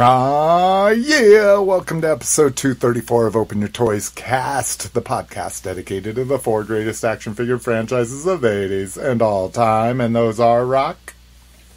Ah, 0.00 0.90
yeah. 0.90 1.58
Welcome 1.58 2.02
to 2.02 2.10
episode 2.10 2.54
234 2.54 3.26
of 3.26 3.34
Open 3.34 3.58
Your 3.58 3.68
Toys 3.68 4.08
Cast, 4.08 4.94
the 4.94 5.02
podcast 5.02 5.64
dedicated 5.64 6.14
to 6.14 6.24
the 6.24 6.38
four 6.38 6.62
greatest 6.62 7.04
action 7.04 7.34
figure 7.34 7.58
franchises 7.58 8.24
of 8.24 8.42
the 8.42 8.48
80s 8.48 8.96
and 8.96 9.20
all 9.20 9.48
time. 9.48 10.00
And 10.00 10.14
those 10.14 10.38
are 10.38 10.64
Rock, 10.64 11.14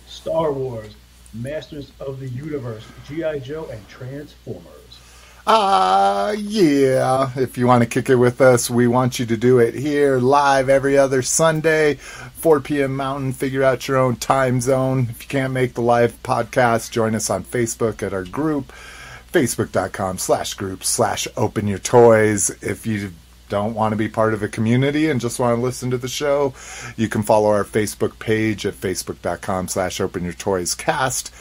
Star 0.06 0.52
Wars, 0.52 0.96
Masters 1.34 1.92
of 2.00 2.20
the 2.20 2.30
Universe, 2.30 2.86
G.I. 3.08 3.40
Joe, 3.40 3.68
and 3.72 3.88
Transformers. 3.88 4.81
Uh, 5.46 6.36
yeah. 6.38 7.32
If 7.36 7.58
you 7.58 7.66
want 7.66 7.84
to 7.84 7.90
kick 7.90 8.10
it 8.10 8.16
with 8.16 8.42
us, 8.42 8.70
we 8.70 8.88
want 8.88 9.20
you 9.20 9.26
to 9.26 9.38
do 9.38 9.60
it 9.60 9.74
here 9.74 10.20
live 10.20 10.70
every 10.70 10.98
other 10.98 11.22
Sunday, 11.22 11.96
4 11.96 12.60
p.m. 12.62 12.96
Mountain. 12.96 13.34
Figure 13.34 13.64
out 13.64 13.88
your 13.88 13.98
own 13.98 14.16
time 14.18 14.62
zone. 14.62 15.08
If 15.10 15.24
you 15.24 15.28
can't 15.30 15.54
make 15.54 15.74
the 15.74 15.82
live 15.82 16.22
podcast, 16.24 16.92
join 16.92 17.16
us 17.16 17.30
on 17.30 17.44
Facebook 17.44 18.04
at 18.04 18.14
our 18.14 18.24
group, 18.24 18.72
facebook.com 19.32 20.20
slash 20.20 20.54
group 20.54 20.84
slash 20.84 21.28
open 21.36 21.68
your 21.68 21.80
toys. 21.80 22.52
If 22.62 22.86
you 22.86 23.12
don't 23.50 23.74
want 23.74 23.92
to 23.92 23.98
be 23.98 24.08
part 24.08 24.34
of 24.34 24.44
a 24.44 24.48
community 24.48 25.10
and 25.10 25.20
just 25.20 25.40
want 25.40 25.58
to 25.58 25.62
listen 25.62 25.92
to 25.92 25.98
the 25.98 26.08
show, 26.08 26.54
you 26.96 27.10
can 27.10 27.24
follow 27.24 27.50
our 27.50 27.66
Facebook 27.66 28.18
page 28.20 28.66
at 28.66 28.76
facebook.com 28.76 29.68
slash 29.68 30.00
open 30.00 30.24
your 30.24 30.34
toys 30.34 30.76
cast. 30.76 31.34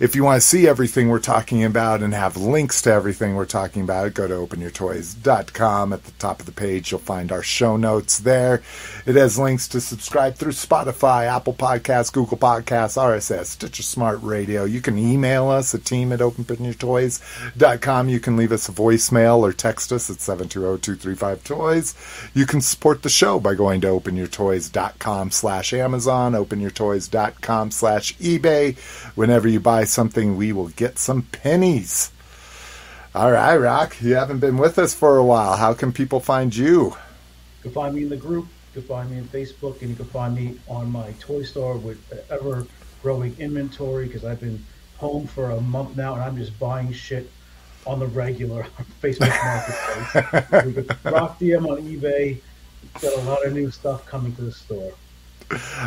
If 0.00 0.14
you 0.14 0.22
want 0.22 0.40
to 0.40 0.46
see 0.46 0.68
everything 0.68 1.08
we're 1.08 1.18
talking 1.18 1.64
about 1.64 2.02
and 2.02 2.14
have 2.14 2.36
links 2.36 2.82
to 2.82 2.92
everything 2.92 3.34
we're 3.34 3.46
talking 3.46 3.82
about, 3.82 4.14
go 4.14 4.28
to 4.28 4.34
openyourtoys.com. 4.34 5.92
At 5.92 6.04
the 6.04 6.12
top 6.12 6.38
of 6.38 6.46
the 6.46 6.52
page, 6.52 6.92
you'll 6.92 7.00
find 7.00 7.32
our 7.32 7.42
show 7.42 7.76
notes 7.76 8.20
there. 8.20 8.62
It 9.06 9.16
has 9.16 9.40
links 9.40 9.66
to 9.68 9.80
subscribe 9.80 10.36
through 10.36 10.52
Spotify, 10.52 11.26
Apple 11.26 11.52
Podcasts, 11.52 12.12
Google 12.12 12.38
Podcasts, 12.38 12.96
RSS, 12.96 13.46
Stitcher 13.46 13.82
Smart 13.82 14.22
Radio. 14.22 14.62
You 14.62 14.80
can 14.80 14.98
email 14.98 15.48
us 15.48 15.74
a 15.74 15.78
team 15.78 16.12
at 16.12 16.20
openyourtoys.com. 16.20 18.08
You 18.08 18.20
can 18.20 18.36
leave 18.36 18.52
us 18.52 18.68
a 18.68 18.72
voicemail 18.72 19.38
or 19.38 19.52
text 19.52 19.90
us 19.90 20.08
at 20.10 20.18
720-235-TOYS. 20.18 22.30
You 22.34 22.46
can 22.46 22.60
support 22.60 23.02
the 23.02 23.08
show 23.08 23.40
by 23.40 23.56
going 23.56 23.80
to 23.80 23.88
openyourtoys.com 23.88 25.32
slash 25.32 25.72
Amazon, 25.72 26.34
openyourtoys.com 26.34 27.72
slash 27.72 28.14
eBay. 28.18 28.78
Whenever 29.16 29.48
you 29.48 29.58
buy 29.58 29.86
something, 29.88 30.36
we 30.36 30.52
will 30.52 30.68
get 30.68 30.98
some 30.98 31.22
pennies. 31.22 32.10
All 33.14 33.32
right, 33.32 33.56
Rock, 33.56 34.00
you 34.00 34.14
haven't 34.14 34.38
been 34.38 34.58
with 34.58 34.78
us 34.78 34.94
for 34.94 35.16
a 35.16 35.24
while. 35.24 35.56
How 35.56 35.74
can 35.74 35.92
people 35.92 36.20
find 36.20 36.54
you? 36.54 36.84
You 36.84 37.62
can 37.62 37.72
find 37.72 37.94
me 37.94 38.02
in 38.02 38.08
the 38.08 38.16
group. 38.16 38.46
You 38.74 38.82
can 38.82 38.88
find 38.88 39.10
me 39.10 39.18
on 39.18 39.24
Facebook, 39.24 39.80
and 39.80 39.90
you 39.90 39.96
can 39.96 40.06
find 40.06 40.34
me 40.34 40.58
on 40.68 40.92
my 40.92 41.12
toy 41.18 41.42
store 41.42 41.76
with 41.76 41.98
ever 42.30 42.66
growing 43.02 43.34
inventory 43.38 44.06
because 44.06 44.24
I've 44.24 44.40
been 44.40 44.64
home 44.98 45.26
for 45.26 45.50
a 45.50 45.60
month 45.60 45.96
now 45.96 46.14
and 46.14 46.22
I'm 46.22 46.36
just 46.36 46.58
buying 46.58 46.92
shit 46.92 47.30
on 47.86 48.00
the 48.00 48.06
regular 48.06 48.64
on 48.64 48.86
Facebook 49.02 49.34
Marketplace. 49.44 50.96
Rock 51.04 51.38
DM 51.38 51.68
on 51.70 51.82
eBay. 51.82 52.40
Got 53.00 53.14
a 53.14 53.22
lot 53.22 53.44
of 53.46 53.52
new 53.52 53.70
stuff 53.70 54.04
coming 54.06 54.34
to 54.36 54.42
the 54.42 54.52
store. 54.52 54.92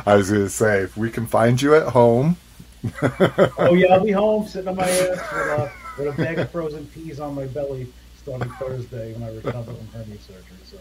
I 0.06 0.16
was 0.16 0.32
going 0.32 0.44
to 0.44 0.50
say, 0.50 0.80
if 0.80 0.98
we 0.98 1.12
can 1.12 1.28
find 1.28 1.62
you 1.62 1.76
at 1.76 1.90
home, 1.90 2.38
oh 3.60 3.74
yeah, 3.76 3.94
I'll 3.94 4.04
be 4.04 4.12
home 4.12 4.48
sitting 4.48 4.68
on 4.68 4.76
my 4.76 4.90
ass 4.90 5.10
with 5.10 5.48
a, 5.48 5.72
with 5.98 6.08
a 6.08 6.18
bag 6.18 6.40
of 6.40 6.50
frozen 6.50 6.86
peas 6.88 7.20
on 7.20 7.36
my 7.36 7.46
belly 7.46 7.88
starting 8.18 8.50
Thursday 8.54 9.14
when 9.14 9.24
I 9.24 9.36
recover 9.36 9.74
from 9.74 9.88
hernia 9.88 10.18
surgery. 10.20 10.58
So, 10.66 10.78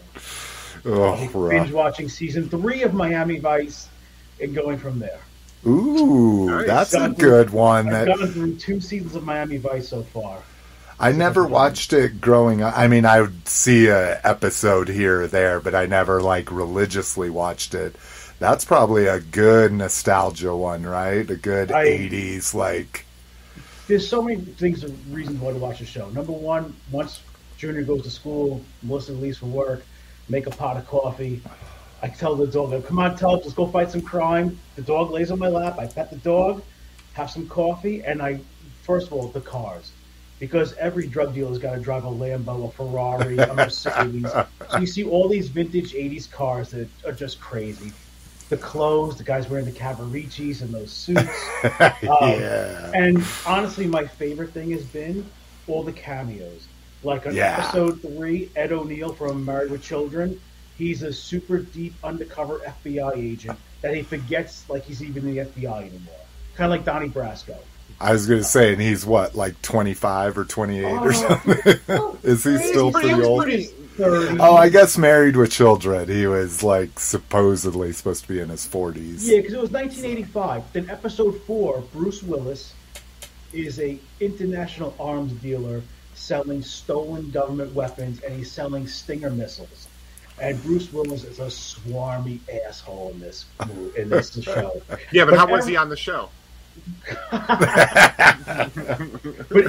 oh, 0.85 1.49
binge 1.49 1.71
watching 1.71 2.09
season 2.09 2.49
three 2.49 2.83
of 2.83 2.93
Miami 2.93 3.39
Vice 3.39 3.87
and 4.39 4.55
going 4.55 4.77
from 4.77 4.99
there. 4.99 5.19
Ooh, 5.65 6.49
nice. 6.49 6.67
that's 6.67 6.93
a 6.93 7.09
good 7.09 7.49
through, 7.49 7.59
one. 7.59 7.93
I've 7.93 8.07
gone 8.07 8.27
through 8.27 8.55
two 8.55 8.81
seasons 8.81 9.15
of 9.15 9.23
Miami 9.23 9.57
Vice 9.57 9.89
so 9.89 10.01
far. 10.01 10.41
I 10.99 11.11
never 11.11 11.47
watched 11.47 11.93
it 11.93 12.21
growing 12.21 12.61
up. 12.61 12.77
I 12.77 12.87
mean, 12.87 13.05
I 13.05 13.21
would 13.21 13.47
see 13.47 13.87
a 13.87 14.19
episode 14.23 14.87
here 14.87 15.23
or 15.23 15.27
there, 15.27 15.59
but 15.59 15.73
I 15.73 15.87
never 15.87 16.21
like 16.21 16.51
religiously 16.51 17.31
watched 17.31 17.73
it 17.73 17.95
that's 18.41 18.65
probably 18.65 19.05
a 19.05 19.19
good 19.19 19.71
nostalgia 19.71 20.55
one, 20.55 20.81
right? 20.81 21.29
A 21.29 21.35
good 21.35 21.71
I, 21.71 21.85
80s, 21.85 22.55
like. 22.55 23.05
There's 23.87 24.07
so 24.07 24.23
many 24.23 24.41
things, 24.41 24.83
reasons 25.11 25.39
why 25.39 25.53
to 25.53 25.59
watch 25.59 25.77
the 25.77 25.85
show. 25.85 26.09
Number 26.09 26.31
one, 26.31 26.75
once 26.91 27.21
Junior 27.59 27.83
goes 27.83 28.01
to 28.01 28.09
school, 28.09 28.65
Melissa 28.81 29.13
leaves 29.13 29.37
for 29.37 29.45
work, 29.45 29.85
make 30.27 30.47
a 30.47 30.49
pot 30.49 30.75
of 30.75 30.87
coffee. 30.87 31.39
I 32.01 32.07
tell 32.07 32.33
the 32.35 32.47
dog, 32.47 32.83
come 32.87 32.97
on, 32.97 33.15
tell, 33.15 33.33
let's 33.33 33.53
go 33.53 33.67
fight 33.67 33.91
some 33.91 34.01
crime. 34.01 34.57
The 34.75 34.81
dog 34.81 35.11
lays 35.11 35.29
on 35.29 35.37
my 35.37 35.47
lap. 35.47 35.77
I 35.77 35.85
pet 35.85 36.09
the 36.09 36.17
dog, 36.17 36.63
have 37.13 37.29
some 37.29 37.47
coffee, 37.47 38.03
and 38.03 38.23
I, 38.23 38.39
first 38.81 39.05
of 39.05 39.13
all, 39.13 39.27
the 39.27 39.41
cars. 39.41 39.91
Because 40.39 40.73
every 40.77 41.05
drug 41.05 41.35
dealer's 41.35 41.59
got 41.59 41.75
to 41.75 41.79
drive 41.79 42.05
a 42.05 42.09
Lambo, 42.09 42.67
a 42.67 42.71
Ferrari, 42.71 43.37
a 43.37 43.53
Mercedes. 43.53 44.31
so 44.71 44.77
you 44.79 44.87
see 44.87 45.03
all 45.03 45.29
these 45.29 45.47
vintage 45.47 45.93
80s 45.93 46.31
cars 46.31 46.71
that 46.71 46.89
are 47.05 47.11
just 47.11 47.39
crazy 47.39 47.93
the 48.51 48.57
clothes, 48.57 49.17
the 49.17 49.23
guys 49.23 49.49
wearing 49.49 49.65
the 49.65 49.71
Cavariccis 49.71 50.61
and 50.61 50.73
those 50.73 50.91
suits. 50.91 51.21
um, 51.63 51.93
yeah. 52.03 52.91
And 52.93 53.23
honestly, 53.47 53.87
my 53.87 54.05
favorite 54.05 54.51
thing 54.51 54.71
has 54.71 54.83
been 54.83 55.25
all 55.67 55.83
the 55.83 55.93
cameos. 55.93 56.67
Like 57.01 57.25
on 57.25 57.33
yeah. 57.33 57.59
episode 57.59 58.01
three, 58.01 58.51
Ed 58.57 58.73
O'Neill 58.73 59.13
from 59.13 59.45
Married 59.45 59.71
with 59.71 59.81
Children, 59.81 60.39
he's 60.77 61.01
a 61.01 61.13
super 61.13 61.59
deep 61.59 61.93
undercover 62.03 62.59
FBI 62.59 63.17
agent 63.17 63.57
that 63.79 63.95
he 63.95 64.03
forgets 64.03 64.69
like 64.69 64.83
he's 64.83 65.01
even 65.01 65.29
in 65.29 65.35
the 65.35 65.45
FBI 65.45 65.83
anymore. 65.87 66.13
Kind 66.55 66.71
of 66.71 66.77
like 66.77 66.83
Donnie 66.83 67.09
Brasco. 67.09 67.57
I 68.01 68.11
was 68.11 68.27
going 68.27 68.41
to 68.41 68.45
say, 68.45 68.73
and 68.73 68.81
he's 68.81 69.05
what, 69.05 69.33
like 69.33 69.61
25 69.61 70.37
or 70.37 70.43
28 70.43 70.83
or 70.83 71.07
oh. 71.07 71.11
something? 71.11 72.19
Is 72.29 72.43
he 72.43 72.57
still 72.57 72.91
pretty, 72.91 73.09
pretty 73.09 73.23
old? 73.23 73.43
Pretty, 73.43 73.69
30. 73.97 74.39
Oh, 74.39 74.55
I 74.55 74.69
guess 74.69 74.97
married 74.97 75.35
with 75.35 75.51
children. 75.51 76.07
He 76.07 76.27
was 76.27 76.63
like 76.63 76.99
supposedly 76.99 77.91
supposed 77.91 78.23
to 78.23 78.27
be 78.27 78.39
in 78.39 78.49
his 78.49 78.67
40s. 78.67 79.27
Yeah, 79.27 79.37
because 79.37 79.53
it 79.53 79.61
was 79.61 79.71
1985. 79.71 80.73
Then 80.73 80.89
episode 80.89 81.41
four, 81.43 81.81
Bruce 81.93 82.23
Willis 82.23 82.73
is 83.53 83.79
a 83.79 83.99
international 84.19 84.95
arms 84.99 85.33
dealer 85.33 85.81
selling 86.15 86.61
stolen 86.61 87.29
government 87.31 87.73
weapons, 87.73 88.21
and 88.21 88.33
he's 88.35 88.51
selling 88.51 88.87
Stinger 88.87 89.29
missiles. 89.29 89.87
And 90.39 90.61
Bruce 90.63 90.91
Willis 90.91 91.23
is 91.23 91.39
a 91.39 91.47
swarmy 91.47 92.39
asshole 92.65 93.11
in 93.11 93.19
this 93.19 93.45
in 93.95 94.09
this 94.09 94.31
show. 94.41 94.81
Yeah, 95.11 95.25
but, 95.25 95.31
but 95.31 95.37
how 95.37 95.43
every, 95.43 95.55
was 95.55 95.65
he 95.65 95.75
on 95.75 95.89
the 95.89 95.97
show? 95.97 96.29
but 97.31 97.51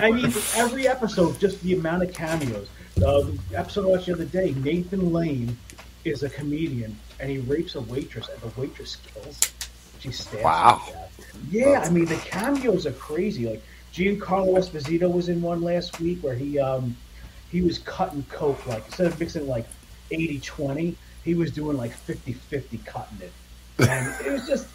I 0.03 0.11
mean, 0.12 0.32
every 0.55 0.87
episode, 0.87 1.38
just 1.41 1.61
the 1.62 1.75
amount 1.75 2.05
of 2.05 2.15
cameos. 2.15 2.69
Uh, 2.99 3.23
the 3.23 3.39
episode 3.55 3.87
I 3.87 3.89
watched 3.89 4.07
the 4.07 4.13
other 4.13 4.25
day, 4.25 4.55
Nathan 4.59 5.13
Lane 5.13 5.57
is 6.05 6.23
a 6.23 6.29
comedian 6.29 6.99
and 7.21 7.31
he 7.31 7.39
rapes 7.39 7.75
a 7.75 7.81
waitress 7.81 8.29
and 8.29 8.41
the 8.41 8.61
waitress 8.61 8.97
kills 8.97 9.39
him. 9.39 9.51
She 10.01 10.13
stabs 10.13 10.43
wow. 10.43 10.83
Yeah, 11.51 11.83
I 11.85 11.91
mean 11.91 12.07
the 12.07 12.17
cameos 12.17 12.87
are 12.87 12.93
crazy. 12.93 13.49
Like 13.49 13.63
Giancarlo 13.93 14.59
Esposito 14.59 15.13
was 15.13 15.29
in 15.29 15.41
one 15.41 15.63
last 15.63 16.01
week 16.01 16.19
where 16.23 16.35
he 16.35 16.59
um 16.59 16.97
he 17.51 17.63
was 17.63 17.79
cutting 17.79 18.25
coke 18.29 18.67
like 18.67 18.85
instead 18.87 19.07
of 19.07 19.21
mixing 19.21 19.47
like 19.47 19.67
80-20, 20.11 20.95
he 21.25 21.35
was 21.35 21.51
doing 21.51 21.77
like 21.77 21.93
50-50 22.07 22.85
cutting 22.85 23.19
it. 23.21 23.33
And 23.89 24.27
it 24.27 24.33
was 24.33 24.47
just 24.47 24.67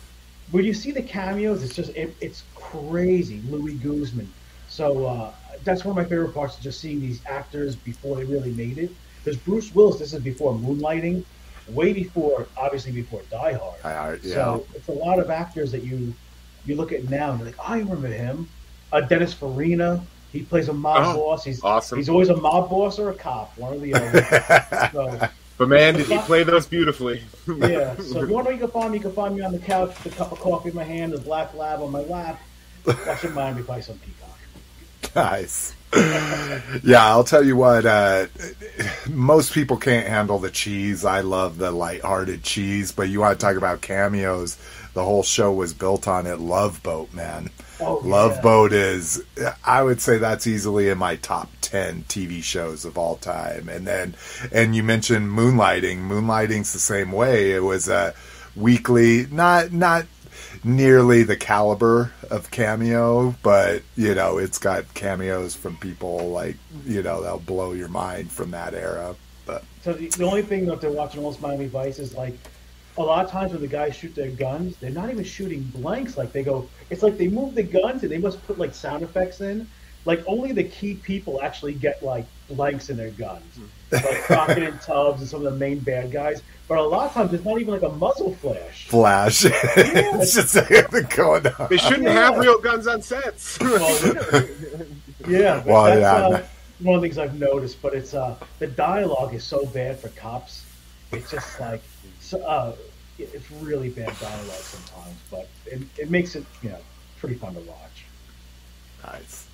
when 0.52 0.64
you 0.64 0.74
see 0.74 0.92
the 0.92 1.02
cameos, 1.02 1.64
it's 1.64 1.76
just 1.76 1.94
it, 1.96 2.16
it's 2.22 2.44
crazy. 2.56 3.42
Louis 3.50 3.74
Guzman. 3.76 4.32
So 4.70 5.06
uh, 5.06 5.32
that's 5.64 5.84
one 5.86 5.98
of 5.98 6.04
my 6.04 6.08
favorite 6.08 6.34
parts 6.34 6.58
is 6.58 6.64
just 6.64 6.80
seeing 6.80 7.00
these 7.00 7.22
actors 7.26 7.76
before 7.76 8.18
they 8.18 8.24
really 8.24 8.52
made 8.54 8.78
it. 8.78 8.92
Because 9.24 9.40
Bruce 9.42 9.74
Willis, 9.76 10.00
this 10.00 10.14
is 10.14 10.22
before 10.22 10.54
Moonlighting, 10.54 11.24
way 11.70 11.94
before, 11.94 12.48
obviously 12.56 12.92
before 12.92 13.22
Die 13.30 13.54
Hard. 13.54 14.24
Yeah. 14.24 14.34
So 14.34 14.68
it's 14.74 14.88
a 14.88 14.94
lot 14.94 15.20
of 15.20 15.30
actors 15.30 15.72
that 15.72 15.84
you 15.84 16.14
you 16.66 16.76
look 16.76 16.92
at 16.92 17.10
now 17.10 17.32
and 17.32 17.40
you're 17.40 17.48
like, 17.48 17.60
oh, 17.60 17.74
I 17.74 17.80
remember 17.80 18.08
him. 18.08 18.50
Uh, 18.92 19.02
Dennis 19.02 19.34
Farina, 19.34 20.04
he 20.32 20.44
plays 20.44 20.70
a 20.70 20.74
mob 20.74 21.16
oh, 21.16 21.18
boss. 21.18 21.44
He's 21.44 21.64
awesome. 21.64 21.98
He's 21.98 22.10
always 22.10 22.30
a 22.30 22.38
mob 22.38 22.70
boss 22.70 23.00
or 23.00 23.10
a 23.10 23.14
cop, 23.14 23.58
one 23.58 23.74
or 23.74 23.80
the 23.80 23.94
other. 23.94 24.90
so, 24.94 25.30
but 25.58 25.70
man, 25.70 25.96
did 25.96 26.08
he 26.08 26.18
play 26.20 26.44
those 26.44 26.68
beautifully? 26.68 27.22
yeah. 27.48 27.96
So 27.96 28.22
if 28.22 28.30
you 28.30 28.34
want 28.36 28.48
to 28.48 28.54
you 28.54 28.60
can 28.60 28.70
find 28.70 28.92
me, 28.92 28.98
you 28.98 29.04
can 29.04 29.14
find 29.14 29.36
me 29.36 29.42
on 29.42 29.52
the 29.52 29.60
couch 29.60 30.04
with 30.04 30.14
a 30.14 30.16
cup 30.16 30.32
of 30.32 30.40
coffee 30.40 30.70
in 30.70 30.76
my 30.76 30.84
hand, 30.84 31.14
a 31.14 31.18
black 31.18 31.54
lab 31.54 31.82
on 31.82 31.92
my 31.92 32.02
lap, 32.02 32.42
watching 32.86 33.34
Miami 33.34 33.62
Vice 33.62 33.90
on 33.90 33.98
Peacock. 34.00 34.27
Nice. 35.16 35.74
yeah, 36.84 37.08
I'll 37.08 37.24
tell 37.24 37.44
you 37.44 37.56
what. 37.56 37.86
Uh, 37.86 38.28
most 39.10 39.54
people 39.54 39.78
can't 39.78 40.06
handle 40.06 40.38
the 40.38 40.52
cheese. 40.52 41.06
I 41.06 41.22
love 41.22 41.58
the 41.58 41.72
light-hearted 41.72 42.44
cheese, 42.44 42.92
but 42.92 43.10
you 43.10 43.22
want 43.22 43.40
to 43.40 43.44
talk 43.44 43.56
about 43.56 43.82
cameos? 43.82 44.58
The 44.94 45.04
whole 45.04 45.24
show 45.24 45.52
was 45.52 45.74
built 45.74 46.08
on 46.08 46.28
it. 46.28 46.40
Love 46.40 46.84
Boat, 46.84 47.14
man. 47.14 47.50
Oh, 47.80 48.02
Love 48.04 48.36
yeah. 48.36 48.42
Boat 48.42 48.74
is, 48.74 49.24
I 49.64 49.82
would 49.82 50.02
say 50.02 50.18
that's 50.18 50.48
easily 50.48 50.90
in 50.90 50.98
my 50.98 51.16
top 51.18 51.50
10 51.62 52.04
TV 52.04 52.44
shows 52.44 52.84
of 52.84 52.98
all 52.98 53.16
time. 53.18 53.70
And 53.70 53.88
then, 53.88 54.16
and 54.52 54.76
you 54.76 54.84
mentioned 54.84 55.30
Moonlighting. 55.30 56.00
Moonlighting's 56.00 56.74
the 56.74 56.80
same 56.80 57.12
way. 57.12 57.52
It 57.52 57.64
was 57.64 57.88
a 57.88 58.14
weekly, 58.56 59.28
not, 59.28 59.72
not, 59.72 60.06
nearly 60.64 61.24
the 61.24 61.36
caliber 61.36 62.12
of 62.30 62.52
cameo, 62.52 63.36
but 63.44 63.84
you 63.96 64.16
know, 64.16 64.38
it's 64.38 64.58
got 64.58 64.94
cameos 64.94 65.56
from 65.56 65.78
people 65.78 66.30
like 66.32 66.56
you 66.86 67.02
know 67.04 67.22
that'll 67.22 67.40
blow 67.40 67.74
your 67.74 67.88
mind 67.88 68.32
from 68.32 68.52
that 68.52 68.74
era. 68.74 69.16
But 69.46 69.64
So 69.82 69.94
the, 69.94 70.08
the 70.10 70.26
only 70.26 70.42
thing 70.42 70.66
that 70.66 70.82
they're 70.82 70.92
watching 70.92 71.20
Almost 71.20 71.42
Miami 71.42 71.68
Vice 71.68 72.00
is 72.00 72.14
like 72.16 72.34
a 72.98 73.04
lot 73.04 73.24
of 73.24 73.32
times 73.32 73.52
when 73.52 73.62
the 73.62 73.68
guys 73.68 73.96
shoot 73.96 74.16
their 74.16 74.32
guns, 74.32 74.76
they're 74.78 74.90
not 74.90 75.10
even 75.10 75.24
shooting 75.24 75.62
blanks. 75.76 76.18
Like 76.18 76.32
they 76.32 76.44
go, 76.44 76.68
it's 76.90 77.04
like 77.04 77.18
they 77.18 77.28
move 77.28 77.56
the 77.56 77.64
guns 77.64 78.04
and 78.04 78.12
they 78.12 78.18
must 78.18 78.46
put 78.48 78.58
like 78.58 78.74
sound 78.74 79.04
effects 79.04 79.42
in. 79.42 79.68
Like 80.06 80.24
only 80.26 80.52
the 80.52 80.64
key 80.64 80.96
people 80.96 81.42
actually 81.42 81.74
get 81.74 82.02
like 82.02 82.26
blanks 82.50 82.90
in 82.90 82.98
their 82.98 83.12
guns, 83.12 83.56
hmm. 83.56 83.66
Like 83.92 84.24
Crockett 84.24 84.64
and 84.64 84.82
Tubbs 84.82 85.22
and 85.22 85.30
some 85.30 85.46
of 85.46 85.52
the 85.54 85.58
main 85.60 85.80
bad 85.80 86.12
guys. 86.12 86.42
But 86.68 86.80
a 86.80 86.84
lot 86.84 87.08
of 87.08 87.14
times 87.14 87.34
it's 87.34 87.46
not 87.46 87.60
even 87.62 87.74
like 87.74 87.84
a 87.84 87.90
muzzle 87.90 88.36
flash. 88.36 88.88
Flash, 88.88 89.46
it's 89.48 90.34
just 90.34 90.54
going 91.16 91.48
on. 91.48 91.68
They 91.70 91.78
shouldn't 91.78 92.04
Yeah. 92.04 92.14
have 92.32 92.38
real 92.38 92.60
guns 92.60 92.88
on 92.88 93.02
sets. 93.02 93.58
Well, 93.62 94.46
yeah, 95.28 95.64
Well, 95.66 95.86
that's 95.86 96.00
yeah, 96.02 96.14
uh, 96.38 96.44
one 96.80 96.96
of 96.96 97.02
the 97.02 97.08
things 97.08 97.18
I've 97.18 97.40
noticed. 97.40 97.82
But 97.82 97.94
it's 97.94 98.14
uh, 98.14 98.36
the 98.60 98.68
dialogue 98.68 99.34
is 99.34 99.44
so 99.44 99.66
bad 99.68 100.00
for 100.00 100.10
cops. 100.10 100.66
It's 101.12 101.32
just 101.32 101.60
like 101.60 101.82
so, 102.20 102.42
uh, 102.46 102.76
it's 103.18 103.50
really 103.52 103.90
bad 103.90 104.14
dialogue 104.20 104.52
sometimes, 104.62 105.16
but 105.32 105.48
it, 105.66 105.82
it 105.98 106.10
makes 106.12 106.36
it 106.36 106.46
you 106.62 106.70
know 106.70 106.80
pretty 107.20 107.36
fun 107.36 107.54
to 107.56 107.62
watch. 107.62 108.06
Nice. 109.06 109.47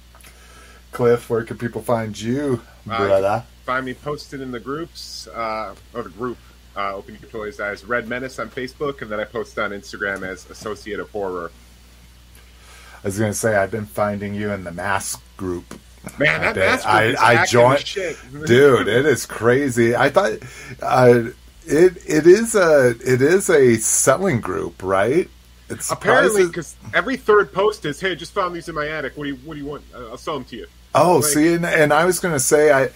Cliff, 0.94 1.30
where 1.30 1.44
can 1.44 1.58
people 1.58 1.82
find 1.82 2.20
you, 2.20 2.62
Uh, 2.90 2.98
brother? 2.98 3.44
Find 3.66 3.86
me 3.86 3.94
posted 3.94 4.42
in 4.42 4.52
the 4.52 4.60
groups, 4.60 5.28
uh, 5.28 5.74
or 5.94 6.04
the 6.04 6.10
group, 6.10 6.38
uh, 6.76 6.96
Open 6.96 7.18
Your 7.22 7.30
Toys 7.30 7.60
as 7.60 7.84
Red 7.86 8.08
Menace 8.08 8.40
on 8.40 8.50
Facebook, 8.50 9.02
and 9.02 9.10
then 9.12 9.20
I 9.20 9.24
post 9.24 9.58
on 9.58 9.72
Instagram 9.72 10.28
as 10.28 10.50
Associate 10.50 11.00
of 11.00 11.10
Horror. 11.12 11.52
I 13.04 13.08
was 13.08 13.18
gonna 13.20 13.34
say 13.34 13.56
I've 13.56 13.72
been 13.72 13.86
finding 13.86 14.34
you 14.34 14.52
in 14.52 14.64
the 14.64 14.72
mask 14.72 15.22
group. 15.38 15.78
Man, 16.18 16.42
that 16.42 16.58
I 16.58 16.60
mask 16.60 16.86
I- 16.88 17.02
group 17.06 17.14
is 17.16 17.20
I 17.22 17.46
joined- 17.46 17.88
shit. 17.88 18.18
dude 18.46 18.88
it 18.90 19.06
is 19.06 19.26
crazy 19.26 19.96
i 19.96 20.10
thought 20.10 20.34
uh, 20.82 21.24
it 21.66 21.94
it 22.06 22.28
is 22.28 22.56
a 22.56 22.90
it 23.06 23.22
is 23.22 23.50
a 23.50 23.78
selling 23.78 24.42
group 24.42 24.84
right 24.84 25.30
it's 25.70 25.90
Apparently, 25.92 26.46
because 26.46 26.76
every 26.94 27.16
third 27.16 27.52
post 27.54 27.86
is, 27.86 28.00
"Hey, 28.00 28.12
I 28.12 28.16
just 28.16 28.34
found 28.34 28.54
these 28.54 28.68
in 28.68 28.76
my 28.76 28.88
attic. 28.90 29.14
What 29.16 29.24
do 29.24 29.30
you 29.32 29.36
What 29.46 29.54
do 29.56 29.62
you 29.62 29.66
want? 29.66 29.84
I'll 29.96 30.18
sell 30.18 30.34
them 30.36 30.44
to 30.46 30.58
you." 30.58 30.68
Oh 30.96 31.18
like- 31.18 31.26
see 31.26 31.54
and, 31.54 31.66
and 31.66 31.94
i 31.94 32.06
was 32.06 32.20
gonna 32.20 32.40
say 32.40 32.72
i 32.72 32.88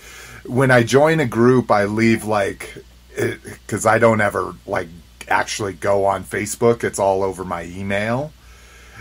when 0.45 0.71
i 0.71 0.83
join 0.83 1.19
a 1.19 1.25
group 1.25 1.71
i 1.71 1.85
leave 1.85 2.23
like 2.23 2.77
because 3.15 3.85
i 3.85 3.97
don't 3.97 4.21
ever 4.21 4.53
like 4.65 4.87
actually 5.27 5.73
go 5.73 6.05
on 6.05 6.23
facebook 6.23 6.83
it's 6.83 6.99
all 6.99 7.23
over 7.23 7.43
my 7.43 7.63
email 7.65 8.31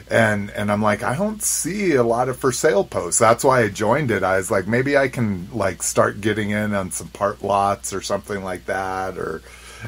and 0.09 0.51
and 0.51 0.71
I'm 0.71 0.83
like, 0.83 1.03
I 1.03 1.17
don't 1.17 1.43
see 1.43 1.95
a 1.95 2.03
lot 2.03 2.29
of 2.29 2.39
for 2.39 2.53
sale 2.53 2.85
posts. 2.85 3.19
That's 3.19 3.43
why 3.45 3.63
I 3.63 3.69
joined 3.69 4.11
it. 4.11 4.23
I 4.23 4.37
was 4.37 4.51
like, 4.51 4.67
maybe 4.67 4.97
I 4.97 5.09
can 5.09 5.49
like 5.53 5.83
start 5.83 6.21
getting 6.21 6.51
in 6.51 6.75
on 6.75 6.91
some 6.91 7.09
part 7.09 7.43
lots 7.43 7.93
or 7.93 8.01
something 8.01 8.45
like 8.45 8.67
that, 8.67 9.19
or 9.19 9.43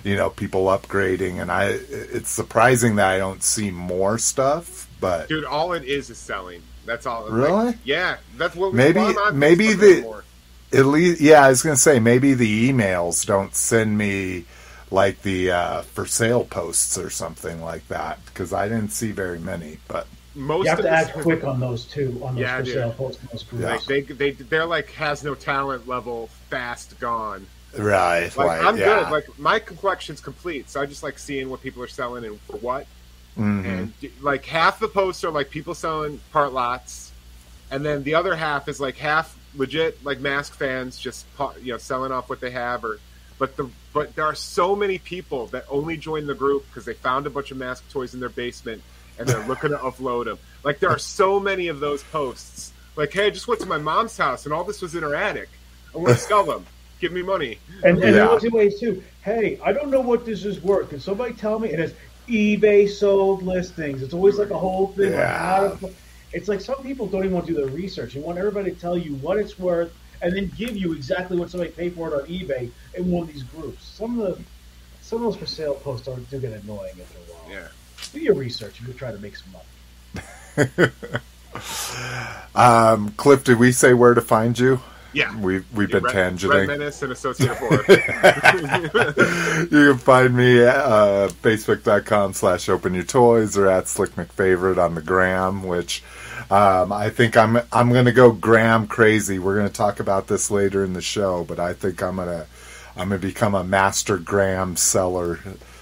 you 0.05 0.17
know, 0.17 0.31
people 0.31 0.65
upgrading. 0.67 1.41
And 1.41 1.51
I, 1.51 1.67
it's 1.91 2.31
surprising 2.31 2.97
that 2.97 3.09
I 3.09 3.19
don't 3.19 3.43
see 3.43 3.71
more 3.71 4.19
stuff. 4.19 4.89
But 5.01 5.29
Dude, 5.29 5.45
all 5.45 5.73
it 5.73 5.85
is 5.85 6.11
is 6.11 6.19
selling. 6.19 6.63
That's 6.88 7.05
all. 7.06 7.25
Like, 7.25 7.32
Really? 7.32 7.75
yeah, 7.85 8.17
that's 8.37 8.56
what. 8.56 8.73
Maybe- 8.75 8.99
why 9.00 9.31
maybe 9.32 9.69
Facebook 9.69 9.81
the- 9.81 9.93
anymore. 9.99 10.25
at 10.73 10.87
least, 10.87 11.20
yeah, 11.20 11.44
I 11.44 11.50
was 11.50 11.62
gonna 11.62 11.76
say 11.76 12.00
maybe 12.00 12.32
the 12.35 12.73
emails 12.73 13.25
don't 13.26 13.55
send 13.55 13.96
me 13.99 14.44
like 14.90 15.20
the 15.23 15.50
uh, 15.52 15.82
for 15.82 16.06
sale 16.06 16.44
posts 16.44 16.96
or 16.96 17.11
something 17.11 17.62
like 17.62 17.87
that 17.88 18.19
because 18.26 18.52
I 18.55 18.69
didn't 18.69 18.90
see 18.90 19.12
very 19.12 19.38
many. 19.38 19.79
But 19.87 20.06
most 20.35 20.64
You 20.64 20.70
have 20.70 20.79
of 20.79 20.87
to 20.87 20.90
act 20.90 21.12
quick 21.12 21.44
on 21.44 21.61
those 21.61 21.85
too, 21.85 22.19
on 22.25 22.35
those 22.37 22.40
Yeah, 22.43 22.56
for 22.58 22.62
dude. 22.64 22.75
sale 22.75 22.90
posts 22.93 23.23
and. 23.31 23.61
Yeah. 23.61 23.70
Like 23.73 23.85
they 23.85 24.00
they 24.00 24.31
they're 24.31 24.64
like 24.67 24.90
has 24.93 25.23
no 25.23 25.35
talent 25.35 25.87
level, 25.87 26.31
fast 26.49 26.99
gone. 26.99 27.46
right, 27.76 28.35
Like 28.35 28.46
like, 28.46 28.62
I'm 28.64 28.79
yeah. 28.79 29.00
good. 29.05 29.11
Like 29.12 29.38
my 29.38 29.58
collection's 29.58 30.23
complete, 30.23 30.70
so 30.70 30.81
I 30.81 30.87
just 30.87 31.02
like 31.02 31.19
seeing 31.19 31.50
what 31.50 31.61
people 31.62 31.82
are 31.82 31.87
selling 31.88 32.25
and 32.25 32.40
for 32.43 32.56
what. 32.56 32.87
Mhm. 33.38 33.64
And 33.64 33.93
like 34.20 34.44
half 34.44 34.81
the 34.81 34.88
posts 34.88 35.23
are 35.25 35.31
like 35.31 35.50
people 35.50 35.75
selling 35.75 36.20
part 36.32 36.52
lots, 36.52 37.12
and 37.70 37.85
then 37.85 38.02
the 38.02 38.14
other 38.14 38.35
half 38.35 38.69
is 38.69 38.81
like 38.81 38.96
half 38.96 39.37
legit 39.55 40.05
like 40.05 40.20
mask 40.20 40.55
fans 40.55 40.99
just 40.99 41.25
you 41.62 41.73
know 41.73 41.79
selling 41.79 42.12
off 42.12 42.29
what 42.29 42.40
they 42.40 42.50
have 42.50 42.85
or. 42.85 42.99
But 43.38 43.56
the 43.56 43.70
but 43.93 44.17
there 44.17 44.25
are 44.25 44.35
so 44.35 44.75
many 44.75 44.99
people 44.99 45.46
that 45.49 45.64
only 45.70 45.96
join 45.96 46.26
the 46.26 46.35
group 46.35 46.67
because 46.67 46.85
they 46.85 46.94
found 46.94 47.25
a 47.25 47.31
bunch 47.31 47.52
of 47.52 47.56
mask 47.56 47.88
toys 47.88 48.12
in 48.12 48.19
their 48.19 48.29
basement 48.29 48.82
and 49.17 49.29
they're 49.29 49.46
looking 49.46 49.70
to 49.70 49.76
upload 49.76 50.25
them. 50.25 50.38
Like 50.64 50.81
there 50.81 50.90
are 50.90 50.99
so 50.99 51.38
many 51.38 51.69
of 51.69 51.79
those 51.79 52.02
posts. 52.02 52.73
Like, 52.96 53.12
hey, 53.12 53.26
I 53.26 53.31
just 53.31 53.46
went 53.46 53.61
to 53.61 53.67
my 53.69 53.79
mom's 53.79 54.17
house 54.19 54.44
and 54.44 54.52
all 54.52 54.64
this 54.64 54.82
was 54.82 54.96
in 54.96 55.05
her 55.05 55.14
attic. 55.14 55.49
I 55.94 55.99
want 55.99 56.08
to 56.08 56.14
sell 56.32 56.43
them. 56.43 56.67
Give 57.00 57.12
me 57.12 57.23
money. 57.23 57.58
And, 57.85 57.99
and 57.99 58.02
Yeah. 58.02 58.11
there 58.11 58.29
was 58.29 58.43
two 58.43 58.50
ways 58.50 58.81
too. 58.81 59.05
Hey, 59.23 59.61
I 59.64 59.73
don't 59.73 59.88
know 59.93 60.00
what 60.00 60.26
this 60.26 60.44
is 60.44 60.61
worth. 60.61 60.90
Can 60.90 60.99
somebody 60.99 61.32
tell 61.32 61.61
me? 61.61 61.70
And 61.73 61.81
it's 61.81 61.94
eBay 62.29 62.89
sold 62.89 63.43
listings. 63.43 64.03
It's 64.03 64.15
always 64.15 64.37
like 64.37 64.51
a 64.51 64.59
whole 64.59 64.89
thing. 64.89 65.13
Yeah. 65.13 65.77
to- 65.81 65.93
it's 66.33 66.47
like 66.47 66.61
some 66.61 66.83
people 66.83 67.07
don't 67.07 67.23
even 67.25 67.33
want 67.35 67.47
to 67.47 67.55
do 67.55 67.65
the 67.65 67.71
research. 67.73 68.13
They 68.15 68.21
want 68.21 68.39
everybody 68.39 68.71
to 68.71 68.79
tell 68.79 68.99
you 68.99 69.15
what 69.17 69.39
it's 69.39 69.59
worth 69.59 69.93
and 70.21 70.37
then 70.37 70.51
give 70.57 70.77
you 70.77 70.93
exactly 70.93 71.39
what 71.39 71.51
somebody 71.51 71.71
paid 71.71 71.95
for 71.95 72.09
it 72.09 72.15
on 72.15 72.27
eBay 72.29 72.71
in 72.95 73.11
one 73.11 73.23
of 73.23 73.33
these 73.33 73.45
groups. 73.45 73.83
Some 73.87 74.21
of 74.21 74.37
the 74.37 74.43
some 75.01 75.25
of 75.25 75.33
those 75.33 75.37
for 75.37 75.47
sale 75.47 75.75
posts 75.75 76.07
are 76.07 76.17
do 76.17 76.39
get 76.39 76.53
annoying 76.53 76.93
after 77.01 77.19
a 77.19 77.33
while. 77.33 77.51
Yeah. 77.51 77.69
Do 78.13 78.21
your 78.21 78.35
research 78.35 78.79
and 78.79 78.89
you 78.89 78.95
try 78.95 79.11
to 79.11 79.19
make 79.19 79.37
some 79.37 79.53
money. 79.53 80.91
Um, 82.55 83.11
Cliff, 83.17 83.43
did 83.45 83.59
we 83.59 83.73
say 83.73 83.95
where 83.95 84.15
to 84.15 84.21
find 84.21 84.57
you? 84.59 84.81
Yeah. 85.19 85.37
We've 85.41 85.67
we've 85.75 85.91
been 85.91 86.05
Red, 86.05 86.15
tangenting. 86.15 86.69
Red 86.69 86.69
Menace 86.69 87.03
and 87.03 87.11
Associate 87.11 87.50
you 89.73 89.91
can 89.91 89.99
find 89.99 90.37
me 90.37 90.62
at 90.62 90.76
uh, 90.76 91.29
facebook.com 91.43 92.35
slash 92.35 92.69
open 92.69 92.94
your 92.94 93.03
toys 93.03 93.59
or 93.59 93.67
at 93.67 93.88
slick 93.88 94.15
mcfavorite 94.15 94.79
on 94.79 94.94
the 94.94 95.03
gram 95.03 95.65
which 95.65 96.05
um, 96.53 96.93
i 96.93 97.11
think 97.11 97.37
i'm 97.37 97.56
i'm 97.73 97.93
gonna 97.93 98.12
go 98.12 98.31
gram 98.31 98.87
crazy 98.87 99.40
we're 99.40 99.57
gonna 99.57 99.69
talk 99.69 99.99
about 99.99 100.28
this 100.28 100.52
later 100.52 100.85
in 100.85 100.93
the 100.93 101.02
show 101.02 101.43
but 101.45 101.59
i 101.59 101.73
think 101.73 102.00
i'm 102.00 102.16
gonna 102.16 102.47
i'm 102.97 103.09
gonna 103.09 103.19
become 103.19 103.57
a 103.57 103.64
master 103.64 104.19
gram 104.19 104.76
seller 104.76 105.37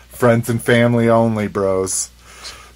friends 0.08 0.48
and 0.48 0.62
family 0.62 1.10
only 1.10 1.46
bros 1.46 2.10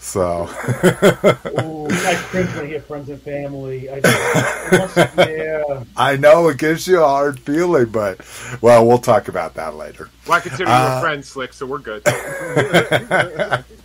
so 0.00 0.48
Oh, 0.50 1.86
I 1.90 2.14
cringe 2.30 2.48
when 2.54 2.64
I 2.64 2.66
hear 2.68 2.80
friends 2.80 3.08
and 3.10 3.20
family. 3.22 3.90
I 3.90 4.00
just, 4.00 4.96
yeah. 5.18 5.84
i 5.96 6.16
know 6.16 6.48
it 6.48 6.58
gives 6.58 6.86
you 6.86 7.00
a 7.02 7.06
hard 7.06 7.38
feeling 7.40 7.86
but 7.86 8.20
well 8.60 8.86
we'll 8.86 8.98
talk 8.98 9.28
about 9.28 9.54
that 9.54 9.74
later 9.74 10.08
well, 10.26 10.38
I 10.38 10.40
consider 10.40 10.64
you 10.64 10.70
Uh, 10.70 10.98
a 10.98 11.00
friend, 11.00 11.24
Slick, 11.24 11.52
so 11.52 11.66
we're 11.66 11.78
good. 11.78 12.02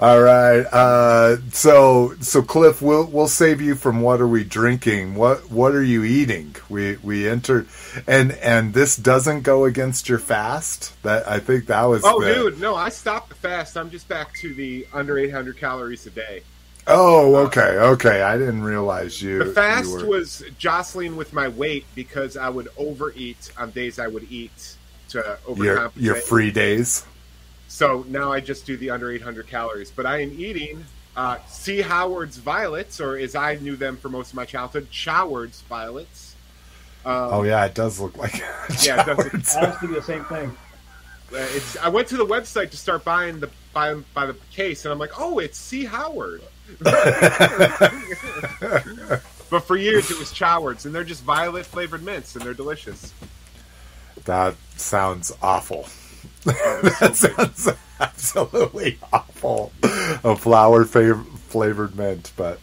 All 0.00 0.20
right. 0.20 0.60
Uh, 0.72 1.36
so 1.50 2.14
so 2.20 2.42
Cliff, 2.42 2.82
we'll 2.82 3.04
we'll 3.06 3.28
save 3.28 3.60
you 3.60 3.74
from 3.74 4.00
what 4.00 4.20
are 4.20 4.28
we 4.28 4.42
drinking? 4.44 5.14
What 5.14 5.50
what 5.50 5.74
are 5.74 5.82
you 5.82 6.02
eating? 6.04 6.56
We 6.68 6.96
we 6.96 7.28
enter 7.28 7.66
and 8.06 8.32
and 8.32 8.74
this 8.74 8.96
doesn't 8.96 9.42
go 9.42 9.64
against 9.64 10.08
your 10.08 10.18
fast. 10.18 10.92
That 11.02 11.28
I 11.28 11.38
think 11.38 11.66
that 11.66 11.84
was. 11.84 12.02
Oh, 12.04 12.20
the- 12.20 12.34
dude, 12.34 12.60
no, 12.60 12.74
I 12.74 12.88
stopped 12.88 13.28
the 13.28 13.34
fast. 13.36 13.76
I'm 13.76 13.90
just 13.90 14.08
back 14.08 14.34
to 14.38 14.52
the 14.54 14.86
under 14.92 15.18
800 15.18 15.56
calories 15.56 16.06
a 16.06 16.10
day. 16.10 16.42
Oh, 16.88 17.36
okay, 17.46 17.60
okay. 17.78 18.22
I 18.22 18.36
didn't 18.36 18.64
realize 18.64 19.22
you. 19.22 19.38
The 19.38 19.52
fast 19.52 19.88
you 19.88 19.98
were- 19.98 20.06
was 20.06 20.42
jostling 20.58 21.16
with 21.16 21.32
my 21.32 21.46
weight 21.46 21.84
because 21.94 22.36
I 22.36 22.48
would 22.48 22.68
overeat 22.76 23.52
on 23.56 23.70
days 23.70 24.00
I 24.00 24.08
would 24.08 24.26
eat 24.30 24.74
to 25.10 25.18
your 25.18 25.38
overcompensate. 25.78 25.90
your 25.96 26.14
free 26.16 26.50
days. 26.50 27.04
So 27.72 28.04
now 28.06 28.30
I 28.30 28.40
just 28.40 28.66
do 28.66 28.76
the 28.76 28.90
under 28.90 29.10
800 29.10 29.46
calories. 29.46 29.90
But 29.90 30.04
I 30.04 30.20
am 30.20 30.30
eating 30.38 30.84
uh, 31.16 31.38
C. 31.48 31.80
Howard's 31.80 32.36
violets, 32.36 33.00
or 33.00 33.16
as 33.16 33.34
I 33.34 33.54
knew 33.54 33.76
them 33.76 33.96
for 33.96 34.10
most 34.10 34.28
of 34.28 34.34
my 34.34 34.44
childhood, 34.44 34.90
Choward's 34.90 35.62
violets. 35.62 36.36
Um, 37.06 37.28
Oh 37.32 37.42
yeah, 37.44 37.64
it 37.64 37.74
does 37.74 37.98
look 37.98 38.18
like. 38.18 38.34
Yeah, 38.82 39.00
it 39.00 39.06
does. 39.06 39.16
Choward's. 39.16 39.56
I 39.56 39.70
was 39.70 39.78
thinking 39.78 39.96
the 39.96 40.02
same 40.02 40.24
thing. 40.24 40.50
Uh, 41.32 41.38
it's, 41.38 41.78
I 41.78 41.88
went 41.88 42.08
to 42.08 42.18
the 42.18 42.26
website 42.26 42.70
to 42.72 42.76
start 42.76 43.04
buying 43.04 43.40
the 43.40 43.48
by, 43.72 43.94
by 44.12 44.26
the 44.26 44.36
case, 44.50 44.84
and 44.84 44.92
I'm 44.92 44.98
like, 44.98 45.18
oh, 45.18 45.38
it's 45.38 45.56
C. 45.56 45.86
Howard. 45.86 46.42
but 46.80 46.92
for 49.64 49.78
years 49.78 50.10
it 50.10 50.18
was 50.18 50.30
Choward's, 50.30 50.84
and 50.84 50.94
they're 50.94 51.04
just 51.04 51.22
violet 51.22 51.64
flavored 51.64 52.02
mints, 52.02 52.36
and 52.36 52.44
they're 52.44 52.52
delicious. 52.52 53.14
That 54.26 54.56
sounds 54.76 55.32
awful. 55.40 55.88
That 56.44 57.12
sounds 57.14 57.68
absolutely 58.00 58.98
awful. 59.12 59.72
A 59.82 60.36
flower 60.36 60.84
fav- 60.84 61.26
flavored 61.38 61.96
mint, 61.96 62.32
but 62.36 62.58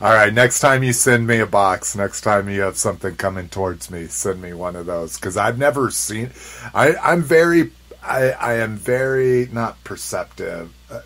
all 0.00 0.12
right. 0.12 0.32
Next 0.32 0.60
time 0.60 0.82
you 0.82 0.92
send 0.92 1.26
me 1.26 1.38
a 1.38 1.46
box, 1.46 1.96
next 1.96 2.20
time 2.20 2.48
you 2.48 2.60
have 2.60 2.76
something 2.76 3.16
coming 3.16 3.48
towards 3.48 3.90
me, 3.90 4.06
send 4.08 4.42
me 4.42 4.52
one 4.52 4.76
of 4.76 4.86
those 4.86 5.16
because 5.16 5.36
I've 5.36 5.58
never 5.58 5.90
seen. 5.90 6.32
I, 6.74 6.94
I'm 6.96 7.22
very, 7.22 7.70
I, 8.02 8.30
I 8.32 8.54
am 8.54 8.76
very 8.76 9.48
not 9.50 9.82
perceptive. 9.84 10.72
Uh, 10.90 11.00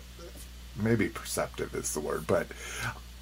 maybe 0.75 1.07
perceptive 1.07 1.73
is 1.73 1.93
the 1.93 2.01
word, 2.01 2.27
but 2.27 2.47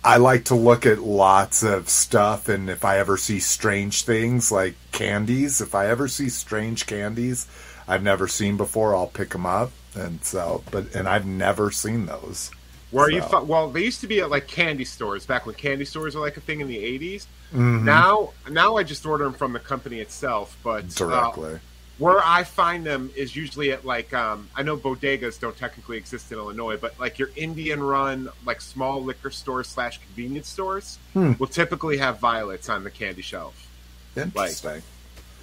I 0.03 0.17
like 0.17 0.45
to 0.45 0.55
look 0.55 0.85
at 0.85 0.99
lots 0.99 1.61
of 1.61 1.89
stuff, 1.89 2.49
and 2.49 2.69
if 2.69 2.83
I 2.85 2.97
ever 2.99 3.17
see 3.17 3.39
strange 3.39 4.03
things 4.03 4.51
like 4.51 4.75
candies, 4.91 5.61
if 5.61 5.75
I 5.75 5.87
ever 5.87 6.07
see 6.07 6.29
strange 6.29 6.87
candies 6.87 7.47
I've 7.89 8.03
never 8.03 8.27
seen 8.27 8.55
before, 8.55 8.95
I'll 8.95 9.07
pick 9.07 9.29
them 9.31 9.45
up. 9.45 9.71
And 9.95 10.23
so, 10.23 10.63
but 10.71 10.93
and 10.95 11.07
I've 11.09 11.25
never 11.25 11.71
seen 11.71 12.05
those. 12.05 12.51
Where 12.91 13.09
you? 13.09 13.21
So- 13.21 13.39
Fu- 13.39 13.45
well, 13.45 13.69
they 13.69 13.83
used 13.83 14.01
to 14.01 14.07
be 14.07 14.19
at 14.21 14.29
like 14.29 14.47
candy 14.47 14.85
stores 14.85 15.25
back 15.25 15.45
when 15.45 15.55
candy 15.55 15.83
stores 15.85 16.15
were 16.15 16.21
like 16.21 16.37
a 16.37 16.41
thing 16.41 16.59
in 16.61 16.67
the 16.67 16.77
'80s. 16.77 17.25
Mhm. 17.53 17.83
Now, 17.83 18.33
now 18.49 18.77
I 18.77 18.83
just 18.83 19.05
order 19.05 19.23
them 19.23 19.33
from 19.33 19.53
the 19.53 19.59
company 19.59 19.99
itself. 19.99 20.55
But 20.63 20.85
uh, 20.85 20.87
directly. 20.95 21.59
where 21.97 22.21
I 22.23 22.43
find 22.43 22.85
them 22.85 23.09
is 23.15 23.35
usually 23.35 23.71
at 23.71 23.83
like 23.85 24.13
um, 24.13 24.47
I 24.55 24.61
know 24.61 24.77
bodegas 24.77 25.39
don't 25.39 25.57
technically 25.57 25.97
exist 25.97 26.31
in 26.31 26.37
Illinois, 26.37 26.77
but 26.77 26.99
like 26.99 27.17
your 27.17 27.29
Indian 27.35 27.81
run 27.81 28.29
like 28.45 28.61
small 28.61 29.03
liquor 29.03 29.31
stores 29.31 29.67
slash 29.67 29.99
convenience 29.99 30.47
stores 30.47 30.99
Hmm. 31.13 31.33
will 31.39 31.47
typically 31.47 31.97
have 31.97 32.19
violets 32.19 32.69
on 32.69 32.83
the 32.83 32.91
candy 32.91 33.23
shelf. 33.23 33.67
Interesting. 34.15 34.83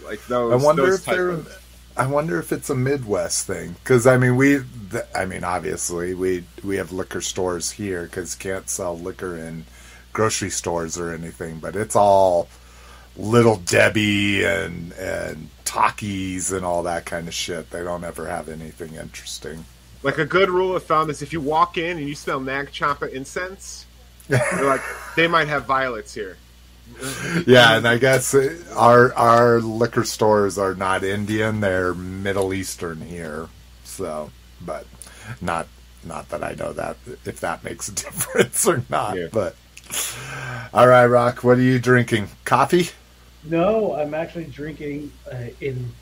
Like 0.04 0.24
those. 0.26 0.52
I 0.52 0.64
wonder 0.64 0.86
those 0.86 1.00
if 1.00 1.04
they're. 1.04 1.30
of- 1.30 1.62
I 1.96 2.06
wonder 2.06 2.38
if 2.38 2.52
it's 2.52 2.68
a 2.68 2.74
Midwest 2.74 3.46
thing 3.46 3.76
because 3.82 4.06
I 4.06 4.18
mean 4.18 4.36
we. 4.36 4.60
th- 4.90 5.04
I 5.14 5.24
mean 5.24 5.44
obviously 5.44 6.14
we 6.14 6.44
we 6.62 6.76
have 6.76 6.92
liquor 6.92 7.20
stores 7.20 7.70
here 7.72 8.04
because 8.04 8.34
can't 8.34 8.68
sell 8.68 8.98
liquor 8.98 9.36
in 9.36 9.64
grocery 10.12 10.50
stores 10.50 10.98
or 10.98 11.12
anything, 11.12 11.58
but 11.58 11.74
it's 11.74 11.96
all 11.96 12.48
Little 13.16 13.56
Debbie 13.56 14.44
and 14.44 14.92
and 14.92 15.48
Takis 15.64 16.52
and 16.52 16.64
all 16.66 16.82
that 16.82 17.06
kind 17.06 17.28
of 17.28 17.34
shit. 17.34 17.70
They 17.70 17.82
don't 17.82 18.04
ever 18.04 18.26
have 18.28 18.48
anything 18.48 18.94
interesting. 18.94 19.64
Like 20.02 20.18
a 20.18 20.26
good 20.26 20.50
rule 20.50 20.76
of 20.76 20.84
thumb 20.84 21.08
is 21.10 21.22
if 21.22 21.32
you 21.32 21.40
walk 21.40 21.78
in 21.78 21.96
and 21.96 22.06
you 22.06 22.14
smell 22.14 22.40
Nag 22.40 22.70
Champa 22.70 23.12
incense, 23.14 23.86
you're 24.28 24.66
like 24.66 24.82
they 25.16 25.26
might 25.26 25.48
have 25.48 25.64
violets 25.64 26.12
here. 26.12 26.36
yeah, 27.46 27.76
and 27.76 27.86
I 27.86 27.98
guess 27.98 28.34
uh, 28.34 28.56
our 28.74 29.12
our 29.14 29.60
liquor 29.60 30.04
stores 30.04 30.58
are 30.58 30.74
not 30.74 31.04
Indian; 31.04 31.60
they're 31.60 31.94
Middle 31.94 32.54
Eastern 32.54 33.00
here. 33.00 33.48
So, 33.84 34.30
but 34.60 34.86
not 35.40 35.68
not 36.04 36.28
that 36.30 36.42
I 36.42 36.52
know 36.52 36.72
that 36.72 36.96
if 37.24 37.40
that 37.40 37.64
makes 37.64 37.88
a 37.88 37.92
difference 37.94 38.66
or 38.66 38.82
not. 38.88 39.16
Yeah. 39.16 39.28
But 39.32 39.56
all 40.72 40.86
right, 40.88 41.06
Rock, 41.06 41.44
what 41.44 41.58
are 41.58 41.62
you 41.62 41.78
drinking? 41.78 42.28
Coffee? 42.44 42.90
No, 43.44 43.94
I'm 43.94 44.14
actually 44.14 44.46
drinking 44.46 45.12
uh, 45.30 45.46
in 45.60 45.92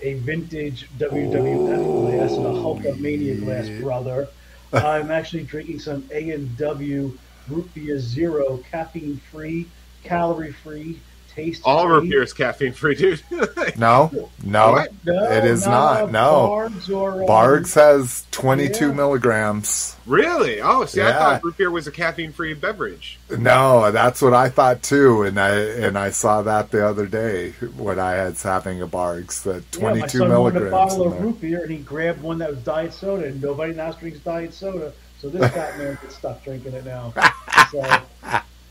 a 0.00 0.14
vintage 0.14 0.88
WWF 0.98 2.10
glass 2.10 2.32
and 2.32 2.46
a 2.46 2.50
Hulkamania 2.50 3.38
glass, 3.40 3.68
brother. 3.80 4.28
I'm 4.72 5.10
actually 5.10 5.44
drinking 5.44 5.78
some 5.80 6.08
A 6.12 6.30
and 6.30 6.56
W 6.56 7.16
Root 7.48 7.72
Beer 7.74 7.98
Zero, 7.98 8.58
caffeine 8.70 9.20
free, 9.30 9.68
calorie 10.04 10.52
free, 10.52 11.00
taste 11.34 11.62
All 11.64 11.84
free. 11.84 11.92
root 11.92 12.10
beer 12.10 12.22
is 12.22 12.32
caffeine 12.32 12.72
free, 12.72 12.94
dude. 12.94 13.22
No, 13.76 14.10
no, 14.44 14.72
What? 14.72 14.92
No, 15.04 15.24
it 15.30 15.44
is 15.44 15.64
not, 15.66 16.10
not. 16.10 16.12
No, 16.12 16.48
Barq's 16.48 16.90
or 16.90 17.12
Barq's 17.26 17.74
has 17.74 18.26
twenty 18.30 18.68
two 18.68 18.88
Yeah. 18.88 18.94
milligrams. 18.94 19.96
really? 20.04 20.60
Oh, 20.60 20.84
see, 20.84 21.00
I 21.00 21.12
thought 21.12 21.42
root 21.44 21.56
beer 21.56 21.70
was 21.70 21.86
a 21.86 21.90
caffeine 21.90 22.32
free 22.32 22.52
beverage. 22.54 23.18
No, 23.38 23.90
that's 23.90 24.20
what 24.20 24.34
I 24.34 24.48
thought 24.50 24.82
too, 24.82 25.22
and 25.22 25.38
I 25.40 25.50
and 25.54 25.96
I 25.98 26.10
saw 26.10 26.42
that 26.42 26.70
the 26.70 26.86
other 26.86 27.06
day 27.06 27.52
when 27.76 27.98
I 27.98 28.24
was 28.24 28.42
having 28.42 28.82
a 28.82 28.86
Barq's, 28.86 29.42
the 29.42 29.54
Yeah, 29.54 29.60
twenty 29.72 30.00
my 30.00 30.06
two 30.06 30.18
son 30.18 30.38
wanted 30.38 30.66
a 30.66 30.70
bottle 30.70 31.06
of 31.06 31.12
there. 31.14 31.22
root 31.22 31.40
beer, 31.40 31.62
and 31.62 31.70
he 31.70 31.78
grabbed 31.78 32.20
one 32.22 32.38
that 32.38 32.50
was 32.50 32.58
diet 32.58 32.92
soda, 32.92 33.26
and 33.26 33.40
nobody 33.42 33.72
now 33.72 33.92
drinks 33.92 34.18
diet 34.20 34.52
soda. 34.52 34.92
So 35.20 35.28
this 35.30 35.50
fat 35.52 35.78
man 35.78 35.96
can 35.96 36.10
stop 36.10 36.42
drinking 36.44 36.74
it 36.74 36.84
now. 36.84 37.14
So 37.70 37.80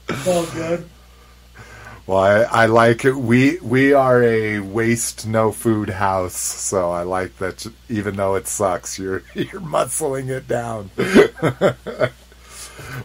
it's 0.10 0.28
all 0.28 0.46
good. 0.48 0.88
Well, 2.08 2.18
I, 2.20 2.64
I 2.64 2.66
like 2.66 3.06
it. 3.06 3.16
We 3.16 3.60
we 3.60 3.94
are 3.94 4.24
a 4.24 4.60
waste 4.60 5.28
no 5.28 5.52
food 5.52 5.90
house, 5.90 6.36
so 6.36 6.92
I 6.92 7.04
like 7.04 7.38
that. 7.38 7.66
Even 7.90 8.16
though 8.16 8.36
it 8.36 8.48
sucks, 8.48 8.98
you're 8.98 9.24
you're 9.36 9.62
muscling 9.62 10.30
it 10.30 10.48
down. 10.48 10.90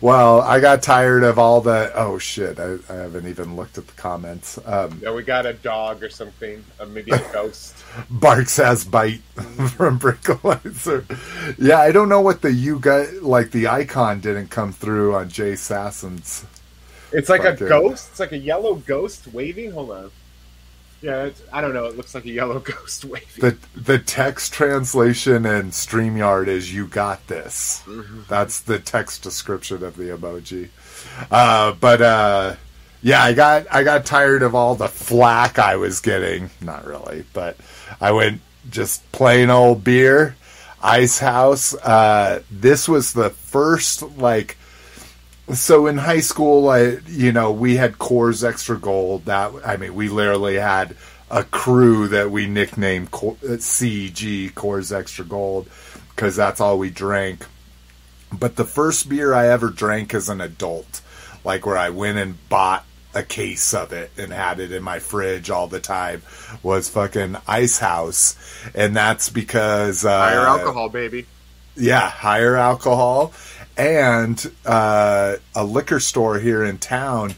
well, 0.01 0.41
I 0.41 0.61
got 0.61 0.83
tired 0.83 1.25
of 1.25 1.39
all 1.39 1.61
the. 1.61 1.93
Oh 1.95 2.19
shit! 2.19 2.59
I, 2.59 2.77
I 2.89 2.95
haven't 2.95 3.27
even 3.29 3.55
looked 3.55 3.79
at 3.79 3.87
the 3.87 3.93
comments. 3.95 4.59
Um, 4.65 4.99
Yeah, 5.03 5.13
we 5.13 5.23
got 5.23 5.47
a 5.47 5.53
dog 5.53 6.03
or 6.03 6.09
something, 6.09 6.65
uh, 6.81 6.87
maybe 6.87 7.13
a 7.13 7.33
ghost. 7.33 7.77
Barq's 8.11 8.57
has 8.57 8.85
bite 8.85 9.21
from 9.77 9.99
Brickalizer. 10.01 11.05
Yeah, 11.59 11.81
I 11.81 11.93
don't 11.93 12.09
know 12.09 12.21
what 12.23 12.43
the 12.43 12.53
you 12.53 12.79
got. 12.79 13.23
Like 13.23 13.51
the 13.51 13.69
icon 13.69 14.21
didn't 14.21 14.49
come 14.49 14.73
through 14.73 15.15
on 15.15 15.29
Jay 15.29 15.55
Sassen's. 15.55 16.45
It's 17.13 17.29
like 17.29 17.45
a 17.45 17.55
ghost. 17.55 18.09
It's 18.11 18.21
like 18.21 18.33
a 18.33 18.39
yellow 18.39 18.75
ghost 18.75 19.27
waving. 19.33 19.73
Hold 19.73 19.91
on. 19.91 20.11
Yeah, 21.03 21.25
it's, 21.25 21.43
I 21.53 21.61
don't 21.61 21.75
know. 21.75 21.85
It 21.87 21.97
looks 21.97 22.15
like 22.15 22.25
a 22.25 22.31
yellow 22.31 22.59
ghost 22.61 23.05
waving. 23.05 23.29
the 23.39 23.59
the 23.81 23.99
text 23.99 24.53
translation 24.53 25.47
in 25.47 25.71
StreamYard 25.71 26.49
is 26.49 26.75
"You 26.75 26.87
got 26.87 27.27
this." 27.29 27.85
That's 28.29 28.61
the 28.61 28.79
text 28.79 29.23
description 29.23 29.85
of 29.85 29.97
the 29.97 30.05
emoji. 30.05 30.71
Uh, 31.31 31.73
but 31.73 32.03
uh, 32.03 32.57
yeah, 33.03 33.23
I 33.23 33.35
got 33.35 33.67
I 33.71 33.85
got 33.85 34.07
tired 34.07 34.43
of 34.43 34.55
all 34.55 34.75
the 34.75 34.89
flack 34.89 35.59
I 35.59 35.77
was 35.77 36.01
getting. 36.01 36.51
Not 36.61 36.87
really, 36.87 37.25
but 37.33 37.57
I 38.01 38.13
went 38.13 38.41
just 38.71 39.11
plain 39.13 39.51
old 39.51 39.85
beer, 39.85 40.35
Ice 40.83 41.19
House. 41.19 41.75
Uh, 41.75 42.43
this 42.51 42.89
was 42.89 43.13
the 43.13 43.31
first 43.31 44.03
like 44.19 44.57
so 45.55 45.87
in 45.87 45.99
high 45.99 46.21
school, 46.21 46.69
I, 46.69 46.99
you 47.07 47.33
know, 47.33 47.53
we 47.53 47.77
had 47.77 47.95
Coors 47.99 48.47
Extra 48.47 48.79
Gold. 48.79 49.27
That 49.27 49.53
I 49.65 49.77
mean, 49.77 49.95
we 49.95 50.09
literally 50.09 50.57
had 50.57 50.97
a 51.31 51.45
crew 51.45 52.09
that 52.09 52.31
we 52.31 52.47
nicknamed 52.47 53.11
Co- 53.11 53.37
uh, 53.43 53.57
CG 53.59 54.53
Coors 54.53 54.97
Extra 54.97 55.25
Gold 55.25 55.69
because 56.11 56.37
that's 56.37 56.61
all 56.61 56.79
we 56.79 56.91
drank. 56.91 57.45
But 58.33 58.57
the 58.57 58.65
first 58.65 59.09
beer 59.09 59.33
I 59.35 59.49
ever 59.49 59.69
drank 59.71 60.15
as 60.15 60.29
an 60.29 60.41
adult, 60.41 61.01
like 61.45 61.65
where 61.65 61.79
I 61.79 61.91
went 61.91 62.19
and 62.19 62.49
bought 62.49 62.85
a 63.15 63.23
case 63.23 63.73
of 63.73 63.93
it 63.93 64.11
and 64.19 64.33
had 64.33 64.61
it 64.61 64.73
in 64.73 64.83
my 64.83 64.99
fridge 64.99 65.49
all 65.49 65.69
the 65.69 65.81
time, 65.81 66.23
was 66.63 66.89
fucking 66.89 67.37
Ice 67.47 67.79
House, 67.79 68.37
and 68.75 68.95
that's 68.97 69.29
because 69.31 70.05
uh, 70.05 70.11
Higher 70.19 70.41
alcohol, 70.41 70.89
baby. 70.91 71.27
yeah, 71.77 72.11
higher 72.11 72.57
alcohol, 72.57 73.33
and 73.77 74.51
uh, 74.65 75.37
a 75.55 75.65
liquor 75.65 76.01
store 76.01 76.39
here 76.39 76.65
in 76.65 76.79
town. 76.79 77.35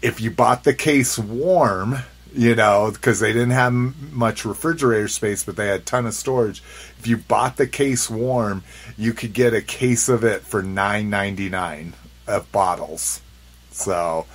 If 0.00 0.20
you 0.20 0.30
bought 0.30 0.64
the 0.64 0.74
case 0.74 1.18
warm, 1.18 1.96
you 2.34 2.54
know, 2.54 2.90
because 2.92 3.20
they 3.20 3.32
didn't 3.32 3.50
have 3.50 3.72
much 4.12 4.44
refrigerator 4.44 5.08
space, 5.08 5.44
but 5.44 5.56
they 5.56 5.68
had 5.68 5.80
a 5.80 5.84
ton 5.84 6.06
of 6.06 6.14
storage. 6.14 6.62
If 6.98 7.06
you 7.06 7.18
bought 7.18 7.56
the 7.56 7.66
case 7.66 8.08
warm, 8.10 8.64
you 8.96 9.12
could 9.12 9.32
get 9.32 9.54
a 9.54 9.62
case 9.62 10.08
of 10.08 10.24
it 10.24 10.42
for 10.42 10.62
nine 10.62 11.10
ninety 11.10 11.48
nine 11.48 11.94
of 12.26 12.50
bottles. 12.52 13.20
So, 13.70 14.26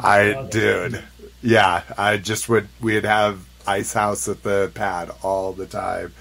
I 0.00 0.46
dude, 0.50 1.02
yeah, 1.42 1.82
I 1.96 2.16
just 2.18 2.48
would 2.48 2.68
we'd 2.80 3.04
have 3.04 3.46
Ice 3.66 3.92
House 3.92 4.28
at 4.28 4.42
the 4.42 4.70
pad 4.74 5.10
all 5.22 5.52
the 5.52 5.66
time, 5.66 6.12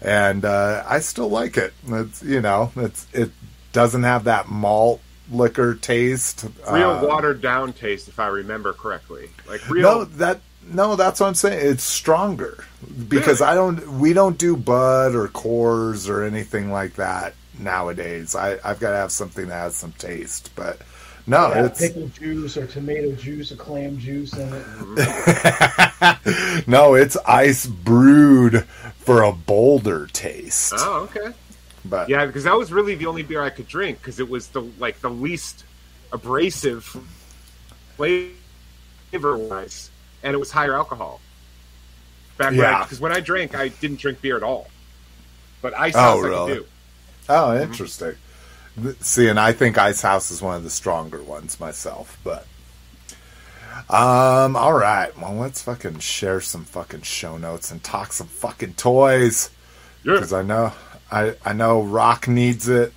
and 0.00 0.44
uh, 0.44 0.84
I 0.86 1.00
still 1.00 1.28
like 1.28 1.56
it. 1.56 1.72
It's 1.86 2.22
you 2.22 2.40
know, 2.40 2.72
it's 2.76 3.06
it 3.12 3.30
doesn't 3.74 4.04
have 4.04 4.24
that 4.24 4.48
malt 4.48 5.02
liquor 5.30 5.74
taste. 5.74 6.46
Real 6.70 6.90
Uh, 6.92 7.04
watered 7.04 7.42
down 7.42 7.74
taste, 7.74 8.08
if 8.08 8.18
I 8.18 8.28
remember 8.28 8.72
correctly. 8.72 9.28
Like 9.46 9.68
real. 9.68 9.82
no, 9.82 10.04
that 10.04 10.40
no, 10.66 10.96
that's 10.96 11.20
what 11.20 11.26
I'm 11.26 11.34
saying. 11.34 11.58
It's 11.66 11.84
stronger 11.84 12.64
because 13.08 13.40
Really? 13.40 13.52
I 13.52 13.54
don't. 13.54 13.98
We 13.98 14.14
don't 14.14 14.38
do 14.38 14.56
Bud 14.56 15.14
or 15.14 15.28
Coors 15.28 16.08
or 16.08 16.22
anything 16.22 16.72
like 16.72 16.94
that 16.94 17.34
nowadays. 17.58 18.34
I 18.34 18.58
I've 18.64 18.80
got 18.80 18.90
to 18.90 18.96
have 18.96 19.12
something 19.12 19.48
that 19.48 19.54
has 19.54 19.74
some 19.74 19.92
taste, 19.98 20.50
but. 20.56 20.78
No, 21.26 21.50
Have 21.50 21.64
it's 21.64 21.80
pickle 21.80 22.08
juice 22.08 22.54
or 22.58 22.66
tomato 22.66 23.12
juice 23.12 23.50
or 23.50 23.56
clam 23.56 23.96
juice 23.96 24.34
in 24.34 24.46
it. 24.52 24.62
no, 26.66 26.92
it's 26.92 27.16
ice 27.26 27.64
brewed 27.64 28.64
for 28.98 29.22
a 29.22 29.32
bolder 29.32 30.06
taste. 30.08 30.74
Oh, 30.76 31.08
okay. 31.10 31.32
But 31.84 32.08
Yeah, 32.08 32.24
because 32.26 32.44
that 32.44 32.56
was 32.56 32.72
really 32.72 32.94
the 32.94 33.06
only 33.06 33.22
beer 33.22 33.42
I 33.42 33.50
could 33.50 33.68
drink 33.68 33.98
because 33.98 34.18
it 34.20 34.28
was 34.28 34.48
the 34.48 34.62
like 34.78 35.00
the 35.00 35.10
least 35.10 35.64
abrasive 36.12 36.84
flavor 37.96 39.36
wise, 39.36 39.90
and 40.22 40.34
it 40.34 40.38
was 40.38 40.50
higher 40.50 40.74
alcohol. 40.74 41.20
Back 42.36 42.52
Yeah. 42.54 42.82
because 42.82 43.00
when 43.00 43.12
I 43.12 43.20
drank, 43.20 43.54
I 43.54 43.68
didn't 43.68 44.00
drink 44.00 44.20
beer 44.20 44.36
at 44.36 44.42
all. 44.42 44.68
But 45.62 45.74
ice 45.74 45.94
Oh, 45.94 45.98
house 46.00 46.24
I 46.24 46.28
really? 46.28 46.54
could 46.54 46.58
do. 46.62 46.66
oh, 47.28 47.60
interesting. 47.62 48.14
Th- 48.82 48.96
See, 49.00 49.28
and 49.28 49.38
I 49.38 49.52
think 49.52 49.78
Ice 49.78 50.02
House 50.02 50.30
is 50.32 50.42
one 50.42 50.56
of 50.56 50.64
the 50.64 50.70
stronger 50.70 51.22
ones 51.22 51.60
myself. 51.60 52.18
But 52.24 52.44
um, 53.88 54.56
all 54.56 54.72
right. 54.72 55.16
Well, 55.16 55.34
let's 55.34 55.62
fucking 55.62 56.00
share 56.00 56.40
some 56.40 56.64
fucking 56.64 57.02
show 57.02 57.36
notes 57.36 57.70
and 57.70 57.82
talk 57.84 58.12
some 58.12 58.26
fucking 58.26 58.74
toys 58.74 59.50
Yeah. 60.02 60.14
because 60.14 60.32
I 60.32 60.42
know 60.42 60.72
I 61.14 61.36
I 61.44 61.52
know 61.52 61.82
Rock 61.82 62.26
needs 62.26 62.68
it. 62.68 62.92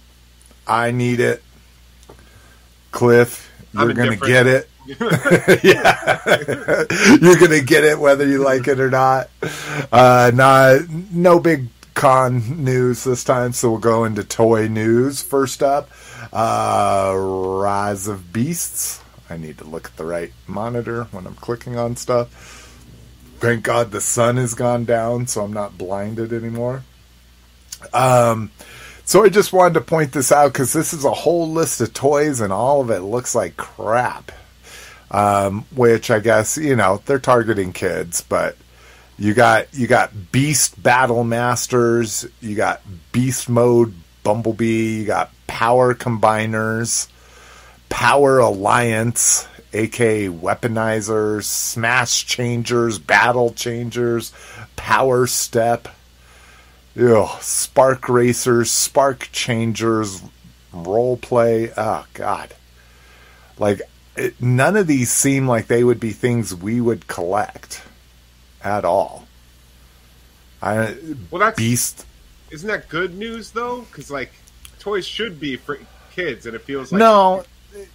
I 0.65 0.89
need 0.89 1.19
it. 1.19 1.43
Cliff, 2.91 3.51
you're 3.73 3.93
gonna 3.93 4.15
get 4.15 4.47
it. 4.47 4.69
yeah, 5.63 6.85
you're 7.21 7.37
gonna 7.37 7.61
get 7.61 7.83
it 7.83 7.99
whether 7.99 8.25
you 8.25 8.43
like 8.43 8.67
it 8.67 8.79
or 8.79 8.89
not. 8.89 9.29
Uh, 9.91 10.31
not 10.33 10.89
no 10.89 11.39
big 11.39 11.67
con 11.93 12.63
news 12.63 13.03
this 13.03 13.23
time, 13.23 13.53
so 13.53 13.71
we'll 13.71 13.79
go 13.79 14.03
into 14.03 14.23
toy 14.23 14.67
news. 14.67 15.21
First 15.21 15.61
up, 15.61 15.89
uh, 16.33 17.13
Rise 17.15 18.07
of 18.07 18.33
Beasts. 18.33 19.01
I 19.29 19.37
need 19.37 19.59
to 19.59 19.65
look 19.65 19.87
at 19.87 19.97
the 19.97 20.05
right 20.05 20.31
monitor 20.47 21.03
when 21.11 21.27
I'm 21.27 21.35
clicking 21.35 21.77
on 21.77 21.97
stuff. 21.97 22.29
Thank 23.39 23.63
God 23.63 23.91
the 23.91 24.01
sun 24.01 24.37
has 24.37 24.55
gone 24.55 24.85
down, 24.85 25.27
so 25.27 25.43
I'm 25.43 25.53
not 25.53 25.77
blinded 25.77 26.33
anymore. 26.33 26.83
Um, 27.93 28.51
so 29.05 29.23
I 29.23 29.29
just 29.29 29.53
wanted 29.53 29.75
to 29.75 29.81
point 29.81 30.11
this 30.11 30.31
out 30.31 30.51
because 30.53 30.73
this 30.73 30.93
is 30.93 31.05
a 31.05 31.11
whole 31.11 31.49
list 31.49 31.81
of 31.81 31.93
toys, 31.93 32.41
and 32.41 32.51
all 32.51 32.81
of 32.81 32.91
it 32.91 32.99
looks 32.99 33.35
like 33.35 33.57
crap. 33.57 34.31
Um, 35.09 35.63
which 35.73 36.11
I 36.11 36.19
guess 36.19 36.57
you 36.57 36.75
know 36.75 37.01
they're 37.05 37.17
targeting 37.17 37.71
kids, 37.71 38.21
but 38.21 38.57
you 39.17 39.33
got 39.33 39.73
you 39.73 39.87
got 39.87 40.31
Beast 40.31 40.81
Battle 40.81 41.23
Masters, 41.23 42.25
you 42.41 42.55
got 42.55 42.81
Beast 43.11 43.49
Mode 43.49 43.93
Bumblebee, 44.23 44.99
you 44.99 45.05
got 45.05 45.31
Power 45.47 45.95
Combiners, 45.95 47.07
Power 47.87 48.39
Alliance, 48.39 49.47
aka 49.73 50.27
Weaponizers, 50.27 51.45
Smash 51.45 52.25
Changers, 52.25 52.99
Battle 52.99 53.53
Changers, 53.53 54.33
Power 54.75 55.27
Step, 55.27 55.87
Ew, 56.97 57.27
Spark 57.41 58.09
Racers, 58.09 58.71
Spark 58.71 59.29
Changers, 59.31 60.23
Role 60.73 61.15
Play. 61.17 61.71
Oh 61.77 62.07
God, 62.15 62.55
like 63.59 63.81
it, 64.15 64.41
none 64.41 64.75
of 64.75 64.87
these 64.87 65.11
seem 65.11 65.47
like 65.47 65.67
they 65.67 65.83
would 65.83 65.99
be 65.99 66.11
things 66.11 66.55
we 66.55 66.81
would 66.81 67.05
collect 67.05 67.83
at 68.63 68.83
all. 68.83 69.27
I 70.59 70.97
Well, 71.29 71.39
that's 71.39 71.57
Beast. 71.57 72.05
isn't 72.49 72.67
that 72.67 72.89
good 72.89 73.15
news 73.15 73.51
though? 73.51 73.81
Because 73.81 74.09
like 74.09 74.31
toys 74.79 75.05
should 75.05 75.39
be 75.39 75.55
for 75.55 75.79
kids, 76.15 76.47
and 76.47 76.55
it 76.55 76.63
feels 76.63 76.91
like 76.91 76.97
no, 76.97 77.43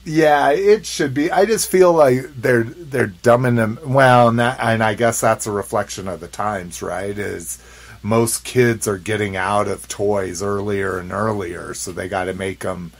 yeah, 0.04 0.50
it 0.50 0.86
should 0.86 1.12
be. 1.12 1.28
I 1.28 1.44
just 1.44 1.68
feel 1.68 1.92
like 1.92 2.40
they're 2.40 2.62
they're 2.62 3.08
dumbing 3.08 3.56
them. 3.56 3.80
Well, 3.84 4.28
and 4.28 4.38
that, 4.38 4.60
and 4.60 4.80
I 4.80 4.94
guess 4.94 5.20
that's 5.20 5.48
a 5.48 5.50
reflection 5.50 6.06
of 6.06 6.20
the 6.20 6.28
times, 6.28 6.82
right? 6.82 7.18
Is 7.18 7.58
most 8.02 8.44
kids 8.44 8.86
are 8.88 8.98
getting 8.98 9.36
out 9.36 9.68
of 9.68 9.88
toys 9.88 10.42
earlier 10.42 10.98
and 10.98 11.12
earlier, 11.12 11.74
so 11.74 11.92
they 11.92 12.08
got 12.08 12.24
to 12.24 12.34
make 12.34 12.60
them 12.60 12.92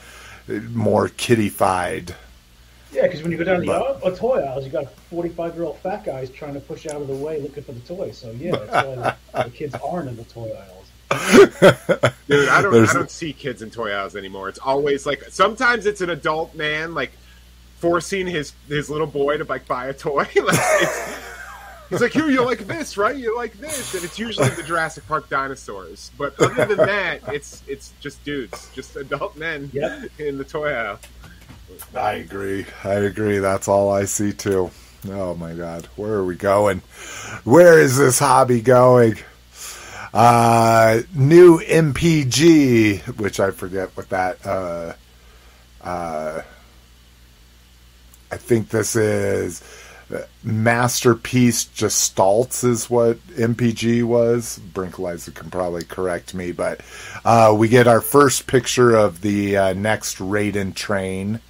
more 0.71 1.09
kiddified. 1.09 2.15
Yeah, 2.93 3.03
because 3.03 3.23
when 3.23 3.33
you 3.33 3.39
go 3.39 3.45
down 3.45 3.61
to 3.61 3.67
the 3.67 3.97
But- 4.03 4.05
uh, 4.13 4.17
toy 4.17 4.41
aisles, 4.45 4.65
you 4.67 4.71
got 4.71 4.93
forty-five-year-old 5.11 5.79
fat 5.79 6.05
guys 6.05 6.29
trying 6.31 6.55
to 6.55 6.61
push 6.61 6.87
out 6.87 7.01
of 7.01 7.09
the 7.09 7.15
way 7.15 7.41
looking 7.41 7.63
for 7.65 7.73
the 7.73 7.81
toy. 7.81 8.11
So 8.11 8.31
yeah, 8.33 8.53
that's 8.57 8.71
why 8.87 8.95
the, 9.43 9.45
the 9.45 9.51
kids 9.51 9.75
aren't 9.77 10.09
in 10.11 10.17
the 10.17 10.25
toy 10.25 10.51
aisles. 10.53 10.79
Dude, 12.29 12.49
I 12.49 12.63
don't 12.63 12.73
There's- 12.73 12.91
I 12.91 12.95
don't 12.95 13.11
see 13.11 13.33
kids 13.33 13.63
in 13.63 13.71
toy 13.71 13.93
aisles 13.93 14.15
anymore. 14.17 14.49
It's 14.49 14.59
always 14.59 15.07
like 15.07 15.25
sometimes 15.31 15.87
it's 15.87 16.01
an 16.03 16.11
adult 16.11 16.55
man 16.55 16.95
like 16.95 17.13
forcing 17.79 18.27
his 18.27 18.53
his 18.69 18.89
little 18.91 19.07
boy 19.07 19.39
to 19.39 19.45
like 19.45 19.67
buy 19.67 19.87
a 19.89 19.95
toy. 19.95 20.19
like 20.25 20.35
it's, 20.37 21.19
he's 21.93 22.01
like, 22.01 22.13
"Here, 22.13 22.29
you 22.29 22.45
like 22.45 22.67
this, 22.67 22.97
right? 22.97 23.15
You 23.17 23.37
like 23.37 23.53
this," 23.59 23.95
and 23.95 24.03
it's 24.03 24.19
usually 24.19 24.49
the 24.49 24.63
Jurassic 24.65 25.07
Park 25.07 25.29
dinosaurs. 25.29 26.11
But 26.19 26.39
other 26.41 26.75
than 26.75 26.77
that, 26.87 27.21
it's 27.33 27.63
it's 27.69 27.93
just 28.01 28.25
dudes, 28.25 28.69
just 28.75 28.97
adult 28.97 29.37
men 29.37 29.71
Yep. 29.73 30.11
in 30.19 30.39
the 30.39 30.45
toy 30.45 30.73
aisle. 30.73 30.99
I 31.95 32.15
agree. 32.15 32.67
I 32.85 32.95
agree. 32.95 33.39
That's 33.39 33.69
all 33.69 33.91
I 33.93 34.05
see 34.07 34.33
too. 34.33 34.71
Oh 35.09 35.35
my 35.35 35.53
god, 35.55 35.87
where 35.97 36.13
are 36.15 36.25
we 36.25 36.37
going? 36.37 36.81
Where 37.45 37.79
is 37.81 37.97
this 37.99 38.19
hobby 38.19 38.61
going? 38.61 39.17
Uh, 40.15 41.01
new 41.15 41.59
MPG, 41.61 43.01
which 43.19 43.41
I 43.41 43.51
forget 43.51 43.97
what 43.97 44.11
that. 44.11 44.45
Uh, 44.47 44.93
uh, 45.83 46.43
I 48.31 48.37
think 48.37 48.69
this 48.69 48.95
is 48.97 49.63
Masterpiece 50.43 51.67
Gestalts 51.67 52.65
is 52.65 52.91
what 52.91 53.19
MPG 53.29 54.05
was. 54.05 54.61
Brinkalizer 54.73 55.35
can 55.35 55.51
probably 55.51 55.85
correct 55.85 56.35
me, 56.35 56.53
but 56.53 56.81
uh, 57.25 57.55
we 57.57 57.69
get 57.69 57.87
our 57.87 58.01
first 58.01 58.47
picture 58.47 58.95
of 58.95 59.21
the 59.21 59.57
uh, 59.57 59.73
next 59.73 60.19
Raiden 60.19 60.75
train 60.75 61.41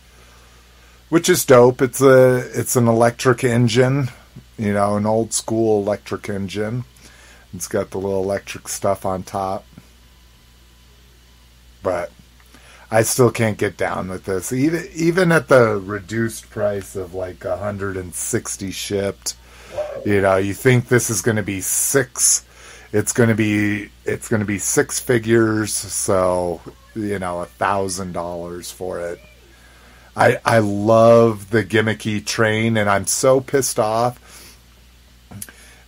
which 1.12 1.28
is 1.28 1.44
dope. 1.44 1.82
It's 1.82 2.00
a 2.00 2.36
it's 2.58 2.74
an 2.74 2.88
electric 2.88 3.44
engine, 3.44 4.08
you 4.56 4.72
know, 4.72 4.96
an 4.96 5.04
old 5.04 5.34
school 5.34 5.82
electric 5.82 6.30
engine. 6.30 6.84
It's 7.52 7.68
got 7.68 7.90
the 7.90 7.98
little 7.98 8.22
electric 8.22 8.66
stuff 8.66 9.04
on 9.04 9.22
top. 9.22 9.66
But 11.82 12.10
I 12.92 13.02
still 13.02 13.30
can't 13.30 13.58
get 13.58 13.76
down 13.76 14.08
with 14.08 14.24
this. 14.24 14.52
Even 14.52 14.86
even 14.94 15.32
at 15.32 15.48
the 15.48 15.78
reduced 15.78 16.50
price 16.50 16.94
of 16.94 17.14
like 17.14 17.44
160 17.44 18.70
shipped, 18.70 19.34
you 20.04 20.20
know, 20.20 20.36
you 20.36 20.54
think 20.54 20.88
this 20.88 21.10
is 21.10 21.22
going 21.22 21.36
to 21.36 21.42
be 21.42 21.60
6 21.60 22.44
it's 22.92 23.12
going 23.12 23.30
to 23.30 23.34
be 23.34 23.88
it's 24.04 24.28
going 24.28 24.40
to 24.40 24.46
be 24.46 24.58
six 24.58 25.00
figures, 25.00 25.72
so 25.72 26.60
you 26.94 27.18
know, 27.18 27.40
a 27.40 27.46
thousand 27.46 28.12
dollars 28.12 28.70
for 28.70 29.00
it. 29.00 29.18
I 30.14 30.38
I 30.44 30.58
love 30.58 31.50
the 31.50 31.64
gimmicky 31.64 32.24
train, 32.24 32.76
and 32.76 32.88
I'm 32.90 33.06
so 33.06 33.40
pissed 33.40 33.78
off 33.78 34.18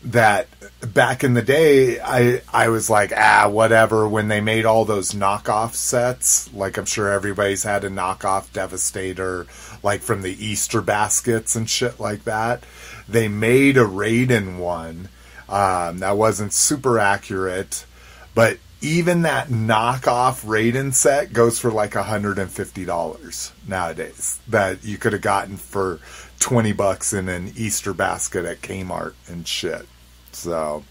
that 0.03 0.49
back 0.93 1.25
in 1.25 1.35
the 1.35 1.43
day, 1.43 2.01
I 2.01 2.43
I 2.53 2.69
was 2.69 2.91
like, 2.91 3.13
ah, 3.17 3.49
whatever. 3.49 4.09
When 4.09 4.29
they 4.29 4.41
made 4.41 4.65
all 4.65 4.85
those 4.85 5.13
knockoff 5.13 5.75
sets, 5.75 6.53
like 6.53 6.77
I'm 6.77 6.85
sure 6.85 7.11
everybody's 7.11 7.63
had 7.63 7.85
a 7.85 7.91
knockoff 7.91 8.53
Devastator, 8.53 9.47
like 9.83 10.03
from 10.03 10.23
the 10.23 10.45
Easter 10.45 10.81
baskets 10.81 11.57
and 11.57 11.69
shit 11.69 12.01
like 12.01 12.25
that. 12.25 12.65
They 13.09 13.29
made 13.29 13.77
a 13.77 13.85
Raiden 13.85 14.59
one 14.59 15.09
um, 15.49 15.99
that 15.99 16.17
wasn't 16.17 16.53
super 16.53 16.99
accurate, 16.99 17.85
but 18.35 18.59
even 18.81 19.23
that 19.23 19.49
knockoff 19.49 20.45
Raiden 20.45 20.93
set 20.93 21.33
goes 21.33 21.59
for 21.59 21.71
like 21.71 21.93
$150 21.93 23.53
nowadays 23.67 24.41
that 24.49 24.85
you 24.85 24.99
could 24.99 25.15
have 25.15 25.23
gotten 25.23 25.57
for 25.57 26.01
20 26.41 26.73
bucks 26.73 27.13
in 27.13 27.29
an 27.29 27.53
Easter 27.57 27.95
basket 27.95 28.45
at 28.45 28.61
Kmart 28.61 29.15
and 29.27 29.49
shit. 29.49 29.87
So 30.35 30.85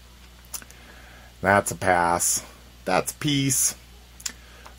that's 1.40 1.70
a 1.70 1.76
pass. 1.76 2.44
That's 2.84 3.12
peace. 3.12 3.74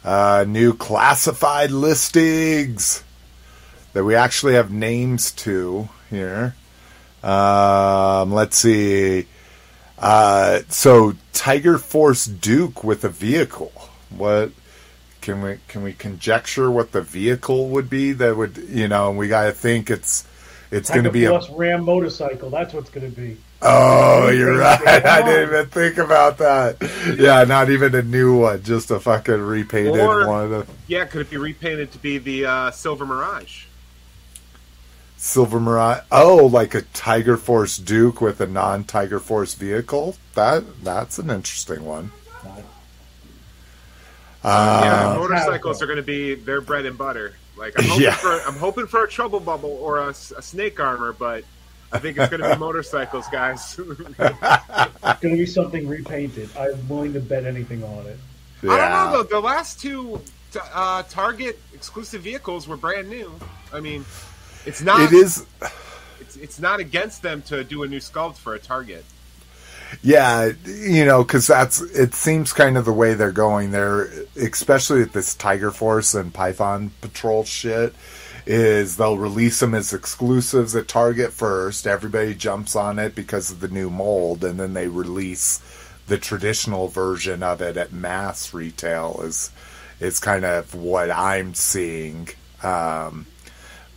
Uh, 0.03 0.45
new 0.47 0.73
classified 0.73 1.71
listings 1.71 3.03
that 3.93 4.03
we 4.03 4.13
actually 4.13 4.53
have 4.53 4.71
names 4.71 5.31
to 5.31 5.89
here. 6.09 6.55
Um, 7.23 8.33
let's 8.33 8.57
see. 8.57 9.25
Uh, 9.97 10.59
so 10.69 11.13
Tiger 11.33 11.77
Force 11.77 12.25
Duke 12.25 12.83
with 12.83 13.03
a 13.03 13.09
vehicle. 13.09 13.71
What 14.09 14.51
can 15.21 15.41
we 15.41 15.57
can 15.67 15.81
we 15.81 15.93
conjecture 15.93 16.69
what 16.69 16.91
the 16.91 17.01
vehicle 17.01 17.69
would 17.69 17.89
be 17.89 18.11
that 18.13 18.37
would 18.37 18.57
you 18.57 18.87
know? 18.87 19.11
We 19.11 19.27
got 19.27 19.45
to 19.45 19.51
think 19.51 19.89
it's 19.89 20.27
it's 20.69 20.89
going 20.89 21.05
to 21.05 21.11
be 21.11 21.25
a. 21.25 21.29
Plus 21.29 21.49
Ram 21.49 21.83
motorcycle. 21.83 22.49
That's 22.49 22.73
what's 22.73 22.89
going 22.89 23.09
to 23.09 23.15
be. 23.15 23.37
Oh, 23.61 24.29
you're 24.29 24.57
right. 24.59 24.87
I 25.05 25.21
didn't 25.23 25.49
even 25.53 25.65
think 25.67 25.97
about 25.97 26.37
that. 26.39 26.77
Yeah, 27.17 27.43
not 27.45 27.69
even 27.69 27.95
a 27.95 28.01
new 28.03 28.39
one, 28.41 28.61
just 28.63 28.91
a 28.91 28.99
fucking 28.99 29.41
repainted 29.41 29.97
Or- 29.99 30.27
one. 30.27 30.67
Yeah, 30.87 31.05
could 31.05 31.21
it 31.21 31.29
be 31.29 31.37
repainted 31.37 31.91
to 31.93 31.97
be 31.97 32.17
the 32.19 32.45
uh, 32.45 32.71
Silver 32.71 33.05
Mirage? 33.05 33.65
Silver 35.17 35.59
Mirage. 35.59 36.03
Oh, 36.11 36.45
like 36.45 36.75
a 36.75 36.81
Tiger 36.83 37.37
Force 37.37 37.77
Duke 37.77 38.21
with 38.21 38.39
a 38.41 38.45
non-Tiger 38.45 39.19
Force 39.19 39.55
vehicle. 39.55 40.15
That 40.35 40.83
that's 40.83 41.17
an 41.17 41.29
interesting 41.31 41.83
one. 41.85 42.11
yeah, 42.43 42.61
Uh, 44.43 45.15
motorcycles 45.17 45.81
are 45.81 45.87
going 45.87 45.97
to 45.97 46.03
be 46.03 46.35
their 46.35 46.61
bread 46.61 46.85
and 46.85 46.97
butter. 46.97 47.33
Like 47.57 47.73
I'm 47.79 47.85
hoping, 47.87 48.03
Yeah. 48.03 48.15
for, 48.15 48.39
I'm 48.41 48.57
hoping 48.57 48.85
for 48.87 49.03
a 49.03 49.09
trouble 49.09 49.39
bubble 49.39 49.71
or 49.81 50.07
a 50.09 50.13
snake 50.13 50.79
armor, 50.79 51.13
but 51.13 51.43
I 51.95 51.99
think 51.99 52.17
it's 52.17 52.29
going 52.29 52.41
to 52.41 52.53
be 52.53 52.59
motorcycles, 52.59 53.27
guys. 53.31 53.79
It's 53.79 55.21
going 55.21 55.35
to 55.35 55.37
be 55.37 55.45
something 55.45 55.87
repainted. 55.87 56.49
I'm 56.57 56.87
willing 56.89 57.13
to 57.13 57.19
bet 57.19 57.45
anything 57.45 57.83
on 57.83 58.05
it. 58.07 58.19
I 58.63 58.77
don't 58.77 58.91
know 58.91 59.23
though. 59.23 59.23
The 59.23 59.39
last 59.39 59.79
two 59.79 60.21
uh, 60.73 61.03
Target 61.03 61.59
exclusive 61.73 62.21
vehicles 62.21 62.67
were 62.67 62.77
brand 62.77 63.09
new. 63.09 63.31
I 63.71 63.79
mean, 63.79 64.05
it's 64.65 64.81
not. 64.81 65.01
It 65.01 65.13
is. 65.13 65.45
It's, 66.19 66.35
it's 66.37 66.59
not 66.59 66.79
against 66.79 67.21
them 67.21 67.41
to 67.43 67.63
do 67.63 67.83
a 67.83 67.87
new 67.87 67.99
sculpt 67.99 68.37
for 68.37 68.55
a 68.55 68.59
Target. 68.59 69.05
Yeah, 70.01 70.51
you 70.65 71.05
know, 71.05 71.23
because 71.23 71.47
that's 71.47 71.81
it 71.81 72.13
seems 72.13 72.53
kind 72.53 72.77
of 72.77 72.85
the 72.85 72.93
way 72.93 73.13
they're 73.13 73.31
going. 73.31 73.71
They're 73.71 74.09
especially 74.35 74.99
with 74.99 75.13
this 75.13 75.35
Tiger 75.35 75.71
Force 75.71 76.13
and 76.15 76.33
Python 76.33 76.91
Patrol 77.01 77.43
shit. 77.43 77.93
Is 78.47 78.97
they'll 78.97 79.17
release 79.17 79.59
them 79.59 79.73
as 79.73 79.91
exclusives 79.91 80.75
at 80.75 80.87
Target 80.87 81.33
first. 81.33 81.87
Everybody 81.87 82.35
jumps 82.35 82.75
on 82.75 82.99
it 82.99 83.15
because 83.15 83.49
of 83.49 83.59
the 83.59 83.67
new 83.67 83.89
mold, 83.89 84.43
and 84.43 84.59
then 84.59 84.73
they 84.73 84.87
release 84.87 85.61
the 86.07 86.19
traditional 86.19 86.87
version 86.87 87.41
of 87.41 87.61
it 87.61 87.75
at 87.75 87.91
mass 87.91 88.53
retail. 88.53 89.19
Is 89.23 89.51
is 89.99 90.19
kind 90.19 90.45
of 90.45 90.75
what 90.75 91.09
I'm 91.09 91.53
seeing. 91.53 92.29
Um, 92.61 93.25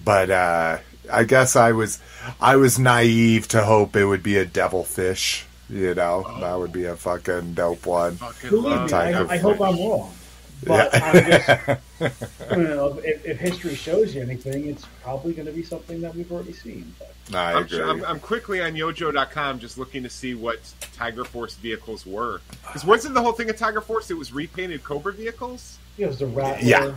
but 0.04 0.30
uh, 0.30 0.78
I 1.12 1.24
guess 1.24 1.56
I 1.56 1.72
was 1.72 2.00
I 2.40 2.56
was 2.56 2.78
naive 2.78 3.48
to 3.48 3.62
hope 3.62 3.96
it 3.96 4.04
would 4.04 4.22
be 4.22 4.36
a 4.36 4.44
devilfish. 4.44 5.44
You 5.70 5.94
know, 5.94 6.24
oh. 6.26 6.40
that 6.40 6.58
would 6.58 6.72
be 6.72 6.86
a 6.86 6.96
fucking 6.96 7.52
dope 7.52 7.84
one. 7.84 8.14
Me, 8.50 8.70
I, 8.92 9.26
I, 9.28 9.36
hope 9.36 9.60
I'm 9.60 9.76
wrong. 9.76 10.14
But 10.64 10.92
yeah. 10.92 11.76
I'm 12.00 12.10
just, 12.10 12.20
you 12.50 12.62
know, 12.64 13.00
if, 13.04 13.24
if, 13.24 13.38
history 13.38 13.74
shows 13.74 14.14
you 14.14 14.22
anything, 14.22 14.66
it's 14.66 14.84
probably 15.02 15.32
going 15.32 15.46
to 15.46 15.52
be 15.52 15.62
something 15.62 16.00
that 16.00 16.14
we've 16.14 16.30
already 16.30 16.52
seen. 16.52 16.94
But. 16.98 17.14
I 17.34 17.52
I'm, 17.52 17.64
agree. 17.64 17.82
I'm, 17.82 18.04
I'm, 18.04 18.20
quickly 18.20 18.60
on 18.60 18.72
YoJoe.com 18.72 19.58
just 19.58 19.78
looking 19.78 20.02
to 20.02 20.10
see 20.10 20.34
what 20.34 20.58
Tiger 20.94 21.24
Force 21.24 21.54
vehicles 21.54 22.06
were. 22.06 22.40
Because 22.62 22.84
wasn't 22.84 23.14
the 23.14 23.22
whole 23.22 23.32
thing 23.32 23.50
of 23.50 23.56
Tiger 23.56 23.80
Force? 23.80 24.10
It 24.10 24.16
was 24.16 24.32
repainted 24.32 24.82
Cobra 24.82 25.12
vehicles. 25.12 25.78
Yeah, 25.96 26.06
it 26.06 26.08
was 26.08 26.18
the 26.18 26.26
Rattler. 26.26 26.66
Yeah. 26.66 26.94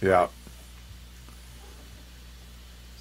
Yeah. 0.00 0.28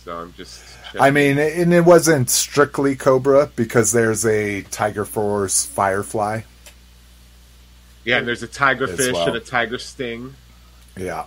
So 0.03 0.17
I'm 0.17 0.33
just. 0.33 0.61
Checking. 0.85 1.01
I 1.01 1.11
mean, 1.11 1.37
and 1.37 1.73
it 1.73 1.85
wasn't 1.85 2.29
strictly 2.29 2.95
Cobra 2.95 3.51
because 3.55 3.91
there's 3.91 4.25
a 4.25 4.63
Tiger 4.63 5.05
Force 5.05 5.65
Firefly. 5.65 6.41
Yeah, 8.03 8.17
and 8.17 8.27
there's 8.27 8.43
a 8.43 8.47
tiger 8.47 8.87
fish 8.87 9.13
well. 9.13 9.27
and 9.27 9.35
a 9.35 9.39
tiger 9.39 9.77
sting. 9.77 10.33
Yeah. 10.97 11.25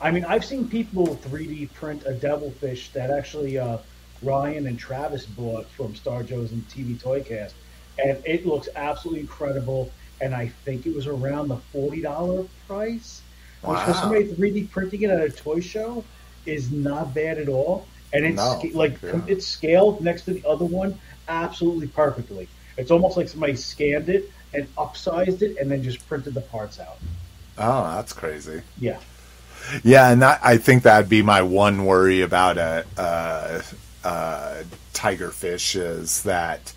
I 0.00 0.10
mean, 0.10 0.24
I've 0.24 0.44
seen 0.44 0.68
people 0.68 1.06
3D 1.06 1.72
print 1.74 2.04
a 2.06 2.14
devilfish 2.14 2.90
that 2.92 3.10
actually 3.10 3.58
uh, 3.58 3.78
Ryan 4.22 4.66
and 4.66 4.78
Travis 4.78 5.26
bought 5.26 5.68
from 5.70 5.94
Star 5.94 6.22
Joe's 6.22 6.52
and 6.52 6.66
TV 6.68 6.96
Toycast, 6.96 7.52
and 8.02 8.22
it 8.24 8.46
looks 8.46 8.68
absolutely 8.74 9.20
incredible. 9.20 9.92
And 10.22 10.34
I 10.34 10.48
think 10.48 10.86
it 10.86 10.94
was 10.94 11.06
around 11.06 11.48
the 11.48 11.56
forty 11.56 12.02
dollar 12.02 12.44
price. 12.66 13.22
Wow. 13.62 13.72
Which 13.72 13.80
for 13.82 13.92
somebody 13.94 14.28
3D 14.28 14.70
printing 14.70 15.02
it 15.02 15.10
at 15.10 15.20
a 15.20 15.30
toy 15.30 15.60
show 15.60 16.02
is 16.46 16.72
not 16.72 17.12
bad 17.14 17.38
at 17.38 17.48
all 17.48 17.86
and 18.12 18.24
it's 18.24 18.36
no, 18.36 18.60
like 18.72 19.00
yeah. 19.02 19.20
it's 19.26 19.46
scaled 19.46 20.00
next 20.00 20.22
to 20.22 20.32
the 20.32 20.46
other 20.46 20.64
one 20.64 20.98
absolutely 21.28 21.86
perfectly. 21.88 22.48
It's 22.76 22.90
almost 22.90 23.16
like 23.16 23.28
somebody 23.28 23.56
scanned 23.56 24.08
it 24.08 24.30
and 24.54 24.74
upsized 24.76 25.42
it 25.42 25.56
and 25.58 25.70
then 25.70 25.82
just 25.82 26.06
printed 26.08 26.34
the 26.34 26.40
parts 26.40 26.80
out. 26.80 26.98
Oh, 27.58 27.94
that's 27.94 28.12
crazy. 28.12 28.62
Yeah. 28.78 28.98
Yeah, 29.84 30.10
and 30.10 30.22
that, 30.22 30.40
I 30.42 30.56
think 30.56 30.82
that'd 30.82 31.08
be 31.08 31.22
my 31.22 31.42
one 31.42 31.84
worry 31.84 32.22
about 32.22 32.58
a, 32.58 32.84
a, 32.96 34.08
a 34.08 34.64
tiger 34.92 35.30
fish 35.30 35.76
is 35.76 36.22
that 36.24 36.72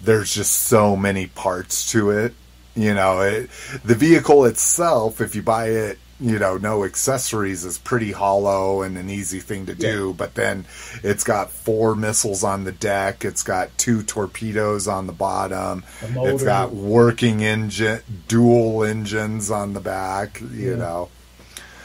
there's 0.00 0.32
just 0.32 0.52
so 0.52 0.96
many 0.96 1.26
parts 1.26 1.90
to 1.92 2.10
it. 2.10 2.34
You 2.76 2.94
know, 2.94 3.22
it, 3.22 3.50
the 3.84 3.96
vehicle 3.96 4.44
itself, 4.44 5.20
if 5.20 5.34
you 5.34 5.42
buy 5.42 5.70
it 5.70 5.98
you 6.20 6.38
know, 6.38 6.56
no 6.56 6.84
accessories 6.84 7.64
is 7.64 7.78
pretty 7.78 8.10
hollow 8.10 8.82
and 8.82 8.98
an 8.98 9.08
easy 9.08 9.38
thing 9.38 9.66
to 9.66 9.74
do. 9.74 10.08
Yeah. 10.08 10.14
But 10.16 10.34
then 10.34 10.64
it's 11.02 11.22
got 11.22 11.50
four 11.50 11.94
missiles 11.94 12.42
on 12.42 12.64
the 12.64 12.72
deck. 12.72 13.24
It's 13.24 13.42
got 13.42 13.76
two 13.78 14.02
torpedoes 14.02 14.88
on 14.88 15.06
the 15.06 15.12
bottom. 15.12 15.84
The 16.00 16.34
it's 16.34 16.42
got 16.42 16.72
working 16.72 17.42
engine, 17.42 18.00
dual 18.26 18.84
engines 18.84 19.50
on 19.50 19.74
the 19.74 19.80
back. 19.80 20.40
You 20.40 20.70
yeah. 20.70 20.76
know, 20.76 21.08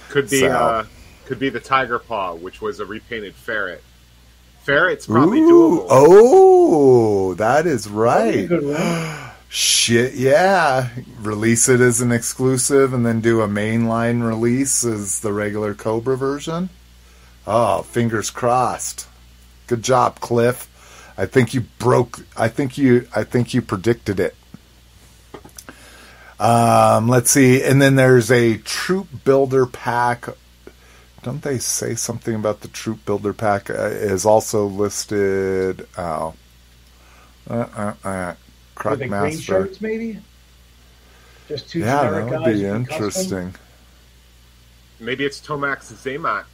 could 0.10 0.30
be 0.30 0.39
so. 0.39 0.48
uh, 0.48 0.86
could 1.26 1.39
be 1.39 1.50
the 1.50 1.60
Tiger 1.60 2.00
Paw, 2.00 2.34
which 2.34 2.62
was 2.62 2.80
a 2.80 2.86
repainted 2.86 3.36
ferret. 3.36 3.84
Ferret's 4.63 5.06
probably 5.06 5.41
Ooh, 5.41 5.82
doable. 5.82 5.88
Oh, 5.89 7.34
that 7.36 7.67
is 7.67 7.88
right. 7.88 8.50
Shit, 9.56 10.16
yeah. 10.16 10.89
Release 11.20 11.70
it 11.70 11.80
as 11.80 12.02
an 12.02 12.12
exclusive 12.12 12.92
and 12.92 13.06
then 13.06 13.22
do 13.22 13.39
a 13.42 13.48
mainline 13.48 14.28
release 14.28 14.84
as 14.84 15.20
the 15.20 15.32
regular 15.32 15.76
Cobra 15.76 16.18
version. 16.18 16.70
Oh, 17.46 17.84
fingers 17.84 18.32
crossed. 18.32 19.08
Good 19.68 19.84
job, 19.84 20.20
Cliff. 20.20 20.68
I 21.20 21.28
think 21.28 21.54
you 21.54 21.62
broke 21.78 22.26
I 22.36 22.48
think 22.48 22.80
you 22.80 23.08
I 23.16 23.24
think 23.24 23.54
you 23.54 23.62
predicted 23.62 24.20
it. 24.20 24.36
Um, 26.39 27.08
let's 27.08 27.30
see. 27.30 27.62
And 27.62 27.80
then 27.80 27.96
there's 27.96 28.32
a 28.32 28.58
troop 28.58 29.08
builder 29.24 29.68
pack. 29.68 30.30
Don't 31.22 31.44
they 31.44 31.60
say 31.60 31.94
something 31.94 32.34
about 32.34 32.62
the 32.62 32.70
troop 32.70 33.06
builder 33.06 33.34
pack 33.34 33.70
uh, 33.70 33.84
is 33.84 34.26
also 34.26 34.66
listed? 34.66 35.88
Oh. 35.96 36.34
Uh, 37.48 37.94
uh, 38.04 38.34
Croc 38.76 39.00
the 39.00 39.08
green 39.08 39.40
shirts, 39.40 39.82
maybe. 39.82 40.20
Just 41.48 41.70
two 41.70 41.80
yeah, 41.80 42.10
that 42.10 42.30
would 42.30 42.46
be 42.46 42.66
interesting. 42.66 43.52
Custom. 43.52 43.54
Maybe 45.00 45.26
it's 45.26 45.40
Tomax 45.40 45.92
Xamot. 45.94 46.46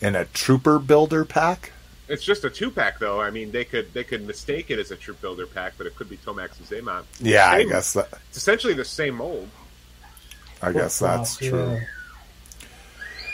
In 0.00 0.16
a 0.16 0.24
trooper 0.26 0.78
builder 0.78 1.24
pack. 1.24 1.72
It's 2.08 2.24
just 2.24 2.44
a 2.44 2.50
two 2.50 2.70
pack, 2.70 2.98
though. 2.98 3.20
I 3.20 3.30
mean, 3.30 3.52
they 3.52 3.64
could 3.64 3.92
they 3.94 4.04
could 4.04 4.26
mistake 4.26 4.70
it 4.70 4.78
as 4.78 4.90
a 4.90 4.96
troop 4.96 5.20
builder 5.20 5.46
pack, 5.46 5.74
but 5.78 5.86
it 5.86 5.96
could 5.96 6.10
be 6.10 6.18
Tomax 6.18 6.58
and 6.58 6.68
Xamot. 6.68 7.04
Yeah, 7.20 7.50
same, 7.50 7.68
I 7.68 7.70
guess 7.70 7.92
that 7.94 8.08
it's 8.28 8.36
essentially 8.36 8.74
the 8.74 8.84
same 8.84 9.14
mold. 9.14 9.48
I 10.60 10.72
guess 10.72 10.98
that's 10.98 11.36
true. 11.36 11.80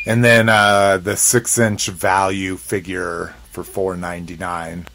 And 0.06 0.24
then 0.24 0.48
uh, 0.48 0.98
the 0.98 1.16
six 1.16 1.58
inch 1.58 1.88
value 1.88 2.56
figure 2.56 3.34
for 3.50 3.64
four 3.64 3.96
ninety 3.96 4.36
nine. 4.36 4.86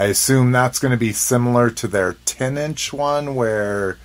I 0.00 0.04
assume 0.04 0.50
that's 0.50 0.78
going 0.78 0.92
to 0.92 0.96
be 0.96 1.12
similar 1.12 1.68
to 1.68 1.86
their 1.86 2.14
10 2.24 2.56
inch 2.56 2.90
one 2.90 3.34
where 3.34 3.98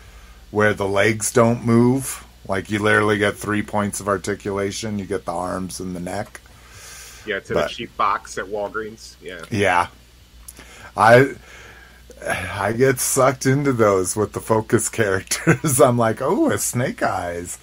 where 0.52 0.74
the 0.74 0.88
legs 0.88 1.32
don't 1.32 1.66
move. 1.66 2.28
Like 2.46 2.70
you 2.70 2.80
literally 2.80 3.18
get 3.18 3.38
three 3.38 3.64
points 3.64 4.02
of 4.02 4.10
articulation. 4.10 5.00
You 5.00 5.06
get 5.06 5.24
the 5.24 5.32
arms 5.32 5.80
and 5.80 5.96
the 5.96 6.02
neck. 6.02 6.42
Yeah, 7.26 7.40
to 7.40 7.54
but, 7.54 7.70
the 7.70 7.74
cheap 7.74 7.96
box 7.96 8.38
at 8.38 8.44
Walgreens. 8.44 9.16
Yeah. 9.22 9.46
Yeah. 9.50 9.88
I 10.98 11.36
I 12.28 12.74
get 12.74 13.00
sucked 13.00 13.46
into 13.46 13.72
those 13.72 14.18
with 14.18 14.34
the 14.34 14.42
focus 14.42 14.90
characters. 15.02 15.80
I'm 15.80 15.98
like, 15.98 16.22
oh, 16.22 16.52
a 16.52 16.58
snake 16.58 17.04
eyes. 17.04 17.58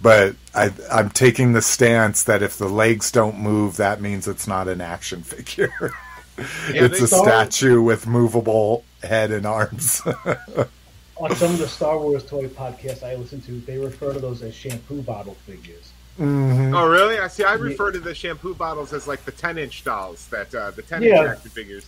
But 0.00 0.34
I, 0.54 0.72
I'm 0.90 1.10
taking 1.10 1.52
the 1.52 1.60
stance 1.60 2.22
that 2.22 2.42
if 2.42 2.56
the 2.56 2.70
legs 2.70 3.10
don't 3.10 3.38
move, 3.38 3.76
that 3.76 4.00
means 4.00 4.26
it's 4.26 4.46
not 4.46 4.66
an 4.66 4.80
action 4.80 5.22
figure. 5.22 5.92
Yeah, 6.38 6.84
it's 6.84 7.00
a 7.00 7.06
statue 7.06 7.80
with 7.80 8.06
movable 8.06 8.84
head 9.02 9.30
and 9.30 9.46
arms. 9.46 10.02
On 11.18 11.34
some 11.34 11.52
of 11.52 11.58
the 11.58 11.68
Star 11.68 11.98
Wars 11.98 12.26
toy 12.26 12.46
podcasts 12.48 13.02
I 13.02 13.14
listen 13.14 13.40
to, 13.42 13.52
they 13.60 13.78
refer 13.78 14.12
to 14.12 14.18
those 14.18 14.42
as 14.42 14.54
shampoo 14.54 15.00
bottle 15.00 15.34
figures. 15.46 15.92
Mm-hmm. 16.18 16.74
Oh, 16.74 16.86
really? 16.88 17.18
I 17.18 17.28
see. 17.28 17.44
I 17.44 17.54
refer 17.54 17.92
to 17.92 17.98
the 17.98 18.14
shampoo 18.14 18.54
bottles 18.54 18.92
as 18.92 19.06
like 19.06 19.24
the 19.24 19.32
ten-inch 19.32 19.84
dolls 19.84 20.28
that 20.28 20.54
uh, 20.54 20.70
the 20.72 20.82
ten-inch 20.82 21.12
yeah. 21.12 21.32
action 21.32 21.50
figures. 21.50 21.86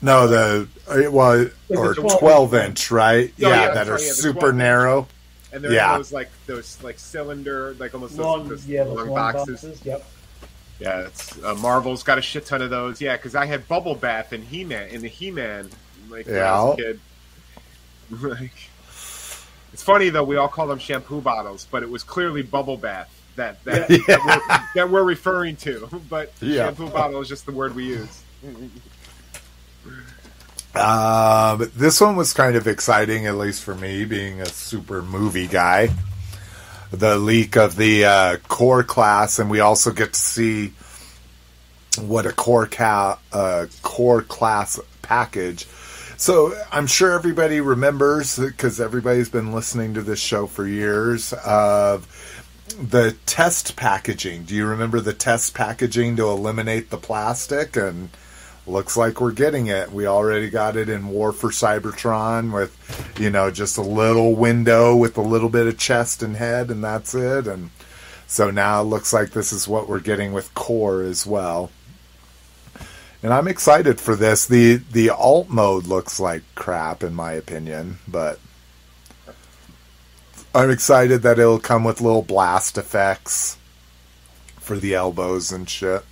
No, 0.00 0.26
the 0.26 0.68
uh, 0.86 1.10
well, 1.10 1.48
or 1.70 1.94
twelve 1.94 2.54
inch, 2.54 2.90
right? 2.90 3.30
Oh, 3.30 3.32
yeah, 3.36 3.48
yeah, 3.48 3.74
that 3.74 3.86
sorry, 3.86 4.02
are 4.02 4.04
yeah, 4.04 4.12
super 4.12 4.52
narrow. 4.52 5.08
And 5.52 5.64
there's 5.64 5.74
yeah. 5.74 5.96
those 5.96 6.12
like 6.12 6.30
those 6.46 6.82
like 6.82 6.98
cylinder, 6.98 7.74
like 7.78 7.94
almost 7.94 8.16
long, 8.16 8.48
those, 8.48 8.60
those 8.64 8.68
yeah, 8.68 8.84
long, 8.84 8.96
long 8.96 9.08
boxes. 9.08 9.62
boxes. 9.62 9.84
Yep. 9.84 10.06
Yeah, 10.80 11.06
it's 11.06 11.42
uh, 11.42 11.54
Marvel's 11.56 12.02
got 12.02 12.18
a 12.18 12.22
shit 12.22 12.46
ton 12.46 12.62
of 12.62 12.70
those. 12.70 13.00
Yeah, 13.00 13.16
because 13.16 13.34
I 13.34 13.46
had 13.46 13.66
Bubble 13.66 13.94
Bath 13.94 14.32
and 14.32 14.44
He 14.44 14.64
Man 14.64 14.88
in 14.88 15.00
the 15.00 15.08
He 15.08 15.30
Man 15.30 15.70
like 16.08 16.26
yeah. 16.26 16.32
when 16.32 16.44
I 16.44 16.62
was 16.62 16.74
a 16.74 16.76
kid. 16.76 17.00
like, 18.22 18.70
it's 19.72 19.82
funny 19.82 20.08
though. 20.10 20.24
We 20.24 20.36
all 20.36 20.48
call 20.48 20.68
them 20.68 20.78
shampoo 20.78 21.20
bottles, 21.20 21.66
but 21.70 21.82
it 21.82 21.90
was 21.90 22.02
clearly 22.02 22.42
Bubble 22.42 22.76
Bath 22.76 23.12
that 23.36 23.62
that, 23.64 23.90
yeah. 23.90 23.98
that, 24.06 24.24
we're, 24.24 24.58
that 24.74 24.90
we're, 24.90 25.04
referring 25.04 25.56
to. 25.56 25.88
But 26.08 26.32
yeah. 26.40 26.66
shampoo 26.66 26.90
bottle 26.90 27.20
is 27.20 27.28
just 27.28 27.44
the 27.44 27.52
word 27.52 27.74
we 27.74 27.86
use. 27.86 28.22
Uh, 30.74 31.56
but 31.56 31.74
this 31.74 32.00
one 32.00 32.14
was 32.14 32.32
kind 32.32 32.54
of 32.54 32.68
exciting, 32.68 33.26
at 33.26 33.36
least 33.36 33.64
for 33.64 33.74
me, 33.74 34.04
being 34.04 34.40
a 34.40 34.46
super 34.46 35.02
movie 35.02 35.48
guy 35.48 35.90
the 36.90 37.16
leak 37.16 37.56
of 37.56 37.76
the 37.76 38.04
uh, 38.04 38.36
core 38.48 38.82
class, 38.82 39.38
and 39.38 39.50
we 39.50 39.60
also 39.60 39.92
get 39.92 40.14
to 40.14 40.20
see 40.20 40.72
what 42.00 42.26
a 42.26 42.32
core 42.32 42.66
ca- 42.66 43.18
uh, 43.32 43.66
core 43.82 44.22
class 44.22 44.80
package. 45.02 45.66
So 46.16 46.52
I'm 46.72 46.86
sure 46.86 47.12
everybody 47.12 47.60
remembers 47.60 48.38
because 48.38 48.80
everybody's 48.80 49.28
been 49.28 49.52
listening 49.52 49.94
to 49.94 50.02
this 50.02 50.18
show 50.18 50.46
for 50.46 50.66
years 50.66 51.32
of 51.32 52.06
the 52.80 53.16
test 53.24 53.76
packaging. 53.76 54.44
Do 54.44 54.54
you 54.54 54.66
remember 54.66 55.00
the 55.00 55.14
test 55.14 55.54
packaging 55.54 56.16
to 56.16 56.28
eliminate 56.28 56.90
the 56.90 56.96
plastic 56.96 57.76
and 57.76 58.10
looks 58.68 58.96
like 58.96 59.20
we're 59.20 59.32
getting 59.32 59.66
it. 59.66 59.92
We 59.92 60.06
already 60.06 60.50
got 60.50 60.76
it 60.76 60.88
in 60.88 61.08
War 61.08 61.32
for 61.32 61.50
Cybertron 61.50 62.52
with, 62.52 63.14
you 63.18 63.30
know, 63.30 63.50
just 63.50 63.76
a 63.78 63.82
little 63.82 64.34
window 64.34 64.94
with 64.96 65.16
a 65.16 65.22
little 65.22 65.48
bit 65.48 65.66
of 65.66 65.78
chest 65.78 66.22
and 66.22 66.36
head, 66.36 66.70
and 66.70 66.82
that's 66.82 67.14
it. 67.14 67.46
And 67.46 67.70
so 68.26 68.50
now 68.50 68.80
it 68.82 68.84
looks 68.84 69.12
like 69.12 69.30
this 69.30 69.52
is 69.52 69.68
what 69.68 69.88
we're 69.88 70.00
getting 70.00 70.32
with 70.32 70.54
Core 70.54 71.02
as 71.02 71.26
well. 71.26 71.70
And 73.22 73.32
I'm 73.32 73.48
excited 73.48 74.00
for 74.00 74.14
this. 74.14 74.46
the 74.46 74.76
The 74.76 75.10
alt 75.10 75.48
mode 75.48 75.86
looks 75.86 76.20
like 76.20 76.42
crap, 76.54 77.02
in 77.02 77.14
my 77.14 77.32
opinion, 77.32 77.98
but 78.06 78.38
I'm 80.54 80.70
excited 80.70 81.22
that 81.22 81.38
it'll 81.38 81.58
come 81.58 81.84
with 81.84 82.00
little 82.00 82.22
blast 82.22 82.78
effects 82.78 83.56
for 84.56 84.76
the 84.76 84.94
elbows 84.94 85.52
and 85.52 85.68
shit. 85.68 86.04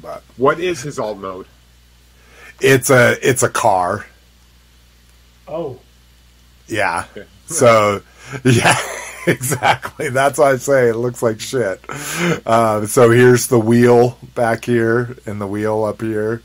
But 0.00 0.22
what 0.36 0.60
is 0.60 0.82
his 0.82 0.98
alt 0.98 1.18
mode? 1.18 1.46
It's 2.60 2.90
a 2.90 3.16
it's 3.22 3.42
a 3.42 3.48
car. 3.48 4.06
Oh. 5.46 5.78
Yeah. 6.66 7.04
So 7.46 8.02
yeah, 8.44 8.76
exactly. 9.26 10.08
That's 10.08 10.38
why 10.38 10.52
I 10.52 10.56
say 10.56 10.88
it 10.88 10.96
looks 10.96 11.22
like 11.22 11.40
shit. 11.40 11.80
Uh, 12.46 12.86
so 12.86 13.10
here's 13.10 13.46
the 13.46 13.58
wheel 13.58 14.18
back 14.34 14.64
here 14.64 15.16
and 15.26 15.40
the 15.40 15.46
wheel 15.46 15.84
up 15.84 16.00
here. 16.00 16.42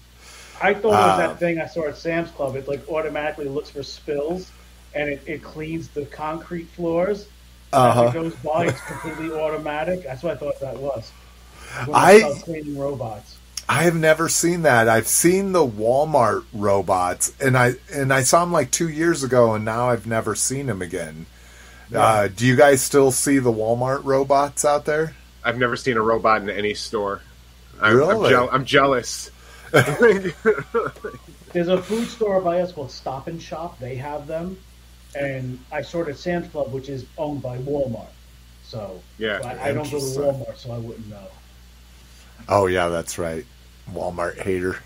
I 0.61 0.75
thought 0.75 0.83
it 0.83 0.85
was 0.85 1.17
that 1.17 1.29
uh, 1.31 1.35
thing 1.35 1.59
I 1.59 1.65
saw 1.65 1.87
at 1.87 1.97
Sam's 1.97 2.29
Club. 2.31 2.55
It 2.55 2.67
like 2.67 2.87
automatically 2.87 3.45
looks 3.45 3.71
for 3.71 3.81
spills 3.81 4.51
and 4.93 5.09
it, 5.09 5.23
it 5.25 5.43
cleans 5.43 5.87
the 5.89 6.05
concrete 6.05 6.67
floors. 6.69 7.27
Uh-huh. 7.73 8.03
As 8.03 8.09
it 8.09 8.13
goes 8.13 8.35
by, 8.35 8.67
it's 8.67 8.81
completely 8.81 9.31
automatic. 9.31 10.03
That's 10.03 10.23
what 10.23 10.33
I 10.33 10.35
thought 10.35 10.59
that 10.59 10.77
was. 10.77 11.11
I 11.93 12.37
cleaning 12.43 12.77
robots. 12.77 13.37
I 13.71 13.83
have 13.83 13.95
never 13.95 14.27
seen 14.27 14.63
that. 14.63 14.89
I've 14.89 15.07
seen 15.07 15.53
the 15.53 15.65
Walmart 15.65 16.43
robots, 16.51 17.31
and 17.39 17.57
I 17.57 17.75
and 17.93 18.11
I 18.11 18.23
saw 18.23 18.41
them 18.41 18.51
like 18.51 18.69
two 18.69 18.89
years 18.89 19.23
ago, 19.23 19.53
and 19.53 19.63
now 19.63 19.87
I've 19.87 20.05
never 20.05 20.35
seen 20.35 20.65
them 20.65 20.81
again. 20.81 21.25
Yeah. 21.89 21.99
Uh, 22.03 22.27
do 22.27 22.45
you 22.45 22.57
guys 22.57 22.81
still 22.81 23.13
see 23.13 23.39
the 23.39 23.51
Walmart 23.51 24.03
robots 24.03 24.65
out 24.65 24.83
there? 24.83 25.15
I've 25.41 25.57
never 25.57 25.77
seen 25.77 25.95
a 25.95 26.01
robot 26.01 26.41
in 26.41 26.49
any 26.49 26.73
store. 26.73 27.21
I'm, 27.81 27.95
really? 27.95 28.35
I'm, 28.35 28.45
je- 28.45 28.51
I'm 28.51 28.65
jealous. 28.65 29.31
There's 29.71 31.69
a 31.69 31.81
food 31.81 32.09
store 32.09 32.41
by 32.41 32.59
us 32.59 32.73
called 32.73 32.91
Stop 32.91 33.27
and 33.27 33.41
Shop. 33.41 33.79
They 33.79 33.95
have 33.95 34.27
them, 34.27 34.59
and 35.15 35.57
I 35.71 35.81
sort 35.81 36.09
of 36.09 36.17
Sam's 36.17 36.49
Club, 36.49 36.73
which 36.73 36.89
is 36.89 37.05
owned 37.17 37.41
by 37.41 37.57
Walmart. 37.59 38.11
So 38.65 39.01
yeah, 39.17 39.39
so 39.39 39.47
I, 39.47 39.69
I 39.69 39.71
don't 39.71 39.89
go 39.89 39.97
to 39.97 40.19
Walmart, 40.19 40.57
so 40.57 40.73
I 40.73 40.77
wouldn't 40.77 41.07
know. 41.07 41.27
Oh 42.49 42.65
yeah, 42.65 42.89
that's 42.89 43.17
right. 43.17 43.45
Walmart 43.89 44.39
hater. 44.39 44.77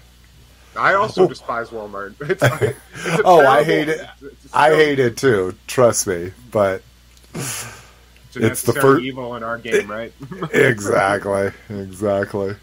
I 0.77 0.93
also 0.95 1.23
oh. 1.23 1.27
despise 1.27 1.69
Walmart. 1.69 2.15
It's, 2.29 2.43
it's 2.43 3.21
oh, 3.25 3.41
terrible, 3.41 3.47
I 3.47 3.63
hate 3.63 3.89
it. 3.89 4.07
I 4.53 4.69
hate 4.71 4.99
it 4.99 5.17
too. 5.17 5.55
Trust 5.67 6.07
me, 6.07 6.31
but 6.51 6.81
it's, 8.35 8.35
it's 8.35 8.61
the 8.63 8.73
first 8.73 9.03
evil 9.03 9.35
in 9.35 9.43
our 9.43 9.57
game, 9.57 9.89
right? 9.89 10.13
exactly, 10.53 11.51
exactly. 11.69 12.55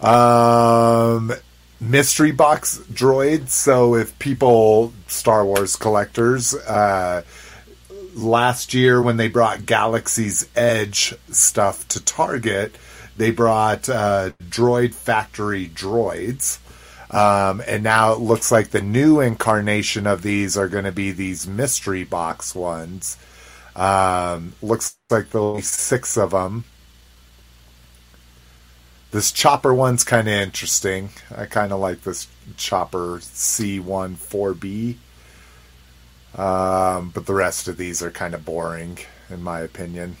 Um, 0.00 1.32
mystery 1.80 2.32
box 2.32 2.78
droids. 2.90 3.50
So 3.50 3.94
if 3.94 4.18
people, 4.18 4.92
Star 5.06 5.44
Wars 5.44 5.76
collectors, 5.76 6.54
uh, 6.54 7.22
last 8.14 8.72
year 8.72 9.02
when 9.02 9.16
they 9.18 9.28
brought 9.28 9.66
Galaxy's 9.66 10.48
Edge 10.56 11.14
stuff 11.30 11.86
to 11.88 12.02
Target, 12.02 12.74
they 13.16 13.30
brought 13.30 13.88
uh, 13.88 14.30
Droid 14.42 14.94
Factory 14.94 15.68
droids. 15.68 16.58
Um, 17.10 17.62
and 17.66 17.84
now 17.84 18.12
it 18.12 18.18
looks 18.18 18.50
like 18.50 18.70
the 18.70 18.82
new 18.82 19.20
incarnation 19.20 20.06
of 20.06 20.22
these 20.22 20.56
are 20.56 20.68
going 20.68 20.84
to 20.84 20.92
be 20.92 21.12
these 21.12 21.46
mystery 21.46 22.04
box 22.04 22.54
ones. 22.54 23.16
Um, 23.76 24.54
looks 24.60 24.96
like 25.10 25.30
there'll 25.30 25.56
be 25.56 25.62
six 25.62 26.16
of 26.16 26.30
them. 26.30 26.64
This 29.12 29.30
chopper 29.30 29.72
one's 29.72 30.02
kind 30.02 30.26
of 30.26 30.34
interesting. 30.34 31.10
I 31.34 31.46
kind 31.46 31.72
of 31.72 31.80
like 31.80 32.02
this 32.02 32.26
chopper 32.56 33.18
C14B. 33.18 34.96
Um, 36.34 37.10
but 37.14 37.24
the 37.24 37.34
rest 37.34 37.68
of 37.68 37.76
these 37.76 38.02
are 38.02 38.10
kind 38.10 38.34
of 38.34 38.44
boring, 38.44 38.98
in 39.30 39.42
my 39.42 39.60
opinion. 39.60 40.16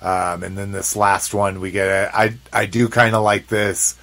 Um, 0.00 0.42
and 0.44 0.56
then 0.56 0.72
this 0.72 0.94
last 0.94 1.34
one, 1.34 1.60
we 1.60 1.70
get 1.70 1.88
a, 1.88 2.16
I 2.16 2.34
I 2.52 2.66
do 2.66 2.88
kind 2.88 3.14
of 3.14 3.22
like 3.24 3.48
this 3.48 3.96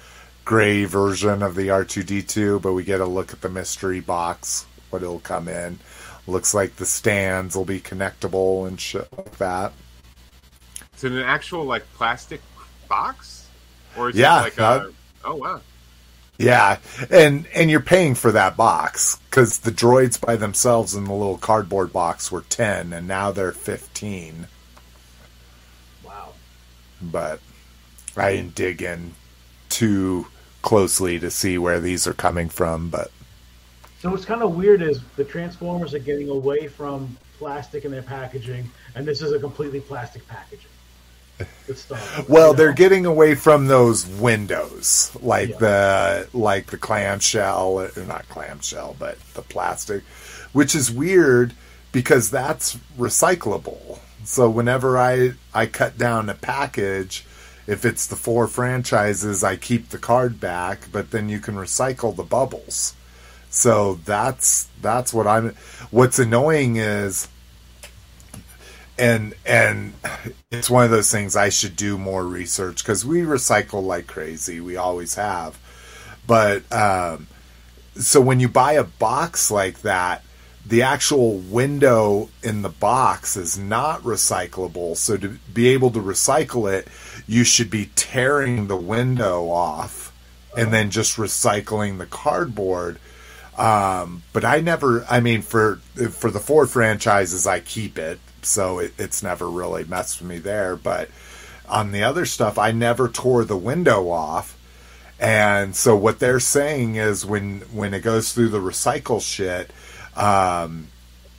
gray 0.44 0.84
version 0.84 1.42
of 1.42 1.54
the 1.54 1.68
R2D2, 1.68 2.60
but 2.60 2.72
we 2.72 2.84
get 2.84 3.00
a 3.00 3.06
look 3.06 3.32
at 3.32 3.40
the 3.40 3.48
mystery 3.48 4.00
box, 4.00 4.66
what 4.90 5.02
it'll 5.02 5.20
come 5.20 5.48
in. 5.48 5.78
Looks 6.26 6.54
like 6.54 6.76
the 6.76 6.86
stands 6.86 7.56
will 7.56 7.64
be 7.64 7.80
connectable 7.80 8.66
and 8.66 8.80
shit 8.80 9.08
like 9.16 9.36
that. 9.38 9.72
Is 10.96 11.04
it 11.04 11.12
an 11.12 11.18
actual 11.18 11.64
like 11.64 11.84
plastic 11.94 12.40
box, 12.88 13.48
or 13.96 14.10
is 14.10 14.16
yeah, 14.16 14.40
it 14.40 14.42
like 14.42 14.58
a? 14.58 14.92
Oh 15.24 15.36
wow. 15.36 15.60
Yeah, 16.38 16.78
and 17.10 17.46
and 17.54 17.70
you're 17.70 17.80
paying 17.80 18.14
for 18.14 18.32
that 18.32 18.56
box 18.56 19.18
because 19.30 19.58
the 19.58 19.70
droids 19.70 20.20
by 20.20 20.36
themselves 20.36 20.94
in 20.94 21.04
the 21.04 21.12
little 21.12 21.38
cardboard 21.38 21.92
box 21.92 22.30
were 22.30 22.42
ten, 22.42 22.92
and 22.92 23.08
now 23.08 23.30
they're 23.30 23.52
fifteen. 23.52 24.46
But 27.00 27.40
I 28.16 28.32
didn't 28.32 28.54
dig 28.54 28.82
in 28.82 29.14
too 29.68 30.26
closely 30.62 31.18
to 31.18 31.30
see 31.30 31.58
where 31.58 31.80
these 31.80 32.06
are 32.06 32.14
coming 32.14 32.48
from, 32.48 32.90
but. 32.90 33.10
So 34.00 34.10
what's 34.10 34.24
kind 34.24 34.42
of 34.42 34.54
weird 34.54 34.82
is 34.82 35.00
the 35.16 35.24
Transformers 35.24 35.94
are 35.94 35.98
getting 35.98 36.28
away 36.28 36.68
from 36.68 37.16
plastic 37.38 37.84
in 37.84 37.90
their 37.90 38.02
packaging, 38.02 38.70
and 38.94 39.06
this 39.06 39.22
is 39.22 39.32
a 39.32 39.38
completely 39.38 39.80
plastic 39.80 40.26
packaging. 40.28 40.70
well, 42.28 42.54
they're 42.54 42.72
getting 42.72 43.04
away 43.04 43.34
from 43.34 43.66
those 43.66 44.06
windows, 44.06 45.14
like 45.20 45.50
yeah. 45.50 45.56
the 45.58 46.28
like 46.32 46.66
the 46.66 46.78
clamshell, 46.78 47.80
or 47.80 48.04
not 48.06 48.28
clamshell, 48.28 48.96
but 48.98 49.18
the 49.34 49.42
plastic, 49.42 50.02
which 50.52 50.74
is 50.74 50.90
weird 50.90 51.52
because 51.92 52.30
that's 52.30 52.76
recyclable. 52.98 53.98
So 54.26 54.50
whenever 54.50 54.98
I 54.98 55.34
I 55.54 55.66
cut 55.66 55.96
down 55.96 56.28
a 56.28 56.34
package, 56.34 57.24
if 57.66 57.84
it's 57.84 58.06
the 58.06 58.16
four 58.16 58.48
franchises, 58.48 59.44
I 59.44 59.56
keep 59.56 59.88
the 59.90 59.98
card 59.98 60.40
back, 60.40 60.88
but 60.90 61.12
then 61.12 61.28
you 61.28 61.38
can 61.38 61.54
recycle 61.54 62.14
the 62.14 62.24
bubbles. 62.24 62.94
So 63.50 64.00
that's 64.04 64.68
that's 64.82 65.14
what 65.14 65.26
I'm. 65.26 65.54
What's 65.90 66.18
annoying 66.18 66.76
is 66.76 67.28
and 68.98 69.34
and 69.44 69.94
it's 70.50 70.70
one 70.70 70.84
of 70.84 70.90
those 70.90 71.10
things 71.10 71.36
I 71.36 71.48
should 71.48 71.76
do 71.76 71.96
more 71.96 72.24
research 72.24 72.82
because 72.82 73.04
we 73.04 73.20
recycle 73.20 73.82
like 73.84 74.06
crazy. 74.08 74.60
We 74.60 74.76
always 74.76 75.14
have, 75.14 75.58
but 76.26 76.70
um, 76.72 77.28
so 77.94 78.20
when 78.20 78.40
you 78.40 78.48
buy 78.48 78.72
a 78.72 78.84
box 78.84 79.50
like 79.50 79.82
that, 79.82 80.22
the 80.66 80.82
actual 80.82 81.34
window 81.36 82.28
in 82.42 82.62
the 82.62 82.68
box 82.68 83.36
is 83.36 83.56
not 83.56 84.02
recyclable. 84.02 84.96
So 84.96 85.16
to 85.16 85.38
be 85.52 85.68
able 85.68 85.90
to 85.92 86.00
recycle 86.00 86.72
it, 86.72 86.88
you 87.26 87.44
should 87.44 87.70
be 87.70 87.90
tearing 87.94 88.66
the 88.66 88.76
window 88.76 89.48
off 89.48 90.12
and 90.56 90.72
then 90.72 90.90
just 90.90 91.16
recycling 91.16 91.98
the 91.98 92.06
cardboard. 92.06 92.98
Um, 93.56 94.22
but 94.32 94.44
I 94.44 94.60
never, 94.60 95.06
I 95.08 95.20
mean, 95.20 95.42
for 95.42 95.76
for 96.10 96.30
the 96.30 96.40
Ford 96.40 96.68
franchises, 96.68 97.46
I 97.46 97.60
keep 97.60 97.96
it 97.96 98.18
so 98.42 98.78
it, 98.78 98.92
it's 98.98 99.22
never 99.22 99.48
really 99.48 99.84
messed 99.84 100.20
with 100.20 100.28
me 100.28 100.38
there. 100.38 100.76
But 100.76 101.10
on 101.68 101.92
the 101.92 102.02
other 102.02 102.26
stuff, 102.26 102.58
I 102.58 102.72
never 102.72 103.08
tore 103.08 103.44
the 103.44 103.56
window 103.56 104.10
off. 104.10 104.56
And 105.18 105.74
so 105.74 105.96
what 105.96 106.18
they're 106.18 106.40
saying 106.40 106.96
is 106.96 107.24
when 107.24 107.60
when 107.72 107.94
it 107.94 108.00
goes 108.00 108.32
through 108.32 108.48
the 108.48 108.60
recycle 108.60 109.22
shit, 109.22 109.70
um, 110.16 110.88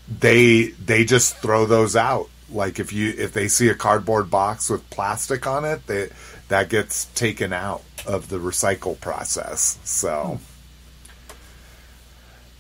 they 0.07 0.67
they 0.67 1.03
just 1.03 1.37
throw 1.37 1.65
those 1.65 1.95
out. 1.95 2.29
Like 2.49 2.79
if 2.79 2.93
you 2.93 3.13
if 3.17 3.33
they 3.33 3.47
see 3.47 3.69
a 3.69 3.75
cardboard 3.75 4.29
box 4.29 4.69
with 4.69 4.89
plastic 4.89 5.45
on 5.45 5.65
it, 5.65 5.85
that 5.87 6.11
that 6.47 6.69
gets 6.69 7.05
taken 7.05 7.51
out 7.51 7.83
of 8.05 8.29
the 8.29 8.37
recycle 8.37 8.99
process. 8.99 9.79
So. 9.83 10.39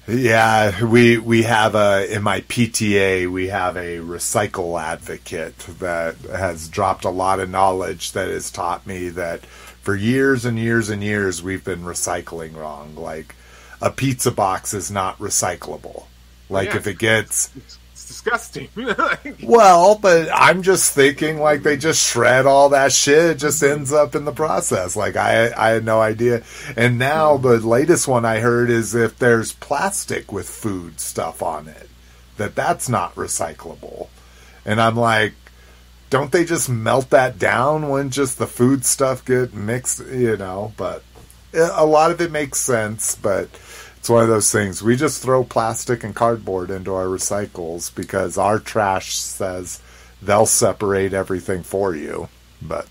Yeah, 0.09 0.85
we 0.85 1.17
we 1.17 1.43
have 1.43 1.75
a 1.75 2.09
in 2.09 2.23
my 2.23 2.39
PTA 2.39 3.29
we 3.29 3.47
have 3.49 3.75
a 3.75 3.97
recycle 3.97 4.81
advocate 4.81 5.57
that 5.79 6.15
has 6.19 6.69
dropped 6.69 7.03
a 7.03 7.09
lot 7.09 7.41
of 7.41 7.49
knowledge 7.49 8.13
that 8.13 8.29
has 8.29 8.49
taught 8.49 8.87
me 8.87 9.09
that 9.09 9.45
for 9.45 9.97
years 9.97 10.45
and 10.45 10.57
years 10.57 10.89
and 10.89 11.03
years 11.03 11.43
we've 11.43 11.65
been 11.65 11.81
recycling 11.81 12.55
wrong. 12.55 12.95
Like 12.95 13.35
a 13.81 13.91
pizza 13.91 14.31
box 14.31 14.73
is 14.73 14.91
not 14.91 15.17
recyclable. 15.19 16.05
Like 16.49 16.69
yeah, 16.69 16.77
if 16.77 16.87
it 16.87 16.97
gets 16.97 17.51
it's, 17.55 17.77
disgusting. 18.07 18.69
well, 19.43 19.95
but 19.95 20.29
I'm 20.33 20.63
just 20.63 20.93
thinking 20.93 21.39
like 21.39 21.63
they 21.63 21.77
just 21.77 22.05
shred 22.05 22.45
all 22.45 22.69
that 22.69 22.91
shit. 22.93 23.31
It 23.31 23.37
just 23.37 23.61
ends 23.61 23.91
up 23.91 24.15
in 24.15 24.25
the 24.25 24.31
process. 24.31 24.95
Like 24.95 25.15
I, 25.15 25.51
I 25.55 25.69
had 25.71 25.85
no 25.85 26.01
idea. 26.01 26.43
And 26.75 26.97
now 26.97 27.33
mm-hmm. 27.33 27.47
the 27.47 27.67
latest 27.67 28.07
one 28.07 28.25
I 28.25 28.39
heard 28.39 28.69
is 28.69 28.95
if 28.95 29.19
there's 29.19 29.53
plastic 29.53 30.31
with 30.31 30.49
food 30.49 30.99
stuff 30.99 31.43
on 31.43 31.67
it, 31.67 31.89
that 32.37 32.55
that's 32.55 32.87
not 32.87 33.15
recyclable. 33.15 34.07
And 34.65 34.79
I'm 34.79 34.95
like, 34.95 35.33
don't 36.09 36.31
they 36.31 36.45
just 36.45 36.69
melt 36.69 37.09
that 37.09 37.37
down 37.37 37.89
when 37.89 38.09
just 38.09 38.37
the 38.37 38.47
food 38.47 38.85
stuff 38.85 39.25
get 39.25 39.53
mixed? 39.53 40.05
You 40.05 40.37
know, 40.37 40.73
but 40.77 41.03
eh, 41.53 41.69
a 41.73 41.85
lot 41.85 42.11
of 42.11 42.21
it 42.21 42.31
makes 42.31 42.59
sense, 42.59 43.15
but 43.15 43.49
it's 44.07 44.11
one 44.13 44.23
of 44.23 44.29
those 44.29 44.53
things. 44.53 44.81
We 44.81 44.95
just 44.95 45.21
throw 45.21 45.43
plastic 45.43 46.01
and 46.01 46.15
cardboard 46.15 46.71
into 46.71 46.93
our 46.93 47.07
recycles 47.07 47.93
because 47.93 48.37
our 48.37 48.57
trash 48.57 49.17
says 49.17 49.81
they'll 50.21 50.45
separate 50.45 51.13
everything 51.13 51.61
for 51.61 51.93
you. 51.93 52.29
But 52.61 52.87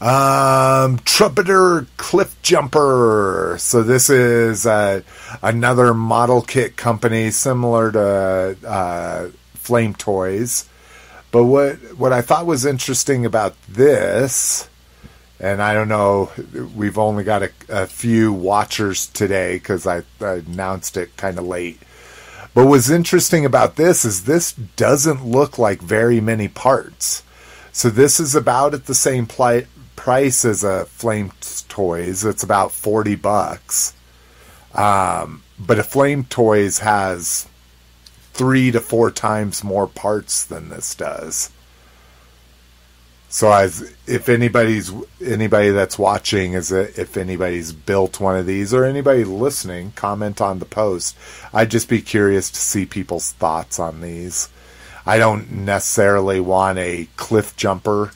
um, 0.00 1.00
Trumpeter 1.00 1.88
Cliff 1.96 2.40
Jumper. 2.42 3.56
So 3.58 3.82
this 3.82 4.10
is 4.10 4.64
uh, 4.64 5.00
another 5.42 5.92
model 5.92 6.40
kit 6.40 6.76
company 6.76 7.32
similar 7.32 7.90
to 7.90 8.56
uh, 8.64 9.30
Flame 9.54 9.94
Toys. 9.94 10.68
But 11.32 11.46
what 11.46 11.74
what 11.98 12.12
I 12.12 12.22
thought 12.22 12.46
was 12.46 12.64
interesting 12.64 13.26
about 13.26 13.56
this 13.68 14.68
and 15.38 15.62
I 15.62 15.74
don't 15.74 15.88
know. 15.88 16.30
We've 16.74 16.98
only 16.98 17.24
got 17.24 17.42
a, 17.42 17.50
a 17.68 17.86
few 17.86 18.32
watchers 18.32 19.06
today 19.06 19.56
because 19.56 19.86
I, 19.86 20.02
I, 20.20 20.34
announced 20.46 20.96
it 20.96 21.16
kind 21.16 21.38
of 21.38 21.46
late. 21.46 21.80
But 22.54 22.66
what's 22.66 22.88
interesting 22.88 23.44
about 23.44 23.76
this 23.76 24.04
is 24.04 24.24
this 24.24 24.52
doesn't 24.52 25.26
look 25.26 25.58
like 25.58 25.80
very 25.80 26.20
many 26.20 26.48
parts. 26.48 27.22
So 27.70 27.90
this 27.90 28.18
is 28.18 28.34
about 28.34 28.72
at 28.72 28.86
the 28.86 28.94
same 28.94 29.26
price 29.26 30.44
as 30.44 30.64
a 30.64 30.86
Flame 30.86 31.32
Toys. 31.68 32.24
It's 32.24 32.42
about 32.42 32.72
forty 32.72 33.14
bucks. 33.14 33.92
Um, 34.74 35.42
but 35.58 35.78
a 35.78 35.82
Flame 35.82 36.24
Toys 36.24 36.78
has 36.78 37.46
three 38.32 38.70
to 38.70 38.80
four 38.80 39.10
times 39.10 39.62
more 39.62 39.86
parts 39.86 40.44
than 40.44 40.70
this 40.70 40.94
does. 40.94 41.50
So 43.28 43.52
as 43.52 43.94
if 44.06 44.28
anybody's 44.28 44.92
anybody 45.20 45.70
that's 45.70 45.98
watching 45.98 46.52
is 46.52 46.70
it, 46.70 46.98
if 46.98 47.16
anybody's 47.16 47.72
built 47.72 48.20
one 48.20 48.36
of 48.36 48.46
these 48.46 48.72
or 48.72 48.84
anybody 48.84 49.24
listening, 49.24 49.92
comment 49.92 50.40
on 50.40 50.58
the 50.58 50.64
post. 50.64 51.16
I'd 51.52 51.70
just 51.70 51.88
be 51.88 52.00
curious 52.00 52.50
to 52.50 52.60
see 52.60 52.86
people's 52.86 53.32
thoughts 53.32 53.78
on 53.78 54.00
these. 54.00 54.48
I 55.04 55.18
don't 55.18 55.50
necessarily 55.50 56.40
want 56.40 56.78
a 56.78 57.08
cliff 57.16 57.56
jumper, 57.56 58.12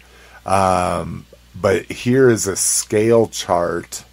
um, 0.46 1.26
but 1.54 1.90
here 1.90 2.30
is 2.30 2.46
a 2.46 2.56
scale 2.56 3.28
chart 3.28 4.04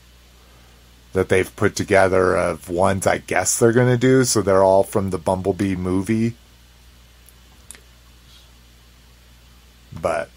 that 1.13 1.29
they've 1.29 1.55
put 1.55 1.75
together 1.75 2.36
of 2.36 2.69
ones 2.69 3.07
I 3.07 3.19
guess 3.19 3.57
they're 3.57 3.71
going 3.71 3.88
to 3.88 3.97
do. 3.97 4.23
So 4.23 4.41
they're 4.41 4.63
all 4.63 4.83
from 4.83 5.12
the 5.12 5.17
Bumblebee 5.17 5.75
movie. 5.75 6.36
But 9.99 10.29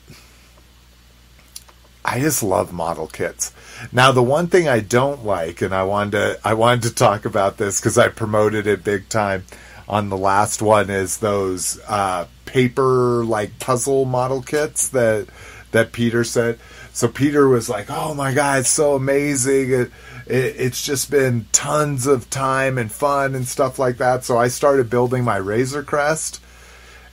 I 2.11 2.19
just 2.19 2.43
love 2.43 2.73
model 2.73 3.07
kits. 3.07 3.53
Now, 3.93 4.11
the 4.11 4.21
one 4.21 4.49
thing 4.49 4.67
I 4.67 4.81
don't 4.81 5.25
like, 5.25 5.63
and 5.63 5.73
I 5.73 5.85
wanted 5.85 6.11
to, 6.11 6.41
I 6.45 6.55
wanted 6.55 6.83
to 6.89 6.95
talk 6.97 7.25
about 7.25 7.57
this 7.57 7.79
because 7.79 7.97
I 7.97 8.09
promoted 8.09 8.67
it 8.67 8.83
big 8.83 9.09
time 9.09 9.45
on 9.89 10.09
the 10.09 10.17
last 10.17 10.61
one, 10.61 10.91
is 10.91 11.19
those 11.19 11.79
uh, 11.87 12.27
paper 12.47 13.25
like 13.25 13.61
puzzle 13.61 14.07
model 14.07 14.43
kits 14.43 14.89
that 14.89 15.29
that 15.71 15.93
Peter 15.93 16.25
said. 16.25 16.59
So 16.93 17.07
Peter 17.07 17.47
was 17.47 17.69
like, 17.69 17.87
"Oh 17.89 18.13
my 18.13 18.35
god, 18.35 18.61
it's 18.61 18.71
so 18.71 18.97
amazing! 18.97 19.71
It, 19.71 19.93
it, 20.27 20.57
it's 20.59 20.85
just 20.85 21.13
been 21.13 21.47
tons 21.53 22.09
of 22.09 22.29
time 22.29 22.77
and 22.77 22.91
fun 22.91 23.37
and 23.37 23.47
stuff 23.47 23.79
like 23.79 23.99
that." 23.99 24.25
So 24.25 24.37
I 24.37 24.49
started 24.49 24.91
building 24.91 25.23
my 25.23 25.37
Razor 25.37 25.85
Crest, 25.85 26.41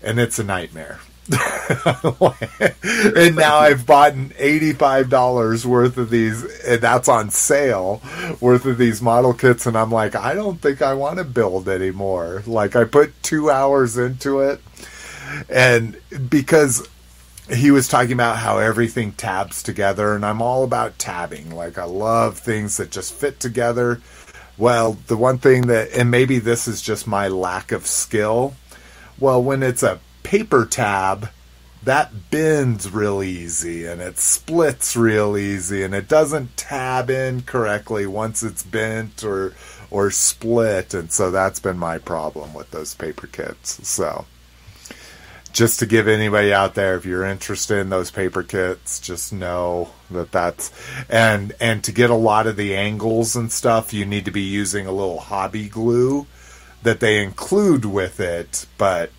and 0.01 0.19
it's 0.19 0.39
a 0.39 0.43
nightmare. 0.43 0.99
and 3.15 3.35
now 3.35 3.57
I've 3.57 3.85
bought 3.85 4.13
$85 4.13 5.65
worth 5.65 5.97
of 5.97 6.09
these, 6.09 6.43
and 6.61 6.81
that's 6.81 7.09
on 7.09 7.29
sale, 7.31 8.01
worth 8.39 8.65
of 8.65 8.77
these 8.77 9.01
model 9.01 9.33
kits. 9.33 9.65
And 9.65 9.77
I'm 9.77 9.91
like, 9.91 10.15
I 10.15 10.33
don't 10.33 10.61
think 10.61 10.81
I 10.81 10.93
want 10.93 11.17
to 11.17 11.25
build 11.25 11.67
anymore. 11.67 12.43
Like, 12.47 12.77
I 12.77 12.85
put 12.85 13.21
two 13.23 13.49
hours 13.49 13.97
into 13.97 14.39
it. 14.39 14.61
And 15.49 15.99
because 16.29 16.87
he 17.53 17.71
was 17.71 17.87
talking 17.87 18.13
about 18.13 18.37
how 18.37 18.59
everything 18.59 19.11
tabs 19.11 19.61
together, 19.61 20.15
and 20.15 20.25
I'm 20.25 20.41
all 20.41 20.63
about 20.63 20.97
tabbing. 20.97 21.53
Like, 21.53 21.77
I 21.77 21.83
love 21.83 22.37
things 22.37 22.77
that 22.77 22.91
just 22.91 23.13
fit 23.13 23.39
together. 23.39 24.01
Well, 24.57 24.97
the 25.07 25.17
one 25.17 25.37
thing 25.39 25.67
that, 25.67 25.91
and 25.91 26.09
maybe 26.09 26.39
this 26.39 26.67
is 26.69 26.81
just 26.81 27.05
my 27.05 27.27
lack 27.27 27.73
of 27.73 27.85
skill. 27.85 28.55
Well, 29.19 29.43
when 29.43 29.63
it's 29.63 29.83
a 29.83 29.99
paper 30.27 30.65
tab, 30.65 31.29
that 31.83 32.29
bends 32.29 32.91
real 32.91 33.23
easy 33.23 33.85
and 33.85 34.01
it 34.01 34.19
splits 34.19 34.97
real 34.97 35.37
easy 35.37 35.83
and 35.83 35.95
it 35.95 36.09
doesn't 36.09 36.57
tab 36.57 37.09
in 37.09 37.41
correctly 37.43 38.05
once 38.05 38.43
it's 38.43 38.61
bent 38.61 39.23
or 39.23 39.53
or 39.89 40.11
split. 40.11 40.93
And 40.93 41.09
so 41.13 41.31
that's 41.31 41.61
been 41.61 41.77
my 41.77 41.97
problem 41.97 42.53
with 42.53 42.71
those 42.71 42.93
paper 42.93 43.25
kits. 43.27 43.87
So 43.87 44.25
just 45.53 45.79
to 45.79 45.85
give 45.85 46.09
anybody 46.09 46.51
out 46.51 46.75
there 46.75 46.97
if 46.97 47.05
you're 47.05 47.23
interested 47.23 47.77
in 47.77 47.89
those 47.89 48.11
paper 48.11 48.43
kits 48.43 48.99
just 48.99 49.31
know 49.31 49.89
that 50.11 50.31
that's 50.31 50.71
and 51.09 51.53
and 51.59 51.83
to 51.83 51.91
get 51.91 52.09
a 52.09 52.15
lot 52.15 52.45
of 52.45 52.57
the 52.57 52.75
angles 52.75 53.35
and 53.35 53.51
stuff 53.51 53.93
you 53.93 54.05
need 54.05 54.25
to 54.25 54.29
be 54.29 54.41
using 54.41 54.85
a 54.85 54.91
little 54.91 55.19
hobby 55.19 55.67
glue 55.67 56.27
that 56.83 56.99
they 56.99 57.23
include 57.23 57.85
with 57.85 58.19
it 58.19 58.67
but 58.77 59.09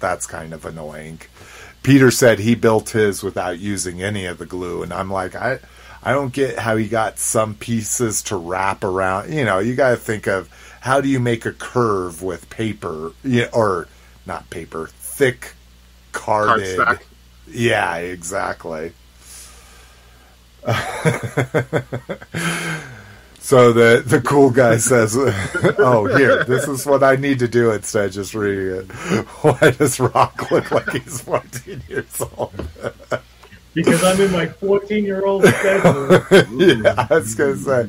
that's 0.00 0.26
kind 0.26 0.52
of 0.52 0.64
annoying. 0.64 1.20
Peter 1.82 2.10
said 2.10 2.38
he 2.38 2.54
built 2.54 2.90
his 2.90 3.22
without 3.22 3.58
using 3.58 4.02
any 4.02 4.26
of 4.26 4.38
the 4.38 4.46
glue, 4.46 4.82
and 4.82 4.92
I'm 4.92 5.10
like, 5.10 5.34
I, 5.34 5.58
I 6.02 6.12
don't 6.12 6.32
get 6.32 6.58
how 6.58 6.76
he 6.76 6.88
got 6.88 7.18
some 7.18 7.54
pieces 7.54 8.22
to 8.24 8.36
wrap 8.36 8.84
around. 8.84 9.32
You 9.32 9.44
know, 9.44 9.58
you 9.58 9.74
got 9.74 9.90
to 9.90 9.96
think 9.96 10.26
of 10.26 10.48
how 10.80 11.00
do 11.00 11.08
you 11.08 11.20
make 11.20 11.46
a 11.46 11.52
curve 11.52 12.22
with 12.22 12.50
paper, 12.50 13.12
or 13.52 13.88
not 14.26 14.50
paper, 14.50 14.88
thick 14.88 15.54
carded. 16.12 16.78
Card 16.78 17.00
yeah, 17.50 17.96
exactly. 17.96 18.92
So 23.48 23.72
the 23.72 24.02
the 24.04 24.20
cool 24.20 24.50
guy 24.50 24.76
says, 24.76 25.16
"Oh, 25.78 26.04
here, 26.04 26.44
this 26.44 26.68
is 26.68 26.84
what 26.84 27.02
I 27.02 27.16
need 27.16 27.38
to 27.38 27.48
do 27.48 27.70
instead 27.70 28.04
of 28.04 28.12
just 28.12 28.34
reading 28.34 28.76
it." 28.76 28.90
Why 29.40 29.70
does 29.70 29.98
Rock 29.98 30.50
look 30.50 30.70
like 30.70 30.90
he's 30.90 31.22
14 31.22 31.82
years 31.88 32.22
old? 32.36 32.52
because 33.72 34.04
I'm 34.04 34.20
in 34.20 34.32
my 34.32 34.48
14 34.48 35.02
year 35.02 35.24
old 35.24 35.44
bedroom. 35.44 36.26
yeah, 36.84 37.06
I 37.08 37.14
was 37.14 37.34
gonna 37.34 37.56
say. 37.56 37.88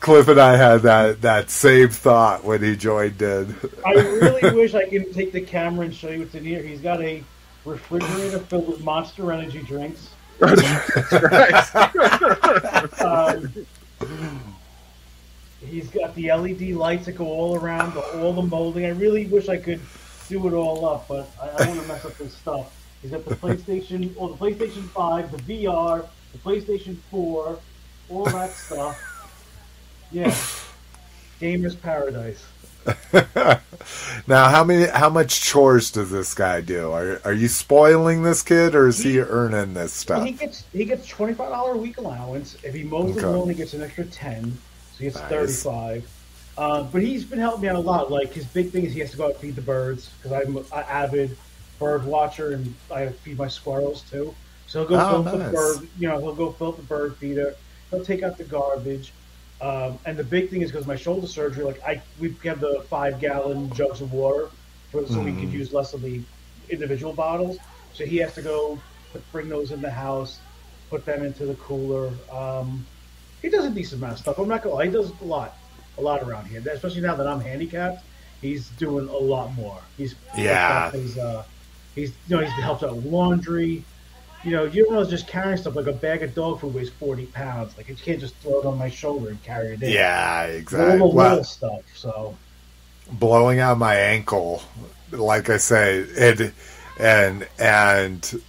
Cliff 0.00 0.28
and 0.28 0.40
I 0.40 0.56
had 0.56 0.80
that 0.80 1.20
that 1.20 1.50
same 1.50 1.90
thought 1.90 2.42
when 2.42 2.62
he 2.62 2.74
joined 2.74 3.20
in. 3.20 3.54
I 3.84 3.92
really 3.92 4.54
wish 4.54 4.74
I 4.74 4.88
could 4.88 5.12
take 5.12 5.32
the 5.32 5.42
camera 5.42 5.84
and 5.84 5.94
show 5.94 6.08
you 6.08 6.20
what's 6.20 6.34
in 6.34 6.46
here. 6.46 6.62
He's 6.62 6.80
got 6.80 7.02
a 7.02 7.22
refrigerator 7.66 8.38
filled 8.38 8.68
with 8.68 8.82
Monster 8.82 9.32
Energy 9.32 9.60
drinks. 9.64 10.08
um, 13.02 13.52
He's 15.66 15.88
got 15.88 16.14
the 16.14 16.32
LED 16.32 16.70
lights 16.70 17.06
that 17.06 17.12
go 17.12 17.26
all 17.26 17.56
around, 17.56 17.94
the, 17.94 18.00
all 18.20 18.32
the 18.32 18.42
molding. 18.42 18.84
I 18.84 18.90
really 18.90 19.26
wish 19.26 19.48
I 19.48 19.56
could 19.56 19.80
do 20.28 20.46
it 20.46 20.52
all 20.52 20.86
up, 20.86 21.08
but 21.08 21.30
I, 21.40 21.50
I 21.50 21.58
don't 21.58 21.76
want 21.76 21.82
to 21.82 21.88
mess 21.88 22.04
up 22.04 22.16
his 22.16 22.32
stuff. 22.32 22.74
He's 23.00 23.10
got 23.10 23.24
the 23.24 23.34
PlayStation, 23.34 24.12
or 24.16 24.28
the 24.28 24.36
PlayStation 24.36 24.88
5, 24.90 25.46
the 25.46 25.64
VR, 25.64 26.06
the 26.32 26.38
PlayStation 26.38 26.96
4, 27.10 27.58
all 28.10 28.24
that 28.26 28.50
stuff. 28.50 29.00
Yeah. 30.10 30.34
Gamer's 31.40 31.74
paradise. 31.74 32.44
now, 34.26 34.48
how 34.48 34.64
many? 34.64 34.86
How 34.86 35.08
much 35.08 35.40
chores 35.40 35.90
does 35.90 36.10
this 36.10 36.34
guy 36.34 36.60
do? 36.60 36.90
Are 36.90 37.20
Are 37.24 37.32
you 37.32 37.46
spoiling 37.46 38.22
this 38.22 38.42
kid, 38.42 38.74
or 38.74 38.88
is 38.88 38.98
he, 38.98 39.12
he 39.12 39.20
earning 39.20 39.74
this 39.74 39.92
stuff? 39.92 40.24
He 40.24 40.32
gets 40.32 40.64
he 40.72 40.84
gets 40.84 41.06
twenty 41.06 41.32
five 41.32 41.50
dollar 41.50 41.74
a 41.74 41.76
week 41.76 41.98
allowance. 41.98 42.56
If 42.64 42.74
he 42.74 42.82
mows 42.82 43.12
okay. 43.12 43.20
the 43.20 43.30
lawn, 43.30 43.48
he 43.48 43.54
gets 43.54 43.74
an 43.74 43.82
extra 43.82 44.04
ten. 44.06 44.58
So 44.92 44.98
he 44.98 45.04
gets 45.04 45.16
nice. 45.16 45.30
35. 45.30 46.10
Uh, 46.58 46.82
but 46.84 47.02
he's 47.02 47.24
been 47.24 47.38
helping 47.38 47.62
me 47.62 47.68
out 47.68 47.76
a 47.76 47.80
lot. 47.80 48.10
Like 48.10 48.32
his 48.32 48.44
big 48.46 48.70
thing 48.70 48.84
is 48.84 48.92
he 48.92 49.00
has 49.00 49.10
to 49.12 49.16
go 49.16 49.24
out 49.24 49.30
and 49.30 49.38
feed 49.38 49.56
the 49.56 49.62
birds 49.62 50.10
because 50.18 50.32
I'm 50.32 50.56
an 50.56 50.64
avid 50.72 51.36
bird 51.78 52.04
watcher 52.04 52.52
and 52.52 52.74
I 52.90 53.08
feed 53.08 53.38
my 53.38 53.48
squirrels 53.48 54.02
too. 54.02 54.34
So 54.66 54.80
he'll 54.80 54.88
go 54.88 55.00
oh, 55.00 55.22
fill 55.22 55.38
nice. 55.38 55.46
the 55.46 55.52
bird. 55.52 55.88
You 55.98 56.08
know, 56.08 56.20
he'll 56.20 56.34
go 56.34 56.52
fill 56.52 56.68
up 56.68 56.76
the 56.76 56.82
bird 56.82 57.16
feeder. 57.16 57.54
He'll 57.90 58.04
take 58.04 58.22
out 58.22 58.38
the 58.38 58.44
garbage. 58.44 59.12
Um, 59.60 59.98
and 60.04 60.16
the 60.16 60.24
big 60.24 60.50
thing 60.50 60.62
is 60.62 60.72
because 60.72 60.86
my 60.86 60.96
shoulder 60.96 61.26
surgery, 61.26 61.64
like 61.64 61.82
I, 61.84 62.02
we 62.18 62.34
have 62.44 62.60
the 62.60 62.84
five 62.88 63.20
gallon 63.20 63.72
jugs 63.74 64.00
of 64.00 64.12
water 64.12 64.48
for, 64.90 65.06
so 65.06 65.20
we 65.20 65.32
could 65.32 65.52
use 65.52 65.72
less 65.72 65.94
of 65.94 66.02
the 66.02 66.20
individual 66.68 67.12
bottles. 67.12 67.58
So 67.94 68.04
he 68.04 68.16
has 68.18 68.34
to 68.34 68.42
go 68.42 68.80
put, 69.12 69.32
bring 69.32 69.48
those 69.48 69.70
in 69.70 69.80
the 69.80 69.90
house, 69.90 70.40
put 70.90 71.04
them 71.04 71.24
into 71.24 71.46
the 71.46 71.54
cooler. 71.54 72.10
Um, 72.30 72.84
he 73.42 73.50
does 73.50 73.64
a 73.66 73.70
decent 73.70 74.00
amount 74.00 74.14
of 74.14 74.18
stuff. 74.20 74.38
I'm 74.38 74.48
not 74.48 74.62
gonna 74.62 74.76
lie, 74.76 74.86
he 74.86 74.90
does 74.92 75.12
a 75.20 75.24
lot, 75.24 75.56
a 75.98 76.00
lot 76.00 76.22
around 76.22 76.46
here. 76.46 76.62
Especially 76.70 77.00
now 77.02 77.16
that 77.16 77.26
I'm 77.26 77.40
handicapped, 77.40 78.04
he's 78.40 78.68
doing 78.70 79.08
a 79.08 79.16
lot 79.16 79.52
more. 79.54 79.80
He's 79.98 80.14
Yeah. 80.36 80.90
He's 80.92 81.18
uh, 81.18 81.44
he's 81.94 82.10
you 82.28 82.36
know 82.36 82.42
he's 82.42 82.52
helped 82.52 82.82
out 82.82 82.94
with 82.96 83.04
laundry. 83.04 83.84
You 84.44 84.50
know, 84.50 84.64
you 84.64 84.90
know, 84.90 85.04
just 85.04 85.28
carrying 85.28 85.56
stuff 85.56 85.76
like 85.76 85.86
a 85.86 85.92
bag 85.92 86.22
of 86.24 86.34
dog 86.34 86.60
food 86.60 86.74
weighs 86.74 86.90
40 86.90 87.26
pounds. 87.26 87.76
Like, 87.76 87.88
you 87.88 87.94
can't 87.94 88.18
just 88.18 88.34
throw 88.38 88.58
it 88.58 88.66
on 88.66 88.76
my 88.76 88.90
shoulder 88.90 89.28
and 89.30 89.40
carry 89.44 89.74
it 89.74 89.82
in. 89.84 89.90
Yeah, 89.92 90.48
All 90.48 90.50
exactly. 90.56 90.98
the 90.98 91.06
Well, 91.14 91.30
little 91.30 91.44
stuff. 91.44 91.82
So, 91.94 92.36
blowing 93.10 93.60
out 93.60 93.78
my 93.78 93.94
ankle, 93.94 94.62
like 95.12 95.48
I 95.48 95.58
say, 95.58 95.98
it 95.98 96.52
and 96.98 97.46
and 97.58 98.42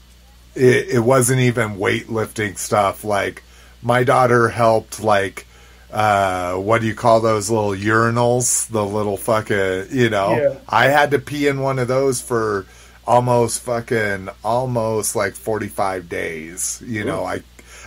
it, 0.56 0.90
it 0.90 1.00
wasn't 1.00 1.42
even 1.42 1.78
weightlifting 1.78 2.58
stuff. 2.58 3.04
Like 3.04 3.44
my 3.84 4.04
daughter 4.04 4.50
helped, 4.50 5.04
like 5.04 5.46
uh, 5.94 6.56
what 6.56 6.82
do 6.82 6.88
you 6.88 6.96
call 6.96 7.22
those 7.22 7.52
little 7.52 7.72
urinals? 7.72 8.68
The 8.68 8.84
little 8.84 9.16
fucking, 9.16 9.88
you 9.92 10.10
know. 10.10 10.36
Yeah. 10.36 10.56
I 10.68 10.86
had 10.86 11.12
to 11.12 11.20
pee 11.20 11.48
in 11.48 11.62
one 11.62 11.78
of 11.78 11.88
those 11.88 12.20
for 12.20 12.66
almost 13.06 13.62
fucking 13.62 14.30
almost 14.44 15.16
like 15.16 15.36
forty 15.36 15.68
five 15.68 16.10
days. 16.10 16.82
You 16.86 17.04
know, 17.04 17.24
I 17.24 17.44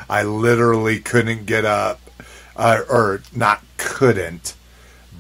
I 0.08 0.22
literally 0.22 1.00
couldn't 1.00 1.46
get 1.46 1.64
up, 1.64 2.00
uh, 2.54 2.82
or 2.88 3.22
not 3.34 3.62
couldn't, 3.76 4.54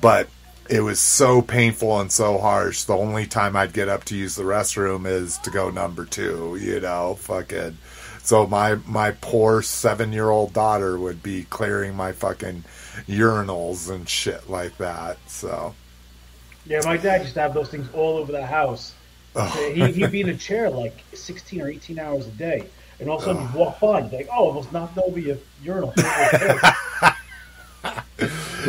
but 0.00 0.28
it 0.70 0.80
was 0.80 1.00
so 1.00 1.42
painful 1.42 2.00
and 2.00 2.12
so 2.12 2.38
harsh. 2.38 2.84
The 2.84 2.96
only 2.96 3.26
time 3.26 3.56
I'd 3.56 3.72
get 3.72 3.88
up 3.88 4.04
to 4.04 4.16
use 4.16 4.36
the 4.36 4.44
restroom 4.44 5.06
is 5.06 5.38
to 5.38 5.50
go 5.50 5.70
number 5.70 6.04
two, 6.04 6.56
you 6.60 6.80
know, 6.80 7.16
fucking. 7.18 7.78
So 8.26 8.44
my 8.44 8.74
my 8.86 9.12
poor 9.12 9.62
seven 9.62 10.12
year 10.12 10.30
old 10.30 10.52
daughter 10.52 10.98
would 10.98 11.22
be 11.22 11.44
clearing 11.44 11.94
my 11.94 12.10
fucking 12.10 12.64
urinals 13.06 13.88
and 13.88 14.08
shit 14.08 14.50
like 14.50 14.76
that. 14.78 15.18
So 15.28 15.76
yeah, 16.64 16.80
my 16.84 16.96
dad 16.96 17.22
used 17.22 17.34
to 17.34 17.40
have 17.42 17.54
those 17.54 17.68
things 17.68 17.88
all 17.94 18.18
over 18.18 18.32
the 18.32 18.44
house. 18.44 18.94
He, 19.54 19.92
he'd 19.92 20.10
be 20.10 20.22
in 20.22 20.30
a 20.30 20.36
chair 20.36 20.68
like 20.70 21.04
16 21.12 21.60
or 21.60 21.68
18 21.68 22.00
hours 22.00 22.26
a 22.26 22.30
day. 22.30 22.66
And 22.98 23.08
all 23.08 23.18
of 23.18 23.22
a 23.22 23.26
sudden, 23.26 23.42
you 23.42 23.58
walk 23.58 23.78
by, 23.78 24.00
and 24.00 24.10
you're 24.10 24.22
like, 24.22 24.30
oh, 24.32 24.46
almost 24.46 24.72
knocked 24.72 24.98
over 24.98 25.20
your 25.20 25.36
urinal. 25.62 25.92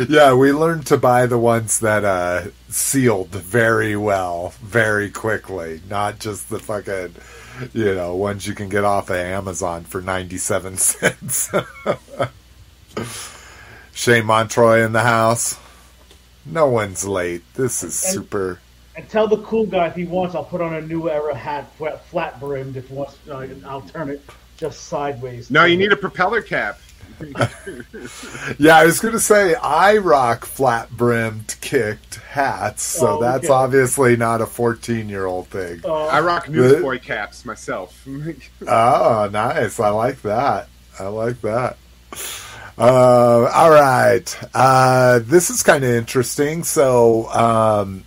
yeah, 0.08 0.34
we 0.34 0.52
learned 0.52 0.86
to 0.88 0.98
buy 0.98 1.24
the 1.24 1.38
ones 1.38 1.80
that 1.80 2.04
uh, 2.04 2.42
sealed 2.68 3.30
very 3.30 3.96
well, 3.96 4.52
very 4.62 5.10
quickly, 5.10 5.80
not 5.88 6.18
just 6.18 6.50
the 6.50 6.58
fucking, 6.58 7.14
you 7.72 7.94
know, 7.94 8.14
ones 8.14 8.46
you 8.46 8.54
can 8.54 8.68
get 8.68 8.84
off 8.84 9.10
of 9.10 9.16
Amazon 9.16 9.84
for 9.84 10.00
ninety-seven 10.00 10.76
cents. 10.78 11.50
Shane 13.94 14.24
Montroy 14.24 14.84
in 14.84 14.92
the 14.92 15.02
house. 15.02 15.58
No 16.46 16.66
one's 16.68 17.06
late. 17.06 17.42
This 17.54 17.82
is 17.82 18.02
And- 18.04 18.14
super. 18.14 18.60
and 18.96 19.08
tell 19.08 19.26
the 19.28 19.38
cool 19.38 19.66
guy 19.66 19.88
if 19.88 19.94
he 19.94 20.04
wants, 20.04 20.34
I'll 20.34 20.44
put 20.44 20.60
on 20.60 20.74
a 20.74 20.80
new 20.80 21.08
era 21.10 21.34
hat, 21.34 21.72
flat, 21.76 22.04
flat 22.06 22.40
brimmed. 22.40 22.76
If 22.76 22.88
he 22.88 22.94
wants, 22.94 23.16
uh, 23.30 23.46
I'll 23.66 23.82
turn 23.82 24.08
it 24.10 24.22
just 24.56 24.84
sideways. 24.84 25.50
No, 25.50 25.64
you 25.64 25.76
need 25.76 25.92
a 25.92 25.96
propeller 25.96 26.42
cap. 26.42 26.78
Yeah, 28.58 28.76
I 28.76 28.84
was 28.86 29.00
gonna 29.00 29.18
say 29.18 29.54
I 29.54 29.98
rock 29.98 30.44
flat-brimmed 30.44 31.56
kicked 31.60 32.16
hats, 32.16 32.82
so 32.82 33.18
Oh, 33.18 33.20
that's 33.20 33.44
okay. 33.44 33.52
obviously 33.52 34.16
not 34.16 34.40
a 34.40 34.46
fourteen-year-old 34.46 35.48
thing. 35.48 35.80
Uh, 35.84 36.06
I 36.06 36.20
rock 36.20 36.48
newsboy 36.48 37.00
caps 37.00 37.44
myself. 37.44 38.06
Oh, 38.66 39.28
nice. 39.32 39.78
I 39.80 39.88
like 39.90 40.22
that. 40.22 40.68
I 40.98 41.06
like 41.08 41.40
that. 41.42 41.76
Uh, 42.76 43.50
all 43.52 43.70
right. 43.70 44.38
Uh, 44.54 45.20
this 45.22 45.50
is 45.50 45.62
kind 45.62 45.84
of 45.84 45.90
interesting. 45.90 46.62
So, 46.64 47.26
um, 47.32 48.04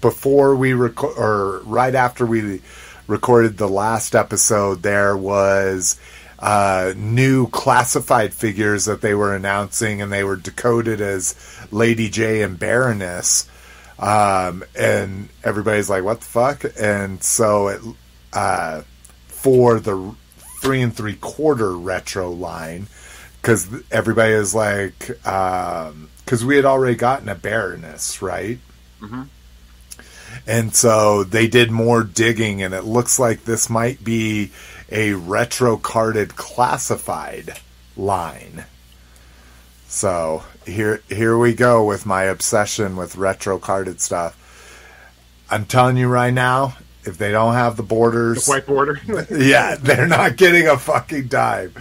before 0.00 0.56
we 0.56 0.72
record, 0.72 1.14
or 1.16 1.60
right 1.60 1.94
after 1.94 2.26
we 2.26 2.60
recorded 3.06 3.56
the 3.56 3.68
last 3.68 4.14
episode, 4.14 4.82
there 4.82 5.16
was 5.16 5.98
uh, 6.40 6.94
new 6.96 7.48
classified 7.48 8.32
figures 8.34 8.86
that 8.86 9.00
they 9.00 9.14
were 9.14 9.34
announcing, 9.34 10.00
and 10.00 10.10
they 10.10 10.24
were 10.24 10.36
decoded 10.36 11.00
as 11.00 11.34
Lady 11.70 12.10
Jaye 12.10 12.44
and 12.44 12.58
Baroness. 12.58 13.48
Um, 13.98 14.64
and 14.78 15.28
everybody's 15.44 15.90
like, 15.90 16.02
"What 16.04 16.20
the 16.20 16.26
fuck?" 16.26 16.64
And 16.80 17.22
so 17.22 17.68
it, 17.68 17.80
uh, 18.32 18.82
for 19.28 19.78
the 19.80 20.14
three 20.60 20.82
and 20.82 20.94
three 20.94 21.16
quarter 21.16 21.76
retro 21.76 22.30
line 22.30 22.86
because 23.40 23.66
everybody 23.90 24.32
is 24.34 24.54
like 24.54 24.98
because 25.08 26.44
we 26.44 26.56
had 26.56 26.66
already 26.66 26.94
gotten 26.94 27.28
a 27.30 27.34
baroness 27.34 28.20
right 28.20 28.58
and 30.46 30.74
so 30.74 31.24
they 31.24 31.48
did 31.48 31.70
more 31.70 32.02
digging 32.04 32.62
and 32.62 32.74
it 32.74 32.84
looks 32.84 33.18
like 33.18 33.44
this 33.44 33.70
might 33.70 34.04
be 34.04 34.50
a 34.90 35.12
retro 35.14 35.76
carded 35.76 36.36
classified 36.36 37.58
line 37.96 38.64
so 39.86 40.42
here 40.66 41.02
here 41.08 41.36
we 41.38 41.54
go 41.54 41.84
with 41.84 42.06
my 42.06 42.24
obsession 42.24 42.96
with 42.96 43.16
retro 43.16 43.58
carded 43.58 44.00
stuff 44.00 44.36
i'm 45.50 45.64
telling 45.64 45.96
you 45.96 46.08
right 46.08 46.34
now 46.34 46.74
if 47.04 47.16
they 47.16 47.32
don't 47.32 47.54
have 47.54 47.76
the 47.76 47.82
borders 47.82 48.46
White 48.46 48.66
border. 48.66 49.00
yeah, 49.30 49.76
they're 49.76 50.06
not 50.06 50.36
getting 50.36 50.68
a 50.68 50.76
fucking 50.76 51.28
dime. 51.28 51.72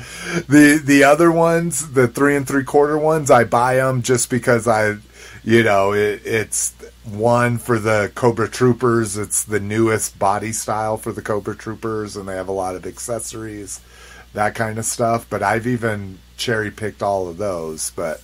The 0.47 0.82
the 0.84 1.03
other 1.03 1.32
ones, 1.32 1.91
the 1.91 2.07
three 2.07 2.36
and 2.36 2.47
three 2.47 2.64
quarter 2.64 2.97
ones, 2.97 3.30
I 3.30 3.43
buy 3.43 3.76
them 3.76 4.01
just 4.01 4.30
because 4.30 4.68
I, 4.68 4.95
you 5.43 5.64
know, 5.64 5.93
it, 5.93 6.22
it's 6.26 6.74
one 7.05 7.57
for 7.57 7.79
the 7.79 8.11
Cobra 8.15 8.49
Troopers. 8.49 9.17
It's 9.17 9.43
the 9.43 9.59
newest 9.59 10.19
body 10.19 10.51
style 10.51 10.97
for 10.97 11.11
the 11.11 11.21
Cobra 11.21 11.55
Troopers, 11.55 12.15
and 12.15 12.27
they 12.27 12.35
have 12.35 12.47
a 12.47 12.53
lot 12.53 12.75
of 12.75 12.85
accessories, 12.85 13.81
that 14.33 14.55
kind 14.55 14.77
of 14.77 14.85
stuff. 14.85 15.25
But 15.29 15.43
I've 15.43 15.67
even 15.67 16.19
cherry 16.37 16.71
picked 16.71 17.01
all 17.01 17.27
of 17.27 17.37
those. 17.37 17.91
But 17.91 18.21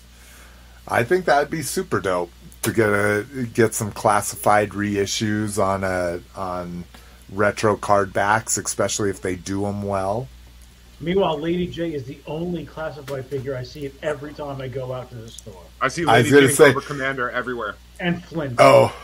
I 0.88 1.04
think 1.04 1.26
that'd 1.26 1.50
be 1.50 1.62
super 1.62 2.00
dope 2.00 2.32
to 2.64 2.72
get 2.74 2.90
a 2.90 3.26
get 3.54 3.74
some 3.74 3.92
classified 3.92 4.70
reissues 4.72 5.64
on 5.64 5.84
a 5.84 6.20
on 6.40 6.84
retro 7.32 7.76
card 7.76 8.14
backs, 8.14 8.58
especially 8.58 9.10
if 9.10 9.22
they 9.22 9.36
do 9.36 9.62
them 9.62 9.84
well. 9.84 10.28
Meanwhile, 11.02 11.40
Lady 11.40 11.68
Jaye 11.68 11.94
is 11.94 12.06
the 12.06 12.18
only 12.26 12.66
classified 12.66 13.26
figure 13.26 13.56
I 13.56 13.64
see 13.64 13.92
every 14.02 14.34
time 14.34 14.62
I 14.62 14.70
go 14.70 14.94
out 14.94 15.10
to 15.10 15.16
the 15.16 15.28
store. 15.30 15.62
I 15.82 15.90
see 15.90 16.04
I 16.06 16.18
Lady 16.18 16.30
gonna 16.30 16.42
J 16.44 16.48
and 16.48 16.56
say- 16.56 16.66
Cobra 16.68 16.82
Commander 16.82 17.30
everywhere. 17.30 17.76
And 18.00 18.24
Flint. 18.24 18.56
Oh, 18.60 18.96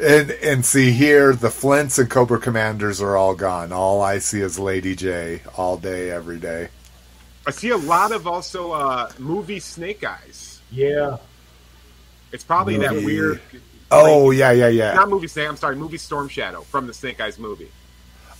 and 0.00 0.30
and 0.30 0.64
see 0.64 0.92
here, 0.92 1.34
the 1.34 1.50
Flints 1.50 1.98
and 1.98 2.10
Cobra 2.10 2.38
Commanders 2.38 3.00
are 3.00 3.16
all 3.16 3.34
gone. 3.34 3.72
All 3.72 4.02
I 4.02 4.18
see 4.18 4.40
is 4.40 4.58
Lady 4.58 4.96
Jaye 4.96 5.40
all 5.58 5.76
day, 5.76 6.10
every 6.10 6.38
day. 6.38 6.68
I 7.46 7.50
see 7.50 7.70
a 7.70 7.76
lot 7.76 8.12
of 8.12 8.26
also 8.26 8.72
uh, 8.72 9.10
movie 9.18 9.60
Snake 9.60 10.04
Eyes. 10.04 10.60
Yeah. 10.70 11.16
It's 12.32 12.44
probably 12.44 12.76
that 12.78 12.92
weird. 12.92 13.40
Oh 13.90 14.30
yeah, 14.30 14.50
yeah, 14.52 14.68
yeah. 14.68 14.92
Not 14.92 15.08
movie 15.08 15.28
Snake. 15.28 15.48
I'm 15.48 15.56
sorry, 15.56 15.76
movie 15.76 15.96
Storm 15.96 16.28
Shadow 16.28 16.60
from 16.62 16.86
the 16.86 16.92
Snake 16.92 17.20
Eyes 17.20 17.38
movie. 17.38 17.70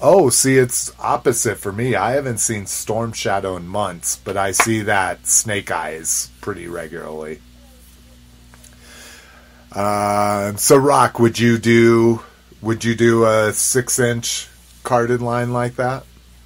Oh, 0.01 0.29
see, 0.29 0.59
it's 0.59 0.93
opposite 1.01 1.57
for 1.57 1.73
me. 1.73 1.97
I 1.97 2.13
haven't 2.13 2.39
seen 2.39 2.67
Storm 2.67 3.13
Shadow 3.13 3.57
in 3.57 3.67
months, 3.67 4.21
but 4.23 4.37
I 4.37 4.53
see 4.53 4.83
that 4.83 5.27
Snake 5.27 5.71
Eyes 5.71 6.31
pretty 6.41 6.69
regularly. 6.69 7.41
Uh, 9.73 10.57
so, 10.57 10.77
Rock, 10.77 11.19
would 11.19 11.39
you 11.39 11.59
do 11.59 12.23
would 12.61 12.85
you 12.85 12.95
do 12.95 13.25
a 13.25 13.53
six 13.53 13.99
inch 13.99 14.49
carded 14.83 15.23
line 15.23 15.53
like 15.53 15.77
that? 15.77 16.05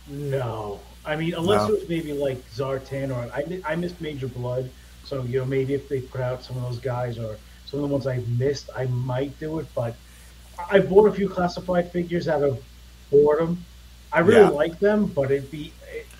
No. 0.08 0.80
I 1.04 1.16
mean, 1.16 1.34
unless 1.34 1.68
No. 1.68 1.74
it 1.74 1.80
was 1.80 1.88
maybe 1.88 2.12
like 2.12 2.38
Zartan 2.50 3.10
or 3.10 3.32
I, 3.32 3.72
I 3.72 3.76
missed 3.76 4.00
Major 4.00 4.28
Bludd. 4.28 4.68
So, 5.04 5.22
you 5.22 5.40
know, 5.40 5.44
maybe 5.44 5.74
if 5.74 5.88
they 5.88 6.00
put 6.00 6.20
out 6.20 6.42
some 6.44 6.56
of 6.56 6.62
those 6.62 6.78
guys 6.78 7.18
or 7.18 7.36
some 7.66 7.80
of 7.82 7.88
the 7.88 7.92
ones 7.92 8.06
I've 8.06 8.28
missed, 8.38 8.70
I 8.76 8.86
might 8.86 9.38
do 9.40 9.58
it. 9.58 9.66
But 9.74 9.94
I 10.70 10.78
bought 10.80 11.06
a 11.06 11.12
few 11.12 11.28
classified 11.28 11.90
figures 11.90 12.28
out 12.28 12.42
of 12.42 12.62
boredom. 13.10 13.64
I 14.12 14.20
really 14.20 14.40
Yeah. 14.42 14.48
like 14.48 14.78
them, 14.78 15.06
but 15.06 15.30
it'd 15.30 15.50
be, 15.50 15.72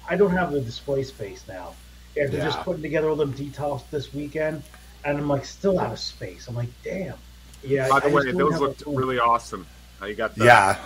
I 0.09 0.16
don't 0.16 0.30
have 0.30 0.53
the 0.53 0.61
display 0.61 1.03
space 1.05 1.44
now. 1.46 1.74
After 2.20 2.36
just 2.38 2.59
putting 2.61 2.82
together 2.82 3.09
all 3.09 3.16
them 3.16 3.32
Detolfs 3.34 3.84
this 3.90 4.12
weekend, 4.12 4.62
and 5.05 5.18
I'm 5.18 5.28
like 5.28 5.44
still 5.44 5.78
out 5.78 5.92
of 5.92 5.98
space. 5.98 6.48
I'm 6.48 6.55
like, 6.55 6.68
damn. 6.82 7.14
Yeah. 7.62 7.88
By 7.88 8.00
the 8.00 8.09
I 8.09 8.12
way, 8.12 8.32
those 8.32 8.53
have 8.53 8.61
looked 8.61 8.82
a- 8.86 8.90
really 8.90 9.18
awesome. 9.18 9.66
Uh, 10.00 10.07
you 10.07 10.14
got 10.14 10.34
the, 10.34 10.44
Yeah, 10.44 10.76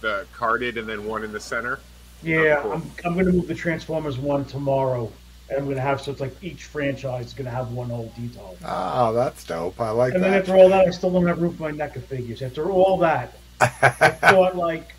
the 0.00 0.26
carded 0.34 0.76
and 0.78 0.88
then 0.88 1.06
one 1.06 1.24
in 1.24 1.32
the 1.32 1.40
center. 1.40 1.80
Yeah, 2.22 2.60
cool. 2.62 2.72
I'm, 2.72 2.90
I'm 3.04 3.14
going 3.14 3.26
to 3.26 3.32
move 3.32 3.46
the 3.46 3.54
Transformers 3.54 4.18
one 4.18 4.44
tomorrow 4.44 5.10
and 5.48 5.58
I'm 5.58 5.64
going 5.64 5.76
to 5.76 5.82
have 5.82 6.00
so 6.00 6.10
it's 6.10 6.20
like 6.20 6.42
each 6.42 6.64
franchise 6.64 7.26
is 7.26 7.34
going 7.34 7.44
to 7.44 7.50
have 7.50 7.72
one 7.72 7.90
old 7.90 8.14
detail. 8.16 8.56
Oh, 8.64 9.12
that's 9.12 9.44
dope. 9.44 9.80
I 9.80 9.90
like 9.90 10.12
that. 10.12 10.16
And 10.16 10.24
then 10.24 10.34
after 10.34 10.56
all 10.56 10.68
that, 10.70 10.86
I 10.86 10.90
still 10.90 11.10
don't 11.10 11.26
have 11.26 11.40
room 11.40 11.56
for 11.56 11.62
my 11.64 11.72
NECA 11.72 12.02
figures. 12.02 12.42
After 12.42 12.70
all 12.70 12.98
that, 12.98 13.38
I 13.60 13.68
thought 14.10 14.56
like 14.56 14.94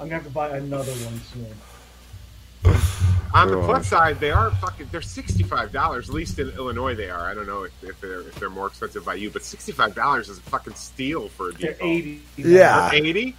I'm 0.00 0.08
gonna 0.08 0.14
have 0.14 0.24
to 0.24 0.30
buy 0.30 0.56
another 0.56 0.92
one 0.92 1.20
soon. 1.32 1.54
On 3.34 3.48
the 3.50 3.56
plus 3.62 3.86
side, 3.88 4.20
they 4.20 4.30
are 4.30 4.50
fucking. 4.50 4.88
They're 4.92 5.00
sixty 5.00 5.42
five 5.42 5.72
dollars. 5.72 6.10
At 6.10 6.14
least 6.14 6.38
in 6.38 6.50
Illinois, 6.50 6.94
they 6.94 7.08
are. 7.08 7.26
I 7.30 7.32
don't 7.34 7.46
know 7.46 7.62
if, 7.62 7.72
if 7.82 7.98
they're 8.00 8.20
if 8.20 8.34
they're 8.34 8.50
more 8.50 8.66
expensive 8.66 9.06
by 9.06 9.14
you, 9.14 9.30
but 9.30 9.42
sixty 9.42 9.72
five 9.72 9.94
dollars 9.94 10.28
is 10.28 10.36
a 10.36 10.42
fucking 10.42 10.74
steal 10.74 11.28
for 11.30 11.48
a 11.48 11.52
They're 11.52 11.72
default. 11.72 11.90
eighty. 11.90 12.20
Yeah. 12.36 12.90
Eighty. 12.92 13.34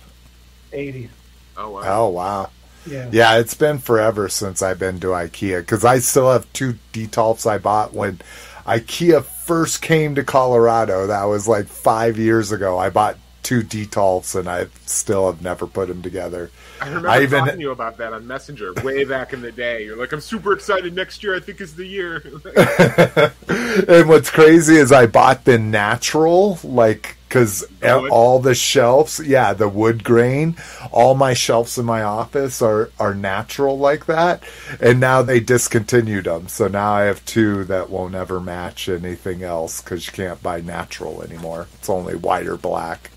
eighty. 0.71 1.09
Oh 1.55 1.69
wow. 1.69 1.82
Oh 1.86 2.09
wow. 2.09 2.49
Yeah. 2.88 3.09
Yeah, 3.11 3.38
it's 3.38 3.53
been 3.53 3.78
forever 3.78 4.28
since 4.30 4.61
I've 4.61 4.80
been 4.80 4.99
to 5.01 5.07
IKEA 5.07 5.59
because 5.59 5.86
I 5.86 5.99
still 5.99 6.32
have 6.32 6.51
two 6.53 6.78
Detolfs 6.91 7.45
I 7.49 7.59
bought 7.59 7.93
when 7.93 8.19
IKEA 8.65 9.24
first 9.24 9.82
came 9.82 10.15
to 10.15 10.24
Colorado. 10.24 11.07
That 11.07 11.24
was 11.26 11.47
like 11.47 11.67
five 11.67 12.17
years 12.17 12.51
ago. 12.51 12.78
I 12.80 12.89
bought 12.89 13.17
two 13.44 13.62
Detolfs 13.62 14.39
and 14.39 14.50
I 14.50 14.68
still 14.86 15.32
have 15.32 15.41
never 15.41 15.68
put 15.68 15.89
them 15.89 16.02
together. 16.02 16.50
I 16.82 16.88
remember 16.88 17.10
I 17.10 17.22
even- 17.24 17.39
talking 17.39 17.56
to 17.56 17.62
you 17.62 17.72
about 17.72 17.98
that 17.98 18.14
on 18.14 18.26
Messenger 18.26 18.74
way 18.84 19.04
back 19.06 19.34
in 19.34 19.41
the 19.41 19.52
day. 19.52 19.86
You're 19.86 19.98
like, 19.98 20.12
I'm 20.12 20.22
super 20.22 20.54
excited. 20.54 20.96
Next 20.96 21.24
year, 21.24 21.36
I 21.36 21.39
think 21.39 21.62
is 21.62 21.76
the 21.76 21.86
year. 21.86 22.24
and 23.88 24.10
what's 24.10 24.30
crazy 24.30 24.76
is 24.78 24.91
I 24.91 25.06
bought 25.06 25.46
the 25.46 25.58
natural, 25.58 26.60
like, 26.64 27.18
because 27.28 27.66
all 28.12 28.38
the 28.38 28.54
shelves, 28.54 29.20
yeah, 29.20 29.54
the 29.54 29.68
wood 29.68 30.04
grain, 30.04 30.56
all 30.91 31.16
my 31.16 31.34
shelves 31.34 31.80
in 31.80 31.86
my 31.86 32.04
office 32.04 32.62
are, 32.62 32.91
are 33.00 33.16
natural 33.16 33.78
like 33.80 34.06
that. 34.06 34.44
And 34.80 35.00
now 35.00 35.24
they 35.24 35.39
discontinued 35.39 36.26
them. 36.26 36.48
So 36.48 36.68
now 36.68 36.94
I 36.94 37.04
have 37.04 37.26
two 37.26 37.64
that 37.66 37.89
won't 37.89 38.14
ever 38.14 38.39
match 38.39 38.88
anything 38.88 39.41
else 39.41 39.82
because 39.82 40.06
you 40.06 40.14
can't 40.14 40.44
buy 40.44 40.62
natural 40.62 41.24
anymore. 41.24 41.68
It's 41.80 41.89
only 41.89 42.16
white 42.16 42.46
or 42.46 42.56
black. 42.58 43.10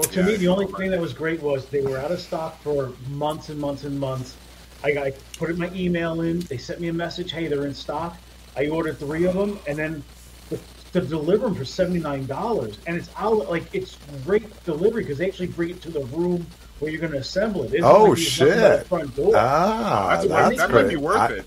Well, 0.00 0.08
to 0.12 0.22
me, 0.22 0.36
the 0.36 0.48
only 0.48 0.64
thing 0.66 0.90
that 0.92 0.98
was 1.00 1.12
great 1.12 1.42
was 1.42 1.66
they 1.66 1.82
were 1.82 1.98
out 1.98 2.10
of 2.10 2.18
stock 2.20 2.58
for 2.62 2.90
months 3.10 3.50
and 3.50 3.60
months 3.60 3.84
and 3.84 4.00
months. 4.00 4.34
I, 4.82 4.92
I 4.92 5.12
put 5.36 5.54
my 5.58 5.70
email 5.74 6.22
in. 6.22 6.40
They 6.40 6.56
sent 6.56 6.80
me 6.80 6.88
a 6.88 6.92
message. 6.94 7.32
Hey, 7.32 7.48
they're 7.48 7.66
in 7.66 7.74
stock. 7.74 8.16
I 8.56 8.68
ordered 8.68 8.98
three 8.98 9.26
of 9.26 9.34
them, 9.34 9.58
and 9.68 9.76
then 9.78 10.02
the, 10.48 10.58
to 10.94 11.02
deliver 11.02 11.44
them 11.44 11.54
for 11.54 11.66
seventy 11.66 12.00
nine 12.00 12.24
dollars. 12.24 12.78
And 12.86 12.96
it's 12.96 13.10
out 13.18 13.50
like 13.50 13.64
it's 13.74 13.98
great 14.24 14.64
delivery 14.64 15.02
because 15.02 15.18
they 15.18 15.28
actually 15.28 15.48
bring 15.48 15.68
it 15.68 15.82
to 15.82 15.90
the 15.90 16.00
room 16.06 16.46
where 16.78 16.90
you're 16.90 17.00
going 17.02 17.12
to 17.12 17.18
assemble 17.18 17.64
it. 17.64 17.74
It's 17.74 17.84
Oh, 17.84 18.04
like 18.04 18.18
you 18.20 18.24
knock 18.24 18.56
it 18.56 18.64
out 18.64 18.70
the 18.70 18.78
shit. 18.78 18.86
Front 18.86 19.16
door. 19.16 19.32
Ah, 19.36 20.08
That's, 20.16 20.28
that's, 20.28 20.56
that 20.56 20.70
great. 20.70 20.82
might 20.84 20.88
be 20.88 20.96
worth 20.96 21.16
I- 21.18 21.32
it. 21.34 21.44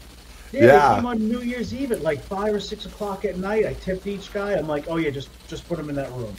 Yeah, 0.52 0.62
Yeah. 0.66 0.90
they 0.90 0.96
came 0.98 1.06
on 1.08 1.28
New 1.28 1.40
Year's 1.42 1.74
Eve 1.74 1.92
at 1.92 2.04
like 2.04 2.22
five 2.22 2.54
or 2.54 2.60
six 2.60 2.86
o'clock 2.86 3.26
at 3.26 3.40
night. 3.40 3.66
I 3.66 3.74
tipped 3.74 4.06
each 4.06 4.32
guy. 4.32 4.54
I'm 4.54 4.68
like, 4.68 4.86
oh 4.90 4.98
yeah, 4.98 5.10
just 5.10 5.30
just 5.48 5.68
put 5.68 5.78
them 5.78 5.90
in 5.90 5.96
that 5.96 6.12
room. 6.12 6.36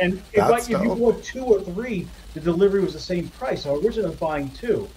And 0.00 0.22
if, 0.32 0.42
I, 0.42 0.58
if 0.58 0.68
you 0.68 0.94
bought 0.94 1.22
two 1.22 1.44
or 1.44 1.60
three, 1.60 2.06
the 2.34 2.40
delivery 2.40 2.80
was 2.80 2.92
the 2.92 3.00
same 3.00 3.28
price. 3.28 3.62
So 3.62 3.76
originally 3.76 4.06
I 4.06 4.10
was 4.10 4.18
buying 4.18 4.50
two, 4.50 4.88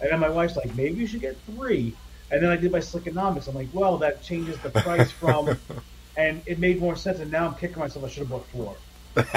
and 0.00 0.10
then 0.10 0.20
my 0.20 0.28
wife's 0.28 0.56
like, 0.56 0.74
maybe 0.74 0.98
you 0.98 1.06
should 1.06 1.20
get 1.20 1.36
three. 1.54 1.94
And 2.30 2.42
then 2.42 2.50
I 2.50 2.56
did 2.56 2.72
my 2.72 2.80
slickonomics. 2.80 3.48
I'm 3.48 3.54
like, 3.54 3.68
well, 3.72 3.98
that 3.98 4.22
changes 4.22 4.58
the 4.58 4.70
price 4.70 5.10
from, 5.12 5.56
and 6.16 6.42
it 6.46 6.58
made 6.58 6.80
more 6.80 6.96
sense. 6.96 7.20
And 7.20 7.30
now 7.30 7.46
I'm 7.46 7.54
kicking 7.54 7.78
myself. 7.78 8.04
I 8.04 8.08
should 8.08 8.28
have 8.28 8.30
bought 8.30 8.46
four. 8.48 8.76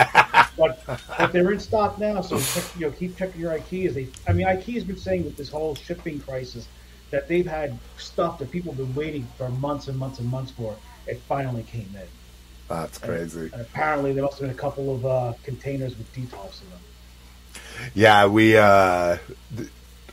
but 0.57 0.83
but 1.17 1.31
they're 1.31 1.51
in 1.53 1.59
stock 1.59 1.97
now, 1.99 2.19
so 2.19 2.37
check, 2.37 2.65
you 2.77 2.85
know 2.85 2.91
keep 2.91 3.15
checking 3.15 3.39
your 3.39 3.57
IKEAs. 3.57 3.93
They, 3.93 4.09
I 4.27 4.33
mean, 4.33 4.45
IKEA's 4.45 4.83
been 4.83 4.97
saying 4.97 5.23
with 5.23 5.37
this 5.37 5.47
whole 5.47 5.73
shipping 5.75 6.19
crisis 6.19 6.67
that 7.11 7.29
they've 7.29 7.47
had 7.47 7.77
stuff 7.97 8.39
that 8.39 8.51
people 8.51 8.73
have 8.73 8.77
been 8.77 8.93
waiting 8.93 9.25
for 9.37 9.47
months 9.49 9.87
and 9.87 9.97
months 9.97 10.19
and 10.19 10.29
months 10.29 10.51
for. 10.51 10.75
It 11.07 11.21
finally 11.29 11.63
came 11.63 11.89
in, 11.95 12.07
That's 12.69 12.97
crazy. 12.99 13.49
and 13.51 13.61
apparently 13.61 14.13
there 14.13 14.23
must 14.23 14.39
have 14.39 14.47
been 14.47 14.55
a 14.55 14.59
couple 14.59 14.95
of 14.95 15.05
uh, 15.05 15.33
containers 15.43 15.97
with 15.97 16.11
Detolfs 16.13 16.61
in 16.61 16.69
them. 16.69 16.79
Yeah, 17.95 18.27
we 18.27 18.55
uh 18.57 19.17
th- 19.57 19.69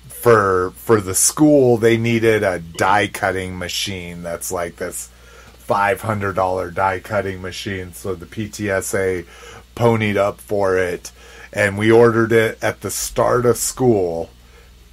for 0.08 0.70
for 0.72 1.00
the 1.00 1.14
school 1.14 1.76
they 1.76 1.96
needed 1.96 2.42
a 2.42 2.58
die 2.58 3.08
cutting 3.08 3.58
machine 3.58 4.22
that's 4.22 4.50
like 4.50 4.76
this 4.76 5.08
five 5.58 6.00
hundred 6.00 6.34
dollar 6.36 6.70
die 6.70 7.00
cutting 7.00 7.42
machine. 7.42 7.92
So 7.92 8.14
the 8.14 8.26
PTSA 8.26 9.26
ponied 9.74 10.16
up 10.16 10.40
for 10.40 10.78
it, 10.78 11.12
and 11.52 11.76
we 11.76 11.90
ordered 11.90 12.32
it 12.32 12.58
at 12.62 12.80
the 12.80 12.90
start 12.90 13.44
of 13.44 13.56
school, 13.58 14.30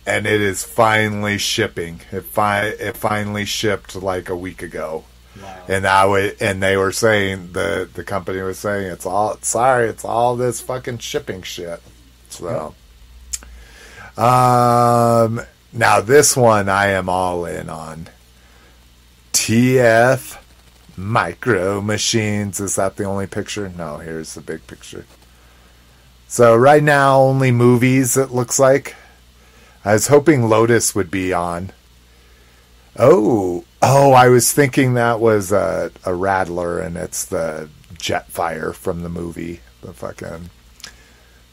and 0.05 0.25
it 0.25 0.41
is 0.41 0.63
finally 0.63 1.37
shipping. 1.37 2.01
It 2.11 2.25
fi- 2.25 2.65
it 2.67 2.97
finally 2.97 3.45
shipped 3.45 3.95
like 3.95 4.27
a 4.29 4.35
week 4.35 4.61
ago. 4.61 5.05
Wow. 5.41 5.63
And 5.67 5.87
I 5.87 6.05
would, 6.05 6.41
and 6.41 6.61
they 6.61 6.77
were 6.77 6.91
saying 6.91 7.53
the 7.53 7.89
the 7.91 8.03
company 8.03 8.41
was 8.41 8.59
saying 8.59 8.91
it's 8.91 9.05
all 9.05 9.37
sorry, 9.41 9.89
it's 9.89 10.05
all 10.05 10.35
this 10.35 10.61
fucking 10.61 10.99
shipping 10.99 11.41
shit. 11.41 11.81
So, 12.29 12.75
um, 14.17 15.41
now 15.71 16.01
this 16.01 16.37
one 16.37 16.69
I 16.69 16.87
am 16.87 17.09
all 17.09 17.45
in 17.45 17.69
on. 17.69 18.09
TF 19.33 20.37
Micro 20.95 21.81
Machines. 21.81 22.59
Is 22.59 22.75
that 22.75 22.95
the 22.97 23.05
only 23.05 23.27
picture? 23.27 23.69
No, 23.75 23.97
here's 23.97 24.35
the 24.35 24.41
big 24.41 24.65
picture. 24.67 25.05
So 26.27 26.55
right 26.55 26.83
now 26.83 27.19
only 27.19 27.51
movies. 27.51 28.17
It 28.17 28.31
looks 28.31 28.59
like. 28.59 28.95
I 29.85 29.93
was 29.93 30.07
hoping 30.07 30.47
Lotus 30.47 30.95
would 30.95 31.11
be 31.11 31.33
on. 31.33 31.71
Oh, 32.97 33.65
oh! 33.83 34.13
I 34.13 34.29
was 34.29 34.51
thinking 34.51 34.95
that 34.95 35.19
was 35.19 35.51
a, 35.51 35.91
a 36.05 36.15
Rattler, 36.15 36.79
and 36.79 36.97
it's 36.97 37.25
the 37.25 37.69
Jetfire 37.93 38.73
from 38.73 39.03
the 39.03 39.09
movie, 39.09 39.61
the 39.81 39.93
fucking 39.93 40.49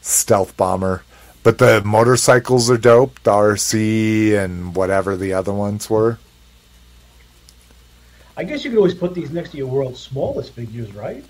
stealth 0.01 0.57
bomber. 0.57 1.03
But 1.43 1.57
the 1.57 1.81
motorcycles 1.83 2.69
are 2.69 2.77
dope. 2.77 3.21
The 3.23 3.31
RC 3.31 4.37
and 4.37 4.75
whatever 4.75 5.17
the 5.17 5.33
other 5.33 5.53
ones 5.53 5.89
were. 5.89 6.19
I 8.37 8.43
guess 8.43 8.63
you 8.63 8.69
could 8.69 8.77
always 8.77 8.93
put 8.93 9.13
these 9.13 9.31
next 9.31 9.51
to 9.51 9.57
your 9.57 9.67
world's 9.67 9.99
smallest 9.99 10.53
figures, 10.53 10.93
right? 10.93 11.25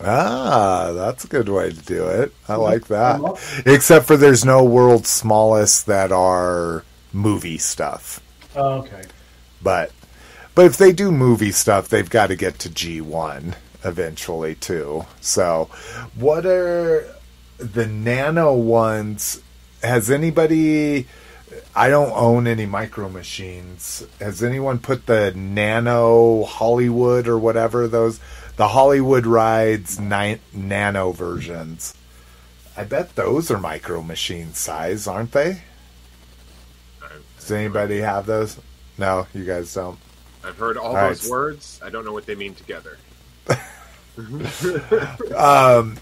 Ah, 0.00 0.92
that's 0.92 1.24
a 1.24 1.28
good 1.28 1.48
way 1.48 1.70
to 1.70 1.80
do 1.80 2.06
it. 2.08 2.32
I 2.48 2.56
like 2.56 2.88
that. 2.88 3.62
Except 3.66 4.06
for 4.06 4.16
there's 4.16 4.44
no 4.44 4.64
world's 4.64 5.08
smallest 5.08 5.86
that 5.86 6.10
are 6.10 6.84
movie 7.12 7.58
stuff. 7.58 8.20
Oh, 8.56 8.80
okay. 8.80 9.04
But 9.62 9.92
but 10.54 10.66
if 10.66 10.76
they 10.76 10.92
do 10.92 11.10
movie 11.10 11.52
stuff, 11.52 11.88
they've 11.88 12.10
got 12.10 12.28
to 12.28 12.36
get 12.36 12.58
to 12.60 12.68
G1 12.68 13.54
eventually 13.84 14.54
too. 14.54 15.06
So, 15.20 15.70
what 16.14 16.46
are 16.46 17.06
the 17.58 17.86
nano 17.86 18.54
ones? 18.54 19.42
Has 19.82 20.10
anybody 20.10 21.06
I 21.74 21.88
don't 21.88 22.12
own 22.12 22.46
any 22.46 22.66
micro 22.66 23.08
machines. 23.08 24.06
Has 24.20 24.42
anyone 24.42 24.78
put 24.78 25.06
the 25.06 25.32
nano 25.34 26.44
Hollywood 26.44 27.28
or 27.28 27.38
whatever 27.38 27.88
those 27.88 28.20
the 28.56 28.68
Hollywood 28.68 29.26
rides 29.26 29.98
ni- 29.98 30.40
nano 30.52 31.12
versions? 31.12 31.94
I 32.76 32.84
bet 32.84 33.16
those 33.16 33.50
are 33.50 33.58
micro 33.58 34.02
machine 34.02 34.54
size, 34.54 35.06
aren't 35.06 35.32
they? 35.32 35.62
Does 37.38 37.50
anybody 37.50 37.98
have 37.98 38.26
those? 38.26 38.58
No, 38.96 39.26
you 39.34 39.44
guys 39.44 39.72
don't. 39.74 39.98
I've 40.44 40.56
heard 40.58 40.76
all, 40.76 40.86
All 40.88 40.94
right. 40.94 41.08
those 41.08 41.28
words. 41.28 41.80
I 41.84 41.90
don't 41.90 42.04
know 42.04 42.12
what 42.12 42.26
they 42.26 42.34
mean 42.34 42.54
together. 42.54 42.98
Um, 45.36 45.96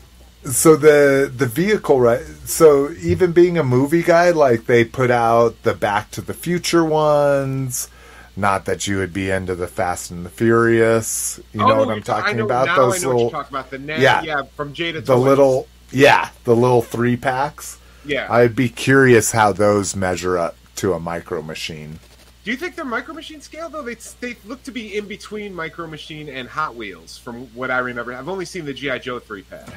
so 0.45 0.74
the 0.74 1.30
the 1.34 1.47
vehicle 1.47 2.01
right 2.01 2.24
so 2.47 2.91
even 3.03 3.30
being 3.32 3.59
a 3.59 3.62
movie 3.62 4.03
guy 4.03 4.30
like 4.30 4.64
they 4.66 4.84
put 4.84 5.11
out 5.11 5.62
the 5.64 5.74
back 5.74 6.11
to 6.12 6.22
the 6.22 6.32
future 6.34 6.82
ones 6.84 7.88
not 8.36 8.64
that 8.64 8.86
you 8.88 8.97
would 8.97 9.12
be 9.12 9.28
into 9.30 9.55
the 9.55 9.66
fast 9.68 10.11
and 10.11 10.24
the 10.24 10.30
furious 10.30 11.38
you 11.53 11.61
know 11.61 11.72
Oh, 11.72 11.78
what 11.86 11.95
i'm 11.95 12.03
talking 12.03 12.38
know- 12.38 12.47
about 12.47 12.74
those 12.74 13.03
know 13.03 13.11
little 13.14 13.28
about. 13.38 13.70
The 13.70 13.78
na- 13.78 13.97
Yeah. 13.97 14.22
yeah, 14.22 14.43
from 14.57 14.72
Jada. 14.72 14.95
the 15.05 15.14
Toys. 15.14 15.22
little 15.24 15.68
yeah 15.93 16.30
the 16.45 16.57
little 16.57 16.80
three 16.82 17.18
packs 17.18 17.78
Yeah. 18.07 18.26
i'd 18.32 18.57
be 18.57 18.70
curious 18.70 19.32
how 19.32 19.53
those 19.53 19.95
measure 19.95 20.38
up 20.38 20.57
to 20.76 20.95
a 20.95 20.99
micro 21.01 21.43
machine 21.43 21.99
Do 22.43 22.51
you 22.51 22.57
think 22.57 22.74
they're 22.74 22.84
Micro 22.84 23.12
Machine 23.14 23.41
scale 23.41 23.68
though? 23.68 23.82
They 23.82 23.97
they 24.20 24.36
look 24.47 24.62
to 24.62 24.70
be 24.70 24.97
in 24.97 25.07
between 25.07 25.55
Micro 25.55 25.86
Machine 25.86 26.28
and 26.28 26.49
Hot 26.49 26.74
Wheels, 26.74 27.18
from 27.18 27.47
what 27.55 27.70
I 27.70 27.78
remember. 27.78 28.14
I've 28.14 28.28
only 28.28 28.47
seen 28.47 28.64
the 28.64 28.72
GI 28.72 29.01
Joe 29.01 29.18
three 29.18 29.43
pack. 29.43 29.68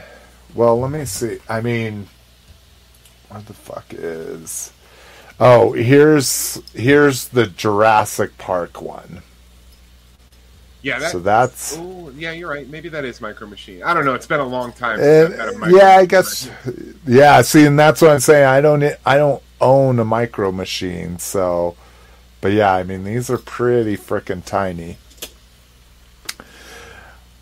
Well, 0.55 0.79
let 0.79 0.91
me 0.91 1.03
see. 1.05 1.39
I 1.49 1.59
mean, 1.61 2.07
what 3.29 3.45
the 3.47 3.53
fuck 3.53 3.85
is? 3.89 4.71
Oh, 5.39 5.73
here's 5.73 6.61
here's 6.73 7.27
the 7.29 7.47
Jurassic 7.47 8.37
Park 8.37 8.81
one. 8.81 9.23
Yeah, 10.83 10.99
that, 10.99 11.11
so 11.11 11.19
that's 11.19 11.77
Oh, 11.77 12.11
yeah, 12.15 12.31
you're 12.31 12.49
right. 12.49 12.67
Maybe 12.69 12.87
that 12.89 13.03
is 13.03 13.19
Micro 13.19 13.47
Machine. 13.47 13.83
I 13.83 13.93
don't 13.93 14.05
know. 14.05 14.13
It's 14.13 14.27
been 14.27 14.41
a 14.41 14.45
long 14.45 14.71
time. 14.73 14.99
uh, 14.99 15.67
yeah, 15.67 15.97
I 15.97 16.05
guess 16.05 16.49
yeah. 17.05 17.41
See, 17.41 17.65
and 17.65 17.77
that's 17.77 18.01
what 18.01 18.11
I'm 18.11 18.19
saying. 18.21 18.45
I 18.45 18.61
don't 18.61 18.83
I 19.05 19.17
don't 19.17 19.43
own 19.59 19.99
a 19.99 20.05
micro 20.05 20.51
machine, 20.51 21.19
so 21.19 21.75
But 22.43 22.51
yeah, 22.51 22.73
I 22.73 22.83
mean 22.83 23.05
these 23.05 23.29
are 23.29 23.37
pretty 23.37 23.95
freaking 23.95 24.43
tiny. 24.43 24.97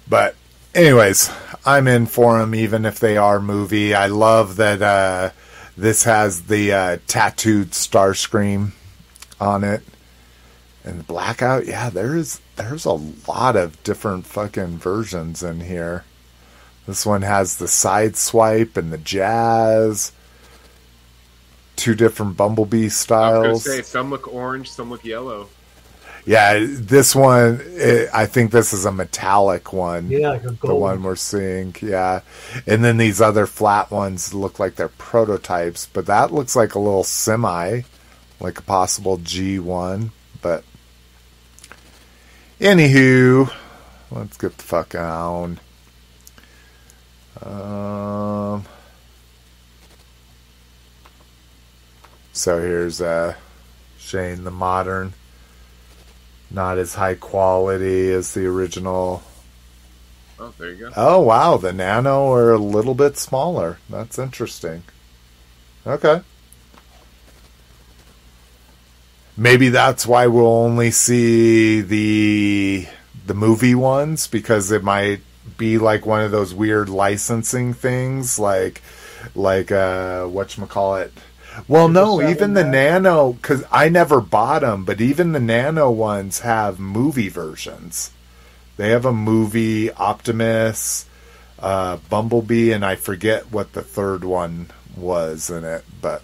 But 0.08 0.36
anyways, 0.76 1.32
I'm 1.66 1.88
in 1.88 2.06
for 2.06 2.38
them 2.38 2.54
even 2.54 2.86
if 2.86 2.99
they 2.99 3.18
are 3.18 3.39
movie. 3.39 3.95
I 3.95 4.06
love 4.06 4.58
that 4.58 4.80
uh, 4.84 5.32
this 5.76 6.04
has 6.04 6.43
the 6.43 6.72
uh, 6.72 6.97
tattooed 7.08 7.72
Starscream 7.72 8.74
on 9.39 9.64
it. 9.64 9.82
And 10.84 11.08
blackout, 11.08 11.66
yeah, 11.66 11.89
there's 11.89 12.39
there's 12.56 12.86
a 12.86 12.91
lot 13.28 13.56
of 13.56 13.82
different 13.82 14.28
fucking 14.28 14.78
versions 14.78 15.41
in 15.41 15.62
here. 15.62 16.06
This 16.86 17.08
one 17.08 17.24
has 17.24 17.58
the 17.58 17.68
side 17.68 18.18
swipe 18.18 18.78
and 18.78 18.93
the 18.93 18.99
jazz. 18.99 20.12
Two 21.82 21.95
different 21.95 22.38
bumblebee 22.38 22.82
I 22.82 22.84
was 22.84 22.95
styles. 22.95 23.63
gonna 23.65 23.77
say 23.77 23.82
some 23.82 24.11
look 24.11 24.32
orange, 24.32 24.69
some 24.69 24.91
look 24.91 25.03
yellow. 25.03 25.49
Yeah, 26.27 26.63
this 26.63 27.15
one, 27.15 27.59
eh, 27.75 28.05
I 28.13 28.27
think 28.27 28.51
this 28.51 28.71
is 28.71 28.86
a 28.86 28.91
metallic 28.91 29.73
one. 29.73 30.11
Yeah, 30.11 30.29
like 30.29 30.43
a 30.43 30.51
The 30.51 30.75
one 30.75 31.01
we're 31.01 31.15
seeing, 31.15 31.75
yeah. 31.82 32.21
And 32.67 32.86
then 32.86 32.97
these 32.97 33.19
other 33.19 33.47
flat 33.47 33.89
ones 33.89 34.32
look 34.32 34.59
like 34.59 34.75
they're 34.75 34.89
prototypes, 34.89 35.88
but 35.91 36.05
that 36.05 36.32
looks 36.32 36.55
like 36.55 36.75
a 36.75 36.79
little 36.79 37.03
semi, 37.03 37.82
like 38.39 38.59
a 38.59 38.61
possible 38.61 39.17
G1. 39.17 40.11
But 40.39 40.63
anywho, 42.59 43.51
let's 44.11 44.38
get 44.38 44.55
the 44.55 44.63
fuck 44.63 44.93
on. 44.93 45.59
Um, 47.41 48.65
so 52.41 52.59
here's 52.59 53.01
uh, 53.01 53.35
Shane 53.97 54.43
the 54.43 54.51
modern. 54.51 55.13
Not 56.49 56.77
as 56.77 56.95
high 56.95 57.15
quality 57.15 58.11
as 58.11 58.33
the 58.33 58.45
original 58.45 59.23
Oh, 60.41 60.51
there 60.57 60.71
you 60.71 60.77
go. 60.77 60.91
Oh 60.97 61.19
wow, 61.19 61.57
the 61.57 61.71
nano 61.71 62.33
are 62.33 62.51
a 62.51 62.57
little 62.57 62.95
bit 62.95 63.15
smaller. 63.15 63.77
That's 63.87 64.17
interesting. 64.17 64.81
Okay. 65.85 66.21
Maybe 69.37 69.69
that's 69.69 70.07
why 70.07 70.25
we'll 70.25 70.47
only 70.47 70.89
see 70.89 71.81
the 71.81 72.87
the 73.27 73.35
movie 73.35 73.75
ones 73.75 74.25
because 74.25 74.71
it 74.71 74.83
might 74.83 75.21
be 75.57 75.77
like 75.77 76.07
one 76.07 76.21
of 76.21 76.31
those 76.31 76.55
weird 76.55 76.89
licensing 76.89 77.75
things 77.75 78.39
like 78.39 78.81
like 79.35 79.71
uh 79.71 80.23
whatchamacallit. 80.23 81.11
Well, 81.68 81.89
no, 81.89 82.22
even 82.28 82.54
the 82.54 82.64
nano 82.64 83.38
cuz 83.41 83.64
I 83.72 83.89
never 83.89 84.22
bought 84.22 84.62
them, 84.62 84.86
but 84.86 85.02
even 85.02 85.32
the 85.32 85.39
nano 85.39 85.89
ones 85.91 86.39
have 86.39 86.80
movie 86.80 87.30
versions. 87.30 88.12
They 88.78 88.89
have 88.89 89.06
a 89.06 89.14
movie, 89.14 89.91
Optimus, 89.91 91.06
uh, 91.60 91.97
Bumblebee, 92.10 92.72
and 92.72 92.84
I 92.84 92.95
forget 92.95 93.52
what 93.52 93.74
the 93.74 93.84
third 93.84 94.24
one 94.24 94.72
was 94.95 95.49
in 95.49 95.64
it. 95.64 95.84
But, 96.02 96.24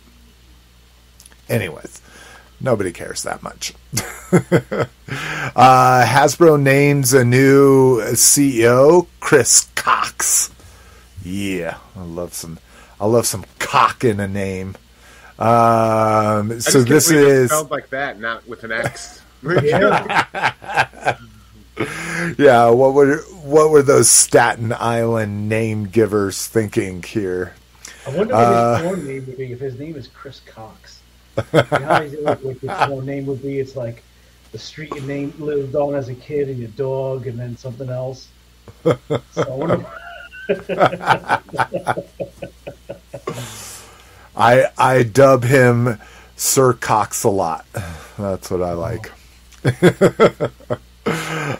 anyways, 1.47 2.01
nobody 2.59 2.91
cares 2.91 3.23
that 3.23 3.43
much. 3.43 3.73
uh, 4.31 6.05
Hasbro 6.07 6.59
names 6.59 7.13
a 7.13 7.23
new 7.23 8.01
CEO, 8.13 9.07
Chris 9.19 9.67
Cocks. 9.75 10.49
Yeah, 11.23 11.77
I 11.95 12.03
love 12.03 12.33
some. 12.33 12.59
I 12.99 13.05
love 13.05 13.27
some 13.27 13.45
cock 13.59 14.03
in 14.03 14.19
a 14.19 14.27
name. 14.27 14.75
Um, 15.39 16.51
I 16.51 16.57
so 16.59 16.83
just 16.83 16.87
this 16.87 17.09
believe 17.09 17.27
it's 17.27 17.33
is 17.33 17.49
spelled 17.51 17.71
like 17.71 17.89
that, 17.89 18.19
not 18.19 18.47
with 18.47 18.63
an 18.63 18.71
X. 18.71 19.21
Yeah. 19.43 21.17
Yeah, 22.39 22.69
what 22.71 22.95
were 22.95 23.17
what 23.43 23.69
were 23.69 23.83
those 23.83 24.09
Staten 24.09 24.73
Island 24.73 25.47
name 25.47 25.85
givers 25.85 26.47
thinking 26.47 27.03
here? 27.03 27.53
I 28.07 28.17
wonder 28.17 28.33
what 28.33 28.79
his 28.79 28.87
porn 28.87 29.07
name 29.07 29.25
would 29.27 29.37
be 29.37 29.51
if 29.51 29.59
his 29.59 29.77
name 29.77 29.95
is 29.95 30.07
Chris 30.07 30.41
Cocks. 30.45 31.01
You 31.37 31.43
know 31.53 31.85
how 31.85 32.01
what 32.01 32.57
his 32.57 32.71
porn 32.71 33.05
name 33.05 33.27
would 33.27 33.43
be? 33.43 33.59
It's 33.59 33.75
like 33.75 34.03
the 34.51 34.57
street 34.57 34.93
you 34.95 35.01
name 35.01 35.33
lived 35.37 35.75
on 35.75 35.93
as 35.93 36.09
a 36.09 36.15
kid 36.15 36.49
and 36.49 36.57
your 36.57 36.69
dog 36.69 37.27
and 37.27 37.37
then 37.37 37.55
something 37.57 37.89
else. 37.89 38.27
So 38.83 39.85
I. 44.37 44.67
I 44.77 45.03
dub 45.03 45.43
him 45.43 45.99
Sir 46.35 46.73
Cox 46.73 47.23
a 47.23 47.29
lot. 47.29 47.65
That's 48.17 48.49
what 48.49 48.61
I 48.61 48.73
like. 48.73 49.11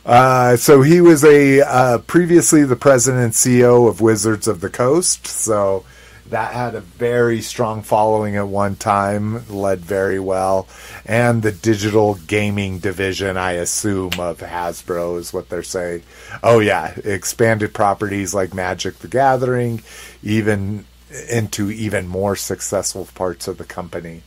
uh, 0.05 0.55
so 0.55 0.81
he 0.81 1.01
was 1.01 1.23
a 1.23 1.61
uh, 1.61 1.97
previously 1.99 2.63
the 2.63 2.75
president 2.75 3.23
and 3.23 3.33
CEO 3.33 3.89
of 3.89 4.01
Wizards 4.01 4.47
of 4.47 4.61
the 4.61 4.69
Coast. 4.69 5.27
So 5.27 5.83
that 6.29 6.53
had 6.53 6.75
a 6.75 6.81
very 6.81 7.41
strong 7.41 7.81
following 7.81 8.35
at 8.35 8.47
one 8.47 8.75
time, 8.75 9.47
led 9.49 9.79
very 9.79 10.19
well, 10.19 10.67
and 11.05 11.41
the 11.41 11.51
digital 11.51 12.15
gaming 12.27 12.79
division, 12.79 13.37
I 13.37 13.53
assume, 13.53 14.11
of 14.19 14.39
Hasbro 14.39 15.19
is 15.19 15.33
what 15.33 15.49
they're 15.49 15.63
saying. 15.63 16.03
Oh 16.43 16.59
yeah, 16.59 16.93
expanded 17.03 17.73
properties 17.73 18.33
like 18.33 18.53
Magic: 18.53 18.99
The 18.99 19.07
Gathering, 19.07 19.81
even 20.21 20.85
into 21.29 21.71
even 21.71 22.07
more 22.07 22.35
successful 22.35 23.07
parts 23.15 23.47
of 23.47 23.57
the 23.57 23.63
company. 23.63 24.21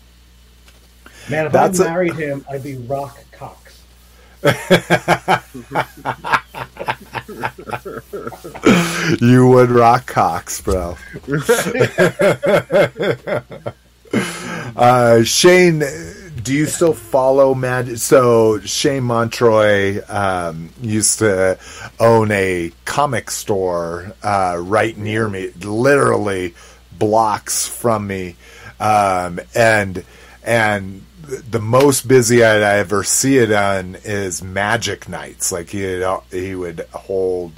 Man, 1.29 1.47
if 1.47 1.53
That's 1.53 1.81
a- 1.81 1.85
I 1.85 1.89
married 1.89 2.15
him, 2.15 2.45
I'd 2.51 2.63
be 2.63 2.77
Rock 2.77 3.19
Cox. 3.33 3.83
You 9.21 9.47
would 9.49 9.71
rock 9.71 10.07
Cox, 10.07 10.61
bro. 10.61 10.97
uh, 14.77 15.23
Shane, 15.23 15.83
do 16.43 16.55
you 16.55 16.67
still 16.67 16.95
follow 16.95 17.55
Magic? 17.55 17.99
So 17.99 18.61
Shane 18.61 19.03
Montroy 19.03 20.09
um, 20.11 20.71
used 20.81 21.19
to 21.21 21.59
own 21.99 22.31
a 22.31 22.73
comic 22.85 23.31
store 23.31 24.13
uh, 24.23 24.57
right 24.61 24.97
near 24.97 25.29
me, 25.29 25.51
literally 25.61 26.55
blocks 27.01 27.67
from 27.67 28.07
me, 28.07 28.37
um, 28.79 29.41
and 29.57 30.05
and 30.45 31.05
the 31.51 31.61
most 31.61 32.07
busy 32.07 32.45
I'd 32.45 32.63
ever 32.63 33.03
see 33.03 33.39
it 33.39 33.51
on 33.51 33.97
is 34.05 34.43
Magic 34.43 35.09
Nights. 35.09 35.51
Like 35.51 35.71
he 35.71 36.05
he 36.31 36.55
would 36.55 36.87
hold. 36.93 37.53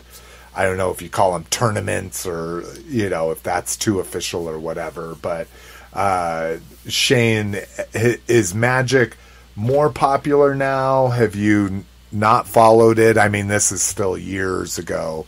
I 0.55 0.65
don't 0.65 0.77
know 0.77 0.91
if 0.91 1.01
you 1.01 1.09
call 1.09 1.33
them 1.33 1.45
tournaments 1.51 2.27
or 2.27 2.65
you 2.87 3.11
know 3.11 3.31
if 3.31 3.43
that's 3.43 3.77
too 3.77 4.01
official 4.01 4.49
or 4.49 4.59
whatever. 4.59 5.17
But 5.21 5.49
uh, 5.93 6.57
Shane, 6.89 7.59
is 7.93 8.55
Magic 8.55 9.17
more 9.57 9.91
popular 9.91 10.55
now? 10.55 11.09
Have 11.09 11.35
you 11.35 11.85
not 12.11 12.47
followed 12.47 12.99
it? 12.99 13.19
I 13.19 13.29
mean, 13.29 13.49
this 13.49 13.73
is 13.73 13.83
still 13.83 14.17
years 14.17 14.79
ago, 14.79 15.27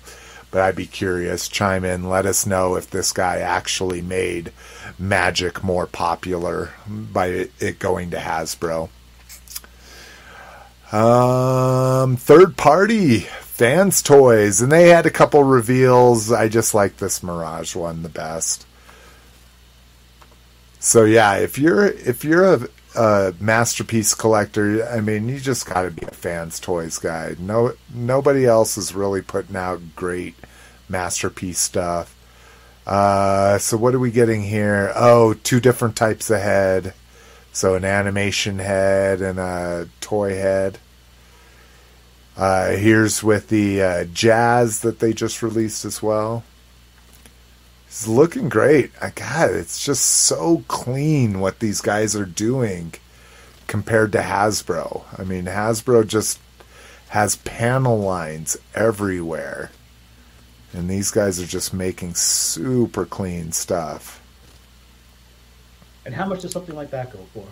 but 0.55 0.63
I'd 0.63 0.77
be 0.77 0.87
curious. 0.87 1.49
Chime 1.49 1.85
in, 1.85 2.09
let 2.09 2.27
us 2.27 2.47
know 2.47 2.77
if 2.77 2.89
this 2.89 3.11
guy 3.11 3.39
actually 3.39 4.01
made 4.01 4.53
Magic 4.97 5.65
more 5.65 5.85
popular 5.85 6.75
by 6.87 7.49
it- 7.59 7.81
going 7.81 8.13
to 8.13 8.19
Hasbro. 8.19 8.89
Um, 10.93 12.17
third 12.17 12.57
party 12.57 13.19
fans 13.41 14.01
toys, 14.01 14.63
and 14.63 14.71
they 14.71 14.91
had 14.91 15.07
a 15.07 15.11
couple 15.11 15.43
reveals. 15.43 16.31
I 16.31 16.47
just 16.47 16.73
like 16.73 16.99
this 16.99 17.21
Mirage 17.21 17.75
one 17.75 18.05
the 18.05 18.09
best. 18.09 18.65
So 20.79 21.03
yeah, 21.03 21.35
if 21.35 21.59
you're 21.59 21.85
if 21.85 22.25
you're 22.25 22.55
a, 22.55 22.69
a 22.97 23.34
masterpiece 23.40 24.14
collector, 24.14 24.86
I 24.86 25.01
mean, 25.01 25.28
you 25.28 25.40
just 25.40 25.66
got 25.66 25.82
to 25.82 25.90
be 25.90 26.07
a 26.07 26.11
fans 26.11 26.61
toys 26.61 26.99
guy. 26.99 27.36
No, 27.38 27.74
nobody 27.92 28.47
else 28.47 28.76
is 28.76 28.95
really 28.95 29.22
putting 29.22 29.57
out 29.57 29.80
great 29.97 30.34
masterpiece 30.88 31.59
stuff. 31.59 32.14
Uh, 32.86 33.59
so 33.59 33.76
what 33.76 33.95
are 33.95 33.99
we 33.99 34.11
getting 34.11 34.42
here? 34.42 34.92
Oh, 34.95 35.34
two 35.34 35.61
different 35.61 35.97
types 35.97 36.30
of 36.30 36.40
head. 36.40 36.95
So 37.53 37.76
an 37.76 37.84
animation 37.84 38.59
head 38.59 39.20
and 39.20 39.38
a 39.38 39.88
toy 40.01 40.34
head. 40.34 40.78
Uh, 42.36 42.72
here's 42.72 43.22
with 43.22 43.49
the 43.49 43.80
uh, 43.80 44.05
jazz 44.05 44.80
that 44.80 44.99
they 44.99 45.12
just 45.12 45.42
released 45.42 45.84
as 45.84 46.03
well. 46.03 46.42
It's 47.95 48.09
looking 48.09 48.49
great. 48.49 48.90
I 49.01 49.11
God, 49.11 49.53
it's 49.53 49.84
just 49.84 50.05
so 50.05 50.64
clean 50.66 51.38
what 51.38 51.61
these 51.61 51.80
guys 51.80 52.16
are 52.16 52.26
doing 52.26 52.92
compared 53.68 54.11
to 54.12 54.18
Hasbro. 54.18 55.05
I 55.16 55.22
mean, 55.22 55.45
Hasbro 55.45 56.05
just 56.05 56.40
has 57.11 57.36
panel 57.36 58.01
lines 58.01 58.57
everywhere. 58.74 59.70
And 60.72 60.90
these 60.90 61.12
guys 61.12 61.40
are 61.40 61.47
just 61.47 61.72
making 61.72 62.14
super 62.14 63.07
clean 63.07 63.53
stuff. 63.53 64.20
And 66.05 66.16
how 66.16 66.26
much 66.26 66.42
does 66.42 66.51
something 66.51 66.74
like 66.74 66.90
that 66.90 67.12
go 67.12 67.20
for? 67.32 67.47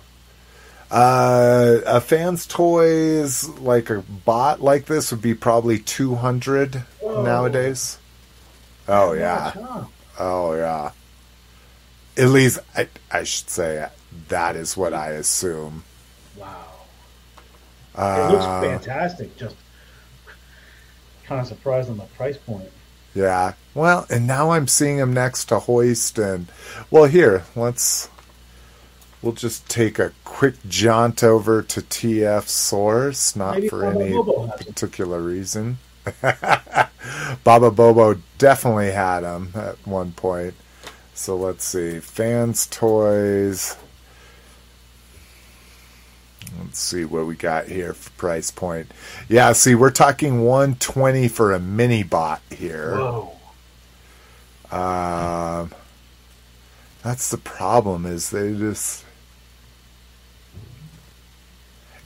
Uh, 0.90 1.82
a 1.86 2.00
fan's 2.00 2.48
toys 2.48 3.48
like 3.60 3.90
a 3.90 4.00
bot 4.00 4.60
like 4.60 4.86
this 4.86 5.12
would 5.12 5.22
be 5.22 5.34
probably 5.34 5.78
two 5.78 6.16
hundred 6.16 6.82
Whoa. 6.98 7.22
nowadays. 7.22 8.00
Oh 8.88 9.12
yeah, 9.12 9.52
oh 10.22 10.54
yeah. 10.54 10.92
At 12.16 12.28
least 12.28 12.58
I, 12.76 12.88
I 13.10 13.24
should 13.24 13.48
say 13.48 13.88
that 14.28 14.56
is 14.56 14.76
what 14.76 14.92
I 14.92 15.10
assume. 15.10 15.84
Wow. 16.36 16.64
Uh, 17.94 18.28
It 18.28 18.32
looks 18.32 18.84
fantastic. 18.84 19.36
Just 19.36 19.56
kind 21.24 21.40
of 21.40 21.46
surprised 21.46 21.90
on 21.90 21.96
the 21.96 22.04
price 22.04 22.36
point. 22.36 22.68
Yeah. 23.14 23.54
Well, 23.74 24.06
and 24.10 24.26
now 24.26 24.50
I'm 24.50 24.68
seeing 24.68 24.98
him 24.98 25.12
next 25.12 25.46
to 25.46 25.58
Hoist 25.58 26.18
and 26.18 26.46
well 26.90 27.04
here, 27.04 27.44
let's 27.56 28.08
we'll 29.22 29.32
just 29.32 29.68
take 29.68 29.98
a 29.98 30.12
quick 30.24 30.54
jaunt 30.68 31.22
over 31.22 31.62
to 31.62 31.80
TF 31.80 32.48
Source, 32.48 33.36
not 33.36 33.54
Maybe 33.56 33.68
for 33.68 33.84
any 33.86 34.12
particular 34.64 35.20
reason. 35.20 35.78
Baba 37.44 37.70
Bobo 37.70 38.20
definitely 38.38 38.90
had 38.90 39.22
him 39.22 39.50
at 39.54 39.76
one 39.86 40.12
point. 40.12 40.54
So 41.14 41.36
let's 41.36 41.64
see. 41.64 42.00
Fans 42.00 42.66
toys. 42.66 43.76
Let's 46.58 46.78
see 46.78 47.04
what 47.04 47.26
we 47.26 47.34
got 47.34 47.66
here 47.66 47.94
for 47.94 48.10
price 48.10 48.50
point. 48.50 48.90
Yeah, 49.28 49.52
see, 49.52 49.74
we're 49.74 49.90
talking 49.90 50.44
120 50.44 51.28
for 51.28 51.52
a 51.52 51.60
mini 51.60 52.02
bot 52.02 52.42
here. 52.50 52.96
Whoa. 52.96 53.32
Um, 54.70 55.70
that's 57.02 57.30
the 57.30 57.38
problem 57.38 58.06
is 58.06 58.30
they 58.30 58.54
just. 58.54 59.04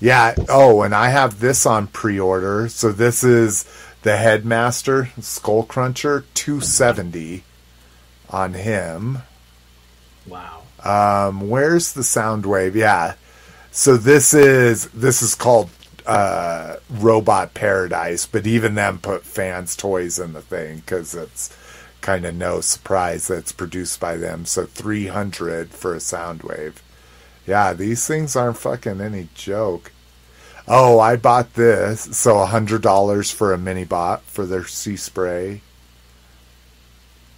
Yeah. 0.00 0.34
Oh, 0.48 0.82
and 0.82 0.94
I 0.94 1.08
have 1.08 1.40
this 1.40 1.64
on 1.64 1.86
pre-order. 1.86 2.68
So 2.68 2.92
this 2.92 3.24
is 3.24 3.64
the 4.06 4.16
Headmaster 4.16 5.10
Skull 5.20 5.64
Cruncher, 5.64 6.24
two 6.32 6.60
seventy 6.60 7.42
on 8.30 8.54
him. 8.54 9.18
Wow. 10.28 10.62
Um, 10.84 11.48
where's 11.48 11.92
the 11.92 12.02
Soundwave? 12.02 12.76
Yeah. 12.76 13.14
So 13.72 13.96
this 13.96 14.32
is 14.32 14.86
this 14.90 15.22
is 15.22 15.34
called 15.34 15.70
uh, 16.06 16.76
Robot 16.88 17.54
Paradise, 17.54 18.26
but 18.26 18.46
even 18.46 18.76
them 18.76 19.00
put 19.00 19.24
fans 19.24 19.74
toys 19.74 20.20
in 20.20 20.34
the 20.34 20.40
thing 20.40 20.76
because 20.76 21.12
it's 21.16 21.52
kind 22.00 22.24
of 22.24 22.36
no 22.36 22.60
surprise 22.60 23.26
that 23.26 23.38
it's 23.38 23.50
produced 23.50 23.98
by 23.98 24.16
them. 24.16 24.44
So 24.44 24.66
three 24.66 25.08
hundred 25.08 25.70
for 25.70 25.96
a 25.96 25.98
Soundwave. 25.98 26.74
Yeah, 27.44 27.72
these 27.72 28.06
things 28.06 28.36
aren't 28.36 28.58
fucking 28.58 29.00
any 29.00 29.30
joke. 29.34 29.90
Oh, 30.68 30.98
I 30.98 31.16
bought 31.16 31.54
this, 31.54 32.00
so 32.16 32.38
a 32.40 32.46
hundred 32.46 32.82
dollars 32.82 33.30
for 33.30 33.52
a 33.52 33.58
mini 33.58 33.84
bot 33.84 34.22
for 34.22 34.44
their 34.46 34.64
sea 34.66 34.96
spray. 34.96 35.62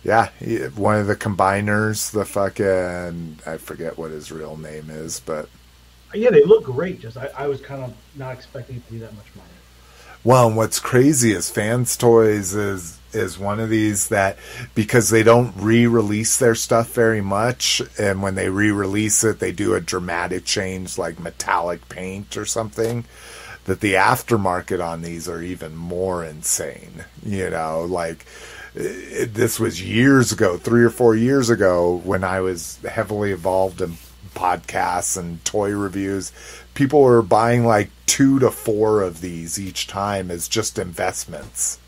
Yeah, 0.03 0.31
one 0.77 0.99
of 1.01 1.07
the 1.07 1.17
combiners, 1.17 2.11
the 2.13 2.25
fucking 2.25 3.41
I 3.45 3.57
forget 3.59 3.99
what 3.99 4.11
his 4.13 4.33
real 4.33 4.57
name 4.57 4.89
is, 4.91 5.21
but 5.21 5.49
Yeah, 6.15 6.31
they 6.31 6.45
look 6.45 6.65
great. 6.65 7.01
Just 7.01 7.17
I, 7.19 7.29
I 7.37 7.47
was 7.49 7.61
kind 7.61 7.83
of 7.85 7.95
not 8.15 8.33
expecting 8.33 8.77
it 8.77 8.87
to 8.87 8.93
be 8.93 8.99
that 9.01 9.15
much 9.15 9.27
money. 9.37 9.49
well, 10.25 10.47
and 10.49 10.57
what's 10.57 10.79
crazy 10.81 11.33
is 11.33 11.51
Fans 11.51 11.97
Toys 11.97 12.55
is 12.55 12.98
is 13.13 13.39
one 13.39 13.61
of 13.61 13.71
these 13.71 14.09
that 14.09 14.39
because 14.75 15.11
they 15.11 15.23
don't 15.23 15.55
re-release 15.57 16.37
their 16.37 16.55
stuff 16.55 16.93
very 16.93 17.21
much, 17.21 17.83
and 17.99 18.23
when 18.23 18.35
they 18.35 18.49
re-release 18.49 19.25
it, 19.25 19.39
they 19.39 19.53
do 19.53 19.75
a 19.75 19.81
dramatic 19.81 20.45
change 20.45 20.99
like 20.99 21.19
metallic 21.19 21.89
paint 21.89 22.37
or 22.37 22.45
something. 22.45 23.05
That 23.65 23.81
the 23.81 23.95
aftermarket 23.95 24.83
on 24.83 25.03
these 25.03 25.29
are 25.29 25.43
even 25.43 25.77
more 25.77 26.25
insane. 26.25 27.05
You 27.23 27.51
know, 27.51 27.85
like 27.85 28.25
this 28.75 29.61
was 29.61 29.83
years 29.83 30.33
ago, 30.33 30.57
three 30.57 30.85
or 30.85 30.91
four 30.91 31.15
years 31.15 31.51
ago, 31.51 32.01
when 32.05 32.25
I 32.25 32.41
was 32.41 32.79
heavily 32.79 33.33
involved 33.33 33.83
in 33.83 33.99
podcasts 34.35 35.17
and 35.17 35.45
toy 35.45 35.71
reviews. 35.71 36.33
People 36.75 37.03
were 37.03 37.23
buying 37.23 37.65
like 37.65 37.91
two 38.07 38.39
to 38.39 38.51
four 38.51 39.03
of 39.03 39.21
these 39.21 39.59
each 39.59 39.87
time 39.87 40.31
as 40.31 40.49
just 40.49 40.79
investments, 40.79 41.79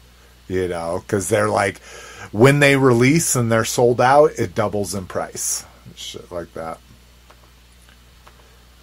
you 0.51 0.67
know, 0.67 1.03
because 1.07 1.29
they're 1.29 1.49
like, 1.49 1.79
when 2.33 2.59
they 2.59 2.77
release 2.77 3.37
and 3.37 3.51
they're 3.51 3.65
sold 3.65 4.01
out, 4.01 4.33
it 4.37 4.55
doubles 4.55 4.95
in 4.95 5.07
price. 5.07 5.65
Shit 5.95 6.31
like 6.33 6.53
that. 6.55 6.79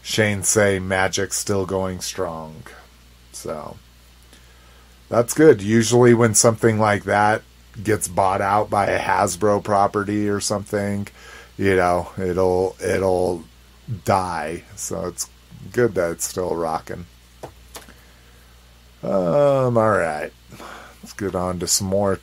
Shane 0.01 0.43
say 0.43 0.79
Magic's 0.79 1.35
still 1.35 1.65
going 1.65 1.99
strong. 1.99 2.63
So 3.33 3.75
that's 5.09 5.33
good. 5.33 5.61
Usually 5.61 6.13
when 6.13 6.33
something 6.33 6.79
like 6.79 7.03
that 7.03 7.41
gets 7.83 8.07
bought 8.07 8.41
out 8.41 8.69
by 8.69 8.87
a 8.87 8.99
Hasbro 8.99 9.63
property 9.63 10.29
or 10.29 10.39
something, 10.39 11.07
you 11.57 11.75
know, 11.75 12.09
it'll 12.17 12.77
it'll 12.83 13.43
die. 14.05 14.63
So 14.77 15.07
it's 15.07 15.29
good 15.73 15.95
that 15.95 16.11
it's 16.11 16.25
still 16.25 16.55
rocking. 16.55 17.05
Um, 19.03 19.77
all 19.77 19.91
right. 19.91 20.31
Let's 21.07 21.15
get 21.15 21.35
on 21.35 21.59
to 21.59 21.67
some 21.67 21.87
more 21.87 22.19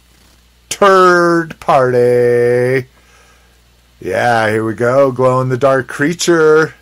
turd 0.69 1.59
party. 1.59 2.87
Yeah, 3.99 4.51
here 4.51 4.63
we 4.63 4.75
go. 4.75 5.11
Glow 5.11 5.41
in 5.41 5.49
the 5.49 5.57
dark 5.57 5.89
creature. 5.89 6.75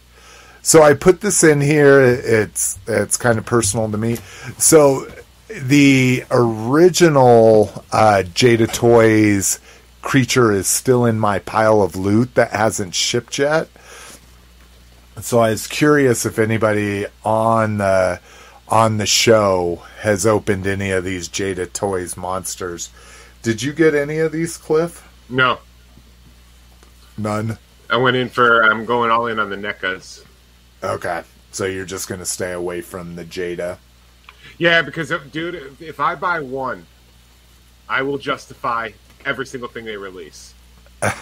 So 0.63 0.83
I 0.83 0.95
put 0.95 1.21
this 1.21 1.45
in 1.45 1.61
here. 1.61 2.01
It's 2.03 2.77
it's 2.89 3.17
kind 3.17 3.39
of 3.39 3.47
personal 3.47 3.89
to 3.89 3.97
me. 3.97 4.17
So 4.59 5.07
the 5.47 6.25
original 6.33 7.71
uh, 7.93 8.25
Jada 8.35 8.73
Toys 8.73 9.61
creature 10.01 10.51
is 10.51 10.67
still 10.67 11.05
in 11.07 11.21
my 11.21 11.39
pile 11.39 11.83
of 11.83 11.95
loot 11.95 12.35
that 12.35 12.51
hasn't 12.51 12.97
shipped 12.97 13.39
yet. 13.39 13.69
So 15.21 15.39
I 15.39 15.51
was 15.51 15.69
curious 15.69 16.27
if 16.27 16.41
anybody 16.41 17.07
on 17.25 17.79
the 17.79 18.19
on 18.73 18.97
the 18.97 19.07
show 19.07 19.83
has 20.01 20.27
opened 20.27 20.67
any 20.67 20.91
of 20.91 21.05
these 21.05 21.29
Jada 21.29 21.71
Toys 21.73 22.17
monsters. 22.17 22.89
Did 23.43 23.63
you 23.63 23.73
get 23.75 23.95
any 23.95 24.19
of 24.19 24.33
these, 24.33 24.57
Cliff? 24.57 25.07
No, 25.29 25.59
None. 27.19 27.59
I 27.91 27.99
went 27.99 28.17
in 28.17 28.31
for. 28.31 28.63
I'm 28.65 28.87
going 28.87 29.11
all 29.11 29.27
in 29.27 29.39
on 29.39 29.51
the 29.51 29.57
NECAs. 29.57 30.25
Okay, 30.83 31.23
so 31.51 31.67
you're 31.67 31.85
just 31.85 32.09
gonna 32.09 32.25
stay 32.25 32.53
away 32.53 32.81
from 32.81 33.17
the 33.17 33.25
Jada. 33.25 33.77
Yeah, 34.57 34.81
because 34.81 35.13
uh, 35.13 35.21
dude, 35.31 35.55
if- 35.55 35.83
if 35.83 36.01
I 36.01 36.15
buy 36.15 36.41
one, 36.41 36.87
I 37.89 38.01
will 38.03 38.17
justify 38.19 38.91
every 39.27 39.45
single 39.47 39.69
thing 39.69 39.85
they 39.85 39.97
release. 39.99 40.55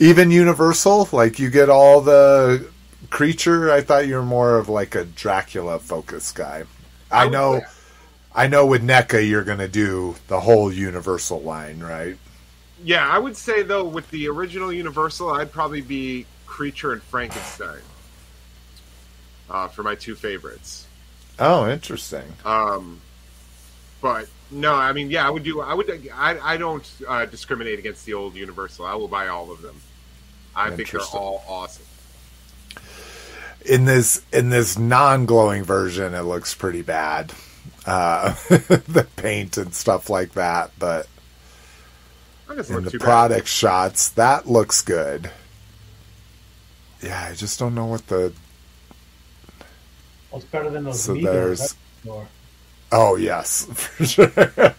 Even 0.00 0.30
Universal, 0.30 1.08
like 1.12 1.38
you 1.38 1.50
get 1.50 1.68
all 1.70 2.00
the 2.00 2.68
creature. 3.10 3.70
I 3.70 3.80
thought 3.80 4.06
you 4.06 4.14
were 4.14 4.22
more 4.22 4.56
of 4.58 4.68
like 4.68 4.94
a 4.94 5.04
Dracula 5.04 5.78
focused 5.78 6.34
guy. 6.34 6.64
I 7.10 7.24
would- 7.24 7.32
know, 7.32 7.60
I 8.34 8.46
know. 8.46 8.66
With 8.66 8.82
NECA, 8.82 9.28
you're 9.28 9.44
gonna 9.44 9.68
do 9.68 10.16
the 10.28 10.40
whole 10.40 10.72
Universal 10.72 11.42
line, 11.42 11.80
right? 11.80 12.16
Yeah, 12.82 13.06
I 13.06 13.18
would 13.18 13.36
say 13.36 13.62
though, 13.62 13.84
with 13.84 14.10
the 14.10 14.28
original 14.28 14.72
Universal, 14.72 15.30
I'd 15.32 15.52
probably 15.52 15.80
be 15.82 16.26
Creature 16.46 16.92
and 16.94 17.02
Frankenstein 17.02 17.80
uh, 19.50 19.68
for 19.68 19.82
my 19.82 19.94
two 19.94 20.14
favorites. 20.14 20.86
Oh, 21.38 21.68
interesting. 21.68 22.24
Um, 22.44 23.00
but 24.00 24.28
no, 24.50 24.74
I 24.74 24.92
mean, 24.92 25.10
yeah, 25.10 25.26
I 25.26 25.30
would 25.30 25.42
do. 25.42 25.60
I 25.60 25.74
would. 25.74 26.08
I, 26.14 26.38
I 26.54 26.56
don't 26.56 26.88
uh, 27.06 27.26
discriminate 27.26 27.78
against 27.78 28.04
the 28.06 28.14
old 28.14 28.34
Universal. 28.34 28.84
I 28.86 28.94
will 28.94 29.08
buy 29.08 29.28
all 29.28 29.50
of 29.50 29.62
them. 29.62 29.80
I 30.54 30.70
think 30.70 30.90
they're 30.90 31.00
all 31.00 31.44
awesome. 31.48 31.84
In 33.66 33.84
this 33.84 34.22
in 34.32 34.50
this 34.50 34.78
non-glowing 34.78 35.64
version 35.64 36.14
it 36.14 36.22
looks 36.22 36.54
pretty 36.54 36.82
bad. 36.82 37.32
Uh 37.86 38.32
the 38.48 39.06
paint 39.16 39.56
and 39.56 39.74
stuff 39.74 40.08
like 40.10 40.32
that 40.32 40.70
but 40.78 41.06
in 42.68 42.84
the 42.84 42.90
too 42.90 42.98
product 42.98 43.46
shots 43.46 44.08
that 44.10 44.48
looks 44.48 44.82
good. 44.82 45.30
Yeah 47.02 47.28
i 47.30 47.34
just 47.34 47.58
don't 47.58 47.74
know 47.74 47.86
what 47.86 48.06
the 48.08 48.32
Well, 50.30 50.40
it's 50.40 50.44
better 50.50 50.70
than 50.70 50.84
those 50.84 51.02
So 51.02 51.14
Megos, 51.14 51.22
there's- 51.22 51.76
that's 52.04 52.26
oh 52.92 53.16
yes 53.16 53.66
for 53.74 54.04
sure. 54.04 54.74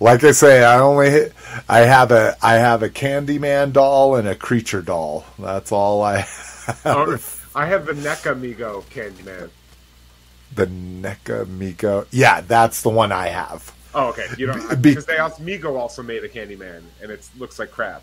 Like 0.00 0.22
i 0.24 0.30
say 0.32 0.62
i 0.64 0.78
only 0.78 1.30
i 1.68 1.80
have 1.80 2.10
a 2.12 2.36
i 2.42 2.54
have 2.54 2.82
a 2.82 2.88
candyman 2.88 3.72
doll 3.72 4.16
and 4.16 4.28
a 4.28 4.34
creature 4.34 4.82
doll. 4.82 5.24
That's 5.38 5.72
all 5.72 6.02
i 6.02 6.18
have. 6.18 6.80
bad. 6.84 7.20
I 7.54 7.66
have 7.66 7.86
the 7.86 7.92
NECA 7.92 8.34
Mego 8.40 8.82
Candyman. 8.90 9.50
the 10.54 10.66
NECA 10.66 11.46
Mego. 11.46 12.06
Yeah, 12.10 12.40
that's 12.40 12.82
the 12.82 12.88
one 12.90 13.12
I 13.12 13.28
have. 13.28 13.72
Oh, 13.94 14.08
okay. 14.08 14.26
You 14.36 14.46
don't 14.46 14.82
Be- 14.82 14.90
because 14.90 15.06
they 15.06 15.18
also 15.18 15.42
Mego 15.42 15.78
also 15.78 16.02
made 16.02 16.24
a 16.24 16.28
Candyman, 16.28 16.82
and 17.02 17.10
it 17.10 17.28
looks 17.38 17.58
like 17.58 17.70
crap. 17.70 18.02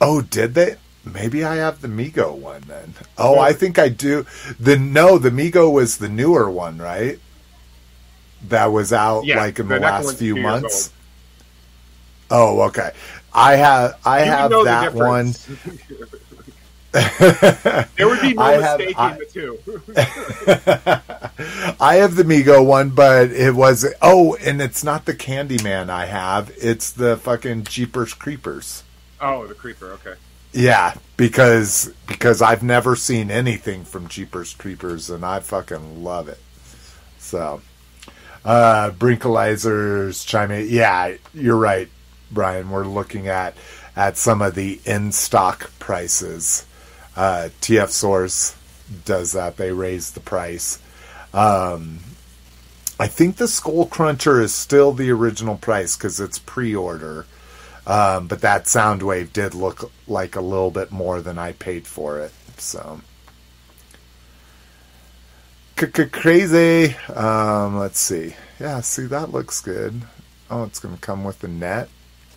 Oh, 0.00 0.20
did 0.20 0.54
they? 0.54 0.76
Maybe 1.04 1.44
I 1.44 1.56
have 1.56 1.80
the 1.80 1.88
Mego 1.88 2.34
one 2.36 2.62
then. 2.62 2.94
Oh, 3.18 3.38
I 3.38 3.52
think 3.52 3.78
I 3.78 3.88
do. 3.88 4.26
The 4.58 4.76
no, 4.78 5.18
the 5.18 5.30
Mego 5.30 5.72
was 5.72 5.98
the 5.98 6.08
newer 6.08 6.50
one, 6.50 6.78
right? 6.78 7.18
That 8.48 8.66
was 8.66 8.92
out 8.92 9.24
Yeah, 9.24 9.36
like 9.36 9.58
in 9.58 9.68
the 9.68 9.74
the 9.74 9.80
last 9.80 10.18
few 10.18 10.36
months. 10.36 10.92
Oh, 12.30 12.62
okay. 12.62 12.90
I 13.32 13.56
have 13.56 13.98
I 14.04 14.24
You 14.24 14.30
have 14.30 14.50
that 14.50 14.94
one. 14.94 15.34
there 16.94 18.06
would 18.08 18.20
be 18.20 18.34
no 18.34 18.42
I 18.42 18.52
have- 18.54 18.78
mistaking 18.78 18.96
I- 18.98 19.18
the 19.18 19.26
two. 19.26 19.58
I 21.80 21.96
have 21.96 22.14
the 22.14 22.22
Mego 22.22 22.64
one, 22.64 22.90
but 22.90 23.30
it 23.30 23.54
was 23.54 23.86
oh, 24.00 24.36
and 24.36 24.62
it's 24.62 24.84
not 24.84 25.04
the 25.04 25.14
Candyman 25.14 25.90
I 25.90 26.06
have. 26.06 26.52
It's 26.60 26.90
the 26.92 27.16
fucking 27.16 27.64
Jeepers 27.64 28.14
Creepers. 28.14 28.84
oh, 29.20 29.46
the 29.46 29.54
creeper. 29.54 29.90
Okay. 29.92 30.14
Yeah, 30.52 30.94
because 31.16 31.92
because 32.06 32.40
I've 32.40 32.62
never 32.62 32.94
seen 32.94 33.30
anything 33.30 33.84
from 33.84 34.06
Jeepers 34.08 34.54
Creepers, 34.54 35.10
and 35.10 35.24
I 35.24 35.40
fucking 35.40 36.04
love 36.04 36.28
it. 36.28 36.38
So, 37.18 37.60
uh, 38.44 38.90
Brinkalizers 38.92 40.24
chime 40.24 40.52
in. 40.52 40.68
Yeah, 40.68 41.14
you're 41.32 41.56
right, 41.56 41.88
Brian. 42.30 42.70
We're 42.70 42.86
looking 42.86 43.26
at 43.26 43.56
at 43.96 44.16
some 44.16 44.42
of 44.42 44.54
the 44.54 44.80
in 44.84 45.10
stock 45.10 45.72
prices. 45.80 46.66
Uh, 47.16 47.48
TF 47.60 47.90
Source 47.90 48.56
does 49.04 49.32
that. 49.32 49.56
They 49.56 49.72
raise 49.72 50.10
the 50.12 50.20
price. 50.20 50.80
Um, 51.32 52.00
I 52.98 53.06
think 53.06 53.36
the 53.36 53.48
Skull 53.48 53.86
Cruncher 53.86 54.40
is 54.40 54.54
still 54.54 54.92
the 54.92 55.10
original 55.10 55.56
price 55.56 55.96
because 55.96 56.20
it's 56.20 56.38
pre-order. 56.38 57.26
Um, 57.86 58.28
but 58.28 58.40
that 58.40 58.64
Soundwave 58.64 59.32
did 59.32 59.54
look 59.54 59.90
like 60.06 60.36
a 60.36 60.40
little 60.40 60.70
bit 60.70 60.90
more 60.90 61.20
than 61.20 61.38
I 61.38 61.52
paid 61.52 61.86
for 61.86 62.20
it. 62.20 62.32
So 62.56 63.00
crazy. 65.76 66.96
Um, 67.14 67.78
let's 67.78 68.00
see. 68.00 68.34
Yeah, 68.60 68.80
see 68.80 69.06
that 69.06 69.32
looks 69.32 69.60
good. 69.60 70.02
Oh, 70.50 70.64
it's 70.64 70.78
going 70.78 70.94
to 70.94 71.00
come 71.00 71.24
with 71.24 71.40
the 71.40 71.48
net. 71.48 71.88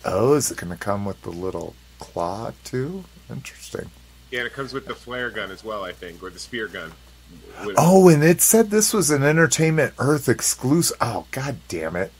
Oh, 0.04 0.34
is 0.34 0.50
it 0.50 0.58
going 0.58 0.72
to 0.72 0.78
come 0.78 1.04
with 1.04 1.22
the 1.22 1.30
little 1.30 1.74
claw 1.98 2.52
too? 2.64 3.04
Interesting. 3.30 3.90
Yeah, 4.30 4.40
and 4.40 4.46
it 4.46 4.52
comes 4.52 4.72
with 4.72 4.86
the 4.86 4.94
flare 4.94 5.30
gun 5.30 5.50
as 5.50 5.64
well, 5.64 5.84
I 5.84 5.92
think, 5.92 6.22
or 6.22 6.30
the 6.30 6.38
spear 6.38 6.68
gun. 6.68 6.92
Oh, 7.76 8.08
and 8.08 8.22
it 8.22 8.40
said 8.40 8.70
this 8.70 8.92
was 8.92 9.10
an 9.10 9.22
Entertainment 9.22 9.94
Earth 9.98 10.28
exclusive. 10.28 10.96
Oh, 11.00 11.26
god 11.30 11.56
damn 11.68 11.96
it. 11.96 12.12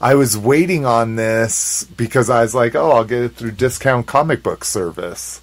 I 0.00 0.14
was 0.14 0.36
waiting 0.36 0.84
on 0.84 1.16
this 1.16 1.84
because 1.96 2.28
I 2.28 2.42
was 2.42 2.54
like, 2.54 2.74
oh, 2.74 2.90
I'll 2.90 3.04
get 3.04 3.22
it 3.22 3.36
through 3.36 3.52
Discount 3.52 4.06
Comic 4.06 4.42
Book 4.42 4.64
Service. 4.64 5.40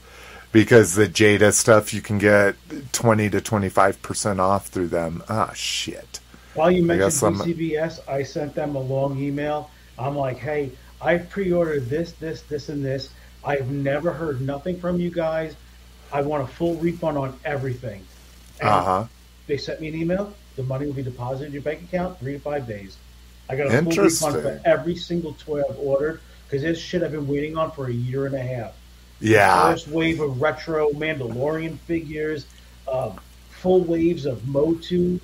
Because 0.52 0.96
the 0.96 1.08
Jada 1.08 1.54
stuff, 1.54 1.94
you 1.94 2.02
can 2.02 2.18
get 2.18 2.56
20 2.92 3.30
to 3.30 3.40
25% 3.40 4.40
off 4.40 4.68
through 4.68 4.90
them. 4.90 5.24
Ah, 5.30 5.54
shit. 5.54 6.20
While 6.56 6.72
you 6.72 6.84
mentioned 6.84 7.24
I'm- 7.24 7.48
DCBS, 7.48 8.00
I 8.10 8.24
sent 8.24 8.54
them 8.54 8.76
a 8.76 8.82
long 8.82 9.18
email. 9.18 9.72
I'm 9.98 10.18
like, 10.18 10.38
hey, 10.38 10.72
I've 11.02 11.30
pre-ordered 11.30 11.90
this, 11.90 12.12
this, 12.14 12.42
this, 12.42 12.68
and 12.68 12.84
this. 12.84 13.10
I've 13.44 13.72
never 13.72 14.12
heard 14.12 14.42
nothing 14.42 14.78
from 14.80 15.00
you 15.00 15.10
guys. 15.10 15.56
I 16.12 16.22
want 16.22 16.44
a 16.44 16.48
full 16.48 16.76
refund 16.76 17.18
on 17.18 17.40
everything. 17.46 18.06
Uh 18.62 18.84
huh. 18.84 19.06
They 19.48 19.58
sent 19.58 19.82
me 19.82 19.88
an 19.88 19.96
email. 19.96 20.34
The 20.56 20.64
money 20.64 20.86
will 20.86 20.94
be 20.94 21.04
deposited 21.04 21.48
in 21.48 21.54
your 21.54 21.62
bank 21.62 21.82
account 21.84 22.20
three 22.20 22.34
to 22.34 22.40
five 22.40 22.68
days. 22.68 22.98
I 23.50 23.56
got 23.56 23.68
a 23.68 23.82
full 23.82 24.04
refund 24.04 24.42
for 24.42 24.62
every 24.66 24.96
single 24.96 25.34
toy 25.34 25.62
I've 25.68 25.80
ordered 25.80 26.22
because 26.46 26.62
this 26.62 26.80
shit 26.80 27.04
I've 27.04 27.12
been 27.12 27.28
waiting 27.28 27.58
on 27.58 27.72
for 27.72 27.88
a 27.88 27.94
year 27.94 28.26
and 28.26 28.36
a 28.36 28.42
half. 28.42 28.74
Yeah. 29.20 29.72
First 29.72 29.88
wave 29.88 30.20
of 30.20 30.42
retro 30.42 30.90
Mandalorian 30.92 31.78
figures, 31.80 32.46
um, 32.92 33.20
full 33.50 33.82
waves 33.82 34.26
of 34.26 34.48
Motu 34.48 35.20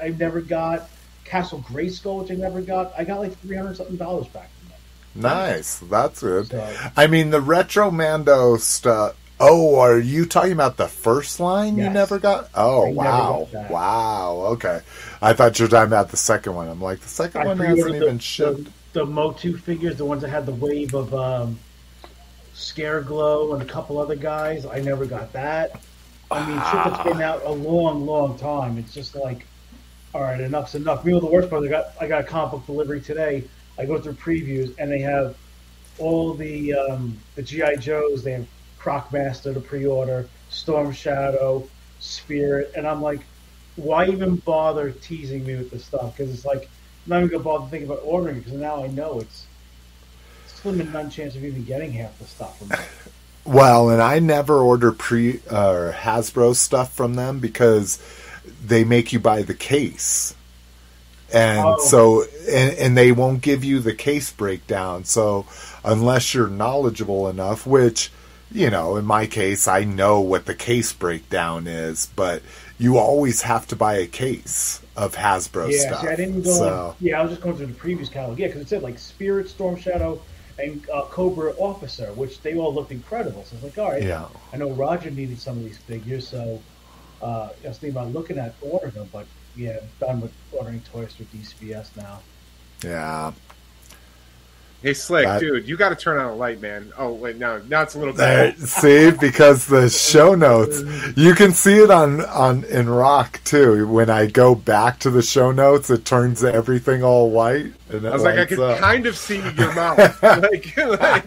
I've 0.00 0.18
never 0.18 0.40
got, 0.40 0.88
Castle 1.24 1.64
Grayskull 1.68 2.22
which 2.22 2.30
I 2.30 2.34
never 2.34 2.60
got. 2.60 2.92
I 2.96 3.04
got 3.04 3.20
like 3.20 3.36
three 3.38 3.56
hundred 3.56 3.76
something 3.76 3.96
dollars 3.96 4.26
back 4.28 4.48
from. 4.58 5.22
Nice. 5.22 5.78
That's 5.78 6.20
good. 6.20 6.48
So 6.48 6.76
I 6.96 7.06
mean, 7.06 7.30
the 7.30 7.40
Retro 7.40 7.90
Mando 7.90 8.56
stuff. 8.56 9.16
Oh, 9.40 9.80
are 9.80 9.98
you 9.98 10.26
talking 10.26 10.52
about 10.52 10.76
the 10.76 10.86
first 10.86 11.40
line 11.40 11.76
you 11.76 11.90
never 11.90 12.18
got? 12.18 12.50
Oh, 12.54 12.86
I 12.86 12.90
wow. 12.92 13.48
got. 13.52 13.70
Wow. 13.70 14.32
Okay. 14.52 14.80
I 15.20 15.32
thought 15.32 15.58
you 15.58 15.64
were 15.64 15.70
talking 15.70 15.88
about 15.88 16.10
the 16.10 16.16
second 16.16 16.54
one. 16.54 16.68
I'm 16.68 16.80
like, 16.80 17.00
the 17.00 17.08
second 17.08 17.42
I 17.42 17.46
one 17.46 17.58
hasn't 17.58 17.74
pre-ordered 17.74 18.02
even 18.02 18.16
the, 18.16 18.22
shipped. 18.22 18.64
the, 18.92 19.00
the 19.00 19.06
Motu 19.06 19.56
figures, 19.56 19.96
the 19.96 20.04
ones 20.04 20.22
that 20.22 20.28
had 20.28 20.46
the 20.46 20.52
wave 20.52 20.94
of 20.94 21.12
um, 21.14 21.58
Scareglow 22.54 23.54
and 23.54 23.62
a 23.62 23.64
couple 23.64 23.98
other 23.98 24.14
guys. 24.14 24.66
I 24.66 24.80
never 24.80 25.04
got 25.04 25.32
that. 25.32 25.80
I 26.30 26.46
mean, 26.46 26.56
shit 26.56 26.92
that's 26.92 27.02
been 27.04 27.20
out 27.20 27.44
a 27.44 27.50
long, 27.50 28.06
long 28.06 28.38
time. 28.38 28.78
It's 28.78 28.94
just 28.94 29.14
like, 29.14 29.46
all 30.14 30.22
right, 30.22 30.40
enough's 30.40 30.74
enough. 30.74 31.04
You 31.04 31.12
know, 31.12 31.20
the 31.20 31.26
worst 31.26 31.50
part, 31.50 31.64
I 31.64 31.68
got 31.68 31.86
I 32.00 32.06
got 32.06 32.20
a 32.20 32.24
comic 32.24 32.52
book 32.52 32.66
delivery 32.66 33.00
today. 33.00 33.44
I 33.78 33.84
go 33.84 34.00
through 34.00 34.14
previews 34.14 34.74
and 34.78 34.90
they 34.90 35.00
have 35.00 35.36
all 35.98 36.34
the 36.34 36.74
um, 36.74 37.18
the 37.34 37.42
GI 37.42 37.76
Joes. 37.78 38.22
They 38.22 38.32
have 38.32 38.46
Crocmaster 38.84 39.54
to 39.54 39.60
pre-order, 39.60 40.28
Storm 40.50 40.92
Shadow, 40.92 41.66
Spirit, 42.00 42.72
and 42.76 42.86
I'm 42.86 43.00
like, 43.00 43.20
why 43.76 44.06
even 44.08 44.36
bother 44.36 44.90
teasing 44.90 45.46
me 45.46 45.56
with 45.56 45.70
this 45.70 45.84
stuff? 45.86 46.16
Because 46.16 46.32
it's 46.32 46.44
like 46.44 46.62
I'm 46.62 47.10
not 47.10 47.18
even 47.18 47.28
gonna 47.30 47.42
bother 47.44 47.70
thinking 47.70 47.88
about 47.88 48.02
ordering 48.04 48.36
it 48.36 48.40
because 48.40 48.52
now 48.58 48.84
I 48.84 48.88
know 48.88 49.20
it's 49.20 49.46
slim 50.46 50.80
and 50.80 50.92
none 50.92 51.10
chance 51.10 51.34
of 51.34 51.44
even 51.44 51.64
getting 51.64 51.92
half 51.92 52.18
the 52.18 52.24
stuff 52.26 52.58
from 52.58 52.68
them. 52.68 52.80
Well, 53.46 53.90
and 53.90 54.00
I 54.00 54.20
never 54.20 54.58
order 54.60 54.90
pre 54.90 55.40
or 55.50 55.94
Hasbro 55.94 56.54
stuff 56.56 56.94
from 56.94 57.14
them 57.14 57.40
because 57.40 57.98
they 58.64 58.84
make 58.84 59.12
you 59.12 59.20
buy 59.20 59.42
the 59.42 59.54
case. 59.54 60.34
And 61.32 61.78
Oh. 61.78 61.78
so, 61.78 62.24
and, 62.48 62.78
and 62.78 62.96
they 62.96 63.12
won't 63.12 63.42
give 63.42 63.64
you 63.64 63.80
the 63.80 63.94
case 63.94 64.30
breakdown. 64.30 65.04
So, 65.04 65.46
unless 65.84 66.32
you're 66.32 66.48
knowledgeable 66.48 67.28
enough, 67.28 67.66
which, 67.66 68.10
you 68.52 68.70
know, 68.70 68.96
in 68.96 69.04
my 69.04 69.26
case, 69.26 69.66
I 69.68 69.84
know 69.84 70.20
what 70.20 70.46
the 70.46 70.54
case 70.54 70.92
breakdown 70.92 71.66
is, 71.66 72.06
but 72.14 72.42
you 72.78 72.98
always 72.98 73.42
have 73.42 73.66
to 73.68 73.76
buy 73.76 73.94
a 73.94 74.06
case 74.06 74.80
of 74.96 75.14
Hasbro 75.14 75.70
yeah, 75.70 75.78
stuff. 75.78 76.02
see, 76.02 76.08
I 76.08 76.16
didn't 76.16 76.42
go. 76.42 76.52
So, 76.52 76.96
yeah, 77.00 77.20
I 77.20 77.22
was 77.22 77.32
just 77.32 77.42
going 77.42 77.56
through 77.56 77.66
the 77.66 77.74
previous 77.74 78.08
catalog. 78.08 78.38
Yeah, 78.38 78.48
because 78.48 78.62
it 78.62 78.68
said 78.68 78.82
like 78.82 78.98
Spirit, 78.98 79.48
Storm 79.48 79.76
Shadow, 79.76 80.20
and 80.58 80.88
uh, 80.90 81.02
Cobra 81.06 81.52
Officer, 81.58 82.12
which 82.12 82.40
they 82.42 82.56
all 82.56 82.72
looked 82.72 82.92
incredible. 82.92 83.44
So 83.44 83.56
I 83.56 83.62
was 83.62 83.64
like, 83.64 83.78
all 83.78 83.92
right, 83.92 84.02
yeah. 84.02 84.28
I 84.52 84.56
know 84.56 84.70
Roger 84.70 85.10
needed 85.10 85.38
some 85.38 85.56
of 85.56 85.64
these 85.64 85.78
figures, 85.78 86.28
so 86.28 86.60
uh, 87.22 87.48
I 87.64 87.68
was 87.68 87.78
thinking 87.78 87.90
about 87.90 88.12
looking 88.12 88.38
at 88.38 88.54
ordering 88.60 88.94
them. 88.94 89.08
But 89.12 89.26
yeah, 89.56 89.78
I'm 89.80 89.88
done 90.06 90.20
with 90.20 90.32
ordering 90.52 90.80
toys 90.80 91.12
through 91.14 91.26
DCBS 91.26 91.96
now. 91.96 92.20
Yeah. 92.82 93.32
Hey, 94.84 94.92
Slick, 94.92 95.24
That- 95.24 95.40
dude, 95.40 95.66
you 95.66 95.78
got 95.78 95.88
to 95.88 95.96
turn 95.96 96.18
on 96.18 96.26
a 96.26 96.34
light, 96.34 96.60
man. 96.60 96.92
Oh, 96.98 97.14
wait, 97.14 97.38
no, 97.38 97.58
now 97.70 97.80
it's 97.80 97.94
a 97.94 97.98
little 97.98 98.12
bit. 98.12 98.58
see, 98.58 99.10
because 99.12 99.64
the 99.66 99.88
show 99.88 100.34
notes, 100.34 100.82
you 101.16 101.34
can 101.34 101.52
see 101.52 101.76
it 101.78 101.90
on 101.90 102.20
on 102.26 102.64
in 102.64 102.90
Rock 102.90 103.40
too. 103.44 103.88
When 103.88 104.10
I 104.10 104.26
go 104.26 104.54
back 104.54 104.98
to 104.98 105.08
the 105.10 105.22
show 105.22 105.52
notes, 105.52 105.88
it 105.88 106.04
turns 106.04 106.44
everything 106.44 107.02
all 107.02 107.30
white. 107.30 107.72
And 107.88 108.06
I 108.06 108.10
was 108.10 108.24
like, 108.24 108.38
I 108.38 108.44
could 108.44 108.60
up. 108.60 108.78
kind 108.78 109.06
of 109.06 109.16
see 109.16 109.36
your 109.38 109.74
mouth. 109.74 110.22
like, 110.22 110.76
like, 110.76 111.24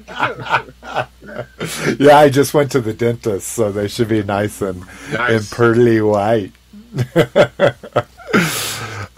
Yeah, 1.99 2.17
I 2.19 2.29
just 2.29 2.53
went 2.53 2.71
to 2.73 2.79
the 2.81 2.93
dentist, 2.93 3.47
so 3.47 3.71
they 3.71 3.87
should 3.87 4.09
be 4.09 4.21
nice 4.21 4.61
and 4.61 4.81
Nice. 5.11 5.31
and 5.31 5.49
pearly 5.57 5.99
white. 5.99 6.51
um, 7.15 7.25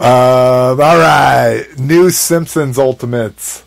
all 0.00 0.76
right, 0.76 1.66
new 1.78 2.08
Simpsons 2.08 2.78
Ultimates. 2.78 3.64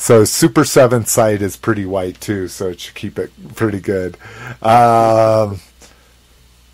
So 0.00 0.24
Super 0.24 0.64
Seven 0.64 1.04
site 1.04 1.42
is 1.42 1.58
pretty 1.58 1.84
white 1.84 2.22
too, 2.22 2.48
so 2.48 2.70
it 2.70 2.80
should 2.80 2.94
keep 2.94 3.18
it 3.18 3.30
pretty 3.54 3.80
good. 3.80 4.16
Um, 4.62 5.60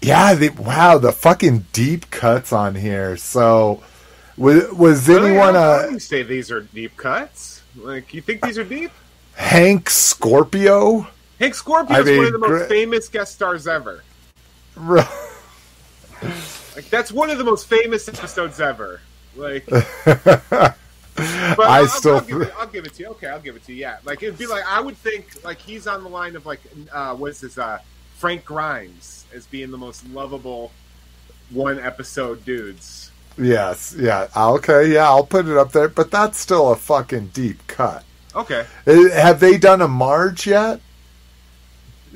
yeah, 0.01 0.35
the, 0.35 0.51
wow, 0.51 0.99
the 0.99 1.11
fucking 1.11 1.67
deep 1.73 2.09
cuts 2.11 2.53
on 2.53 2.77
here. 2.77 3.17
So 3.17 3.83
was 4.37 4.73
was 4.73 5.11
anyone 5.11 5.57
uh, 5.57 5.99
say 5.99 6.23
these 6.23 6.53
are 6.53 6.61
deep 6.61 6.97
cuts. 6.97 7.65
Like, 7.75 8.15
you 8.15 8.21
think 8.21 8.43
these 8.43 8.59
are 8.59 8.65
deep? 8.65 8.93
Hank 9.35 9.91
Scorpio? 9.91 11.09
Hank 11.41 11.57
Scorpio 11.57 11.99
is 11.99 12.17
one 12.17 12.27
of 12.27 12.33
the 12.33 12.39
most 12.39 12.49
gra- 12.49 12.69
famous 12.69 13.09
guest 13.09 13.35
stars 13.35 13.67
ever. 13.67 14.05
Like, 16.77 16.89
that's 16.91 17.11
one 17.11 17.31
of 17.31 17.39
the 17.39 17.45
most 17.45 17.67
famous 17.67 18.09
episodes 18.09 18.61
ever. 18.61 19.01
Like, 19.35 19.67
but 21.17 21.61
I 21.67 21.79
I'll, 21.79 21.89
still 21.89 22.17
I'll, 22.17 22.21
give 22.21 22.43
it, 22.43 22.53
I'll 22.59 22.67
give 22.67 22.85
it 22.87 22.95
to 22.95 23.03
you. 23.03 23.09
Okay, 23.11 23.27
I'll 23.29 23.41
give 23.41 23.57
it 23.57 23.65
to 23.65 23.73
you. 23.73 23.81
Yeah, 23.81 23.99
like 24.05 24.23
it'd 24.23 24.39
be 24.39 24.47
like 24.47 24.65
I 24.67 24.81
would 24.81 24.97
think 24.97 25.45
like 25.45 25.59
he's 25.59 25.87
on 25.87 26.03
the 26.03 26.09
line 26.09 26.37
of 26.37 26.47
like 26.47 26.61
uh, 26.93 27.15
what's 27.15 27.41
this? 27.41 27.59
Uh, 27.59 27.79
Frank 28.17 28.45
Grimes 28.45 29.27
as 29.35 29.47
being 29.47 29.71
the 29.71 29.79
most 29.79 30.09
lovable 30.09 30.73
one 31.51 31.79
episode 31.79 32.45
dudes. 32.45 33.11
Yes, 33.39 33.95
yeah, 33.99 34.29
okay, 34.35 34.93
yeah, 34.93 35.05
I'll 35.05 35.27
put 35.27 35.47
it 35.47 35.57
up 35.59 35.73
there, 35.73 35.89
but 35.89 36.11
that's 36.11 36.39
still 36.39 36.73
a 36.73 36.77
fucking 36.77 37.29
deep 37.29 37.67
cut. 37.67 38.03
Okay, 38.35 38.67
Uh, 38.87 39.11
Have 39.11 39.41
they 39.41 39.59
done 39.59 39.83
a 39.83 39.89
Marge 39.89 40.47
yet? 40.47 40.81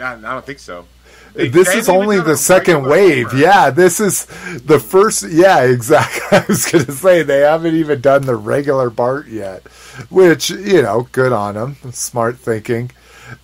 I 0.01 0.17
don't 0.17 0.47
think 0.47 0.59
so. 0.59 0.87
They- 1.35 1.49
this 1.49 1.75
is 1.75 1.89
only 1.89 2.21
the 2.21 2.37
second 2.37 2.85
wave. 2.85 3.29
Homer. 3.29 3.43
Yeah, 3.43 3.71
this 3.71 4.01
is 4.01 4.27
the 4.65 4.81
first. 4.81 5.23
Yeah, 5.29 5.63
exactly. 5.65 6.39
I 6.39 6.45
was 6.49 6.67
going 6.71 6.85
to 6.87 6.93
say 6.93 7.23
they 7.23 7.41
haven't 7.41 7.75
even 7.77 8.01
done 8.01 8.23
the 8.23 8.37
regular 8.37 8.91
Bart 8.91 9.29
yet, 9.29 9.63
which 10.11 10.51
you 10.51 10.83
know, 10.83 11.09
good 11.13 11.33
on 11.33 11.55
them. 11.55 11.77
Smart 11.93 12.39
thinking. 12.39 12.91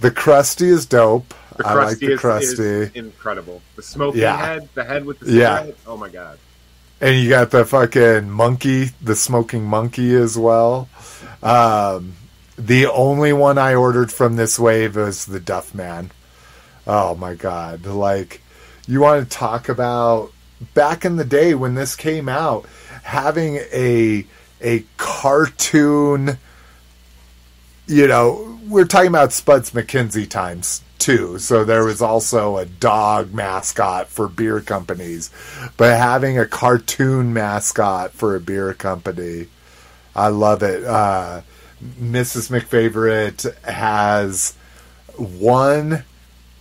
The 0.01 0.11
Krusty 0.11 0.67
is 0.67 0.85
dope. 0.87 1.33
I 1.65 1.75
like 1.75 1.99
the 2.01 2.09
Krusty 2.17 2.43
is, 2.43 2.55
Krusty, 2.59 2.59
is 2.61 2.91
incredible. 2.93 3.63
The 3.77 3.83
smoking 3.83 4.21
Yeah. 4.21 4.37
head, 4.37 4.69
the 4.75 4.85
head 4.85 5.05
with 5.07 5.21
the 5.21 5.31
Yeah. 5.33 5.67
Oh 5.87 5.97
my 5.97 6.09
god. 6.11 6.39
and 7.01 7.15
you 7.17 7.29
got 7.31 7.51
the 7.51 7.65
fucking 7.65 8.29
monkey, 8.31 8.91
the 9.01 9.15
smoking 9.17 9.65
monkey 9.65 10.15
as 10.15 10.37
well. 10.37 10.89
Um, 11.43 12.15
the 12.59 12.87
only 12.87 13.33
one 13.33 13.59
I 13.59 13.75
ordered 13.75 14.11
from 14.13 14.37
this 14.37 14.59
wave 14.59 14.97
is 14.97 15.25
the 15.27 15.41
Duff 15.41 15.75
Man. 15.75 16.11
Oh 16.87 17.15
my 17.17 17.35
god! 17.35 17.85
Like, 17.87 18.41
you 18.87 19.01
want 19.01 19.29
to 19.29 19.37
talk 19.37 19.69
about 19.69 20.33
back 20.75 21.05
in 21.05 21.17
the 21.17 21.25
day 21.25 21.55
when 21.55 21.75
this 21.75 21.97
came 21.97 22.29
out, 22.29 22.67
having 23.03 23.57
a 23.73 24.27
a 24.61 24.85
cartoon. 24.97 26.39
You 27.89 28.09
know, 28.09 28.59
we're 28.69 28.85
talking 28.85 29.09
about 29.09 29.33
Spuds 29.33 29.71
MacKenzie 29.71 30.29
times 30.29 30.83
too. 30.99 31.39
So 31.39 31.65
there 31.65 31.85
was 31.85 32.03
also 32.03 32.57
a 32.57 32.67
dog 32.67 33.33
mascot 33.33 34.09
for 34.09 34.29
beer 34.29 34.61
companies, 34.61 35.31
but 35.77 35.97
having 35.97 36.39
a 36.39 36.47
cartoon 36.47 37.33
mascot 37.33 38.13
for 38.13 38.35
a 38.35 38.41
beer 38.41 38.75
company, 38.75 39.47
I 40.17 40.29
love 40.29 40.63
it. 40.63 40.83
Uh, 40.83 41.43
Mrs. 42.01 42.51
McFavorite 42.51 43.57
has 43.63 44.57
one 45.17 46.05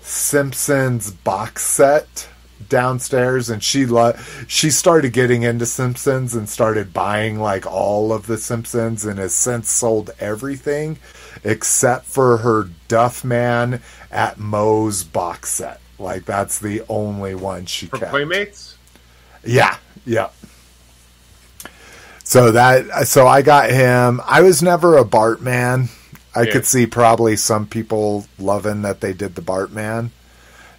Simpsons 0.05 1.09
box 1.09 1.63
set 1.63 2.29
downstairs 2.69 3.49
and 3.49 3.63
she 3.63 3.85
lo- 3.85 4.15
she 4.47 4.69
started 4.69 5.13
getting 5.13 5.43
into 5.43 5.65
Simpsons 5.65 6.35
and 6.35 6.47
started 6.47 6.93
buying 6.93 7.39
like 7.39 7.65
all 7.65 8.13
of 8.13 8.27
the 8.27 8.37
Simpsons 8.37 9.03
and 9.05 9.17
has 9.19 9.33
since 9.33 9.69
sold 9.69 10.11
everything 10.19 10.97
except 11.43 12.05
for 12.05 12.37
her 12.37 12.69
Duff 12.87 13.23
Man 13.23 13.81
at 14.11 14.39
Moe's 14.39 15.03
box 15.03 15.51
set. 15.51 15.81
Like 15.97 16.25
that's 16.25 16.59
the 16.59 16.83
only 16.87 17.33
one 17.35 17.65
she 17.65 17.87
For 17.87 17.97
kept. 17.97 18.11
Playmates? 18.11 18.77
Yeah, 19.43 19.77
yeah. 20.05 20.29
So 22.23 22.51
that 22.51 23.07
so 23.07 23.27
I 23.27 23.41
got 23.41 23.69
him. 23.69 24.21
I 24.25 24.41
was 24.41 24.61
never 24.61 24.97
a 24.97 25.05
Bart 25.05 25.41
man. 25.41 25.89
I 26.35 26.43
Yeah. 26.43 26.51
could 26.51 26.65
see 26.65 26.85
probably 26.85 27.35
some 27.37 27.65
people 27.65 28.25
loving 28.37 28.81
that 28.81 29.01
they 29.01 29.13
did 29.13 29.35
the 29.35 29.41
Bartman. 29.41 30.09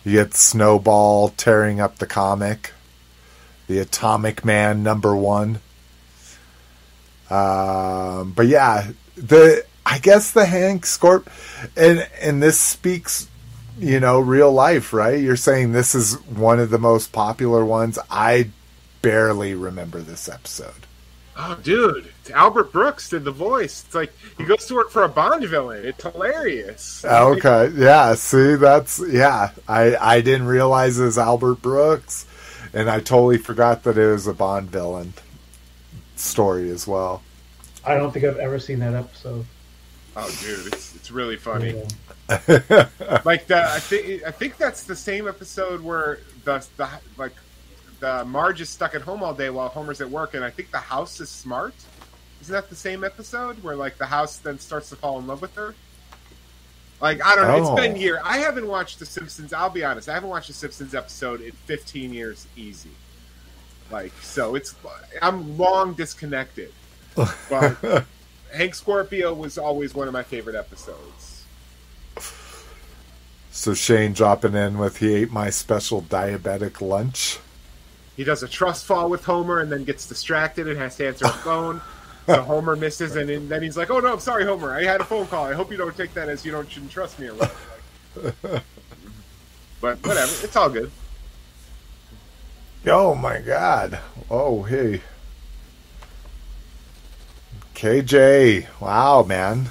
You 0.04 0.12
get 0.12 0.34
Snowball 0.34 1.30
tearing 1.30 1.80
up 1.80 1.98
the 1.98 2.06
comic, 2.06 2.72
the 3.66 3.78
Atomic 3.78 4.44
Man 4.44 4.82
number 4.82 5.16
one. 5.16 5.60
Um, 7.30 8.32
but 8.36 8.46
yeah, 8.46 8.88
the 9.16 9.64
I 9.84 9.98
guess 9.98 10.30
the 10.30 10.46
Hank 10.46 10.84
Scorp, 10.84 11.26
and 11.76 12.06
and 12.20 12.42
this 12.42 12.58
speaks, 12.58 13.28
you 13.78 13.98
know, 13.98 14.20
real 14.20 14.52
life, 14.52 14.92
right? 14.92 15.18
You're 15.20 15.36
saying 15.36 15.72
this 15.72 15.94
is 15.94 16.14
one 16.22 16.60
of 16.60 16.70
the 16.70 16.78
most 16.78 17.12
popular 17.12 17.64
ones. 17.64 17.98
I 18.10 18.50
barely 19.02 19.54
remember 19.54 20.00
this 20.00 20.28
episode. 20.28 20.85
Oh, 21.38 21.58
dude. 21.62 22.12
Albert 22.32 22.72
Brooks 22.72 23.10
did 23.10 23.24
the 23.24 23.30
voice. 23.30 23.84
It's 23.84 23.94
like 23.94 24.12
he 24.38 24.44
goes 24.44 24.64
to 24.66 24.74
work 24.74 24.90
for 24.90 25.02
a 25.02 25.08
Bond 25.08 25.44
villain. 25.44 25.84
It's 25.84 26.02
hilarious. 26.02 27.04
Okay, 27.04 27.70
yeah. 27.74 28.14
See, 28.14 28.54
that's 28.54 29.02
yeah. 29.06 29.50
I 29.68 29.96
I 29.96 30.20
didn't 30.22 30.46
realize 30.46 30.98
it 30.98 31.04
was 31.04 31.18
Albert 31.18 31.60
Brooks, 31.60 32.26
and 32.72 32.88
I 32.88 33.00
totally 33.00 33.38
forgot 33.38 33.82
that 33.84 33.98
it 33.98 34.06
was 34.06 34.26
a 34.26 34.32
Bond 34.32 34.70
villain 34.70 35.12
story 36.16 36.70
as 36.70 36.86
well. 36.86 37.22
I 37.84 37.94
don't 37.94 38.12
think 38.12 38.24
I've 38.24 38.38
ever 38.38 38.58
seen 38.58 38.78
that 38.80 38.94
episode. 38.94 39.44
Oh, 40.16 40.36
dude, 40.40 40.72
it's 40.72 40.94
it's 40.96 41.10
really 41.10 41.36
funny. 41.36 41.70
Yeah. 41.70 41.88
Like 43.24 43.46
the 43.46 43.62
I 43.62 43.78
think 43.78 44.24
I 44.24 44.30
think 44.32 44.56
that's 44.56 44.82
the 44.84 44.96
same 44.96 45.28
episode 45.28 45.80
where 45.80 46.18
the 46.44 46.66
the 46.76 46.88
like 47.16 47.34
the 48.00 48.24
Marge 48.24 48.60
is 48.60 48.68
stuck 48.68 48.94
at 48.94 49.02
home 49.02 49.22
all 49.22 49.34
day 49.34 49.50
while 49.50 49.68
Homer's 49.68 50.00
at 50.00 50.10
work, 50.10 50.34
and 50.34 50.44
I 50.44 50.50
think 50.50 50.70
the 50.70 50.78
house 50.78 51.20
is 51.20 51.28
smart. 51.28 51.74
Isn't 52.40 52.52
that 52.52 52.68
the 52.68 52.76
same 52.76 53.04
episode 53.04 53.62
where 53.62 53.76
like 53.76 53.98
the 53.98 54.06
house 54.06 54.38
then 54.38 54.58
starts 54.58 54.90
to 54.90 54.96
fall 54.96 55.18
in 55.18 55.26
love 55.26 55.40
with 55.40 55.54
her? 55.54 55.74
Like 57.00 57.24
I 57.24 57.34
don't 57.34 57.48
know. 57.48 57.54
Oh. 57.54 57.72
It's 57.72 57.80
been 57.80 57.96
oh. 57.96 58.00
year. 58.00 58.20
I 58.22 58.38
haven't 58.38 58.66
watched 58.66 58.98
The 58.98 59.06
Simpsons. 59.06 59.52
I'll 59.52 59.70
be 59.70 59.84
honest. 59.84 60.08
I 60.08 60.14
haven't 60.14 60.30
watched 60.30 60.48
The 60.48 60.54
Simpsons 60.54 60.94
episode 60.94 61.40
in 61.40 61.52
15 61.52 62.12
years, 62.12 62.46
easy. 62.56 62.90
Like 63.90 64.12
so, 64.20 64.54
it's 64.54 64.74
I'm 65.22 65.56
long 65.56 65.94
disconnected. 65.94 66.72
But 67.48 68.04
Hank 68.54 68.74
Scorpio 68.74 69.32
was 69.32 69.56
always 69.56 69.94
one 69.94 70.06
of 70.06 70.12
my 70.12 70.22
favorite 70.22 70.54
episodes. 70.54 71.44
So 73.50 73.72
Shane 73.72 74.12
dropping 74.12 74.54
in 74.54 74.76
with 74.76 74.98
he 74.98 75.14
ate 75.14 75.32
my 75.32 75.48
special 75.48 76.02
diabetic 76.02 76.82
lunch. 76.82 77.38
He 78.16 78.24
does 78.24 78.42
a 78.42 78.48
trust 78.48 78.86
fall 78.86 79.08
with 79.10 79.24
Homer 79.24 79.60
and 79.60 79.70
then 79.70 79.84
gets 79.84 80.06
distracted 80.06 80.66
and 80.68 80.78
has 80.78 80.96
to 80.96 81.06
answer 81.08 81.26
a 81.26 81.28
phone. 81.44 81.80
So 82.26 82.42
Homer 82.42 82.74
misses, 82.74 83.14
and 83.14 83.48
then 83.48 83.62
he's 83.62 83.76
like, 83.76 83.88
"Oh 83.90 84.00
no, 84.00 84.12
I'm 84.14 84.20
sorry, 84.20 84.44
Homer. 84.44 84.74
I 84.74 84.82
had 84.82 85.00
a 85.00 85.04
phone 85.04 85.26
call. 85.28 85.44
I 85.44 85.52
hope 85.52 85.70
you 85.70 85.76
don't 85.76 85.96
take 85.96 86.12
that 86.14 86.28
as 86.28 86.44
you 86.44 86.50
don't 86.50 86.68
shouldn't 86.70 86.90
trust 86.90 87.18
me 87.20 87.28
or 87.28 87.34
whatever." 87.34 88.34
but 89.80 89.98
whatever, 90.04 90.32
it's 90.42 90.56
all 90.56 90.68
good. 90.70 90.90
Oh 92.86 93.14
my 93.14 93.38
god. 93.38 94.00
Oh 94.30 94.62
hey. 94.64 95.02
KJ. 97.74 98.66
Wow, 98.80 99.22
man. 99.22 99.70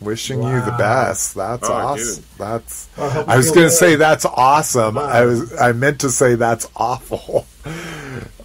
Wishing 0.00 0.42
you 0.42 0.60
the 0.60 0.74
best. 0.78 1.34
That's 1.34 1.68
Oh, 1.68 1.72
awesome. 1.72 2.16
dude. 2.22 2.24
That's 2.38 2.88
I 2.98 3.24
I 3.28 3.36
was 3.36 3.50
going 3.50 3.66
to 3.66 3.70
say 3.70 3.96
that's 3.96 4.24
awesome. 4.24 4.94
Wow. 4.96 5.02
I 5.04 5.24
was 5.24 5.54
I 5.58 5.72
meant 5.72 6.00
to 6.00 6.10
say 6.10 6.34
that's 6.34 6.68
awful. 6.76 7.46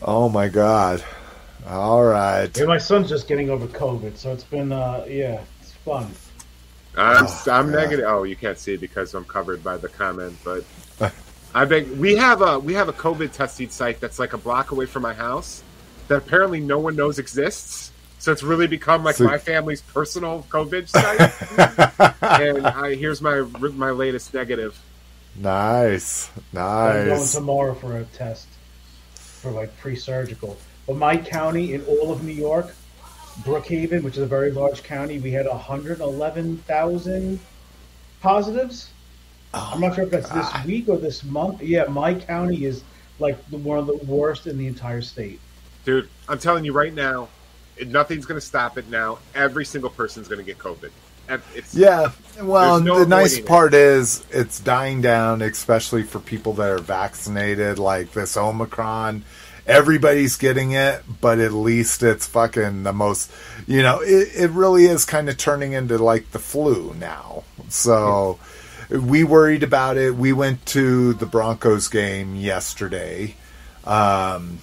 Oh 0.02 0.30
my 0.30 0.48
god. 0.48 1.04
All 1.68 2.04
right. 2.04 2.50
Yeah, 2.58 2.66
my 2.66 2.78
son's 2.78 3.10
just 3.10 3.28
getting 3.28 3.50
over 3.50 3.68
COVID, 3.68 4.18
so 4.18 4.32
it's 4.32 4.44
been 4.44 4.72
uh, 4.72 5.06
yeah, 5.08 5.42
it's 5.62 5.74
fun. 5.74 6.12
I'm, 6.98 7.26
Oh, 7.28 7.44
I'm 7.52 7.72
negative. 7.72 8.06
Oh, 8.08 8.24
you 8.24 8.36
can't 8.36 8.58
see 8.58 8.76
because 8.78 9.14
I'm 9.14 9.26
covered 9.26 9.64
by 9.64 9.78
the 9.78 9.90
comment, 9.90 10.38
but 10.44 10.64
I 11.54 11.66
beg. 11.66 11.90
We 11.92 12.16
have 12.16 12.42
a 12.42 12.60
we 12.60 12.74
have 12.74 12.90
a 12.90 12.94
COVID 12.94 13.32
testing 13.32 13.70
site 13.70 14.00
that's 14.00 14.20
like 14.20 14.34
a 14.34 14.38
block 14.38 14.72
away 14.72 14.86
from 14.86 15.04
my 15.04 15.14
house 15.14 15.64
that 16.08 16.18
apparently 16.18 16.60
no 16.60 16.80
one 16.80 16.96
knows 16.96 17.20
exists. 17.20 17.92
So 18.20 18.32
it's 18.34 18.44
really 18.44 18.68
become 18.68 19.04
like 19.04 19.16
So- 19.18 19.26
my 19.26 19.38
family's 19.38 19.82
personal 19.82 20.46
COVID 20.50 20.90
site. 20.90 22.16
and 22.42 22.66
I, 22.68 22.96
here's 22.96 23.22
my 23.22 23.42
my 23.42 23.92
latest 23.92 24.34
negative. 24.34 24.78
Nice. 25.36 26.30
Nice. 26.52 26.96
I'm 26.96 27.08
going 27.08 27.28
tomorrow 27.28 27.74
for 27.76 27.98
a 27.98 28.04
test 28.06 28.48
for 29.40 29.52
like 29.52 29.76
pre-surgical. 29.80 30.58
But 30.88 30.98
my 30.98 31.18
county 31.18 31.74
in 31.74 31.84
all 31.86 32.12
of 32.12 32.24
New 32.24 32.34
York, 32.34 32.74
Brookhaven, 33.42 34.04
which 34.04 34.18
is 34.18 34.24
a 34.24 34.28
very 34.28 34.52
large 34.52 34.84
county, 34.84 35.20
we 35.20 35.32
had 35.32 35.48
111,000 35.48 37.40
positives. 38.22 38.90
Oh, 39.54 39.72
I'm 39.74 39.82
not 39.82 39.96
sure 39.96 40.04
if 40.04 40.12
that's 40.12 40.30
this 40.30 40.66
week 40.66 40.90
or 40.90 40.98
this 40.98 41.24
month. 41.24 41.62
Yeah, 41.62 41.86
my 41.86 42.14
county 42.14 42.66
is 42.66 42.84
like 43.20 43.44
the, 43.50 43.58
one 43.58 43.80
of 43.80 43.88
the 43.88 43.98
worst 44.06 44.48
in 44.48 44.58
the 44.58 44.68
entire 44.68 45.02
state. 45.02 45.40
Dude, 45.86 46.10
I'm 46.28 46.40
telling 46.40 46.66
you 46.66 46.74
right 46.74 46.94
now, 46.94 47.30
nothing's 47.86 48.26
going 48.26 48.40
to 48.40 48.46
stop 48.46 48.78
it 48.78 48.90
now. 48.90 49.20
Every 49.34 49.66
single 49.66 49.90
person's 49.90 50.28
going 50.28 50.40
to 50.40 50.46
get 50.46 50.58
COVID. 50.58 50.92
It's, 51.56 51.76
Yeah. 51.76 52.12
Well, 52.42 52.80
no 52.80 53.00
the 53.00 53.06
nice 53.06 53.38
it. 53.38 53.46
part 53.46 53.74
is 53.74 54.24
it's 54.32 54.60
dying 54.60 55.02
down, 55.02 55.42
especially 55.42 56.04
for 56.04 56.20
people 56.20 56.54
that 56.54 56.70
are 56.70 56.80
vaccinated, 56.80 57.80
like 57.80 58.14
this 58.14 58.38
Omicron. 58.38 59.24
Everybody's 59.68 60.38
getting 60.38 60.72
it, 60.72 61.04
but 61.22 61.40
at 61.40 61.52
least 61.52 62.02
it's 62.02 62.26
fucking 62.26 62.84
the 62.84 62.94
most, 62.94 63.32
you 63.68 63.84
know, 63.84 64.00
it, 64.02 64.30
it 64.36 64.50
really 64.52 64.86
is 64.86 65.06
kind 65.06 65.30
of 65.30 65.38
turning 65.38 65.74
into 65.74 65.98
like 65.98 66.32
the 66.32 66.40
flu 66.40 66.96
now. 66.98 67.44
So 67.68 68.40
we 68.90 69.24
worried 69.24 69.62
about 69.64 69.98
it. 69.98 70.16
We 70.16 70.34
went 70.34 70.66
to 70.68 71.14
the 71.14 71.28
Broncos 71.28 71.88
game 71.88 72.36
yesterday. 72.36 73.36
Um, 73.86 74.60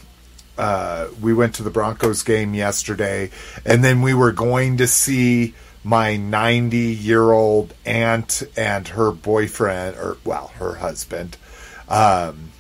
uh, 0.59 1.09
we 1.21 1.35
went 1.35 1.55
to 1.57 1.63
the 1.63 1.71
Broncos 1.71 2.23
game 2.23 2.55
yesterday, 2.55 3.31
and 3.65 3.85
then 3.85 4.03
we 4.03 4.15
were 4.15 4.33
going 4.33 4.79
to 4.79 4.87
see 4.87 5.55
my 5.87 6.17
90 6.17 6.77
year 6.77 7.31
old 7.31 7.73
aunt 7.85 8.43
and 8.57 8.89
her 8.89 9.13
boyfriend, 9.13 9.97
or 9.97 10.17
well, 10.25 10.49
her 10.57 10.75
husband, 10.75 11.37
um, 11.89 12.51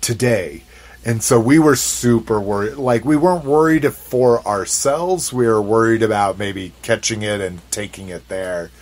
today. 0.00 0.64
And 1.04 1.22
so 1.22 1.38
we 1.38 1.60
were 1.60 1.76
super 1.76 2.40
worried. 2.40 2.74
Like, 2.74 3.04
we 3.04 3.16
weren't 3.16 3.44
worried 3.44 3.88
for 3.92 4.44
ourselves. 4.44 5.32
We 5.32 5.46
were 5.46 5.62
worried 5.62 6.02
about 6.02 6.38
maybe 6.38 6.72
catching 6.82 7.22
it 7.22 7.40
and 7.40 7.60
taking 7.70 8.08
it 8.08 8.26
there. 8.28 8.72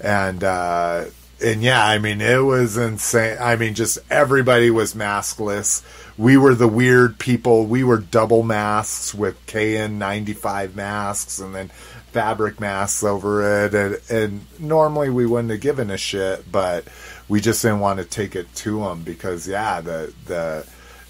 And, 0.00 0.42
uh, 0.42 1.04
and 1.42 1.62
yeah, 1.62 1.84
I 1.84 1.98
mean, 1.98 2.22
it 2.22 2.44
was 2.44 2.78
insane. 2.78 3.36
I 3.40 3.56
mean, 3.56 3.74
just 3.74 3.98
everybody 4.10 4.70
was 4.70 4.94
maskless. 4.94 5.82
We 6.16 6.38
were 6.38 6.54
the 6.54 6.68
weird 6.68 7.18
people. 7.18 7.66
We 7.66 7.84
were 7.84 7.98
double 7.98 8.42
masks 8.42 9.14
with 9.14 9.44
KN95 9.46 10.74
masks 10.74 11.38
and 11.38 11.54
then 11.54 11.70
fabric 12.14 12.60
masks 12.60 13.04
over 13.04 13.66
it. 13.66 13.74
And, 13.74 13.98
and 14.10 14.46
normally 14.60 15.10
we 15.10 15.26
wouldn't 15.26 15.50
have 15.50 15.60
given 15.60 15.90
a 15.90 15.98
shit, 15.98 16.50
but 16.50 16.84
we 17.28 17.40
just 17.40 17.60
didn't 17.62 17.80
want 17.80 17.98
to 17.98 18.04
take 18.04 18.34
it 18.36 18.52
to 18.56 18.78
them 18.80 19.02
because, 19.02 19.46
yeah, 19.48 19.80
the, 19.80 20.14
the, 20.26 20.66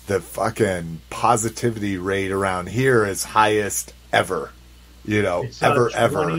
the 0.06 0.20
fucking 0.20 1.00
positivity 1.10 1.96
rate 1.98 2.30
around 2.32 2.68
here 2.68 3.04
is 3.04 3.22
highest 3.24 3.92
ever. 4.12 4.50
You 5.04 5.22
know, 5.22 5.42
It's, 5.42 5.62
uh, 5.62 5.70
ever, 5.70 5.90
20 5.90 5.94
ever. 5.96 6.30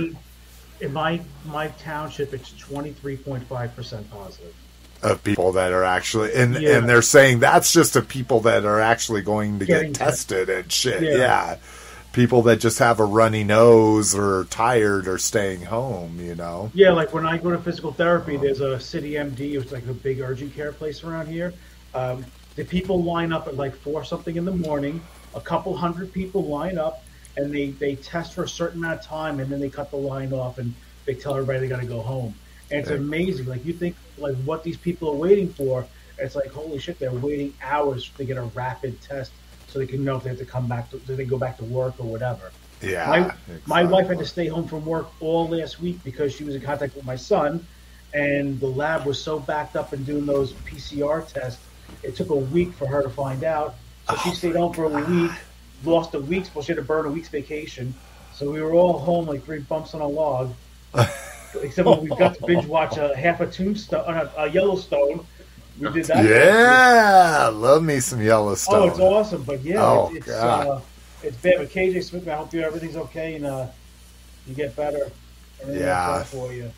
In 0.82 0.92
my 0.92 1.22
my 1.46 1.68
township, 1.70 2.34
it's 2.34 2.52
twenty 2.52 2.92
three 2.92 3.16
point 3.16 3.44
five 3.48 3.74
percent 3.78 4.12
positive. 4.12 4.54
of 5.04 5.24
people 5.24 5.54
that 5.54 5.72
are 5.72 5.86
actually 5.86 6.34
and 6.34 6.56
Yeah. 6.56 6.78
and 6.78 6.90
they're 6.90 7.02
saying 7.02 7.40
that's 7.40 7.72
just 7.72 7.94
the 7.94 8.02
people 8.02 8.42
that 8.42 8.66
are 8.66 8.82
actually 8.82 9.22
going 9.22 9.60
to 9.60 9.66
Getting 9.66 9.94
get 9.94 10.00
tested 10.00 10.50
and 10.50 10.70
shit. 10.72 11.02
Yeah. 11.02 11.18
Yeah. 11.18 11.56
People 12.16 12.44
that 12.44 12.62
just 12.62 12.80
have 12.80 13.02
a 13.02 13.06
runny 13.06 13.44
nose 13.44 14.16
or 14.16 14.46
tired 14.46 15.06
or 15.10 15.18
staying 15.18 15.64
home, 15.64 16.18
you 16.18 16.34
know. 16.34 16.72
Yeah, 16.74 16.92
like 16.92 17.14
when 17.14 17.26
I 17.26 17.38
go 17.38 17.52
to 17.52 17.58
physical 17.60 17.92
therapy, 17.92 18.38
there's 18.38 18.62
a 18.62 18.80
City 18.80 19.16
MD, 19.16 19.58
which 19.58 19.66
is 19.66 19.72
like 19.74 19.86
a 19.88 19.94
big 19.94 20.22
urgent 20.22 20.56
care 20.56 20.72
place 20.72 21.04
around 21.04 21.28
here. 21.28 21.54
Um, 21.94 22.26
the 22.56 22.64
people 22.64 23.04
line 23.04 23.34
up 23.34 23.50
at 23.50 23.58
like 23.58 23.76
four 23.76 24.06
something 24.06 24.38
in 24.38 24.46
the 24.46 24.54
morning. 24.54 25.02
A 25.36 25.42
couple 25.42 25.76
hundred 25.76 26.14
people 26.14 26.46
line 26.46 26.78
up, 26.78 27.04
and 27.36 27.54
they 27.54 27.72
they 27.72 27.96
test 27.96 28.34
for 28.34 28.44
a 28.46 28.48
certain 28.50 28.78
amount 28.80 29.02
of 29.02 29.06
time, 29.06 29.42
and 29.42 29.52
then 29.52 29.60
they 29.60 29.70
cut 29.70 29.92
the 29.92 29.98
line 29.98 30.32
off, 30.32 30.58
and 30.58 30.74
they 31.04 31.16
tell 31.16 31.34
everybody 31.34 31.60
they 31.60 31.68
got 31.68 31.82
to 31.82 31.86
go 31.86 32.00
home. 32.00 32.34
And 32.72 32.80
it's 32.80 32.90
Yeah. 32.92 32.96
amazing. 32.96 33.48
Like 33.48 33.66
you 33.66 33.74
think 33.74 33.98
like 34.18 34.38
what 34.46 34.64
these 34.64 34.78
people 34.78 35.10
are 35.10 35.18
waiting 35.18 35.50
for. 35.50 35.86
It's 36.18 36.34
like 36.34 36.48
holy 36.48 36.80
shit, 36.80 36.98
they're 36.98 37.12
waiting 37.12 37.54
hours 37.62 38.10
to 38.18 38.24
get 38.24 38.38
a 38.38 38.44
rapid 38.44 39.02
test 39.02 39.34
so 39.76 39.80
they 39.80 39.86
can 39.86 40.06
know 40.06 40.16
if 40.16 40.24
they 40.24 40.30
have 40.30 40.40
to 40.40 40.46
come 40.46 40.68
back 40.68 40.90
to, 40.90 40.98
do 41.00 41.18
they 41.18 41.26
go 41.26 41.38
back 41.38 41.58
to 41.58 41.66
work 41.66 41.96
or 42.00 42.06
whatever. 42.06 42.54
Yeah. 42.82 43.36
My, 43.68 43.84
my 43.84 43.84
wife 43.84 44.08
had 44.08 44.20
to 44.20 44.26
stay 44.26 44.48
home 44.48 44.70
from 44.70 44.86
work 44.86 45.10
all 45.20 45.50
last 45.50 45.82
week 45.82 46.02
because 46.06 46.34
she 46.34 46.46
was 46.46 46.56
in 46.56 46.62
contact 46.62 46.96
with 46.96 47.04
my 47.04 47.18
son, 47.18 47.68
and 48.14 48.58
the 48.62 48.68
lab 48.68 49.06
was 49.06 49.22
so 49.22 49.38
backed 49.38 49.76
up 49.76 49.92
in 49.92 50.06
doing 50.06 50.26
those 50.26 50.54
PCR 50.54 51.28
tests. 51.28 51.62
It 52.04 52.16
took 52.16 52.30
a 52.30 52.36
week 52.36 52.72
for 52.72 52.88
her 52.88 53.04
to 53.04 53.10
find 53.10 53.44
out. 53.44 53.76
So 54.10 54.16
she 54.18 54.32
stayed 54.32 54.56
home 54.56 54.72
for 54.72 54.86
a 54.86 55.04
week, 55.12 55.32
lost 55.84 56.14
a 56.14 56.22
week's, 56.22 56.56
well, 56.56 56.64
she 56.64 56.72
had 56.72 56.78
to 56.78 56.82
burn 56.82 57.06
a 57.06 57.10
week's 57.10 57.28
vacation. 57.28 57.94
So 58.34 58.50
we 58.50 58.62
were 58.62 58.74
all 58.74 58.98
home 58.98 59.26
like 59.26 59.44
three 59.44 59.60
bumps 59.60 59.94
on 59.94 60.00
a 60.00 60.08
log. 60.08 60.54
Except 61.62 61.86
when 61.86 62.02
we 62.02 62.08
got 62.16 62.36
to 62.36 62.46
binge 62.46 62.66
watch 62.66 62.96
a 62.96 63.14
half 63.14 63.42
a 63.42 63.48
tombstone, 63.48 64.06
uh, 64.08 64.32
a 64.38 64.50
Yellowstone. 64.50 65.26
We 65.80 65.90
did 65.90 66.06
that. 66.06 66.24
Yeah, 66.26 67.48
love 67.54 67.84
me 67.84 68.00
some 68.00 68.22
Yellowstone. 68.22 68.76
Oh, 68.84 68.88
it's 68.90 69.00
awesome, 69.00 69.44
but 69.44 69.62
yeah, 69.62 69.84
Oh, 69.84 70.08
it's, 70.08 70.18
it's, 70.18 70.28
God. 70.28 70.68
uh, 70.68 70.80
it's 71.24 71.38
bad. 71.38 71.56
But 71.58 71.70
KJ 71.70 72.04
Smith, 72.04 72.28
I 72.28 72.36
hope 72.36 72.54
you 72.54 72.62
everything's 72.62 72.96
okay 72.96 73.36
and 73.36 73.46
uh, 73.46 73.68
you 74.48 74.56
get 74.56 74.76
better. 74.76 75.12
Everything 75.62 75.84
Yeah. 75.84 76.24
for 76.24 76.54
you. 76.54 76.72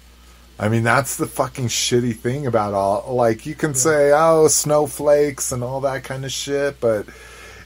I 0.59 0.69
mean, 0.69 0.81
that's 0.83 1.17
the 1.17 1.27
fucking 1.27 1.67
shitty 1.67 2.15
thing 2.15 2.47
about 2.47 2.73
all. 2.73 3.13
Like, 3.13 3.45
you 3.45 3.53
can 3.53 3.75
say, 3.75 4.11
"Oh, 4.11 4.47
snowflakes" 4.47 5.51
and 5.51 5.63
all 5.63 5.81
that 5.81 6.03
kind 6.03 6.25
of 6.25 6.31
shit, 6.31 6.79
but 6.79 7.05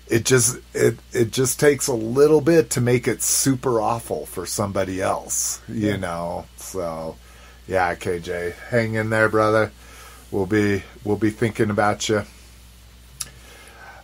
it 0.10 0.26
just 0.26 0.58
it 0.74 0.98
it 1.14 1.32
just 1.32 1.58
takes 1.58 1.88
a 1.88 1.94
little 1.94 2.42
bit 2.42 2.72
to 2.72 2.82
make 2.82 3.08
it 3.08 3.22
super 3.22 3.80
awful 3.80 4.26
for 4.26 4.46
somebody 4.46 5.02
else, 5.02 5.62
you 5.70 5.92
Yeah. 5.92 5.96
know. 5.96 6.46
So, 6.58 7.16
yeah, 7.66 7.96
KJ, 7.96 8.54
hang 8.70 8.96
in 8.96 9.10
there, 9.10 9.30
brother. 9.30 9.72
We'll 10.32 10.46
be 10.46 10.84
we'll 11.04 11.18
be 11.18 11.30
thinking 11.30 11.70
about 11.70 12.08
you. 12.10 12.24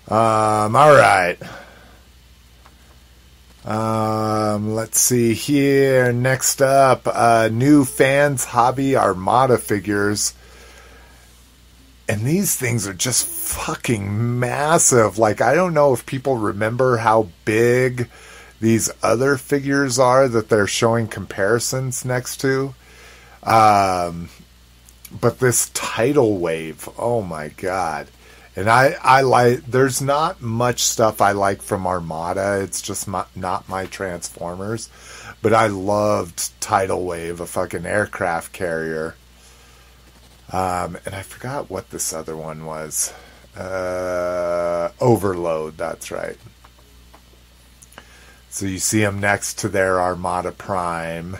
Um, 0.09 0.75
all 0.75 0.93
right. 0.93 1.37
Um, 3.65 4.75
let's 4.75 4.99
see 4.99 5.33
here. 5.33 6.13
Next 6.13 6.61
up, 6.61 7.01
uh, 7.05 7.49
new 7.51 7.83
fans 7.83 8.45
hobby 8.45 8.95
Armada 8.95 9.57
figures. 9.57 10.33
And 12.09 12.21
these 12.21 12.55
things 12.55 12.87
are 12.87 12.93
just 12.93 13.25
fucking 13.25 14.39
massive. 14.39 15.17
Like, 15.17 15.41
I 15.41 15.53
don't 15.53 15.73
know 15.73 15.93
if 15.93 16.05
people 16.05 16.37
remember 16.37 16.97
how 16.97 17.27
big 17.43 18.09
these 18.61 18.89
other 19.03 19.35
figures 19.35 19.99
are 19.99 20.29
that 20.29 20.47
they're 20.47 20.67
showing 20.67 21.07
comparisons 21.07 22.05
next 22.05 22.37
to. 22.41 22.73
Um, 23.43 24.29
but 25.11 25.39
this 25.39 25.69
tidal 25.69 26.37
wave, 26.37 26.87
oh 26.97 27.21
my 27.21 27.49
god. 27.49 28.07
And 28.55 28.69
I, 28.71 28.95
I 29.03 29.21
like, 29.21 29.65
there's 29.65 30.01
not 30.01 30.41
much 30.41 30.81
stuff 30.81 31.21
I 31.21 31.31
like 31.31 31.61
from 31.61 31.85
Armada. 31.85 32.61
It's 32.63 32.81
just 32.81 33.07
my, 33.07 33.25
not 33.35 33.69
my 33.69 33.85
Transformers. 33.85 34.89
But 35.43 35.53
I 35.53 35.67
loved 35.67 36.59
Tidal 36.59 37.05
Wave, 37.05 37.39
a 37.39 37.45
fucking 37.45 37.85
aircraft 37.85 38.53
carrier. 38.53 39.13
Um, 40.51 40.97
and 41.05 41.13
I 41.13 41.21
forgot 41.21 41.69
what 41.69 41.91
this 41.91 42.13
other 42.13 42.35
one 42.35 42.65
was. 42.65 43.13
Uh, 43.55 44.89
Overload, 44.99 45.77
that's 45.77 46.09
right. 46.09 46.37
So 48.49 48.65
you 48.65 48.79
see 48.79 49.01
them 49.01 49.19
next 49.19 49.59
to 49.59 49.69
their 49.69 50.01
Armada 50.01 50.51
Prime. 50.51 51.37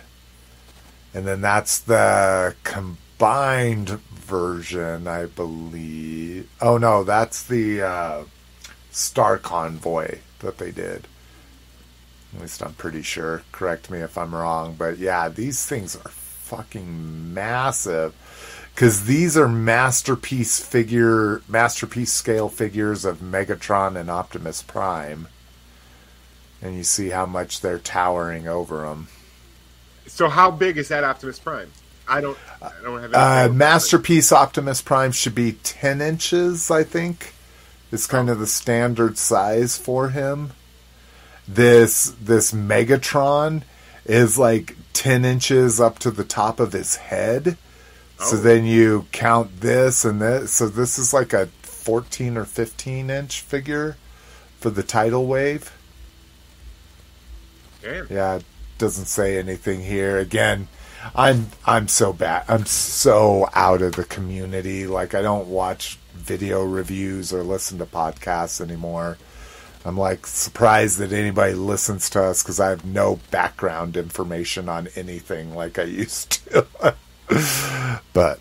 And 1.15 1.25
then 1.25 1.41
that's 1.41 1.79
the 1.79 2.53
combined 3.17 3.89
version, 3.89 5.07
I 5.07 5.25
believe. 5.25 6.49
Oh 6.61 6.77
no, 6.77 7.03
that's 7.03 7.43
the 7.43 7.81
uh, 7.81 8.23
Star 8.91 9.37
Convoy 9.37 10.19
that 10.39 10.59
they 10.59 10.71
did. 10.71 11.07
At 12.35 12.41
least 12.41 12.61
I'm 12.61 12.73
pretty 12.73 13.01
sure. 13.01 13.41
Correct 13.51 13.89
me 13.89 13.99
if 13.99 14.17
I'm 14.17 14.35
wrong, 14.35 14.75
but 14.77 14.99
yeah, 14.99 15.29
these 15.29 15.65
things 15.65 15.95
are 15.95 16.09
fucking 16.09 17.33
massive 17.33 18.13
because 18.75 19.05
these 19.05 19.35
are 19.35 19.49
masterpiece 19.49 20.59
figure, 20.63 21.41
masterpiece 21.47 22.11
scale 22.11 22.49
figures 22.49 23.03
of 23.03 23.19
Megatron 23.19 23.99
and 23.99 24.11
Optimus 24.11 24.61
Prime, 24.61 25.27
and 26.61 26.75
you 26.75 26.83
see 26.83 27.09
how 27.09 27.25
much 27.25 27.61
they're 27.61 27.79
towering 27.79 28.47
over 28.47 28.83
them. 28.83 29.07
So 30.05 30.29
how 30.29 30.51
big 30.51 30.77
is 30.77 30.89
that 30.89 31.03
Optimus 31.03 31.39
Prime? 31.39 31.71
I 32.07 32.21
don't. 32.21 32.37
I 32.61 32.71
don't 32.83 33.01
have. 33.01 33.13
any 33.13 33.49
Uh. 33.51 33.53
Masterpiece 33.53 34.31
Optimus 34.31 34.81
Prime 34.81 35.11
should 35.11 35.35
be 35.35 35.53
10 35.63 36.01
inches, 36.01 36.69
I 36.71 36.83
think. 36.83 37.33
It's 37.91 38.07
kind 38.07 38.29
of 38.29 38.39
the 38.39 38.47
standard 38.47 39.17
size 39.17 39.77
for 39.77 40.09
him. 40.09 40.51
This 41.47 42.13
this 42.21 42.51
Megatron 42.51 43.63
is 44.05 44.37
like 44.37 44.75
10 44.93 45.23
inches 45.23 45.79
up 45.79 45.97
to 45.99 46.11
the 46.11 46.25
top 46.25 46.59
of 46.59 46.73
his 46.73 46.95
head. 46.97 47.57
So 48.19 48.35
Oh. 48.35 48.39
then 48.41 48.65
you 48.65 49.05
count 49.11 49.61
this 49.61 50.03
and 50.03 50.19
this. 50.21 50.51
So 50.51 50.67
this 50.67 50.97
is 50.99 51.13
like 51.13 51.31
a 51.33 51.47
14 51.61 52.35
or 52.35 52.43
15 52.45 53.09
inch 53.09 53.39
figure 53.41 53.95
for 54.59 54.69
the 54.69 54.83
tidal 54.83 55.25
wave. 55.27 55.71
Damn. 57.81 58.07
Yeah, 58.09 58.35
it 58.37 58.45
doesn't 58.77 59.05
say 59.05 59.37
anything 59.37 59.81
here. 59.83 60.17
Again, 60.17 60.67
I'm 61.15 61.47
I'm 61.65 61.87
so 61.87 62.13
bad. 62.13 62.45
I'm 62.47 62.65
so 62.65 63.49
out 63.53 63.81
of 63.81 63.95
the 63.95 64.03
community. 64.03 64.87
Like 64.87 65.13
I 65.15 65.21
don't 65.21 65.47
watch 65.47 65.97
video 66.13 66.63
reviews 66.63 67.33
or 67.33 67.43
listen 67.43 67.77
to 67.79 67.85
podcasts 67.85 68.61
anymore. 68.61 69.17
I'm 69.85 69.97
like 69.97 70.27
surprised 70.27 70.97
that 70.97 71.13
anybody 71.13 71.53
listens 71.53 72.09
to 72.11 72.21
us 72.23 72.43
because 72.43 72.59
I 72.59 72.69
have 72.69 72.83
no 72.83 73.19
background 73.31 73.95
information 73.95 74.67
on 74.67 74.89
anything 74.95 75.55
like 75.55 75.79
I 75.79 75.83
used 75.83 76.45
to. 76.51 76.67
but 78.13 78.39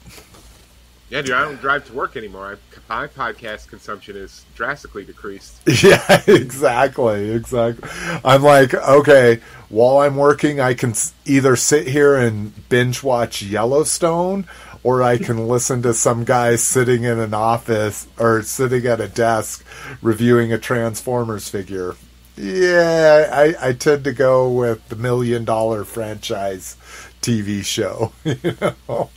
Yeah, 1.08 1.22
dude. 1.22 1.34
I 1.34 1.42
don't 1.42 1.60
drive 1.60 1.86
to 1.86 1.92
work 1.92 2.16
anymore. 2.16 2.58
I, 2.88 3.02
my 3.02 3.06
podcast 3.06 3.68
consumption 3.68 4.16
is 4.16 4.44
drastically 4.54 5.04
decreased. 5.04 5.60
Yeah, 5.82 6.22
exactly, 6.26 7.30
exactly. 7.30 7.88
I'm 8.24 8.42
like, 8.42 8.74
okay, 8.74 9.40
while 9.68 9.98
I'm 9.98 10.16
working, 10.16 10.58
I 10.60 10.74
can 10.74 10.94
either 11.24 11.54
sit 11.54 11.86
here 11.86 12.16
and 12.16 12.68
binge 12.68 13.02
watch 13.02 13.42
Yellowstone, 13.42 14.46
or 14.82 15.02
I 15.02 15.18
can 15.18 15.46
listen 15.48 15.82
to 15.82 15.94
some 15.94 16.24
guy 16.24 16.56
sitting 16.56 17.04
in 17.04 17.18
an 17.20 17.34
office 17.34 18.08
or 18.18 18.42
sitting 18.42 18.86
at 18.86 19.00
a 19.00 19.08
desk 19.08 19.64
reviewing 20.02 20.52
a 20.52 20.58
Transformers 20.58 21.48
figure. 21.48 21.94
Yeah, 22.36 23.30
I, 23.32 23.68
I 23.68 23.72
tend 23.72 24.04
to 24.04 24.12
go 24.12 24.50
with 24.50 24.88
the 24.88 24.96
million 24.96 25.44
dollar 25.44 25.84
franchise 25.84 26.76
TV 27.22 27.64
show. 27.64 28.12
You 28.24 28.56
know. 28.60 29.10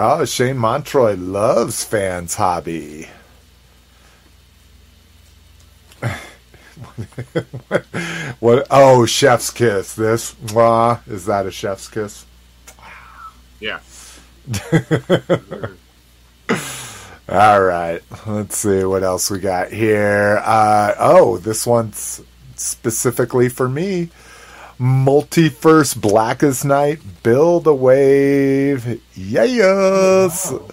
Oh, 0.00 0.24
Shane 0.24 0.54
Montroy 0.54 1.16
loves 1.18 1.82
fans 1.82 2.36
hobby. 2.36 3.08
what? 8.38 8.64
Oh, 8.70 9.06
chef's 9.06 9.50
kiss. 9.50 9.96
This 9.96 10.36
mwah, 10.36 11.00
is 11.08 11.26
that 11.26 11.46
a 11.46 11.50
chef's 11.50 11.88
kiss? 11.88 12.24
Yeah. 13.58 13.80
All 17.28 17.60
right, 17.60 18.00
let's 18.24 18.56
see 18.56 18.84
what 18.84 19.02
else 19.02 19.32
we 19.32 19.40
got 19.40 19.72
here. 19.72 20.40
Uh, 20.44 20.94
oh, 21.00 21.38
this 21.38 21.66
one's 21.66 22.22
specifically 22.54 23.48
for 23.48 23.68
me. 23.68 24.10
Multiverse 24.78 26.00
Blackest 26.00 26.64
Night, 26.64 27.00
Build 27.22 27.66
a 27.66 27.74
Wave. 27.74 29.00
Yes. 29.14 30.52
Wow. 30.52 30.68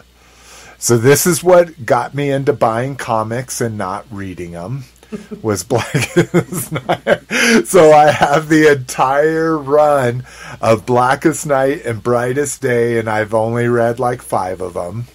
So 0.78 0.98
this 0.98 1.26
is 1.26 1.44
what 1.44 1.86
got 1.86 2.14
me 2.14 2.30
into 2.30 2.54
buying 2.54 2.96
comics 2.96 3.62
and 3.62 3.78
not 3.78 4.06
reading 4.12 4.52
them 4.52 4.84
was 5.42 5.64
Blackest 5.64 6.72
Night. 6.72 7.66
So 7.66 7.92
I 7.92 8.12
have 8.12 8.50
the 8.50 8.72
entire 8.72 9.58
run 9.58 10.26
of 10.62 10.86
Blackest 10.86 11.46
Night 11.46 11.86
and 11.86 12.04
Brightest 12.04 12.62
Day, 12.62 13.00
and 13.00 13.10
I've 13.10 13.34
only 13.34 13.68
read 13.68 14.00
like 14.00 14.22
five 14.22 14.62
of 14.62 14.74
them. 14.74 15.06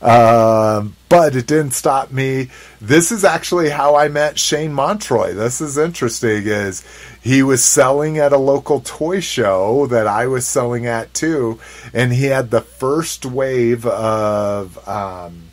Um, 0.00 0.96
but 1.08 1.34
it 1.34 1.46
didn't 1.46 1.72
stop 1.72 2.12
me. 2.12 2.50
This 2.80 3.10
is 3.10 3.24
actually 3.24 3.70
how 3.70 3.96
I 3.96 4.08
met 4.08 4.38
Shane 4.38 4.72
Montroy. 4.72 5.34
This 5.34 5.60
is 5.60 5.78
interesting. 5.78 6.46
Is 6.46 6.84
he 7.22 7.42
was 7.42 7.64
selling 7.64 8.18
at 8.18 8.32
a 8.32 8.38
local 8.38 8.80
toy 8.80 9.20
show 9.20 9.86
that 9.88 10.06
I 10.06 10.26
was 10.26 10.46
selling 10.46 10.86
at 10.86 11.14
too, 11.14 11.58
and 11.92 12.12
he 12.12 12.26
had 12.26 12.50
the 12.50 12.60
first 12.60 13.26
wave 13.26 13.86
of 13.86 14.86
um, 14.88 15.44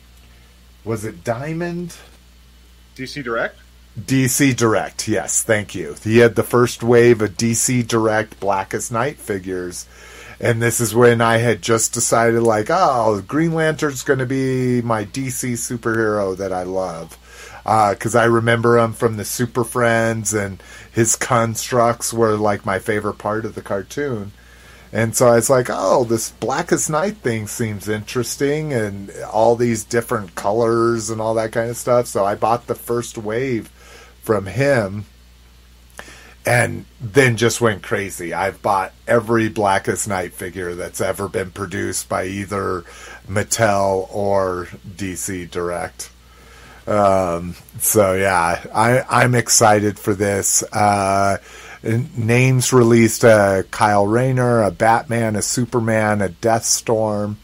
was 0.84 1.04
it 1.04 1.24
Diamond? 1.24 1.96
DC 2.96 3.22
Direct. 3.24 3.58
DC 3.98 4.54
Direct, 4.54 5.08
yes, 5.08 5.42
thank 5.42 5.74
you. 5.74 5.96
He 6.04 6.18
had 6.18 6.34
the 6.34 6.42
first 6.42 6.82
wave 6.82 7.22
of 7.22 7.36
DC 7.36 7.86
Direct 7.86 8.38
Blackest 8.38 8.92
Night 8.92 9.16
figures. 9.16 9.86
And 10.38 10.60
this 10.60 10.80
is 10.80 10.94
when 10.94 11.20
I 11.20 11.38
had 11.38 11.62
just 11.62 11.94
decided, 11.94 12.42
like, 12.42 12.66
oh, 12.68 13.22
Green 13.26 13.52
Lantern's 13.52 14.02
going 14.02 14.18
to 14.18 14.26
be 14.26 14.82
my 14.82 15.04
DC 15.04 15.52
superhero 15.54 16.36
that 16.36 16.52
I 16.52 16.64
love. 16.64 17.18
Because 17.62 18.14
uh, 18.14 18.20
I 18.20 18.24
remember 18.24 18.78
him 18.78 18.92
from 18.92 19.16
the 19.16 19.24
Super 19.24 19.64
Friends, 19.64 20.34
and 20.34 20.62
his 20.92 21.16
constructs 21.16 22.12
were 22.12 22.36
like 22.36 22.66
my 22.66 22.78
favorite 22.78 23.18
part 23.18 23.44
of 23.44 23.54
the 23.54 23.62
cartoon. 23.62 24.32
And 24.92 25.16
so 25.16 25.26
I 25.26 25.36
was 25.36 25.50
like, 25.50 25.66
oh, 25.68 26.04
this 26.04 26.30
Blackest 26.30 26.88
Night 26.90 27.16
thing 27.16 27.48
seems 27.48 27.88
interesting, 27.88 28.72
and 28.72 29.10
all 29.32 29.56
these 29.56 29.84
different 29.84 30.34
colors 30.34 31.10
and 31.10 31.20
all 31.20 31.34
that 31.34 31.52
kind 31.52 31.70
of 31.70 31.76
stuff. 31.76 32.06
So 32.06 32.24
I 32.24 32.34
bought 32.34 32.66
the 32.66 32.74
first 32.74 33.18
wave 33.18 33.68
from 34.22 34.46
him 34.46 35.06
and 36.46 36.84
then 37.00 37.36
just 37.36 37.60
went 37.60 37.82
crazy. 37.82 38.32
I've 38.32 38.62
bought 38.62 38.92
every 39.08 39.48
Blackest 39.48 40.06
Night 40.06 40.32
figure 40.32 40.76
that's 40.76 41.00
ever 41.00 41.28
been 41.28 41.50
produced 41.50 42.08
by 42.08 42.26
either 42.26 42.84
Mattel 43.28 44.08
or 44.14 44.68
DC 44.88 45.50
Direct. 45.50 46.10
Um, 46.86 47.56
so 47.80 48.14
yeah, 48.14 48.64
I, 48.72 49.02
I'm 49.10 49.34
excited 49.34 49.98
for 49.98 50.14
this. 50.14 50.62
Uh, 50.72 51.38
names 51.82 52.72
released: 52.72 53.24
uh, 53.24 53.64
Kyle 53.72 54.06
Rayner, 54.06 54.62
a 54.62 54.70
Batman, 54.70 55.34
a 55.34 55.42
Superman, 55.42 56.22
a 56.22 56.28
Deathstorm, 56.28 57.38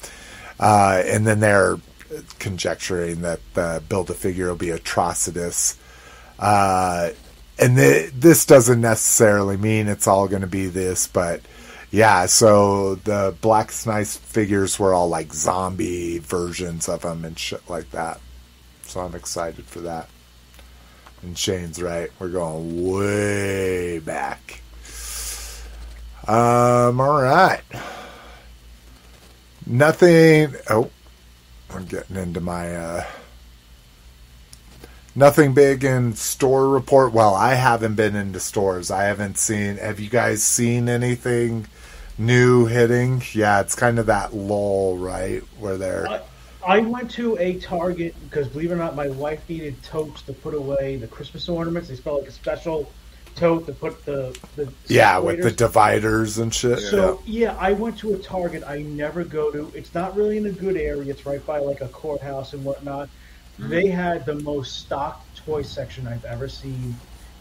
uh, 0.61 1.03
and 1.05 1.27
then 1.27 1.41
they're 1.41 1.79
conjecturing 2.39 3.23
that 3.23 3.41
the 3.55 3.83
build 3.89 4.11
a 4.11 4.15
figure 4.15 4.47
will 4.47 4.55
be 4.55 4.67
Atrocitus. 4.69 5.77
Uh, 6.39 7.11
and 7.59 7.77
the, 7.77 8.11
this 8.15 8.47
doesn't 8.47 8.81
necessarily 8.81 9.57
mean 9.57 9.89
it's 9.89 10.07
all 10.07 10.29
going 10.29 10.43
to 10.43 10.49
be 10.49 10.67
this, 10.67 11.07
but 11.07 11.41
yeah, 11.91 12.25
so 12.27 12.95
the 12.97 13.35
Black 13.41 13.71
Night 13.87 14.07
figures 14.07 14.79
were 14.79 14.95
all 14.95 15.09
like 15.09 15.33
zombie 15.33 16.19
versions 16.19 16.89
of 16.89 17.03
them 17.03 17.25
and 17.25 17.39
shit 17.39 17.69
like 17.69 17.91
that. 17.91 18.21
So 18.85 19.01
I'm 19.01 19.15
excited 19.15 19.67
for 19.67 19.81
that. 19.81 20.09
And 21.23 21.37
Shane's 21.39 21.81
right. 21.81 22.11
We're 22.19 22.29
going 22.29 22.91
way 22.91 23.99
back. 24.01 24.63
Um, 26.27 27.01
all 27.01 27.23
right. 27.23 27.63
Nothing. 29.67 30.55
Oh, 30.69 30.91
I'm 31.71 31.85
getting 31.85 32.17
into 32.17 32.41
my 32.41 32.75
uh, 32.75 33.05
nothing 35.15 35.55
big 35.55 35.85
in 35.85 36.15
store 36.15 36.69
report. 36.69 37.13
Well, 37.13 37.35
I 37.35 37.55
haven't 37.55 37.95
been 37.95 38.17
into 38.17 38.41
stores. 38.41 38.91
I 38.91 39.05
haven't 39.05 39.39
seen. 39.39 39.77
Have 39.77 40.01
you 40.01 40.11
guys 40.11 40.43
seen 40.43 40.89
anything 40.89 41.67
new 42.19 42.67
hitting? 42.67 43.23
Yeah, 43.33 43.61
it's 43.61 43.75
kind 43.75 43.99
of 43.99 44.07
that 44.07 44.35
lull, 44.35 44.99
right, 44.99 45.43
where 45.59 45.77
they're. 45.77 46.09
I, 46.09 46.21
I 46.67 46.79
went 46.81 47.11
to 47.13 47.37
a 47.39 47.59
Target 47.59 48.15
because, 48.25 48.49
believe 48.49 48.71
it 48.71 48.75
or 48.75 48.79
not, 48.79 48.95
my 48.95 49.09
wife 49.09 49.49
needed 49.49 49.83
totes 49.83 50.23
to 50.23 50.33
put 50.33 50.55
away 50.55 50.97
the 50.97 51.09
Christmas 51.09 51.49
ornaments. 51.49 51.89
They 51.89 51.97
spell 51.97 52.19
like 52.19 52.29
a 52.29 52.33
special 52.33 52.91
tote 53.35 53.67
to 53.67 53.73
put 53.73 54.05
the, 54.05 54.39
the 54.57 54.71
yeah 54.89 55.19
with 55.19 55.43
the 55.43 55.51
dividers 55.51 56.39
and 56.39 56.55
shit. 56.55 56.79
So 56.79 57.23
yeah. 57.25 57.47
yeah, 57.47 57.57
I 57.59 57.73
went 57.73 57.99
to 57.99 58.13
a 58.15 58.19
Target 58.19 58.63
I 58.67 58.83
never 58.83 59.25
go 59.25 59.51
to. 59.51 59.73
It's 59.75 59.95
not 59.95 60.15
really 60.17 60.37
in 60.37 60.47
a 60.47 60.53
good 60.53 60.77
area. 60.77 61.11
It's 61.11 61.27
right 61.27 61.45
by 61.45 61.59
like 61.59 61.81
a 61.81 61.89
courthouse 61.89 62.53
and 62.53 62.65
whatnot. 62.65 63.09
Mm-hmm. 63.59 63.71
They 63.71 63.87
had 63.89 64.25
the 64.27 64.37
most 64.37 64.81
stocked 64.81 65.37
toy 65.45 65.63
section 65.63 66.07
I've 66.07 66.25
ever 66.25 66.49
seen. 66.49 66.97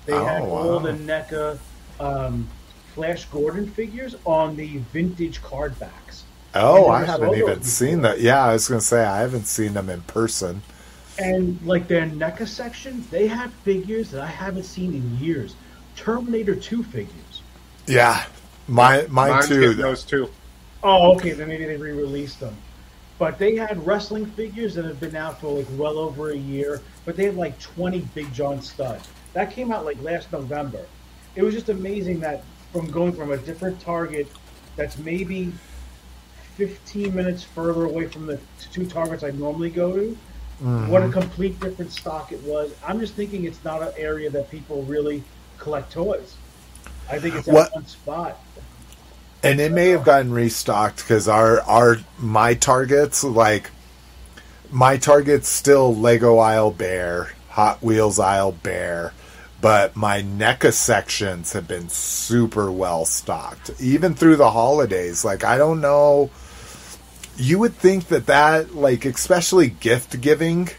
They 0.06 0.14
oh, 0.14 0.26
had 0.26 0.44
wow. 0.44 0.50
all 0.50 0.80
the 0.80 0.92
NECA 0.92 1.58
um, 2.00 2.48
Flash 2.94 3.26
Gordon 3.26 3.70
figures 3.70 4.16
on 4.26 4.56
the 4.56 4.78
vintage 4.94 5.42
card 5.42 5.78
backs. 5.80 6.24
Oh, 6.54 6.90
I 6.90 7.06
haven't 7.06 7.36
even 7.36 7.62
seen 7.64 8.02
that. 8.02 8.20
Yeah, 8.20 8.44
I 8.44 8.54
was 8.54 8.68
going 8.68 8.82
to 8.82 8.86
say 8.86 9.06
I 9.06 9.22
haven't 9.22 9.46
seen 9.46 9.74
them 9.74 9.90
in 9.90 10.02
person. 10.02 10.62
And 11.18 11.62
like 11.66 11.88
their 11.88 12.06
NECA 12.06 12.48
section, 12.48 13.06
they 13.10 13.28
had 13.28 13.52
figures 13.52 14.12
that 14.12 14.22
I 14.22 14.28
haven't 14.28 14.64
seen 14.64 14.94
in 14.94 15.18
years. 15.18 15.56
Terminator 15.96 16.56
Two 16.56 16.84
figures. 16.84 17.42
Yeah, 17.88 18.26
my 18.68 19.06
mine 19.10 19.44
too. 19.44 19.74
Those 19.74 20.04
two. 20.04 20.30
Oh, 20.84 21.16
okay. 21.16 21.32
Then 21.32 21.48
maybe 21.48 21.66
they 21.66 21.78
re-released 21.78 22.40
them. 22.40 22.56
But 23.22 23.38
they 23.38 23.56
had 23.56 23.86
wrestling 23.86 24.26
figures 24.26 24.74
that 24.74 24.84
have 24.84 25.00
been 25.00 25.16
out 25.16 25.40
for 25.40 25.60
like 25.60 25.68
well 25.74 26.00
over 26.00 26.32
a 26.32 26.36
year. 26.36 26.82
But 27.06 27.16
they 27.16 27.26
had 27.26 27.36
like 27.36 27.60
20 27.60 28.00
Big 28.16 28.34
John 28.34 28.58
Studds. 28.58 29.06
That 29.34 29.52
came 29.52 29.72
out 29.72 29.86
like 29.86 30.02
last 30.02 30.32
November. 30.32 30.88
It 31.36 31.44
was 31.44 31.54
just 31.54 31.70
amazing 31.70 32.20
that 32.22 32.44
from 32.74 32.90
going 32.90 33.14
from 33.14 33.32
a 33.32 33.38
different 33.38 33.80
target 33.80 34.26
that's 34.76 34.98
maybe 34.98 35.54
15 36.56 37.14
minutes 37.14 37.44
further 37.44 37.84
away 37.84 38.08
from 38.08 38.26
the 38.26 38.40
two 38.72 38.88
targets 38.88 39.24
I 39.24 39.30
normally 39.30 39.70
go 39.70 39.96
to, 39.96 40.18
mm-hmm. 40.64 40.88
what 40.88 41.04
a 41.04 41.10
complete 41.10 41.60
different 41.60 41.92
stock 41.92 42.32
it 42.32 42.42
was. 42.42 42.74
I'm 42.84 43.00
just 43.00 43.14
thinking 43.14 43.46
it's 43.46 43.64
not 43.64 43.84
an 43.84 43.94
area 43.98 44.32
that 44.32 44.50
people 44.50 44.82
really 44.86 45.24
collect 45.60 45.92
toys. 45.92 46.38
I 47.08 47.20
think 47.20 47.36
it's 47.36 47.48
what? 47.48 47.72
one 47.72 47.86
spot. 47.86 48.40
And 49.44 49.60
it 49.60 49.72
may 49.72 49.90
have 49.90 50.04
gotten 50.04 50.32
restocked 50.32 50.98
because 50.98 51.28
our 51.28 51.62
our 51.62 51.98
my 52.20 52.54
targets 52.54 53.24
like 53.24 53.72
my 54.72 54.98
targets 54.98 55.50
still 55.50 55.96
Lego 55.96 56.38
aisle 56.38 56.72
bare, 56.72 57.34
Hot 57.50 57.82
Wheels 57.82 58.20
aisle 58.20 58.52
bare, 58.52 59.14
but 59.60 59.96
my 59.96 60.22
NECA 60.22 60.72
sections 60.72 61.54
have 61.54 61.68
been 61.68 61.90
super 61.90 62.72
well 62.72 63.06
stocked, 63.06 63.72
even 63.80 64.14
through 64.14 64.38
the 64.38 64.52
holidays. 64.52 65.26
Like 65.26 65.44
I 65.44 65.58
don't 65.58 65.82
know, 65.82 66.30
you 67.36 67.58
would 67.60 67.76
think 67.76 68.08
that 68.08 68.28
that 68.28 68.76
like 68.76 69.06
especially 69.06 69.70
gift 69.70 70.22
giving, 70.22 70.70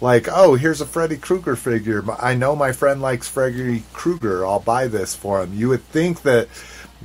like 0.00 0.26
oh 0.30 0.54
here's 0.54 0.80
a 0.80 0.86
Freddy 0.86 1.18
Krueger 1.18 1.54
figure. 1.54 2.02
I 2.18 2.34
know 2.34 2.56
my 2.56 2.72
friend 2.72 3.02
likes 3.02 3.28
Freddy 3.28 3.84
Krueger. 3.92 4.46
I'll 4.46 4.60
buy 4.60 4.86
this 4.86 5.14
for 5.14 5.42
him. 5.42 5.52
You 5.52 5.68
would 5.68 5.84
think 5.84 6.22
that 6.22 6.48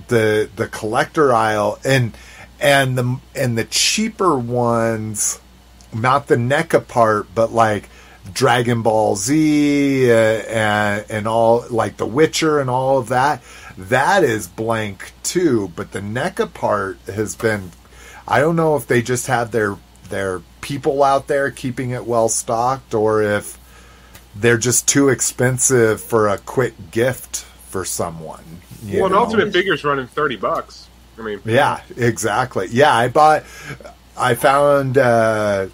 the 0.08 0.50
the 0.56 0.68
collector 0.68 1.34
aisle 1.34 1.80
and 1.84 2.16
and 2.60 2.98
the 2.98 3.20
and 3.36 3.58
the 3.58 3.66
cheaper 3.66 4.38
ones, 4.38 5.40
not 5.94 6.28
the 6.28 6.36
NECA 6.36 6.88
part, 6.88 7.34
but 7.34 7.52
like 7.52 7.90
Dragon 8.32 8.82
Ball 8.84 9.16
Z 9.16 10.12
uh, 10.12 10.14
and 10.14 11.06
and 11.10 11.28
all 11.28 11.66
like 11.70 11.98
The 11.98 12.06
Witcher 12.06 12.60
and 12.60 12.70
all 12.70 13.00
of 13.00 13.10
that. 13.10 13.42
That 13.78 14.24
is 14.24 14.48
blank 14.48 15.14
too, 15.24 15.72
but 15.76 15.92
the 15.92 16.02
NECA 16.02 16.54
part 16.54 16.98
has 17.08 17.36
been. 17.36 17.72
I 18.28 18.40
don't 18.40 18.56
know 18.56 18.76
if 18.76 18.88
they 18.88 19.02
just 19.02 19.28
have 19.28 19.52
their 19.52 19.78
their 20.10 20.42
people 20.62 21.04
out 21.04 21.28
there 21.28 21.50
keeping 21.50 21.90
it 21.90 22.06
well 22.06 22.30
stocked, 22.30 22.94
or 22.94 23.24
if 23.24 23.58
they're 24.36 24.58
just 24.58 24.88
too 24.88 25.10
expensive 25.10 26.02
for 26.02 26.28
a 26.28 26.38
quick 26.38 26.92
gift 26.92 27.38
for 27.68 27.84
someone. 27.84 28.62
Well, 28.86 29.06
an 29.08 29.14
Ultimate 29.14 29.52
Figure's 29.52 29.84
running 29.84 30.08
thirty 30.08 30.36
bucks. 30.36 30.88
I 31.18 31.22
mean, 31.22 31.42
yeah, 31.46 31.82
exactly. 31.98 32.68
Yeah, 32.72 32.96
I 32.96 33.08
bought. 33.10 33.44
I 34.18 34.36
found 34.36 34.98
uh, 34.98 35.68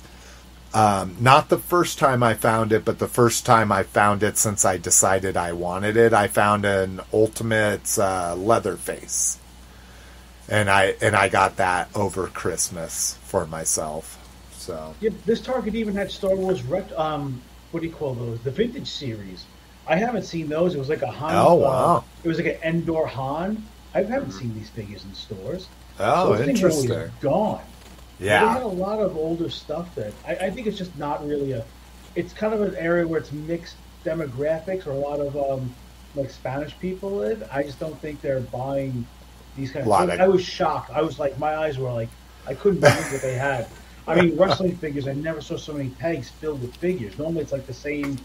um, 0.73 1.15
not 1.19 1.49
the 1.49 1.57
first 1.57 1.99
time 1.99 2.21
I 2.23 2.33
found 2.33 2.71
it, 2.71 2.85
but 2.85 2.99
the 2.99 3.07
first 3.07 3.45
time 3.45 3.71
I 3.71 3.83
found 3.83 4.23
it 4.23 4.37
since 4.37 4.65
I 4.65 4.77
decided 4.77 5.37
I 5.37 5.53
wanted 5.53 5.97
it. 5.97 6.13
I 6.13 6.27
found 6.27 6.65
an 6.65 7.01
Ultimate 7.13 7.97
uh, 7.97 8.35
Leatherface, 8.35 9.39
and 10.49 10.69
I 10.69 10.95
and 11.01 11.15
I 11.15 11.29
got 11.29 11.57
that 11.57 11.89
over 11.95 12.27
Christmas 12.27 13.17
for 13.23 13.45
myself. 13.47 14.17
So 14.51 14.93
Yeah, 14.99 15.11
this 15.25 15.39
Target 15.39 15.75
even 15.75 15.95
had 15.95 16.11
Star 16.11 16.35
Wars 16.35 16.63
ret- 16.63 16.97
um 16.99 17.41
what 17.71 17.81
do 17.81 17.87
you 17.87 17.93
call 17.93 18.13
those? 18.13 18.39
The 18.41 18.51
vintage 18.51 18.87
series. 18.87 19.45
I 19.87 19.95
haven't 19.95 20.23
seen 20.23 20.47
those. 20.49 20.75
It 20.75 20.79
was 20.79 20.89
like 20.89 21.01
a 21.01 21.11
Han. 21.11 21.31
Oh, 21.35 21.57
uh, 21.57 21.69
wow. 21.69 22.03
it 22.23 22.27
was 22.27 22.37
like 22.37 22.47
an 22.47 22.59
Endor 22.63 23.05
Han. 23.05 23.63
I 23.93 24.03
haven't 24.03 24.31
seen 24.31 24.53
these 24.53 24.69
figures 24.69 25.03
in 25.05 25.13
stores. 25.13 25.67
oh, 25.99 26.33
Those 26.35 26.45
things 26.45 26.63
are 26.63 26.67
interesting. 26.67 27.11
Gone. 27.21 27.61
Yeah. 28.19 28.41
They 28.41 28.47
had 28.49 28.63
a 28.63 28.67
lot 28.67 28.99
of 28.99 29.15
older 29.15 29.49
stuff 29.49 29.93
that 29.95 30.13
I, 30.27 30.47
I 30.47 30.49
think 30.51 30.67
it's 30.67 30.77
just 30.77 30.95
not 30.97 31.25
really 31.25 31.53
a. 31.53 31.63
It's 32.15 32.33
kind 32.33 32.53
of 32.53 32.61
an 32.61 32.75
area 32.75 33.07
where 33.07 33.19
it's 33.19 33.31
mixed 33.31 33.75
demographics 34.03 34.87
or 34.87 34.91
a 34.91 34.95
lot 34.95 35.19
of 35.19 35.37
um, 35.37 35.73
like 36.15 36.29
Spanish 36.29 36.77
people 36.79 37.11
live. 37.11 37.47
I 37.51 37.63
just 37.63 37.79
don't 37.79 37.99
think 38.01 38.21
they're 38.21 38.39
buying 38.39 39.05
these 39.55 39.71
kind 39.71 39.87
of 39.87 39.97
things. 39.99 40.13
of- 40.13 40.19
I 40.19 40.27
was 40.27 40.43
shocked. 40.43 40.91
I 40.91 41.01
was 41.01 41.19
like, 41.19 41.37
my 41.39 41.55
eyes 41.55 41.77
were 41.77 41.91
like, 41.91 42.09
I 42.47 42.53
couldn't 42.53 42.79
believe 42.79 43.11
what 43.11 43.21
they 43.21 43.35
had. 43.35 43.67
I 44.07 44.21
mean, 44.21 44.35
wrestling 44.39 44.77
figures. 44.77 45.07
I 45.07 45.13
never 45.13 45.41
saw 45.41 45.57
so 45.57 45.73
many 45.73 45.89
pegs 45.89 46.29
filled 46.29 46.61
with 46.61 46.75
figures. 46.77 47.17
Normally, 47.17 47.41
it's 47.41 47.51
like 47.51 47.67
the 47.67 47.73
same, 47.73 48.17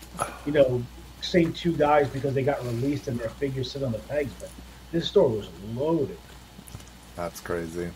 you 0.46 0.52
know, 0.52 0.82
same 1.22 1.52
two 1.52 1.72
guys 1.76 2.08
because 2.08 2.34
they 2.34 2.42
got 2.42 2.62
released 2.64 3.08
and 3.08 3.18
their 3.18 3.30
figures 3.30 3.70
sit 3.70 3.82
on 3.82 3.92
the 3.92 3.98
pegs. 3.98 4.32
But 4.38 4.50
this 4.90 5.08
store 5.08 5.28
was 5.28 5.48
loaded. 5.74 6.18
that's 7.16 7.40
crazy. 7.40 7.90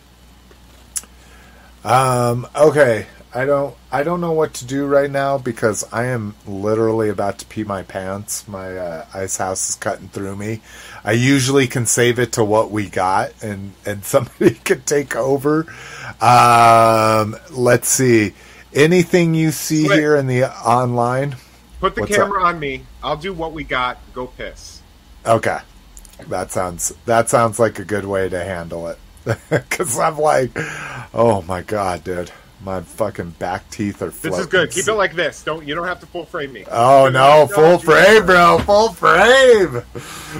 Um. 1.83 2.47
Okay. 2.55 3.05
I 3.33 3.45
don't. 3.45 3.75
I 3.91 4.03
don't 4.03 4.21
know 4.21 4.31
what 4.31 4.55
to 4.55 4.65
do 4.65 4.85
right 4.87 5.11
now 5.11 5.37
because 5.37 5.83
I 5.91 6.05
am 6.05 6.35
literally 6.47 7.09
about 7.09 7.39
to 7.39 7.45
pee 7.45 7.63
my 7.63 7.83
pants. 7.83 8.47
My 8.47 8.77
uh, 8.77 9.05
ice 9.13 9.37
house 9.37 9.69
is 9.69 9.75
cutting 9.75 10.07
through 10.07 10.35
me. 10.37 10.61
I 11.03 11.11
usually 11.11 11.67
can 11.67 11.85
save 11.85 12.19
it 12.19 12.33
to 12.33 12.43
what 12.43 12.71
we 12.71 12.89
got, 12.89 13.31
and 13.43 13.73
and 13.85 14.03
somebody 14.13 14.55
could 14.55 14.85
take 14.85 15.15
over. 15.15 15.67
Um. 16.19 17.35
Let's 17.51 17.89
see. 17.89 18.33
Anything 18.73 19.33
you 19.33 19.51
see 19.51 19.87
Wait. 19.87 19.99
here 19.99 20.15
in 20.15 20.27
the 20.27 20.45
online? 20.45 21.35
Put 21.79 21.95
the 21.95 22.01
What's 22.01 22.15
camera 22.15 22.43
on 22.43 22.59
me. 22.59 22.83
I'll 23.07 23.15
do 23.15 23.31
what 23.31 23.53
we 23.53 23.63
got. 23.63 23.99
Go 24.13 24.27
piss. 24.27 24.81
Okay, 25.25 25.59
that 26.27 26.51
sounds 26.51 26.93
that 27.05 27.29
sounds 27.29 27.57
like 27.57 27.79
a 27.79 27.85
good 27.85 28.03
way 28.03 28.27
to 28.27 28.43
handle 28.43 28.89
it. 28.89 28.99
Because 29.49 29.97
I'm 29.97 30.17
like, 30.17 30.51
oh 31.13 31.41
my 31.47 31.61
god, 31.61 32.03
dude, 32.03 32.31
my 32.61 32.81
fucking 32.81 33.29
back 33.31 33.69
teeth 33.69 34.01
are. 34.01 34.09
This 34.09 34.37
is 34.37 34.47
good. 34.47 34.71
Keep 34.71 34.89
it 34.89 34.93
like 34.93 35.15
this. 35.15 35.41
Don't 35.41 35.65
you 35.65 35.73
don't 35.73 35.87
have 35.87 36.01
to 36.01 36.05
full 36.05 36.25
frame 36.25 36.51
me. 36.51 36.65
Oh 36.69 37.09
no, 37.09 37.47
full 37.47 37.77
frame, 37.77 38.25
bro, 38.25 38.57
full 38.59 38.91
frame. 38.91 39.83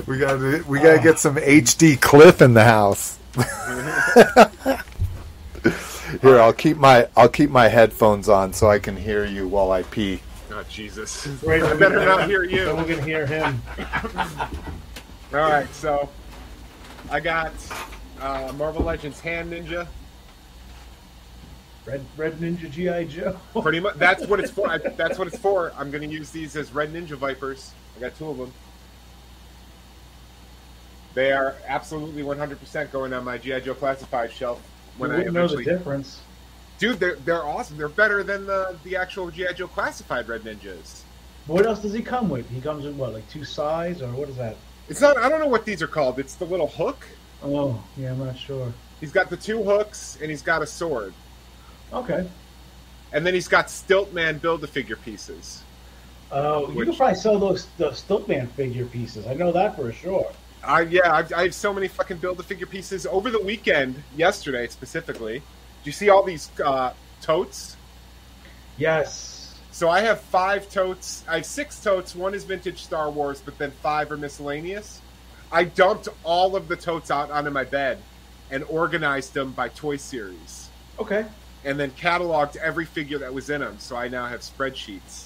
We 0.06 0.18
got 0.18 0.40
to 0.40 0.62
we 0.68 0.80
got 0.80 0.98
to 0.98 1.02
get 1.02 1.16
ah. 1.16 1.20
some 1.20 1.38
HD 1.38 2.00
Cliff 2.02 2.42
in 2.42 2.54
the 2.54 2.66
house. 2.66 3.18
Here, 6.22 6.40
I'll 6.40 6.54
keep 6.54 6.76
my 6.76 7.08
I'll 7.16 7.30
keep 7.30 7.50
my 7.50 7.70
headphones 7.70 8.28
on 8.28 8.52
so 8.52 8.70
I 8.70 8.80
can 8.80 8.98
hear 8.98 9.24
you 9.24 9.48
while 9.48 9.72
I 9.72 9.84
pee. 9.84 10.20
Oh 10.58 10.64
Jesus! 10.64 11.28
Right, 11.44 11.62
I 11.62 11.76
better 11.76 12.04
not 12.04 12.28
hear 12.28 12.44
you. 12.44 12.66
So 12.66 12.76
we're 12.76 12.88
gonna 12.88 13.04
hear 13.04 13.28
him. 13.28 13.62
All 15.32 15.40
right, 15.40 15.72
so 15.72 16.10
I 17.12 17.20
got 17.20 17.54
uh, 18.20 18.52
Marvel 18.58 18.84
Legends 18.84 19.20
Hand 19.20 19.54
Ninja. 19.54 19.88
Red 21.86 22.04
Red 22.18 22.40
Ninja 22.40 22.72
GI 22.72 23.14
Joe. 23.14 23.40
Pretty 23.62 23.80
much, 23.80 23.98
that's 23.98 24.26
what 24.26 24.40
it's 24.40 24.50
for. 24.50 24.68
I, 24.72 24.80
that's 24.80 25.20
what 25.20 25.28
it's 25.28 25.38
for. 25.38 25.74
I'm 25.78 25.92
going 25.92 26.10
to 26.10 26.10
use 26.10 26.32
these 26.32 26.56
as 26.56 26.74
Red 26.74 26.92
Ninja 26.92 27.16
Vipers. 27.16 27.72
I 27.96 28.00
got 28.00 28.16
two 28.16 28.28
of 28.28 28.38
them. 28.38 28.52
They 31.14 31.34
are 31.34 31.56
absolutely 31.68 32.24
100% 32.24 32.92
going 32.92 33.14
on 33.14 33.24
my 33.24 33.38
GI 33.38 33.62
Joe 33.62 33.76
classified 33.76 34.32
shelf 34.32 34.60
when 34.98 35.12
you 35.12 35.18
I 35.18 35.24
know 35.30 35.48
the 35.48 35.64
difference. 35.64 36.22
Dude, 36.80 37.00
they're 37.00 37.16
they're 37.16 37.44
awesome. 37.44 37.78
They're 37.78 37.90
better 37.90 38.24
than 38.24 38.46
the 38.46 38.78
the 38.84 38.96
actual 38.96 39.32
GI 39.32 39.54
Joe 39.56 39.68
classified 39.68 40.28
Red 40.28 40.42
Ninjas. 40.42 41.02
What 41.48 41.66
else 41.66 41.80
does 41.80 41.94
he 41.94 42.02
come 42.02 42.30
with? 42.30 42.50
He 42.50 42.60
comes 42.60 42.86
in 42.86 42.98
what, 42.98 43.14
like 43.14 43.28
two 43.30 43.46
sides, 43.46 44.02
or 44.02 44.10
what 44.10 44.30
is 44.30 44.36
that? 44.36 44.58
It's 44.90 45.02
not. 45.02 45.18
I 45.18 45.30
don't 45.30 45.40
know 45.40 45.48
what 45.48 45.66
these 45.66 45.82
are 45.82 45.88
called. 45.88 46.20
It's 46.20 46.36
the 46.36 46.46
little 46.46 46.68
hook. 46.68 47.06
Oh, 47.44 47.82
yeah, 47.96 48.12
I'm 48.12 48.20
not 48.20 48.38
sure. 48.38 48.74
He's 49.00 49.12
got 49.12 49.30
the 49.30 49.38
two 49.38 49.64
hooks 49.64 50.18
and 50.22 50.30
he's 50.30 50.42
got 50.42 50.62
a 50.62 50.66
sword. 50.66 51.14
Okay. 51.94 52.28
And 53.14 53.26
then 53.26 53.34
he's 53.34 53.48
got 53.48 53.68
Stiltman 53.68 54.42
build 54.42 54.64
a 54.64 54.68
figure 54.68 54.96
pieces. 54.96 55.64
Oh, 56.32 56.68
you 56.70 56.76
Which- 56.76 56.90
could 56.90 56.98
probably 56.98 57.16
sell 57.16 57.40
those 57.40 57.68
the 57.78 57.92
Stiltman 57.92 58.50
figure 58.52 58.86
pieces. 58.86 59.28
I 59.28 59.34
know 59.34 59.52
that 59.52 59.76
for 59.76 59.92
sure. 59.92 60.32
I 60.64 60.82
yeah, 60.82 61.12
I, 61.14 61.24
I 61.36 61.44
have 61.44 61.54
so 61.56 61.72
many 61.72 61.88
fucking 61.88 62.18
build 62.18 62.40
a 62.40 62.44
figure 62.44 62.66
pieces 62.66 63.06
over 63.06 63.30
the 63.30 63.40
weekend. 63.40 64.04
Yesterday 64.18 64.68
specifically, 64.68 65.42
you 65.88 65.94
see 65.94 66.10
all 66.10 66.24
these 66.24 66.50
uh, 66.64 66.94
totes? 67.22 67.78
Yes. 68.78 69.56
So 69.72 69.90
I 69.90 70.02
have 70.02 70.22
five 70.22 70.70
totes. 70.70 71.24
I 71.28 71.36
have 71.38 71.46
six 71.46 71.82
totes. 71.82 72.16
One 72.16 72.34
is 72.34 72.44
vintage 72.44 72.84
Star 72.84 73.10
Wars, 73.10 73.42
but 73.44 73.58
then 73.58 73.72
five 73.72 74.12
are 74.12 74.18
miscellaneous. 74.18 75.02
I 75.52 75.64
dumped 75.64 76.10
all 76.24 76.56
of 76.56 76.68
the 76.68 76.76
totes 76.76 77.10
out 77.10 77.32
onto 77.32 77.52
my 77.52 77.64
bed 77.64 78.00
and 78.52 78.64
organized 78.66 79.34
them 79.34 79.52
by 79.52 79.70
toy 79.70 79.98
series, 79.98 80.70
Okay. 81.00 81.26
and 81.64 81.80
then 81.80 81.92
cataloged 81.92 82.56
every 82.58 82.86
figure 82.86 83.20
that 83.20 83.34
was 83.34 83.50
in 83.50 83.62
them. 83.62 83.78
So 83.80 83.96
I 83.96 84.08
now 84.08 84.26
have 84.28 84.42
spreadsheets. 84.42 85.26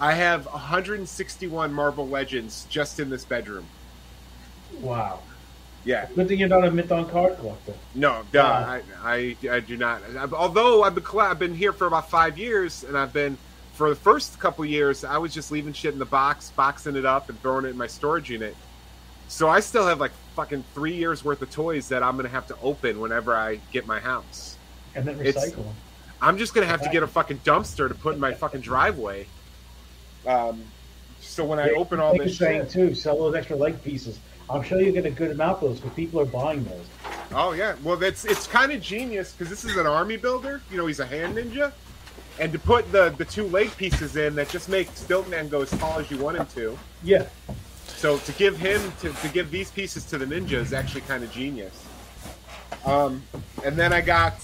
I 0.00 0.12
have 0.14 0.46
161 0.46 1.72
Marvel 1.72 2.08
Legends 2.08 2.66
just 2.68 2.98
in 3.00 3.10
this 3.10 3.24
bedroom. 3.24 3.66
Wow. 4.80 5.20
Yeah. 5.84 6.06
Good 6.14 6.28
thing 6.28 6.38
you're 6.38 6.48
not 6.48 6.64
a 6.64 6.70
Mython 6.70 7.10
card 7.10 7.36
collector. 7.38 7.74
No, 7.94 8.22
duh, 8.30 8.42
I, 8.42 8.82
I, 9.02 9.36
I 9.50 9.60
do 9.60 9.76
not. 9.76 10.02
Although 10.32 10.82
I've 10.82 10.94
been 10.94 11.04
I've 11.18 11.38
been 11.38 11.54
here 11.54 11.72
for 11.72 11.86
about 11.86 12.08
five 12.08 12.38
years, 12.38 12.84
and 12.84 12.96
I've 12.96 13.12
been 13.12 13.36
for 13.74 13.88
the 13.88 13.96
first 13.96 14.38
couple 14.38 14.64
years, 14.64 15.02
I 15.04 15.18
was 15.18 15.34
just 15.34 15.50
leaving 15.50 15.72
shit 15.72 15.92
in 15.92 15.98
the 15.98 16.04
box, 16.04 16.50
boxing 16.54 16.96
it 16.96 17.04
up, 17.04 17.28
and 17.28 17.40
throwing 17.40 17.64
it 17.64 17.70
in 17.70 17.76
my 17.76 17.86
storage 17.86 18.30
unit. 18.30 18.56
So 19.28 19.48
I 19.48 19.60
still 19.60 19.86
have 19.86 19.98
like 19.98 20.12
fucking 20.36 20.64
three 20.74 20.94
years 20.94 21.24
worth 21.24 21.42
of 21.42 21.50
toys 21.50 21.88
that 21.88 22.02
I'm 22.02 22.16
gonna 22.16 22.28
have 22.28 22.46
to 22.48 22.56
open 22.62 23.00
whenever 23.00 23.34
I 23.34 23.60
get 23.72 23.86
my 23.86 23.98
house. 23.98 24.56
And 24.94 25.06
then 25.06 25.18
recycle 25.18 25.56
them. 25.56 25.74
I'm 26.20 26.38
just 26.38 26.54
gonna 26.54 26.66
have 26.66 26.82
to 26.82 26.90
get 26.90 27.02
a 27.02 27.06
fucking 27.06 27.38
dumpster 27.38 27.88
to 27.88 27.94
put 27.94 28.14
in 28.14 28.20
my 28.20 28.34
fucking 28.34 28.60
driveway. 28.60 29.26
Um, 30.26 30.62
so 31.20 31.44
when 31.44 31.58
I 31.58 31.70
Yeah, 31.70 31.78
open 31.78 31.98
all 31.98 32.16
this 32.16 32.36
shit, 32.36 32.70
too, 32.70 32.94
sell 32.94 33.16
those 33.18 33.34
extra 33.34 33.56
leg 33.56 33.82
pieces. 33.82 34.18
I'm 34.50 34.62
sure 34.62 34.80
you 34.80 34.92
get 34.92 35.06
a 35.06 35.10
good 35.10 35.30
amount 35.30 35.54
of 35.56 35.60
those 35.60 35.80
because 35.80 35.94
people 35.96 36.20
are 36.20 36.24
buying 36.26 36.64
those. 36.64 36.84
Oh 37.34 37.52
yeah, 37.52 37.76
well 37.82 37.96
that's 37.96 38.24
it's 38.24 38.46
kind 38.46 38.72
of 38.72 38.80
genius 38.82 39.32
because 39.32 39.48
this 39.48 39.64
is 39.64 39.76
an 39.76 39.86
army 39.86 40.16
builder. 40.16 40.60
You 40.70 40.76
know, 40.76 40.86
he's 40.86 41.00
a 41.00 41.06
hand 41.06 41.36
ninja, 41.36 41.72
and 42.38 42.52
to 42.52 42.58
put 42.58 42.90
the 42.92 43.10
the 43.16 43.24
two 43.24 43.46
leg 43.46 43.74
pieces 43.76 44.16
in 44.16 44.34
that 44.34 44.48
just 44.48 44.68
make 44.68 44.88
Stiltman 44.90 45.48
go 45.50 45.62
as 45.62 45.70
tall 45.70 45.98
as 45.98 46.10
you 46.10 46.18
want 46.18 46.36
him 46.36 46.46
to. 46.54 46.78
Yeah. 47.02 47.26
So 47.86 48.18
to 48.18 48.32
give 48.32 48.56
him 48.58 48.80
to, 49.00 49.12
to 49.12 49.28
give 49.28 49.50
these 49.50 49.70
pieces 49.70 50.04
to 50.06 50.18
the 50.18 50.26
ninja 50.26 50.52
is 50.54 50.72
actually 50.72 51.02
kind 51.02 51.22
of 51.24 51.32
genius. 51.32 51.86
Um, 52.84 53.22
and 53.64 53.76
then 53.76 53.92
I 53.92 54.00
got 54.00 54.34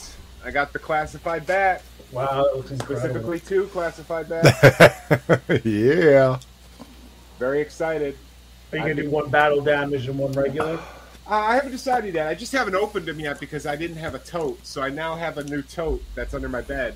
I 0.44 0.50
got 0.50 0.72
the 0.72 0.78
classified 0.78 1.44
bat 1.46 1.82
Wow, 2.12 2.44
that 2.44 2.56
looks 2.56 2.70
incredible. 2.70 3.00
specifically 3.00 3.40
two 3.40 3.66
classified 3.66 4.28
bat. 4.30 5.62
yeah. 5.64 6.38
Very 7.38 7.60
excited. 7.60 8.16
Are 8.72 8.76
you 8.78 8.82
gonna 8.82 8.94
do 8.94 9.10
one 9.10 9.30
battle 9.30 9.60
damage 9.62 10.08
and 10.08 10.18
one 10.18 10.32
regular? 10.32 10.74
Uh, 11.26 11.34
I 11.34 11.54
haven't 11.54 11.72
decided 11.72 12.14
yet. 12.14 12.26
I 12.28 12.34
just 12.34 12.52
haven't 12.52 12.74
opened 12.74 13.06
them 13.06 13.20
yet 13.20 13.38
because 13.40 13.66
I 13.66 13.76
didn't 13.76 13.96
have 13.98 14.14
a 14.14 14.18
tote. 14.18 14.64
So 14.66 14.82
I 14.82 14.88
now 14.90 15.14
have 15.16 15.38
a 15.38 15.44
new 15.44 15.62
tote 15.62 16.02
that's 16.14 16.34
under 16.34 16.48
my 16.48 16.60
bed, 16.62 16.94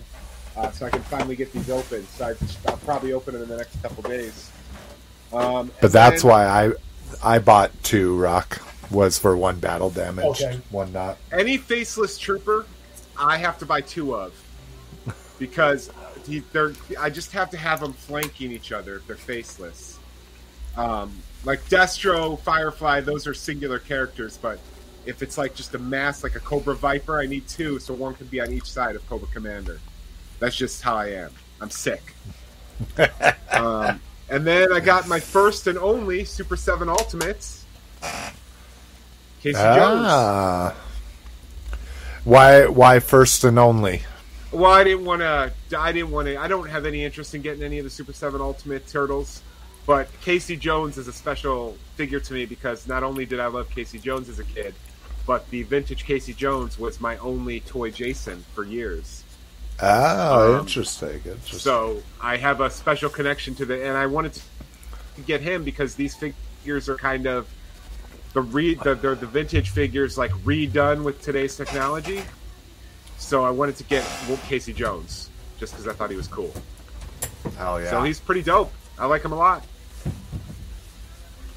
uh, 0.56 0.70
so 0.70 0.86
I 0.86 0.90
can 0.90 1.02
finally 1.02 1.36
get 1.36 1.52
these 1.52 1.70
open. 1.70 2.06
So 2.08 2.26
I, 2.26 2.34
I'll 2.70 2.76
probably 2.78 3.12
open 3.12 3.34
them 3.34 3.42
in 3.42 3.48
the 3.48 3.56
next 3.56 3.82
couple 3.82 4.02
days. 4.04 4.50
Um, 5.32 5.70
But 5.80 5.92
that's 5.92 6.22
then- 6.22 6.30
why 6.30 6.46
I 6.46 6.72
I 7.22 7.38
bought 7.38 7.70
two 7.82 8.16
rock 8.18 8.60
was 8.90 9.18
for 9.18 9.36
one 9.36 9.58
battle 9.58 9.90
damage, 9.90 10.24
Okay. 10.24 10.60
one 10.70 10.92
not. 10.92 11.16
any 11.30 11.56
faceless 11.56 12.18
trooper, 12.18 12.66
I 13.18 13.38
have 13.38 13.58
to 13.58 13.66
buy 13.66 13.80
two 13.82 14.14
of 14.14 14.32
because 15.38 15.90
they're. 16.52 16.72
I 16.98 17.08
just 17.10 17.32
have 17.32 17.50
to 17.50 17.56
have 17.56 17.80
them 17.80 17.92
flanking 17.94 18.50
each 18.52 18.72
other 18.72 18.96
if 18.96 19.06
they're 19.06 19.16
faceless. 19.16 19.98
Um, 20.76 21.12
like 21.44 21.64
Destro, 21.66 22.38
Firefly, 22.40 23.00
those 23.00 23.26
are 23.26 23.34
singular 23.34 23.78
characters, 23.78 24.38
but 24.40 24.58
if 25.06 25.22
it's 25.22 25.36
like 25.36 25.54
just 25.54 25.74
a 25.74 25.78
mass, 25.78 26.22
like 26.22 26.36
a 26.36 26.40
Cobra 26.40 26.74
Viper, 26.74 27.20
I 27.20 27.26
need 27.26 27.48
two, 27.48 27.78
so 27.78 27.94
one 27.94 28.14
can 28.14 28.26
be 28.28 28.40
on 28.40 28.52
each 28.52 28.70
side 28.70 28.96
of 28.96 29.06
Cobra 29.08 29.28
Commander. 29.32 29.80
That's 30.38 30.56
just 30.56 30.82
how 30.82 30.96
I 30.96 31.08
am. 31.08 31.32
I'm 31.60 31.70
sick. 31.70 32.14
um, 33.52 34.00
and 34.28 34.46
then 34.46 34.72
I 34.72 34.80
got 34.80 35.08
my 35.08 35.20
first 35.20 35.66
and 35.66 35.78
only 35.78 36.24
Super 36.24 36.56
Seven 36.56 36.88
Ultimates. 36.88 37.64
Casey 39.40 39.52
Jones. 39.54 40.06
Ah. 40.06 40.74
Why 42.24 42.66
why 42.66 43.00
first 43.00 43.42
and 43.44 43.58
only? 43.58 44.02
Well, 44.52 44.70
I 44.70 44.84
didn't 44.84 45.04
want 45.04 45.20
to. 45.20 45.52
I 45.76 45.92
didn't 45.92 46.10
want 46.10 46.26
to. 46.28 46.36
I 46.36 46.46
don't 46.46 46.68
have 46.68 46.86
any 46.86 47.04
interest 47.04 47.34
in 47.34 47.42
getting 47.42 47.62
any 47.62 47.78
of 47.78 47.84
the 47.84 47.90
Super 47.90 48.12
Seven 48.12 48.40
Ultimate 48.40 48.86
Turtles, 48.86 49.42
but 49.86 50.08
Casey 50.20 50.56
Jones 50.56 50.96
is 50.98 51.08
a 51.08 51.12
special 51.12 51.76
figure 51.96 52.20
to 52.20 52.32
me 52.32 52.46
because 52.46 52.86
not 52.86 53.02
only 53.02 53.26
did 53.26 53.40
I 53.40 53.46
love 53.46 53.68
Casey 53.70 53.98
Jones 53.98 54.28
as 54.28 54.38
a 54.38 54.44
kid, 54.44 54.74
but 55.26 55.48
the 55.50 55.62
vintage 55.64 56.04
Casey 56.04 56.32
Jones 56.34 56.78
was 56.78 57.00
my 57.00 57.16
only 57.18 57.60
toy 57.60 57.90
Jason 57.90 58.44
for 58.54 58.64
years. 58.64 59.24
Oh, 59.80 60.54
Um, 60.54 60.60
interesting. 60.60 61.14
Interesting. 61.24 61.58
So 61.58 62.02
I 62.20 62.36
have 62.36 62.60
a 62.60 62.70
special 62.70 63.10
connection 63.10 63.54
to 63.56 63.64
the, 63.64 63.84
and 63.86 63.96
I 63.96 64.06
wanted 64.06 64.34
to 64.34 64.40
get 65.26 65.40
him 65.40 65.64
because 65.64 65.94
these 65.94 66.14
figures 66.14 66.88
are 66.88 66.96
kind 66.96 67.26
of 67.26 67.48
the 68.32 68.40
re 68.42 68.74
the, 68.74 68.94
the, 68.94 69.14
the 69.14 69.26
vintage 69.26 69.70
figures 69.70 70.16
like 70.16 70.30
redone 70.44 71.02
with 71.02 71.20
today's 71.22 71.56
technology. 71.56 72.22
So 73.18 73.44
I 73.44 73.50
wanted 73.50 73.76
to 73.76 73.84
get 73.84 74.04
Casey 74.48 74.72
Jones 74.72 75.30
just 75.58 75.72
because 75.72 75.86
I 75.86 75.92
thought 75.92 76.10
he 76.10 76.16
was 76.16 76.28
cool. 76.28 76.52
Hell 77.56 77.80
yeah. 77.80 77.90
So 77.90 78.02
he's 78.02 78.18
pretty 78.20 78.42
dope. 78.42 78.72
I 78.98 79.06
like 79.06 79.24
him 79.24 79.32
a 79.32 79.36
lot. 79.36 79.64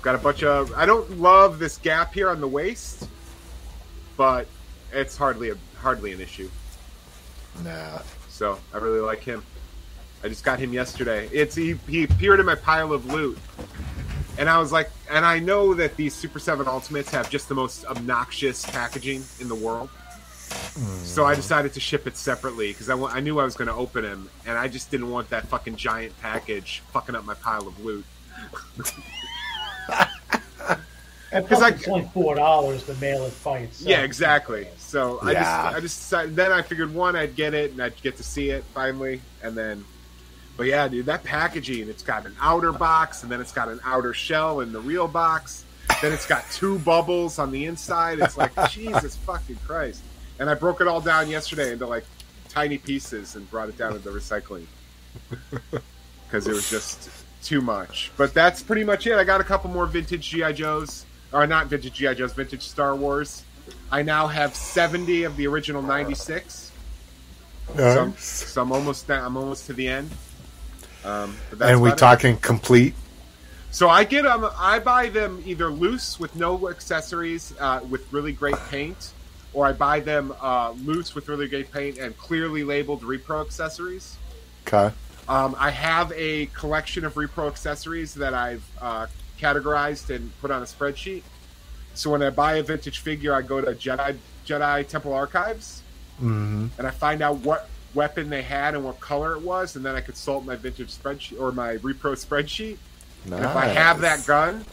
Got 0.05 0.13
a 0.13 0.19
bunch 0.19 0.43
of. 0.43 0.71
I 0.73 0.85
don't 0.85 1.19
love 1.19 1.57
this 1.57 1.79
gap 1.79 2.13
here 2.13 2.29
on 2.29 2.39
the 2.39 2.47
waist, 2.47 3.09
but 4.15 4.45
it's 4.93 5.17
hardly 5.17 5.49
a 5.49 5.55
hardly 5.79 6.13
an 6.13 6.21
issue. 6.21 6.47
nah. 7.63 8.03
So 8.29 8.59
I 8.71 8.77
really 8.77 8.99
like 8.99 9.23
him. 9.23 9.43
I 10.23 10.27
just 10.27 10.43
got 10.43 10.59
him 10.59 10.73
yesterday. 10.73 11.27
It's 11.33 11.55
he, 11.55 11.73
he 11.89 12.03
appeared 12.03 12.39
in 12.39 12.45
my 12.45 12.53
pile 12.53 12.93
of 12.93 13.11
loot, 13.11 13.39
and 14.37 14.47
I 14.47 14.59
was 14.59 14.71
like, 14.71 14.91
and 15.09 15.25
I 15.25 15.39
know 15.39 15.73
that 15.73 15.95
these 15.95 16.13
Super 16.13 16.37
Seven 16.37 16.67
Ultimates 16.67 17.09
have 17.09 17.27
just 17.31 17.49
the 17.49 17.55
most 17.55 17.83
obnoxious 17.87 18.63
packaging 18.63 19.23
in 19.39 19.47
the 19.47 19.55
world. 19.55 19.89
So 21.03 21.25
I 21.25 21.33
hmm. 21.33 21.37
decided 21.37 21.73
to 21.73 21.79
ship 21.79 22.05
it 22.05 22.15
separately 22.15 22.67
because 22.67 22.91
I, 22.91 23.01
I 23.05 23.21
knew 23.21 23.39
I 23.39 23.43
was 23.43 23.55
going 23.55 23.69
to 23.69 23.73
open 23.73 24.05
him, 24.05 24.29
and 24.45 24.55
I 24.55 24.67
just 24.67 24.91
didn't 24.91 25.09
want 25.09 25.31
that 25.31 25.47
fucking 25.47 25.77
giant 25.77 26.15
package 26.21 26.83
fucking 26.93 27.15
up 27.15 27.25
my 27.25 27.33
pile 27.33 27.67
of 27.67 27.83
loot. 27.83 28.05
And 31.35 31.47
'Cause 31.47 31.59
plus, 31.59 31.71
I- 31.71 31.75
it's 31.75 31.87
only 31.87 32.09
four 32.13 32.35
dollars 32.35 32.83
to 32.83 32.93
mail 32.95 33.25
it 33.25 33.43
by 33.43 33.59
itself. 33.59 33.89
Yeah, 33.89 34.01
exactly. 34.01 34.67
So 34.77 35.19
I 35.21 35.31
Yeah. 35.31 35.39
just 35.43 35.75
I 35.77 35.79
just 35.81 35.99
decided, 35.99 36.35
then 36.35 36.51
I 36.51 36.61
figured 36.61 36.93
one 36.93 37.15
I'd 37.15 37.35
get 37.35 37.53
it 37.53 37.71
and 37.71 37.81
I'd 37.81 38.01
get 38.01 38.17
to 38.17 38.23
see 38.23 38.49
it 38.49 38.63
finally, 38.73 39.21
and 39.43 39.55
then. 39.57 39.83
But 40.57 40.67
yeah, 40.67 40.87
dude, 40.87 41.07
that 41.07 41.23
packaging, 41.25 41.89
it's 41.89 42.01
got 42.03 42.25
an 42.25 42.33
outer 42.39 42.71
box 42.71 43.23
and 43.23 43.31
then 43.31 43.41
it's 43.41 43.51
got 43.51 43.67
an 43.67 43.81
outer 43.83 44.13
shell 44.13 44.61
in 44.61 44.71
the 44.71 44.79
real 44.79 45.07
box. 45.07 45.65
Then 46.01 46.13
it's 46.13 46.25
got 46.25 46.49
two 46.51 46.79
bubbles 46.79 47.37
on 47.39 47.51
the 47.51 47.65
inside. 47.65 48.19
It's 48.19 48.37
like, 48.37 48.51
Jesus 48.71 49.17
fucking 49.17 49.57
Christ. 49.67 50.01
And 50.39 50.49
I 50.49 50.53
broke 50.53 50.79
it 50.79 50.87
all 50.87 51.01
down 51.01 51.27
yesterday 51.29 51.73
into 51.73 51.85
like 51.87 52.05
tiny 52.47 52.77
pieces 52.77 53.35
and 53.35 53.49
brought 53.51 53.67
it 53.67 53.77
down 53.77 53.91
to 53.93 53.99
the 53.99 54.11
recycling. 54.11 54.65
Because 56.27 56.47
it 56.47 56.53
was 56.53 56.69
just 56.69 57.09
too 57.43 57.61
much. 57.61 58.11
But 58.17 58.33
that's 58.33 58.63
pretty 58.63 58.83
much 58.83 59.05
it. 59.07 59.13
I 59.15 59.23
got 59.23 59.41
a 59.41 59.43
couple 59.43 59.69
more 59.69 59.85
vintage 59.85 60.27
G.I. 60.29 60.53
Joes. 60.53 61.05
Or 61.35 61.45
not 61.45 61.67
vintage 61.67 61.95
G.I. 61.95 62.13
Joes, 62.13 62.31
vintage 62.31 62.61
Star 62.61 62.95
Wars. 62.95 63.43
I 63.91 64.03
now 64.03 64.27
have 64.27 64.55
70 64.55 65.23
of 65.23 65.35
the 65.35 65.45
original 65.47 65.81
96. 65.81 66.71
So, 67.75 67.83
I'm- 67.83 68.09
Nice. 68.11 68.23
so 68.23 68.61
I'm 68.61 68.71
almost 68.71 69.11
I'm 69.11 69.35
almost 69.35 69.65
to 69.65 69.73
the 69.73 69.85
end. 69.87 70.11
Um, 71.03 71.35
And 71.59 71.81
we 71.81 71.89
about 71.89 71.97
it. 71.97 71.99
talking 71.99 72.37
complete? 72.37 72.95
So 73.71 73.89
I 73.89 74.05
get 74.05 74.23
them. 74.23 74.47
I 74.57 74.79
buy 74.79 75.09
them 75.09 75.43
either 75.45 75.69
loose 75.69 76.17
with 76.19 76.33
no 76.37 76.69
accessories, 76.69 77.53
uh, 77.59 77.81
with 77.89 78.01
really 78.13 78.31
great 78.31 78.55
paint, 78.69 79.11
or 79.51 79.65
I 79.65 79.73
buy 79.73 79.99
them 79.99 80.33
uh, 80.39 80.71
loose 80.85 81.13
with 81.15 81.27
really 81.27 81.49
great 81.49 81.69
paint 81.69 81.97
and 81.97 82.17
clearly 82.17 82.63
labeled 82.63 83.01
repro 83.01 83.45
accessories. 83.45 84.15
Okay. 84.65 84.95
Um, 85.27 85.53
I 85.59 85.71
have 85.71 86.13
a 86.15 86.45
collection 86.47 87.03
of 87.03 87.15
repro 87.15 87.47
accessories 87.49 88.13
that 88.13 88.33
I've 88.33 88.63
uh, 88.79 89.07
categorized 89.39 90.13
and 90.13 90.31
put 90.41 90.51
on 90.51 90.61
a 90.61 90.65
spreadsheet. 90.65 91.23
So 91.93 92.09
when 92.09 92.21
I 92.21 92.29
buy 92.29 92.55
a 92.55 92.63
vintage 92.63 92.99
figure, 92.99 93.33
I 93.33 93.41
go 93.41 93.61
to 93.61 93.71
Jedi 93.73 94.17
Jedi 94.45 94.87
Temple 94.87 95.13
Archives 95.13 95.81
hmm 96.19 96.67
and 96.77 96.87
I 96.87 96.91
find 96.91 97.21
out 97.21 97.37
what 97.37 97.67
weapon 97.93 98.29
they 98.29 98.41
had 98.41 98.75
and 98.75 98.83
what 98.83 98.99
color 98.99 99.33
it 99.35 99.41
was, 99.41 99.75
and 99.75 99.85
then 99.85 99.95
I 99.95 100.01
consult 100.01 100.45
my 100.45 100.55
vintage 100.55 100.95
spreadsheet 100.95 101.39
or 101.39 101.51
my 101.51 101.77
repro 101.77 102.13
spreadsheet. 102.13 102.77
Nice. 103.25 103.39
And 103.39 103.45
if 103.45 103.55
I 103.55 103.67
have 103.67 104.01
that 104.01 104.25
gun, 104.27 104.65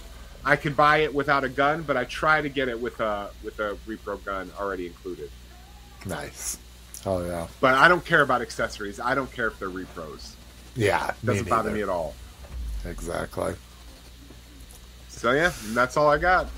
I 0.44 0.56
can 0.56 0.74
buy 0.74 0.98
it 0.98 1.14
without 1.14 1.44
a 1.44 1.48
gun, 1.48 1.82
but 1.82 1.96
I 1.96 2.04
try 2.04 2.42
to 2.42 2.48
get 2.48 2.68
it 2.68 2.80
with 2.80 3.00
a 3.00 3.30
with 3.42 3.58
a 3.60 3.76
repro 3.86 4.22
gun 4.24 4.50
already 4.58 4.86
included. 4.86 5.30
Nice. 6.04 6.58
Oh, 7.06 7.24
yeah. 7.24 7.48
But 7.60 7.74
I 7.74 7.88
don't 7.88 8.04
care 8.04 8.22
about 8.22 8.42
accessories. 8.42 9.00
I 9.00 9.14
don't 9.14 9.30
care 9.32 9.48
if 9.48 9.58
they're 9.58 9.70
repros. 9.70 10.34
Yeah. 10.76 11.08
It 11.22 11.26
doesn't 11.26 11.48
bother 11.48 11.70
me 11.70 11.82
at 11.82 11.88
all. 11.88 12.14
Exactly. 12.84 13.54
So 15.22 15.30
yeah, 15.30 15.52
that's 15.66 15.96
all 15.96 16.08
I 16.08 16.18
got. 16.18 16.48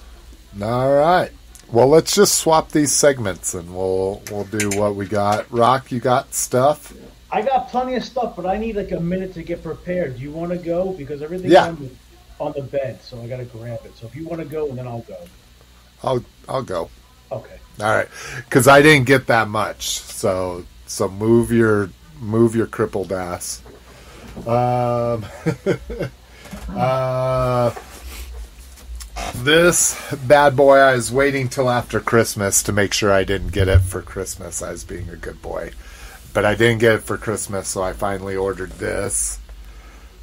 All 0.62 0.91
right. 0.91 1.31
Well, 1.70 1.86
let's 1.86 2.15
just 2.15 2.36
swap 2.36 2.70
these 2.70 2.93
segments 2.93 3.53
and 3.53 3.77
we'll 3.77 4.23
we'll 4.31 4.45
do 4.45 4.70
what 4.81 4.95
we 4.95 5.05
got. 5.05 5.53
Rock, 5.53 5.93
you 5.93 6.01
got 6.01 6.32
stuff? 6.32 6.95
I 7.31 7.43
got 7.43 7.69
plenty 7.69 7.95
of 7.97 8.03
stuff, 8.03 8.35
but 8.35 8.47
I 8.47 8.57
need 8.57 8.77
like 8.77 8.93
a 8.93 9.01
minute 9.01 9.35
to 9.35 9.43
get 9.43 9.62
prepared. 9.62 10.16
Do 10.16 10.23
you 10.23 10.31
want 10.31 10.51
to 10.53 10.57
go? 10.57 10.95
Because 10.95 11.20
everything's 11.20 11.53
Yeah. 11.53 11.66
on, 11.66 11.77
the, 11.77 11.91
on 12.43 12.53
the 12.57 12.62
bed, 12.62 13.03
so 13.03 13.20
I 13.20 13.27
got 13.27 13.36
to 13.36 13.45
grab 13.45 13.81
it. 13.85 13.95
So 13.99 14.07
if 14.07 14.16
you 14.16 14.27
want 14.27 14.41
to 14.41 14.49
go, 14.49 14.70
and 14.70 14.78
then 14.78 14.86
I'll 14.86 15.01
go. 15.01 15.19
I'll 16.03 16.24
I'll 16.49 16.62
go. 16.62 16.89
Okay. 17.32 17.59
All 17.81 17.95
right, 17.95 18.09
because 18.47 18.66
I 18.66 18.81
didn't 18.81 19.07
get 19.07 19.27
that 19.27 19.49
much. 19.49 19.99
So 20.01 20.65
so 20.86 21.11
move 21.11 21.53
your 21.53 21.91
move 22.19 22.57
your 22.57 22.66
crippled 22.66 23.12
ass. 23.12 23.61
Um. 24.47 25.27
uh. 26.74 27.74
This 29.36 29.97
bad 30.27 30.57
boy, 30.57 30.77
I 30.78 30.95
was 30.95 31.12
waiting 31.12 31.49
till 31.49 31.70
after 31.70 32.01
Christmas 32.01 32.62
to 32.65 32.73
make 32.73 32.93
sure 32.93 33.12
I 33.12 33.24
didn't 33.24 33.53
get 33.53 33.69
it 33.69 33.81
for 33.81 34.03
Christmas. 34.03 34.62
I 34.62 34.73
was 34.73 34.85
being 34.85 35.09
a 35.09 35.16
good 35.16 35.41
boy, 35.43 35.73
but 36.32 36.45
I 36.45 36.55
didn't 36.55 36.81
get 36.81 36.95
it 36.97 37.03
for 37.03 37.16
Christmas, 37.16 37.69
so 37.69 37.82
I 37.82 37.93
finally 37.93 38.36
ordered 38.36 38.73
this. 38.73 39.39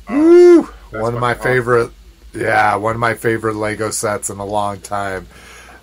Oh, 0.10 0.62
Woo! 0.62 0.70
That's 0.92 1.02
One 1.02 1.14
of 1.14 1.22
my 1.22 1.32
awesome. 1.32 1.44
favorite, 1.44 1.92
yeah, 2.34 2.76
one 2.76 2.96
of 2.96 3.00
my 3.00 3.14
favorite 3.14 3.56
Lego 3.56 3.92
sets 3.92 4.30
in 4.30 4.40
a 4.40 4.46
long 4.46 4.80
time. 4.82 5.28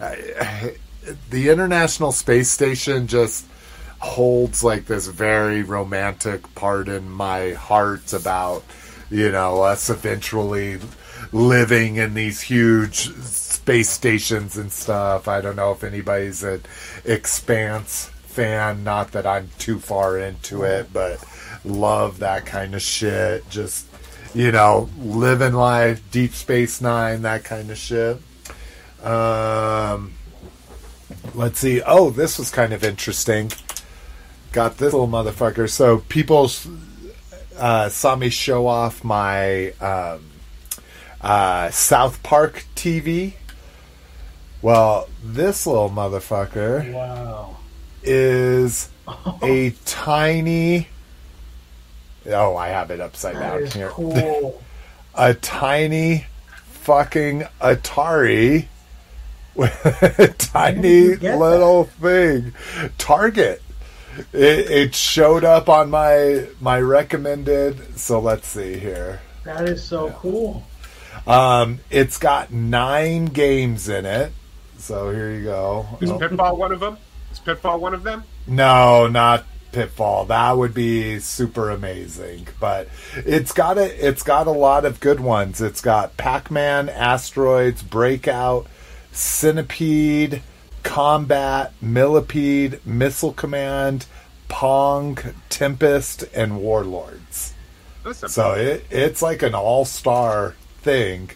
The 0.00 1.48
International 1.48 2.12
Space 2.12 2.50
Station 2.50 3.06
just 3.06 3.46
holds 4.00 4.62
like 4.62 4.86
this 4.86 5.06
very 5.06 5.62
romantic 5.62 6.54
part 6.54 6.88
in 6.88 7.10
my 7.10 7.52
heart 7.52 8.12
about 8.12 8.62
you 9.10 9.32
know 9.32 9.62
us 9.62 9.90
eventually 9.90 10.78
living 11.32 11.96
in 11.96 12.14
these 12.14 12.40
huge 12.40 13.14
space 13.22 13.90
stations 13.90 14.56
and 14.56 14.72
stuff. 14.72 15.28
I 15.28 15.40
don't 15.40 15.56
know 15.56 15.72
if 15.72 15.84
anybody's 15.84 16.42
an 16.42 16.62
Expanse 17.04 18.10
fan. 18.24 18.84
Not 18.84 19.12
that 19.12 19.26
I'm 19.26 19.50
too 19.58 19.78
far 19.78 20.18
into 20.18 20.62
it, 20.62 20.92
but 20.92 21.24
love 21.64 22.18
that 22.20 22.46
kind 22.46 22.74
of 22.74 22.82
shit. 22.82 23.48
Just 23.50 23.86
you 24.34 24.52
know, 24.52 24.88
living 24.98 25.54
life, 25.54 26.02
Deep 26.10 26.32
Space 26.32 26.80
Nine, 26.80 27.22
that 27.22 27.44
kind 27.44 27.70
of 27.70 27.78
shit. 27.78 28.18
Um, 29.02 30.14
let's 31.34 31.58
see. 31.58 31.82
Oh, 31.82 32.10
this 32.10 32.38
was 32.38 32.50
kind 32.50 32.72
of 32.72 32.84
interesting. 32.84 33.50
Got 34.52 34.78
this 34.78 34.92
little 34.92 35.08
motherfucker. 35.08 35.68
So 35.68 35.98
people 36.08 36.50
uh, 37.58 37.88
saw 37.88 38.16
me 38.16 38.28
show 38.30 38.66
off 38.66 39.04
my 39.04 39.70
um, 39.80 40.27
uh, 41.20 41.70
South 41.70 42.22
Park 42.22 42.64
TV. 42.76 43.34
Well, 44.62 45.08
this 45.22 45.66
little 45.66 45.90
motherfucker 45.90 46.92
Wow. 46.92 47.56
is 48.02 48.88
a 49.42 49.70
tiny. 49.84 50.88
Oh, 52.26 52.56
I 52.56 52.68
have 52.68 52.90
it 52.90 53.00
upside 53.00 53.36
That 53.36 53.58
down 53.60 53.66
here. 53.66 53.88
cool. 53.88 54.62
A 55.14 55.34
tiny 55.34 56.26
fucking 56.82 57.42
Atari 57.60 58.66
with 59.56 59.84
a 60.18 60.28
tiny 60.38 61.16
little 61.16 61.84
thing. 61.84 62.52
Target. 62.98 63.60
It, 64.32 64.70
it 64.70 64.94
showed 64.94 65.42
up 65.44 65.68
on 65.68 65.90
my 65.90 66.46
my 66.60 66.80
recommended. 66.80 67.98
So 67.98 68.20
let's 68.20 68.46
see 68.46 68.78
here. 68.78 69.20
that 69.44 69.68
is 69.68 69.82
so 69.82 70.10
cool. 70.18 70.64
Um, 71.28 71.80
it's 71.90 72.18
got 72.18 72.50
nine 72.52 73.26
games 73.26 73.88
in 73.88 74.06
it. 74.06 74.32
So 74.78 75.10
here 75.10 75.30
you 75.30 75.44
go. 75.44 75.86
Is 76.00 76.10
Oh. 76.10 76.18
Pitfall 76.18 76.56
one 76.56 76.72
of 76.72 76.80
them? 76.80 76.96
Is 77.30 77.38
Pitfall 77.38 77.78
one 77.80 77.92
of 77.94 78.02
them? 78.02 78.24
No, 78.46 79.06
not 79.08 79.44
Pitfall. 79.72 80.24
That 80.24 80.56
would 80.56 80.72
be 80.72 81.18
super 81.20 81.68
amazing. 81.70 82.48
But 82.58 82.88
it's 83.16 83.52
got 83.52 83.76
a 83.76 84.06
it's 84.06 84.22
got 84.22 84.46
a 84.46 84.52
lot 84.52 84.86
of 84.86 85.00
good 85.00 85.20
ones. 85.20 85.60
It's 85.60 85.82
got 85.82 86.16
Pac-Man, 86.16 86.88
Asteroids, 86.88 87.82
Breakout, 87.82 88.66
Centipede, 89.12 90.40
Combat, 90.82 91.72
Millipede, 91.82 92.80
Missile 92.86 93.34
Command, 93.34 94.06
Pong, 94.48 95.18
Tempest, 95.50 96.22
and 96.34 96.60
Warlords. 96.62 97.52
So 98.14 98.52
it 98.54 98.86
it's 98.90 99.20
like 99.20 99.42
an 99.42 99.54
all 99.54 99.84
star 100.88 100.96
thing. 100.96 101.30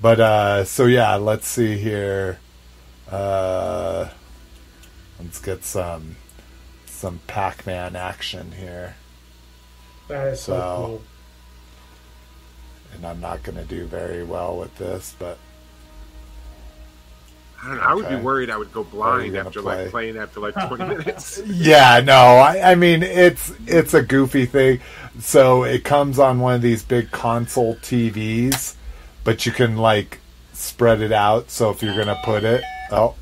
But 0.00 0.20
uh 0.20 0.64
so 0.64 0.86
yeah, 0.86 1.16
let's 1.16 1.46
see 1.46 1.76
here. 1.78 2.38
Uh 3.10 4.08
Let's 5.22 5.40
get 5.40 5.64
some 5.64 6.16
some 6.86 7.20
Pac-Man 7.26 7.94
action 7.96 8.52
here. 8.52 8.96
That 10.08 10.28
is 10.28 10.40
so, 10.40 10.52
So- 10.52 10.84
cool. 10.86 11.02
And 12.94 13.06
I'm 13.06 13.20
not 13.20 13.44
going 13.44 13.56
to 13.56 13.64
do 13.64 13.86
very 13.86 14.24
well 14.24 14.56
with 14.56 14.76
this, 14.76 15.14
but 15.16 15.38
I 17.62 17.68
don't 17.68 17.76
know. 17.76 17.82
I 17.82 17.94
would 17.94 18.08
be 18.08 18.16
worried 18.16 18.50
I 18.50 18.56
would 18.56 18.72
go 18.72 18.82
blind 18.82 19.36
after 19.36 19.62
play? 19.62 19.82
like 19.82 19.90
playing 19.92 20.16
after 20.16 20.40
like 20.40 20.54
20 20.54 20.84
minutes. 20.96 21.40
yeah, 21.46 22.00
no, 22.04 22.14
I, 22.38 22.72
I 22.72 22.74
mean 22.74 23.04
it's 23.04 23.52
it's 23.66 23.94
a 23.94 24.02
goofy 24.02 24.46
thing. 24.46 24.80
So 25.20 25.62
it 25.62 25.84
comes 25.84 26.18
on 26.18 26.40
one 26.40 26.54
of 26.54 26.62
these 26.62 26.82
big 26.82 27.12
console 27.12 27.76
TVs, 27.76 28.74
but 29.24 29.46
you 29.46 29.52
can 29.52 29.76
like 29.76 30.18
spread 30.52 31.00
it 31.00 31.12
out. 31.12 31.50
So 31.50 31.70
if 31.70 31.82
you're 31.82 31.96
gonna 31.96 32.18
put 32.24 32.44
it, 32.44 32.62
oh, 32.90 33.14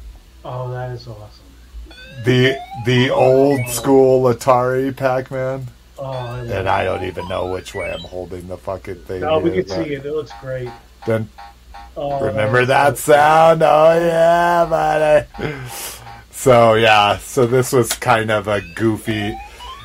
Oh, 0.44 0.70
that 0.70 0.90
is 0.92 1.06
awesome. 1.06 1.44
the 2.24 2.56
the 2.86 3.10
old 3.10 3.66
school 3.68 4.22
Atari 4.32 4.96
Pac-Man, 4.96 5.66
Oh, 5.98 6.04
I 6.10 6.40
and. 6.40 6.68
I 6.68 6.84
don't 6.84 7.04
even 7.04 7.26
know 7.28 7.46
which 7.52 7.74
way 7.74 7.92
I'm 7.92 8.00
holding 8.00 8.46
the 8.48 8.56
fucking 8.56 9.02
thing. 9.02 9.20
No, 9.22 9.40
we 9.40 9.50
can 9.50 9.66
see 9.68 9.94
it. 9.94 10.06
It 10.06 10.12
looks 10.12 10.32
great. 10.40 10.70
Then 11.06 11.28
Oh, 11.96 12.20
remember 12.24 12.64
that 12.64 12.90
that 12.90 12.98
so 12.98 13.12
sound? 13.12 13.62
Oh 13.62 13.98
yeah, 13.98 14.66
buddy. 14.70 15.26
So 16.30 16.74
yeah, 16.74 17.18
so 17.18 17.46
this 17.46 17.72
was 17.72 17.92
kind 17.94 18.30
of 18.30 18.46
a 18.46 18.60
goofy. 18.76 19.36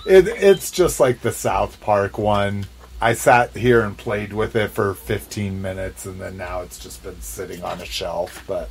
It, 0.06 0.27
it's 0.27 0.69
just 0.69 0.99
like 0.99 1.22
the 1.22 1.31
South 1.31 1.80
Park 1.81 2.18
one. 2.19 2.65
I 3.04 3.16
sat 3.16 3.52
here 3.52 3.82
and 3.82 3.98
played 3.98 4.32
with 4.32 4.56
it 4.56 4.72
for 4.72 4.94
15 4.94 5.62
minutes, 5.62 6.06
and 6.06 6.22
then 6.22 6.38
now 6.38 6.62
it's 6.62 6.80
just 6.80 7.04
been 7.04 7.20
sitting 7.20 7.62
on 7.62 7.82
a 7.82 7.86
shelf. 7.86 8.42
But 8.48 8.70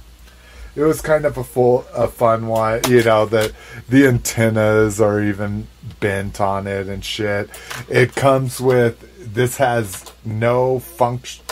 it 0.75 0.81
was 0.81 1.03
kind 1.03 1.27
of 1.27 1.37
a 1.37 1.45
full, 1.45 1.85
a 1.93 2.09
fun 2.09 2.47
one. 2.47 2.81
You 2.89 3.03
know, 3.03 3.27
that 3.27 3.53
the 3.91 4.07
antennas 4.07 5.03
are 5.03 5.23
even 5.23 5.69
bent 6.01 6.41
on 6.41 6.67
it 6.67 6.89
and 6.89 7.05
shit. 7.05 7.51
It 7.91 8.15
comes 8.15 8.59
with. 8.59 9.07
This 9.35 9.59
has 9.59 10.11
no 10.25 10.79
function. 10.79 11.45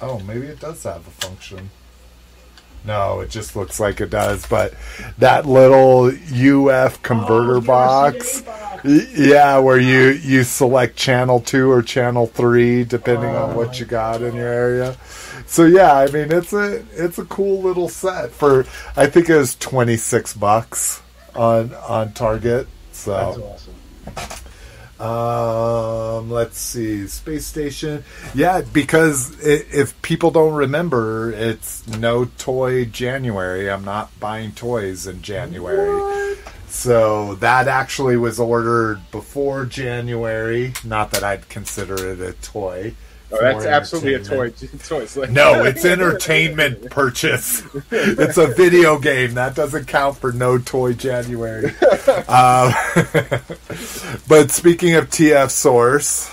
Oh, 0.00 0.20
maybe 0.20 0.46
it 0.46 0.58
does 0.58 0.82
have 0.84 1.06
a 1.06 1.10
function. 1.10 1.68
No, 2.84 3.20
it 3.20 3.30
just 3.30 3.56
looks 3.56 3.78
like 3.78 4.00
it 4.00 4.10
does. 4.10 4.46
But 4.46 4.74
that 5.18 5.46
little 5.46 6.06
UF 6.08 7.02
converter 7.02 7.56
Oh, 7.56 7.60
box, 7.60 8.40
box. 8.40 8.84
yeah, 9.14 9.58
where 9.58 9.78
you 9.78 10.08
you 10.12 10.42
select 10.44 10.96
channel 10.96 11.40
two 11.40 11.70
or 11.70 11.82
channel 11.82 12.26
three 12.26 12.84
depending 12.84 13.30
on 13.30 13.50
Oh 13.50 13.56
what 13.56 13.78
you 13.78 13.84
got 13.86 14.22
in 14.22 14.34
your 14.34 14.48
area. 14.48 14.96
So 15.46 15.66
yeah, 15.66 15.92
I 15.94 16.06
mean 16.10 16.32
it's 16.32 16.52
a 16.54 16.82
it's 16.92 17.18
a 17.18 17.24
cool 17.26 17.60
little 17.60 17.88
set 17.88 18.30
for 18.30 18.64
I 18.96 19.06
think 19.06 19.28
it 19.28 19.36
was 19.36 19.54
twenty 19.56 19.96
six 19.98 20.32
bucks 20.32 21.02
on 21.34 21.74
on 21.74 22.12
Target. 22.14 22.66
So 22.92 23.12
That's 23.12 23.38
awesome. 24.16 24.44
Um, 25.00 26.30
let's 26.30 26.58
see, 26.58 27.06
space 27.06 27.46
station. 27.46 28.04
Yeah, 28.34 28.60
because 28.60 29.34
i 29.40 29.64
if 29.72 30.00
people 30.02 30.30
don't 30.30 30.52
remember, 30.54 31.32
it's 31.32 31.86
no 31.86 32.26
toy 32.36 32.84
January. 32.84 33.70
I'm 33.70 33.84
not 33.84 34.10
buying 34.20 34.52
toys 34.52 35.06
in 35.06 35.22
January. 35.22 36.36
So 36.68 37.34
that 37.36 37.66
actually 37.66 38.16
was 38.16 38.38
ordered 38.38 39.00
before 39.10 39.64
January. 39.64 40.74
Not 40.84 41.10
that 41.12 41.24
I'd 41.24 41.48
consider 41.48 41.94
it 42.12 42.20
a 42.20 42.34
toy. 42.34 42.94
Oh, 43.32 43.38
that's 43.40 43.64
absolutely 43.64 44.14
a 44.14 44.24
toy. 44.24 44.52
like- 45.16 45.30
No, 45.30 45.64
it's 45.64 45.84
entertainment 45.84 46.90
purchase. 46.90 47.62
It's 47.90 48.38
a 48.38 48.48
video 48.48 48.98
game. 48.98 49.34
That 49.34 49.54
doesn't 49.54 49.86
count 49.86 50.16
for 50.18 50.32
no 50.32 50.58
toy 50.58 50.94
January. 50.94 51.72
Um, 52.28 52.72
but 54.28 54.50
speaking 54.50 54.94
of 54.94 55.10
TF 55.10 55.50
Source, 55.50 56.30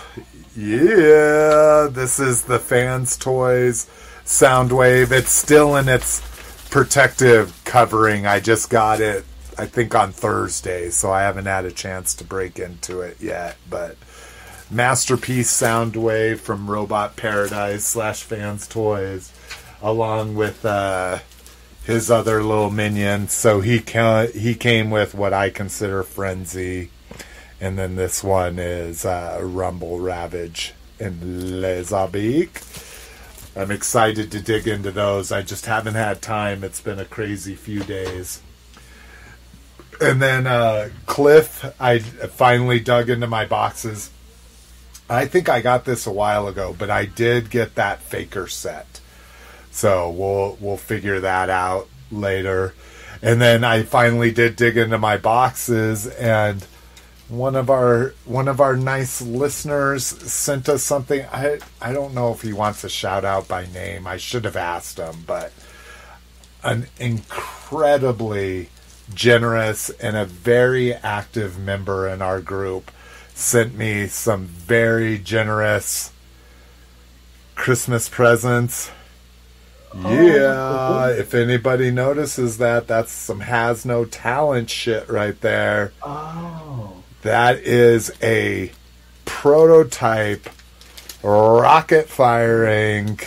yeah, 0.56 1.88
this 1.92 2.20
is 2.20 2.44
the 2.44 2.60
fans' 2.60 3.18
toys 3.18 3.86
Soundwave. 4.26 5.12
It's 5.12 5.32
still 5.32 5.76
in 5.76 5.88
its 5.90 6.22
protective 6.70 7.60
covering. 7.64 8.26
I 8.26 8.40
just 8.40 8.70
got 8.70 9.02
it, 9.02 9.26
I 9.58 9.66
think, 9.66 9.94
on 9.96 10.12
Thursday, 10.12 10.90
so 10.90 11.12
I 11.12 11.22
haven't 11.22 11.46
had 11.46 11.66
a 11.66 11.72
chance 11.72 12.14
to 12.16 12.24
break 12.24 12.60
into 12.60 13.02
it 13.02 13.18
yet. 13.22 13.58
But 13.70 13.98
masterpiece 14.70 15.52
Soundwave 15.52 16.40
from 16.40 16.70
Robot 16.70 17.16
Paradise 17.16 17.86
slash 17.86 18.24
Fans 18.24 18.68
Toys, 18.68 19.32
along 19.82 20.36
with 20.36 20.66
uh, 20.66 21.20
his 21.84 22.12
other 22.12 22.44
little 22.44 22.70
minion. 22.70 23.28
So 23.28 23.62
he 23.62 23.80
ca- 23.80 24.28
he 24.28 24.56
came 24.56 24.90
with 24.90 25.14
what 25.14 25.34
I 25.34 25.50
consider 25.50 26.04
Frenzy, 26.04 26.92
and 27.62 27.78
then 27.78 27.96
this 27.96 28.24
one 28.24 28.60
is 28.60 29.06
uh, 29.06 29.40
Rumble 29.42 30.00
Ravage 30.00 30.74
and 31.00 31.62
Les. 31.62 31.92
I'm 33.56 33.72
excited 33.72 34.32
to 34.32 34.42
dig 34.42 34.68
into 34.68 34.92
those. 34.92 35.32
I 35.32 35.42
just 35.42 35.66
haven't 35.66 35.96
had 35.96 36.22
time. 36.22 36.64
It's 36.64 36.82
been 36.82 37.00
a 37.00 37.06
crazy 37.06 37.56
few 37.56 37.84
days. 37.84 38.42
And 40.00 40.22
then 40.22 40.46
uh, 40.46 40.90
Cliff, 41.08 41.74
I 41.82 41.98
finally 41.98 42.80
dug 42.80 43.10
into 43.10 43.26
my 43.26 43.46
boxes. 43.46 44.12
I 45.10 45.26
think 45.26 45.48
I 45.48 45.62
got 45.62 45.86
this 45.86 46.06
a 46.06 46.12
while 46.12 46.48
ago, 46.48 46.76
but 46.78 46.90
I 46.90 47.06
did 47.06 47.50
get 47.50 47.76
that 47.76 48.02
Faker 48.02 48.48
set. 48.48 49.00
So 49.72 50.10
we'll 50.10 50.58
we'll 50.60 50.78
figure 50.78 51.20
that 51.20 51.50
out 51.50 51.88
later. 52.12 52.74
And 53.22 53.42
then 53.42 53.64
I 53.64 53.84
finally 53.84 54.32
did 54.32 54.56
dig 54.56 54.78
into 54.78 54.98
my 54.98 55.18
boxes 55.18 56.08
and 56.08 56.66
one 57.30 57.56
of 57.56 57.70
our 57.70 58.14
one 58.26 58.48
of 58.48 58.62
our 58.62 58.76
nice 58.76 59.22
listeners 59.22 60.06
sent 60.06 60.70
us 60.70 60.84
something. 60.84 61.26
I 61.32 61.60
I 61.82 61.94
don't 61.94 62.14
know 62.14 62.32
if 62.32 62.42
he 62.42 62.54
wants 62.54 62.84
a 62.84 62.90
shout 62.90 63.26
out 63.26 63.48
by 63.48 63.66
name. 63.68 64.08
I 64.08 64.18
should 64.18 64.46
have 64.46 64.56
asked 64.56 64.98
him, 64.98 65.24
but 65.26 65.52
an 66.64 66.88
incredibly 67.00 68.70
generous 69.14 69.90
and 69.90 70.18
a 70.18 70.26
very 70.26 70.94
active 70.94 71.60
member 71.60 72.08
in 72.08 72.22
our 72.22 72.42
group 72.42 72.92
sent 73.38 73.78
me 73.78 74.08
some 74.08 74.48
very 74.48 75.20
generous 75.20 76.12
Christmas 77.54 78.10
presents. 78.10 78.90
Oh. 79.94 80.12
Yeah, 80.12 81.10
if 81.10 81.34
anybody 81.34 81.92
notices 81.92 82.58
that, 82.58 82.88
that's 82.88 83.12
some 83.12 83.42
has 83.42 83.86
no 83.86 84.06
talent 84.06 84.72
shit 84.72 85.08
right 85.08 85.40
there. 85.42 85.94
Oh. 86.02 87.04
That 87.22 87.60
is 87.60 88.12
a 88.22 88.72
prototype 89.26 90.50
rocket 91.24 92.10
firing 92.10 93.20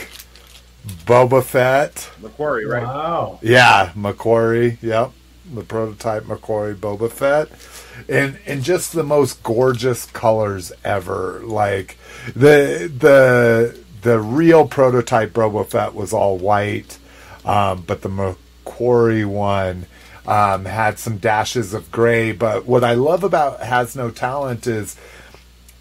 Boba 1.06 1.44
Fett. 1.44 2.10
McQuarrie, 2.20 2.68
right? 2.68 2.82
Wow. 2.82 3.38
Yeah, 3.42 3.92
McQuarrie. 3.96 4.82
Yep, 4.82 5.12
the 5.54 5.62
prototype 5.62 6.24
McQuarrie 6.24 6.74
Boba 6.74 7.10
Fett, 7.10 7.48
and 8.08 8.38
and 8.46 8.62
just 8.62 8.92
the 8.92 9.02
most 9.02 9.42
gorgeous 9.42 10.06
colors 10.06 10.72
ever. 10.84 11.40
Like 11.44 11.98
the 12.34 12.90
the 12.96 13.78
the 14.02 14.18
real 14.18 14.66
prototype 14.66 15.32
Boba 15.32 15.66
Fett 15.66 15.94
was 15.94 16.12
all 16.12 16.38
white, 16.38 16.98
um, 17.44 17.84
but 17.86 18.02
the 18.02 18.08
McQuarrie 18.08 19.26
one 19.26 19.86
um, 20.26 20.64
had 20.64 20.98
some 20.98 21.18
dashes 21.18 21.74
of 21.74 21.90
gray. 21.90 22.32
But 22.32 22.66
what 22.66 22.84
I 22.84 22.94
love 22.94 23.24
about 23.24 23.60
Has 23.60 23.96
No 23.96 24.10
Talent 24.10 24.66
is 24.66 24.96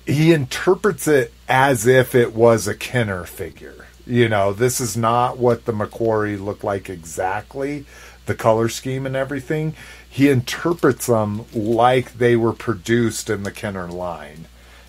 he 0.05 0.33
interprets 0.33 1.07
it 1.07 1.33
as 1.47 1.85
if 1.85 2.15
it 2.15 2.33
was 2.33 2.67
a 2.67 2.75
Kenner 2.75 3.25
figure. 3.25 3.85
You 4.05 4.27
know, 4.27 4.53
this 4.53 4.81
is 4.81 4.97
not 4.97 5.37
what 5.37 5.65
the 5.65 5.71
McQuarrie 5.71 6.43
looked 6.43 6.63
like 6.63 6.89
exactly, 6.89 7.85
the 8.25 8.33
color 8.33 8.69
scheme 8.69 9.05
and 9.05 9.15
everything. 9.15 9.75
He 10.09 10.29
interprets 10.29 11.07
them 11.07 11.45
like 11.53 12.17
they 12.17 12.35
were 12.35 12.53
produced 12.53 13.29
in 13.29 13.43
the 13.43 13.51
Kenner 13.51 13.87
line. 13.87 14.45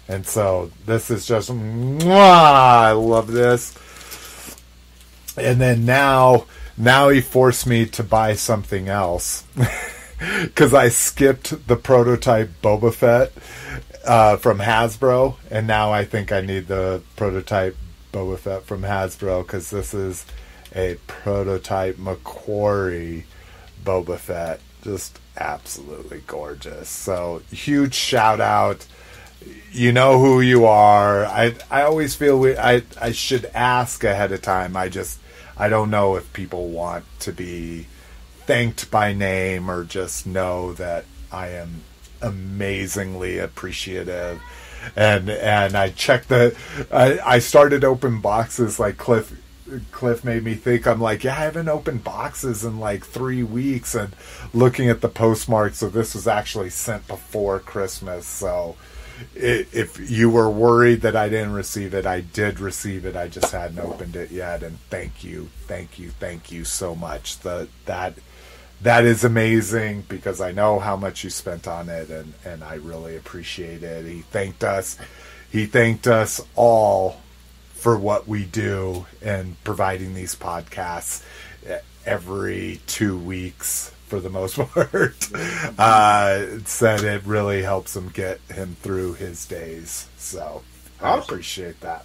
And 0.09 0.27
so 0.27 0.71
this 0.87 1.11
is 1.11 1.27
just, 1.27 1.51
mwah, 1.51 2.09
I 2.11 2.93
love 2.93 3.29
this. 3.29 3.77
And 5.37 5.61
then 5.61 5.85
now, 5.85 6.47
now 6.77 7.11
he 7.11 7.21
forced 7.21 7.67
me 7.67 7.87
to 7.87 8.03
buy 8.03 8.35
something 8.35 8.89
else. 8.89 9.45
Because 10.43 10.75
I 10.75 10.91
skipped 10.91 11.67
the 11.67 11.77
prototype 11.77 12.51
Boba 12.63 12.93
Fett 12.93 13.33
uh, 14.05 14.37
from 14.37 14.59
Hasbro, 14.59 15.37
and 15.51 15.67
now 15.67 15.93
I 15.93 16.05
think 16.05 16.31
I 16.31 16.43
need 16.43 16.67
the 16.67 17.03
prototype 17.17 17.75
Boba 18.13 18.39
Fett 18.39 18.65
from 18.65 18.83
Hasbro 18.83 19.47
because 19.47 19.71
this 19.71 19.95
is 19.95 20.27
a 20.75 20.97
prototype 21.07 21.97
McQuarrie 21.97 23.25
Boba 23.85 24.19
Fett. 24.19 24.61
Just 24.83 25.19
absolutely 25.37 26.23
gorgeous. 26.27 26.89
So 26.89 27.43
huge 27.51 27.95
shout 27.95 28.41
out. 28.41 28.87
You 29.73 29.93
know 29.93 30.19
who 30.19 30.41
you 30.41 30.67
are. 30.67 31.25
I 31.25 31.55
I 31.71 31.83
always 31.83 32.15
feel 32.15 32.39
we, 32.39 32.57
I 32.57 32.83
I 33.01 33.13
should 33.13 33.47
ask 33.55 34.05
ahead 34.05 34.33
of 34.33 34.43
time. 34.43 34.77
I 34.77 34.89
just 34.89 35.19
I 35.57 35.69
don't 35.69 35.91
know 35.91 36.17
if 36.17 36.33
people 36.33 36.69
want 36.69 37.05
to 37.21 37.33
be 37.33 37.87
thanked 38.47 38.91
by 38.91 39.13
name 39.13 39.71
or 39.71 39.85
just 39.85 40.27
know 40.27 40.73
that 40.75 41.05
I 41.31 41.49
am 41.49 41.83
amazingly 42.21 43.39
appreciative. 43.39 44.41
And 44.97 45.31
and 45.31 45.77
I 45.77 45.91
checked 45.91 46.29
the 46.29 46.57
I, 46.91 47.19
I 47.25 47.39
started 47.39 47.85
open 47.85 48.21
boxes 48.21 48.81
like 48.81 48.97
Cliff 48.97 49.33
Cliff 49.91 50.25
made 50.25 50.45
me 50.45 50.55
think 50.55 50.87
I'm 50.87 51.01
like, 51.01 51.25
yeah, 51.25 51.33
I 51.33 51.45
haven't 51.45 51.69
opened 51.69 52.05
boxes 52.05 52.65
in 52.65 52.81
like 52.81 53.05
three 53.05 53.43
weeks 53.43 53.95
and 53.95 54.15
looking 54.53 54.89
at 54.89 55.01
the 55.01 55.09
postmark, 55.09 55.75
so 55.75 55.89
this 55.89 56.15
was 56.15 56.27
actually 56.27 56.71
sent 56.71 57.07
before 57.07 57.59
Christmas. 57.59 58.27
So 58.27 58.77
if 59.35 60.11
you 60.11 60.31
were 60.31 60.51
worried 60.51 61.03
that 61.03 61.17
I 61.17 61.29
didn't 61.29 61.53
receive 61.53 61.95
it, 61.95 62.07
I 62.07 62.21
did 62.21 62.61
receive 62.61 63.05
it. 63.05 63.17
I 63.17 63.29
just 63.29 63.53
hadn't 63.53 63.79
opened 63.79 64.17
it 64.17 64.31
yet. 64.31 64.63
And 64.63 64.79
thank 64.91 65.25
you, 65.25 65.51
thank 65.67 65.99
you, 65.99 66.11
thank 66.11 66.51
you 66.51 66.65
so 66.65 66.95
much. 66.95 67.39
The 67.41 67.69
that 67.87 68.15
that 68.83 69.05
is 69.05 69.25
amazing 69.25 70.05
because 70.09 70.41
I 70.41 70.53
know 70.53 70.79
how 70.79 70.97
much 70.97 71.23
you 71.23 71.31
spent 71.31 71.69
on 71.69 71.89
it, 71.89 72.11
and 72.11 72.35
and 72.45 72.65
I 72.65 72.75
really 72.75 73.17
appreciate 73.17 73.83
it. 73.83 74.07
He 74.07 74.21
thanked 74.21 74.65
us. 74.65 74.99
He 75.51 75.67
thanked 75.67 76.07
us 76.07 76.41
all 76.55 77.20
for 77.81 77.97
what 77.99 78.29
we 78.29 78.45
do 78.45 79.07
and 79.23 79.63
providing 79.65 80.13
these 80.15 80.35
podcasts 80.35 81.25
every 82.05 82.81
two 82.87 83.17
weeks 83.17 83.91
for 84.07 84.21
the 84.21 84.29
most 84.29 84.57
part. 84.75 85.17
Uh, 85.79 86.59
said 86.67 87.01
it 87.05 87.25
really 87.25 87.63
helps 87.63 87.97
him 87.97 88.09
get 88.11 88.39
him 88.53 88.77
through 88.83 89.15
his 89.15 89.47
days. 89.47 90.09
So 90.19 90.63
I 91.01 91.09
Awesome. 91.11 91.23
appreciate 91.23 91.81
that. 91.81 92.05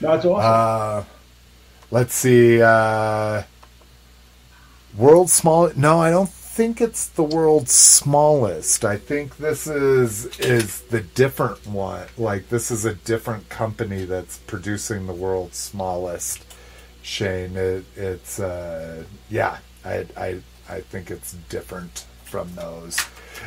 That's 0.00 0.24
awesome. 0.26 0.34
Uh, 0.38 1.04
let's 1.90 2.14
see. 2.14 2.60
Uh, 2.60 3.44
world's 4.96 5.32
small? 5.32 5.70
No, 5.76 5.98
I 5.98 6.10
don't 6.10 6.28
think 6.58 6.80
it's 6.80 7.06
the 7.10 7.22
world's 7.22 7.70
smallest. 7.70 8.84
I 8.84 8.96
think 8.96 9.36
this 9.36 9.68
is 9.68 10.26
is 10.40 10.80
the 10.80 11.02
different 11.02 11.64
one. 11.68 12.08
Like 12.16 12.48
this 12.48 12.72
is 12.72 12.84
a 12.84 12.94
different 12.94 13.48
company 13.48 14.04
that's 14.04 14.38
producing 14.38 15.06
the 15.06 15.12
world's 15.12 15.56
smallest. 15.56 16.44
Shane, 17.00 17.56
it, 17.56 17.84
it's 17.94 18.40
uh, 18.40 19.04
yeah. 19.30 19.58
I 19.84 20.06
I 20.16 20.40
I 20.68 20.80
think 20.80 21.12
it's 21.12 21.34
different 21.48 22.06
from 22.24 22.52
those. 22.56 22.98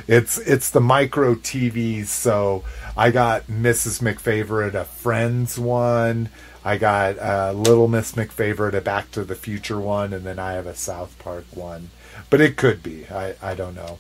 It's 0.08 0.38
it's 0.38 0.70
the 0.70 0.80
micro 0.80 1.36
TVs. 1.36 2.06
So 2.08 2.64
I 2.96 3.12
got 3.12 3.48
Mrs. 3.48 4.02
McFavorite 4.02 4.74
a 4.74 4.86
Friends 4.86 5.60
one. 5.60 6.30
I 6.64 6.78
got 6.78 7.20
uh, 7.20 7.52
Little 7.52 7.90
Miss 7.90 8.14
McFavorite 8.14 8.74
a 8.74 8.80
Back 8.80 9.12
to 9.12 9.26
the 9.26 9.36
Future 9.36 9.82
one, 9.82 10.14
and 10.14 10.26
then 10.26 10.40
I 10.40 10.54
have 10.54 10.66
a 10.66 10.76
South 10.76 11.20
Park 11.20 11.44
one. 11.52 11.90
But 12.32 12.41
it 12.41 12.58
could 12.58 12.82
be. 12.82 13.06
I 13.08 13.36
I 13.41 13.53
don't 13.53 13.76
know. 13.76 13.99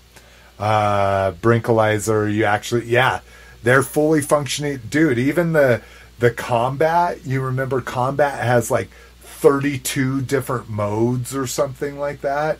Uh, 0.57 1.33
Brinkalizer, 1.33 2.33
you 2.33 2.45
actually 2.45 2.87
yeah, 2.87 3.19
they're 3.61 3.83
fully 3.83 4.21
functioning, 4.21 4.81
dude. 4.89 5.19
Even 5.19 5.53
the 5.53 5.83
the 6.17 6.31
combat, 6.31 7.23
you 7.25 7.41
remember 7.41 7.81
combat 7.81 8.43
has 8.43 8.71
like 8.71 8.89
32 9.21 10.21
different 10.21 10.69
modes 10.69 11.35
or 11.35 11.45
something 11.45 11.99
like 11.99 12.21
that 12.21 12.57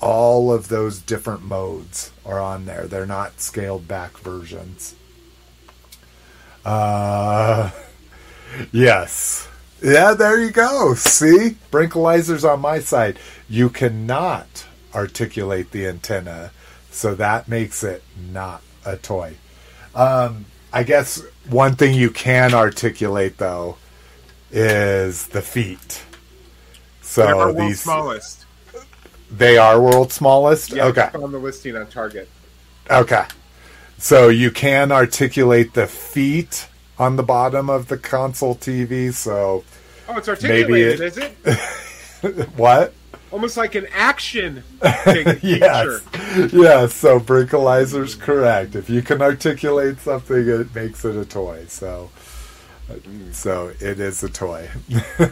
all 0.00 0.52
of 0.52 0.68
those 0.68 0.98
different 0.98 1.42
modes 1.42 2.10
are 2.24 2.40
on 2.40 2.66
there. 2.66 2.86
They're 2.86 3.06
not 3.06 3.40
scaled 3.40 3.88
back 3.88 4.18
versions. 4.18 4.94
Uh, 6.64 7.70
yes. 8.72 9.48
Yeah, 9.82 10.14
there 10.14 10.40
you 10.40 10.50
go. 10.50 10.94
See? 10.94 11.56
Brinkalizer's 11.70 12.44
on 12.44 12.60
my 12.60 12.80
side. 12.80 13.18
You 13.48 13.68
cannot 13.68 14.66
articulate 14.96 15.70
the 15.70 15.86
antenna, 15.86 16.50
so 16.90 17.14
that 17.14 17.46
makes 17.46 17.84
it 17.84 18.02
not 18.32 18.62
a 18.84 18.96
toy. 18.96 19.36
Um, 19.94 20.46
I 20.72 20.82
guess 20.82 21.22
one 21.48 21.76
thing 21.76 21.94
you 21.94 22.10
can 22.10 22.54
articulate, 22.54 23.36
though, 23.38 23.76
is 24.50 25.28
the 25.28 25.42
feet. 25.42 26.02
So 27.02 27.52
these 27.52 27.82
smallest. 27.82 28.44
they 29.30 29.58
are 29.58 29.80
world's 29.80 30.14
smallest. 30.14 30.72
Yeah, 30.72 30.86
okay. 30.86 31.10
on 31.14 31.30
the 31.32 31.38
listing 31.38 31.76
on 31.76 31.86
Target. 31.86 32.28
Okay. 32.90 33.24
So 33.98 34.28
you 34.28 34.50
can 34.50 34.92
articulate 34.92 35.74
the 35.74 35.86
feet 35.86 36.68
on 36.98 37.16
the 37.16 37.22
bottom 37.22 37.70
of 37.70 37.88
the 37.88 37.96
console 37.96 38.54
TV. 38.56 39.12
So 39.12 39.64
Oh, 40.08 40.16
it's 40.16 40.28
articulated, 40.28 41.00
it- 41.00 41.00
is 41.00 41.18
it? 41.18 42.48
what? 42.56 42.92
Almost 43.32 43.56
like 43.56 43.74
an 43.74 43.86
action 43.92 44.62
fig- 45.04 45.40
yes. 45.42 46.00
feature. 46.00 46.56
Yes. 46.56 46.94
So 46.94 47.18
Brinkalizer's 47.20 48.14
correct. 48.14 48.74
If 48.76 48.88
you 48.88 49.02
can 49.02 49.20
articulate 49.20 49.98
something, 50.00 50.48
it 50.48 50.74
makes 50.74 51.04
it 51.04 51.16
a 51.16 51.24
toy. 51.24 51.64
So. 51.68 52.10
So 53.32 53.72
it 53.80 53.98
is 53.98 54.22
a 54.22 54.28
toy, 54.28 54.70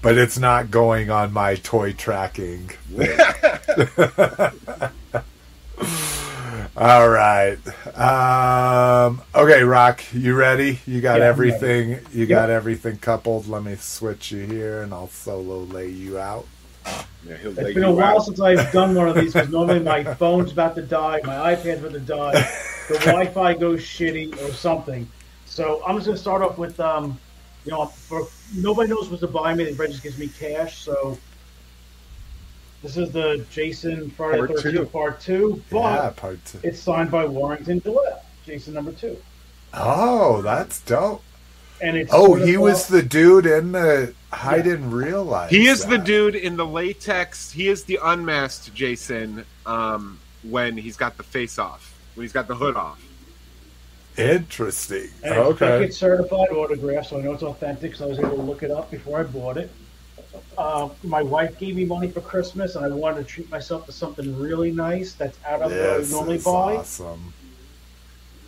but 0.00 0.16
it's 0.16 0.38
not 0.38 0.70
going 0.70 1.10
on 1.10 1.32
my 1.32 1.56
toy 1.56 1.92
tracking. 1.92 2.70
All 6.76 7.08
right. 7.08 7.58
Um, 7.98 9.22
okay, 9.34 9.64
Rock, 9.64 10.04
you 10.12 10.34
ready? 10.36 10.78
You 10.86 11.00
got 11.00 11.18
Yeah, 11.18 11.26
everything. 11.26 11.98
You 12.12 12.26
got 12.26 12.48
Yep. 12.48 12.56
everything 12.56 12.98
coupled. 12.98 13.48
Let 13.48 13.64
me 13.64 13.74
switch 13.74 14.30
you 14.30 14.46
here, 14.46 14.80
and 14.82 14.94
I'll 14.94 15.08
solo 15.08 15.58
lay 15.60 15.88
you 15.88 16.18
out. 16.20 16.46
Yeah, 17.26 17.36
he'll 17.36 17.58
It's 17.58 17.74
been 17.74 17.84
a 17.84 17.92
while 17.92 18.16
out. 18.16 18.24
since 18.24 18.40
I've 18.40 18.70
done 18.72 18.94
one 18.94 19.08
of 19.08 19.14
these 19.16 19.32
because 19.32 19.48
normally 19.50 19.80
my 19.80 20.02
phone's 20.14 20.52
about 20.52 20.74
to 20.76 20.82
die, 20.82 21.20
my 21.24 21.54
iPad's 21.54 21.80
about 21.80 21.92
to 21.92 22.00
die, 22.00 22.32
the 22.88 22.94
Wi-Fi 23.04 23.54
goes 23.54 23.80
shitty 23.80 24.34
or 24.48 24.52
something. 24.52 25.06
So 25.46 25.82
I'm 25.86 25.96
just 25.96 26.06
gonna 26.06 26.18
start 26.18 26.42
off 26.42 26.56
with, 26.58 26.78
um, 26.80 27.18
you 27.64 27.72
know, 27.72 27.86
for 27.86 28.22
nobody 28.54 28.88
knows 28.90 29.08
what 29.10 29.20
to 29.20 29.26
buy 29.26 29.54
me. 29.54 29.64
Everybody 29.64 29.90
just 29.90 30.02
gives 30.02 30.16
me 30.18 30.28
cash. 30.28 30.78
So 30.78 31.18
this 32.82 32.96
is 32.96 33.10
the 33.10 33.44
Jason 33.50 34.10
Friday 34.10 34.38
Part 34.38 34.48
the 34.54 34.62
13th 34.62 34.72
two. 34.72 34.84
Part 34.86 35.20
Two, 35.20 35.62
but 35.70 35.78
yeah, 36.04 36.10
part 36.16 36.44
two. 36.44 36.60
it's 36.62 36.80
signed 36.80 37.10
by 37.10 37.24
Warrington 37.26 37.80
Gillette, 37.82 38.24
Jason 38.46 38.74
number 38.74 38.92
two, 38.92 39.16
Oh, 39.74 40.40
that's 40.42 40.80
dope. 40.82 41.22
and 41.82 41.96
it's 41.96 42.10
Oh, 42.14 42.34
he 42.34 42.56
was 42.56 42.86
the 42.86 43.02
dude 43.02 43.46
in 43.46 43.72
the. 43.72 44.14
I 44.32 44.56
Yeah. 44.56 44.62
didn't 44.62 44.90
realize. 44.90 45.50
He 45.50 45.66
is 45.68 45.84
the 45.86 45.96
dude 45.98 46.34
in 46.34 46.56
the 46.56 46.66
latex. 46.66 47.50
He 47.50 47.68
is 47.68 47.84
the 47.84 47.98
unmasked 48.02 48.74
Jason 48.74 49.44
um, 49.64 50.18
when 50.42 50.76
he's 50.76 50.96
got 50.96 51.16
the 51.16 51.22
face 51.22 51.58
off, 51.58 51.94
when 52.14 52.24
he's 52.24 52.32
got 52.32 52.46
the 52.46 52.54
hood 52.54 52.76
off. 52.76 53.00
Interesting. 54.16 55.08
And 55.22 55.34
it's 55.34 55.38
Okay. 55.62 55.78
Beckett 55.78 55.94
certified 55.94 56.50
autograph, 56.50 57.06
so 57.06 57.18
I 57.18 57.22
know 57.22 57.32
it's 57.32 57.42
authentic. 57.42 57.94
So 57.94 58.04
I 58.06 58.08
was 58.08 58.18
able 58.18 58.36
to 58.36 58.42
look 58.42 58.62
it 58.62 58.70
up 58.70 58.90
before 58.90 59.20
I 59.20 59.22
bought 59.22 59.56
it. 59.56 59.70
Uh, 60.58 60.88
my 61.04 61.22
wife 61.22 61.58
gave 61.58 61.76
me 61.76 61.84
money 61.84 62.10
for 62.10 62.20
Christmas, 62.20 62.74
and 62.74 62.84
I 62.84 62.88
wanted 62.88 63.18
to 63.18 63.24
treat 63.24 63.48
myself 63.50 63.86
to 63.86 63.92
something 63.92 64.36
really 64.38 64.72
nice 64.72 65.12
that's 65.14 65.38
out 65.46 65.62
of 65.62 65.70
what 65.70 65.80
I 65.80 65.98
This 65.98 66.10
normally 66.10 66.36
is 66.36 66.44
buy. 66.44 66.76
awesome. 66.76 67.32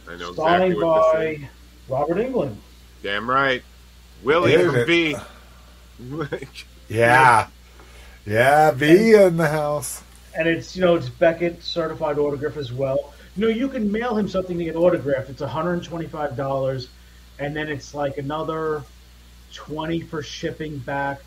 I 0.08 0.16
know 0.16 0.30
exactly 0.30 0.44
Signed 0.44 0.74
what 0.82 1.12
this 1.20 1.38
is. 1.38 1.48
by 1.88 1.94
Robert 1.96 2.16
Englund. 2.18 2.56
Damn 3.02 3.30
right. 3.30 3.62
Willie 4.24 4.54
Isn't 4.54 4.66
from 4.72 4.76
it? 4.80 4.86
B. 4.88 5.16
Yeah. 6.88 7.48
Yeah, 8.26 8.70
V 8.72 9.14
in 9.14 9.36
the 9.36 9.48
house. 9.48 10.02
And 10.36 10.48
it's 10.48 10.76
you 10.76 10.82
know 10.82 10.94
it's 10.94 11.08
Beckett 11.08 11.62
certified 11.62 12.18
autograph 12.18 12.56
as 12.56 12.72
well. 12.72 13.12
You 13.36 13.42
know 13.42 13.48
you 13.48 13.68
can 13.68 13.90
mail 13.90 14.16
him 14.16 14.28
something 14.28 14.58
to 14.58 14.64
get 14.64 14.76
autographed. 14.76 15.30
It's 15.30 15.40
one 15.40 15.50
hundred 15.50 15.74
and 15.74 15.84
twenty 15.84 16.06
five 16.06 16.36
dollars, 16.36 16.88
and 17.38 17.54
then 17.56 17.68
it's 17.68 17.94
like 17.94 18.18
another 18.18 18.82
twenty 19.52 20.00
for 20.00 20.22
shipping 20.22 20.78
back. 20.78 21.20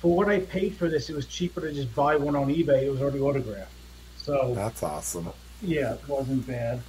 For 0.00 0.14
what 0.14 0.28
I 0.28 0.40
paid 0.40 0.74
for 0.74 0.88
this, 0.88 1.08
it 1.08 1.14
was 1.14 1.26
cheaper 1.26 1.60
to 1.60 1.72
just 1.72 1.94
buy 1.94 2.16
one 2.16 2.34
on 2.34 2.48
eBay. 2.48 2.82
It 2.82 2.90
was 2.90 3.00
already 3.00 3.20
autographed. 3.20 3.70
So 4.16 4.52
That's 4.54 4.82
awesome. 4.82 5.30
yeah, 5.62 5.94
it 5.94 6.08
wasn't 6.08 6.46
bad. 6.46 6.80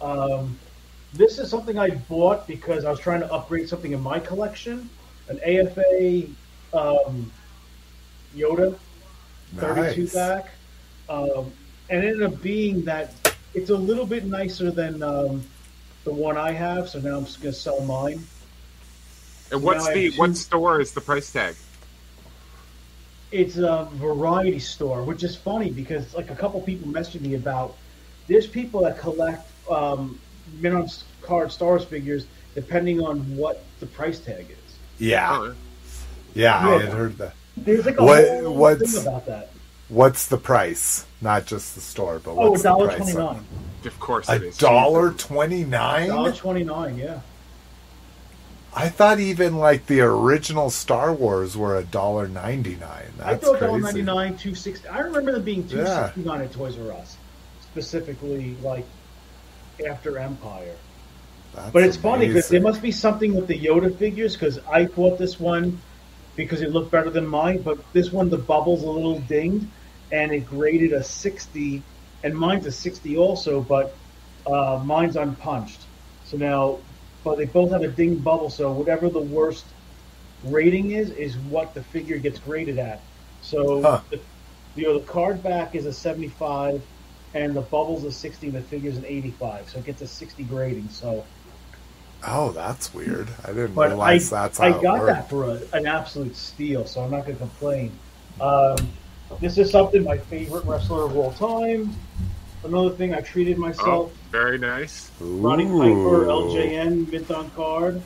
Um, 0.00 0.58
this 1.12 1.38
is 1.38 1.48
something 1.50 1.78
I 1.78 1.90
bought 1.90 2.46
because 2.46 2.84
I 2.84 2.90
was 2.90 2.98
trying 3.00 3.20
to 3.20 3.32
upgrade 3.32 3.68
something 3.68 3.92
in 3.92 4.00
my 4.00 4.18
collection, 4.18 4.88
an 5.28 5.38
AFA 5.44 6.24
um, 6.74 7.30
Yoda 8.34 8.76
32 9.56 10.02
Nice. 10.02 10.14
back, 10.14 10.50
um, 11.08 11.52
and 11.88 12.04
it 12.04 12.08
ended 12.08 12.22
up 12.22 12.42
being 12.42 12.84
that 12.84 13.14
it's 13.54 13.70
a 13.70 13.76
little 13.76 14.06
bit 14.06 14.24
nicer 14.24 14.70
than 14.70 15.02
um, 15.02 15.44
the 16.04 16.12
one 16.12 16.36
I 16.36 16.52
have. 16.52 16.88
So 16.88 17.00
now 17.00 17.16
I'm 17.16 17.24
just 17.24 17.40
going 17.40 17.52
to 17.54 17.58
sell 17.58 17.80
mine. 17.80 18.24
And 19.52 19.62
what's 19.62 19.86
Now 19.86 19.94
the 19.94 20.10
have 20.10 20.18
what 20.18 20.36
store 20.36 20.80
is 20.80 20.92
the 20.92 21.00
price 21.00 21.32
tag? 21.32 21.54
It's 23.30 23.56
a 23.56 23.88
variety 23.92 24.58
store, 24.58 25.02
which 25.02 25.22
is 25.22 25.36
funny 25.36 25.70
because 25.70 26.14
like 26.14 26.30
a 26.30 26.36
couple 26.36 26.60
people 26.60 26.88
messaged 26.88 27.20
me 27.20 27.34
about. 27.34 27.76
There's 28.26 28.46
people 28.46 28.82
that 28.82 28.98
collect 28.98 29.46
um, 29.70 30.18
minimum 30.60 30.88
card 31.22 31.52
stars 31.52 31.84
figures 31.84 32.26
depending 32.54 33.00
on 33.00 33.36
what 33.36 33.64
the 33.80 33.86
price 33.86 34.18
tag 34.18 34.46
is. 34.50 34.76
Yeah. 34.98 35.52
Oh, 36.36 36.40
Yeah, 36.40 36.56
I 36.68 36.78
had 36.82 36.92
heard 36.92 37.18
that. 37.18 37.34
There's 37.56 37.86
like 37.86 37.98
a 37.98 38.04
What- 38.04 38.28
whole 38.28 38.54
what's- 38.54 38.92
thing 38.94 39.02
about 39.06 39.26
that. 39.26 39.50
What's 39.88 40.26
the 40.26 40.38
price? 40.38 41.04
Not 41.20 41.46
just 41.46 41.74
the 41.74 41.80
store, 41.80 42.20
but 42.22 42.32
Oh, 42.32 42.50
what's 42.50 42.60
a 42.60 42.64
the 42.64 42.68
dollar 42.70 42.86
price? 42.88 42.98
twenty 42.98 43.14
nine. 43.18 43.44
Of 43.84 44.00
course 44.00 44.28
A 44.28 44.36
it 44.36 44.42
is. 44.42 44.56
dollar 44.56 45.10
Jesus. 45.10 45.26
twenty 45.26 45.64
Dollar 45.64 46.00
nine? 46.24 46.32
twenty 46.32 46.64
nine. 46.64 46.96
Yeah. 46.98 47.20
I 48.76 48.88
thought 48.88 49.20
even 49.20 49.58
like 49.58 49.86
the 49.86 50.00
original 50.00 50.70
Star 50.70 51.12
Wars 51.12 51.56
were 51.56 51.76
a 51.76 51.84
dollar 51.84 52.26
ninety 52.26 52.76
nine. 52.76 53.12
I 53.22 53.34
That's 53.34 53.44
thought 53.46 53.60
dollar 53.60 53.72
crazy. 53.80 53.84
ninety 53.84 54.02
nine, 54.02 54.36
two 54.36 54.54
sixty. 54.54 54.88
I 54.88 54.98
remember 55.00 55.30
them 55.32 55.42
being 55.42 55.68
two 55.68 55.76
Yeah. 55.76 56.06
sixty 56.06 56.22
nine 56.22 56.40
at 56.40 56.52
Toys 56.52 56.76
R 56.78 56.92
Us, 56.92 57.16
specifically 57.62 58.56
like 58.62 58.84
after 59.86 60.18
Empire. 60.18 60.74
That's 61.54 61.70
But 61.70 61.84
it's 61.84 61.96
funny 61.96 62.26
because 62.26 62.48
there 62.48 62.60
must 62.60 62.82
be 62.82 62.90
something 62.90 63.34
with 63.34 63.46
the 63.46 63.58
Yoda 63.60 63.96
figures 63.96 64.32
because 64.34 64.58
I 64.68 64.86
bought 64.86 65.18
this 65.18 65.38
one 65.38 65.80
because 66.36 66.62
it 66.62 66.70
looked 66.70 66.92
better 66.92 67.10
than 67.10 67.26
mine, 67.26 67.62
but 67.62 67.78
this 67.92 68.12
one 68.12 68.28
the 68.28 68.38
bubbles 68.38 68.82
a 68.82 68.90
little 68.90 69.20
dinged 69.22 69.68
and 70.10 70.32
it 70.32 70.44
graded 70.44 70.92
a 70.92 71.02
sixty, 71.02 71.84
and 72.22 72.34
mine's 72.34 72.66
a 72.66 72.72
sixty 72.72 73.16
also, 73.16 73.62
but 73.62 73.98
uh, 74.46 74.78
mine's 74.84 75.16
unpunched. 75.16 75.88
So 76.22 76.36
now, 76.36 76.84
but 77.24 77.36
they 77.38 77.46
both 77.46 77.72
have 77.72 77.82
a 77.82 77.88
dinged 77.88 78.22
bubble, 78.24 78.50
so 78.50 78.72
whatever 78.72 79.08
the 79.10 79.22
worst 79.22 79.74
rating 80.42 80.90
is 80.90 81.10
is 81.10 81.38
what 81.38 81.74
the 81.74 81.82
figure 81.82 82.18
gets 82.18 82.38
graded 82.38 82.78
at. 82.78 83.04
So 83.40 83.62
Huh. 83.84 84.02
the, 84.10 84.22
you 84.74 84.84
know 84.86 84.98
the 85.00 85.06
card 85.06 85.42
back 85.42 85.74
is 85.74 85.86
a 85.86 85.92
seventy 85.92 86.28
five. 86.28 86.86
And 87.36 87.56
the 87.56 87.62
bubble's 87.62 88.04
a 88.04 88.12
60, 88.12 88.46
and 88.46 88.54
the 88.56 88.62
figure's 88.62 88.96
an 88.96 89.04
85, 89.04 89.68
so 89.68 89.80
it 89.80 89.84
gets 89.86 90.00
a 90.02 90.06
60 90.06 90.44
grading. 90.44 90.88
So, 90.88 91.26
Oh, 92.26 92.52
that's 92.52 92.92
weird. 92.94 93.28
I 93.44 93.48
didn't 93.48 93.74
but 93.74 93.86
I, 93.86 93.88
realize 93.88 94.30
that's 94.30 94.58
how 94.58 94.64
I 94.66 94.82
got 94.82 95.00
worked. 95.00 95.06
that 95.06 95.30
for 95.30 95.44
a, 95.50 95.60
an 95.76 95.86
absolute 95.86 96.34
steal, 96.36 96.86
so 96.86 97.00
I'm 97.02 97.10
not 97.10 97.24
going 97.26 97.36
to 97.36 97.40
complain. 97.40 97.92
Um, 98.40 98.76
this 99.40 99.58
is 99.58 99.70
something 99.70 100.02
my 100.04 100.18
favorite 100.18 100.64
wrestler 100.64 101.04
of 101.04 101.16
all 101.16 101.32
time. 101.32 101.94
Another 102.64 102.90
thing 102.90 103.12
I 103.14 103.20
treated 103.20 103.56
Oh, 103.56 103.60
myself. 103.60 104.12
very 104.30 104.58
nice. 104.58 105.10
Roddy 105.20 105.64
Piper, 105.64 106.24
Ooh. 106.24 106.26
LJN, 106.26 107.10
mint 107.12 107.30
on 107.30 107.50
card. 107.50 108.00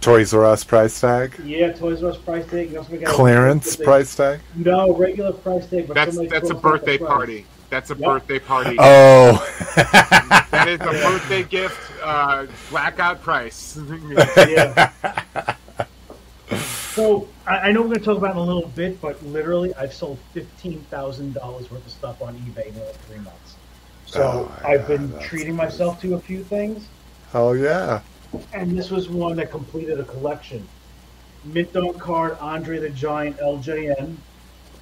Toys 0.00 0.32
R 0.32 0.44
Us 0.46 0.62
price 0.64 0.98
tag, 1.00 1.34
Yeah, 1.44 1.72
Toys 1.72 2.02
R 2.02 2.10
Us 2.10 2.16
price 2.16 2.46
tag. 2.46 2.70
You 2.70 2.78
also 2.78 2.96
got 2.96 3.10
a- 3.10 3.12
clearance 3.12 3.76
price 3.76 4.14
tag. 4.14 4.40
No, 4.54 4.94
regular 4.96 5.32
price 5.32 5.66
tag. 5.68 5.88
But 5.88 5.94
That's 5.94 6.16
that's 6.16 6.32
a 6.34 6.38
throws 6.40 6.52
out 6.52 6.62
birthday 6.62 6.98
price. 6.98 7.08
party. 7.08 7.46
That's 7.70 7.90
a 7.90 7.94
Yep. 7.96 8.04
birthday 8.04 8.38
party. 8.38 8.84
Oh, 8.90 9.44
That 10.50 10.66
is 10.66 10.84
a 10.84 10.94
birthday 10.94 11.42
gift. 11.44 11.92
Uh, 12.02 12.46
blackout 12.70 13.20
price. 13.22 13.78
Yeah. 14.36 14.74
so 16.94 17.28
I, 17.46 17.58
I 17.68 17.72
know 17.72 17.82
we're 17.82 17.88
going 17.88 17.98
to 18.00 18.04
talk 18.04 18.18
about 18.18 18.30
it 18.30 18.32
in 18.32 18.38
a 18.38 18.42
little 18.44 18.68
bit, 18.70 19.00
but 19.00 19.22
literally, 19.24 19.74
I've 19.74 19.92
sold 19.94 20.18
fifteen 20.32 20.80
thousand 20.90 21.34
dollars 21.34 21.70
worth 21.70 21.84
of 21.86 21.92
stuff 21.92 22.22
on 22.22 22.36
eBay 22.38 22.66
in 22.68 22.74
the 22.74 22.80
last 22.84 23.00
three 23.02 23.18
months. 23.18 23.56
So 24.06 24.22
Oh 24.22 24.58
I've 24.64 24.86
God, 24.86 24.86
been 24.86 25.12
that's 25.12 25.24
treating 25.24 25.54
myself 25.54 26.00
to 26.02 26.14
a 26.14 26.20
few 26.20 26.42
things, 26.44 26.90
hell 27.32 27.56
yeah! 27.56 28.02
and 28.52 28.76
this 28.76 28.90
was 28.90 29.08
one 29.08 29.36
that 29.36 29.50
completed 29.50 30.00
a 30.00 30.04
collection. 30.04 30.66
Mint 31.44 31.76
on 31.76 31.98
card, 31.98 32.36
Andre 32.40 32.78
the 32.78 32.90
Giant, 32.90 33.38
LJN. 33.38 34.16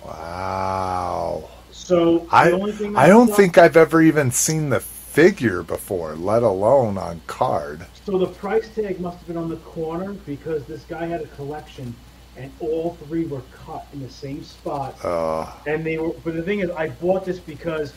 Wow. 0.05 1.49
So 1.77 2.19
the 2.21 2.35
I 2.35 2.51
only 2.51 2.73
thing 2.73 2.97
I 2.97 3.07
don't 3.07 3.29
think 3.29 3.59
I've 3.59 3.77
ever 3.77 4.01
even 4.03 4.31
seen 4.31 4.71
the 4.71 4.81
figure 4.81 5.63
before, 5.63 6.15
let 6.17 6.43
alone 6.43 6.99
on 6.99 7.21
card. 7.27 7.87
So 8.05 8.19
the 8.19 8.27
price 8.27 8.69
tag 8.75 8.99
must 8.99 9.19
have 9.19 9.27
been 9.29 9.37
on 9.37 9.49
the 9.49 9.57
corner 9.57 10.13
because 10.13 10.65
this 10.65 10.83
guy 10.85 11.07
had 11.07 11.21
a 11.21 11.27
collection, 11.29 11.95
and 12.37 12.51
all 12.61 12.95
three 13.07 13.27
were 13.27 13.43
cut 13.65 13.87
in 13.93 14.01
the 14.03 14.11
same 14.11 14.43
spot. 14.43 14.97
Uh, 15.05 15.53
And 15.67 15.85
they 15.85 15.99
were, 15.99 16.11
but 16.25 16.35
the 16.35 16.43
thing 16.43 16.61
is, 16.61 16.71
I 16.71 16.89
bought 16.89 17.25
this 17.25 17.39
because 17.39 17.93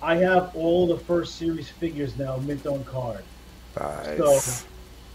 I 0.00 0.16
have 0.16 0.54
all 0.54 0.86
the 0.86 0.98
first 0.98 1.36
series 1.36 1.68
figures 1.68 2.16
now 2.16 2.36
mint 2.38 2.66
on 2.66 2.84
card, 2.84 3.24
nice. 3.78 4.16
So, 4.18 4.64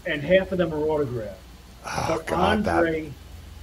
and 0.06 0.22
half 0.22 0.52
of 0.52 0.58
them 0.58 0.72
are 0.72 0.78
autographed. 0.78 1.38
Oh 1.84 2.06
but 2.16 2.26
god, 2.26 2.64
that 2.64 2.76
Andre, 2.78 3.12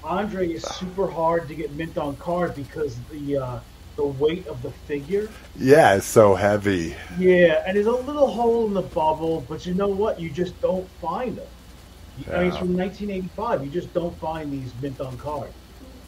Andre 0.04 0.50
is 0.52 0.64
super 0.64 1.08
hard 1.10 1.48
to 1.48 1.56
get 1.56 1.72
mint 1.74 1.98
on 1.98 2.16
card 2.18 2.56
because 2.56 2.96
the 3.12 3.38
uh, 3.38 3.60
the 3.98 4.06
weight 4.06 4.48
of 4.48 4.62
the 4.62 4.72
figure. 4.72 5.28
yeah, 5.58 5.96
it's 5.96 6.06
so 6.06 6.36
heavy. 6.36 6.96
Yeah, 7.20 7.64
and 7.66 7.76
there's 7.76 7.88
a 7.88 7.92
little 7.92 8.28
hole 8.28 8.66
in 8.68 8.74
the 8.74 8.82
bubble, 8.84 9.44
but 9.50 9.66
you 9.66 9.74
know 9.74 9.90
what? 9.90 10.20
You 10.22 10.30
just 10.30 10.60
don't 10.62 10.88
find 11.02 11.36
them. 11.38 11.48
I 12.32 12.40
mean, 12.40 12.48
it's 12.48 12.58
from 12.58 12.76
1985. 12.78 13.66
You 13.66 13.70
just 13.72 13.94
don't 13.94 14.18
find 14.20 14.52
these 14.52 14.72
mint 14.82 15.02
on 15.02 15.18
card. 15.18 15.52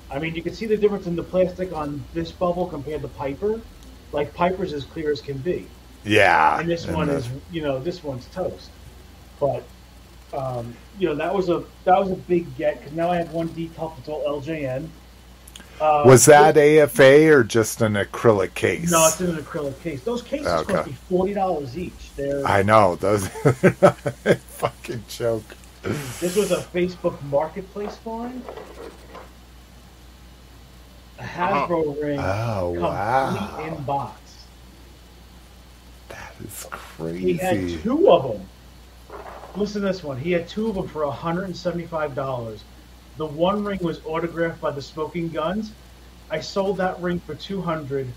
I 0.10 0.18
mean, 0.20 0.34
you 0.36 0.42
can 0.42 0.54
see 0.54 0.66
the 0.66 0.78
difference 0.78 1.06
in 1.06 1.16
the 1.16 1.24
plastic 1.24 1.72
on 1.74 2.04
this 2.14 2.32
bubble 2.32 2.66
compared 2.68 3.02
to 3.02 3.08
Piper. 3.10 3.60
Like 4.12 4.34
Piper's 4.34 4.74
as 4.74 4.86
clear 4.86 5.12
as 5.12 5.22
can 5.22 5.38
be, 5.38 5.68
Yeah, 6.04 6.60
and 6.60 6.68
this 6.68 6.86
and 6.86 6.96
one 6.96 7.08
the- 7.08 7.16
is, 7.18 7.30
you 7.52 7.62
know, 7.62 7.80
this 7.80 8.04
one's 8.04 8.26
toast. 8.28 8.72
But 9.40 9.64
um, 10.34 10.76
you 10.98 11.08
know, 11.10 11.16
that 11.16 11.34
was 11.34 11.50
a 11.50 11.64
that 11.86 12.00
was 12.00 12.10
a 12.12 12.16
big 12.16 12.56
get 12.58 12.80
because 12.80 12.94
now 12.94 13.12
I 13.12 13.18
have 13.18 13.32
one 13.34 13.48
detail 13.50 13.94
that's 13.96 14.10
all 14.10 14.42
LJN. 14.42 14.88
Uh, 15.80 16.04
Was 16.06 16.26
that 16.26 16.58
AFA 16.58 17.32
or 17.32 17.44
just 17.44 17.82
an 17.82 17.94
acrylic 17.94 18.54
case? 18.54 18.92
No, 18.92 19.08
it's 19.08 19.22
in 19.22 19.30
an 19.30 19.38
acrylic 19.38 19.80
case. 19.82 20.02
Those 20.04 20.22
cases 20.22 20.48
Okay. 20.48 20.74
cost 20.74 20.88
me 20.88 20.94
forty 21.10 21.34
dollars 21.34 21.78
each. 21.78 22.14
They're 22.18 22.46
I 22.46 22.64
know 22.64 22.96
those. 22.96 23.28
fucking 24.58 25.04
joke. 25.08 25.44
This 26.20 26.36
was 26.36 26.52
a 26.52 26.58
Facebook 26.58 27.22
Marketplace 27.24 27.96
find. 27.98 28.44
A 31.20 31.24
Hasbro 31.24 32.02
ring, 32.02 32.20
Oh 32.20 32.72
complete 32.74 32.82
wow, 32.82 33.66
in 33.68 33.84
box. 33.84 34.20
that 36.10 36.34
is 36.46 36.66
crazy. 36.72 37.20
He 37.34 37.38
had 37.38 37.82
two 37.84 38.10
of 38.12 38.24
them. 38.34 38.46
Listen 39.56 39.82
to 39.82 39.88
this 39.88 40.04
one. 40.04 40.18
He 40.18 40.32
had 40.32 40.48
two 40.48 40.68
of 40.70 40.76
them 40.76 40.88
for 40.88 41.02
$175. 41.04 42.60
The 43.20 43.26
one 43.26 43.66
ring 43.66 43.80
was 43.82 44.00
autographed 44.06 44.62
by 44.62 44.72
the 44.72 44.82
Smoking 44.82 45.28
Gunns. 45.28 45.74
I 46.30 46.40
sold 46.40 46.78
that 46.78 47.02
ring 47.02 47.20
for 47.20 47.36
200. 47.36 48.08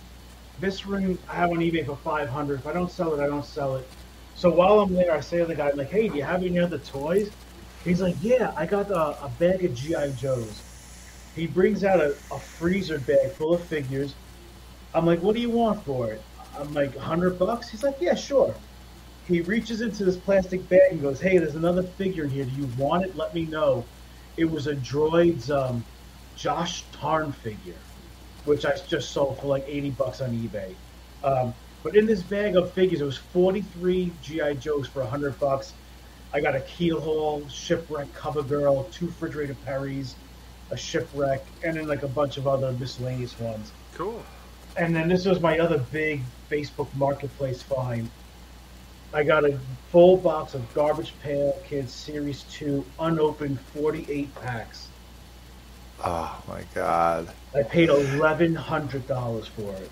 This 0.61 0.87
ring 0.87 1.19
I 1.29 1.35
have 1.35 1.51
on 1.51 1.57
eBay 1.57 1.85
for 1.85 1.97
500. 1.97 2.61
If 2.61 2.69
I 2.69 2.73
don't 2.73 2.89
sell 2.89 3.13
it, 3.13 3.21
I 3.21 3.27
don't 3.27 3.45
sell 3.45 3.75
it. 3.75 3.89
So 4.37 4.49
while 4.49 4.79
I'm 4.79 4.95
there, 4.95 5.11
I 5.11 5.19
say 5.19 5.39
to 5.39 5.45
the 5.45 5.57
guy, 5.57 5.71
I'm 5.71 5.77
like, 5.77 5.91
hey, 5.91 6.09
do 6.09 6.17
you 6.17 6.23
have 6.23 6.45
any 6.45 6.61
other 6.61 6.79
toys? 6.79 7.33
He's 7.83 8.01
like, 8.01 8.15
yeah, 8.23 8.55
I 8.57 8.65
got 8.65 8.93
a, 8.93 9.25
a 9.25 9.29
bag 9.41 9.65
of 9.65 9.75
G.I. 9.75 10.13
Joes. 10.13 10.63
He 11.35 11.49
brings 11.49 11.83
out 11.83 11.99
a, 11.99 12.11
a 12.31 12.39
freezer 12.39 13.01
bag 13.01 13.33
full 13.33 13.55
of 13.55 13.65
figures. 13.65 14.15
I'm 14.95 15.05
like, 15.05 15.21
what 15.21 15.35
do 15.35 15.41
you 15.41 15.51
want 15.51 15.85
for 15.85 16.13
it? 16.13 16.23
I'm 16.57 16.73
like, 16.75 16.95
100 16.95 17.41
bucks? 17.41 17.69
He's 17.69 17.83
like, 17.83 17.97
yeah, 18.01 18.15
sure. 18.15 18.55
He 19.27 19.41
reaches 19.41 19.81
into 19.81 20.05
this 20.05 20.17
plastic 20.17 20.69
bag 20.69 20.93
and 20.93 21.03
goes, 21.03 21.21
hey, 21.21 21.39
there's 21.39 21.57
another 21.57 21.83
figure 21.83 22.23
in 22.23 22.31
here. 22.31 22.45
Do 22.45 22.53
you 22.53 22.69
want 22.79 23.05
it? 23.05 23.17
Let 23.17 23.35
me 23.35 23.47
know. 23.47 23.85
It 24.37 24.51
was 24.51 24.67
a 24.67 24.75
droid's 24.75 25.51
um, 25.51 25.85
Josh 26.37 26.85
Tarn 26.93 27.33
figure, 27.33 27.75
which 28.45 28.65
I 28.65 28.77
just 28.89 29.11
sold 29.11 29.39
for 29.41 29.47
like 29.47 29.65
80 29.67 29.91
bucks 29.91 30.21
on 30.21 30.31
eBay. 30.31 30.75
Um, 31.23 31.55
but 31.83 31.97
in 31.97 32.07
this 32.07 32.23
bag 32.23 32.57
of 32.57 32.73
figures, 32.73 33.01
it 33.01 33.05
was 33.05 33.17
43 33.17 34.13
GI 34.23 34.55
Joes 34.57 34.87
for 34.87 35.01
100 35.01 35.39
bucks. 35.39 35.73
I 36.33 36.41
got 36.41 36.57
a 36.57 36.61
Keelhaul, 36.61 37.49
Shipwreck, 37.51 38.13
Cover 38.15 38.43
Girl, 38.43 38.85
two 38.85 39.07
Refrigerator 39.07 39.57
Perrys, 39.67 40.15
a 40.71 40.77
Shipwreck, 40.77 41.45
and 41.63 41.77
then 41.77 41.87
like 41.87 42.03
a 42.03 42.09
bunch 42.09 42.39
of 42.39 42.47
other 42.47 42.73
miscellaneous 42.73 43.39
ones. 43.39 43.71
Cool. 43.95 44.23
And 44.77 44.97
then 44.97 45.09
this 45.09 45.27
was 45.27 45.41
my 45.41 45.59
other 45.59 45.79
big 45.93 46.23
Facebook 46.51 46.89
Marketplace 46.95 47.61
find. 47.61 48.09
I 49.15 49.23
got 49.23 49.45
a 49.45 49.59
full 49.91 50.17
box 50.17 50.55
of 50.55 50.75
Garbage 50.75 51.13
Pail 51.23 51.59
Kids 51.67 51.93
Series 51.93 52.45
2 52.45 52.85
unopened 52.99 53.61
48 53.61 54.35
packs. 54.37 54.89
Oh 56.05 56.43
my 56.49 56.63
god. 56.75 57.29
I 57.55 57.63
paid 57.63 57.89
$1,100 57.91 59.47
for 59.49 59.75
it. 59.75 59.91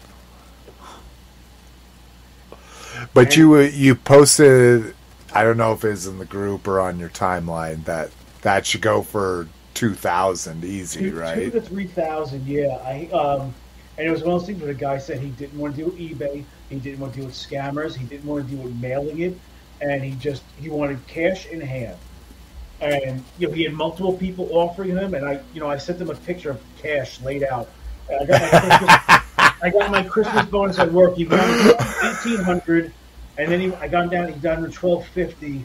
But 3.15 3.27
And- 3.27 3.37
you 3.37 3.61
you 3.61 3.95
posted, 3.95 4.95
I 5.33 5.45
don't 5.45 5.57
know 5.57 5.73
if 5.73 5.85
it's 5.85 6.07
in 6.07 6.19
the 6.19 6.25
group 6.25 6.67
or 6.67 6.81
on 6.81 6.99
your 6.99 7.11
timeline 7.11 7.85
that 7.85 8.11
that 8.43 8.67
should 8.67 8.81
go 8.81 9.03
for 9.03 9.47
two 9.75 9.95
thousand 9.95 10.65
easy, 10.65 11.01
Two, 11.01 11.11
two 11.13 11.17
right? 11.19 11.53
to 11.53 11.61
3000 11.61 12.47
yeah. 12.47 12.67
I 12.85 13.09
um, 13.13 13.55
And 13.97 14.09
it 14.09 14.11
was 14.11 14.23
one 14.23 14.35
of 14.35 14.41
those 14.41 14.47
things 14.49 14.61
where 14.63 14.73
the 14.73 14.79
guy 14.79 14.99
said 14.99 15.21
he 15.21 15.29
didn't 15.31 15.59
want 15.59 15.77
to 15.77 15.85
do 15.85 15.91
eBay, 15.93 16.45
he 16.71 16.79
didn't 16.79 17.01
want 17.01 17.13
to 17.13 17.19
deal 17.19 17.27
with 17.27 17.35
scammers, 17.35 17.95
he 17.95 18.05
didn't 18.07 18.25
want 18.25 18.49
to 18.49 18.55
deal 18.55 18.65
with 18.65 18.75
mailing 18.77 19.21
it, 19.21 19.39
and 19.81 20.03
he 20.03 20.13
just 20.13 20.43
he 20.59 20.71
wanted 20.71 21.05
cash 21.07 21.47
in 21.47 21.61
hand. 21.61 21.99
And 22.81 23.23
you 23.39 23.49
know, 23.49 23.53
he 23.53 23.65
had 23.65 23.75
multiple 23.75 24.15
people 24.15 24.49
offering 24.53 24.91
him, 24.91 25.13
and 25.13 25.27
I, 25.27 25.41
you 25.53 25.61
know, 25.61 25.69
I 25.69 25.77
sent 25.77 26.01
him 26.01 26.09
a 26.09 26.15
picture 26.15 26.51
of 26.51 26.61
cash 26.81 27.21
laid 27.21 27.43
out. 27.43 27.69
I 28.09 28.25
got 28.25 28.41
my 28.41 28.49
Christmas, 28.59 29.57
I 29.63 29.71
got 29.71 29.91
my 29.91 30.03
Christmas 30.03 30.47
bonus 30.47 30.79
at 30.79 30.91
work. 30.91 31.17
He 31.17 31.27
went 31.27 31.43
eighteen 32.05 32.39
hundred, 32.43 32.93
and 33.37 33.53
then 33.53 33.61
he, 33.61 33.75
I 33.75 33.89
got 33.89 34.05
him 34.05 34.11
down. 34.11 34.33
He 34.33 34.39
down 34.41 34.63
to 34.63 34.71
twelve 34.71 35.07
fifty, 35.09 35.65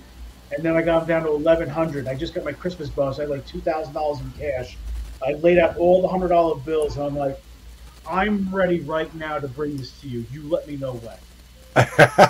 and 0.52 0.64
then 0.64 0.76
I 0.76 0.82
got 0.82 1.04
him 1.04 1.08
down 1.08 1.24
to 1.24 1.30
eleven 1.30 1.70
hundred. 1.70 2.08
I 2.08 2.16
just 2.16 2.34
got 2.34 2.44
my 2.44 2.52
Christmas 2.52 2.90
bonus. 2.90 3.18
I 3.20 3.22
had 3.22 3.30
like 3.30 3.46
two 3.48 3.62
thousand 3.62 3.94
dollars 3.94 4.20
in 4.20 4.32
cash. 4.32 4.78
I 5.26 5.34
laid 5.34 5.58
out 5.58 5.78
all 5.78 6.02
the 6.02 6.08
hundred 6.08 6.28
dollar 6.28 6.56
bills, 6.56 6.98
and 6.98 7.06
I'm 7.06 7.18
like, 7.18 7.42
I'm 8.08 8.54
ready 8.54 8.82
right 8.82 9.14
now 9.16 9.40
to 9.40 9.48
bring 9.48 9.78
this 9.78 10.00
to 10.02 10.08
you. 10.08 10.26
You 10.32 10.44
let 10.44 10.68
me 10.68 10.78
know 10.78 10.94
when. 10.94 11.18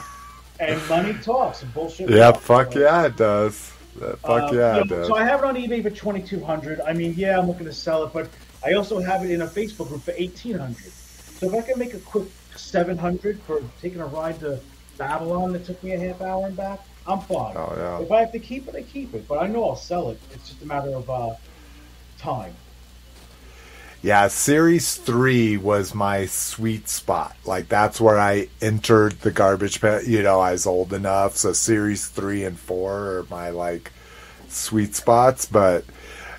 and 0.59 0.89
money 0.89 1.13
talks 1.21 1.63
and 1.63 1.73
bullshit. 1.73 2.09
Yeah, 2.09 2.31
talks. 2.31 2.45
fuck 2.45 2.73
So, 2.73 2.79
yeah, 2.79 3.05
it 3.05 3.17
does. 3.17 3.73
Uh, 4.01 4.15
Fuck 4.17 4.51
um, 4.51 4.57
yeah, 4.57 4.77
it 4.77 4.89
does. 4.89 5.07
So 5.07 5.15
I 5.15 5.23
have 5.23 5.39
it 5.39 5.45
on 5.45 5.55
eBay 5.55 5.81
for 5.81 5.89
twenty 5.89 6.21
two 6.21 6.43
hundred. 6.43 6.81
I 6.81 6.93
mean, 6.93 7.13
yeah, 7.15 7.39
I'm 7.39 7.47
looking 7.47 7.65
to 7.65 7.73
sell 7.73 8.03
it, 8.03 8.11
but 8.11 8.29
I 8.65 8.73
also 8.73 8.99
have 8.99 9.23
it 9.23 9.31
in 9.31 9.41
a 9.41 9.47
Facebook 9.47 9.87
group 9.87 10.01
for 10.01 10.13
eighteen 10.17 10.57
hundred. 10.57 10.91
So 10.91 11.47
if 11.47 11.53
I 11.53 11.61
can 11.61 11.79
make 11.79 11.93
a 11.93 11.99
quick 11.99 12.27
seven 12.55 12.97
hundred 12.97 13.39
for 13.41 13.61
taking 13.81 14.01
a 14.01 14.05
ride 14.05 14.39
to 14.41 14.59
Babylon 14.97 15.53
that 15.53 15.65
took 15.65 15.81
me 15.83 15.93
a 15.93 15.99
half 15.99 16.21
hour 16.21 16.45
and 16.47 16.57
back, 16.57 16.81
I'm 17.07 17.19
fine. 17.21 17.55
Oh, 17.55 17.73
yeah. 17.77 17.99
If 18.01 18.11
I 18.11 18.19
have 18.21 18.31
to 18.31 18.39
keep 18.39 18.67
it, 18.67 18.75
I 18.75 18.81
keep 18.81 19.13
it. 19.13 19.27
But 19.27 19.39
I 19.39 19.47
know 19.47 19.69
I'll 19.69 19.75
sell 19.75 20.09
it. 20.09 20.19
It's 20.31 20.49
just 20.49 20.61
a 20.61 20.65
matter 20.65 20.93
of 20.93 21.09
uh, 21.09 21.35
time. 22.17 22.53
Yeah, 24.05 24.27
Series 24.27 24.97
3 24.97 25.57
was 25.57 25.95
my 25.95 26.27
sweet 26.27 26.87
spot. 26.87 27.35
Like, 27.43 27.69
that's 27.69 27.99
where 27.99 28.19
I 28.19 28.49
entered 28.61 29.13
the 29.21 29.31
garbage 29.31 29.81
pit. 29.81 30.05
You 30.05 30.21
know, 30.21 30.39
I 30.39 30.51
was 30.51 30.67
old 30.67 30.93
enough. 30.93 31.37
So, 31.37 31.53
Series 31.53 32.05
3 32.09 32.43
and 32.43 32.59
4 32.59 32.93
are 32.93 33.25
my, 33.31 33.49
like, 33.49 33.91
sweet 34.47 34.93
spots. 34.93 35.47
But 35.47 35.85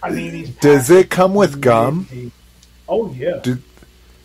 I 0.01 0.11
mean, 0.11 0.55
does 0.61 0.91
it 0.91 1.11
come 1.11 1.35
with 1.35 1.61
gum? 1.61 2.31
Oh 2.89 3.13
yeah. 3.13 3.41
Do, 3.43 3.59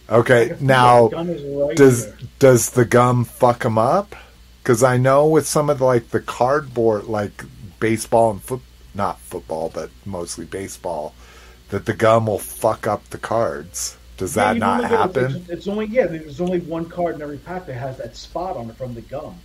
okay, 0.07 0.55
now, 0.59 1.07
the 1.07 1.15
gum 1.15 1.29
is 1.31 1.41
right 1.41 1.75
does 1.75 2.05
there. 2.05 2.17
does 2.37 2.69
the 2.69 2.85
gum 2.85 3.25
fuck 3.25 3.63
them 3.63 3.79
up? 3.79 4.15
Because 4.61 4.83
I 4.83 4.97
know 4.97 5.25
with 5.25 5.47
some 5.47 5.71
of 5.71 5.79
the, 5.79 5.85
like, 5.85 6.09
the 6.09 6.21
cardboard, 6.21 7.05
like, 7.05 7.43
baseball 7.79 8.29
and 8.29 8.43
foot, 8.43 8.61
not 8.93 9.19
football, 9.19 9.71
but 9.73 9.89
mostly 10.05 10.45
baseball, 10.45 11.15
that 11.71 11.85
the 11.85 11.93
gum 11.93 12.27
will 12.27 12.37
fuck 12.39 12.85
up 12.85 13.09
the 13.09 13.17
cards. 13.17 13.97
Does 14.17 14.35
that 14.35 14.53
you 14.53 14.59
not 14.59 14.83
happen? 14.83 15.35
It's, 15.37 15.49
it's 15.49 15.67
only 15.67 15.87
yeah. 15.87 16.05
There's 16.05 16.39
only 16.39 16.59
one 16.59 16.85
card 16.85 17.15
in 17.15 17.21
every 17.23 17.39
pack 17.39 17.65
that 17.65 17.73
has 17.73 17.97
that 17.97 18.15
spot 18.15 18.55
on 18.55 18.69
it 18.69 18.75
from 18.75 18.93
the 18.93 19.01
gum. 19.01 19.35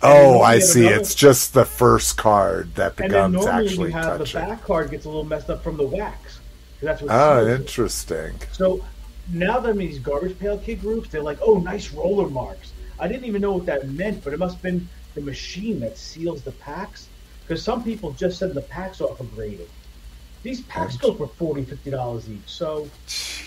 Oh, 0.00 0.40
I 0.40 0.58
see. 0.58 0.86
another- 0.86 0.96
It's 0.96 1.14
just 1.14 1.52
the 1.54 1.64
first 1.66 2.16
card 2.16 2.74
that 2.76 2.96
the 2.96 3.04
And 3.04 3.12
then 3.12 3.32
gum's 3.32 3.44
normally 3.46 3.66
actually 3.68 3.88
you 3.90 3.94
have 3.94 4.18
touching. 4.18 4.40
the 4.40 4.46
back 4.46 4.64
card 4.64 4.90
gets 4.90 5.04
a 5.04 5.08
little 5.08 5.24
messed 5.24 5.50
up 5.50 5.62
from 5.62 5.76
the 5.76 5.86
wax. 5.86 6.40
That's 6.80 7.02
what 7.02 7.10
Oh, 7.12 7.46
interesting. 7.46 8.32
So 8.52 8.84
now 9.30 9.60
that 9.60 9.68
I'm 9.70 9.80
in 9.80 9.86
these 9.86 9.98
garbage 10.00 10.36
pail 10.38 10.58
kid 10.58 10.80
groups, 10.80 11.08
they're 11.10 11.22
like, 11.22 11.38
"Oh, 11.42 11.58
nice 11.58 11.92
roller 11.92 12.28
marks." 12.28 12.72
I 12.98 13.06
didn't 13.08 13.26
even 13.26 13.42
know 13.42 13.52
what 13.52 13.66
that 13.66 13.88
meant, 13.88 14.24
but 14.24 14.32
it 14.32 14.38
must 14.38 14.54
have 14.54 14.62
been 14.62 14.88
the 15.14 15.20
machine 15.20 15.78
that 15.80 15.96
seals 15.98 16.42
the 16.42 16.52
packs. 16.52 17.08
Because 17.46 17.62
some 17.62 17.84
people 17.84 18.12
just 18.12 18.38
said 18.38 18.54
the 18.54 18.62
packs 18.62 19.00
are 19.00 19.08
upgraded. 19.08 19.66
These 20.42 20.62
packs 20.62 20.96
go 20.96 21.14
for 21.14 21.28
40 21.28 21.90
dollars 21.90 22.28
each. 22.28 22.40
So, 22.46 22.88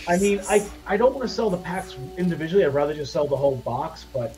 I 0.07 0.17
mean, 0.17 0.39
I 0.49 0.65
I 0.85 0.97
don't 0.97 1.13
want 1.13 1.27
to 1.27 1.33
sell 1.33 1.49
the 1.49 1.57
packs 1.57 1.95
individually. 2.17 2.63
I'd 2.63 2.73
rather 2.73 2.93
just 2.93 3.11
sell 3.11 3.27
the 3.27 3.35
whole 3.35 3.57
box. 3.57 4.05
But 4.13 4.35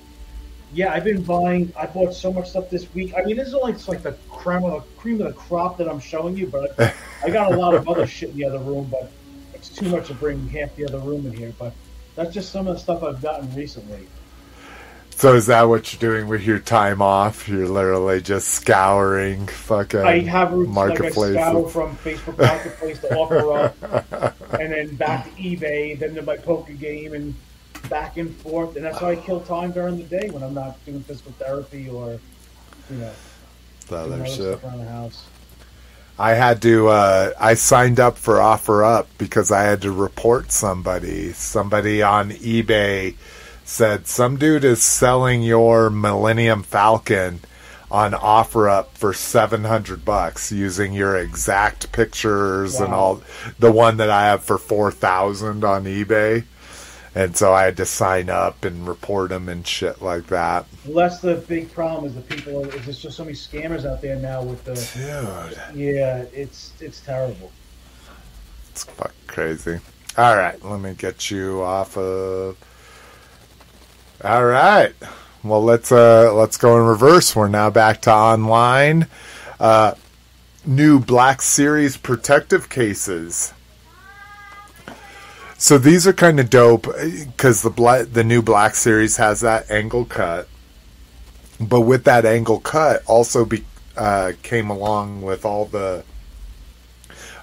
yeah, 0.74 0.92
I've 0.92 1.04
been 1.04 1.22
buying. 1.22 1.72
I 1.78 1.86
bought 1.86 2.14
so 2.14 2.34
much 2.34 2.50
stuff 2.50 2.70
this 2.70 2.92
week. 2.94 3.14
I 3.16 3.24
mean, 3.24 3.38
this 3.38 3.48
is 3.48 3.54
only 3.54 3.74
it's 3.74 3.88
like 3.88 4.02
the 4.02 4.14
cream 4.32 4.64
of 4.64 4.84
the 4.84 5.00
cream 5.00 5.22
of 5.22 5.28
the 5.28 5.40
crop 5.40 5.78
that 5.78 5.88
I'm 5.88 6.00
showing 6.00 6.36
you. 6.36 6.48
But 6.48 6.80
I 7.24 7.30
got 7.30 7.54
a 7.54 7.56
lot 7.56 7.76
of 7.76 7.88
other 7.88 8.08
shit 8.08 8.30
in 8.32 8.38
the 8.38 8.46
other 8.46 8.60
room. 8.60 8.88
But 8.90 9.12
it's 9.54 9.70
too 9.70 9.90
much 9.90 10.08
to 10.08 10.16
bring 10.16 10.48
half 10.50 10.76
the 10.76 10.86
other 10.86 11.00
room 11.00 11.28
in 11.28 11.34
here. 11.34 11.54
But 11.60 11.74
that's 12.16 12.34
just 12.34 12.52
some 12.52 12.68
of 12.68 12.76
the 12.76 12.80
stuff 12.80 13.04
I've 13.04 13.22
gotten 13.22 13.54
recently. 13.56 14.08
So 15.18 15.34
is 15.34 15.48
that 15.48 15.64
what 15.64 15.92
you're 15.92 16.12
doing 16.12 16.28
with 16.28 16.44
your 16.44 16.60
time 16.60 17.02
off? 17.02 17.50
You're 17.50 17.68
literally 17.68 18.22
just 18.22 18.50
scouring 18.50 19.48
fucking 19.48 20.02
I 20.02 20.20
have 20.20 20.54
routes 20.54 20.70
like 20.78 21.02
I 21.02 21.10
scour 21.10 21.68
from 21.70 21.96
Facebook 21.98 22.38
Marketplace 22.38 23.00
to 23.00 23.08
OfferUp, 23.08 24.34
and 24.60 24.72
then 24.72 24.96
back 24.96 25.24
to 25.26 25.32
eBay, 25.42 25.98
then 25.98 26.14
to 26.14 26.22
my 26.22 26.38
poker 26.38 26.74
game, 26.74 27.16
and 27.16 27.34
back 27.90 28.18
and 28.18 28.36
forth. 28.36 28.76
And 28.76 28.86
that's 28.86 29.00
how 29.00 29.08
I 29.08 29.16
kill 29.16 29.42
time 29.42 29.72
during 29.72 29.98
the 29.98 30.04
day 30.04 30.30
when 30.30 30.44
I'm 30.44 30.54
not 30.54 30.86
doing 30.86 31.02
physical 31.02 31.32
therapy 31.32 31.90
or, 31.90 32.20
you 32.92 32.98
know, 32.98 33.14
The 33.88 34.04
doing 34.04 34.22
other 34.22 34.26
shit. 34.28 34.36
stuff 34.36 34.64
around 34.66 34.78
the 34.86 34.92
house. 34.92 35.26
I 36.20 36.36
had 36.36 36.62
to. 36.62 36.90
Uh, 36.90 37.32
I 37.40 37.56
signed 37.56 38.00
up 38.00 38.20
for 38.20 38.36
OfferUp 38.36 39.08
because 39.18 39.52
I 39.52 39.64
had 39.64 39.82
to 39.82 39.92
report 39.92 40.52
somebody. 40.52 41.34
Somebody 41.34 42.04
on 42.04 42.30
eBay 42.30 43.16
said 43.68 44.08
some 44.08 44.38
dude 44.38 44.64
is 44.64 44.82
selling 44.82 45.44
your 45.44 45.90
Millennium 45.90 46.64
Falcon 46.64 47.42
on 47.92 48.14
OfferUp 48.14 48.88
for 48.94 49.14
seven 49.14 49.66
hundred 49.66 50.06
bucks 50.06 50.52
using 50.52 50.94
your 50.94 51.18
exact 51.18 51.92
pictures 51.92 52.80
and 52.80 52.94
all. 52.94 53.22
The 53.60 53.72
one 53.72 53.98
that 53.98 54.10
I 54.10 54.28
have 54.28 54.44
for 54.44 54.58
four 54.58 54.92
thousand 54.92 55.64
on 55.66 55.84
eBay, 55.84 56.46
and 57.14 57.36
so 57.36 57.54
I 57.54 57.64
had 57.64 57.78
to 57.78 57.86
sign 57.86 58.30
up 58.30 58.64
and 58.64 58.88
report 58.88 59.30
them 59.30 59.50
and 59.50 59.68
shit 59.68 60.02
like 60.02 60.28
that. 60.28 60.66
Well, 60.86 60.96
that's 60.96 61.20
the 61.20 61.36
big 61.36 61.72
problem 61.72 62.06
is 62.06 62.16
the 62.16 62.22
people. 62.22 62.66
Is 62.66 62.86
there's 62.86 63.02
just 63.02 63.18
so 63.18 63.26
many 63.26 63.36
scammers 63.36 63.86
out 63.86 64.02
there 64.02 64.16
now 64.16 64.44
with 64.44 64.64
the. 64.64 64.76
Dude. 64.76 65.78
Yeah, 65.78 66.26
it's 66.34 66.74
it's 66.80 67.02
terrible. 67.02 67.52
It's 68.70 68.86
fucking 68.86 69.14
crazy. 69.28 69.80
All 70.18 70.36
right, 70.36 70.64
let 70.64 70.80
me 70.80 70.94
get 70.94 71.30
you 71.30 71.62
off 71.62 71.98
of. 71.98 72.58
All 74.24 74.46
right. 74.46 74.94
Well, 75.44 75.64
let's 75.64 75.92
uh 75.92 76.34
let's 76.34 76.58
go 76.58 76.78
in 76.78 76.86
reverse. 76.88 77.36
We're 77.36 77.48
now 77.48 77.70
back 77.70 78.02
to 78.02 78.12
online. 78.12 79.08
Uh, 79.60 79.94
new 80.66 81.00
Black 81.00 81.42
Series 81.42 81.98
protective 81.98 82.68
cases. 82.68 83.54
So 85.60 85.78
these 85.78 86.08
are 86.08 86.14
kind 86.14 86.40
of 86.40 86.50
dope 86.50 86.88
because 87.00 87.62
the 87.62 87.70
bla- 87.70 88.06
the 88.06 88.24
new 88.24 88.42
Black 88.42 88.74
Series 88.74 89.18
has 89.18 89.42
that 89.42 89.70
angle 89.70 90.06
cut, 90.06 90.48
but 91.60 91.82
with 91.82 92.04
that 92.06 92.26
angle 92.26 92.60
cut 92.60 93.04
also 93.06 93.46
be 93.46 93.66
uh, 93.96 94.32
came 94.42 94.72
along 94.72 95.22
with 95.22 95.46
all 95.46 95.66
the 95.66 96.04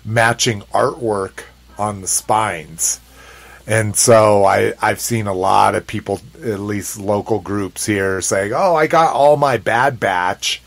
matching 0.05 0.63
artwork 0.73 1.45
on 1.79 2.01
the 2.01 2.09
spines. 2.09 3.01
And 3.66 3.97
so 3.97 4.45
I, 4.45 4.74
I've 4.81 5.01
seen 5.01 5.27
a 5.27 5.32
lot 5.32 5.74
of 5.74 5.86
people, 5.86 6.20
at 6.43 6.61
least 6.61 6.99
local 6.99 7.41
groups 7.41 7.86
here, 7.86 8.20
saying, 8.20 8.53
Oh, 8.55 8.74
I 8.74 8.86
got 8.86 9.15
all 9.15 9.36
my 9.36 9.57
Bad 9.57 9.99
Batch. 9.99 10.62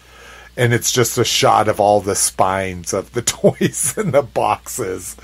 And 0.56 0.74
it's 0.74 0.92
just 0.92 1.20
a 1.20 1.24
shot 1.24 1.68
of 1.68 1.80
all 1.80 2.02
the 2.02 2.16
spines 2.16 2.92
of 2.92 3.14
the 3.14 3.22
toys 3.24 3.96
in 3.98 4.12
the 4.12 4.24
boxes, 4.24 5.16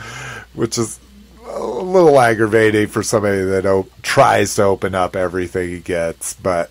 which 0.54 0.78
is 0.78 1.00
a 1.48 1.60
little 1.64 2.20
aggravating 2.20 2.88
for 2.88 3.02
somebody 3.02 3.42
that 3.42 3.66
op- 3.66 3.90
tries 4.04 4.54
to 4.56 4.64
open 4.64 4.94
up 4.94 5.16
everything 5.16 5.70
he 5.70 5.80
gets. 5.80 6.36
But 6.36 6.70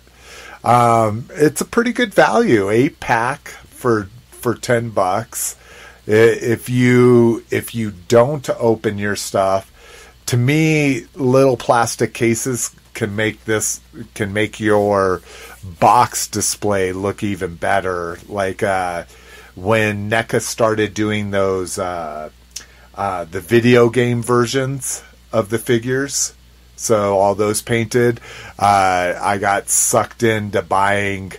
um, 0.63 1.25
it's 1.31 1.59
a 1.59 1.65
pretty 1.65 1.91
good 1.91 2.13
value, 2.13 2.69
eight 2.69 3.01
pack 3.01 3.49
for 3.67 4.07
for 4.29 4.55
ten 4.55 4.89
bucks. 4.91 5.57
If 6.05 6.69
you 6.69 7.43
if 7.49 7.75
you 7.75 7.93
don't 8.07 8.49
open 8.51 8.97
your 8.97 9.17
stuff, 9.17 9.72
to 10.33 10.37
me, 10.37 11.05
little 11.13 11.55
plastic 11.55 12.11
cases 12.11 12.75
can 12.95 13.15
make 13.15 13.45
this 13.45 13.81
can 14.15 14.33
make 14.33 14.59
your 14.59 15.21
box 15.79 16.25
display 16.27 16.91
look 16.91 17.21
even 17.21 17.53
better. 17.53 18.17
Like 18.27 18.63
uh, 18.63 19.03
when 19.53 20.09
NECA 20.09 20.41
started 20.41 20.95
doing 20.95 21.29
those 21.29 21.77
uh, 21.77 22.31
uh, 22.95 23.25
the 23.25 23.41
video 23.41 23.91
game 23.91 24.23
versions 24.23 25.03
of 25.31 25.51
the 25.51 25.59
figures. 25.59 26.33
So 26.77 27.15
all 27.19 27.35
those 27.35 27.61
painted, 27.61 28.19
uh, 28.57 29.13
I 29.21 29.37
got 29.37 29.69
sucked 29.69 30.23
into 30.23 30.63
buying 30.63 31.33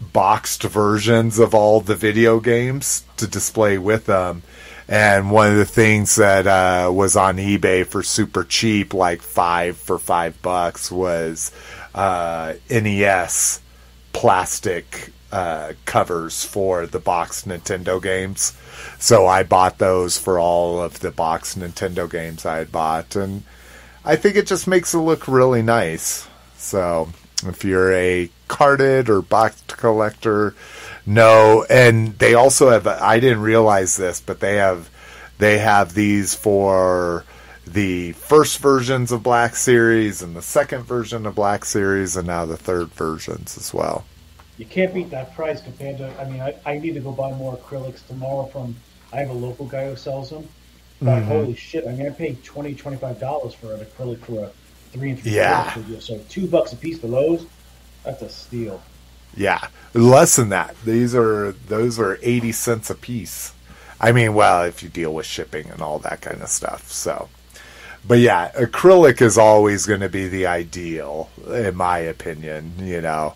boxed 0.00 0.64
versions 0.64 1.38
of 1.38 1.54
all 1.54 1.80
the 1.80 1.94
video 1.94 2.40
games 2.40 3.04
to 3.18 3.28
display 3.28 3.78
with 3.78 4.06
them. 4.06 4.42
And 4.90 5.30
one 5.30 5.52
of 5.52 5.56
the 5.56 5.64
things 5.64 6.16
that 6.16 6.48
uh, 6.48 6.90
was 6.92 7.14
on 7.14 7.36
eBay 7.36 7.86
for 7.86 8.02
super 8.02 8.42
cheap, 8.42 8.92
like 8.92 9.22
five 9.22 9.76
for 9.76 10.00
five 10.00 10.42
bucks, 10.42 10.90
was 10.90 11.52
uh, 11.94 12.54
NES 12.68 13.60
plastic 14.12 15.12
uh, 15.30 15.74
covers 15.84 16.44
for 16.44 16.86
the 16.86 16.98
boxed 16.98 17.46
Nintendo 17.46 18.02
games. 18.02 18.52
So 18.98 19.28
I 19.28 19.44
bought 19.44 19.78
those 19.78 20.18
for 20.18 20.40
all 20.40 20.82
of 20.82 20.98
the 20.98 21.12
boxed 21.12 21.56
Nintendo 21.56 22.10
games 22.10 22.44
I 22.44 22.56
had 22.56 22.72
bought, 22.72 23.14
and 23.14 23.44
I 24.04 24.16
think 24.16 24.34
it 24.34 24.48
just 24.48 24.66
makes 24.66 24.92
it 24.92 24.98
look 24.98 25.28
really 25.28 25.62
nice. 25.62 26.26
So 26.56 27.10
if 27.44 27.64
you're 27.64 27.92
a 27.92 28.28
carded 28.48 29.08
or 29.08 29.22
boxed 29.22 29.68
collector, 29.76 30.56
no. 31.06 31.64
And 31.68 32.18
they 32.18 32.34
also 32.34 32.70
have. 32.70 32.86
I 32.86 33.20
didn't 33.20 33.40
realize 33.42 33.96
this, 33.96 34.20
but 34.20 34.40
they 34.40 34.56
have 34.56 34.90
they 35.38 35.58
have 35.58 35.94
these 35.94 36.34
for 36.34 37.24
the 37.66 38.12
first 38.12 38.58
versions 38.58 39.12
of 39.12 39.22
Black 39.22 39.54
Series 39.56 40.22
and 40.22 40.34
the 40.34 40.42
second 40.42 40.82
version 40.84 41.26
of 41.26 41.34
Black 41.34 41.64
Series, 41.64 42.16
and 42.16 42.26
now 42.26 42.44
the 42.46 42.56
third 42.56 42.88
versions 42.88 43.56
as 43.56 43.72
well. 43.72 44.04
You 44.58 44.66
can't 44.66 44.92
beat 44.92 45.10
that 45.10 45.34
price 45.34 45.62
compared 45.62 45.98
to. 45.98 46.20
I 46.20 46.28
mean, 46.28 46.40
I, 46.40 46.54
I 46.66 46.78
need 46.78 46.94
to 46.94 47.00
go 47.00 47.12
buy 47.12 47.32
more 47.32 47.56
acrylics 47.56 48.06
tomorrow 48.06 48.44
from. 48.46 48.76
I 49.12 49.16
have 49.16 49.30
a 49.30 49.34
local 49.34 49.66
guy 49.66 49.88
who 49.88 49.96
sells 49.96 50.30
them. 50.30 50.48
But 51.02 51.22
Mhm. 51.22 51.24
holy 51.26 51.54
shit! 51.54 51.86
I 51.86 51.92
mean, 51.92 52.06
I 52.06 52.10
paid 52.10 52.44
20 52.44 52.74
25 52.74 53.18
dollars 53.18 53.54
for 53.54 53.72
an 53.72 53.80
acrylic 53.80 54.18
for 54.18 54.44
a 54.44 54.50
three 54.92 55.10
and 55.10 55.20
three 55.20 55.32
Yeah. 55.32 55.72
So 56.00 56.20
two 56.28 56.46
bucks 56.46 56.72
a 56.74 56.76
piece 56.76 56.98
for 56.98 57.06
those. 57.06 57.46
That's 58.04 58.20
a 58.22 58.28
steal. 58.28 58.82
Yeah, 59.36 59.68
less 59.94 60.36
than 60.36 60.50
that. 60.50 60.74
These 60.84 61.14
are 61.14 61.52
those 61.52 61.98
are 61.98 62.18
eighty 62.22 62.52
cents 62.52 62.90
a 62.90 62.94
piece. 62.94 63.52
I 64.00 64.12
mean, 64.12 64.34
well, 64.34 64.64
if 64.64 64.82
you 64.82 64.88
deal 64.88 65.12
with 65.14 65.26
shipping 65.26 65.68
and 65.70 65.82
all 65.82 65.98
that 66.00 66.22
kind 66.22 66.40
of 66.42 66.48
stuff. 66.48 66.90
So, 66.90 67.28
but 68.06 68.18
yeah, 68.18 68.50
acrylic 68.52 69.20
is 69.20 69.36
always 69.38 69.86
going 69.86 70.00
to 70.00 70.08
be 70.08 70.26
the 70.28 70.46
ideal, 70.46 71.30
in 71.46 71.76
my 71.76 71.98
opinion. 71.98 72.72
You 72.78 73.02
know, 73.02 73.34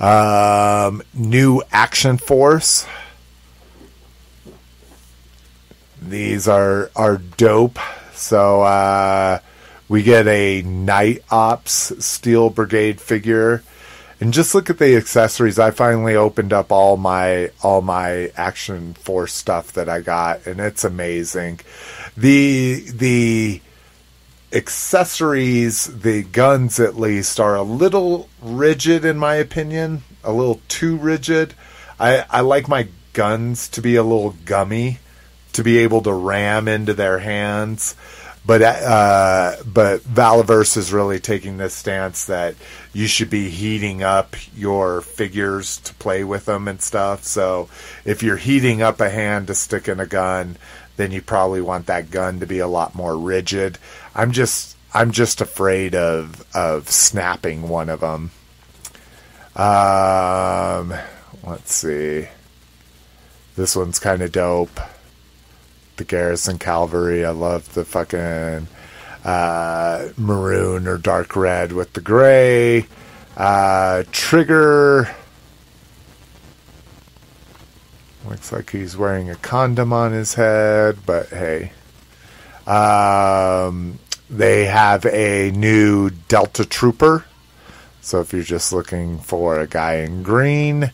um, 0.00 1.02
new 1.14 1.62
Action 1.72 2.18
Force. 2.18 2.86
These 6.02 6.46
are 6.48 6.90
are 6.94 7.16
dope. 7.16 7.78
So 8.12 8.62
uh, 8.62 9.40
we 9.88 10.02
get 10.02 10.26
a 10.26 10.62
Night 10.62 11.22
Ops 11.30 12.04
Steel 12.04 12.50
Brigade 12.50 13.00
figure, 13.00 13.62
and 14.20 14.32
just 14.32 14.54
look 14.54 14.70
at 14.70 14.78
the 14.78 14.96
accessories. 14.96 15.58
I 15.58 15.70
finally 15.70 16.16
opened 16.16 16.52
up 16.52 16.72
all 16.72 16.96
my 16.96 17.50
all 17.62 17.82
my 17.82 18.30
Action 18.36 18.94
Force 18.94 19.32
stuff 19.32 19.72
that 19.72 19.88
I 19.88 20.00
got, 20.00 20.46
and 20.46 20.60
it's 20.60 20.84
amazing. 20.84 21.60
The 22.16 22.84
the 22.90 23.60
accessories, 24.52 25.86
the 26.00 26.22
guns 26.22 26.80
at 26.80 26.98
least, 26.98 27.38
are 27.38 27.56
a 27.56 27.62
little 27.62 28.28
rigid 28.40 29.04
in 29.04 29.18
my 29.18 29.34
opinion, 29.34 30.02
a 30.24 30.32
little 30.32 30.60
too 30.68 30.96
rigid. 30.96 31.54
I, 31.98 32.24
I 32.30 32.40
like 32.40 32.68
my 32.68 32.88
guns 33.12 33.68
to 33.70 33.80
be 33.82 33.96
a 33.96 34.02
little 34.02 34.34
gummy, 34.44 34.98
to 35.54 35.62
be 35.62 35.78
able 35.78 36.02
to 36.02 36.12
ram 36.12 36.68
into 36.68 36.94
their 36.94 37.18
hands. 37.18 37.94
But 38.46 38.62
uh, 38.62 39.56
but 39.66 40.02
Valaverse 40.02 40.76
is 40.76 40.92
really 40.92 41.18
taking 41.18 41.56
this 41.56 41.74
stance 41.74 42.26
that 42.26 42.54
you 42.92 43.08
should 43.08 43.28
be 43.28 43.50
heating 43.50 44.04
up 44.04 44.36
your 44.56 45.00
figures 45.00 45.78
to 45.78 45.94
play 45.94 46.22
with 46.22 46.44
them 46.44 46.68
and 46.68 46.80
stuff. 46.80 47.24
So 47.24 47.68
if 48.04 48.22
you're 48.22 48.36
heating 48.36 48.82
up 48.82 49.00
a 49.00 49.10
hand 49.10 49.48
to 49.48 49.54
stick 49.56 49.88
in 49.88 49.98
a 49.98 50.06
gun, 50.06 50.58
then 50.96 51.10
you 51.10 51.22
probably 51.22 51.60
want 51.60 51.86
that 51.86 52.12
gun 52.12 52.38
to 52.38 52.46
be 52.46 52.60
a 52.60 52.68
lot 52.68 52.94
more 52.94 53.18
rigid. 53.18 53.78
I'm 54.14 54.30
just 54.30 54.76
I'm 54.94 55.10
just 55.10 55.40
afraid 55.40 55.96
of 55.96 56.46
of 56.54 56.88
snapping 56.88 57.68
one 57.68 57.88
of 57.88 58.00
them. 58.00 58.30
Um, 59.56 60.94
let's 61.42 61.74
see. 61.74 62.28
This 63.56 63.74
one's 63.74 63.98
kind 63.98 64.22
of 64.22 64.30
dope. 64.30 64.78
The 65.96 66.04
Garrison 66.04 66.58
Cavalry. 66.58 67.24
I 67.24 67.30
love 67.30 67.72
the 67.74 67.84
fucking 67.84 68.68
uh, 69.24 70.08
maroon 70.16 70.86
or 70.86 70.98
dark 70.98 71.34
red 71.36 71.72
with 71.72 71.92
the 71.92 72.00
gray. 72.00 72.86
Uh, 73.36 74.04
Trigger. 74.12 75.14
Looks 78.28 78.52
like 78.52 78.70
he's 78.70 78.96
wearing 78.96 79.30
a 79.30 79.36
condom 79.36 79.92
on 79.92 80.12
his 80.12 80.34
head, 80.34 80.98
but 81.06 81.28
hey. 81.28 81.72
Um, 82.66 83.98
they 84.28 84.64
have 84.64 85.06
a 85.06 85.52
new 85.52 86.10
Delta 86.10 86.64
Trooper. 86.64 87.24
So 88.00 88.20
if 88.20 88.32
you're 88.32 88.42
just 88.42 88.72
looking 88.72 89.18
for 89.18 89.60
a 89.60 89.66
guy 89.66 89.96
in 89.96 90.22
green 90.22 90.92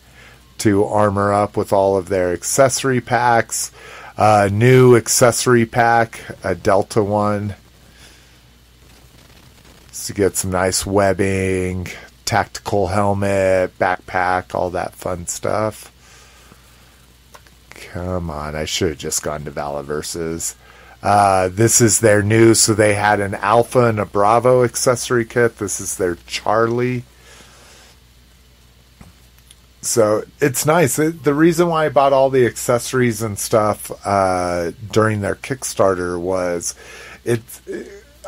to 0.58 0.84
armor 0.84 1.32
up 1.32 1.56
with 1.56 1.72
all 1.72 1.96
of 1.96 2.08
their 2.08 2.32
accessory 2.32 3.00
packs, 3.00 3.72
uh, 4.16 4.48
new 4.52 4.96
accessory 4.96 5.66
pack, 5.66 6.20
a 6.42 6.54
Delta 6.54 7.02
one. 7.02 7.54
To 10.06 10.12
get 10.12 10.36
some 10.36 10.50
nice 10.50 10.84
webbing, 10.84 11.86
tactical 12.24 12.88
helmet, 12.88 13.78
backpack, 13.78 14.52
all 14.52 14.70
that 14.70 14.96
fun 14.96 15.28
stuff. 15.28 15.92
Come 17.70 18.28
on, 18.28 18.56
I 18.56 18.64
should 18.64 18.88
have 18.88 18.98
just 18.98 19.22
gone 19.22 19.44
to 19.44 19.52
Valaverses. 19.52 20.56
Uh, 21.02 21.48
this 21.48 21.80
is 21.80 22.00
their 22.00 22.22
new, 22.22 22.54
so 22.54 22.74
they 22.74 22.94
had 22.94 23.20
an 23.20 23.34
Alpha 23.34 23.86
and 23.86 24.00
a 24.00 24.06
Bravo 24.06 24.64
accessory 24.64 25.24
kit. 25.24 25.58
This 25.58 25.80
is 25.80 25.96
their 25.96 26.16
Charlie. 26.26 27.04
So 29.82 30.22
it's 30.40 30.64
nice. 30.64 30.98
It, 30.98 31.24
the 31.24 31.34
reason 31.34 31.68
why 31.68 31.86
I 31.86 31.88
bought 31.88 32.12
all 32.12 32.30
the 32.30 32.46
accessories 32.46 33.20
and 33.20 33.38
stuff 33.38 33.90
uh, 34.06 34.70
during 34.90 35.20
their 35.20 35.34
Kickstarter 35.34 36.18
was 36.18 36.74
it. 37.24 37.42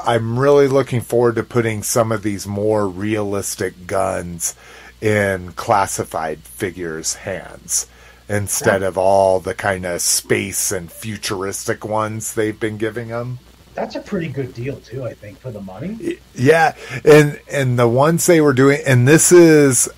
I'm 0.05 0.39
really 0.39 0.69
looking 0.69 1.01
forward 1.01 1.37
to 1.37 1.45
putting 1.45 1.83
some 1.83 2.13
of 2.13 2.23
these 2.23 2.47
more 2.47 2.87
realistic 2.87 3.87
guns 3.87 4.55
in 5.01 5.53
classified 5.53 6.41
figures' 6.41 7.15
hands 7.15 7.87
instead 8.29 8.83
of 8.83 8.99
all 8.99 9.39
the 9.41 9.55
kind 9.55 9.85
of 9.87 10.01
space 10.01 10.73
and 10.73 10.91
futuristic 10.91 11.85
ones 11.85 12.35
they've 12.35 12.59
been 12.59 12.79
giving 12.79 13.09
them. 13.09 13.39
That's 13.75 13.97
a 13.97 14.01
pretty 14.01 14.29
good 14.29 14.55
deal 14.55 14.77
too, 14.77 15.05
I 15.05 15.15
think, 15.15 15.39
for 15.39 15.51
the 15.51 15.61
money. 15.61 16.19
Yeah, 16.35 16.75
and 17.05 17.41
and 17.51 17.79
the 17.79 17.89
ones 17.89 18.27
they 18.27 18.41
were 18.41 18.53
doing, 18.53 18.81
and 18.87 19.07
this 19.07 19.33
is, 19.33 19.89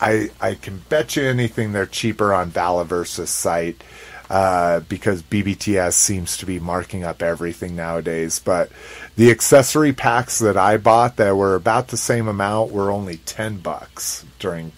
I 0.00 0.30
I 0.40 0.54
can 0.54 0.82
bet 0.88 1.16
you 1.16 1.24
anything 1.24 1.72
they're 1.72 1.86
cheaper 1.86 2.32
on 2.32 2.50
Valaverse's 2.50 3.30
site 3.30 3.82
uh, 4.30 4.80
because 4.80 5.22
BBTS 5.22 5.94
seems 5.94 6.36
to 6.36 6.46
be 6.46 6.60
marking 6.60 7.04
up 7.04 7.22
everything 7.22 7.74
nowadays. 7.74 8.38
But 8.38 8.70
the 9.16 9.30
accessory 9.30 9.92
packs 9.92 10.38
that 10.38 10.56
I 10.56 10.76
bought 10.76 11.16
that 11.16 11.36
were 11.36 11.54
about 11.54 11.88
the 11.88 11.96
same 11.96 12.28
amount 12.28 12.72
were 12.72 12.90
only 12.90 13.18
ten 13.18 13.58
bucks 13.58 14.24
during 14.38 14.72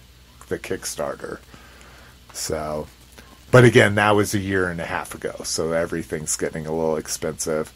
the 0.47 0.59
Kickstarter. 0.59 1.39
So, 2.33 2.87
but 3.51 3.65
again, 3.65 3.95
that 3.95 4.15
was 4.15 4.33
a 4.33 4.39
year 4.39 4.69
and 4.69 4.79
a 4.79 4.85
half 4.85 5.13
ago, 5.13 5.35
so 5.43 5.73
everything's 5.73 6.35
getting 6.37 6.65
a 6.65 6.73
little 6.73 6.95
expensive. 6.97 7.73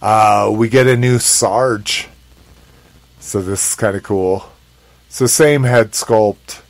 Uh, 0.00 0.52
we 0.52 0.68
get 0.68 0.88
a 0.88 0.96
new 0.96 1.20
Sarge, 1.20 2.08
so 3.20 3.40
this 3.40 3.70
is 3.70 3.74
kind 3.76 3.96
of 3.96 4.02
cool. 4.02 4.50
So 5.08 5.26
same 5.26 5.62
head 5.62 5.92
sculpt, 5.92 6.61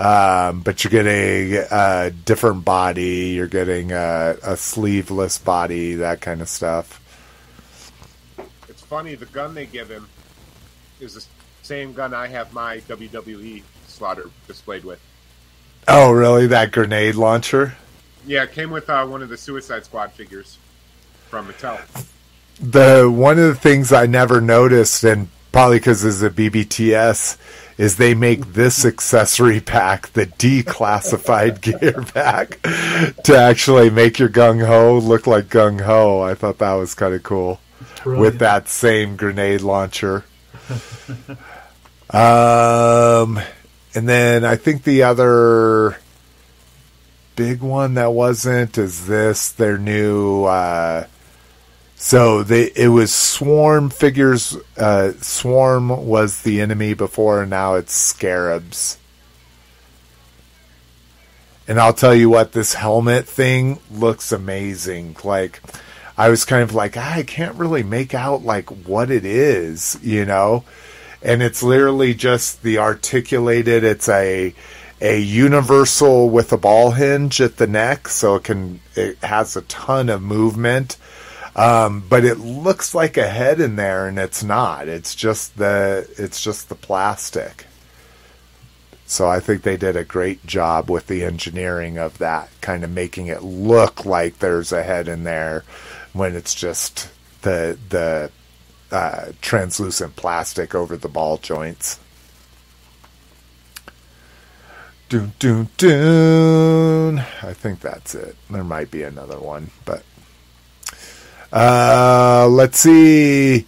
um, 0.00 0.62
but 0.62 0.82
you're 0.82 0.90
getting 0.90 1.62
a 1.70 2.10
different 2.10 2.64
body. 2.64 3.34
You're 3.34 3.46
getting 3.46 3.92
a, 3.92 4.34
a 4.42 4.56
sleeveless 4.56 5.36
body, 5.36 5.94
that 5.96 6.22
kind 6.22 6.40
of 6.40 6.48
stuff. 6.48 6.96
It's 8.66 8.80
funny. 8.80 9.14
The 9.14 9.26
gun 9.26 9.54
they 9.54 9.66
give 9.66 9.90
him 9.90 10.08
is 11.00 11.14
the 11.14 11.24
same 11.60 11.92
gun 11.92 12.14
I 12.14 12.28
have 12.28 12.54
my 12.54 12.78
WWE 12.78 13.62
slaughter 13.88 14.30
displayed 14.46 14.84
with. 14.84 15.00
Oh, 15.86 16.12
really? 16.12 16.46
That 16.46 16.72
grenade 16.72 17.16
launcher? 17.16 17.76
Yeah, 18.26 18.44
it 18.44 18.52
came 18.52 18.70
with 18.70 18.88
uh, 18.88 19.06
one 19.06 19.22
of 19.22 19.28
the 19.28 19.36
Suicide 19.36 19.84
Squad 19.84 20.12
figures 20.12 20.56
from 21.28 21.46
Mattel. 21.46 21.78
The 22.58 23.10
one 23.10 23.38
of 23.38 23.48
the 23.48 23.54
things 23.54 23.92
I 23.92 24.06
never 24.06 24.40
noticed, 24.40 25.04
and 25.04 25.28
probably 25.52 25.78
because 25.78 26.04
it's 26.04 26.22
a 26.22 26.30
BBTS, 26.30 27.36
is 27.80 27.96
they 27.96 28.12
make 28.12 28.52
this 28.52 28.84
accessory 28.84 29.58
pack 29.58 30.08
the 30.08 30.26
declassified 30.26 31.60
gear 31.62 32.04
pack 32.12 32.60
to 33.24 33.34
actually 33.34 33.88
make 33.88 34.18
your 34.18 34.28
gung 34.28 34.66
ho 34.66 34.98
look 34.98 35.26
like 35.26 35.46
gung 35.46 35.80
ho. 35.80 36.20
I 36.20 36.34
thought 36.34 36.58
that 36.58 36.74
was 36.74 36.94
kind 36.94 37.14
of 37.14 37.22
cool 37.22 37.58
with 38.04 38.38
that 38.40 38.68
same 38.68 39.16
grenade 39.16 39.62
launcher. 39.62 40.26
um, 42.10 43.40
and 43.94 44.06
then 44.06 44.44
I 44.44 44.56
think 44.56 44.82
the 44.84 45.04
other 45.04 45.98
big 47.34 47.62
one 47.62 47.94
that 47.94 48.12
wasn't 48.12 48.76
is 48.76 49.06
this 49.06 49.52
their 49.52 49.78
new. 49.78 50.44
Uh, 50.44 51.06
so 52.02 52.42
they 52.42 52.72
it 52.74 52.88
was 52.88 53.12
Swarm 53.14 53.90
figures. 53.90 54.56
Uh, 54.74 55.12
Swarm 55.20 56.06
was 56.06 56.40
the 56.40 56.62
enemy 56.62 56.94
before, 56.94 57.42
and 57.42 57.50
now 57.50 57.74
it's 57.74 57.92
Scarabs. 57.92 58.96
And 61.68 61.78
I'll 61.78 61.92
tell 61.92 62.14
you 62.14 62.30
what, 62.30 62.52
this 62.52 62.72
helmet 62.72 63.28
thing 63.28 63.80
looks 63.90 64.32
amazing. 64.32 65.14
Like, 65.22 65.60
I 66.16 66.30
was 66.30 66.46
kind 66.46 66.62
of 66.62 66.74
like, 66.74 66.96
I 66.96 67.22
can't 67.22 67.54
really 67.56 67.82
make 67.82 68.14
out 68.14 68.44
like 68.44 68.70
what 68.70 69.10
it 69.10 69.26
is, 69.26 69.98
you 70.02 70.24
know. 70.24 70.64
And 71.22 71.42
it's 71.42 71.62
literally 71.62 72.14
just 72.14 72.62
the 72.62 72.78
articulated. 72.78 73.84
It's 73.84 74.08
a 74.08 74.54
a 75.02 75.20
universal 75.20 76.30
with 76.30 76.50
a 76.54 76.56
ball 76.56 76.92
hinge 76.92 77.42
at 77.42 77.58
the 77.58 77.66
neck, 77.66 78.08
so 78.08 78.36
it 78.36 78.44
can 78.44 78.80
it 78.96 79.18
has 79.18 79.54
a 79.54 79.62
ton 79.62 80.08
of 80.08 80.22
movement. 80.22 80.96
Um, 81.60 82.02
but 82.08 82.24
it 82.24 82.38
looks 82.38 82.94
like 82.94 83.18
a 83.18 83.28
head 83.28 83.60
in 83.60 83.76
there, 83.76 84.08
and 84.08 84.18
it's 84.18 84.42
not. 84.42 84.88
It's 84.88 85.14
just 85.14 85.58
the 85.58 86.08
it's 86.16 86.42
just 86.42 86.70
the 86.70 86.74
plastic. 86.74 87.66
So 89.04 89.28
I 89.28 89.40
think 89.40 89.62
they 89.62 89.76
did 89.76 89.94
a 89.94 90.02
great 90.02 90.46
job 90.46 90.88
with 90.88 91.06
the 91.06 91.22
engineering 91.22 91.98
of 91.98 92.16
that, 92.16 92.48
kind 92.62 92.82
of 92.82 92.90
making 92.90 93.26
it 93.26 93.42
look 93.42 94.06
like 94.06 94.38
there's 94.38 94.72
a 94.72 94.82
head 94.82 95.06
in 95.06 95.24
there 95.24 95.64
when 96.14 96.34
it's 96.34 96.54
just 96.54 97.10
the 97.42 97.76
the 97.90 98.30
uh, 98.90 99.32
translucent 99.42 100.16
plastic 100.16 100.74
over 100.74 100.96
the 100.96 101.08
ball 101.08 101.36
joints. 101.36 102.00
Doon 105.10 105.34
doon 105.38 105.68
doon. 105.76 107.18
I 107.18 107.52
think 107.52 107.80
that's 107.80 108.14
it. 108.14 108.34
There 108.48 108.64
might 108.64 108.90
be 108.90 109.02
another 109.02 109.38
one, 109.38 109.72
but 109.84 110.04
uh, 111.52 112.46
let's 112.50 112.78
see. 112.78 113.66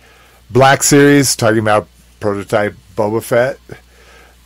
Black 0.51 0.83
Series 0.83 1.35
talking 1.35 1.59
about 1.59 1.89
prototype 2.21 2.77
Boba 2.97 3.23
Fett 3.23 3.59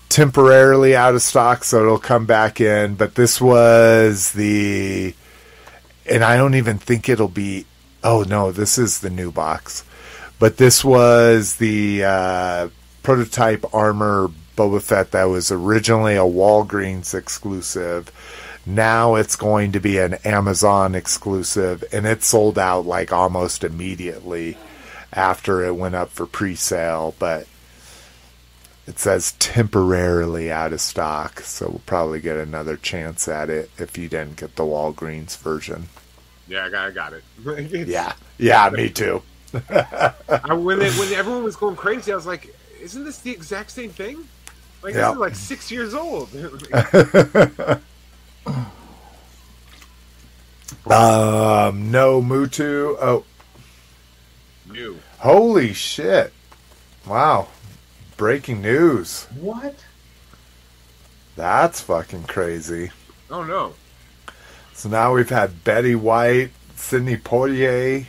temporarily 0.09 0.95
out 0.97 1.15
of 1.15 1.23
stock, 1.23 1.65
so 1.65 1.83
it'll 1.83 1.99
come 1.99 2.27
back 2.27 2.61
in. 2.61 2.95
But 2.95 3.15
this 3.17 3.41
was 3.41 4.33
the, 4.33 5.15
and 6.09 6.25
I 6.25 6.37
don't 6.37 6.55
even 6.55 6.79
think 6.79 7.09
it'll 7.09 7.29
be. 7.29 7.67
Oh 8.05 8.25
no, 8.29 8.53
this 8.53 8.79
is 8.79 9.01
the 9.01 9.11
new 9.11 9.33
box. 9.33 9.85
But 10.39 10.59
this 10.59 10.85
was 10.85 11.57
the 11.57 12.05
uh, 12.05 12.69
prototype 13.03 13.65
armor 13.75 14.31
Boba 14.57 14.81
Fett 14.83 15.11
that 15.13 15.25
was 15.25 15.51
originally 15.51 16.15
a 16.17 16.21
Walgreens 16.21 17.15
exclusive. 17.15 18.11
Now 18.67 19.15
it's 19.15 19.37
going 19.37 19.71
to 19.73 19.81
be 19.81 19.99
an 19.99 20.15
Amazon 20.25 20.97
exclusive, 20.97 21.85
and 21.93 22.05
it 22.05 22.25
sold 22.25 22.59
out 22.59 22.85
like 22.85 23.13
almost 23.13 23.63
immediately 23.63 24.59
after 25.13 25.65
it 25.65 25.77
went 25.77 25.95
up 25.95 26.11
for 26.11 26.27
pre 26.27 26.57
sale. 26.57 27.15
But 27.21 27.47
it 28.89 28.99
says 28.99 29.33
temporarily 29.39 30.51
out 30.51 30.73
of 30.73 30.81
stock, 30.81 31.41
so 31.41 31.69
we'll 31.69 31.81
probably 31.87 32.21
get 32.21 32.37
another 32.37 32.77
chance 32.77 33.29
at 33.29 33.51
it 33.51 33.71
if 33.79 33.97
you 33.97 34.09
didn't 34.09 34.37
get 34.37 34.57
the 34.57 34.65
Walgreens 34.65 35.39
version. 35.39 35.89
Yeah, 36.49 36.65
I 36.67 36.71
got, 36.71 36.89
I 36.89 36.91
got 36.91 37.13
it. 37.13 37.25
Yeah, 37.89 38.15
yeah, 38.39 38.69
me 38.71 38.89
too. 38.91 39.23
I, 39.71 40.55
when 40.55 40.83
it, 40.83 40.93
when 40.99 41.13
everyone 41.13 41.45
was 41.45 41.55
going 41.57 41.77
crazy, 41.77 42.13
I 42.13 42.17
was 42.17 42.27
like, 42.27 42.53
"Isn't 42.81 43.05
this 43.05 43.19
the 43.19 43.31
exact 43.31 43.71
same 43.71 43.91
thing? 43.91 44.27
Like 44.83 44.95
Yeah. 44.95 45.07
this 45.09 45.13
is 45.15 45.19
like 45.21 45.35
six 45.37 45.71
years 45.71 45.95
old." 45.95 46.31
Um, 50.89 51.91
no 51.91 52.21
Mutu. 52.23 52.97
Oh, 53.01 53.25
New. 54.71 54.99
holy 55.19 55.73
shit! 55.73 56.33
Wow, 57.07 57.49
breaking 58.17 58.63
news. 58.63 59.25
What? 59.39 59.75
That's 61.35 61.81
fucking 61.81 62.25
crazy. 62.25 62.91
Oh 63.31 63.43
no. 63.45 63.75
So 64.75 64.89
now 64.89 65.13
we've 65.15 65.29
had 65.31 65.65
Betty 65.65 65.95
White, 65.95 66.51
Sidney 66.77 67.17
Poitier, 67.17 68.07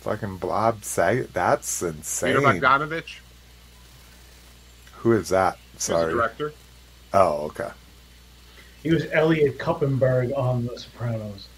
fucking 0.00 0.36
Bob 0.38 0.84
Saget. 0.84 1.32
That's 1.32 1.82
insane. 1.82 2.36
Peter. 2.36 2.46
Bogdanovich, 2.46 3.18
Who 4.98 5.12
is 5.12 5.28
that? 5.30 5.58
Sorry. 5.78 6.12
director. 6.12 6.52
Oh, 7.14 7.46
okay. 7.46 7.70
He 8.82 8.90
was 8.92 9.06
Elliot 9.12 9.58
Kupferberg 9.58 10.36
on 10.36 10.66
The 10.66 10.78
Sopranos. 10.78 11.48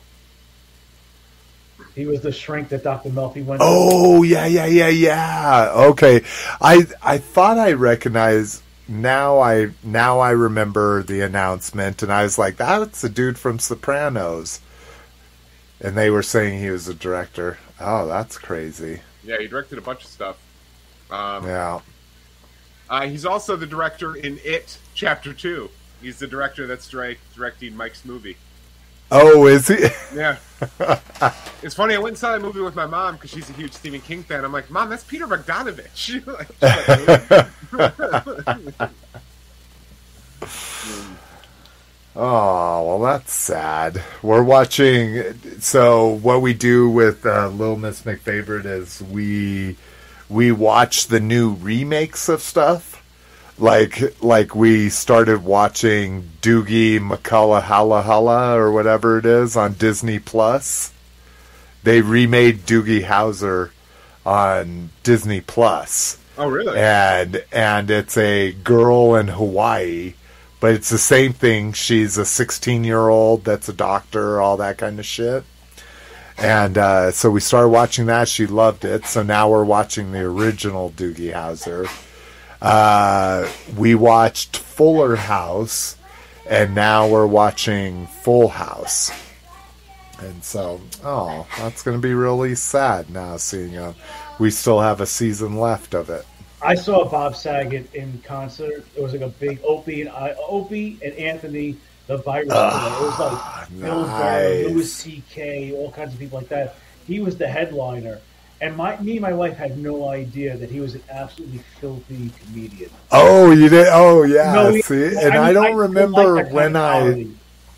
He 1.95 2.07
was 2.07 2.21
the 2.21 2.33
shrink 2.33 2.69
that 2.71 2.85
Dr. 2.85 3.11
Melfi 3.11 3.45
went. 3.45 3.61
Oh 3.65 4.23
yeah, 4.23 4.47
yeah, 4.47 4.67
yeah, 4.67 4.89
yeah. 4.89 5.73
Okay, 5.75 6.23
I 6.61 6.87
I 7.03 7.19
thought 7.19 7.59
I 7.59 7.73
recognized. 7.73 8.63
Now 8.89 9.41
I 9.41 9.71
now 9.83 10.21
I 10.21 10.31
remember 10.31 11.03
the 11.03 11.21
announcement, 11.23 12.03
and 12.03 12.13
I 12.13 12.23
was 12.23 12.39
like, 12.39 12.57
"That's 12.57 13.01
the 13.03 13.09
dude 13.09 13.39
from 13.39 13.59
Sopranos." 13.59 14.61
And 15.81 15.97
they 15.97 16.11
were 16.11 16.23
saying 16.23 16.59
he 16.61 16.71
was 16.71 16.89
a 16.89 16.95
director. 16.95 17.59
Oh, 17.81 18.07
that's 18.07 18.37
crazy. 18.37 19.01
Yeah, 19.25 19.39
he 19.39 19.47
directed 19.47 19.79
a 19.79 19.83
bunch 19.83 20.05
of 20.05 20.11
stuff. 20.11 20.37
Um, 21.11 21.47
Yeah. 21.47 21.81
uh, 22.91 23.07
he's 23.09 23.25
also 23.25 23.57
the 23.57 23.67
director 23.67 24.15
in 24.15 24.39
It 24.45 24.79
Chapter 24.95 25.33
Two. 25.33 25.71
He's 26.01 26.18
the 26.18 26.27
director 26.27 26.66
that's 26.66 26.89
direct, 26.89 27.20
directing 27.35 27.77
Mike's 27.77 28.05
movie. 28.05 28.36
Oh, 29.10 29.47
is 29.47 29.68
he? 29.68 29.86
Yeah. 30.14 30.36
it's 31.62 31.74
funny. 31.74 31.94
I 31.94 31.98
went 31.98 32.10
and 32.10 32.18
saw 32.18 32.32
that 32.32 32.43
movie 32.43 32.60
with 32.60 32.74
my 32.74 32.86
mom 32.86 33.14
because 33.14 33.31
she's 33.31 33.48
a 33.48 33.52
huge 33.55 33.72
Stephen 33.72 34.01
King 34.01 34.22
fan. 34.22 34.44
I'm 34.44 34.52
like, 34.52 34.70
Mom, 34.70 34.90
that's 34.90 35.05
Peter 35.05 35.27
Bogdanovich. 35.27 36.27
Like, 36.27 36.48
Oh, 42.16 42.85
well, 42.86 43.01
that's 43.01 43.32
sad. 43.32 44.02
We're 44.22 44.43
watching. 44.43 45.39
So, 45.60 46.09
what 46.09 46.43
we 46.43 46.55
do 46.55 46.90
with 46.90 47.24
uh, 47.24 47.48
Little 47.48 47.77
Miss 47.77 48.02
McFavorite 48.02 48.64
is 48.64 49.01
we 49.01 49.77
we 50.28 50.51
watch 50.51 51.06
the 51.06 51.20
new 51.20 51.55
remakes 51.55 52.28
of 52.28 52.43
stuff. 52.43 52.99
Like, 53.61 54.23
like 54.23 54.55
we 54.55 54.89
started 54.89 55.45
watching 55.45 56.31
Doogie 56.41 56.99
McCullough 56.99 58.57
or 58.57 58.73
whatever 58.73 59.19
it 59.19 59.27
is 59.27 59.57
on 59.57 59.74
Disney 59.74 60.19
Plus. 60.19 60.93
They 61.82 62.01
remade 62.01 62.61
Doogie 62.61 63.05
Howser 63.05 63.70
on 64.24 64.91
Disney 65.03 65.41
Plus 65.41 66.19
oh, 66.41 66.49
really? 66.49 66.78
and 66.78 67.45
and 67.53 67.91
it's 67.91 68.16
a 68.16 68.53
girl 68.53 69.15
in 69.15 69.28
Hawaii, 69.28 70.15
but 70.59 70.74
it's 70.74 70.89
the 70.89 70.99
same 70.99 71.32
thing. 71.32 71.73
She's 71.73 72.19
a 72.19 72.24
16 72.24 72.85
year 72.85 73.09
old 73.09 73.45
that's 73.45 73.69
a 73.69 73.73
doctor, 73.73 74.41
all 74.41 74.57
that 74.57 74.78
kind 74.78 74.99
of 74.99 75.07
shit. 75.07 75.45
And 76.39 76.78
uh, 76.78 77.11
so 77.11 77.31
we 77.31 77.41
started 77.41 77.69
watching 77.69 78.07
that. 78.07 78.27
She 78.28 78.47
loved 78.47 78.85
it. 78.85 79.05
So 79.05 79.23
now 79.23 79.51
we're 79.51 79.65
watching 79.65 80.12
the 80.12 80.20
original 80.20 80.91
Doogie 80.91 81.35
Howser. 81.35 81.87
Uh, 82.61 83.49
we 83.77 83.95
watched 83.95 84.57
Fuller 84.57 85.16
House, 85.16 85.97
and 86.49 86.74
now 86.74 87.09
we're 87.09 87.27
watching 87.27 88.07
Full 88.07 88.49
House. 88.49 89.11
And 90.19 90.45
so, 90.45 90.81
oh, 91.03 91.47
that's 91.59 91.82
going 91.82 91.97
to 91.97 92.03
be 92.03 92.12
really 92.12 92.55
sad 92.55 93.09
now 93.09 93.39
seeing 93.39 93.77
uh, 93.77 93.95
we 94.39 94.51
still 94.51 94.81
have 94.81 95.01
a 95.01 95.07
season 95.07 95.57
left 95.57 95.95
of 95.95 96.11
it. 96.11 96.27
I 96.62 96.74
saw 96.74 97.09
Bob 97.09 97.35
Saget 97.37 97.95
in 97.95 98.20
concert. 98.23 98.85
It 98.95 99.03
was 99.03 99.12
like 99.12 99.23
a 99.23 99.28
big 99.28 99.61
Opie 99.65 100.03
and 100.03 100.11
I, 100.11 100.35
Opie 100.47 100.99
and 101.03 101.15
Anthony, 101.15 101.77
the 102.07 102.19
virus. 102.19 102.53
killer. 102.53 102.66
it 102.66 103.01
was 103.01 103.19
like 103.19 103.81
Bill 103.81 104.03
Burr, 104.03 104.09
nice. 104.09 104.66
Louis 104.66 104.93
C.K., 104.93 105.73
all 105.73 105.91
kinds 105.91 106.12
of 106.12 106.19
people 106.20 106.39
like 106.39 106.49
that. 106.49 106.77
He 107.07 107.20
was 107.20 107.39
the 107.39 107.49
headliner, 107.49 108.20
and 108.61 108.77
my 108.77 109.01
me 109.01 109.12
and 109.12 109.23
my 109.23 109.32
wife 109.32 109.57
had 109.57 109.78
no 109.78 110.09
idea 110.09 110.57
that 110.57 110.70
he 110.70 110.81
was 110.81 110.95
an 110.95 111.03
absolutely 111.11 111.59
filthy 111.81 112.31
comedian. 112.43 112.91
Oh, 113.11 113.51
you 113.53 113.69
did? 113.69 113.87
Oh, 113.91 114.24
yeah. 114.24 114.53
No, 114.53 114.81
See, 114.81 115.07
and 115.07 115.35
I, 115.35 115.47
mean, 115.47 115.55
don't 115.55 115.65
still 115.65 115.77
remember 115.77 116.35
like 116.35 116.53
when 116.53 116.77
I. 116.77 117.27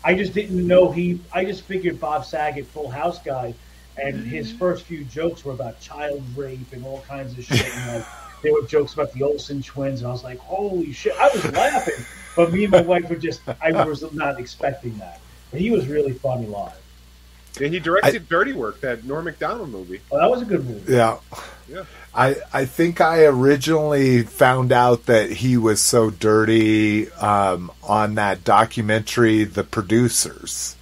I 0.03 0.15
just 0.15 0.33
didn't 0.33 0.67
know 0.67 0.91
he. 0.91 1.21
I 1.31 1.45
just 1.45 1.63
figured 1.63 1.99
Bob 1.99 2.25
Saget, 2.25 2.67
Full 2.67 2.89
House 2.89 3.19
guy, 3.19 3.53
and 3.97 4.27
his 4.27 4.51
mm. 4.51 4.59
first 4.59 4.83
few 4.83 5.05
jokes 5.05 5.45
were 5.45 5.53
about 5.53 5.79
child 5.79 6.21
rape 6.35 6.73
and 6.73 6.83
all 6.85 7.01
kinds 7.07 7.37
of 7.37 7.45
shit. 7.45 7.65
And 7.65 7.99
like, 7.99 8.07
there 8.41 8.51
were 8.51 8.63
jokes 8.63 8.93
about 8.93 9.13
the 9.13 9.23
Olsen 9.23 9.63
twins, 9.63 10.01
and 10.01 10.09
I 10.09 10.11
was 10.11 10.23
like, 10.23 10.39
"Holy 10.39 10.91
shit!" 10.91 11.13
I 11.17 11.29
was 11.29 11.49
laughing, 11.53 12.05
but 12.35 12.51
me 12.51 12.65
and 12.65 12.71
my 12.71 12.81
wife 12.81 13.09
were 13.09 13.15
just. 13.15 13.41
I 13.61 13.71
was 13.71 14.11
not 14.11 14.39
expecting 14.39 14.97
that. 14.97 15.21
But 15.51 15.61
he 15.61 15.71
was 15.71 15.87
really 15.87 16.13
funny 16.13 16.47
live. 16.47 16.82
Yeah, 17.59 17.67
he 17.67 17.79
directed 17.79 18.27
Dirty 18.29 18.53
Work, 18.53 18.81
that 18.81 19.03
Norm 19.03 19.25
Macdonald 19.25 19.69
movie. 19.69 20.01
Oh, 20.11 20.17
that 20.19 20.29
was 20.29 20.41
a 20.41 20.45
good 20.45 20.65
movie. 20.65 20.93
Yeah. 20.93 21.19
Yeah. 21.67 21.85
I, 22.15 22.35
I 22.51 22.65
think 22.65 23.01
I 23.01 23.25
originally 23.25 24.23
found 24.23 24.71
out 24.71 25.05
that 25.07 25.31
he 25.31 25.57
was 25.57 25.81
so 25.81 26.09
dirty 26.09 27.11
um, 27.13 27.71
on 27.83 28.15
that 28.15 28.43
documentary, 28.43 29.43
The 29.45 29.63
Producers, 29.63 30.75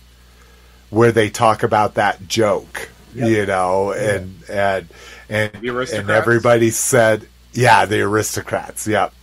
where 0.90 1.12
they 1.12 1.30
talk 1.30 1.64
about 1.64 1.94
that 1.96 2.28
joke, 2.28 2.90
Yep. 3.14 3.30
you 3.30 3.46
know, 3.46 3.92
and 3.92 4.36
and 4.50 4.88
and, 5.30 5.54
and 5.56 6.10
everybody 6.10 6.72
said, 6.72 7.28
yeah, 7.54 7.86
the 7.86 8.02
aristocrats, 8.02 8.88
yep. 8.88 9.14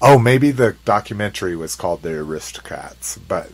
Oh, 0.00 0.18
maybe 0.18 0.50
the 0.50 0.74
documentary 0.84 1.54
was 1.54 1.76
called 1.76 2.02
The 2.02 2.10
Aristocrats, 2.14 3.18
but 3.18 3.50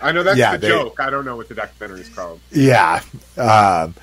I 0.00 0.12
know 0.12 0.22
that's 0.22 0.38
Yeah, 0.38 0.52
the 0.52 0.58
they- 0.58 0.68
joke. 0.68 1.00
I 1.00 1.10
don't 1.10 1.24
know 1.24 1.36
what 1.36 1.48
the 1.48 1.54
documentary 1.54 2.00
is 2.02 2.08
called. 2.08 2.40
Yeah. 2.52 3.02
Um, 3.36 3.94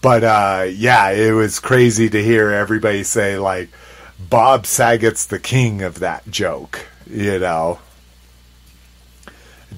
but 0.00 0.24
uh, 0.24 0.66
yeah, 0.70 1.10
it 1.10 1.32
was 1.32 1.60
crazy 1.60 2.08
to 2.10 2.22
hear 2.22 2.50
everybody 2.50 3.02
say, 3.04 3.38
like, 3.38 3.68
Bob 4.28 4.66
Saget's 4.66 5.26
the 5.26 5.38
king 5.38 5.82
of 5.82 6.00
that 6.00 6.28
joke, 6.30 6.86
you 7.08 7.38
know. 7.38 7.78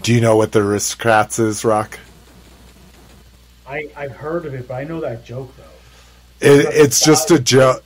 Do 0.03 0.13
you 0.15 0.21
know 0.21 0.37
what 0.37 0.53
the 0.53 0.61
aristocrats 0.61 1.39
is, 1.39 1.65
Rock? 1.65 1.99
I 3.67 3.89
I've 3.97 4.13
heard 4.13 4.47
of 4.47 4.55
it, 4.55 4.69
but 4.69 4.75
I 4.75 4.85
know 4.85 5.01
that 5.01 5.25
joke 5.25 5.53
though. 5.57 6.47
It, 6.47 6.67
it's 6.73 7.05
just 7.05 7.31
a 7.31 7.39
joke. 7.39 7.83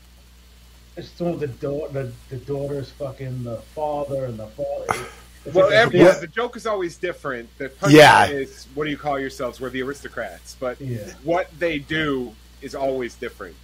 It's 0.96 1.10
the 1.12 1.24
one 1.24 1.38
with 1.38 1.58
the, 1.60 1.66
da- 1.68 1.88
the 1.88 2.12
the 2.28 2.36
daughter's 2.36 2.90
fucking 2.90 3.44
the 3.44 3.56
father 3.58 4.24
and 4.26 4.38
the 4.38 4.48
father. 4.48 5.06
It's 5.46 5.54
Well, 5.54 5.66
like 5.66 5.74
every, 5.74 6.00
yeah, 6.00 6.18
the 6.20 6.26
joke 6.26 6.56
is 6.56 6.66
always 6.66 6.96
different. 6.96 7.48
The 7.58 7.70
punchline 7.70 7.92
Yeah. 7.92 8.26
is, 8.26 8.66
"What 8.74 8.84
do 8.84 8.90
you 8.90 8.98
call 8.98 9.18
yourselves? 9.18 9.60
We're 9.60 9.70
the 9.70 9.82
aristocrats." 9.82 10.56
But 10.60 10.80
Yeah. 10.80 10.98
what 11.22 11.48
they 11.58 11.78
do 11.78 12.34
is 12.60 12.74
always 12.74 13.14
different. 13.14 13.54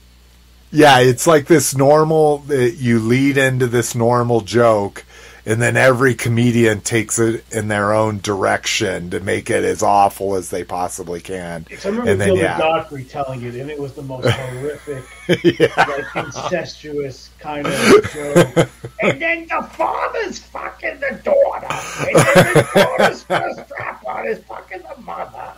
Yeah, 0.73 0.99
it's 1.01 1.27
like 1.27 1.47
this 1.47 1.77
normal. 1.77 2.45
You 2.49 2.99
lead 2.99 3.37
into 3.37 3.67
this 3.67 3.95
normal 3.95 4.41
joke, 4.41 5.05
and 5.47 5.63
then 5.63 5.77
every 5.77 6.15
comedian 6.15 6.81
takes 6.81 7.19
it 7.21 7.45
in 7.53 7.69
their 7.69 7.95
own 7.95 8.19
direction 8.19 9.11
to 9.11 9.21
make 9.21 9.49
it 9.49 9.63
as 9.63 9.83
awful 9.83 10.35
as 10.35 10.51
they 10.51 10.65
possibly 10.65 11.21
can. 11.21 11.65
I 11.71 11.89
remember 11.89 12.11
and 12.11 12.21
then, 12.21 12.29
Gilbert 12.29 12.43
yeah. 12.43 12.59
Gottfried 12.59 13.09
telling 13.09 13.43
it, 13.43 13.55
and 13.55 13.71
it 13.71 13.79
was 13.79 13.93
the 13.93 14.03
most 14.03 14.29
horrific, 14.29 15.05
yeah. 15.45 15.73
like 15.77 16.27
incestuous 16.27 17.31
kind 17.39 17.67
of 17.67 18.11
joke. 18.13 18.69
And 19.03 19.21
then 19.21 19.47
the 19.47 19.63
father's 19.75 20.39
fucking 20.39 21.01
the 21.01 21.21
daughter, 21.23 21.67
and 21.69 22.17
then 22.17 22.55
the 22.55 22.69
daughter's 22.75 23.23
first 23.23 23.67
strap 23.67 24.05
on 24.07 24.27
is 24.27 24.39
fucking 24.39 24.83
the 24.83 25.03
mother. 25.03 25.53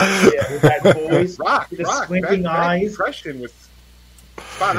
Yeah, 0.00 0.52
with 0.52 0.62
that 0.62 0.82
voice, 1.10 1.38
Rock, 1.38 1.70
with 1.70 1.78
the 1.78 1.84
rock. 1.84 2.04
squinting 2.04 2.42
that, 2.42 2.52
that 2.52 2.60
eyes. 2.60 2.90
impression 2.90 3.40
was 3.40 3.52
spot 3.52 3.63
on. 3.63 3.63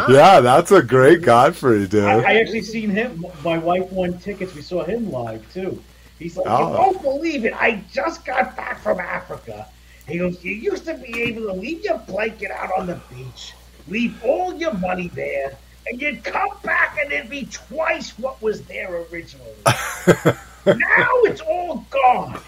Yeah, 0.10 0.40
that's 0.41 0.72
a 0.72 0.82
great 0.82 1.22
Gottfried, 1.22 1.90
dude. 1.90 2.03
I, 2.06 2.19
I 2.22 2.34
actually 2.36 2.61
seen 2.61 2.90
him. 2.90 3.26
My 3.44 3.57
wife 3.57 3.91
won 3.91 4.18
tickets. 4.19 4.53
We 4.56 4.61
saw 4.61 4.84
him 4.84 5.11
live 5.11 5.52
too. 5.53 5.82
He's 6.19 6.38
like, 6.38 6.48
Oh. 6.49 6.60
you 6.60 6.73
won't 6.77 7.02
believe 7.02 7.45
it. 7.45 7.53
I 7.53 7.84
just 7.91 8.26
got 8.26 8.56
back 8.56 8.80
from 8.82 8.99
Africa. 8.99 9.68
He 10.07 10.18
goes, 10.19 10.44
you 10.44 10.53
used 10.53 10.86
to 10.86 10.94
be 10.95 11.22
able 11.23 11.44
to 11.48 11.53
leave 11.53 11.84
your 11.84 11.98
blanket 11.99 12.52
out 12.52 12.69
on 12.77 12.88
the 12.88 12.99
beach, 13.14 13.53
leave 13.88 14.23
all 14.23 14.53
your 14.53 14.73
money 14.76 15.07
there, 15.10 15.57
and 15.88 16.02
you'd 16.02 16.23
come 16.23 16.49
back 16.64 16.98
and 17.02 17.11
it'd 17.11 17.30
be 17.30 17.45
twice 17.52 18.18
what 18.19 18.41
was 18.41 18.61
there 18.64 19.03
originally. 19.11 19.52
now 19.65 21.10
it's 21.23 21.41
all 21.41 21.86
gone. 21.90 22.40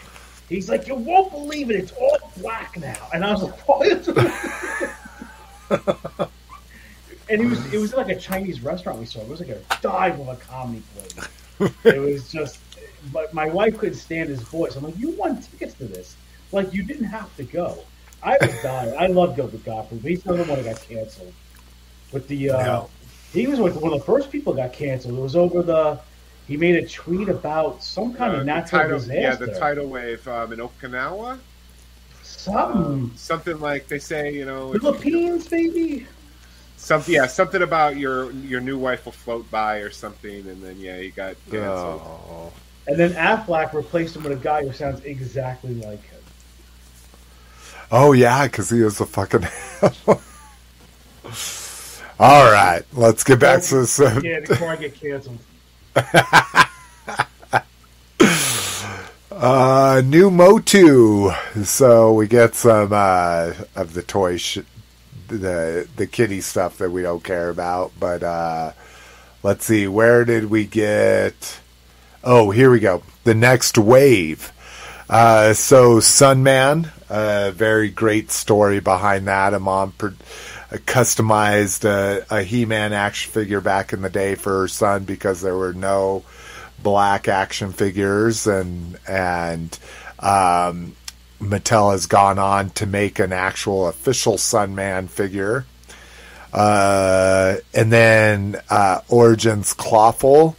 He's 0.50 0.70
like, 0.70 0.88
you 0.88 0.96
won't 0.96 1.32
believe 1.32 1.70
it. 1.70 1.76
It's 1.76 1.92
all 1.94 2.32
black 2.38 2.78
now. 2.78 3.10
And 3.14 3.26
I 3.26 3.34
was 3.34 3.44
like, 3.44 3.68
what? 3.68 4.08
and 7.30 7.42
it 7.42 7.46
was 7.46 7.74
it 7.74 7.78
was 7.80 7.94
like 7.94 8.10
a 8.10 8.16
Chinese 8.16 8.62
restaurant 8.62 9.00
we 9.00 9.06
saw. 9.06 9.20
It 9.22 9.28
was 9.28 9.40
like 9.40 9.50
a 9.50 9.60
dive 9.82 10.20
of 10.20 10.28
a 10.30 10.36
comedy 10.36 10.82
place. 10.96 11.28
it 11.86 12.00
was 12.00 12.32
just, 12.32 12.60
but 13.12 13.34
my 13.34 13.48
wife 13.50 13.78
couldn't 13.78 13.96
stand 13.96 14.30
his 14.30 14.42
voice. 14.42 14.76
I'm 14.76 14.84
like, 14.84 14.98
you 14.98 15.12
won 15.12 15.42
tickets 15.42 15.74
to 15.76 15.86
this. 15.86 16.16
Like 16.52 16.74
you 16.74 16.84
didn't 16.84 17.06
have 17.06 17.36
to 17.38 17.44
go. 17.44 17.80
I 18.24 18.38
was 18.42 18.54
dying. 18.64 18.96
I 18.98 19.08
love 19.08 19.36
Gilbert 19.36 19.64
Gottfried, 19.66 20.02
he's 20.02 20.24
the 20.24 20.34
one 20.36 20.48
that 20.48 20.64
got 20.66 20.82
canceled. 20.82 21.34
But 22.12 22.28
the 22.28 22.52
uh, 22.52 22.60
Yeah. 22.60 22.84
he 23.34 23.48
was 23.48 23.60
one 23.60 23.72
of 23.72 24.00
the 24.00 24.06
first 24.06 24.32
people 24.32 24.54
got 24.54 24.74
canceled. 24.74 25.18
It 25.18 25.22
was 25.22 25.36
over 25.36 25.62
the. 25.62 26.00
He 26.48 26.56
made 26.56 26.76
a 26.76 26.88
tweet 26.88 27.28
about 27.28 27.84
some 27.84 28.14
kind 28.14 28.34
Uh, 28.34 28.40
of 28.40 28.46
natural 28.46 28.84
tidal, 28.84 29.00
disaster. 29.00 29.20
yeah, 29.20 29.36
the 29.54 29.60
tidal 29.60 29.88
wave 29.88 30.26
um, 30.30 30.54
in 30.54 30.60
Okinawa. 30.60 31.38
Some 32.24 33.12
Something 33.16 33.60
like 33.60 33.88
they 33.88 34.00
say, 34.00 34.34
you 34.34 34.46
know, 34.46 34.72
Philippines, 34.74 35.50
maybe. 35.52 36.06
Something. 36.78 37.16
Yeah, 37.16 37.28
something 37.28 37.62
about 37.62 37.98
your 37.98 38.32
your 38.32 38.62
new 38.62 38.78
wife 38.78 39.06
will 39.06 39.12
float 39.12 39.50
by 39.52 39.78
or 39.78 39.90
something, 39.90 40.48
and 40.48 40.64
then 40.64 40.80
yeah, 40.80 40.98
he 40.98 41.10
got 41.10 41.36
canceled. 41.50 42.02
Oh. 42.04 42.54
And 42.88 42.98
then 42.98 43.12
Aflac 43.14 43.74
replaced 43.74 44.16
him 44.16 44.24
with 44.24 44.32
a 44.32 44.36
guy 44.42 44.64
who 44.64 44.72
sounds 44.72 45.04
exactly 45.04 45.74
like 45.74 46.02
him. 46.04 46.22
Oh 47.92 48.14
yeah, 48.14 48.48
because 48.48 48.70
he 48.70 48.82
is 48.82 49.02
a 49.02 49.06
fucking. 49.06 49.46
All 52.20 52.52
right, 52.52 52.84
let's 52.94 53.24
get 53.24 53.40
back 53.40 53.62
to 53.64 53.76
this. 53.82 54.00
Yeah, 54.00 54.40
before 54.48 54.70
I 54.70 54.76
get 54.78 54.96
canceled. 54.96 55.40
Uh, 59.40 60.02
new 60.04 60.32
Motu. 60.32 61.30
So 61.64 62.12
we 62.14 62.28
get 62.28 62.56
some 62.56 62.92
uh, 62.92 63.54
of 63.76 63.94
the 63.94 64.02
toy, 64.02 64.38
sh- 64.38 64.60
the 65.28 65.88
the 65.96 66.08
kitty 66.08 66.42
stuff 66.42 66.78
that 66.78 66.92
we 66.92 67.02
don't 67.02 67.24
care 67.24 67.50
about. 67.50 67.92
But 68.00 68.24
uh, 68.24 68.72
let's 69.44 69.66
see, 69.66 69.88
where 69.88 70.26
did 70.26 70.50
we 70.50 70.66
get? 70.66 71.60
Oh, 72.24 72.52
here 72.52 72.72
we 72.72 72.80
go. 72.80 73.04
The 73.24 73.36
next 73.36 73.78
wave. 73.78 74.52
Uh, 75.10 75.54
so 75.54 76.00
Sunman, 76.00 76.92
a 77.10 77.52
very 77.52 77.90
great 77.90 78.32
story 78.32 78.82
behind 78.82 79.28
that. 79.28 79.54
A 79.54 79.60
mom 79.60 79.94
per- 79.94 80.16
customized 80.72 81.86
a, 81.86 82.26
a 82.30 82.44
He-Man 82.44 82.92
action 82.92 83.32
figure 83.32 83.62
back 83.62 83.94
in 83.94 84.02
the 84.02 84.10
day 84.10 84.36
for 84.36 84.62
her 84.62 84.68
son 84.68 85.06
because 85.06 85.42
there 85.42 85.56
were 85.56 85.74
no 85.74 86.24
black 86.84 87.28
action 87.30 87.72
figures 87.72 88.48
and 88.48 89.00
and 89.08 89.80
um, 90.20 90.96
Mattel 91.42 91.92
has 91.92 92.06
gone 92.06 92.40
on 92.40 92.72
to 92.72 92.86
make 92.86 93.20
an 93.20 93.32
actual 93.32 93.88
official 93.88 94.36
Sunman 94.36 95.10
figure. 95.10 95.66
Uh, 96.54 97.58
and 97.74 97.92
then 97.92 98.60
uh, 98.70 99.02
Origins 99.10 99.74
Clawful, 99.74 100.56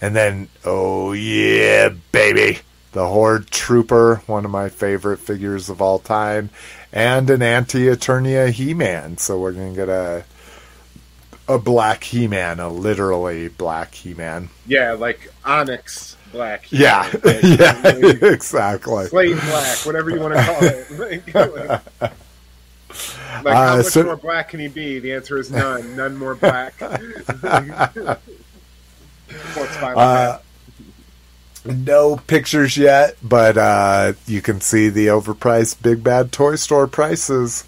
and 0.00 0.14
then 0.14 0.48
oh 0.64 1.12
yeah, 1.12 1.90
baby, 2.12 2.58
the 2.92 3.06
Horde 3.06 3.50
Trooper, 3.50 4.16
one 4.26 4.44
of 4.44 4.50
my 4.50 4.68
favorite 4.68 5.18
figures 5.18 5.70
of 5.70 5.80
all 5.80 6.00
time, 6.00 6.50
and 6.92 7.30
an 7.30 7.40
Anti 7.40 7.86
Eternia 7.86 8.50
He 8.50 8.74
Man. 8.74 9.16
So 9.16 9.38
we're 9.38 9.52
gonna 9.52 9.74
get 9.74 9.88
a 9.88 10.24
a 11.46 11.58
black 11.58 12.04
He 12.04 12.26
Man, 12.28 12.60
a 12.60 12.68
literally 12.68 13.48
black 13.48 13.94
He 13.94 14.12
Man. 14.12 14.50
Yeah, 14.66 14.92
like 14.92 15.32
onyx 15.44 16.16
black. 16.38 16.70
Yeah, 16.70 17.08
Like, 17.24 17.42
yeah, 17.42 17.80
like, 17.84 18.22
exactly. 18.22 19.06
slate 19.06 19.36
black, 19.40 19.78
whatever 19.86 20.10
you 20.10 20.20
want 20.20 20.34
to 20.34 20.42
call 20.44 20.62
it. 20.64 20.86
Like, 20.98 21.34
like, 21.34 22.14
like, 23.44 23.54
how 23.54 23.72
Uh, 23.74 23.76
much 23.78 23.86
so- 23.86 24.04
more 24.04 24.16
black 24.16 24.48
can 24.50 24.60
he 24.60 24.68
be? 24.68 24.98
The 25.00 25.12
answer 25.14 25.36
is 25.38 25.50
none. 25.50 25.96
None 25.96 26.16
more 26.16 26.34
black. 26.34 26.74
Uh, 29.82 30.38
no 31.64 32.16
pictures 32.16 32.76
yet, 32.76 33.16
but 33.22 33.58
uh, 33.58 34.12
you 34.26 34.40
can 34.40 34.60
see 34.60 34.88
the 34.88 35.08
overpriced 35.08 35.82
Big 35.82 36.02
Bad 36.02 36.32
Toy 36.32 36.56
Store 36.56 36.86
prices. 36.86 37.64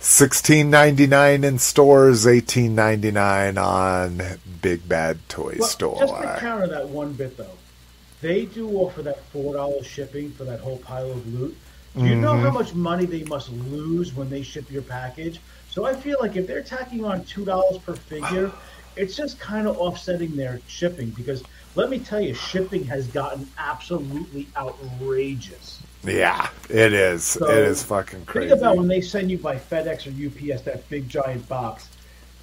Sixteen 0.00 0.70
ninety 0.70 1.08
nine 1.08 1.42
in 1.42 1.58
stores, 1.58 2.24
eighteen 2.26 2.76
ninety 2.76 3.10
nine 3.10 3.58
on 3.58 4.22
Big 4.62 4.88
Bad 4.88 5.18
Toy 5.28 5.56
Well, 5.58 5.68
Store. 5.68 5.98
Just 5.98 6.14
to 6.14 6.36
counter 6.38 6.68
that 6.68 6.88
one 6.88 7.14
bit, 7.14 7.36
though, 7.36 7.57
they 8.20 8.46
do 8.46 8.68
offer 8.78 9.02
that 9.02 9.22
four 9.26 9.54
dollars 9.54 9.86
shipping 9.86 10.30
for 10.32 10.44
that 10.44 10.60
whole 10.60 10.78
pile 10.78 11.10
of 11.10 11.26
loot. 11.34 11.56
Do 11.96 12.04
you 12.04 12.14
know 12.14 12.32
Mm-hmm. 12.34 12.42
how 12.44 12.50
much 12.52 12.74
money 12.74 13.06
they 13.06 13.24
must 13.24 13.50
lose 13.50 14.14
when 14.14 14.28
they 14.30 14.42
ship 14.42 14.70
your 14.70 14.82
package? 14.82 15.40
So 15.70 15.84
I 15.84 15.94
feel 15.94 16.18
like 16.20 16.36
if 16.36 16.46
they're 16.46 16.62
tacking 16.62 17.04
on 17.04 17.24
two 17.24 17.44
dollars 17.44 17.78
per 17.78 17.94
figure, 17.94 18.52
it's 18.96 19.16
just 19.16 19.38
kind 19.40 19.66
of 19.66 19.78
offsetting 19.78 20.36
their 20.36 20.60
shipping. 20.68 21.10
Because 21.10 21.42
let 21.74 21.90
me 21.90 21.98
tell 21.98 22.20
you, 22.20 22.34
shipping 22.34 22.84
has 22.84 23.06
gotten 23.08 23.48
absolutely 23.58 24.46
outrageous. 24.56 25.80
Yeah, 26.04 26.48
it 26.68 26.92
is. 26.92 27.24
So, 27.24 27.48
it 27.48 27.58
is 27.58 27.82
fucking 27.82 28.24
crazy. 28.26 28.48
Think 28.50 28.60
about 28.60 28.76
when 28.76 28.88
they 28.88 29.00
send 29.00 29.30
you 29.30 29.38
by 29.38 29.56
FedEx 29.56 30.06
or 30.06 30.52
UPS 30.54 30.62
that 30.62 30.88
big 30.88 31.08
giant 31.08 31.48
box. 31.48 31.88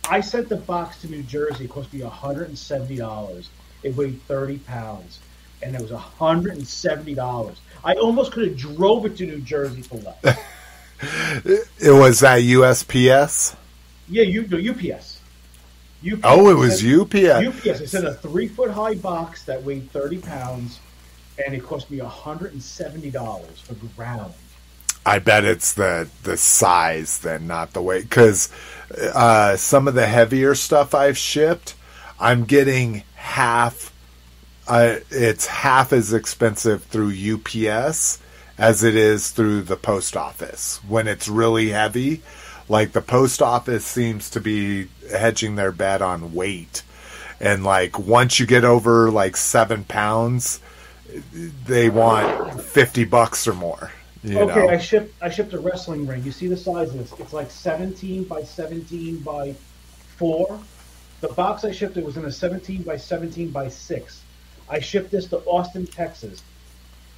I 0.10 0.19
sent 0.22 0.49
the 0.49 0.57
box 0.57 1.02
to 1.02 1.07
New 1.10 1.23
Jersey. 1.23 1.65
It 1.65 1.69
cost 1.69 1.91
me 1.93 2.02
hundred 2.02 2.49
and 2.49 2.57
seventy 2.57 2.97
dollars. 2.97 3.49
It 3.84 3.95
weighed 3.95 4.22
thirty 4.23 4.57
pounds, 4.60 5.19
and 5.61 5.76
it 5.76 5.82
was 5.82 5.91
hundred 5.91 6.57
and 6.57 6.68
seventy 6.68 7.14
dollars. 7.14 7.60
I 7.84 7.94
almost 7.95 8.32
could 8.32 8.48
have 8.48 8.57
drove 8.57 9.06
it 9.06 9.18
to 9.18 9.26
New 9.26 9.41
Jersey 9.41 9.82
for 9.82 9.95
less. 9.98 10.40
It 11.77 11.91
was 11.91 12.22
that 12.22 12.40
USPS. 12.40 13.56
yeah, 14.07 14.23
you 14.23 14.48
no, 14.48 14.57
UPS. 14.57 15.19
UPS. 16.10 16.22
Oh, 16.23 16.49
it 16.49 16.57
was 16.57 16.84
UPS. 16.86 17.48
UPS. 17.48 17.82
It's 17.82 17.94
in 17.94 18.06
a 18.06 18.14
three 18.14 18.48
foot 18.48 18.72
high 18.72 18.95
box 18.95 19.44
that 19.44 19.61
weighed 19.64 19.91
thirty 19.91 20.19
pounds, 20.19 20.80
and 21.44 21.53
it 21.53 21.64
cost 21.64 21.91
me 21.91 21.98
hundred 21.99 22.53
and 22.53 22.64
seventy 22.64 23.11
dollars 23.11 23.60
for 23.60 23.73
ground. 23.95 24.34
I 25.06 25.19
bet 25.19 25.44
it's 25.44 25.73
the 25.73 26.07
the 26.23 26.38
size 26.38 27.19
then, 27.19 27.45
not 27.45 27.73
the 27.73 27.82
weight. 27.82 28.03
Because 28.03 28.49
uh, 29.14 29.57
some 29.57 29.88
of 29.88 29.94
the 29.94 30.07
heavier 30.07 30.56
stuff 30.56 30.95
I've 30.95 31.18
shipped, 31.18 31.76
I'm 32.19 32.45
getting 32.45 33.03
half. 33.15 33.91
Uh, 34.68 34.98
it's 35.12 35.46
half 35.46 35.94
as 35.94 36.14
expensive 36.14 36.84
through 36.86 37.12
UPS 37.12 38.20
as 38.58 38.84
it 38.84 38.96
is 38.96 39.32
through 39.32 39.62
the 39.62 39.76
post 39.76 40.18
office 40.18 40.80
when 40.88 41.08
it's 41.08 41.28
really 41.28 41.70
heavy. 41.70 42.22
Like 42.68 42.94
the 42.94 43.02
post 43.02 43.42
office 43.42 43.86
seems 43.86 44.30
to 44.32 44.42
be 44.42 44.88
hedging 45.12 45.56
their 45.56 45.72
bet 45.72 46.02
on 46.02 46.34
weight, 46.34 46.82
and 47.40 47.64
like 47.64 48.00
once 48.00 48.40
you 48.40 48.48
get 48.48 48.64
over 48.64 49.12
like 49.12 49.38
seven 49.38 49.84
pounds, 49.84 50.60
they 51.66 51.90
want 51.90 52.60
fifty 52.62 53.06
bucks 53.06 53.48
or 53.48 53.54
more. 53.54 53.92
You 54.26 54.40
okay, 54.40 54.56
know? 54.56 54.70
I 54.70 54.80
shipped 54.80 55.14
I 55.22 55.30
shipped 55.30 55.54
a 55.54 55.60
wrestling 55.60 56.08
ring. 56.08 56.24
You 56.24 56.32
see 56.32 56.48
the 56.48 56.58
size 56.58 56.90
of 56.90 56.98
this? 56.98 57.20
It's 57.20 57.34
like 57.34 57.52
17 57.52 58.24
by 58.24 58.42
17 58.42 59.20
by 59.20 59.54
4. 60.18 60.60
The 61.22 61.28
box 61.30 61.64
I 61.64 61.72
shipped 61.72 61.98
it 61.98 62.04
was 62.04 62.18
in 62.18 62.26
a 62.26 62.32
17 62.32 62.82
by 62.82 62.98
17 62.98 63.52
by 63.52 63.68
6. 63.68 64.22
I 64.70 64.80
shipped 64.80 65.12
this 65.12 65.28
to 65.28 65.38
Austin, 65.40 65.86
Texas. 65.86 66.42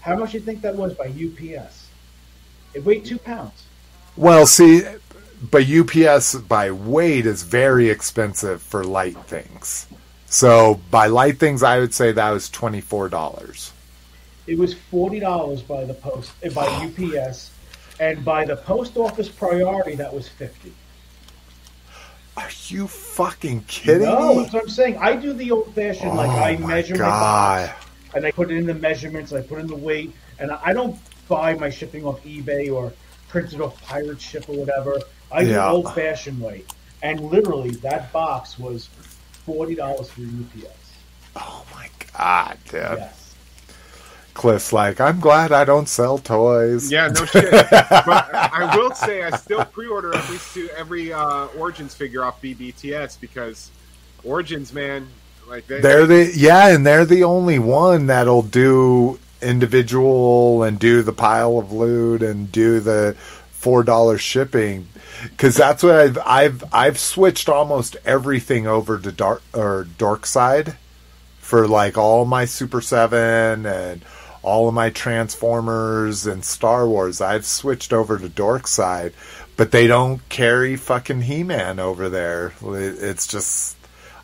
How 0.02 0.16
much 0.16 0.32
do 0.32 0.38
you 0.38 0.44
think 0.44 0.62
that 0.62 0.76
was 0.76 0.94
by 0.94 1.08
UPS? 1.08 1.88
It 2.74 2.84
weighed 2.86 3.06
2 3.06 3.18
pounds. 3.20 3.64
Well, 4.16 4.46
see, 4.48 4.84
but 5.52 5.70
UPS 5.70 6.36
by 6.36 6.72
weight 6.72 7.26
is 7.26 7.44
very 7.44 7.90
expensive 7.90 8.62
for 8.62 8.84
light 8.84 9.18
things. 9.26 9.88
So 10.26 10.80
by 10.92 11.08
light 11.08 11.40
things, 11.40 11.64
I 11.64 11.80
would 11.80 11.94
say 11.94 12.12
that 12.12 12.32
was 12.32 12.50
twenty 12.50 12.82
four 12.82 13.08
dollars. 13.10 13.72
It 14.46 14.58
was 14.58 14.74
forty 14.74 15.20
dollars 15.20 15.62
by 15.62 15.86
the 15.86 15.94
post 15.94 16.32
by 16.54 16.66
UPS, 17.18 17.52
and 18.00 18.26
by 18.26 18.46
the 18.46 18.58
post 18.58 18.98
office 18.98 19.30
priority 19.30 19.96
that 19.96 20.14
was 20.14 20.28
fifty. 20.28 20.74
Are 22.38 22.50
you 22.68 22.88
fucking 22.88 23.64
kidding 23.68 24.04
No, 24.04 24.36
me? 24.36 24.42
that's 24.44 24.54
what 24.54 24.64
I'm 24.64 24.70
saying. 24.70 24.98
I 25.00 25.16
do 25.16 25.34
the 25.34 25.50
old 25.52 25.74
fashioned 25.74 26.16
like 26.16 26.30
oh 26.30 26.36
I 26.36 26.56
Oh 26.56 26.60
my 26.60 26.68
measure 26.76 26.94
my 26.94 27.00
God. 27.00 27.70
box 27.70 27.86
and 28.14 28.26
I 28.26 28.32
put 28.32 28.52
in 28.52 28.66
the 28.68 28.74
measurements, 28.76 29.34
I 29.34 29.42
put 29.42 29.60
in 29.60 29.68
the 29.68 29.76
weight, 29.76 30.14
and 30.40 30.52
I 30.52 30.72
don't 30.72 30.98
buy 31.28 31.56
my 31.56 31.70
shipping 31.70 32.06
off 32.06 32.24
eBay 32.24 32.72
or 32.74 32.94
print 33.28 33.54
it 33.54 33.60
off 33.60 33.82
Pirate 33.84 34.22
Ship 34.22 34.48
or 34.48 34.56
whatever. 34.56 34.98
I 35.32 35.44
do 35.44 35.50
Yeah. 35.52 35.70
old 35.72 35.94
fashioned 35.94 36.40
way, 36.40 36.64
and 37.02 37.20
literally 37.20 37.72
that 37.82 38.12
box 38.14 38.58
was 38.60 38.88
forty 39.46 39.76
dollars 39.76 40.10
for 40.10 40.22
UPS. 40.22 40.78
Oh 41.36 41.66
my 41.76 41.90
god, 42.16 42.58
dude. 42.70 43.04
Cliff's 44.38 44.72
like, 44.72 45.02
I'm 45.02 45.20
glad 45.20 45.52
I 45.52 45.66
don't 45.66 45.90
sell 45.90 46.18
toys. 46.18 46.92
Yeah, 46.92 47.08
no 47.08 47.26
shit. 47.26 47.52
but 47.52 48.34
I 48.34 48.74
will 48.78 48.94
say 48.94 49.24
I 49.24 49.32
still 49.38 49.66
pre-order 49.66 50.16
every 50.16 50.38
su- 50.38 50.70
every 50.78 51.12
uh, 51.12 51.48
Origins 51.58 51.94
figure 51.96 52.24
off 52.24 52.42
BBTS 52.42 53.20
because 53.20 53.72
Origins, 54.24 54.72
man, 54.72 55.08
like 55.48 55.68
they, 55.68 55.82
They're 55.82 56.06
the 56.06 56.32
yeah, 56.36 56.68
and 56.70 56.86
they're 56.86 57.06
the 57.06 57.24
only 57.24 57.60
one 57.60 58.08
that'll 58.08 58.44
do 58.44 59.20
individual 59.42 60.64
and 60.64 60.80
do 60.80 61.02
the 61.02 61.14
pile 61.14 61.58
of 61.58 61.72
loot 61.72 62.22
and 62.24 62.52
do 62.52 62.80
the 62.80 63.16
four 63.52 63.84
dollar 63.84 64.18
shipping 64.18 64.88
because 65.24 65.56
that's 65.56 65.84
what 65.84 65.96
I've 65.96 66.18
I've 66.26 66.64
I've 66.74 67.00
switched 67.00 67.50
almost 67.50 67.98
everything 68.06 68.68
over 68.68 69.00
to 69.00 69.12
dark 69.12 69.42
or 69.54 69.88
dark 69.98 70.26
side 70.26 70.78
for 71.40 71.68
like 71.68 71.98
all 71.98 72.26
my 72.26 72.46
Super 72.46 72.82
Seven 72.82 73.66
and 73.66 74.04
all 74.48 74.70
of 74.70 74.74
my 74.74 74.90
Transformers 74.90 76.26
and 76.26 76.44
Star 76.44 76.88
Wars. 76.88 77.20
I've 77.20 77.46
switched 77.46 77.92
over 77.92 78.18
to 78.18 78.30
dork 78.30 78.66
side, 78.66 79.12
but 79.58 79.72
they 79.72 79.88
don't 79.88 80.28
carry 80.30 80.78
fucking 80.78 81.24
He 81.24 81.44
Man 81.44 81.80
over 81.80 82.08
there. 82.08 82.54
It's 82.64 83.28
just 83.28 83.76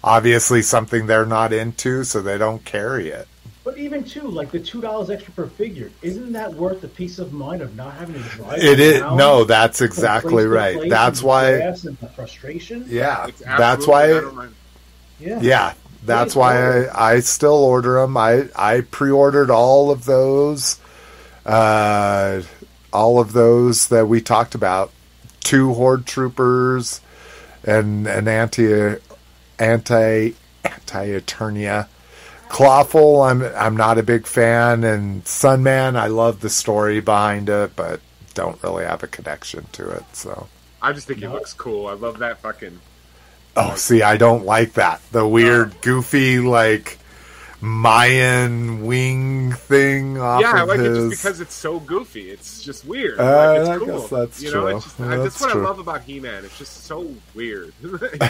obviously 0.01 0.61
something 0.61 1.07
they're 1.07 1.25
not 1.25 1.51
into, 1.51 2.05
so 2.05 2.21
they 2.21 2.37
don't 2.37 2.63
carry 2.63 3.09
it. 3.09 3.27
But 3.65 3.77
even 3.77 4.05
too, 4.05 4.29
like 4.29 4.51
the 4.51 4.61
two 4.61 4.79
dollars 4.79 5.09
extra 5.09 5.33
per 5.33 5.47
figure, 5.47 5.91
isn't 6.01 6.31
that 6.31 6.53
worth 6.53 6.79
the 6.79 6.87
peace 6.87 7.19
of 7.19 7.33
mind 7.33 7.61
of 7.61 7.75
not 7.75 7.93
having 7.93 8.15
to 8.15 8.29
drive? 8.29 8.63
It 8.63 8.79
is 8.79 9.01
no, 9.01 9.43
that's 9.43 9.81
exactly 9.81 10.45
place 10.45 10.47
right. 10.47 10.75
place 10.77 10.89
That's 10.89 11.19
and 11.19 11.23
the 11.23 11.27
why, 11.27 11.51
and 11.51 11.97
the 11.97 12.07
frustration. 12.15 12.85
yeah, 12.87 13.27
that's 13.41 13.87
why. 13.87 14.21
Yeah. 15.19 15.39
yeah, 15.41 15.73
that's 16.05 16.35
why. 16.35 16.85
I, 16.85 17.13
I 17.15 17.19
still 17.21 17.63
order 17.63 18.01
them. 18.01 18.17
I 18.17 18.49
I 18.55 18.81
pre-ordered 18.81 19.49
all 19.49 19.91
of 19.91 20.05
those, 20.05 20.79
uh, 21.45 22.41
all 22.91 23.19
of 23.19 23.33
those 23.33 23.87
that 23.87 24.07
we 24.07 24.21
talked 24.21 24.55
about, 24.55 24.91
two 25.41 25.73
horde 25.73 26.05
troopers, 26.05 27.01
and 27.63 28.07
an 28.07 28.27
anti 28.27 28.97
anti 29.59 30.33
anti 30.63 31.07
Eternia. 31.07 31.87
Clawful, 32.49 33.21
I'm 33.21 33.41
I'm 33.41 33.75
not 33.75 33.97
a 33.97 34.03
big 34.03 34.27
fan, 34.27 34.83
and 34.83 35.23
Sunman, 35.23 35.95
I 35.95 36.07
love 36.07 36.41
the 36.41 36.49
story 36.49 36.99
behind 37.01 37.49
it, 37.49 37.75
but 37.75 37.99
don't 38.33 38.61
really 38.61 38.85
have 38.85 39.03
a 39.03 39.07
connection 39.07 39.65
to 39.73 39.89
it. 39.89 40.03
So, 40.13 40.47
I 40.81 40.93
just 40.93 41.07
think 41.07 41.21
it 41.21 41.29
looks 41.29 41.53
cool. 41.53 41.87
I 41.87 41.93
love 41.93 42.19
that 42.19 42.41
fucking. 42.41 42.79
Oh, 43.55 43.75
see, 43.75 44.01
I 44.01 44.17
don't 44.17 44.45
like 44.45 44.73
that. 44.73 45.01
The 45.11 45.27
weird, 45.27 45.79
goofy, 45.81 46.39
like 46.39 46.97
Mayan 47.61 48.85
wing 48.85 49.53
thing 49.53 50.19
off 50.19 50.41
yeah, 50.41 50.51
I 50.53 50.63
like 50.63 50.79
his. 50.79 50.97
it 50.97 51.09
just 51.11 51.23
because 51.23 51.39
it's 51.39 51.53
so 51.53 51.79
goofy. 51.79 52.29
It's 52.29 52.61
just 52.61 52.85
weird. 52.85 53.19
Uh, 53.19 53.23
like, 53.23 53.59
it's 53.61 53.69
I 53.69 53.77
cool. 53.77 53.99
guess 54.01 54.09
that's 54.09 54.41
you 54.43 54.51
know, 54.51 54.61
true. 54.61 54.75
it's 54.75 54.83
just, 54.85 54.99
Yeah, 54.99 55.05
that's 55.07 55.23
that's 55.23 55.41
what 55.41 55.51
true. 55.51 55.61
I 55.65 55.67
love 55.69 55.79
about 55.79 56.01
He-Man. 56.01 56.43
It's 56.45 56.57
just 56.57 56.83
so 56.83 57.13
weird. 57.33 57.73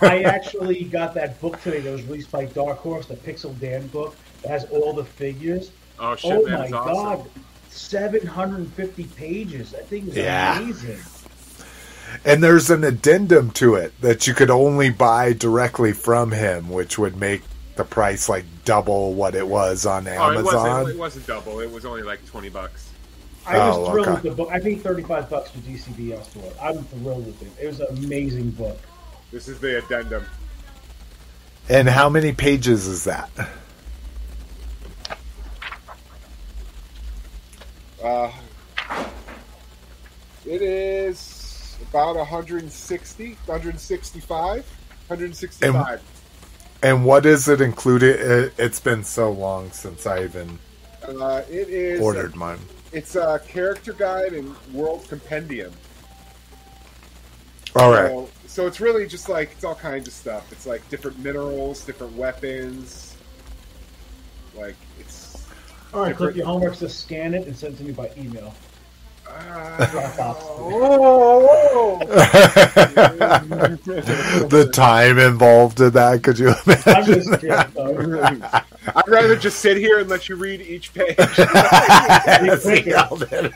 I 0.00 0.22
actually 0.24 0.84
got 0.84 1.12
that 1.14 1.40
book 1.40 1.60
today 1.62 1.80
that 1.80 1.90
was 1.92 2.02
released 2.04 2.30
by 2.30 2.46
Dark 2.46 2.78
Horse, 2.78 3.06
the 3.06 3.16
Pixel 3.16 3.58
Dan 3.60 3.86
book 3.88 4.16
that 4.42 4.48
has 4.50 4.64
all 4.70 4.92
the 4.94 5.04
figures. 5.04 5.72
oh 5.98 6.16
shit, 6.16 6.32
oh 6.32 6.46
man, 6.46 6.70
my 6.70 6.76
awesome. 6.78 6.94
god, 7.24 7.30
seven 7.68 8.26
hundred 8.26 8.60
and 8.60 8.72
fifty 8.72 9.04
pages. 9.04 9.72
That 9.72 9.88
thing 9.88 10.08
is 10.08 10.16
Yeah. 10.16 10.58
amazing. 10.58 10.98
And 12.24 12.42
there's 12.42 12.70
an 12.70 12.84
addendum 12.84 13.50
to 13.52 13.74
it 13.74 13.98
that 14.00 14.26
you 14.26 14.34
could 14.34 14.50
only 14.50 14.90
buy 14.90 15.32
directly 15.32 15.92
from 15.92 16.32
him, 16.32 16.68
which 16.70 16.98
would 16.98 17.16
make 17.16 17.42
the 17.76 17.84
price 17.84 18.28
like 18.28 18.44
double 18.64 19.14
what 19.14 19.34
it 19.34 19.46
was 19.46 19.86
on 19.86 20.06
Oh, 20.06 20.10
it 20.12 20.16
Amazon. 20.16 20.44
wasn't. 20.54 20.88
It 20.88 20.98
wasn't 20.98 21.26
double. 21.26 21.60
It 21.60 21.70
was 21.70 21.84
only 21.84 22.02
like 22.02 22.24
twenty 22.26 22.48
bucks. 22.48 22.88
I 23.46 23.56
was 23.58 23.76
Oh, 23.76 23.90
thrilled 23.92 24.06
okay. 24.08 24.14
with 24.14 24.22
the 24.22 24.30
book. 24.32 24.48
I 24.52 24.60
paid 24.60 24.82
thirty 24.82 25.02
five 25.02 25.30
bucks 25.30 25.50
for 25.50 25.58
DCBS 25.58 26.26
for 26.28 26.40
it. 26.40 26.56
I'm 26.60 26.84
thrilled 26.84 27.26
with 27.26 27.40
it. 27.42 27.50
It 27.62 27.66
was 27.68 27.80
an 27.80 27.96
amazing 28.04 28.50
book. 28.50 28.78
This 29.32 29.48
is 29.48 29.58
the 29.60 29.78
addendum. 29.78 30.24
And 31.68 31.88
how 31.88 32.08
many 32.08 32.32
pages 32.32 32.86
is 32.86 33.04
that? 33.04 33.30
Uh, 38.02 38.30
it 40.46 40.62
is 40.62 41.18
about 41.82 42.16
160, 42.16 43.28
165, 43.46 44.56
165. 45.06 46.02
And 46.82 47.04
what 47.04 47.26
is 47.26 47.48
it 47.48 47.60
included? 47.60 48.20
It, 48.20 48.54
it's 48.58 48.80
been 48.80 49.04
so 49.04 49.30
long 49.30 49.70
since 49.72 50.06
I 50.06 50.24
even 50.24 50.58
Uh, 51.06 51.42
it 51.48 51.68
is 51.68 52.00
ordered 52.00 52.34
mine. 52.36 52.58
It's 52.92 53.16
a 53.16 53.40
character 53.46 53.92
guide 53.92 54.32
and 54.32 54.54
world 54.72 55.06
compendium. 55.08 55.72
All 57.76 57.92
right. 57.92 58.08
So, 58.08 58.28
so 58.46 58.66
it's 58.66 58.80
really 58.80 59.06
just 59.06 59.28
like 59.28 59.52
it's 59.52 59.64
all 59.64 59.74
kinds 59.74 60.08
of 60.08 60.14
stuff. 60.14 60.50
It's 60.52 60.66
like 60.66 60.88
different 60.88 61.18
minerals, 61.20 61.84
different 61.84 62.14
weapons. 62.16 63.16
Like 64.54 64.76
it's. 64.98 65.46
All 65.92 66.00
right, 66.02 66.08
Different- 66.10 66.16
Cliff, 66.16 66.36
your 66.36 66.46
homework's 66.46 66.78
to 66.80 66.88
scan 66.88 67.34
it 67.34 67.46
and 67.46 67.56
send 67.56 67.74
it 67.74 67.78
to 67.78 67.84
me 67.84 67.92
by 67.92 68.10
email. 68.16 68.54
The 74.48 74.68
time 74.72 75.18
involved 75.18 75.80
in 75.80 75.90
that, 75.92 76.22
could 76.22 76.38
you 76.38 76.54
imagine? 76.66 77.22
kidding. 77.38 78.42
I'd 78.94 79.08
rather 79.08 79.36
just 79.36 79.60
sit 79.60 79.76
here 79.76 79.98
and 79.98 80.08
let 80.08 80.28
you 80.28 80.36
read 80.36 80.60
each 80.60 80.92
page. 80.94 81.16
Yes, 82.40 82.64
he 82.66 82.80
nailed 82.82 83.26
it. 83.30 83.52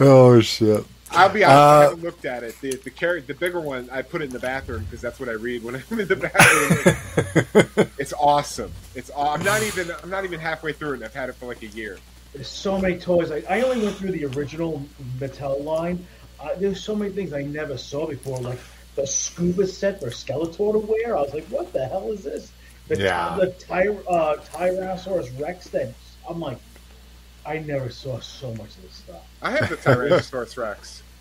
oh 0.00 0.40
shit! 0.40 0.84
I'll 1.10 1.28
be 1.28 1.44
honest, 1.44 1.58
I 1.58 1.76
Uh, 1.76 1.80
haven't 1.82 2.02
looked 2.02 2.24
at 2.24 2.42
it. 2.44 2.58
The 2.60 2.76
the 2.76 2.90
car- 2.90 3.20
the 3.20 3.34
bigger 3.34 3.60
one, 3.60 3.88
I 3.92 4.02
put 4.02 4.22
it 4.22 4.26
in 4.26 4.30
the 4.30 4.38
bathroom 4.38 4.84
because 4.84 5.00
that's 5.00 5.18
what 5.20 5.28
I 5.28 5.32
read 5.32 5.62
when 5.64 5.76
I'm 5.76 5.82
in 6.00 6.08
the 6.08 6.16
bathroom. 6.16 7.88
it's 7.98 8.12
awesome. 8.18 8.72
It's 8.94 9.10
aw- 9.14 9.34
I'm 9.34 9.42
not 9.44 9.62
even 9.62 9.90
I'm 10.02 10.10
not 10.10 10.24
even 10.24 10.40
halfway 10.40 10.72
through 10.72 10.92
it. 10.92 10.94
and 10.96 11.04
I've 11.04 11.14
had 11.14 11.28
it 11.28 11.34
for 11.36 11.46
like 11.46 11.62
a 11.62 11.66
year. 11.68 11.98
There's 12.34 12.48
so 12.48 12.78
many 12.78 12.98
toys. 12.98 13.30
I, 13.30 13.42
I 13.48 13.60
only 13.62 13.84
went 13.84 13.96
through 13.96 14.12
the 14.12 14.24
original 14.26 14.82
Mattel 15.18 15.62
line. 15.64 16.06
Uh, 16.40 16.50
there's 16.56 16.82
so 16.82 16.94
many 16.96 17.12
things 17.12 17.32
I 17.32 17.42
never 17.42 17.76
saw 17.76 18.06
before, 18.06 18.38
like 18.40 18.58
the 18.96 19.06
scuba 19.06 19.66
set 19.66 20.00
for 20.00 20.06
Skeletor 20.08 20.72
to 20.72 20.78
wear. 20.78 21.16
I 21.16 21.22
was 21.22 21.34
like, 21.34 21.46
what 21.46 21.72
the 21.72 21.86
hell 21.86 22.10
is 22.12 22.24
this? 22.24 22.52
The, 22.88 22.96
Yeah. 22.98 23.36
The 23.38 23.48
ty, 23.52 23.88
uh, 23.88 24.36
Tyrannosaurus 24.52 25.38
Rex 25.40 25.68
that 25.68 25.92
I'm 26.28 26.40
like, 26.40 26.58
I 27.44 27.58
never 27.58 27.90
saw 27.90 28.18
so 28.20 28.48
much 28.54 28.76
of 28.76 28.82
this 28.82 28.94
stuff. 28.94 29.22
I 29.42 29.50
have 29.52 29.68
the 29.68 29.76
Tyrannosaurus 29.76 30.56
Rex. 30.56 31.02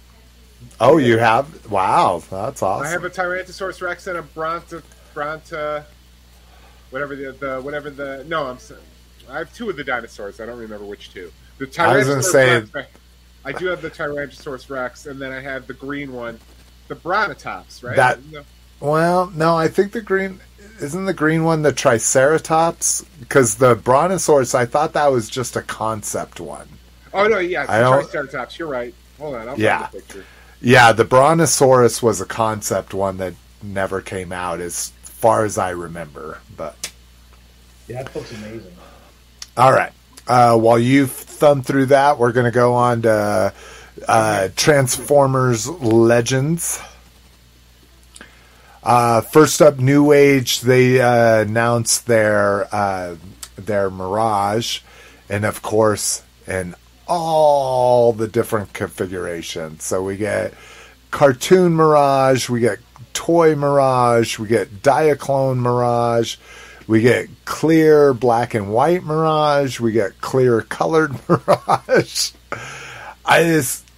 Oh, 0.79 0.97
you 0.97 1.17
have? 1.17 1.71
Wow, 1.71 2.21
that's 2.29 2.61
awesome. 2.61 2.85
I 2.85 2.91
have 2.91 3.03
a 3.03 3.09
Tyrannosaurus 3.09 3.81
Rex 3.81 4.05
and 4.05 4.19
a 4.19 4.21
Bronta 4.21 4.83
Bronta, 5.15 5.83
whatever 6.91 7.15
the, 7.15 7.31
the 7.31 7.59
whatever 7.61 7.89
the 7.89 8.23
no 8.27 8.45
I'm 8.45 8.57
s- 8.57 8.71
I 9.31 9.37
have 9.39 9.53
two 9.53 9.69
of 9.69 9.77
the 9.77 9.83
dinosaurs. 9.83 10.39
I 10.39 10.45
don't 10.45 10.59
remember 10.59 10.85
which 10.85 11.13
two. 11.13 11.31
The 11.57 11.65
Tyrannosaurus 11.67 11.79
I 11.87 11.97
was 11.97 12.07
gonna 12.07 12.23
say- 12.23 12.59
Rex, 12.59 12.71
I, 13.45 13.49
I 13.49 13.51
do 13.53 13.67
have 13.67 13.81
the 13.81 13.89
Tyrannosaurus 13.89 14.69
Rex, 14.69 15.05
and 15.05 15.21
then 15.21 15.31
I 15.31 15.39
have 15.41 15.67
the 15.67 15.73
green 15.73 16.13
one, 16.13 16.39
the 16.87 16.95
Brontotops, 16.95 17.83
right? 17.83 17.95
That- 17.95 18.19
Well, 18.79 19.31
no, 19.35 19.55
I 19.55 19.67
think 19.67 19.91
the 19.91 20.01
green 20.01 20.39
isn't 20.79 21.05
the 21.05 21.13
green 21.13 21.43
one 21.43 21.61
the 21.61 21.71
Triceratops 21.71 23.05
because 23.19 23.55
the 23.55 23.75
Brontosaurus. 23.75 24.55
I 24.55 24.65
thought 24.65 24.93
that 24.93 25.11
was 25.11 25.29
just 25.29 25.55
a 25.55 25.61
concept 25.61 26.39
one. 26.39 26.67
Oh 27.13 27.27
no, 27.27 27.37
yeah, 27.39 27.65
I 27.69 27.77
the 27.77 27.83
don't- 27.83 28.01
Triceratops. 28.03 28.57
You're 28.59 28.67
right. 28.67 28.93
Hold 29.19 29.35
on, 29.35 29.49
I'll 29.49 29.59
Yeah. 29.59 29.81
find 29.87 29.93
the 29.93 29.97
picture. 29.99 30.25
Yeah, 30.61 30.91
the 30.91 31.05
Brontosaurus 31.05 32.01
was 32.03 32.21
a 32.21 32.25
concept 32.25 32.93
one 32.93 33.17
that 33.17 33.33
never 33.63 34.01
came 34.01 34.31
out, 34.31 34.59
as 34.59 34.91
far 35.03 35.45
as 35.45 35.57
I 35.57 35.69
remember. 35.71 36.39
But 36.57 36.89
Yeah, 37.87 38.03
that 38.03 38.13
book's 38.13 38.31
amazing. 38.31 38.75
All 39.57 39.71
right, 39.71 39.93
uh, 40.27 40.57
while 40.57 40.79
you 40.79 41.07
thumb 41.07 41.61
through 41.61 41.87
that, 41.87 42.17
we're 42.17 42.31
going 42.31 42.45
to 42.45 42.51
go 42.51 42.73
on 42.73 43.01
to 43.03 43.53
Uh, 44.07 44.47
Transformers 44.55 45.67
Legends. 45.67 46.79
Uh, 48.81 49.21
first 49.21 49.61
up, 49.61 49.77
New 49.77 50.11
Age. 50.11 50.61
They 50.61 50.99
uh, 50.99 51.41
announced 51.41 52.07
their 52.07 52.73
uh, 52.73 53.17
their 53.57 53.91
Mirage, 53.91 54.79
and 55.29 55.45
of 55.45 55.61
course, 55.61 56.23
in 56.47 56.73
all 57.05 58.13
the 58.13 58.27
different 58.27 58.73
configurations. 58.73 59.83
So 59.83 60.01
we 60.01 60.17
get 60.17 60.53
cartoon 61.11 61.75
Mirage, 61.75 62.49
we 62.49 62.61
get 62.61 62.79
toy 63.13 63.55
Mirage, 63.55 64.39
we 64.39 64.47
get 64.47 64.81
Diaclone 64.81 65.57
Mirage, 65.57 66.37
we 66.91 66.99
get 66.99 67.29
clear 67.45 68.13
black 68.13 68.53
and 68.53 68.73
white 68.73 69.01
Mirage, 69.01 69.79
we 69.79 69.93
get 69.93 70.19
clear 70.19 70.59
colored 70.59 71.13
Mirage. 71.29 72.31
I 73.23 73.43
just 73.43 73.89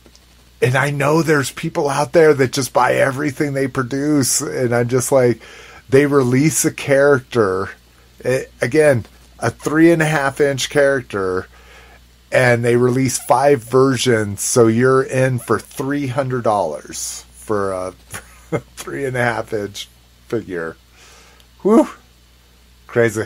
and 0.62 0.76
I 0.76 0.92
know 0.92 1.24
there's 1.24 1.50
people 1.50 1.90
out 1.90 2.14
there 2.14 2.36
that 2.36 2.54
just 2.54 2.72
buy 2.72 2.94
everything 2.94 3.54
they 3.54 3.68
produce, 3.68 4.42
and 4.42 4.76
I'm 4.76 4.90
just 4.90 5.12
like, 5.12 5.42
they 5.90 6.06
release 6.06 6.66
a 6.66 6.72
character, 6.72 7.72
it, 8.20 8.52
again, 8.62 9.08
a 9.40 9.50
three 9.50 9.92
and 9.92 10.04
a 10.04 10.06
half 10.06 10.40
inch 10.40 10.70
character, 10.70 11.48
and 12.32 12.64
they 12.64 12.76
release 12.76 13.18
five 13.18 13.64
versions, 13.64 14.42
so 14.42 14.68
you're 14.68 15.02
in 15.02 15.40
for 15.40 15.58
three 15.58 16.06
hundred 16.06 16.44
dollars 16.44 17.26
for 17.32 17.72
a 17.72 17.92
three 18.76 19.06
and 19.06 19.18
a 19.18 19.24
half 19.24 19.52
inch 19.52 19.90
figure. 20.28 20.78
Whew, 21.64 21.90
crazy. 22.94 23.26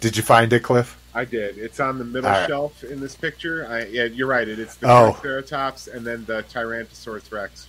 Did 0.00 0.16
you 0.16 0.24
find 0.24 0.52
it, 0.52 0.64
Cliff? 0.64 0.98
I 1.14 1.24
did. 1.24 1.58
It's 1.58 1.78
on 1.78 1.98
the 1.98 2.04
middle 2.04 2.28
right. 2.28 2.48
shelf 2.48 2.82
in 2.82 3.00
this 3.00 3.14
picture. 3.14 3.64
I, 3.68 3.84
yeah, 3.86 4.04
you're 4.04 4.26
right. 4.26 4.46
It, 4.46 4.58
it's 4.58 4.74
the 4.76 4.90
Oh. 4.90 5.12
Triceratops 5.12 5.86
and 5.86 6.04
then 6.04 6.24
the 6.24 6.42
Tyrannosaurus 6.42 7.30
Rex. 7.30 7.68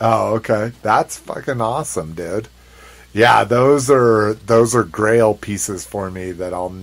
Oh, 0.00 0.34
okay. 0.34 0.70
That's 0.82 1.18
fucking 1.18 1.60
awesome, 1.60 2.14
dude. 2.14 2.48
Yeah, 3.12 3.44
those 3.44 3.90
are 3.90 4.34
those 4.34 4.74
are 4.74 4.84
grail 4.84 5.34
pieces 5.34 5.84
for 5.84 6.10
me 6.10 6.30
that 6.32 6.54
I'll 6.54 6.74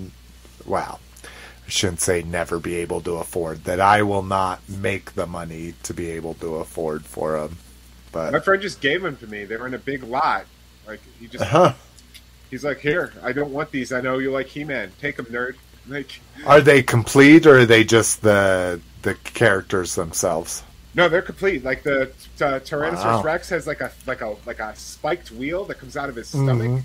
wow. 0.66 1.00
I 1.24 1.70
shouldn't 1.70 2.02
say 2.02 2.22
never 2.22 2.60
be 2.60 2.76
able 2.76 3.02
to 3.02 3.16
afford. 3.16 3.64
That 3.64 3.80
I 3.80 4.04
will 4.04 4.24
not 4.24 4.68
make 4.70 5.14
the 5.16 5.26
money 5.26 5.74
to 5.84 5.94
be 5.94 6.12
able 6.12 6.34
to 6.36 6.56
afford 6.56 7.06
for 7.06 7.40
them. 7.40 7.58
But 8.12 8.34
my 8.34 8.40
friend 8.40 8.62
just 8.62 8.82
gave 8.82 9.02
them 9.02 9.18
to 9.18 9.28
me. 9.28 9.46
They 9.46 9.56
were 9.56 9.68
in 9.68 9.74
a 9.74 9.80
big 9.80 10.04
lot. 10.04 10.46
Like 10.86 11.02
he 11.20 11.28
just, 11.28 11.44
huh. 11.44 11.74
He's 12.50 12.64
like, 12.64 12.80
"Here, 12.80 13.14
I 13.24 13.32
don't 13.32 13.52
want 13.52 13.72
these. 13.72 13.92
I 13.94 14.02
know 14.02 14.18
you 14.18 14.32
like 14.32 14.48
He-Man. 14.48 14.92
Take 15.00 15.18
them, 15.18 15.26
nerd." 15.28 15.56
Like, 15.88 16.20
are 16.46 16.62
they 16.62 16.84
complete 16.84 17.48
or 17.48 17.60
are 17.62 17.66
they 17.66 17.84
just 17.84 18.22
the 18.22 18.80
the 19.02 19.16
characters 19.16 19.96
themselves? 19.96 20.62
no, 20.94 21.10
they're 21.10 21.24
complete. 21.24 21.64
Like 21.64 21.82
the 21.82 22.04
uh, 22.04 22.60
Tyrannosaurus 22.60 22.94
Wow. 23.06 23.24
Rex 23.24 23.50
has 23.50 23.66
like 23.66 23.82
a 23.82 23.92
like 24.06 24.22
a 24.22 24.36
like 24.46 24.60
a 24.60 24.76
spiked 24.76 25.32
wheel 25.32 25.66
that 25.66 25.80
comes 25.80 25.98
out 25.98 26.08
of 26.10 26.16
his 26.16 26.28
stomach, 26.28 26.68
Mhm. 26.68 26.84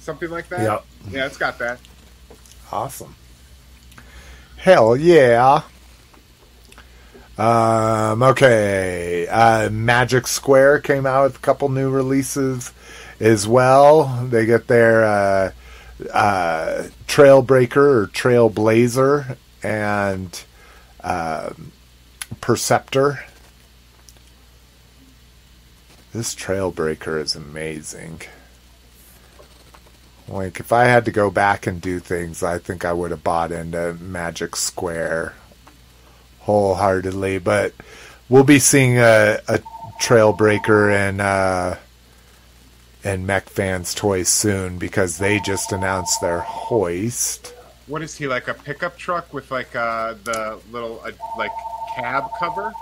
something 0.00 0.28
like 0.28 0.48
that. 0.48 0.62
Yep. 0.62 0.84
Yeah, 1.12 1.26
it's 1.26 1.36
got 1.36 1.58
that. 1.60 1.78
Awesome. 2.72 3.14
Hell 4.56 4.96
yeah. 4.96 5.62
Um, 7.38 8.22
okay. 8.22 9.26
Uh, 9.28 9.70
Magic 9.70 10.26
Square 10.26 10.80
came 10.80 11.06
out 11.06 11.24
with 11.24 11.36
a 11.36 11.40
couple 11.40 11.68
new 11.68 11.90
releases 11.90 12.72
as 13.22 13.48
well. 13.48 14.26
They 14.26 14.44
get 14.44 14.66
their 14.66 15.04
uh, 15.04 15.52
uh, 16.12 16.88
Trailbreaker 17.06 17.76
or 17.76 18.06
Trailblazer 18.08 19.36
and 19.62 20.44
um 21.02 21.72
Perceptor. 22.40 23.24
This 26.12 26.34
Trailbreaker 26.34 27.20
is 27.20 27.34
amazing. 27.36 28.22
Like 30.28 30.60
if 30.60 30.72
I 30.72 30.84
had 30.84 31.04
to 31.06 31.10
go 31.10 31.30
back 31.30 31.66
and 31.66 31.80
do 31.80 31.98
things, 31.98 32.42
I 32.42 32.58
think 32.58 32.84
I 32.84 32.92
would 32.92 33.10
have 33.10 33.24
bought 33.24 33.52
into 33.52 33.94
Magic 33.94 34.56
Square 34.56 35.34
wholeheartedly. 36.40 37.38
But 37.38 37.74
we'll 38.28 38.44
be 38.44 38.58
seeing 38.58 38.98
a, 38.98 39.38
a 39.48 39.60
Trailbreaker 40.00 40.92
and 40.92 41.20
uh, 41.20 41.76
and 43.04 43.26
Mech 43.26 43.48
Fans 43.48 43.94
toys 43.94 44.28
soon 44.28 44.78
because 44.78 45.18
they 45.18 45.40
just 45.40 45.72
announced 45.72 46.20
their 46.20 46.40
hoist. 46.40 47.54
What 47.86 48.02
is 48.02 48.16
he 48.16 48.26
like? 48.28 48.48
A 48.48 48.54
pickup 48.54 48.96
truck 48.96 49.32
with 49.34 49.50
like 49.50 49.74
uh, 49.74 50.14
the 50.24 50.58
little 50.70 51.00
uh, 51.04 51.10
like 51.36 51.50
cab 51.94 52.24
cover? 52.38 52.72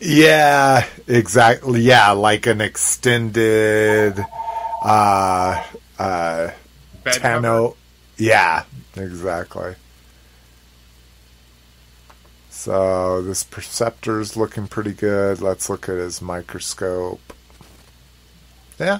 Yeah, 0.00 0.86
exactly. 1.06 1.80
Yeah, 1.82 2.12
like 2.12 2.46
an 2.46 2.60
extended 2.60 4.18
uh 4.82 5.64
uh 5.98 6.50
Bed 7.04 7.14
Tano. 7.14 7.76
Yeah, 8.16 8.64
exactly. 8.96 9.74
So 12.50 13.22
this 13.22 13.44
Perceptor's 13.44 14.36
looking 14.36 14.66
pretty 14.66 14.92
good. 14.92 15.40
Let's 15.40 15.70
look 15.70 15.88
at 15.88 15.96
his 15.96 16.20
microscope. 16.20 17.32
Yeah. 18.80 18.98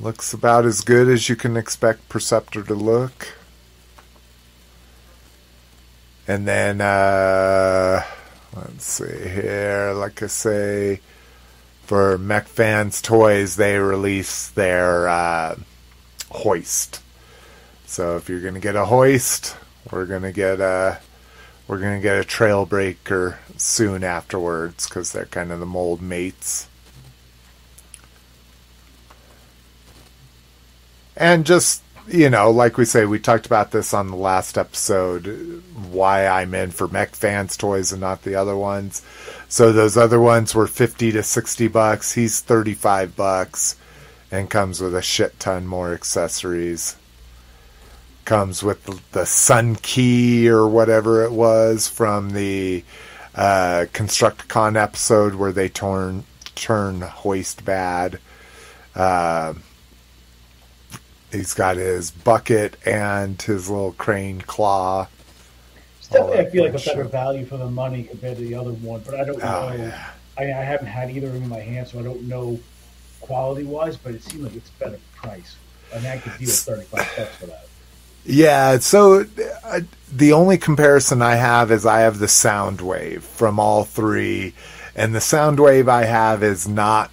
Looks 0.00 0.32
about 0.32 0.64
as 0.64 0.80
good 0.82 1.08
as 1.08 1.28
you 1.28 1.34
can 1.34 1.56
expect 1.56 2.08
Perceptor 2.08 2.62
to 2.62 2.74
look. 2.74 3.34
And 6.28 6.46
then, 6.46 6.80
uh, 6.80 8.04
let's 8.54 8.84
see 8.84 9.28
here. 9.28 9.92
Like 9.96 10.22
I 10.22 10.28
say, 10.28 11.00
for 11.82 12.16
Mech 12.16 12.46
Fans 12.46 13.02
Toys, 13.02 13.56
they 13.56 13.78
release 13.78 14.50
their 14.50 15.08
uh, 15.08 15.56
hoist. 16.30 17.02
So 17.86 18.16
if 18.16 18.28
you're 18.28 18.42
gonna 18.42 18.60
get 18.60 18.76
a 18.76 18.84
hoist, 18.84 19.56
we're 19.90 20.06
gonna 20.06 20.32
get 20.32 20.60
a 20.60 21.00
we're 21.66 21.78
gonna 21.78 22.00
get 22.00 22.20
a 22.20 22.26
Trailbreaker 22.26 23.38
soon 23.56 24.04
afterwards 24.04 24.88
because 24.88 25.10
they're 25.10 25.26
kind 25.26 25.50
of 25.50 25.58
the 25.58 25.66
mold 25.66 26.02
mates. 26.02 26.68
And 31.18 31.44
just 31.44 31.82
you 32.10 32.30
know, 32.30 32.50
like 32.50 32.78
we 32.78 32.84
say, 32.84 33.04
we 33.04 33.18
talked 33.18 33.44
about 33.44 33.70
this 33.70 33.92
on 33.92 34.08
the 34.08 34.16
last 34.16 34.56
episode. 34.56 35.62
Why 35.90 36.26
I'm 36.26 36.54
in 36.54 36.70
for 36.70 36.88
Mech 36.88 37.14
Fans 37.14 37.56
toys 37.56 37.92
and 37.92 38.00
not 38.00 38.22
the 38.22 38.34
other 38.34 38.56
ones. 38.56 39.02
So 39.48 39.72
those 39.72 39.96
other 39.96 40.20
ones 40.20 40.54
were 40.54 40.66
fifty 40.66 41.12
to 41.12 41.22
sixty 41.22 41.68
bucks. 41.68 42.12
He's 42.12 42.40
thirty 42.40 42.74
five 42.74 43.14
bucks, 43.16 43.76
and 44.30 44.48
comes 44.48 44.80
with 44.80 44.94
a 44.94 45.02
shit 45.02 45.38
ton 45.38 45.66
more 45.66 45.92
accessories. 45.92 46.96
Comes 48.24 48.62
with 48.62 49.10
the, 49.12 49.24
Sun 49.24 49.76
Key 49.76 50.48
or 50.48 50.68
whatever 50.68 51.24
it 51.24 51.32
was 51.32 51.88
from 51.88 52.30
the 52.30 52.84
uh, 53.34 53.86
Constructicon 53.92 54.80
episode 54.80 55.34
where 55.34 55.52
they 55.52 55.68
turn 55.68 56.24
turn 56.54 57.00
Hoist 57.00 57.64
bad. 57.64 58.18
Uh, 58.94 59.54
he's 61.32 61.54
got 61.54 61.76
his 61.76 62.10
bucket 62.10 62.76
and 62.86 63.40
his 63.40 63.68
little 63.70 63.92
crane 63.92 64.40
claw. 64.40 65.08
Definitely, 66.10 66.38
I 66.38 66.50
feel 66.50 66.64
like 66.64 66.74
a 66.82 66.84
better 66.84 67.04
value 67.04 67.44
for 67.44 67.58
the 67.58 67.70
money 67.70 68.02
compared 68.04 68.38
to 68.38 68.42
the 68.42 68.54
other 68.54 68.72
one, 68.72 69.02
but 69.04 69.14
I 69.14 69.24
don't 69.24 69.42
Oh, 69.42 69.68
know. 69.68 69.74
yeah. 69.76 70.10
I, 70.38 70.44
I 70.44 70.46
haven't 70.64 70.86
had 70.86 71.10
either 71.10 71.26
of 71.26 71.34
them 71.34 71.42
in 71.42 71.48
my 71.50 71.58
hand, 71.60 71.86
so 71.88 71.98
I 71.98 72.02
don't 72.02 72.22
know 72.22 72.58
quality 73.20 73.64
wise, 73.64 73.96
but 73.96 74.14
it 74.14 74.22
seems 74.22 74.44
like 74.44 74.56
it's 74.56 74.70
better 74.70 74.98
price. 75.16 75.56
I 75.94 75.98
mean, 75.98 76.06
I 76.06 76.18
could 76.18 76.38
deal 76.38 76.48
35 76.48 76.90
bucks 77.16 77.36
for 77.36 77.46
that. 77.46 77.66
Yeah, 78.24 78.78
so 78.78 79.24
uh, 79.64 79.80
the 80.12 80.32
only 80.32 80.56
comparison 80.58 81.20
I 81.22 81.34
have 81.34 81.70
is 81.70 81.84
I 81.86 82.00
have 82.00 82.18
the 82.18 82.26
Soundwave 82.26 83.22
from 83.22 83.58
all 83.60 83.84
three, 83.84 84.54
and 84.94 85.14
the 85.14 85.18
Soundwave 85.18 85.88
I 85.88 86.04
have 86.04 86.42
is 86.42 86.66
not 86.68 87.10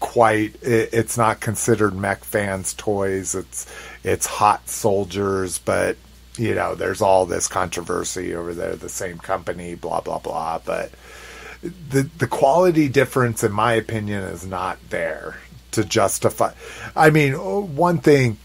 quite. 0.00 0.54
It, 0.62 0.90
it's 0.92 1.16
not 1.16 1.40
considered 1.40 1.94
Mech 1.94 2.24
Fans 2.24 2.74
toys. 2.74 3.34
It's 3.34 3.72
it's 4.04 4.26
Hot 4.26 4.68
Soldiers, 4.68 5.58
but 5.58 5.96
you 6.36 6.54
know, 6.54 6.74
there's 6.74 7.02
all 7.02 7.26
this 7.26 7.48
controversy 7.48 8.34
over 8.34 8.54
there. 8.54 8.76
The 8.76 8.88
same 8.88 9.18
company, 9.18 9.74
blah 9.74 10.00
blah 10.00 10.18
blah. 10.18 10.60
But 10.64 10.92
the 11.62 12.08
the 12.18 12.26
quality 12.26 12.88
difference, 12.88 13.42
in 13.42 13.52
my 13.52 13.74
opinion, 13.74 14.22
is 14.22 14.46
not 14.46 14.78
there 14.90 15.36
to 15.72 15.84
justify. 15.84 16.52
I 16.96 17.10
mean, 17.10 17.34
one 17.76 17.98
thing, 17.98 18.38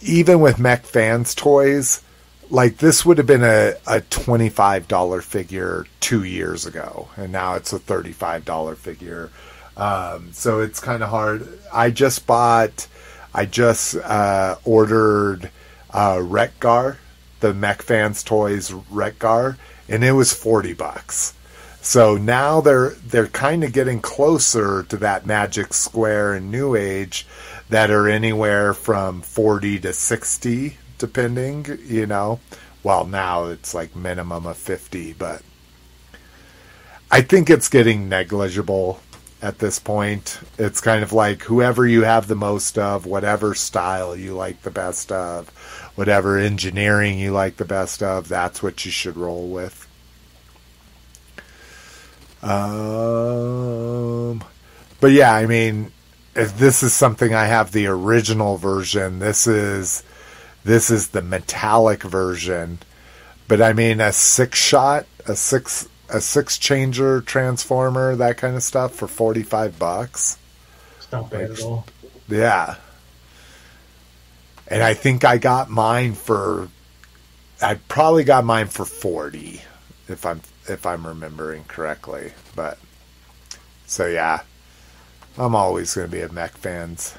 even 0.00 0.40
with 0.40 0.58
Mech 0.58 0.84
Fans 0.84 1.34
toys, 1.34 2.02
like 2.50 2.78
this 2.78 3.04
would 3.04 3.18
have 3.18 3.26
been 3.26 3.44
a, 3.44 3.74
a 3.86 4.00
twenty 4.02 4.48
five 4.48 4.86
dollar 4.88 5.20
figure 5.20 5.86
two 6.00 6.24
years 6.24 6.66
ago, 6.66 7.08
and 7.16 7.32
now 7.32 7.54
it's 7.54 7.72
a 7.72 7.78
thirty 7.78 8.12
five 8.12 8.44
dollar 8.44 8.74
figure. 8.74 9.30
Um, 9.78 10.32
so 10.32 10.60
it's 10.60 10.80
kind 10.80 11.02
of 11.02 11.08
hard. 11.08 11.48
I 11.72 11.90
just 11.90 12.26
bought, 12.26 12.88
I 13.32 13.46
just 13.46 13.96
uh, 13.96 14.56
ordered 14.64 15.50
uh, 15.90 16.16
Rekgar, 16.16 16.96
the 17.40 17.54
Mech 17.54 17.82
Fans 17.82 18.22
toys 18.22 18.70
Rekgar, 18.70 19.56
and 19.88 20.04
it 20.04 20.12
was 20.12 20.32
forty 20.34 20.74
bucks. 20.74 21.34
So 21.80 22.16
now 22.16 22.60
they're 22.60 22.90
they're 22.90 23.28
kind 23.28 23.62
of 23.62 23.72
getting 23.72 24.00
closer 24.00 24.82
to 24.82 24.96
that 24.98 25.26
Magic 25.26 25.72
Square 25.72 26.34
and 26.34 26.50
New 26.50 26.74
Age 26.74 27.24
that 27.70 27.90
are 27.90 28.08
anywhere 28.08 28.74
from 28.74 29.20
40 29.20 29.78
to 29.80 29.92
60 29.92 30.76
depending, 30.98 31.78
you 31.84 32.06
know. 32.06 32.40
Well, 32.82 33.06
now 33.06 33.46
it's 33.46 33.74
like 33.74 33.94
minimum 33.94 34.46
of 34.46 34.56
50, 34.56 35.12
but 35.14 35.42
I 37.10 37.22
think 37.22 37.48
it's 37.48 37.68
getting 37.68 38.08
negligible 38.08 39.00
at 39.40 39.58
this 39.58 39.78
point. 39.78 40.40
It's 40.58 40.80
kind 40.80 41.02
of 41.02 41.12
like 41.12 41.42
whoever 41.42 41.86
you 41.86 42.04
have 42.04 42.28
the 42.28 42.34
most 42.34 42.78
of, 42.78 43.06
whatever 43.06 43.54
style 43.54 44.16
you 44.16 44.34
like 44.34 44.62
the 44.62 44.70
best 44.70 45.12
of, 45.12 45.48
whatever 45.94 46.38
engineering 46.38 47.18
you 47.18 47.32
like 47.32 47.56
the 47.56 47.64
best 47.64 48.02
of, 48.02 48.28
that's 48.28 48.62
what 48.62 48.84
you 48.84 48.90
should 48.90 49.16
roll 49.16 49.48
with. 49.48 49.84
Um, 52.42 54.44
but 55.00 55.12
yeah, 55.12 55.34
I 55.34 55.46
mean, 55.46 55.92
if 56.36 56.56
this 56.58 56.82
is 56.82 56.94
something 56.94 57.34
I 57.34 57.46
have 57.46 57.72
the 57.72 57.88
original 57.88 58.56
version, 58.56 59.18
this 59.18 59.46
is 59.46 60.04
this 60.64 60.90
is 60.90 61.08
the 61.08 61.22
metallic 61.22 62.02
version. 62.02 62.78
But 63.48 63.62
I 63.62 63.72
mean, 63.72 64.00
a 64.00 64.12
six 64.12 64.58
shot, 64.58 65.06
a 65.26 65.34
six 65.34 65.88
a 66.08 66.20
six 66.20 66.58
changer 66.58 67.20
transformer, 67.20 68.16
that 68.16 68.36
kind 68.36 68.56
of 68.56 68.62
stuff 68.62 68.94
for 68.94 69.08
forty 69.08 69.42
five 69.42 69.78
bucks. 69.78 70.38
It's 70.98 71.10
not 71.12 71.30
bad 71.30 71.50
at 71.50 71.60
all. 71.62 71.86
Yeah. 72.28 72.76
And 74.70 74.82
I 74.82 74.94
think 74.94 75.24
I 75.24 75.38
got 75.38 75.70
mine 75.70 76.12
for 76.12 76.68
I 77.60 77.74
probably 77.88 78.24
got 78.24 78.44
mine 78.44 78.66
for 78.68 78.84
40 78.84 79.60
if 80.08 80.24
I'm 80.24 80.40
if 80.68 80.86
I'm 80.86 81.06
remembering 81.06 81.64
correctly. 81.64 82.32
But 82.54 82.78
so 83.86 84.06
yeah. 84.06 84.42
I'm 85.38 85.54
always 85.54 85.94
going 85.94 86.08
to 86.08 86.10
be 86.10 86.20
a 86.20 86.32
mech 86.32 86.56
fans 86.56 87.14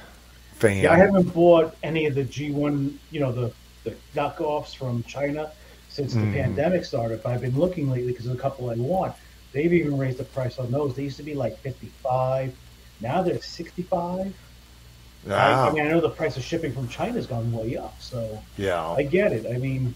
fan. 0.55 0.83
Yeah, 0.83 0.91
I 0.91 0.97
haven't 0.97 1.33
bought 1.33 1.75
any 1.83 2.05
of 2.05 2.15
the 2.15 2.25
G1, 2.25 2.93
you 3.11 3.21
know, 3.21 3.31
the, 3.31 3.53
the 3.85 3.95
knockoffs 4.13 4.75
from 4.75 5.03
China 5.03 5.51
since 5.99 6.13
the 6.13 6.21
Mhm. 6.21 6.33
pandemic 6.33 6.85
started. 6.85 7.21
But 7.21 7.33
I've 7.33 7.41
been 7.41 7.59
looking 7.59 7.91
lately 7.91 8.13
because 8.13 8.25
of 8.25 8.31
a 8.33 8.37
couple 8.39 8.69
I 8.69 8.75
want. 8.75 9.13
They've 9.51 9.73
even 9.73 9.97
raised 9.97 10.17
the 10.17 10.23
price 10.23 10.57
on 10.57 10.71
those. 10.71 10.95
They 10.95 11.03
used 11.03 11.17
to 11.17 11.23
be 11.23 11.33
like 11.33 11.59
55. 11.59 12.53
Now 13.01 13.21
they're 13.21 13.41
65. 13.41 14.33
I, 15.29 15.33
I 15.33 15.71
mean, 15.73 15.85
I 15.85 15.89
know 15.89 15.99
the 15.99 16.09
price 16.09 16.37
of 16.37 16.43
shipping 16.43 16.71
from 16.71 16.87
China's 16.87 17.27
gone 17.27 17.51
way 17.51 17.75
up, 17.75 17.95
so 17.99 18.41
yeah. 18.57 18.81
I 18.91 19.03
get 19.03 19.33
it. 19.33 19.45
I 19.53 19.57
mean, 19.57 19.93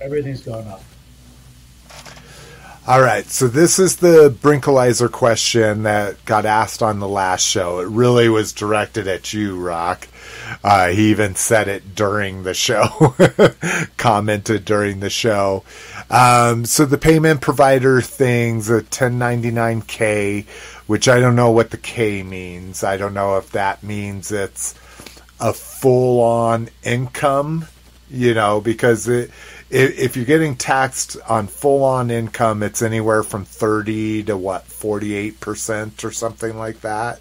everything's 0.00 0.42
gone 0.42 0.68
up. 0.68 0.84
All 2.86 3.00
right, 3.00 3.26
so 3.26 3.48
this 3.48 3.80
is 3.80 3.96
the 3.96 4.30
Brinkalizer 4.30 5.10
question 5.10 5.82
that 5.82 6.24
got 6.26 6.46
asked 6.46 6.80
on 6.82 7.00
the 7.00 7.08
last 7.08 7.42
show. 7.42 7.80
It 7.80 7.88
really 7.88 8.28
was 8.28 8.52
directed 8.52 9.08
at 9.08 9.32
you, 9.32 9.58
Rock. 9.58 10.06
Uh, 10.62 10.88
he 10.88 11.10
even 11.10 11.34
said 11.34 11.68
it 11.68 11.94
during 11.94 12.42
the 12.42 12.54
show, 12.54 13.14
commented 13.96 14.64
during 14.64 15.00
the 15.00 15.10
show. 15.10 15.64
Um, 16.10 16.64
so 16.64 16.84
the 16.84 16.98
payment 16.98 17.40
provider 17.40 18.00
things, 18.00 18.70
a 18.70 18.82
1099K, 18.82 20.46
which 20.86 21.08
I 21.08 21.20
don't 21.20 21.36
know 21.36 21.50
what 21.50 21.70
the 21.70 21.78
K 21.78 22.22
means. 22.22 22.84
I 22.84 22.96
don't 22.96 23.14
know 23.14 23.36
if 23.36 23.52
that 23.52 23.82
means 23.82 24.30
it's 24.32 24.74
a 25.40 25.52
full 25.52 26.20
on 26.22 26.68
income, 26.82 27.66
you 28.10 28.34
know, 28.34 28.60
because 28.60 29.08
it, 29.08 29.30
if, 29.70 30.16
you're 30.16 30.24
getting 30.24 30.56
taxed 30.56 31.16
on 31.28 31.46
full 31.48 31.82
on 31.84 32.10
income, 32.10 32.62
it's 32.62 32.82
anywhere 32.82 33.22
from 33.22 33.44
30 33.44 34.24
to 34.24 34.36
what, 34.36 34.66
48% 34.66 36.04
or 36.04 36.12
something 36.12 36.56
like 36.56 36.80
that. 36.82 37.20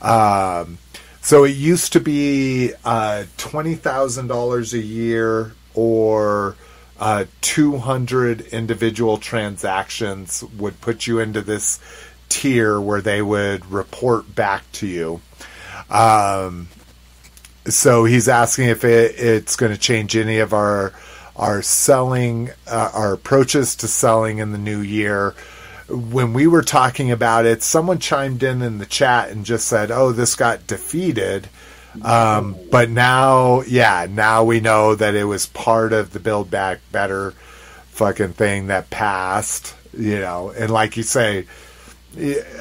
Um, 0.00 0.78
so 1.22 1.44
it 1.44 1.54
used 1.54 1.92
to 1.92 2.00
be 2.00 2.72
uh, 2.84 3.24
$20,000 3.38 4.72
a 4.72 4.78
year 4.78 5.52
or 5.74 6.56
uh, 6.98 7.24
200 7.40 8.40
individual 8.48 9.18
transactions 9.18 10.44
would 10.58 10.80
put 10.80 11.06
you 11.06 11.20
into 11.20 11.40
this 11.40 11.80
tier 12.28 12.80
where 12.80 13.00
they 13.00 13.22
would 13.22 13.64
report 13.66 14.34
back 14.34 14.64
to 14.72 14.86
you. 14.86 15.20
Um, 15.90 16.68
so 17.66 18.04
he's 18.04 18.28
asking 18.28 18.68
if 18.68 18.84
it, 18.84 19.14
it's 19.16 19.54
going 19.54 19.72
to 19.72 19.78
change 19.78 20.16
any 20.16 20.40
of 20.40 20.52
our 20.52 20.92
our 21.36 21.62
selling 21.62 22.50
uh, 22.66 22.90
our 22.92 23.14
approaches 23.14 23.76
to 23.76 23.88
selling 23.88 24.38
in 24.38 24.52
the 24.52 24.58
new 24.58 24.80
year 24.80 25.34
when 25.88 26.32
we 26.32 26.46
were 26.46 26.62
talking 26.62 27.10
about 27.10 27.44
it 27.46 27.62
someone 27.62 27.98
chimed 27.98 28.42
in 28.42 28.62
in 28.62 28.78
the 28.78 28.86
chat 28.86 29.30
and 29.30 29.44
just 29.44 29.66
said 29.66 29.90
oh 29.90 30.12
this 30.12 30.34
got 30.36 30.66
defeated 30.66 31.48
um, 32.02 32.56
but 32.70 32.88
now 32.88 33.60
yeah 33.62 34.06
now 34.08 34.42
we 34.44 34.60
know 34.60 34.94
that 34.94 35.14
it 35.14 35.24
was 35.24 35.46
part 35.46 35.92
of 35.92 36.12
the 36.12 36.20
build 36.20 36.50
back 36.50 36.80
better 36.90 37.32
fucking 37.90 38.32
thing 38.32 38.68
that 38.68 38.88
passed 38.90 39.74
you 39.96 40.18
know 40.18 40.50
and 40.56 40.70
like 40.70 40.96
you 40.96 41.02
say 41.02 41.44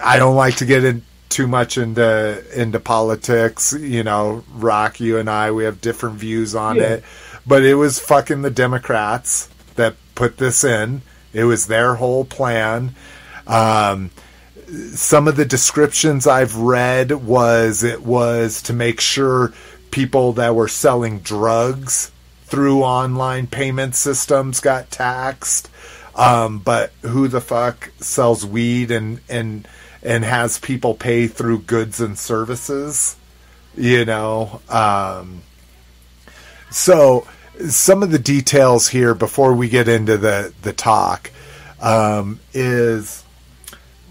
I 0.03 0.18
don't 0.18 0.35
like 0.35 0.56
to 0.57 0.65
get 0.65 0.84
in 0.85 1.03
too 1.27 1.45
much 1.48 1.77
into 1.77 2.41
into 2.56 2.80
politics. 2.80 3.73
You 3.73 4.03
know, 4.03 4.43
Rock, 4.53 4.99
you 5.02 5.18
and 5.18 5.30
I, 5.30 5.52
we 5.52 5.65
have 5.65 5.81
different 5.81 6.15
views 6.15 6.56
on 6.56 6.77
Yeah. 6.77 6.84
it, 6.84 7.03
but 7.45 7.64
it 7.64 7.76
was 7.76 7.99
fucking 7.99 8.43
the 8.43 8.49
Democrats 8.49 9.49
that 9.76 9.95
put 10.15 10.38
this 10.38 10.64
in. 10.64 11.02
It 11.34 11.45
was 11.45 11.68
their 11.68 11.95
whole 11.95 12.26
plan. 12.26 12.95
Um, 13.48 14.12
some 14.94 15.28
of 15.28 15.36
the 15.36 15.45
descriptions 15.45 16.28
I've 16.28 16.56
read 16.56 17.12
was 17.12 17.84
it 17.84 18.03
was 18.03 18.62
to 18.64 18.74
make 18.74 19.02
sure 19.02 19.53
people 19.91 20.34
that 20.34 20.56
were 20.56 20.68
selling 20.68 21.20
drugs 21.20 22.12
through 22.45 22.84
online 22.84 23.48
payment 23.48 23.95
systems 23.95 24.60
got 24.60 24.91
taxed. 24.91 25.70
Um, 26.16 26.60
but 26.60 26.91
who 27.02 27.28
the 27.28 27.41
fuck 27.41 27.91
sells 27.99 28.45
weed 28.45 28.91
and 28.91 29.22
and 29.30 29.68
and 30.03 30.26
has 30.26 30.60
people 30.60 30.94
pay 30.94 31.28
through 31.28 31.60
goods 31.60 32.02
and 32.02 32.18
services? 32.18 33.16
You 33.76 34.03
know. 34.06 34.62
Um, 34.70 35.44
so 36.70 37.28
some 37.68 38.03
of 38.03 38.11
the 38.11 38.19
details 38.19 38.88
here 38.88 39.14
before 39.14 39.53
we 39.53 39.69
get 39.69 39.88
into 39.88 40.18
the 40.18 40.53
the 40.61 40.73
talk 40.73 41.32
um, 41.82 42.40
is 42.53 43.23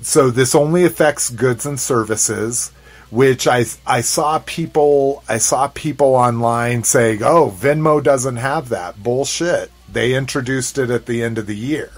so 0.02 0.30
this 0.30 0.54
only 0.54 0.84
affects 0.84 1.30
goods 1.30 1.66
and 1.66 1.78
services 1.78 2.72
which 3.10 3.46
I 3.46 3.64
I 3.86 4.00
saw 4.00 4.38
people 4.38 5.22
I 5.28 5.38
saw 5.38 5.68
people 5.68 6.14
online 6.14 6.84
saying, 6.84 7.22
"Oh, 7.22 7.54
Venmo 7.56 8.02
doesn't 8.02 8.36
have 8.36 8.68
that." 8.68 9.02
Bullshit. 9.02 9.70
They 9.92 10.14
introduced 10.14 10.78
it 10.78 10.90
at 10.90 11.06
the 11.06 11.22
end 11.22 11.36
of 11.38 11.46
the 11.46 11.56
year. 11.56 11.90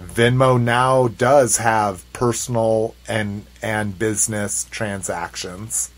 Venmo 0.00 0.60
now 0.60 1.08
does 1.08 1.58
have 1.58 2.10
personal 2.12 2.94
and 3.08 3.46
and 3.62 3.98
business 3.98 4.66
transactions. 4.70 5.90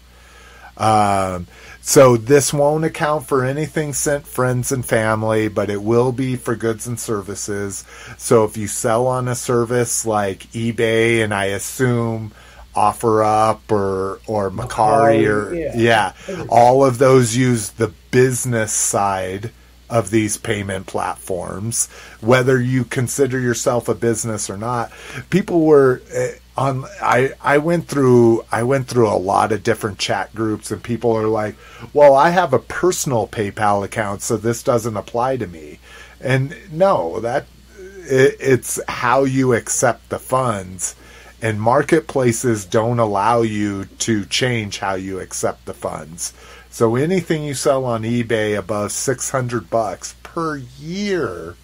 Um, 0.77 1.47
so 1.87 2.17
this 2.17 2.53
won't 2.53 2.85
account 2.85 3.29
for 3.29 3.45
anything 3.45 3.93
sent 3.93 4.27
friends 4.27 4.73
and 4.73 4.85
family, 4.85 5.47
but 5.47 5.71
it 5.71 5.85
will 5.85 6.11
be 6.11 6.35
for 6.35 6.57
goods 6.57 6.89
and 6.89 6.99
services. 6.99 7.85
So 8.19 8.43
if 8.43 8.57
you 8.57 8.67
sell 8.67 9.07
on 9.07 9.29
a 9.29 9.37
service 9.37 10.05
like 10.05 10.51
eBay, 10.51 11.23
and 11.23 11.33
I 11.33 11.45
assume 11.45 12.33
OfferUp 12.75 13.71
or 13.71 14.19
or 14.27 14.51
Mercari 14.51 15.29
or 15.29 15.55
yeah, 15.55 16.13
yeah. 16.29 16.45
all 16.49 16.85
of 16.85 16.99
those 16.99 17.37
use 17.37 17.71
the 17.71 17.93
business 18.11 18.73
side 18.73 19.53
of 19.89 20.11
these 20.11 20.37
payment 20.37 20.87
platforms 20.87 21.87
whether 22.21 22.61
you 22.61 22.85
consider 22.85 23.39
yourself 23.39 23.89
a 23.89 23.95
business 23.95 24.51
or 24.51 24.57
not 24.57 24.91
people 25.31 25.65
were 25.65 26.03
eh, 26.13 26.33
on 26.57 26.85
I 27.03 27.33
I 27.43 27.59
went 27.59 27.89
through 27.89 28.45
I 28.51 28.62
went 28.62 28.89
through 28.89 29.09
a 29.09 29.16
lot 29.16 29.53
of 29.53 29.62
different 29.62 29.99
chat 29.99 30.35
groups 30.35 30.70
and 30.70 30.83
people 30.83 31.12
are 31.12 31.28
like 31.28 31.57
well 31.93 32.15
I 32.15 32.31
have 32.31 32.53
a 32.53 32.59
personal 32.59 33.27
PayPal 33.28 33.85
account 33.85 34.23
so 34.23 34.37
this 34.37 34.62
doesn't 34.62 34.97
apply 34.97 35.37
to 35.37 35.47
me. 35.47 35.78
And 36.20 36.57
no 36.73 37.20
that 37.20 37.47
it, 37.77 38.37
it's 38.41 38.81
how 38.89 39.24
you 39.24 39.53
accept 39.53 40.09
the 40.09 40.19
funds 40.19 40.95
and 41.43 41.61
marketplaces 41.61 42.65
don't 42.65 42.99
allow 42.99 43.43
you 43.43 43.85
to 43.85 44.24
change 44.24 44.78
how 44.78 44.95
you 44.95 45.20
accept 45.20 45.66
the 45.66 45.74
funds. 45.74 46.33
So 46.70 46.97
anything 46.97 47.45
you 47.45 47.55
sell 47.55 47.85
on 47.85 48.03
eBay 48.03 48.59
above 48.59 48.93
600 48.93 49.69
bucks 49.69 50.15
per 50.23 50.57
year 50.57 51.55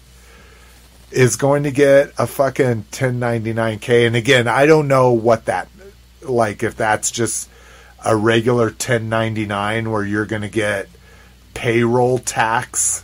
is 1.13 1.35
going 1.35 1.63
to 1.63 1.71
get 1.71 2.11
a 2.17 2.25
fucking 2.25 2.85
1099k 2.91 4.07
and 4.07 4.15
again 4.15 4.47
I 4.47 4.65
don't 4.65 4.87
know 4.87 5.11
what 5.13 5.45
that 5.45 5.67
like 6.21 6.63
if 6.63 6.75
that's 6.75 7.11
just 7.11 7.49
a 8.03 8.15
regular 8.15 8.65
1099 8.65 9.91
where 9.91 10.03
you're 10.03 10.25
going 10.25 10.41
to 10.41 10.49
get 10.49 10.89
payroll 11.53 12.17
tax 12.17 13.03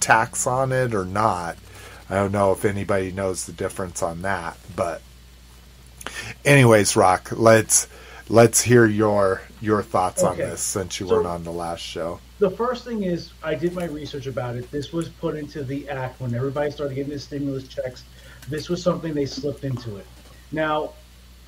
tax 0.00 0.46
on 0.46 0.70
it 0.70 0.94
or 0.94 1.04
not. 1.04 1.56
I 2.08 2.14
don't 2.14 2.30
know 2.30 2.52
if 2.52 2.64
anybody 2.64 3.10
knows 3.10 3.46
the 3.46 3.52
difference 3.52 4.02
on 4.02 4.22
that, 4.22 4.56
but 4.76 5.02
anyways, 6.44 6.94
Rock, 6.94 7.30
let's 7.32 7.88
let's 8.28 8.60
hear 8.62 8.86
your 8.86 9.42
your 9.60 9.82
thoughts 9.82 10.22
on 10.22 10.36
this 10.36 10.60
since 10.60 11.00
you 11.00 11.08
So- 11.08 11.14
weren't 11.16 11.26
on 11.26 11.42
the 11.44 11.52
last 11.52 11.80
show. 11.80 12.20
The 12.38 12.50
first 12.50 12.84
thing 12.84 13.04
is, 13.04 13.32
I 13.42 13.54
did 13.54 13.72
my 13.72 13.86
research 13.86 14.26
about 14.26 14.56
it. 14.56 14.70
This 14.70 14.92
was 14.92 15.08
put 15.08 15.36
into 15.36 15.64
the 15.64 15.88
act 15.88 16.20
when 16.20 16.34
everybody 16.34 16.70
started 16.70 16.94
getting 16.94 17.12
the 17.12 17.18
stimulus 17.18 17.66
checks. 17.66 18.04
This 18.48 18.68
was 18.68 18.82
something 18.82 19.14
they 19.14 19.24
slipped 19.24 19.64
into 19.64 19.96
it. 19.96 20.06
Now, 20.52 20.92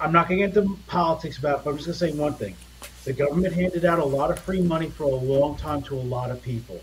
I'm 0.01 0.13
not 0.13 0.29
going 0.29 0.41
to 0.41 0.47
get 0.47 0.57
into 0.57 0.79
politics 0.87 1.37
about 1.39 1.59
it, 1.59 1.65
but 1.65 1.71
I'm 1.71 1.77
just 1.77 2.01
going 2.01 2.11
to 2.11 2.17
say 2.17 2.21
one 2.21 2.35
thing. 2.35 2.57
The 3.05 3.13
government 3.13 3.53
handed 3.53 3.85
out 3.85 3.99
a 3.99 4.05
lot 4.05 4.31
of 4.31 4.39
free 4.39 4.63
money 4.63 4.89
for 4.89 5.05
a 5.05 5.09
long 5.09 5.57
time 5.57 5.83
to 5.83 5.95
a 5.95 6.01
lot 6.01 6.31
of 6.31 6.41
people. 6.43 6.81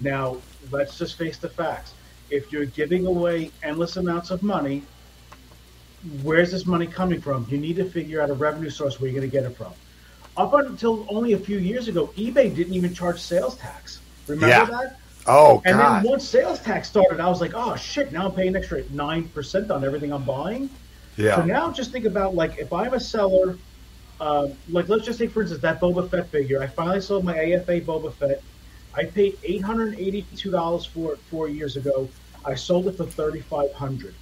Now, 0.00 0.36
let's 0.70 0.98
just 0.98 1.16
face 1.16 1.38
the 1.38 1.48
facts. 1.48 1.94
If 2.28 2.52
you're 2.52 2.66
giving 2.66 3.06
away 3.06 3.52
endless 3.62 3.96
amounts 3.96 4.30
of 4.30 4.42
money, 4.42 4.82
where's 6.22 6.52
this 6.52 6.66
money 6.66 6.86
coming 6.86 7.20
from? 7.22 7.46
You 7.48 7.56
need 7.56 7.76
to 7.76 7.88
figure 7.88 8.20
out 8.20 8.28
a 8.28 8.34
revenue 8.34 8.70
source 8.70 9.00
where 9.00 9.10
you're 9.10 9.18
going 9.18 9.30
to 9.30 9.34
get 9.34 9.50
it 9.50 9.56
from. 9.56 9.72
Up 10.36 10.54
until 10.54 11.06
only 11.08 11.32
a 11.34 11.38
few 11.38 11.58
years 11.58 11.88
ago, 11.88 12.08
eBay 12.16 12.54
didn't 12.54 12.74
even 12.74 12.94
charge 12.94 13.20
sales 13.20 13.56
tax. 13.56 14.00
Remember 14.26 14.48
Yeah. 14.48 14.64
that? 14.66 14.96
Oh 15.26 15.60
And 15.66 15.76
God, 15.76 16.02
then 16.02 16.10
once 16.10 16.26
sales 16.26 16.60
tax 16.60 16.88
started, 16.88 17.20
I 17.20 17.28
was 17.28 17.40
like, 17.40 17.52
oh 17.54 17.76
shit, 17.76 18.10
now 18.10 18.26
I'm 18.26 18.32
paying 18.32 18.48
an 18.48 18.56
extra 18.56 18.82
9% 18.84 19.70
on 19.70 19.84
everything 19.84 20.12
I'm 20.12 20.24
buying. 20.24 20.70
Yeah. 21.16 21.36
So 21.36 21.44
now 21.44 21.70
just 21.70 21.92
think 21.92 22.06
about 22.06 22.34
like 22.34 22.58
if 22.58 22.72
I'm 22.72 22.94
a 22.94 23.00
seller, 23.00 23.58
um, 24.20 24.52
like 24.70 24.88
let's 24.88 25.04
just 25.04 25.18
take 25.18 25.30
for 25.32 25.42
instance 25.42 25.60
that 25.62 25.80
Boba 25.80 26.08
Fett 26.08 26.28
figure. 26.28 26.62
I 26.62 26.66
finally 26.66 27.00
sold 27.00 27.24
my 27.24 27.36
AFA 27.38 27.80
Boba 27.82 28.12
Fett. 28.14 28.42
I 28.94 29.04
paid 29.04 29.36
eight 29.44 29.62
hundred 29.62 29.90
and 29.90 29.98
eighty-two 29.98 30.50
dollars 30.50 30.84
for 30.86 31.12
it 31.12 31.18
four 31.30 31.48
years 31.48 31.76
ago. 31.76 32.08
I 32.44 32.54
sold 32.54 32.88
it 32.88 32.96
for 32.96 33.04
thirty-five 33.04 33.72
hundred. 33.74 34.14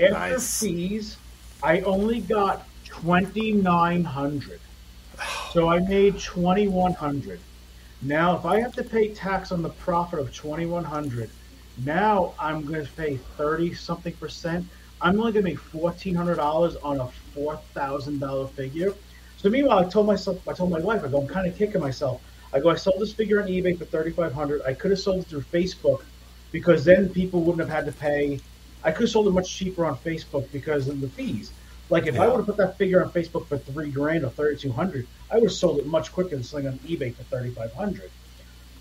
After 0.00 0.12
Nice. 0.12 0.60
fees, 0.60 1.16
I 1.62 1.80
only 1.80 2.20
got 2.20 2.66
twenty-nine 2.84 4.04
hundred. 4.04 4.60
So 5.52 5.68
I 5.68 5.80
made 5.80 6.18
twenty-one 6.18 6.94
hundred. 6.94 7.40
Now, 8.00 8.36
if 8.36 8.44
I 8.44 8.60
have 8.60 8.74
to 8.74 8.84
pay 8.84 9.14
tax 9.14 9.52
on 9.52 9.62
the 9.62 9.68
profit 9.68 10.18
of 10.18 10.34
twenty-one 10.34 10.84
hundred, 10.84 11.30
now 11.84 12.34
I'm 12.38 12.64
going 12.64 12.84
to 12.84 12.92
pay 12.92 13.16
thirty 13.36 13.74
something 13.74 14.14
percent. 14.14 14.66
I'm 15.00 15.18
only 15.18 15.32
going 15.32 15.44
to 15.44 15.50
make 15.50 15.58
fourteen 15.58 16.14
hundred 16.14 16.36
dollars 16.36 16.76
on 16.76 17.00
a 17.00 17.06
four 17.34 17.56
thousand 17.74 18.18
dollar 18.20 18.46
figure. 18.48 18.94
So 19.36 19.50
meanwhile, 19.50 19.80
I 19.80 19.88
told 19.88 20.06
myself, 20.06 20.46
I 20.48 20.52
told 20.52 20.70
my 20.70 20.80
wife, 20.80 21.04
I 21.04 21.08
go, 21.08 21.20
I'm 21.20 21.28
kind 21.28 21.46
of 21.46 21.56
kicking 21.56 21.80
myself. 21.80 22.22
I 22.52 22.60
go, 22.60 22.70
I 22.70 22.76
sold 22.76 23.00
this 23.00 23.12
figure 23.12 23.42
on 23.42 23.48
eBay 23.48 23.78
for 23.78 23.84
thirty 23.84 24.10
five 24.10 24.32
hundred. 24.32 24.62
I 24.62 24.74
could 24.74 24.90
have 24.90 25.00
sold 25.00 25.20
it 25.20 25.26
through 25.26 25.42
Facebook 25.42 26.02
because 26.50 26.84
then 26.84 27.08
people 27.08 27.40
wouldn't 27.42 27.60
have 27.60 27.84
had 27.84 27.86
to 27.86 27.98
pay. 27.98 28.40
I 28.84 28.90
could 28.90 29.02
have 29.02 29.10
sold 29.10 29.26
it 29.28 29.30
much 29.30 29.52
cheaper 29.52 29.84
on 29.84 29.96
Facebook 29.98 30.50
because 30.52 30.88
of 30.88 31.00
the 31.00 31.08
fees. 31.08 31.52
Like 31.92 32.06
if 32.06 32.18
I 32.18 32.26
would 32.26 32.38
have 32.38 32.46
put 32.46 32.56
that 32.56 32.78
figure 32.78 33.04
on 33.04 33.12
Facebook 33.12 33.46
for 33.48 33.58
three 33.58 33.90
grand 33.90 34.24
or 34.24 34.30
thirty 34.30 34.56
two 34.58 34.72
hundred, 34.72 35.06
I 35.30 35.34
would 35.34 35.50
have 35.50 35.52
sold 35.52 35.78
it 35.78 35.86
much 35.86 36.10
quicker 36.10 36.30
than 36.30 36.42
selling 36.42 36.66
on 36.66 36.78
eBay 36.78 37.14
for 37.14 37.22
thirty 37.24 37.50
five 37.50 37.70
hundred. 37.74 38.10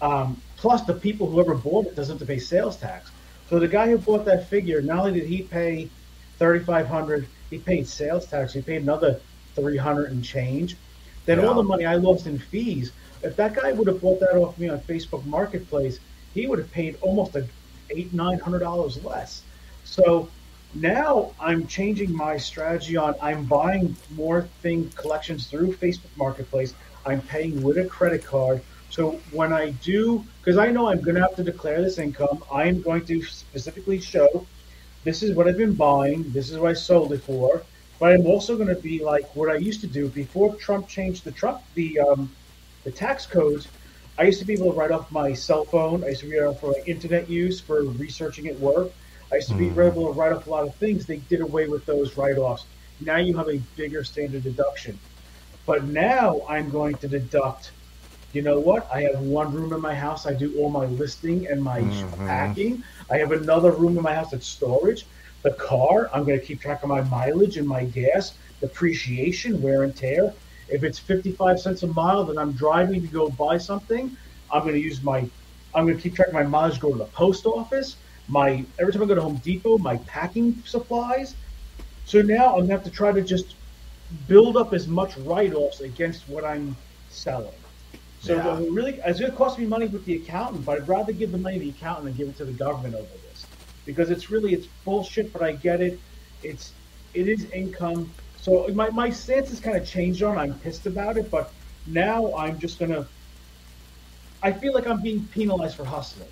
Um, 0.01 0.41
plus, 0.55 0.83
the 0.83 0.93
people 0.93 1.29
whoever 1.29 1.53
bought 1.53 1.87
it 1.87 1.95
doesn't 1.95 2.13
have 2.13 2.25
to 2.25 2.25
pay 2.25 2.39
sales 2.39 2.77
tax. 2.77 3.11
So 3.49 3.59
the 3.59 3.67
guy 3.67 3.89
who 3.89 3.97
bought 3.97 4.23
that 4.25 4.47
figure, 4.47 4.81
not 4.81 4.99
only 4.99 5.19
did 5.19 5.27
he 5.27 5.41
pay 5.41 5.89
thirty 6.39 6.63
five 6.63 6.87
hundred, 6.87 7.27
he 7.49 7.57
paid 7.57 7.85
sales 7.85 8.27
tax. 8.27 8.53
He 8.53 8.61
paid 8.61 8.81
another 8.81 9.19
three 9.55 9.75
hundred 9.77 10.11
and 10.13 10.23
change. 10.23 10.77
Then 11.25 11.39
Yeah. 11.39 11.47
all 11.47 11.55
the 11.55 11.63
money 11.63 11.85
I 11.85 11.95
lost 11.95 12.27
in 12.27 12.39
fees. 12.39 12.93
If 13.23 13.35
that 13.35 13.53
guy 13.53 13.73
would 13.73 13.87
have 13.87 13.99
bought 13.99 14.21
that 14.21 14.37
off 14.37 14.57
me 14.57 14.69
on 14.69 14.79
Facebook 14.79 15.25
Marketplace, 15.25 15.99
he 16.33 16.47
would 16.47 16.59
have 16.59 16.71
paid 16.71 16.97
almost 17.01 17.35
a 17.35 17.45
eight 17.89 18.13
nine 18.13 18.39
hundred 18.39 18.59
dollars 18.59 19.03
less. 19.03 19.41
So 19.83 20.29
now 20.73 21.33
I'm 21.39 21.67
changing 21.67 22.15
my 22.15 22.37
strategy 22.37 22.97
on 22.97 23.15
I'm 23.21 23.45
buying 23.45 23.95
more 24.15 24.43
thing 24.61 24.89
collections 24.95 25.47
through 25.47 25.73
Facebook 25.73 26.15
Marketplace. 26.17 26.73
I'm 27.05 27.21
paying 27.21 27.61
with 27.61 27.77
a 27.77 27.85
credit 27.85 28.23
card. 28.23 28.61
So 28.89 29.19
when 29.31 29.53
I 29.53 29.71
do, 29.71 30.25
because 30.39 30.57
I 30.57 30.67
know 30.67 30.87
I'm 30.87 31.01
going 31.01 31.15
to 31.15 31.21
have 31.21 31.35
to 31.37 31.43
declare 31.43 31.81
this 31.81 31.97
income, 31.97 32.43
I 32.51 32.67
am 32.67 32.81
going 32.81 33.05
to 33.05 33.23
specifically 33.23 33.99
show 33.99 34.45
this 35.03 35.23
is 35.23 35.35
what 35.35 35.47
I've 35.47 35.57
been 35.57 35.73
buying, 35.73 36.31
this 36.31 36.51
is 36.51 36.57
what 36.57 36.71
I 36.71 36.73
sold 36.73 37.13
it 37.13 37.23
for. 37.23 37.63
But 37.99 38.13
I'm 38.13 38.25
also 38.25 38.55
going 38.55 38.67
to 38.67 38.81
be 38.81 39.03
like 39.03 39.35
what 39.35 39.49
I 39.49 39.55
used 39.55 39.81
to 39.81 39.87
do 39.87 40.09
before 40.09 40.55
Trump 40.55 40.87
changed 40.87 41.23
the 41.23 41.31
Trump 41.31 41.61
the 41.75 41.99
um, 41.99 42.31
the 42.83 42.91
tax 42.91 43.25
codes. 43.25 43.67
I 44.17 44.23
used 44.23 44.39
to 44.39 44.45
be 44.45 44.53
able 44.53 44.71
to 44.73 44.77
write 44.77 44.91
off 44.91 45.11
my 45.11 45.33
cell 45.33 45.65
phone. 45.65 46.03
I 46.03 46.09
used 46.09 46.21
to 46.21 46.29
be 46.29 46.37
able 46.37 46.55
for 46.55 46.73
like, 46.73 46.87
internet 46.87 47.29
use 47.29 47.59
for 47.59 47.83
researching 47.83 48.47
at 48.47 48.59
work. 48.59 48.91
I 49.31 49.35
used 49.35 49.49
to 49.49 49.55
be 49.55 49.69
hmm. 49.69 49.79
able 49.79 50.13
to 50.13 50.19
write 50.19 50.33
off 50.33 50.47
a 50.47 50.49
lot 50.49 50.67
of 50.67 50.75
things. 50.75 51.05
They 51.05 51.17
did 51.17 51.41
away 51.41 51.67
with 51.67 51.85
those 51.85 52.17
write-offs. 52.17 52.65
Now 52.99 53.17
you 53.17 53.35
have 53.37 53.49
a 53.49 53.57
bigger 53.75 54.03
standard 54.03 54.43
deduction. 54.43 54.99
But 55.65 55.85
now 55.85 56.41
I'm 56.49 56.69
going 56.69 56.95
to 56.95 57.07
deduct. 57.07 57.71
You 58.33 58.41
know 58.41 58.59
what? 58.59 58.89
I 58.91 59.01
have 59.03 59.19
one 59.19 59.53
room 59.53 59.73
in 59.73 59.81
my 59.81 59.95
house. 59.95 60.25
I 60.25 60.33
do 60.33 60.57
all 60.59 60.69
my 60.69 60.85
listing 60.85 61.47
and 61.47 61.63
my 61.63 61.81
mm-hmm. 61.81 62.27
packing. 62.27 62.83
I 63.09 63.17
have 63.17 63.31
another 63.31 63.71
room 63.71 63.97
in 63.97 64.03
my 64.03 64.13
house 64.13 64.31
that's 64.31 64.47
storage. 64.47 65.05
The 65.43 65.51
car, 65.51 66.09
I'm 66.13 66.23
going 66.23 66.39
to 66.39 66.45
keep 66.45 66.61
track 66.61 66.83
of 66.83 66.89
my 66.89 67.01
mileage 67.01 67.57
and 67.57 67.67
my 67.67 67.85
gas, 67.85 68.33
depreciation, 68.59 69.61
wear 69.61 69.83
and 69.83 69.95
tear. 69.95 70.33
If 70.69 70.83
it's 70.83 70.99
55 70.99 71.59
cents 71.59 71.83
a 71.83 71.87
mile 71.87 72.23
that 72.25 72.37
I'm 72.37 72.53
driving 72.53 73.01
to 73.01 73.07
go 73.07 73.29
buy 73.29 73.57
something, 73.57 74.15
I'm 74.51 74.61
going 74.61 74.75
to 74.75 74.79
use 74.79 75.01
my, 75.03 75.27
I'm 75.73 75.85
going 75.85 75.97
to 75.97 76.01
keep 76.01 76.15
track 76.15 76.29
of 76.29 76.33
my 76.33 76.43
mileage, 76.43 76.79
go 76.79 76.91
to 76.91 76.97
the 76.97 77.05
post 77.05 77.45
office, 77.45 77.97
my, 78.31 78.63
every 78.79 78.93
time 78.93 79.03
I 79.03 79.05
go 79.05 79.15
to 79.15 79.21
Home 79.21 79.41
Depot, 79.43 79.77
my 79.77 79.97
packing 79.97 80.55
supplies. 80.65 81.35
So 82.05 82.21
now 82.21 82.47
I'm 82.47 82.59
going 82.59 82.67
to 82.67 82.73
have 82.73 82.83
to 82.85 82.89
try 82.89 83.11
to 83.11 83.21
just 83.21 83.55
build 84.27 84.57
up 84.57 84.73
as 84.73 84.87
much 84.87 85.17
write-offs 85.17 85.81
against 85.81 86.27
what 86.29 86.43
I'm 86.43 86.75
selling. 87.09 87.53
So 88.21 88.35
Yeah. 88.35 88.59
it 88.59 88.71
really, 88.71 88.99
it's 89.05 89.19
going 89.19 89.31
to 89.31 89.37
cost 89.37 89.59
me 89.59 89.65
money 89.65 89.87
with 89.87 90.05
the 90.05 90.15
accountant, 90.15 90.65
but 90.65 90.81
I'd 90.81 90.87
rather 90.87 91.11
give 91.11 91.31
the 91.31 91.37
money 91.37 91.59
to 91.59 91.65
the 91.65 91.69
accountant 91.71 92.05
than 92.05 92.15
give 92.15 92.29
it 92.29 92.37
to 92.37 92.45
the 92.45 92.53
government 92.53 92.95
over 92.95 93.03
this, 93.29 93.45
because 93.85 94.09
it's 94.09 94.29
really 94.29 94.53
it's 94.53 94.67
bullshit. 94.85 95.33
But 95.33 95.43
I 95.43 95.53
get 95.53 95.81
it. 95.81 95.99
It's 96.43 96.71
it 97.13 97.27
is 97.27 97.45
income. 97.51 98.09
So 98.39 98.67
my 98.73 98.89
my 98.91 99.09
stance 99.09 99.49
has 99.49 99.59
kind 99.59 99.75
of 99.75 99.87
changed 99.87 100.23
on. 100.23 100.37
I'm 100.37 100.53
pissed 100.59 100.85
about 100.85 101.17
it, 101.17 101.29
but 101.31 101.51
now 101.87 102.33
I'm 102.35 102.59
just 102.59 102.79
gonna. 102.79 103.07
I 104.43 104.51
feel 104.51 104.73
like 104.73 104.87
I'm 104.87 105.01
being 105.01 105.25
penalized 105.33 105.75
for 105.75 105.85
hustling. 105.85 106.29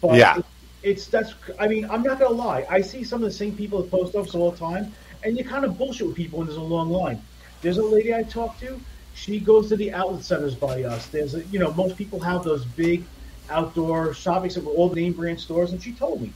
But 0.00 0.16
Yeah. 0.16 0.42
It- 0.84 0.90
it's 0.90 1.06
that's. 1.06 1.34
I 1.58 1.68
mean, 1.68 1.84
I'm 1.90 2.02
not 2.02 2.18
gonna 2.18 2.34
lie. 2.34 2.66
I 2.68 2.80
see 2.80 3.04
some 3.04 3.22
of 3.22 3.28
the 3.28 3.36
same 3.36 3.56
people 3.56 3.78
at 3.80 3.90
the 3.90 3.96
post 3.96 4.14
office 4.14 4.34
all 4.34 4.50
the 4.50 4.58
time, 4.58 4.92
and 5.22 5.36
you 5.36 5.44
kind 5.44 5.64
of 5.64 5.78
bullshit 5.78 6.06
with 6.06 6.16
people 6.16 6.38
when 6.38 6.46
there's 6.46 6.58
a 6.58 6.62
long 6.62 6.90
line. 6.90 7.22
There's 7.62 7.78
a 7.78 7.82
lady 7.84 8.14
I 8.14 8.22
talked 8.22 8.60
to. 8.60 8.80
She 9.14 9.40
goes 9.40 9.68
to 9.68 9.76
the 9.76 9.92
outlet 9.92 10.24
centers 10.24 10.54
by 10.54 10.82
us. 10.82 11.06
There's 11.06 11.34
a, 11.34 11.44
you 11.46 11.58
know, 11.58 11.72
most 11.72 11.96
people 11.96 12.20
have 12.20 12.44
those 12.44 12.64
big 12.64 13.04
outdoor 13.50 14.14
shopping 14.14 14.50
centers 14.50 14.68
with 14.68 14.76
all 14.76 14.88
the 14.88 15.00
name 15.00 15.12
brand 15.12 15.40
stores, 15.40 15.72
and 15.72 15.82
she 15.82 15.92
told 15.92 16.20
me 16.20 16.32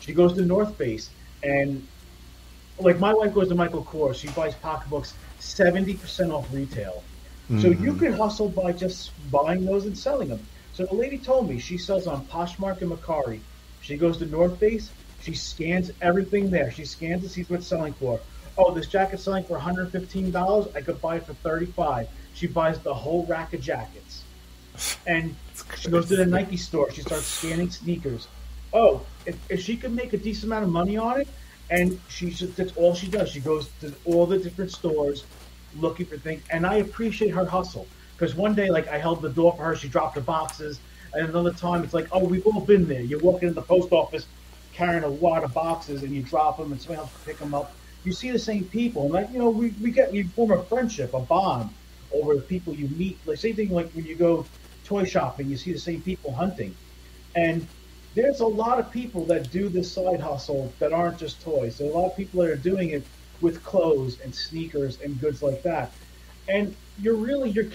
she 0.00 0.12
goes 0.12 0.32
to 0.34 0.42
North 0.42 0.76
Face 0.76 1.10
and 1.42 1.86
like 2.78 2.98
my 2.98 3.12
wife 3.12 3.34
goes 3.34 3.48
to 3.48 3.54
Michael 3.54 3.84
Kors. 3.84 4.16
She 4.16 4.28
buys 4.28 4.54
pocketbooks 4.54 5.14
seventy 5.38 5.94
percent 5.94 6.32
off 6.32 6.52
retail. 6.52 7.02
So 7.60 7.68
you 7.68 7.74
mm-hmm. 7.74 7.98
could 7.98 8.14
hustle 8.14 8.48
by 8.48 8.72
just 8.72 9.10
buying 9.30 9.66
those 9.66 9.84
and 9.84 9.98
selling 9.98 10.28
them. 10.28 10.40
So 10.72 10.86
the 10.86 10.94
lady 10.94 11.18
told 11.18 11.50
me 11.50 11.58
she 11.58 11.76
sells 11.76 12.06
on 12.06 12.24
Poshmark 12.26 12.80
and 12.80 12.90
Mercari. 12.90 13.40
She 13.82 13.96
goes 13.96 14.16
to 14.18 14.26
North 14.26 14.58
Face. 14.58 14.90
She 15.20 15.34
scans 15.34 15.92
everything 16.00 16.50
there. 16.50 16.70
She 16.70 16.84
scans 16.84 17.22
and 17.22 17.30
sees 17.30 17.50
what's 17.50 17.66
selling 17.66 17.92
for. 17.92 18.18
Oh, 18.56 18.72
this 18.72 18.86
jacket's 18.86 19.22
selling 19.22 19.44
for 19.44 19.54
one 19.54 19.62
hundred 19.62 19.90
fifteen 19.90 20.30
dollars. 20.30 20.68
I 20.74 20.80
could 20.80 21.00
buy 21.00 21.16
it 21.16 21.26
for 21.26 21.34
thirty 21.34 21.66
five. 21.66 22.08
She 22.34 22.46
buys 22.46 22.78
the 22.78 22.94
whole 22.94 23.26
rack 23.26 23.52
of 23.52 23.60
jackets, 23.60 24.24
and 25.06 25.34
she 25.78 25.90
goes 25.90 26.08
to 26.08 26.16
the 26.16 26.26
Nike 26.26 26.56
store. 26.56 26.90
She 26.90 27.02
starts 27.02 27.26
scanning 27.26 27.70
sneakers. 27.70 28.28
Oh, 28.72 29.04
if, 29.26 29.36
if 29.50 29.60
she 29.60 29.76
could 29.76 29.92
make 29.92 30.12
a 30.12 30.16
decent 30.16 30.44
amount 30.44 30.64
of 30.64 30.70
money 30.70 30.96
on 30.96 31.20
it, 31.20 31.28
and 31.70 32.00
she 32.08 32.30
just, 32.30 32.56
that's 32.56 32.74
all 32.76 32.94
she 32.94 33.06
does. 33.06 33.28
She 33.30 33.40
goes 33.40 33.68
to 33.80 33.92
all 34.04 34.26
the 34.26 34.38
different 34.38 34.70
stores 34.70 35.24
looking 35.78 36.06
for 36.06 36.16
things, 36.16 36.42
and 36.50 36.66
I 36.66 36.76
appreciate 36.76 37.30
her 37.30 37.44
hustle 37.44 37.86
because 38.16 38.34
one 38.34 38.54
day, 38.54 38.70
like 38.70 38.88
I 38.88 38.98
held 38.98 39.22
the 39.22 39.30
door 39.30 39.54
for 39.56 39.64
her, 39.64 39.76
she 39.76 39.88
dropped 39.88 40.14
her 40.14 40.20
boxes, 40.20 40.80
and 41.14 41.28
another 41.28 41.52
time 41.52 41.84
it's 41.84 41.94
like, 41.94 42.08
oh, 42.12 42.24
we've 42.24 42.46
all 42.46 42.60
been 42.60 42.86
there. 42.86 43.02
You're 43.02 43.20
walking 43.20 43.48
in 43.48 43.54
the 43.54 43.62
post 43.62 43.92
office 43.92 44.26
carrying 44.72 45.04
a 45.04 45.10
wad 45.10 45.44
of 45.44 45.52
boxes, 45.52 46.02
and 46.02 46.12
you 46.12 46.22
drop 46.22 46.58
them, 46.58 46.72
and 46.72 46.80
somebody 46.80 47.00
else 47.00 47.12
pick 47.24 47.38
them 47.38 47.54
up. 47.54 47.74
You 48.04 48.12
see 48.12 48.30
the 48.30 48.38
same 48.38 48.64
people, 48.64 49.04
and 49.04 49.12
like 49.12 49.30
you 49.30 49.38
know, 49.38 49.50
we, 49.50 49.74
we 49.82 49.90
get 49.90 50.12
you 50.12 50.26
form 50.28 50.52
a 50.52 50.62
friendship, 50.64 51.14
a 51.14 51.20
bond 51.20 51.70
over 52.12 52.34
the 52.34 52.42
people 52.42 52.74
you 52.74 52.88
meet. 52.88 53.18
Like 53.26 53.38
same 53.38 53.54
thing 53.54 53.70
like 53.70 53.90
when 53.92 54.04
you 54.04 54.16
go 54.16 54.46
toy 54.84 55.04
shopping, 55.04 55.48
you 55.48 55.56
see 55.56 55.72
the 55.72 55.78
same 55.78 56.02
people 56.02 56.32
hunting, 56.32 56.74
and 57.36 57.66
there's 58.14 58.40
a 58.40 58.46
lot 58.46 58.78
of 58.78 58.90
people 58.90 59.24
that 59.26 59.50
do 59.50 59.68
this 59.68 59.90
side 59.90 60.20
hustle 60.20 60.72
that 60.78 60.92
aren't 60.92 61.18
just 61.18 61.40
toys. 61.42 61.78
There 61.78 61.88
are 61.88 61.90
a 61.90 61.94
lot 61.94 62.06
of 62.10 62.16
people 62.16 62.42
that 62.42 62.50
are 62.50 62.56
doing 62.56 62.90
it 62.90 63.04
with 63.40 63.62
clothes 63.64 64.20
and 64.20 64.34
sneakers 64.34 65.00
and 65.00 65.18
goods 65.20 65.42
like 65.42 65.62
that. 65.62 65.92
And 66.48 66.74
you're 67.00 67.16
really 67.16 67.50
you're, 67.50 67.66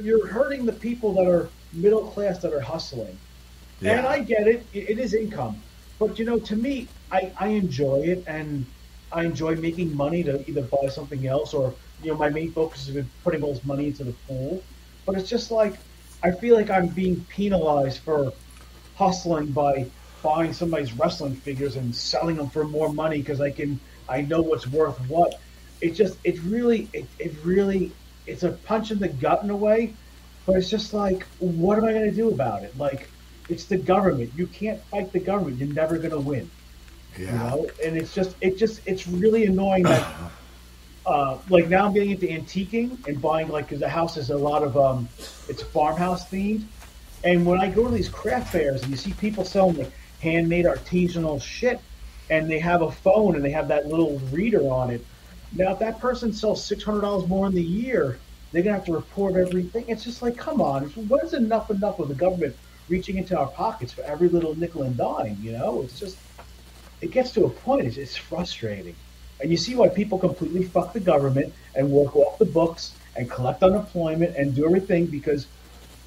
you're 0.00 0.26
hurting 0.26 0.66
the 0.66 0.72
people 0.72 1.12
that 1.14 1.26
are 1.26 1.48
middle 1.72 2.06
class 2.08 2.38
that 2.38 2.52
are 2.52 2.60
hustling. 2.60 3.18
And 3.82 4.06
I 4.06 4.20
get 4.20 4.48
it; 4.48 4.66
it, 4.72 4.90
it 4.90 4.98
is 4.98 5.14
income. 5.14 5.60
But 5.98 6.18
you 6.18 6.24
know, 6.24 6.38
to 6.38 6.56
me, 6.56 6.88
I, 7.12 7.32
I 7.38 7.48
enjoy 7.48 8.00
it, 8.02 8.24
and 8.26 8.66
I 9.12 9.24
enjoy 9.24 9.56
making 9.56 9.96
money 9.96 10.22
to 10.24 10.48
either 10.48 10.62
buy 10.62 10.88
something 10.88 11.26
else 11.26 11.54
or 11.54 11.74
you 12.02 12.12
know, 12.12 12.16
my 12.16 12.28
main 12.28 12.52
focus 12.52 12.88
is 12.88 13.04
putting 13.24 13.42
all 13.42 13.54
this 13.54 13.64
money 13.64 13.86
into 13.86 14.04
the 14.04 14.12
pool. 14.26 14.62
But 15.06 15.16
it's 15.16 15.28
just 15.28 15.50
like 15.50 15.74
I 16.22 16.30
feel 16.30 16.54
like 16.54 16.70
I'm 16.70 16.88
being 16.88 17.24
penalized 17.28 18.00
for 18.00 18.32
hustling 18.96 19.46
by 19.52 19.86
buying 20.22 20.52
somebody's 20.52 20.92
wrestling 20.92 21.36
figures 21.36 21.76
and 21.76 21.94
selling 21.94 22.36
them 22.36 22.50
for 22.50 22.64
more 22.64 22.92
money 22.92 23.18
because 23.18 23.40
I 23.40 23.50
can 23.50 23.78
I 24.08 24.22
know 24.22 24.42
what's 24.42 24.66
worth 24.66 24.98
what. 25.08 25.40
It 25.80 25.92
just 25.92 26.18
it 26.24 26.40
really 26.42 26.88
it, 26.92 27.06
it 27.18 27.32
really 27.44 27.92
it's 28.26 28.42
a 28.42 28.50
punch 28.50 28.90
in 28.90 28.98
the 28.98 29.08
gut 29.08 29.42
in 29.42 29.50
a 29.50 29.56
way, 29.56 29.94
but 30.48 30.56
it's 30.56 30.70
just 30.70 30.94
like 30.94 31.26
what 31.40 31.76
am 31.76 31.84
I 31.84 31.92
going 31.92 32.08
to 32.08 32.16
do 32.16 32.30
about 32.30 32.62
it? 32.64 32.76
Like 32.78 33.10
it's 33.50 33.66
the 33.66 33.76
government. 33.76 34.32
You 34.34 34.46
can't 34.46 34.80
fight 34.84 35.12
the 35.12 35.20
government. 35.20 35.58
You're 35.58 35.68
never 35.74 35.98
going 35.98 36.10
to 36.10 36.18
win. 36.18 36.50
Yeah. 37.18 37.26
You 37.26 37.32
know, 37.32 37.70
and 37.84 37.96
it's 37.98 38.14
just 38.14 38.34
it 38.40 38.56
just 38.56 38.80
it's 38.86 39.06
really 39.06 39.44
annoying 39.44 39.82
that 39.82 40.16
uh, 41.06 41.36
like 41.50 41.68
now 41.68 41.84
I'm 41.84 41.92
getting 41.92 42.12
into 42.12 42.26
antiquing 42.28 43.06
and 43.06 43.20
buying 43.20 43.48
like 43.48 43.66
because 43.66 43.80
the 43.80 43.90
house 43.90 44.16
is 44.16 44.30
a 44.30 44.38
lot 44.38 44.62
of 44.62 44.74
um, 44.78 45.06
it's 45.48 45.62
farmhouse 45.62 46.26
themed, 46.30 46.64
and 47.24 47.44
when 47.44 47.60
I 47.60 47.68
go 47.68 47.86
to 47.86 47.94
these 47.94 48.08
craft 48.08 48.50
fairs 48.50 48.80
and 48.82 48.90
you 48.90 48.96
see 48.96 49.12
people 49.12 49.44
selling 49.44 49.76
like 49.76 49.92
handmade 50.20 50.64
artisanal 50.64 51.42
shit, 51.42 51.78
and 52.30 52.50
they 52.50 52.58
have 52.58 52.80
a 52.80 52.90
phone 52.90 53.36
and 53.36 53.44
they 53.44 53.50
have 53.50 53.68
that 53.68 53.86
little 53.86 54.18
reader 54.32 54.62
on 54.70 54.90
it. 54.90 55.04
Now, 55.54 55.72
if 55.72 55.78
that 55.80 56.00
person 56.00 56.32
sells 56.32 56.64
six 56.64 56.84
hundred 56.84 57.02
dollars 57.02 57.28
more 57.28 57.46
in 57.46 57.54
the 57.54 57.62
year, 57.62 58.18
they're 58.52 58.62
gonna 58.62 58.76
have 58.76 58.86
to 58.86 58.92
report 58.92 59.36
everything. 59.36 59.84
It's 59.88 60.04
just 60.04 60.22
like, 60.22 60.36
come 60.36 60.60
on, 60.60 60.84
what 61.08 61.24
is 61.24 61.34
enough 61.34 61.70
enough 61.70 61.98
with 61.98 62.08
the 62.08 62.14
government 62.14 62.56
reaching 62.88 63.18
into 63.18 63.38
our 63.38 63.48
pockets 63.48 63.92
for 63.92 64.02
every 64.02 64.28
little 64.28 64.58
nickel 64.58 64.82
and 64.82 64.96
dime? 64.96 65.38
You 65.40 65.52
know, 65.52 65.82
it's 65.82 65.98
just 65.98 66.16
it 67.00 67.10
gets 67.10 67.32
to 67.32 67.44
a 67.44 67.50
point. 67.50 67.86
It's, 67.86 67.96
it's 67.96 68.16
frustrating. 68.16 68.94
And 69.40 69.50
you 69.50 69.56
see 69.56 69.76
why 69.76 69.88
people 69.88 70.18
completely 70.18 70.64
fuck 70.64 70.92
the 70.92 71.00
government 71.00 71.52
and 71.74 71.90
work 71.90 72.16
off 72.16 72.38
the 72.38 72.44
books 72.44 72.94
and 73.16 73.30
collect 73.30 73.62
unemployment 73.62 74.36
and 74.36 74.54
do 74.54 74.64
everything 74.64 75.06
because 75.06 75.46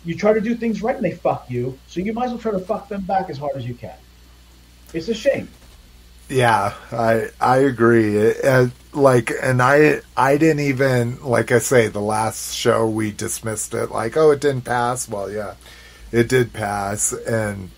you 0.03 0.15
try 0.15 0.33
to 0.33 0.41
do 0.41 0.55
things 0.55 0.81
right 0.81 0.95
and 0.95 1.05
they 1.05 1.11
fuck 1.11 1.49
you. 1.49 1.77
So 1.87 1.99
you 1.99 2.13
might 2.13 2.25
as 2.25 2.31
well 2.31 2.39
try 2.39 2.51
to 2.51 2.59
fuck 2.59 2.89
them 2.89 3.01
back 3.01 3.29
as 3.29 3.37
hard 3.37 3.55
as 3.55 3.65
you 3.65 3.75
can. 3.75 3.95
It's 4.93 5.07
a 5.07 5.13
shame. 5.13 5.47
Yeah, 6.27 6.73
I 6.91 7.29
I 7.39 7.57
agree. 7.57 8.33
Uh, 8.41 8.69
like, 8.93 9.31
and 9.41 9.61
I 9.61 10.01
I 10.17 10.37
didn't 10.37 10.61
even 10.61 11.21
like 11.23 11.51
I 11.51 11.59
say 11.59 11.87
the 11.87 12.01
last 12.01 12.53
show 12.55 12.87
we 12.87 13.11
dismissed 13.11 13.73
it 13.73 13.91
like 13.91 14.17
oh 14.17 14.31
it 14.31 14.41
didn't 14.41 14.65
pass. 14.65 15.07
Well, 15.07 15.31
yeah, 15.31 15.55
it 16.11 16.27
did 16.29 16.53
pass, 16.53 17.13
and 17.13 17.69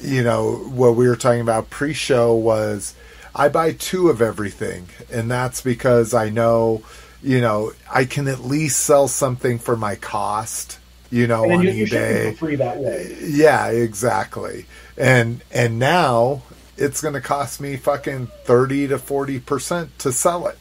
you 0.00 0.22
know 0.22 0.56
what 0.56 0.96
we 0.96 1.08
were 1.08 1.16
talking 1.16 1.42
about 1.42 1.70
pre-show 1.70 2.34
was 2.34 2.94
I 3.34 3.48
buy 3.48 3.72
two 3.72 4.08
of 4.08 4.22
everything, 4.22 4.88
and 5.12 5.30
that's 5.30 5.60
because 5.60 6.14
I 6.14 6.30
know, 6.30 6.82
you 7.22 7.40
know, 7.40 7.72
I 7.92 8.04
can 8.04 8.28
at 8.28 8.40
least 8.40 8.80
sell 8.80 9.08
something 9.08 9.58
for 9.58 9.76
my 9.76 9.96
cost. 9.96 10.78
You 11.12 11.26
know, 11.26 11.50
on 11.50 11.62
you, 11.62 11.86
eBay. 11.86 12.40
way. 12.78 13.16
Yeah, 13.20 13.66
exactly. 13.66 14.66
And 14.96 15.42
and 15.50 15.80
now 15.80 16.42
it's 16.80 17.00
going 17.00 17.14
to 17.14 17.20
cost 17.20 17.60
me 17.60 17.76
fucking 17.76 18.26
thirty 18.44 18.88
to 18.88 18.98
forty 18.98 19.38
percent 19.38 19.96
to 20.00 20.10
sell 20.10 20.48
it. 20.48 20.58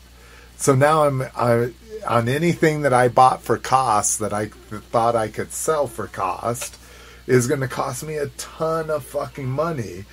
So 0.57 0.75
now 0.75 1.05
I'm 1.05 1.23
I 1.35 1.73
on 2.07 2.27
anything 2.27 2.81
that 2.83 2.93
I 2.93 3.07
bought 3.07 3.41
for 3.41 3.57
cost 3.57 4.19
that 4.19 4.33
I 4.33 4.47
thought 4.91 5.15
I 5.15 5.29
could 5.29 5.51
sell 5.51 5.87
for 5.87 6.07
cost 6.07 6.77
is 7.25 7.47
going 7.47 7.61
to 7.61 7.67
cost 7.67 8.03
me 8.03 8.15
a 8.15 8.27
ton 8.37 8.89
of 8.89 9.03
fucking 9.05 9.49
money. 9.49 10.05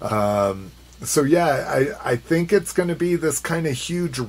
Um, 0.00 0.70
so 1.02 1.22
yeah, 1.22 1.64
I 1.68 2.12
I 2.12 2.16
think 2.16 2.52
it's 2.52 2.72
going 2.72 2.88
to 2.88 2.96
be 2.96 3.16
this 3.16 3.40
kind 3.40 3.66
of 3.66 3.74
huge 3.74 4.20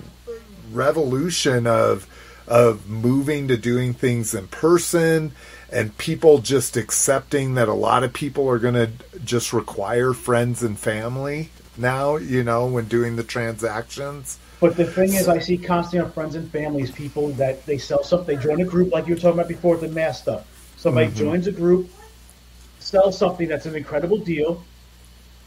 revolution 0.72 1.68
of 1.68 2.08
of 2.48 2.90
moving 2.90 3.48
to 3.48 3.58
doing 3.58 3.94
things 3.94 4.34
in 4.34 4.48
person 4.48 5.32
and 5.72 5.96
people 5.98 6.40
just 6.40 6.78
accepting 6.78 7.56
that 7.56 7.68
a 7.68 7.74
lot 7.74 8.04
of 8.04 8.14
people 8.14 8.48
are 8.50 8.60
going 8.60 8.74
to 8.74 8.90
just 9.24 9.54
require 9.54 10.14
friends 10.14 10.64
and 10.64 10.78
family 10.78 11.50
now, 11.78 12.18
you 12.18 12.44
know, 12.44 12.66
when 12.68 12.86
doing 12.86 13.16
the 13.16 13.24
transactions. 13.24 14.38
But 14.60 14.76
the 14.76 14.86
thing 14.86 15.14
is, 15.14 15.30
I 15.30 15.40
see 15.40 15.58
constantly 15.58 16.06
on 16.06 16.12
friends 16.12 16.36
and 16.36 16.52
families 16.52 16.92
people 16.92 17.30
that 17.34 17.66
they 17.66 17.78
sell 17.78 18.04
something, 18.04 18.36
they 18.36 18.44
join 18.44 18.60
a 18.62 18.66
group 18.66 18.92
like 18.92 19.08
you 19.08 19.14
were 19.14 19.20
talking 19.20 19.40
about 19.40 19.48
before 19.48 19.78
with 19.78 19.90
the 19.90 19.96
mass 19.96 20.22
stuff. 20.22 20.46
Somebody 20.76 21.08
mm-hmm. 21.08 21.18
joins 21.18 21.48
a 21.48 21.52
group, 21.52 21.90
sells 22.80 23.18
something 23.18 23.48
that's 23.48 23.66
an 23.66 23.76
incredible 23.76 24.18
deal, 24.18 24.64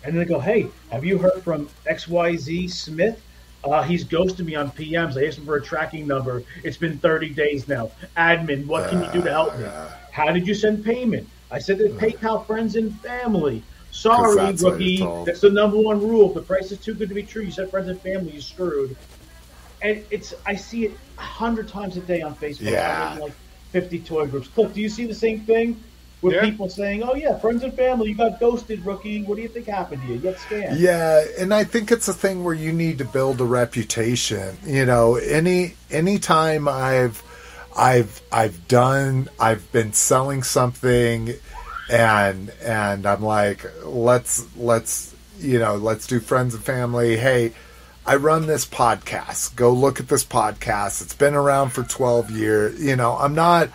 and 0.03 0.15
then 0.15 0.21
they 0.21 0.29
go, 0.29 0.41
"Hey, 0.41 0.69
have 0.91 1.05
you 1.05 1.19
heard 1.19 1.43
from 1.43 1.69
XYZ 1.87 2.71
Smith? 2.71 3.21
Uh, 3.65 3.83
he's 3.83 4.05
ghosted 4.05 4.47
me 4.47 4.55
on 4.55 4.71
PMs. 4.71 5.17
I 5.17 5.27
asked 5.27 5.39
him 5.39 5.45
for 5.45 5.57
a 5.57 5.63
tracking 5.63 6.07
number. 6.07 6.43
It's 6.65 6.77
been 6.77 6.99
30 6.99 7.31
days 7.31 7.69
now. 7.69 7.93
Admin, 8.17 8.67
what 8.67 8.91
can 8.91 9.05
you 9.05 9.13
do 9.13 9.23
to 9.23 9.31
help 9.31 9.57
me? 9.57 9.67
How 10.13 10.31
did 10.31 10.47
you 10.47 10.55
send 10.55 10.85
payment? 10.85 11.29
I 11.51 11.59
said 11.59 11.79
to 11.79 11.89
PayPal 11.89 12.47
friends 12.47 12.77
and 12.77 12.99
family. 13.01 13.63
Sorry, 13.91 14.37
that's 14.37 14.63
rookie. 14.63 14.99
That's 15.27 15.41
the 15.41 15.51
number 15.51 15.79
one 15.79 16.01
rule. 16.01 16.29
If 16.29 16.35
the 16.35 16.43
price 16.43 16.71
is 16.71 16.79
too 16.79 16.95
good 16.95 17.09
to 17.09 17.15
be 17.15 17.25
true, 17.25 17.43
you 17.43 17.51
said 17.51 17.71
friends 17.71 17.89
and 17.89 18.01
family, 18.01 18.33
you're 18.33 18.41
screwed. 18.41 18.97
And 19.83 20.05
it's 20.11 20.33
I 20.47 20.55
see 20.55 20.85
it 20.87 20.93
a 21.19 21.21
hundred 21.21 21.69
times 21.69 21.97
a 21.97 22.01
day 22.01 22.23
on 22.23 22.35
Facebook. 22.37 22.71
Yeah. 22.71 23.19
Like 23.21 23.33
50 23.73 23.99
toy 24.01 24.27
groups. 24.27 24.49
Cliff, 24.49 24.73
do 24.73 24.81
you 24.81 24.89
see 24.89 25.07
the 25.07 25.15
same 25.15 25.41
thing? 25.41 25.83
with 26.23 26.35
yeah. 26.35 26.43
people 26.43 26.69
saying, 26.69 27.03
"Oh 27.03 27.15
yeah, 27.15 27.37
friends 27.39 27.65
and 27.65 27.75
family, 27.75 28.09
you 28.09 28.15
got 28.15 28.41
ghosted, 28.41 28.87
rookie. 28.87 29.23
What 29.25 29.37
do 29.37 29.43
you 29.43 29.49
think 29.49 29.67
happened 29.67 30.03
to 30.03 30.09
you? 30.09 30.15
You 30.15 30.21
got 30.21 30.37
scammed." 30.37 30.79
Yeah, 30.79 31.25
and 31.39 31.53
I 31.53 31.65
think 31.65 31.91
it's 31.91 32.09
a 32.09 32.15
thing 32.15 32.45
where 32.45 32.55
you 32.55 32.73
need 32.73 32.99
to 32.99 33.05
build 33.05 33.41
a 33.41 33.45
reputation. 33.45 34.57
You 34.65 34.87
know, 34.87 35.17
any 35.17 35.75
any 35.91 36.19
time 36.19 36.69
I've 36.69 37.23
I've 37.77 38.23
I've 38.31 38.69
done 38.69 39.29
I've 39.39 39.71
been 39.73 39.93
selling 39.93 40.43
something 40.43 41.35
and 41.91 42.51
and 42.63 43.07
I'm 43.07 43.23
like, 43.23 43.65
let's 43.85 44.47
let's 44.57 45.15
you 45.39 45.59
know, 45.59 45.77
let's 45.77 46.07
do 46.07 46.21
friends 46.21 46.55
and 46.55 46.63
family. 46.63 47.17
Hey, 47.17 47.53
I 48.07 48.17
run 48.17 48.47
this 48.47 48.67
podcast. 48.67 49.57
Go 49.57 49.73
look 49.73 50.01
at 50.01 50.09
this 50.09 50.25
podcast. 50.25 51.03
It's 51.03 51.15
been 51.15 51.35
around 51.35 51.71
for 51.71 51.83
12 51.83 52.31
years. 52.31 52.83
You 52.83 52.97
know, 52.97 53.17
I'm 53.17 53.35
not 53.35 53.71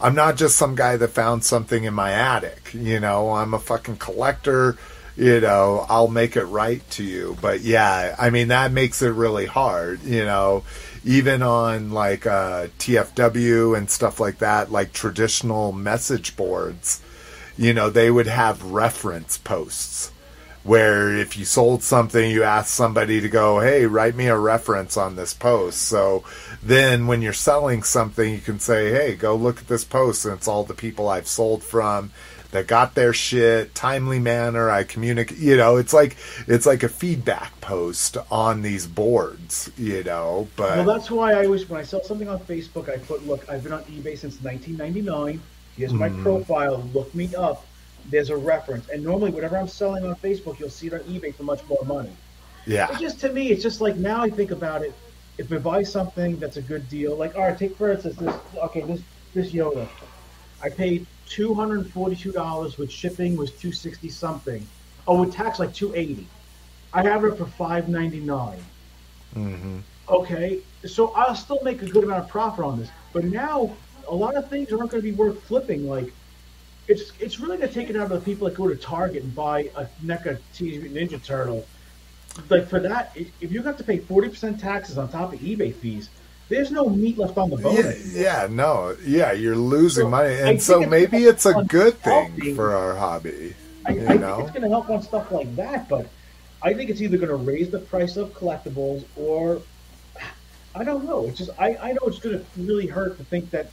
I'm 0.00 0.14
not 0.14 0.36
just 0.36 0.56
some 0.56 0.74
guy 0.74 0.96
that 0.96 1.08
found 1.08 1.44
something 1.44 1.84
in 1.84 1.94
my 1.94 2.12
attic. 2.12 2.72
You 2.72 3.00
know, 3.00 3.32
I'm 3.32 3.54
a 3.54 3.58
fucking 3.58 3.96
collector. 3.96 4.76
You 5.16 5.40
know, 5.40 5.84
I'll 5.88 6.08
make 6.08 6.36
it 6.36 6.44
right 6.44 6.88
to 6.92 7.04
you. 7.04 7.36
But 7.42 7.60
yeah, 7.60 8.14
I 8.18 8.30
mean, 8.30 8.48
that 8.48 8.72
makes 8.72 9.02
it 9.02 9.10
really 9.10 9.44
hard. 9.44 10.02
You 10.02 10.24
know, 10.24 10.64
even 11.04 11.42
on 11.42 11.90
like 11.90 12.26
uh, 12.26 12.68
TFW 12.78 13.76
and 13.76 13.90
stuff 13.90 14.20
like 14.20 14.38
that, 14.38 14.70
like 14.70 14.92
traditional 14.92 15.72
message 15.72 16.36
boards, 16.36 17.02
you 17.56 17.72
know, 17.72 17.90
they 17.90 18.10
would 18.10 18.26
have 18.26 18.62
reference 18.64 19.38
posts 19.38 20.12
where 20.62 21.16
if 21.16 21.38
you 21.38 21.44
sold 21.44 21.82
something, 21.82 22.30
you 22.30 22.42
ask 22.42 22.68
somebody 22.68 23.20
to 23.20 23.28
go, 23.28 23.60
hey, 23.60 23.86
write 23.86 24.14
me 24.14 24.26
a 24.26 24.36
reference 24.36 24.96
on 24.96 25.16
this 25.16 25.32
post. 25.32 25.80
So 25.80 26.22
then 26.62 27.06
when 27.06 27.22
you're 27.22 27.32
selling 27.32 27.82
something, 27.82 28.30
you 28.30 28.40
can 28.40 28.60
say, 28.60 28.90
hey, 28.90 29.14
go 29.14 29.34
look 29.34 29.58
at 29.60 29.68
this 29.68 29.84
post, 29.84 30.26
and 30.26 30.34
it's 30.34 30.48
all 30.48 30.64
the 30.64 30.74
people 30.74 31.08
I've 31.08 31.28
sold 31.28 31.62
from 31.62 32.12
that 32.52 32.66
got 32.66 32.94
their 32.94 33.12
shit 33.12 33.74
timely 33.74 34.18
manner 34.18 34.70
i 34.70 34.82
communicate 34.82 35.38
you 35.38 35.56
know 35.56 35.76
it's 35.76 35.92
like 35.92 36.16
it's 36.46 36.66
like 36.66 36.82
a 36.82 36.88
feedback 36.88 37.58
post 37.60 38.16
on 38.30 38.62
these 38.62 38.86
boards 38.86 39.70
you 39.76 40.02
know 40.04 40.48
but 40.56 40.76
well 40.76 40.84
that's 40.84 41.10
why 41.10 41.32
i 41.32 41.44
always 41.44 41.68
when 41.68 41.80
i 41.80 41.82
sell 41.82 42.02
something 42.02 42.28
on 42.28 42.38
facebook 42.40 42.88
i 42.88 42.96
put 42.98 43.26
look 43.26 43.48
i've 43.48 43.62
been 43.62 43.72
on 43.72 43.82
ebay 43.84 44.16
since 44.18 44.40
1999 44.42 45.40
here's 45.76 45.92
my 45.92 46.08
mm. 46.08 46.22
profile 46.22 46.82
look 46.92 47.14
me 47.14 47.34
up 47.34 47.64
there's 48.08 48.30
a 48.30 48.36
reference. 48.36 48.88
And 48.88 49.02
normally, 49.02 49.30
whatever 49.30 49.56
I'm 49.56 49.68
selling 49.68 50.04
on 50.04 50.14
Facebook, 50.16 50.58
you'll 50.58 50.70
see 50.70 50.88
it 50.88 50.94
on 50.94 51.00
eBay 51.00 51.34
for 51.34 51.42
much 51.42 51.66
more 51.68 51.84
money. 51.84 52.12
Yeah. 52.66 52.92
It 52.92 52.98
just 52.98 53.20
to 53.20 53.32
me, 53.32 53.50
it's 53.50 53.62
just 53.62 53.80
like 53.80 53.96
now 53.96 54.22
I 54.22 54.30
think 54.30 54.50
about 54.50 54.82
it. 54.82 54.94
If 55.38 55.52
I 55.52 55.58
buy 55.58 55.82
something 55.82 56.38
that's 56.38 56.56
a 56.56 56.62
good 56.62 56.88
deal, 56.88 57.16
like 57.16 57.34
all 57.34 57.42
right, 57.42 57.58
take 57.58 57.76
for 57.76 57.90
instance 57.90 58.16
this. 58.16 58.34
Okay, 58.56 58.82
this 58.82 59.00
this 59.34 59.52
Yoda, 59.52 59.88
I 60.62 60.68
paid 60.68 61.06
two 61.30 61.54
hundred 61.54 61.78
and 61.78 61.90
forty-two 61.90 62.32
dollars 62.32 62.76
with 62.76 62.90
shipping 62.90 63.36
was 63.36 63.52
two 63.52 63.72
sixty 63.72 64.10
something. 64.10 64.66
Oh, 65.08 65.22
with 65.22 65.32
tax 65.32 65.58
like 65.58 65.72
two 65.72 65.94
eighty. 65.94 66.26
I 66.92 67.02
have 67.04 67.24
it 67.24 67.38
for 67.38 67.46
five 67.46 67.88
ninety-nine. 67.88 68.62
mm-hmm. 69.34 69.78
Okay, 70.08 70.58
so 70.84 71.12
I'll 71.12 71.36
still 71.36 71.60
make 71.62 71.82
a 71.82 71.86
good 71.86 72.02
amount 72.02 72.24
of 72.24 72.28
profit 72.28 72.64
on 72.64 72.80
this. 72.80 72.90
But 73.12 73.24
now 73.24 73.74
a 74.08 74.14
lot 74.14 74.34
of 74.34 74.50
things 74.50 74.72
aren't 74.72 74.90
going 74.90 75.02
to 75.02 75.08
be 75.08 75.12
worth 75.12 75.40
flipping. 75.44 75.88
Like 75.88 76.12
it's 76.88 77.12
it's 77.20 77.38
really 77.38 77.56
going 77.56 77.68
to 77.68 77.74
take 77.74 77.90
it 77.90 77.96
out 77.96 78.10
of 78.10 78.10
the 78.10 78.20
people 78.20 78.48
that 78.48 78.56
go 78.56 78.66
to 78.66 78.74
Target 78.74 79.22
and 79.22 79.32
buy 79.34 79.70
a 79.76 79.86
NECA 80.04 80.38
Teenage 80.52 80.82
Mutant 80.82 81.10
Ninja 81.12 81.24
Turtle. 81.24 81.64
Like 82.48 82.68
for 82.68 82.80
that, 82.80 83.16
if 83.16 83.52
you 83.52 83.62
have 83.62 83.76
to 83.76 83.84
pay 83.84 83.98
forty 83.98 84.28
percent 84.28 84.58
taxes 84.58 84.98
on 84.98 85.08
top 85.08 85.32
of 85.32 85.38
eBay 85.38 85.72
fees, 85.72 86.10
there's 86.50 86.70
no 86.70 86.90
meat 86.90 87.18
left 87.18 87.38
on 87.38 87.50
the 87.50 87.56
bone. 87.58 87.76
Yeah, 87.76 87.94
yeah 88.12 88.48
no, 88.50 88.96
yeah, 89.04 89.32
you're 89.32 89.56
losing 89.56 90.06
so 90.06 90.10
money, 90.10 90.34
and 90.38 90.62
so 90.62 90.84
maybe 90.84 91.24
it's 91.24 91.46
a 91.46 91.54
good 91.64 91.94
thing 91.98 92.42
for 92.54 92.74
our 92.76 92.96
hobby. 92.96 93.54
I, 93.86 93.92
You 93.92 94.06
I 94.06 94.16
know? 94.18 94.36
think 94.36 94.48
it's 94.48 94.50
going 94.52 94.62
to 94.64 94.68
help 94.68 94.90
on 94.90 95.02
stuff 95.02 95.32
like 95.32 95.56
that, 95.56 95.88
but 95.88 96.12
I 96.62 96.74
think 96.74 96.90
it's 96.90 97.00
either 97.00 97.16
going 97.16 97.30
to 97.30 97.36
raise 97.36 97.70
the 97.70 97.80
price 97.80 98.16
of 98.18 98.34
collectibles 98.34 99.06
or 99.16 99.62
I 100.74 100.84
don't 100.84 101.04
know. 101.04 101.26
It's 101.26 101.38
just 101.38 101.50
I, 101.58 101.76
I 101.76 101.92
know 101.92 102.00
it's 102.06 102.18
going 102.20 102.38
to 102.38 102.44
really 102.56 102.86
hurt 102.86 103.18
to 103.18 103.24
think 103.24 103.50
that 103.50 103.70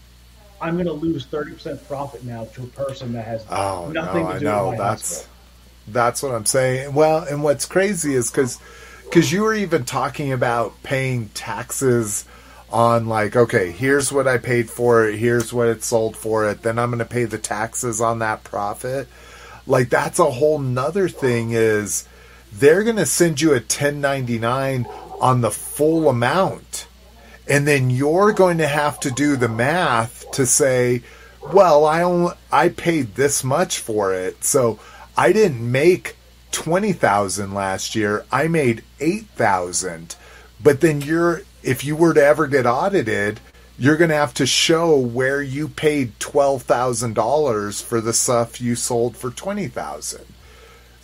I'm 0.62 0.76
going 0.76 0.88
to 0.88 0.94
lose 0.94 1.26
thirty 1.26 1.54
percent 1.54 1.86
profit 1.88 2.24
now 2.24 2.46
to 2.46 2.64
a 2.64 2.68
person 2.68 3.14
that 3.14 3.26
has 3.26 3.46
Oh 3.50 3.92
nothing 3.94 4.24
no, 4.24 4.30
to 4.30 4.36
I 4.36 4.40
do 4.40 4.46
know 4.46 4.70
with 4.70 4.78
my 4.78 4.78
that's 4.78 5.02
hospital. 5.02 5.34
that's 5.88 6.24
what 6.24 6.34
I'm 6.34 6.46
saying. 6.46 6.94
Well, 6.94 7.20
and 7.24 7.44
what's 7.44 7.66
crazy 7.66 8.16
is 8.16 8.32
because 8.32 8.60
because 9.06 9.32
you 9.32 9.44
were 9.44 9.54
even 9.54 9.86
talking 9.86 10.32
about 10.34 10.82
paying 10.84 11.30
taxes 11.30 12.26
on 12.70 13.08
like 13.08 13.36
okay, 13.36 13.72
here's 13.72 14.12
what 14.12 14.28
I 14.28 14.38
paid 14.38 14.70
for 14.70 15.08
it, 15.08 15.18
here's 15.18 15.54
what 15.54 15.68
it 15.68 15.84
sold 15.84 16.18
for 16.18 16.50
it, 16.50 16.64
then 16.64 16.78
I'm 16.78 16.90
going 16.90 17.00
to 17.00 17.06
pay 17.06 17.26
the 17.26 17.38
taxes 17.38 18.02
on 18.02 18.20
that 18.20 18.44
profit. 18.44 19.08
Like 19.66 19.90
that's 19.90 20.20
a 20.20 20.32
whole 20.32 20.60
nother 20.60 21.10
thing 21.10 21.52
is 21.52 22.08
they're 22.52 22.84
going 22.84 22.96
to 22.98 23.06
send 23.06 23.42
you 23.42 23.52
a 23.52 23.60
1099 23.60 24.86
on 25.20 25.42
the 25.42 25.52
full 25.52 26.10
amount. 26.10 26.88
And 27.50 27.68
then 27.68 27.90
you're 27.90 28.34
going 28.34 28.58
to 28.58 28.68
have 28.68 29.00
to 29.02 29.12
do 29.12 29.36
the 29.36 29.48
math 29.48 30.30
to 30.32 30.46
say 30.46 31.04
well 31.54 31.86
i 31.86 32.02
only 32.02 32.34
i 32.52 32.70
paid 32.70 33.16
this 33.16 33.44
much 33.44 33.80
for 33.80 34.14
it. 34.14 34.44
So 34.44 34.80
i 35.16 35.32
didn't 35.32 35.72
make 35.72 36.16
20,000 36.52 37.54
last 37.54 37.96
year 37.96 38.26
i 38.32 38.48
made 38.48 38.84
8,000 39.00 40.16
but 40.62 40.82
then 40.82 41.02
you're 41.02 41.42
if 41.68 41.84
you 41.84 41.96
were 41.96 42.14
to 42.14 42.24
ever 42.24 42.48
get 42.48 42.66
audited 42.66 43.40
you're 43.80 43.98
going 43.98 44.10
to 44.10 44.16
have 44.16 44.34
to 44.34 44.46
show 44.48 44.98
where 44.98 45.40
you 45.40 45.68
paid 45.68 46.18
$12,000 46.18 47.84
for 47.84 48.02
the 48.02 48.14
stuff 48.14 48.60
you 48.60 48.76
sold 48.76 49.16
for 49.16 49.30
20,000 49.30 50.26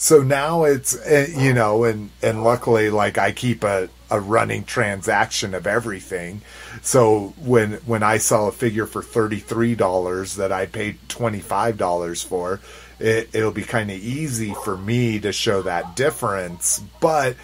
so 0.04 0.22
now 0.22 0.64
it's 0.64 0.96
uh, 0.96 1.28
you 1.38 1.54
know 1.54 1.86
and 1.86 2.10
and 2.22 2.44
luckily 2.44 2.90
like 2.90 3.18
i 3.18 3.32
keep 3.32 3.64
a, 3.64 3.88
a 4.12 4.20
running 4.20 4.66
transaction 4.66 5.54
of 5.54 5.66
everything. 5.66 6.42
So 6.82 7.34
when 7.40 7.74
when 7.86 8.04
i 8.04 8.18
sell 8.18 8.48
a 8.48 8.52
figure 8.52 8.86
for 8.86 9.02
$33 9.02 10.36
that 10.36 10.52
i 10.52 10.66
paid 10.66 11.00
$25 11.08 12.26
for 12.26 12.60
it, 13.00 13.30
it'll 13.34 13.52
be 13.52 13.64
kind 13.64 13.90
of 13.92 13.98
easy 13.98 14.54
for 14.64 14.78
me 14.78 15.20
to 15.20 15.32
show 15.32 15.62
that 15.62 15.96
difference. 15.96 16.82
But 17.00 17.36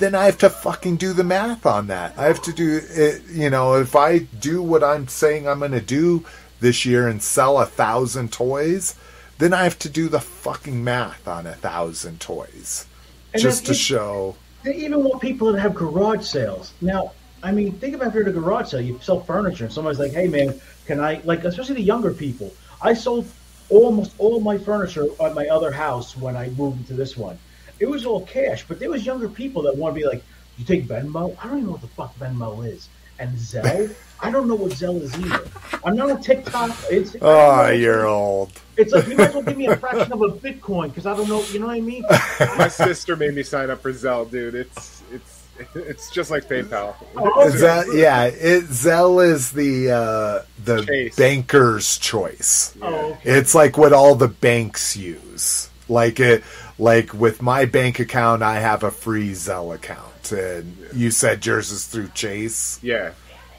then 0.00 0.14
I 0.14 0.24
have 0.24 0.38
to 0.38 0.50
fucking 0.50 0.96
do 0.96 1.12
the 1.12 1.24
math 1.24 1.66
on 1.66 1.86
that. 1.88 2.18
I 2.18 2.24
have 2.24 2.42
to 2.42 2.52
do 2.52 2.80
it, 2.82 3.22
you 3.30 3.50
know, 3.50 3.74
if 3.74 3.94
I 3.94 4.18
do 4.18 4.62
what 4.62 4.82
I'm 4.82 5.06
saying 5.08 5.46
I'm 5.46 5.60
going 5.60 5.72
to 5.72 5.80
do 5.80 6.24
this 6.60 6.84
year 6.84 7.06
and 7.08 7.22
sell 7.22 7.58
a 7.58 7.66
thousand 7.66 8.32
toys, 8.32 8.96
then 9.38 9.54
I 9.54 9.64
have 9.64 9.78
to 9.80 9.88
do 9.88 10.08
the 10.08 10.20
fucking 10.20 10.82
math 10.82 11.28
on 11.28 11.46
a 11.46 11.54
thousand 11.54 12.20
toys 12.20 12.86
And 13.32 13.42
just 13.42 13.66
to 13.66 13.74
show. 13.74 14.36
They 14.64 14.74
even 14.76 15.02
want 15.04 15.22
people 15.22 15.52
that 15.52 15.60
have 15.60 15.74
garage 15.74 16.26
sales. 16.26 16.72
Now, 16.80 17.12
I 17.42 17.52
mean, 17.52 17.72
think 17.72 17.94
about 17.94 18.08
if 18.08 18.14
you're 18.14 18.24
at 18.24 18.28
a 18.28 18.32
garage 18.32 18.70
sale, 18.70 18.82
you 18.82 18.98
sell 19.02 19.20
furniture, 19.20 19.64
and 19.64 19.72
somebody's 19.72 19.98
like, 19.98 20.12
hey, 20.12 20.28
man, 20.28 20.60
can 20.86 21.00
I, 21.00 21.22
like, 21.24 21.44
especially 21.44 21.76
the 21.76 21.82
younger 21.82 22.12
people. 22.12 22.52
I 22.82 22.92
sold 22.92 23.26
almost 23.70 24.12
all 24.18 24.40
my 24.40 24.58
furniture 24.58 25.06
at 25.22 25.34
my 25.34 25.46
other 25.46 25.70
house 25.70 26.16
when 26.16 26.36
I 26.36 26.50
moved 26.50 26.80
into 26.80 26.94
this 26.94 27.16
one. 27.16 27.38
It 27.80 27.88
was 27.88 28.06
all 28.06 28.24
cash, 28.26 28.64
but 28.68 28.78
there 28.78 28.90
was 28.90 29.04
younger 29.04 29.28
people 29.28 29.62
that 29.62 29.76
want 29.76 29.94
to 29.94 30.00
be 30.00 30.06
like, 30.06 30.22
you 30.58 30.64
take 30.64 30.86
Venmo? 30.86 31.36
I 31.40 31.44
don't 31.48 31.54
even 31.58 31.64
know 31.66 31.72
what 31.72 31.80
the 31.80 31.88
fuck 31.88 32.14
Venmo 32.18 32.66
is. 32.66 32.88
And 33.18 33.36
Zelle? 33.36 33.94
I 34.20 34.30
don't 34.30 34.46
know 34.48 34.54
what 34.54 34.72
Zelle 34.72 35.00
is 35.00 35.18
either. 35.18 35.44
I'm 35.84 35.96
not 35.96 36.10
on 36.10 36.20
TikTok. 36.22 36.70
It's, 36.90 37.16
I 37.16 37.18
don't 37.18 37.22
Oh, 37.22 37.68
you're 37.70 38.06
old. 38.06 38.52
It's 38.76 38.92
like, 38.92 39.06
you 39.08 39.16
might 39.16 39.28
as 39.28 39.34
well 39.34 39.42
give 39.42 39.56
me 39.56 39.66
a 39.66 39.76
fraction 39.76 40.12
of 40.12 40.20
a 40.22 40.28
Bitcoin 40.28 40.88
because 40.88 41.06
I 41.06 41.16
don't 41.16 41.28
know, 41.28 41.42
you 41.44 41.58
know 41.58 41.66
what 41.66 41.76
I 41.76 41.80
mean? 41.80 42.04
My 42.58 42.68
sister 42.68 43.16
made 43.16 43.34
me 43.34 43.42
sign 43.42 43.70
up 43.70 43.80
for 43.80 43.92
Zelle, 43.92 44.30
dude. 44.30 44.54
It's 44.54 45.02
it's 45.12 45.46
it's 45.74 46.10
just 46.10 46.30
like 46.30 46.44
PayPal. 46.48 46.94
Oh, 47.16 47.46
It's 47.46 47.56
Zelle, 47.56 47.94
yeah, 47.98 48.24
it, 48.24 48.64
Zelle 48.64 49.22
is 49.26 49.52
the 49.52 49.90
uh, 49.90 50.42
the 50.64 50.82
Chase. 50.84 51.16
banker's 51.16 51.98
choice. 51.98 52.74
Oh, 52.80 53.12
okay. 53.12 53.20
It's 53.38 53.54
like 53.54 53.76
what 53.76 53.92
all 53.92 54.14
the 54.14 54.28
banks 54.28 54.96
use. 54.96 55.68
Like 55.88 56.20
it, 56.20 56.42
like 56.80 57.12
with 57.12 57.42
my 57.42 57.66
bank 57.66 57.98
account, 57.98 58.42
I 58.42 58.60
have 58.60 58.82
a 58.82 58.90
free 58.90 59.32
Zelle 59.32 59.74
account, 59.74 60.32
and 60.32 60.76
you 60.94 61.10
said 61.10 61.44
yours 61.44 61.70
is 61.70 61.86
through 61.86 62.08
Chase. 62.08 62.80
yeah. 62.82 63.12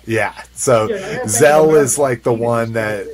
Yeah, 0.04 0.34
so 0.56 0.90
Yeah, 0.90 0.96
I 0.96 1.00
have 1.00 1.10
Bank 1.12 1.24
of 1.26 1.30
Zelle 1.30 1.82
is 1.82 1.98
like 2.00 2.24
the 2.24 2.34
one 2.34 2.74
that 2.74 3.06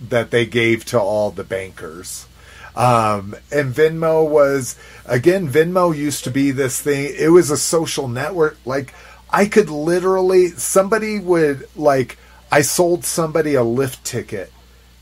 that 0.00 0.32
they 0.32 0.44
gave 0.44 0.84
to 0.86 1.00
all 1.00 1.30
the 1.30 1.44
bankers. 1.44 2.26
Um, 2.74 3.36
and 3.52 3.72
Venmo 3.72 4.28
was 4.28 4.76
again, 5.06 5.48
Venmo 5.48 5.96
used 5.96 6.24
to 6.24 6.32
be 6.32 6.50
this 6.50 6.82
thing. 6.82 7.14
It 7.16 7.28
was 7.28 7.50
a 7.50 7.56
social 7.56 8.08
network. 8.08 8.58
Like 8.66 8.92
I 9.30 9.46
could 9.46 9.70
literally, 9.70 10.48
somebody 10.48 11.20
would 11.20 11.68
like, 11.76 12.18
I 12.50 12.62
sold 12.62 13.04
somebody 13.04 13.54
a 13.54 13.62
lift 13.62 14.04
ticket 14.04 14.52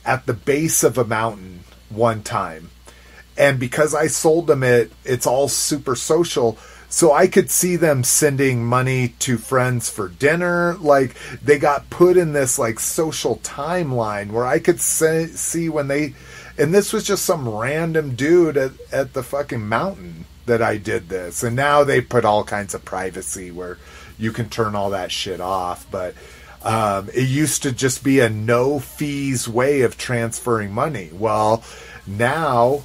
at 0.05 0.27
the 0.27 0.35
base 0.35 0.85
of 0.85 0.99
a 0.99 1.05
mountain 1.05 1.65
one 1.89 2.23
time 2.23 2.71
and 3.37 3.59
because 3.59 3.95
I 3.95 4.07
sold 4.07 4.47
them 4.47 4.63
it, 4.63 4.93
it's 5.05 5.27
all 5.27 5.49
super 5.49 5.97
social. 5.97 6.59
So 6.89 7.13
I 7.13 7.27
could 7.27 7.51
see 7.51 7.75
them 7.75 8.05
sending 8.05 8.65
money 8.65 9.09
to 9.21 9.37
friends 9.37 9.91
for 9.91 10.09
dinner. 10.09 10.75
Like 10.75 11.17
they 11.43 11.59
got 11.59 11.91
put 11.91 12.17
in 12.17 12.33
this 12.33 12.59
like 12.59 12.79
social 12.79 13.39
timeline 13.39 14.31
where 14.31 14.47
I 14.47 14.61
could 14.61 14.81
se- 14.81 15.29
see 15.29 15.69
when 15.69 15.89
they, 15.89 16.15
and 16.57 16.73
this 16.73 16.93
was 16.93 17.05
just 17.05 17.25
some 17.25 17.49
random 17.49 18.15
dude 18.15 18.57
at, 18.57 18.73
at 18.93 19.13
the 19.13 19.25
fucking 19.25 19.69
mountain 19.69 20.27
that 20.47 20.63
I 20.63 20.77
did 20.77 21.09
this. 21.09 21.43
And 21.43 21.57
now 21.57 21.83
they 21.83 22.01
put 22.01 22.25
all 22.25 22.45
kinds 22.45 22.75
of 22.75 22.85
privacy 22.85 23.51
where 23.51 23.79
you 24.17 24.31
can 24.31 24.49
turn 24.49 24.77
all 24.77 24.91
that 24.91 25.11
shit 25.11 25.41
off. 25.41 25.91
But 25.91 26.15
um, 26.63 27.09
it 27.13 27.29
used 27.29 27.65
to 27.65 27.73
just 27.73 28.05
be 28.05 28.21
a 28.21 28.29
no 28.29 28.79
fees 28.79 29.49
way 29.49 29.83
of 29.83 29.99
transferring 29.99 30.73
money. 30.73 31.11
Well, 31.13 31.65
now 32.07 32.85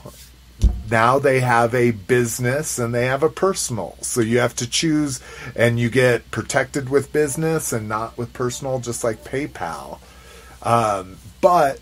now 0.90 1.20
they 1.20 1.40
have 1.40 1.74
a 1.74 1.92
business 1.92 2.80
and 2.80 2.94
they 2.94 3.06
have 3.06 3.24
a 3.24 3.30
personal. 3.30 3.98
So 4.02 4.22
you 4.22 4.40
have 4.40 4.56
to 4.58 4.70
choose 4.70 5.20
and 5.56 5.80
you 5.80 5.90
get 5.90 6.30
protected 6.32 6.90
with 6.90 7.14
business 7.14 7.72
and 7.72 7.88
not 7.88 8.18
with 8.18 8.34
personal, 8.34 8.80
just 8.80 9.04
like 9.04 9.24
PayPal. 9.24 10.00
Um, 10.64 11.18
but 11.42 11.80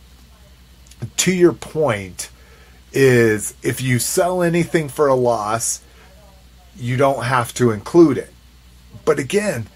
to 1.17 1.33
your 1.33 1.53
point, 1.53 2.29
is 2.93 3.53
if 3.61 3.81
you 3.81 3.99
sell 3.99 4.41
anything 4.41 4.89
for 4.89 5.07
a 5.07 5.15
loss, 5.15 5.81
you 6.75 6.97
don't 6.97 7.23
have 7.23 7.53
to 7.53 7.71
include 7.71 8.17
it. 8.17 8.33
But 9.05 9.19
again, 9.19 9.67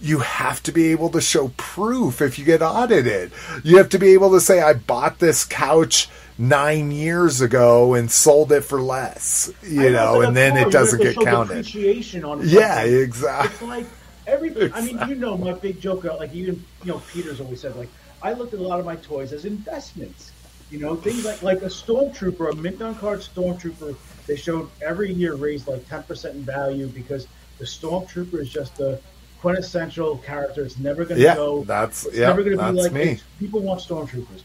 you 0.00 0.20
have 0.20 0.62
to 0.62 0.72
be 0.72 0.92
able 0.92 1.10
to 1.10 1.20
show 1.20 1.48
proof 1.56 2.20
if 2.20 2.38
you 2.38 2.44
get 2.44 2.62
audited. 2.62 3.32
You 3.64 3.78
have 3.78 3.88
to 3.90 3.98
be 3.98 4.12
able 4.12 4.30
to 4.30 4.40
say, 4.40 4.60
I 4.60 4.74
bought 4.74 5.18
this 5.18 5.44
couch 5.44 6.08
nine 6.38 6.92
years 6.92 7.40
ago 7.40 7.94
and 7.94 8.10
sold 8.10 8.52
it 8.52 8.62
for 8.62 8.80
less, 8.80 9.52
you 9.62 9.90
know, 9.90 10.22
and 10.22 10.36
then 10.36 10.56
it 10.56 10.70
doesn't 10.70 11.02
get 11.02 11.16
counted. 11.16 11.64
Depreciation 11.64 12.24
on 12.24 12.40
Yeah, 12.48 12.82
exactly. 12.82 13.50
It's 13.50 13.62
like 13.62 13.86
every. 14.26 14.72
I 14.72 14.80
mean, 14.80 14.98
you 15.08 15.16
know, 15.16 15.36
my 15.36 15.52
big 15.52 15.80
joke, 15.80 16.04
like 16.04 16.32
even 16.32 16.64
you 16.84 16.92
know, 16.92 17.02
Peter's 17.12 17.40
always 17.40 17.60
said, 17.60 17.76
like 17.76 17.88
I 18.22 18.32
looked 18.32 18.54
at 18.54 18.60
a 18.60 18.62
lot 18.62 18.78
of 18.78 18.86
my 18.86 18.96
toys 18.96 19.32
as 19.32 19.44
investments. 19.44 20.32
You 20.70 20.78
know, 20.78 20.94
things 20.96 21.24
like 21.24 21.42
like 21.42 21.62
a 21.62 21.66
stormtrooper, 21.66 22.52
a 22.52 22.56
mint 22.56 22.80
on 22.82 22.94
card 22.94 23.20
stormtrooper. 23.20 23.96
They 24.26 24.36
showed 24.36 24.68
every 24.82 25.12
year 25.12 25.34
raised 25.34 25.66
like 25.66 25.88
ten 25.88 26.02
percent 26.04 26.36
in 26.36 26.42
value 26.42 26.86
because 26.86 27.26
the 27.58 27.64
stormtrooper 27.64 28.40
is 28.40 28.50
just 28.50 28.78
a 28.78 29.00
quintessential 29.40 30.18
character. 30.18 30.62
It's 30.64 30.78
never 30.78 31.04
going 31.04 31.18
to 31.18 31.24
Yeah, 31.24 31.36
go. 31.36 31.64
that's 31.64 32.06
yeah, 32.12 32.26
never 32.26 32.42
going 32.42 32.58
to 32.58 32.72
be 32.72 32.82
like 32.82 32.92
me. 32.92 33.18
people 33.38 33.60
want 33.60 33.80
stormtroopers, 33.80 34.42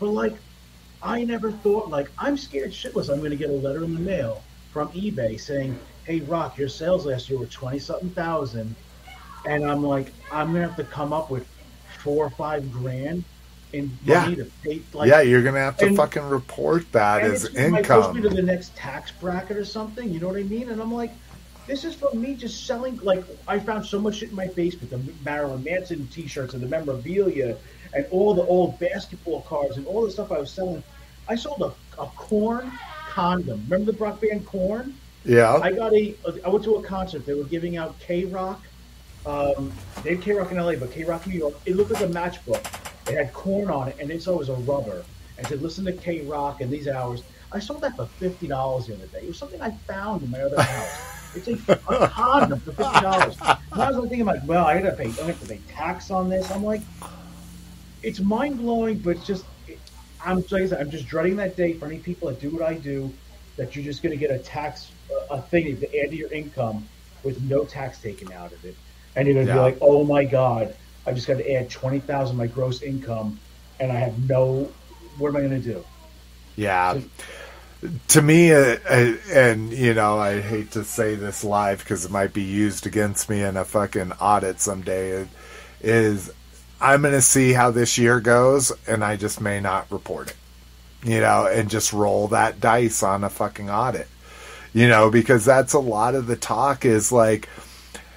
but 0.00 0.08
like 0.08 0.34
I 1.02 1.24
never 1.24 1.50
thought 1.50 1.88
like 1.88 2.10
I'm 2.18 2.36
scared 2.36 2.70
shitless. 2.72 3.10
I'm 3.10 3.18
going 3.18 3.30
to 3.30 3.36
get 3.36 3.50
a 3.50 3.54
letter 3.54 3.84
in 3.84 3.94
the 3.94 4.00
mail 4.00 4.42
from 4.72 4.88
eBay 4.88 5.40
saying, 5.40 5.78
"Hey, 6.04 6.20
Rock, 6.20 6.58
your 6.58 6.68
sales 6.68 7.06
last 7.06 7.28
year 7.30 7.38
were 7.38 7.46
twenty 7.46 7.78
something 7.78 8.10
thousand, 8.10 8.74
and 9.46 9.64
I'm 9.64 9.82
like, 9.82 10.12
I'm 10.30 10.52
going 10.52 10.62
to 10.62 10.68
have 10.68 10.76
to 10.76 10.84
come 10.84 11.12
up 11.12 11.30
with 11.30 11.46
four 11.98 12.26
or 12.26 12.30
five 12.30 12.70
grand 12.72 13.24
in 13.72 13.96
Yeah. 14.04 14.22
money 14.22 14.36
to 14.36 14.44
pay. 14.64 14.82
Like, 14.92 15.08
yeah, 15.08 15.20
you're 15.20 15.42
gonna 15.42 15.60
have 15.60 15.76
to 15.78 15.86
and- 15.86 15.96
fucking 15.96 16.28
report 16.28 16.90
that 16.92 17.22
and 17.22 17.32
as 17.32 17.44
it's- 17.44 17.66
it 17.66 17.70
might 17.70 17.86
push 17.86 18.12
me 18.14 18.20
to 18.22 18.28
the 18.28 18.42
next 18.42 18.74
tax 18.74 19.12
bracket 19.12 19.56
or 19.56 19.64
something. 19.64 20.12
You 20.12 20.18
know 20.18 20.26
what 20.28 20.38
I 20.38 20.42
mean? 20.42 20.70
And 20.70 20.80
I'm 20.82 20.92
like, 20.92 21.12
this 21.68 21.84
is 21.84 21.94
from 21.94 22.20
me 22.20 22.34
just 22.34 22.66
selling. 22.66 22.98
Like 23.02 23.22
I 23.46 23.60
found 23.60 23.86
so 23.86 24.00
much 24.00 24.16
shit 24.16 24.30
in 24.30 24.34
my 24.34 24.48
basement: 24.48 24.90
the 24.90 25.00
Marilyn 25.24 25.62
Manson 25.62 26.08
T-shirts 26.08 26.52
and 26.54 26.62
the 26.62 26.66
memorabilia, 26.66 27.56
and 27.94 28.06
all 28.10 28.34
the 28.34 28.44
old 28.46 28.78
basketball 28.78 29.42
cards 29.42 29.76
and 29.76 29.86
all 29.86 30.04
the 30.04 30.10
stuff 30.10 30.30
I 30.32 30.38
was 30.38 30.50
selling. 30.50 30.82
I 31.28 31.36
sold 31.36 31.60
a, 31.62 32.00
a 32.00 32.06
Korn 32.16 32.70
condom. 33.08 33.64
Remember 33.68 33.92
the 33.92 33.98
rock 33.98 34.20
band 34.20 34.46
Korn? 34.46 34.94
Yeah, 35.24 35.54
I 35.56 35.72
got 35.72 35.92
a. 35.92 36.14
I 36.44 36.48
went 36.48 36.64
to 36.64 36.76
a 36.76 36.82
concert. 36.82 37.26
They 37.26 37.34
were 37.34 37.44
giving 37.44 37.76
out 37.76 37.98
K 38.00 38.24
Rock. 38.24 38.62
Um, 39.26 39.70
they 40.02 40.14
had 40.14 40.22
K 40.22 40.32
Rock 40.32 40.50
in 40.50 40.56
LA, 40.56 40.76
but 40.76 40.92
K 40.92 41.04
Rock 41.04 41.26
New 41.26 41.38
York. 41.38 41.54
It 41.66 41.76
looked 41.76 41.90
like 41.90 42.02
a 42.02 42.08
matchbook. 42.08 42.64
It 43.08 43.16
had 43.16 43.32
Korn 43.32 43.70
on 43.70 43.88
it, 43.88 43.96
and 44.00 44.10
it's 44.10 44.26
always 44.26 44.48
a 44.48 44.54
rubber. 44.54 45.04
and 45.36 45.46
said, 45.46 45.60
"Listen 45.60 45.84
to 45.84 45.92
K 45.92 46.22
Rock 46.22 46.60
in 46.60 46.70
these 46.70 46.88
hours." 46.88 47.22
I 47.52 47.58
sold 47.58 47.82
that 47.82 47.96
for 47.96 48.06
fifty 48.06 48.46
dollars 48.46 48.86
the 48.86 48.94
other 48.94 49.06
day. 49.08 49.18
It 49.22 49.28
was 49.28 49.36
something 49.38 49.60
I 49.60 49.72
found 49.72 50.22
in 50.22 50.30
my 50.30 50.40
other 50.40 50.60
house. 50.62 51.06
It's 51.32 51.46
a, 51.46 51.52
a 51.88 52.08
condom 52.08 52.58
for 52.58 52.72
fifty 52.72 53.00
dollars. 53.02 53.36
And 53.40 53.80
I 53.80 53.92
was 53.92 54.00
thinking, 54.08 54.24
like, 54.24 54.40
well, 54.46 54.66
I 54.66 54.80
gotta 54.82 54.96
pay, 54.96 55.04
I 55.22 55.26
have 55.26 55.40
to 55.40 55.46
pay 55.46 55.60
tax 55.68 56.10
on 56.10 56.28
this. 56.28 56.50
I'm 56.50 56.64
like, 56.64 56.80
it's 58.02 58.20
mind 58.20 58.58
blowing, 58.58 58.98
but 58.98 59.16
it's 59.16 59.26
just, 59.26 59.44
I'm 60.24 60.44
like 60.50 60.72
I'm 60.72 60.90
just 60.90 61.06
dreading 61.06 61.36
that 61.36 61.56
day 61.56 61.74
for 61.74 61.86
any 61.86 61.98
people 61.98 62.28
that 62.28 62.40
do 62.40 62.50
what 62.50 62.62
I 62.62 62.74
do, 62.74 63.12
that 63.56 63.74
you're 63.74 63.84
just 63.84 64.02
gonna 64.02 64.16
get 64.16 64.30
a 64.30 64.38
tax, 64.38 64.90
a 65.30 65.40
thing 65.40 65.76
to 65.78 65.98
add 66.00 66.10
to 66.10 66.16
your 66.16 66.32
income 66.32 66.86
with 67.22 67.42
no 67.42 67.64
tax 67.64 68.00
taken 68.00 68.32
out 68.32 68.52
of 68.52 68.64
it, 68.64 68.74
and 69.16 69.26
you're 69.26 69.34
gonna 69.34 69.46
Yeah. 69.46 69.54
be 69.54 69.60
like, 69.60 69.78
oh 69.80 70.04
my 70.04 70.24
god, 70.24 70.74
I 71.06 71.12
just 71.12 71.26
got 71.26 71.38
to 71.38 71.52
add 71.52 71.70
twenty 71.70 72.00
thousand 72.00 72.36
my 72.36 72.46
gross 72.46 72.82
income, 72.82 73.38
and 73.78 73.90
I 73.90 73.96
have 73.96 74.28
no. 74.28 74.70
What 75.18 75.28
am 75.28 75.36
I 75.36 75.40
gonna 75.42 75.58
do? 75.58 75.84
Yeah. 76.56 77.00
To 78.08 78.20
me, 78.20 78.52
uh, 78.52 78.76
uh, 78.88 79.14
and 79.32 79.72
you 79.72 79.94
know, 79.94 80.18
I 80.18 80.40
hate 80.42 80.72
to 80.72 80.84
say 80.84 81.14
this 81.14 81.42
live 81.42 81.78
because 81.78 82.04
it 82.04 82.10
might 82.10 82.34
be 82.34 82.42
used 82.42 82.86
against 82.86 83.30
me 83.30 83.42
in 83.42 83.56
a 83.56 83.64
fucking 83.64 84.12
audit 84.20 84.60
someday. 84.60 85.26
Is 85.82 86.30
I'm 86.80 87.02
going 87.02 87.14
to 87.14 87.22
see 87.22 87.52
how 87.52 87.70
this 87.70 87.98
year 87.98 88.20
goes, 88.20 88.72
and 88.86 89.04
I 89.04 89.16
just 89.16 89.40
may 89.40 89.60
not 89.60 89.90
report 89.90 90.30
it. 90.30 90.36
You 91.02 91.20
know, 91.20 91.46
and 91.46 91.70
just 91.70 91.92
roll 91.92 92.28
that 92.28 92.60
dice 92.60 93.02
on 93.02 93.24
a 93.24 93.30
fucking 93.30 93.70
audit. 93.70 94.08
You 94.72 94.88
know, 94.88 95.10
because 95.10 95.44
that's 95.44 95.72
a 95.72 95.78
lot 95.78 96.14
of 96.14 96.26
the 96.26 96.36
talk 96.36 96.84
is 96.84 97.10
like 97.10 97.48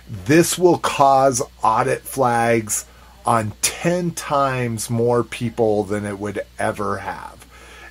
this 0.08 0.58
will 0.58 0.78
cause 0.78 1.42
audit 1.64 2.02
flags 2.02 2.86
on 3.26 3.54
10 3.62 4.12
times 4.12 4.90
more 4.90 5.24
people 5.24 5.84
than 5.84 6.06
it 6.06 6.20
would 6.20 6.42
ever 6.60 6.98
have. 6.98 7.46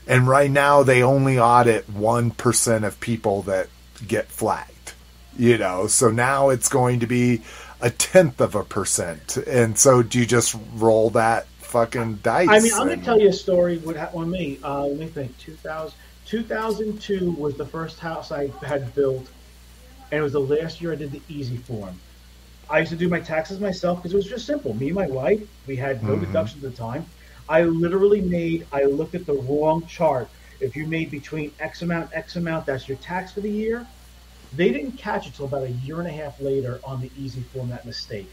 And 0.07 0.29
right 0.29 0.51
now, 0.51 0.83
they 0.83 1.03
only 1.03 1.39
audit 1.39 1.91
1% 1.93 2.85
of 2.85 3.01
people 3.01 3.43
that 3.43 3.69
get 4.07 4.29
flagged. 4.29 4.93
You 5.39 5.57
know, 5.57 5.87
so 5.87 6.11
now 6.11 6.51
it's 6.51 6.69
going 6.69 7.01
to 7.01 7.07
be 7.07 7.43
a 7.83 7.91
tenth 7.91 8.41
of 8.41 8.55
a 8.55 8.63
percent. 8.63 9.37
And 9.37 9.77
so 9.77 10.03
do 10.03 10.19
you 10.21 10.25
just 10.25 10.57
roll 10.75 11.11
that 11.11 11.47
fucking 11.59 12.21
dice? 12.23 12.49
I 12.49 12.61
mean, 12.61 12.73
I'm 12.73 12.87
going 12.87 12.99
to 13.01 13.05
tell 13.05 13.21
you 13.21 13.29
a 13.29 13.33
story. 13.33 13.79
What 13.79 13.97
happened 13.97 14.21
with 14.21 14.29
me? 14.41 14.59
Uh, 14.63 14.85
let 14.87 14.99
me 14.99 15.07
think. 15.07 15.37
2000, 15.39 15.93
2002 16.27 17.33
was 17.33 17.57
the 17.57 17.67
first 17.67 17.99
house 17.99 18.31
I 18.31 18.49
had 18.65 18.95
built, 18.95 19.27
and 20.11 20.21
it 20.21 20.23
was 20.23 20.33
the 20.33 20.41
last 20.41 20.81
year 20.81 20.93
I 20.93 20.97
did 20.97 21.11
the 21.11 21.21
easy 21.29 21.57
form. 21.57 21.99
I 22.71 22.79
used 22.79 22.93
to 22.93 22.97
do 22.97 23.09
my 23.09 23.21
taxes 23.21 23.61
myself 23.61 23.99
because 23.99 24.15
it 24.15 24.17
was 24.17 24.29
just 24.29 24.47
simple. 24.47 24.75
Me 24.75 24.87
and 24.87 24.95
my 24.95 25.09
wife, 25.09 25.41
we 25.67 25.77
had 25.77 26.03
no 26.03 26.17
Mhm. 26.17 26.21
deductions 26.21 26.65
at 26.65 26.71
the 26.71 26.77
time. 26.77 27.05
I 27.49 27.65
literally 27.65 28.21
made. 28.21 28.67
I 28.73 28.85
looked 28.85 29.15
at 29.17 29.27
the 29.27 29.35
wrong 29.35 29.85
chart. 29.87 30.29
If 30.61 30.77
you 30.77 30.87
made 30.87 31.11
between 31.11 31.51
X 31.59 31.83
amount, 31.83 32.11
X 32.15 32.37
amount, 32.37 32.67
that's 32.67 32.89
your 32.89 32.97
tax 32.99 33.33
for 33.33 33.41
the 33.41 33.51
year. 33.51 33.87
They 34.55 34.71
didn't 34.71 34.93
catch 34.93 35.27
it 35.27 35.35
till 35.35 35.47
about 35.47 35.65
a 35.65 35.71
year 35.71 35.99
and 35.99 36.09
a 36.09 36.13
half 36.13 36.41
later 36.41 36.81
on 36.85 37.01
the 37.01 37.11
easy 37.19 37.41
form 37.41 37.71
that 37.71 37.87
mistake. 37.87 38.31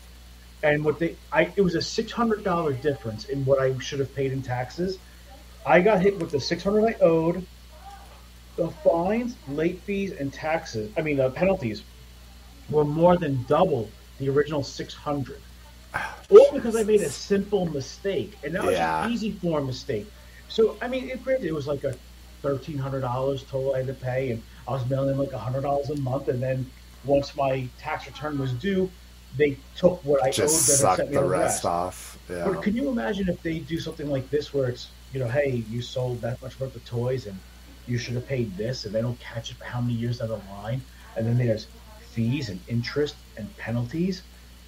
And 0.61 0.83
what 0.83 0.99
they, 0.99 1.15
I, 1.31 1.51
it 1.55 1.61
was 1.61 1.75
a 1.75 1.81
six 1.81 2.11
hundred 2.11 2.43
dollar 2.43 2.73
difference 2.73 3.25
in 3.25 3.45
what 3.45 3.59
I 3.59 3.77
should 3.79 3.99
have 3.99 4.13
paid 4.13 4.33
in 4.33 4.41
taxes. 4.41 4.97
I 5.65 5.79
got 5.81 6.01
hit 6.01 6.19
with 6.19 6.31
the 6.31 6.39
six 6.39 6.63
hundred 6.63 6.85
I 6.87 6.95
owed, 6.99 7.45
the 8.57 8.69
fines, 8.83 9.35
late 9.47 9.79
fees, 9.81 10.11
and 10.11 10.33
taxes. 10.33 10.91
I 10.97 11.01
mean, 11.01 11.19
uh, 11.19 11.29
penalties 11.29 11.83
were 12.69 12.83
more 12.83 13.17
than 13.17 13.43
double 13.47 13.89
the 14.17 14.27
original 14.29 14.63
six 14.63 14.93
hundred. 14.93 15.39
All 16.29 16.51
because 16.53 16.75
I 16.75 16.83
made 16.83 17.01
a 17.01 17.09
simple 17.09 17.65
mistake, 17.65 18.37
and 18.43 18.53
that 18.55 18.63
was 18.63 18.75
Yeah. 18.75 19.05
an 19.05 19.11
easy 19.11 19.31
form 19.31 19.65
mistake. 19.65 20.11
So 20.49 20.77
I 20.81 20.89
mean, 20.89 21.09
it, 21.09 21.19
it 21.41 21.53
was 21.53 21.67
like 21.67 21.85
a 21.85 21.95
thirteen 22.41 22.77
hundred 22.77 23.01
dollars 23.01 23.43
total 23.43 23.73
I 23.75 23.77
had 23.77 23.87
to 23.87 23.93
pay, 23.93 24.31
and 24.31 24.43
I 24.69 24.73
was 24.73 24.87
mailing 24.87 25.07
them 25.07 25.17
like 25.17 25.31
hundred 25.31 25.61
dollars 25.61 25.89
a 25.89 25.95
month. 25.97 26.27
And 26.27 26.41
then 26.41 26.69
once 27.03 27.35
my 27.35 27.67
tax 27.79 28.05
return 28.05 28.37
was 28.37 28.53
due, 28.53 28.89
they 29.35 29.57
took 29.75 30.03
what 30.05 30.23
I 30.23 30.29
just 30.29 30.69
owed 30.69 30.77
them 30.79 30.89
and 30.89 30.97
sent 30.97 31.09
me 31.09 31.15
the 31.15 31.21
the 31.21 31.27
rest 31.27 31.65
off. 31.65 32.19
Yeah. 32.29 32.47
But 32.47 32.61
can 32.61 32.75
you 32.75 32.89
imagine 32.89 33.27
if 33.29 33.41
they 33.41 33.59
do 33.59 33.79
something 33.79 34.09
like 34.09 34.29
this, 34.29 34.53
where 34.53 34.69
it's 34.69 34.89
you 35.11 35.19
know, 35.19 35.27
hey, 35.27 35.63
you 35.69 35.81
sold 35.81 36.21
that 36.21 36.39
much 36.41 36.59
worth 36.59 36.75
of 36.75 36.85
toys, 36.85 37.25
and 37.25 37.35
you 37.87 37.97
should 37.97 38.13
have 38.13 38.27
paid 38.27 38.55
this, 38.57 38.85
and 38.85 38.93
they 38.93 39.01
don't 39.01 39.19
catch 39.19 39.49
it 39.49 39.57
for 39.57 39.63
how 39.63 39.81
many 39.81 39.95
years 39.95 40.19
down 40.19 40.29
the 40.29 40.39
line, 40.61 40.81
and 41.17 41.25
then 41.25 41.37
there's 41.37 41.65
fees 42.11 42.49
and 42.49 42.59
interest 42.67 43.15
and 43.37 43.55
penalties. 43.57 44.21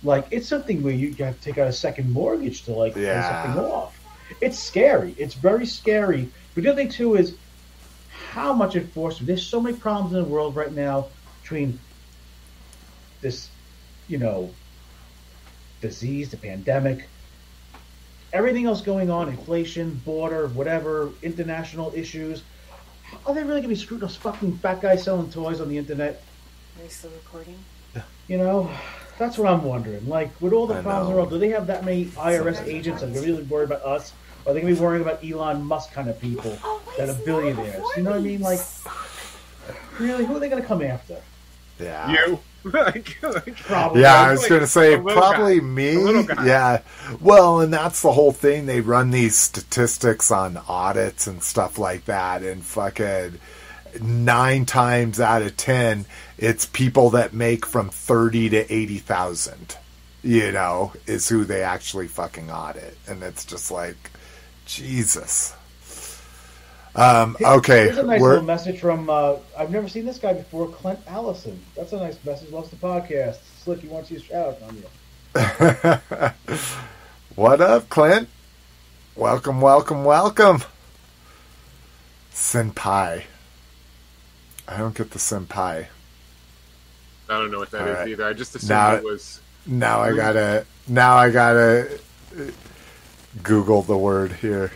Like 0.04 0.26
it's 0.32 0.48
something 0.48 0.82
where 0.82 0.94
you 0.94 1.14
have 1.24 1.38
to 1.38 1.42
take 1.44 1.60
out 1.60 1.68
a 1.68 1.74
second 1.74 2.12
mortgage 2.12 2.64
to 2.64 2.72
like 2.74 2.96
Yeah. 2.96 3.22
pay 3.22 3.48
something 3.54 3.72
off. 3.72 4.00
It's 4.42 4.58
scary. 4.58 5.14
It's 5.20 5.36
very 5.36 5.68
scary. 5.68 6.28
But 6.56 6.64
the 6.64 6.72
other 6.72 6.82
thing 6.82 6.90
too 6.90 7.16
is 7.16 7.36
how 8.32 8.54
much 8.54 8.78
enforcement. 8.78 9.28
There's 9.28 9.46
so 9.46 9.60
many 9.60 9.76
problems 9.76 10.16
in 10.16 10.24
the 10.24 10.30
world 10.30 10.56
right 10.56 10.72
now 10.72 11.08
between 11.42 11.78
this, 13.20 13.50
you 14.08 14.18
know, 14.18 14.52
disease, 15.82 16.32
the 16.32 16.38
pandemic, 16.38 17.10
everything 18.32 18.68
else 18.68 18.80
going 18.80 19.10
on, 19.10 19.28
inflation, 19.28 19.96
border, 20.06 20.48
whatever, 20.48 21.10
international 21.22 21.92
issues. 21.94 22.44
Are 23.26 23.34
they 23.34 23.42
really 23.42 23.60
going 23.60 23.64
to 23.64 23.68
be 23.68 23.76
screwed 23.76 24.00
those 24.00 24.16
fucking 24.16 24.60
fat 24.60 24.80
guys 24.80 25.04
selling 25.04 25.30
toys 25.30 25.60
on 25.60 25.68
the 25.68 25.78
internet? 25.78 26.24
Are 26.80 26.84
you 26.84 26.90
still 26.90 27.12
recording? 27.12 27.58
You 28.30 28.38
know, 28.38 28.72
that's 29.18 29.38
what 29.38 29.52
I'm 29.52 29.62
wondering. 29.62 30.08
Like, 30.08 30.30
with 30.40 30.54
all 30.54 30.66
the 30.66 30.76
I 30.76 30.82
problems 30.82 31.08
in 31.08 31.12
the 31.12 31.18
world, 31.18 31.32
do 31.32 31.38
they 31.38 31.50
have 31.50 31.68
that 31.68 31.84
many 31.84 32.06
IRS 32.06 32.66
agents 32.66 33.02
that 33.02 33.10
are 33.10 33.22
really 33.22 33.44
worried 33.44 33.66
about 33.66 33.82
us? 33.82 34.14
Or 34.46 34.52
are 34.52 34.54
they 34.54 34.62
going 34.62 34.74
to 34.74 34.80
be 34.80 34.86
worrying 34.86 35.02
about 35.04 35.24
Elon 35.24 35.64
Musk 35.64 35.92
kind 35.92 36.10
of 36.10 36.20
people 36.20 36.58
that 36.98 37.10
are 37.10 37.14
billionaires? 37.26 37.84
You 37.98 38.04
know 38.04 38.12
what 38.12 38.20
I 38.20 38.24
mean? 38.24 38.42
Like, 38.42 38.60
really, 40.00 40.26
who 40.26 40.36
are 40.36 40.40
they 40.40 40.50
going 40.50 40.62
to 40.62 40.68
come 40.68 40.82
after? 40.82 41.18
yeah. 41.80 42.12
You. 42.12 42.40
like, 42.74 43.18
like, 43.24 43.56
Probably. 43.56 44.02
Yeah, 44.04 44.14
I 44.14 44.32
was 44.34 44.42
Like 44.42 44.50
going 44.50 44.62
to 44.62 44.68
say 44.68 44.96
probably 45.00 45.60
guy. 45.60 45.66
me. 45.66 45.94
The 45.96 46.00
little 46.00 46.24
guy. 46.24 46.46
Yeah. 46.46 46.82
Well, 47.20 47.60
and 47.62 47.74
that's 47.74 48.04
the 48.04 48.12
whole 48.12 48.32
thing. 48.32 48.68
They 48.68 48.82
run 48.82 49.10
these 49.10 49.36
statistics 49.36 50.30
on 50.30 50.58
audits 50.68 51.26
and 51.26 51.42
stuff 51.42 51.80
like 51.80 52.06
that, 52.06 52.44
and 52.44 52.64
fucking 52.64 53.40
nine 54.00 54.66
times 54.68 55.20
out 55.20 55.42
of 55.42 55.58
ten, 55.58 56.06
it's 56.38 56.68
people 56.68 57.10
that 57.12 57.34
make 57.34 57.66
from 57.66 57.90
thirty 57.90 58.48
to 58.50 58.72
eighty 58.72 59.00
thousand. 59.00 59.76
You 60.24 60.52
know, 60.52 60.94
is 61.08 61.28
who 61.28 61.46
they 61.46 61.64
actually 61.64 62.10
fucking 62.10 62.52
audit, 62.52 62.96
and 63.08 63.24
it's 63.24 63.44
just 63.44 63.72
like, 63.72 64.11
Jesus. 64.76 65.54
Um, 66.96 67.38
okay, 67.42 67.86
Here's 67.86 67.98
a 67.98 68.04
nice 68.04 68.20
we're- 68.22 68.34
little 68.34 68.46
message 68.48 68.80
from. 68.80 69.10
Uh, 69.10 69.36
I've 69.58 69.72
never 69.72 69.88
seen 69.88 70.06
this 70.06 70.18
guy 70.18 70.34
before, 70.34 70.68
Clint 70.70 71.00
Allison. 71.08 71.62
That's 71.76 71.94
a 71.94 71.98
nice 71.98 72.18
message. 72.26 72.52
Loves 72.52 72.70
the 72.70 72.76
podcast. 72.78 73.38
Slick, 73.64 73.80
he 73.82 73.88
wants 73.88 74.12
you 74.12 74.20
to 74.20 74.26
shout 74.26 74.48
out 74.48 74.62
on 74.64 74.76
you. 74.78 76.58
what 77.36 77.62
up, 77.62 77.88
Clint? 77.90 78.28
Welcome, 79.16 79.62
welcome, 79.62 80.04
welcome. 80.04 80.64
Senpai. 82.34 83.24
I 84.68 84.78
don't 84.78 84.96
get 84.96 85.12
the 85.12 85.20
senpai. 85.20 85.88
I 87.30 87.38
don't 87.38 87.52
know 87.52 87.60
what 87.60 87.72
that 87.72 87.88
is 87.88 87.96
All 87.96 88.02
right. 88.02 88.10
either. 88.10 88.26
I 88.26 88.34
just 88.34 88.56
assumed 88.56 88.70
Now- 88.70 88.96
it 88.96 89.04
was. 89.04 89.40
Now 89.66 90.02
I 90.02 90.16
gotta. 90.16 90.66
Now 90.88 91.16
I 91.18 91.30
gotta 91.30 92.00
uh, 92.38 92.42
Google 93.44 93.82
the 93.82 93.98
word 93.98 94.34
here. 94.34 94.72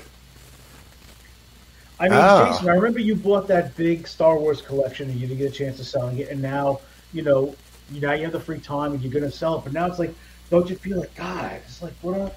I 2.00 2.10
mean, 2.10 2.20
Oh. 2.22 2.52
Jason, 2.52 2.70
I 2.70 2.74
remember 2.74 3.00
you 3.00 3.16
bought 3.16 3.48
that 3.48 3.76
big 3.78 4.08
Star 4.08 4.38
Wars 4.38 4.62
collection 4.62 5.10
and 5.10 5.20
you 5.20 5.28
didn't 5.28 5.40
get 5.40 5.52
a 5.52 5.56
chance 5.56 5.78
to 5.78 5.86
selling 5.86 6.18
it, 6.20 6.30
and 6.30 6.42
now 6.42 6.80
you 7.14 7.22
know 7.22 7.56
you 7.92 8.02
now 8.02 8.14
you 8.14 8.24
have 8.24 8.34
the 8.34 8.40
free 8.40 8.60
time 8.60 8.94
and 8.94 9.02
you're 9.02 9.12
going 9.12 9.24
to 9.30 9.32
sell 9.36 9.58
it. 9.60 9.64
But 9.64 9.74
now 9.74 9.86
it's 9.88 10.00
like, 10.00 10.14
don't 10.50 10.70
you 10.70 10.76
feel 10.76 11.00
like 11.00 11.14
God? 11.16 11.54
It's 11.66 11.82
like 11.82 11.94
what 12.02 12.18
a, 12.18 12.32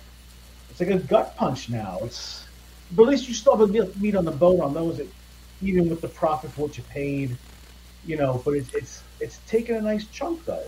it's 0.70 0.80
like 0.80 0.90
a 0.90 0.98
gut 0.98 1.36
punch 1.36 1.68
now. 1.70 1.98
It's, 2.02 2.47
but 2.92 3.05
at 3.05 3.08
least 3.10 3.28
you 3.28 3.34
still 3.34 3.56
have 3.56 3.68
a 3.68 3.72
meat- 3.98 4.14
on 4.16 4.24
the 4.24 4.30
bone 4.30 4.60
on 4.60 4.74
those, 4.74 4.98
that, 4.98 5.08
even 5.60 5.88
with 5.88 6.00
the 6.00 6.08
profit 6.08 6.50
for 6.52 6.62
what 6.62 6.76
you 6.76 6.84
paid, 6.84 7.36
you 8.06 8.16
know. 8.16 8.40
But 8.44 8.52
it's 8.55 8.74
it's 8.74 9.02
it's 9.20 9.40
taking 9.48 9.76
a 9.76 9.80
nice 9.80 10.06
chunk 10.06 10.44
though. 10.44 10.64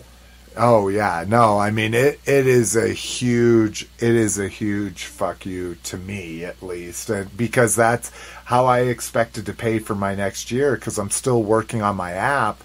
Oh 0.57 0.89
yeah, 0.89 1.25
no, 1.29 1.59
I 1.59 1.71
mean 1.71 1.95
it. 1.95 2.21
It 2.27 2.47
is 2.47 2.75
a 2.75 2.89
huge. 2.89 3.89
It 3.99 4.15
is 4.15 4.39
a 4.39 4.49
huge 4.49 5.05
fuck 5.05 5.47
you 5.47 5.77
to 5.85 5.97
me, 5.97 6.45
at 6.45 6.63
least, 6.63 7.09
and 7.09 7.35
because 7.37 7.77
that's 7.77 8.11
how 8.47 8.67
I 8.67 8.81
expected 8.81 9.47
to 9.47 9.53
pay 9.53 9.79
for 9.79 9.95
my 9.95 10.15
next 10.15 10.51
year. 10.51 10.75
Because 10.75 10.99
I'm 10.99 11.11
still 11.11 11.43
working 11.43 11.83
on 11.83 11.97
my 11.97 12.13
app, 12.13 12.63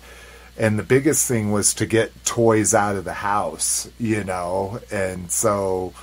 and 0.58 0.80
the 0.80 0.84
biggest 0.84 1.28
thing 1.28 1.52
was 1.52 1.76
to 1.76 1.86
get 1.86 2.26
toys 2.26 2.74
out 2.74 2.96
of 2.96 3.06
the 3.06 3.14
house, 3.14 3.88
you 4.00 4.24
know, 4.24 4.80
and 4.92 5.32
so 5.32 5.94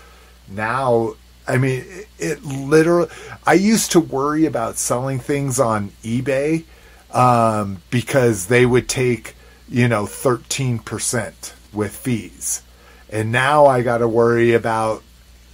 now. 0.48 1.14
I 1.48 1.58
mean, 1.58 1.84
it, 1.88 2.08
it 2.20 2.44
literally. 2.44 3.10
I 3.44 3.54
used 3.54 3.90
to 3.92 4.00
worry 4.00 4.46
about 4.46 4.76
selling 4.76 5.18
things 5.18 5.58
on 5.58 5.90
eBay 6.04 6.62
um, 7.10 7.82
because 7.90 8.46
they 8.46 8.64
would 8.64 8.88
take 8.88 9.34
you 9.68 9.88
know 9.88 10.04
13% 10.04 11.52
with 11.72 11.94
fees 11.94 12.62
and 13.10 13.32
now 13.32 13.66
i 13.66 13.82
got 13.82 13.98
to 13.98 14.08
worry 14.08 14.54
about 14.54 15.02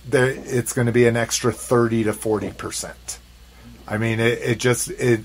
there 0.07 0.29
it's 0.29 0.73
going 0.73 0.87
to 0.87 0.93
be 0.93 1.07
an 1.07 1.17
extra 1.17 1.53
30 1.53 2.05
to 2.05 2.13
40% 2.13 3.19
I 3.89 3.99
mean, 3.99 4.21
it, 4.21 4.39
it 4.43 4.59
just 4.59 4.91
it. 4.91 5.21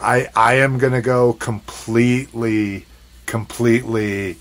I 0.00 0.28
I 0.36 0.54
am 0.54 0.78
gonna 0.78 1.02
go 1.02 1.32
completely, 1.32 2.86
completely 3.26 4.34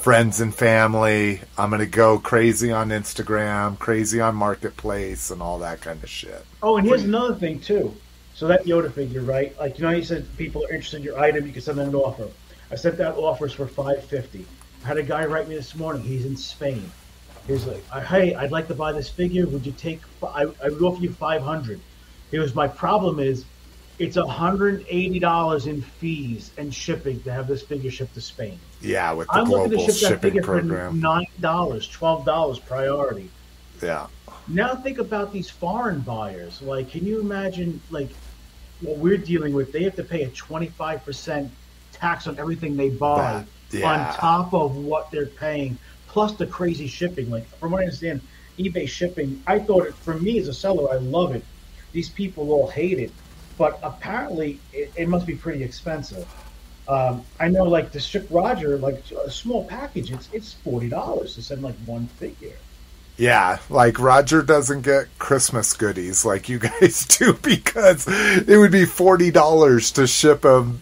friends 0.00 0.40
and 0.40 0.54
family. 0.54 1.42
I'm 1.58 1.70
gonna 1.70 1.86
go 1.86 2.18
crazy 2.18 2.72
on 2.72 2.88
Instagram, 2.88 3.78
crazy 3.78 4.20
on 4.20 4.34
Marketplace, 4.34 5.30
and 5.30 5.42
all 5.42 5.58
that 5.58 5.80
kind 5.82 6.02
of 6.02 6.08
shit. 6.08 6.44
Oh, 6.62 6.78
and 6.78 6.86
here's 6.86 7.04
another 7.04 7.34
thing 7.34 7.60
too. 7.60 7.94
So 8.34 8.48
that 8.48 8.64
Yoda 8.64 8.90
figure, 8.90 9.20
right? 9.20 9.56
Like 9.58 9.78
you 9.78 9.84
know, 9.84 9.90
you 9.90 10.04
said 10.04 10.26
people 10.38 10.64
are 10.64 10.70
interested 10.70 10.98
in 10.98 11.02
your 11.02 11.18
item, 11.18 11.46
you 11.46 11.52
can 11.52 11.62
send 11.62 11.78
them 11.78 11.90
an 11.90 11.94
offer. 11.94 12.28
I 12.70 12.76
sent 12.76 12.98
out 13.00 13.16
offers 13.16 13.52
for 13.52 13.66
five 13.66 14.02
fifty. 14.04 14.46
I 14.84 14.88
had 14.88 14.98
a 14.98 15.02
guy 15.02 15.24
write 15.26 15.48
me 15.48 15.54
this 15.54 15.74
morning. 15.76 16.02
He's 16.02 16.24
in 16.24 16.36
Spain. 16.36 16.90
He's 17.46 17.66
like, 17.66 17.84
uh, 17.90 18.00
"Hey, 18.00 18.34
I'd 18.34 18.50
like 18.50 18.68
to 18.68 18.74
buy 18.74 18.92
this 18.92 19.08
figure. 19.08 19.46
Would 19.46 19.64
you 19.66 19.72
take? 19.72 20.00
I, 20.22 20.42
I 20.62 20.68
would 20.68 20.82
offer 20.82 21.00
you 21.00 21.12
five 21.12 21.42
hundred. 21.42 21.80
He 22.30 22.38
was 22.38 22.54
my 22.54 22.66
problem 22.68 23.18
is, 23.18 23.44
it's 23.98 24.16
hundred 24.16 24.74
and 24.76 24.86
eighty 24.88 25.18
dollars 25.18 25.66
in 25.66 25.82
fees 25.82 26.50
and 26.56 26.74
shipping 26.74 27.20
to 27.22 27.32
have 27.32 27.46
this 27.46 27.62
figure 27.62 27.90
shipped 27.90 28.14
to 28.14 28.20
Spain. 28.20 28.58
Yeah, 28.80 29.12
with 29.12 29.28
the 29.28 29.34
I'm 29.34 29.44
looking 29.50 29.70
global 29.72 29.86
to 29.86 29.92
ship 29.92 30.00
that 30.02 30.08
shipping 30.08 30.30
figure 30.30 30.42
program. 30.42 30.90
for 30.92 30.96
nine 30.96 31.26
dollars, 31.40 31.86
twelve 31.88 32.24
dollars 32.24 32.58
priority. 32.58 33.30
Yeah, 33.82 34.06
Now 34.46 34.76
think 34.76 34.98
about 34.98 35.32
these 35.32 35.50
foreign 35.50 36.00
buyers. 36.00 36.62
Like, 36.62 36.90
can 36.90 37.04
you 37.04 37.20
imagine 37.20 37.80
like 37.90 38.10
what 38.80 38.98
we're 38.98 39.18
dealing 39.18 39.52
with? 39.54 39.72
They 39.72 39.82
have 39.84 39.96
to 39.96 40.04
pay 40.04 40.22
a 40.22 40.28
twenty 40.30 40.68
five 40.68 41.04
percent 41.04 41.50
tax 41.92 42.26
on 42.26 42.38
everything 42.38 42.76
they 42.76 42.88
buy, 42.90 43.16
That- 43.32 43.46
yeah. 43.72 43.90
on 43.90 44.14
top 44.14 44.54
of 44.54 44.76
what 44.76 45.10
they're 45.10 45.26
paying, 45.26 45.78
plus 46.08 46.34
the 46.34 46.46
crazy 46.46 46.86
shipping. 46.86 47.30
Like, 47.30 47.46
from 47.58 47.72
what 47.72 47.80
I 47.80 47.84
understand, 47.84 48.20
eBay 48.58 48.88
shipping. 48.88 49.42
I 49.46 49.58
thought 49.58 49.86
it 49.86 49.94
for 49.94 50.14
me 50.14 50.38
as 50.38 50.48
a 50.48 50.54
seller, 50.54 50.90
I 50.92 50.96
love 50.96 51.34
it. 51.34 51.44
These 51.92 52.08
people 52.10 52.52
all 52.52 52.68
hate 52.68 52.98
it, 52.98 53.12
but 53.58 53.78
apparently 53.82 54.60
it, 54.72 54.92
it 54.96 55.08
must 55.08 55.26
be 55.26 55.34
pretty 55.34 55.62
expensive. 55.62 56.26
Um, 56.88 57.24
I 57.38 57.48
know, 57.48 57.64
like 57.64 57.92
to 57.92 58.00
ship 58.00 58.26
Roger, 58.30 58.76
like 58.78 59.02
a 59.12 59.30
small 59.30 59.64
package, 59.64 60.10
it's 60.10 60.28
it's 60.32 60.52
forty 60.52 60.88
dollars 60.88 61.34
to 61.36 61.42
send 61.42 61.62
like 61.62 61.76
one 61.86 62.08
figure. 62.08 62.56
yeah. 63.16 63.58
Like 63.70 63.98
Roger 63.98 64.42
doesn't 64.42 64.82
get 64.82 65.16
Christmas 65.18 65.72
goodies 65.74 66.24
like 66.24 66.48
you 66.48 66.58
guys 66.58 67.06
do 67.18 67.34
because 67.34 68.06
it 68.08 68.58
would 68.58 68.72
be 68.72 68.84
forty 68.84 69.30
dollars 69.30 69.92
to 69.92 70.06
ship 70.06 70.44
him 70.44 70.80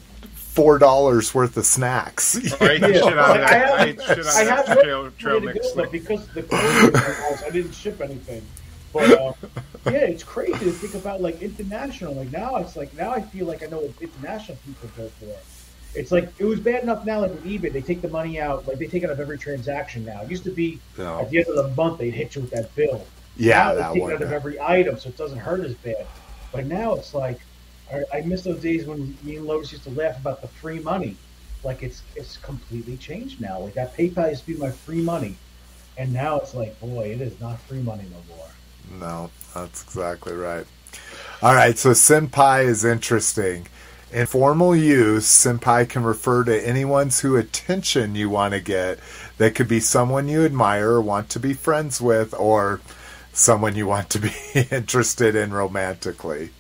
four 0.52 0.78
dollars 0.78 1.34
worth 1.34 1.56
of 1.56 1.64
snacks. 1.64 2.36
I 2.60 2.70
ate 2.72 2.80
Yeah, 2.80 3.04
I 3.04 3.38
that. 3.38 3.50
have- 3.50 3.70
I 3.80 3.84
ate 3.84 4.00
I 4.00 4.42
have 4.44 4.66
trail, 4.80 5.10
trail 5.12 5.40
to 5.40 5.46
mix. 5.46 5.68
go, 5.68 5.76
but 5.76 5.92
because 5.92 6.26
the 6.28 6.42
COVID 6.42 6.92
was, 6.92 7.42
I 7.44 7.50
didn't 7.50 7.72
ship 7.72 8.00
anything. 8.00 8.42
But 8.92 9.10
uh, 9.12 9.32
yeah, 9.86 9.98
it's 10.06 10.24
crazy 10.24 10.52
to 10.58 10.72
think 10.72 10.94
about 10.94 11.20
like 11.22 11.40
international. 11.42 12.14
Like 12.14 12.32
now, 12.32 12.56
it's 12.56 12.74
like 12.76 12.92
now 12.96 13.12
I 13.12 13.20
feel 13.22 13.46
like 13.46 13.62
I 13.62 13.66
know 13.66 13.78
what 13.78 13.92
international 14.00 14.58
people 14.66 14.90
go 14.96 15.08
for. 15.20 15.26
It's 15.94 16.10
like 16.12 16.28
it 16.38 16.44
was 16.44 16.58
bad 16.60 16.82
enough 16.82 17.04
now, 17.04 17.20
like 17.20 17.30
with 17.30 17.44
eBay, 17.44 17.72
they 17.72 17.80
take 17.82 18.00
the 18.02 18.08
money 18.08 18.40
out, 18.40 18.66
like 18.66 18.78
they 18.78 18.86
take 18.86 19.02
it 19.02 19.06
out 19.06 19.12
of 19.12 19.20
every 19.20 19.38
transaction 19.38 20.04
now. 20.04 20.22
It 20.22 20.30
used 20.30 20.44
to 20.44 20.50
be 20.50 20.80
No. 20.98 21.20
at 21.20 21.30
the 21.30 21.38
end 21.38 21.46
of 21.48 21.56
the 21.56 21.68
month 21.76 21.98
they'd 21.98 22.10
hit 22.14 22.34
you 22.34 22.42
with 22.42 22.50
that 22.50 22.74
bill. 22.74 23.04
Yeah, 23.36 23.58
now 23.58 23.72
they 23.74 23.78
that 23.80 23.92
take 23.94 24.02
one. 24.02 24.10
it 24.12 24.14
out 24.16 24.22
of 24.22 24.32
every 24.32 24.60
item, 24.60 24.98
so 24.98 25.08
it 25.08 25.16
doesn't 25.16 25.38
hurt 25.38 25.60
as 25.60 25.74
bad. 25.74 26.06
But 26.52 26.66
now 26.66 26.94
it's 26.94 27.14
like 27.14 27.38
I, 28.12 28.20
miss 28.23 28.43
those 28.43 28.60
days 28.60 28.86
when 28.86 29.17
me 29.23 29.36
and 29.36 29.47
Lois 29.47 29.73
used 29.73 29.85
to 29.85 29.91
laugh 29.91 30.19
about 30.19 30.43
the 30.43 30.49
free 30.49 30.78
money. 30.78 31.17
Like 31.62 31.83
it's 31.83 32.02
it's 32.17 32.36
completely 32.39 32.97
changed 32.97 33.41
now. 33.41 33.60
Like 33.60 33.75
that 33.75 33.97
PayPal 33.97 34.31
used 34.31 34.47
to 34.47 34.52
be 34.55 34.59
my 34.59 34.70
free 34.70 35.02
money, 35.02 35.36
and 35.99 36.12
now 36.12 36.39
it's 36.39 36.55
like, 36.55 36.78
boy, 36.81 37.10
it 37.10 37.20
is 37.20 37.39
not 37.41 37.60
free 37.60 37.83
money 37.83 38.05
no 38.10 38.35
more. 38.35 38.49
No, 38.99 39.31
that's 39.55 39.83
exactly 39.83 40.33
right. 40.33 40.67
All 41.43 41.55
right, 41.55 41.77
so 41.77 41.91
senpai 41.91 42.65
is 42.65 42.85
interesting. 42.85 43.67
In 44.12 44.27
formal 44.27 44.75
use, 44.75 45.27
senpai 45.27 45.89
can 45.89 46.02
refer 46.02 46.44
to 46.44 46.67
anyone's 46.67 47.20
who 47.20 47.36
attention 47.36 48.15
you 48.15 48.28
want 48.28 48.55
to 48.55 48.60
get. 48.60 48.99
That 49.39 49.55
could 49.55 49.69
be 49.69 49.81
someone 49.81 50.28
you 50.28 50.44
admire 50.44 50.93
or 50.93 51.02
want 51.02 51.28
to 51.31 51.41
be 51.41 51.52
friends 51.52 52.01
with, 52.01 52.35
or 52.35 52.81
someone 53.33 53.77
you 53.77 53.86
want 53.86 54.10
to 54.10 54.19
be 54.19 54.33
interested 54.70 55.36
in 55.36 55.52
romantically. 55.52 56.51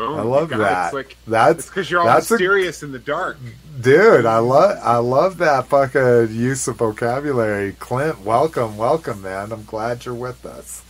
Boom, 0.00 0.18
I 0.18 0.22
love 0.22 0.50
you 0.50 0.56
that. 0.58 0.84
guys, 0.84 0.92
Like, 0.94 1.16
That's 1.26 1.58
it's 1.58 1.68
because 1.68 1.90
you're 1.90 2.00
all 2.00 2.06
that's 2.06 2.30
a- 2.30 2.34
mysterious 2.34 2.82
in 2.82 2.90
the 2.90 2.98
dark. 2.98 3.36
Dude, 3.82 4.24
I 4.24 4.38
love 4.38 4.78
I 4.82 4.96
love 4.96 5.36
that 5.38 5.66
fucking 5.66 6.34
use 6.34 6.66
of 6.68 6.76
vocabulary. 6.76 7.72
Clint, 7.78 8.20
welcome, 8.22 8.78
welcome, 8.78 9.20
man. 9.22 9.52
I'm 9.52 9.64
glad 9.64 10.06
you're 10.06 10.14
with 10.14 10.46
us. 10.46 10.82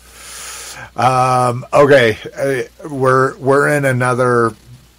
Um, 0.96 1.66
okay, 1.72 2.18
uh, 2.82 2.88
we're 2.88 3.36
we're 3.38 3.68
in 3.76 3.84
another 3.84 4.52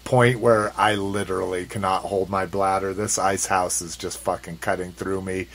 point 0.04 0.42
where 0.42 0.74
I 0.78 0.96
literally 0.96 1.66
cannot 1.66 2.02
hold 2.04 2.30
my 2.30 2.46
bladder. 2.46 2.94
This 2.94 3.18
ice 3.18 3.46
house 3.46 3.82
is 3.82 3.96
just 3.96 4.18
fucking 4.20 4.58
cutting 4.58 4.92
through 4.92 5.22
me. 5.22 5.48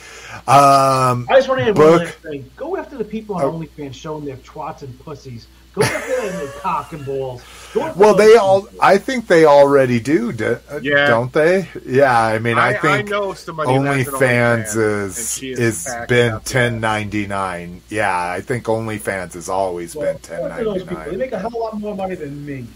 Um, 0.49 1.27
I 1.29 1.35
just 1.35 1.49
want 1.49 1.61
to 1.61 1.67
add 1.69 1.75
Book. 1.75 1.91
one 1.91 2.05
last 2.07 2.15
thing. 2.21 2.51
Go 2.57 2.77
after 2.79 2.97
the 2.97 3.05
people 3.05 3.37
on 3.37 3.43
Oh. 3.45 3.53
OnlyFans 3.53 3.93
showing 3.95 4.25
their 4.25 4.37
twats 4.39 4.81
and 4.83 4.99
pussies. 5.05 5.47
Go 5.75 5.83
after 5.83 6.27
them 6.27 6.37
their 6.39 6.53
cock 6.61 6.93
and 6.95 7.05
balls. 7.05 7.43
Go 7.77 7.83
after 7.83 8.01
well, 8.01 8.15
they 8.15 8.37
all. 8.37 8.67
I 8.81 8.97
think 8.97 9.27
they 9.27 9.45
already 9.45 10.01
do, 10.01 10.33
do 10.33 10.59
Yeah. 10.81 11.09
don't 11.09 11.31
they? 11.31 11.69
Yeah, 11.85 12.19
I 12.19 12.39
mean, 12.39 12.57
I, 12.57 12.71
I, 12.71 12.79
think 12.79 13.11
know 13.11 13.35
somebody 13.35 13.75
who 13.75 13.83
has 13.83 14.07
OnlyFans 14.07 14.77
OnlyFans, 14.77 15.43
is 15.43 15.43
is 15.43 15.95
been 16.09 16.41
ten 16.41 16.81
ninety 16.81 17.27
nine. 17.27 17.83
Yeah, 17.91 18.17
I 18.19 18.41
think 18.41 18.65
OnlyFans 18.65 19.35
has 19.35 19.51
always 19.51 19.95
Well, 19.95 20.11
been 20.15 20.23
ten 20.23 20.49
ninety 20.49 20.65
nine. 20.65 20.65
go 20.65 20.71
after 20.73 20.85
those 20.85 20.87
ninety 20.87 20.95
people. 20.97 21.11
They 21.13 21.17
make 21.19 21.33
a 21.33 21.39
hell 21.39 21.49
of 21.49 21.55
a 21.55 21.59
lot 21.59 21.79
more 21.79 21.95
money 21.95 22.15
than 22.15 22.47
me. 22.47 22.67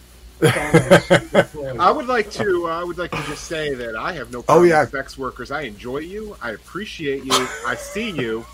I 0.43 1.93
would 1.95 2.07
like 2.07 2.31
to. 2.33 2.67
Uh, 2.69 2.81
I 2.81 2.85
would 2.85 2.99
like 2.99 3.11
to 3.11 3.23
just 3.27 3.45
say 3.45 3.75
that 3.75 3.97
I 3.97 4.12
have 4.12 4.31
no 4.33 4.43
problem 4.43 4.65
Oh, 4.65 4.67
yeah. 4.67 4.83
with 4.83 4.91
sex 4.91 5.17
workers. 5.19 5.51
I 5.51 5.62
enjoy 5.62 5.99
you. 5.99 6.37
I 6.43 6.51
appreciate 6.51 7.25
you. 7.25 7.33
I 7.67 7.75
see 7.75 8.11
you. 8.11 8.45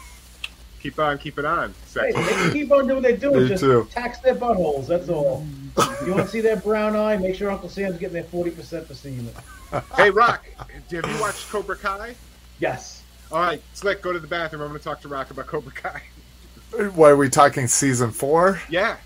Keep 0.81 0.99
on, 0.99 1.19
keep 1.19 1.39
it 1.39 1.45
on. 1.45 1.75
Hey, 1.95 2.13
they 2.13 2.23
can 2.23 2.53
keep 2.53 2.71
on 2.71 2.87
doing 2.87 2.95
what 2.97 3.03
they're 3.03 3.17
doing. 3.17 3.43
Me 3.43 3.49
Just 3.49 3.63
too. 3.63 3.89
tax 3.91 4.19
their 4.21 4.35
buttholes. 4.35 4.87
That's 4.87 5.09
all. 5.09 5.45
you 6.05 6.13
want 6.15 6.25
to 6.25 6.29
see 6.29 6.41
that 6.43 6.63
brown 6.63 6.95
eye? 6.95 7.17
Make 7.17 7.35
sure 7.35 7.51
Uncle 7.51 7.69
Sam's 7.69 7.99
getting 7.99 8.15
their 8.15 8.25
forty 8.25 8.51
percent 8.51 8.87
for 8.87 8.95
seeing 8.95 9.27
it. 9.27 9.37
Hey, 9.97 10.11
Rock, 10.11 10.47
have 10.59 10.91
you 10.91 11.21
watched 11.21 11.49
Cobra 11.51 11.77
Kai? 11.77 12.15
Yes. 12.61 13.03
All 13.33 13.41
right, 13.41 13.61
Slick, 13.75 14.01
go 14.01 14.13
to 14.13 14.21
the 14.21 14.29
bathroom. 14.29 14.63
I'm 14.63 14.69
going 14.69 14.79
to 14.79 14.85
talk 14.85 15.01
to 15.01 15.09
Rock 15.09 15.33
about 15.33 15.49
Cobra 15.49 15.73
Kai. 15.73 16.03
What 16.95 17.11
are 17.11 17.17
we 17.17 17.29
talking? 17.31 17.67
Season 17.69 18.11
four? 18.13 18.61
Yeah. 18.69 18.97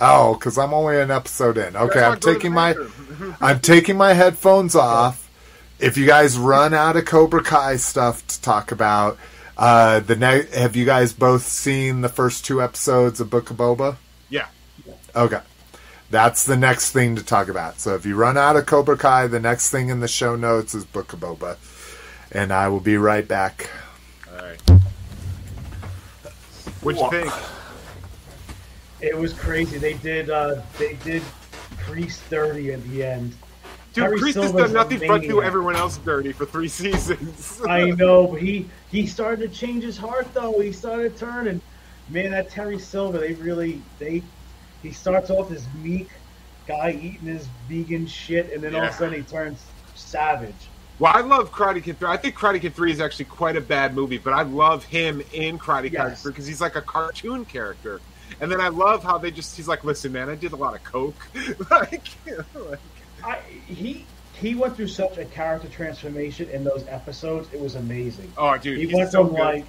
Oh, 0.00 0.34
because 0.34 0.58
I'm 0.58 0.74
only 0.74 0.98
an 1.00 1.10
episode 1.10 1.56
in. 1.58 1.76
Okay, 1.76 2.00
I'm 2.00 2.14
go 2.14 2.18
to 2.18 2.26
the 2.26 2.34
taking 2.34 2.52
my. 2.52 2.74
I'm 3.40 3.60
taking 3.60 3.96
my 3.96 4.12
headphones 4.14 4.74
off. 4.74 5.30
If 5.78 5.96
you 5.96 6.06
guys 6.06 6.38
run 6.38 6.74
out 6.74 6.96
of 6.96 7.04
Cobra 7.06 7.42
Kai 7.42 7.76
stuff 7.76 8.26
to 8.26 8.40
talk 8.42 8.72
about, 8.72 9.16
uh, 9.60 10.00
the 10.00 10.16
ne- 10.16 10.46
have 10.58 10.74
you 10.74 10.86
guys 10.86 11.12
both 11.12 11.42
seen 11.42 12.00
the 12.00 12.08
first 12.08 12.44
two 12.44 12.62
episodes 12.62 13.20
of 13.20 13.28
Book 13.30 13.50
of 13.50 13.58
Boba? 13.58 13.96
yeah. 14.30 14.46
Okay. 15.14 15.40
That's 16.10 16.44
the 16.44 16.56
next 16.56 16.90
thing 16.90 17.14
to 17.16 17.22
talk 17.22 17.48
about. 17.48 17.78
So 17.78 17.94
if 17.94 18.04
you 18.04 18.16
run 18.16 18.36
out 18.36 18.56
of 18.56 18.66
Cobra 18.66 18.96
Kai, 18.96 19.28
the 19.28 19.38
next 19.38 19.70
thing 19.70 19.90
in 19.90 20.00
the 20.00 20.08
show 20.08 20.34
notes 20.34 20.74
is 20.74 20.84
Book 20.84 21.12
of 21.12 21.20
Boba. 21.20 21.56
And 22.32 22.52
I 22.52 22.68
will 22.68 22.80
be 22.80 22.96
right 22.96 23.26
back. 23.26 23.70
All 24.28 24.44
right. 24.44 24.60
What'd 26.80 27.00
you 27.00 27.10
think? 27.10 27.32
It 29.00 29.16
was 29.16 29.32
crazy. 29.32 29.78
They 29.78 29.94
did. 29.94 30.30
Uh, 30.30 30.62
they 30.78 30.94
did 31.04 31.22
Kreese 31.76 32.16
thirty 32.16 32.72
at 32.72 32.82
the 32.84 33.04
end. 33.04 33.34
Dude, 33.92 34.04
Terry 34.04 34.18
Priest 34.18 34.38
has 34.38 34.52
done 34.52 34.72
nothing 34.72 35.00
but 35.06 35.22
do 35.22 35.42
everyone 35.42 35.74
else 35.74 35.98
dirty 35.98 36.32
for 36.32 36.46
three 36.46 36.68
seasons. 36.82 37.60
I 37.66 37.90
know, 37.90 38.28
but 38.28 38.40
he 38.42 38.68
he 38.90 39.06
started 39.06 39.50
to 39.50 39.56
change 39.56 39.82
his 39.82 39.96
heart 39.96 40.32
though. 40.32 40.60
He 40.60 40.72
started 40.72 41.16
turning. 41.16 41.60
Man, 42.08 42.30
that 42.32 42.50
Terry 42.50 42.78
Silver, 42.78 43.18
they 43.18 43.34
really 43.34 43.82
they 43.98 44.22
he 44.82 44.92
starts 44.92 45.30
off 45.30 45.48
this 45.48 45.66
meek 45.82 46.08
guy 46.66 46.92
eating 46.92 47.26
his 47.26 47.48
vegan 47.68 48.06
shit, 48.06 48.52
and 48.52 48.62
then 48.62 48.74
all 48.74 48.82
of 48.84 48.90
a 48.90 48.92
sudden 48.92 49.14
he 49.14 49.22
turns 49.22 49.64
savage. 49.94 50.54
Well, 51.00 51.12
I 51.14 51.22
love 51.22 51.50
Karate 51.50 51.82
Kid 51.82 51.98
3. 51.98 52.08
I 52.08 52.16
think 52.18 52.34
Karate 52.34 52.60
Kid 52.60 52.74
3 52.74 52.92
is 52.92 53.00
actually 53.00 53.24
quite 53.24 53.56
a 53.56 53.60
bad 53.60 53.94
movie, 53.94 54.18
but 54.18 54.34
I 54.34 54.42
love 54.42 54.84
him 54.84 55.22
in 55.32 55.58
Karate 55.58 55.84
Kid 55.84 55.92
Yes. 55.94 56.22
3 56.22 56.32
because 56.32 56.46
he's 56.46 56.60
like 56.60 56.76
a 56.76 56.82
cartoon 56.82 57.46
character. 57.46 58.02
And 58.38 58.52
then 58.52 58.60
I 58.60 58.68
love 58.68 59.02
how 59.02 59.16
they 59.16 59.30
just, 59.30 59.56
he's 59.56 59.66
like, 59.66 59.82
listen, 59.82 60.12
man, 60.12 60.28
I 60.28 60.34
did 60.34 60.52
a 60.52 60.56
lot 60.56 60.74
of 60.74 60.84
Coke. 60.84 61.16
like, 61.70 62.06
you 62.26 62.36
know, 62.54 62.64
like, 62.68 62.78
I 63.24 63.38
he 63.66 64.04
he 64.34 64.54
went 64.54 64.76
through 64.76 64.88
such 64.88 65.18
a 65.18 65.24
character 65.26 65.68
transformation 65.68 66.48
in 66.50 66.64
those 66.64 66.84
episodes. 66.88 67.48
It 67.52 67.60
was 67.60 67.74
amazing. 67.74 68.32
oh, 68.38 68.56
dude, 68.56 68.78
He 68.78 68.94
went 68.94 69.10
so 69.10 69.24
from 69.26 69.36
good. 69.36 69.42
like. 69.42 69.64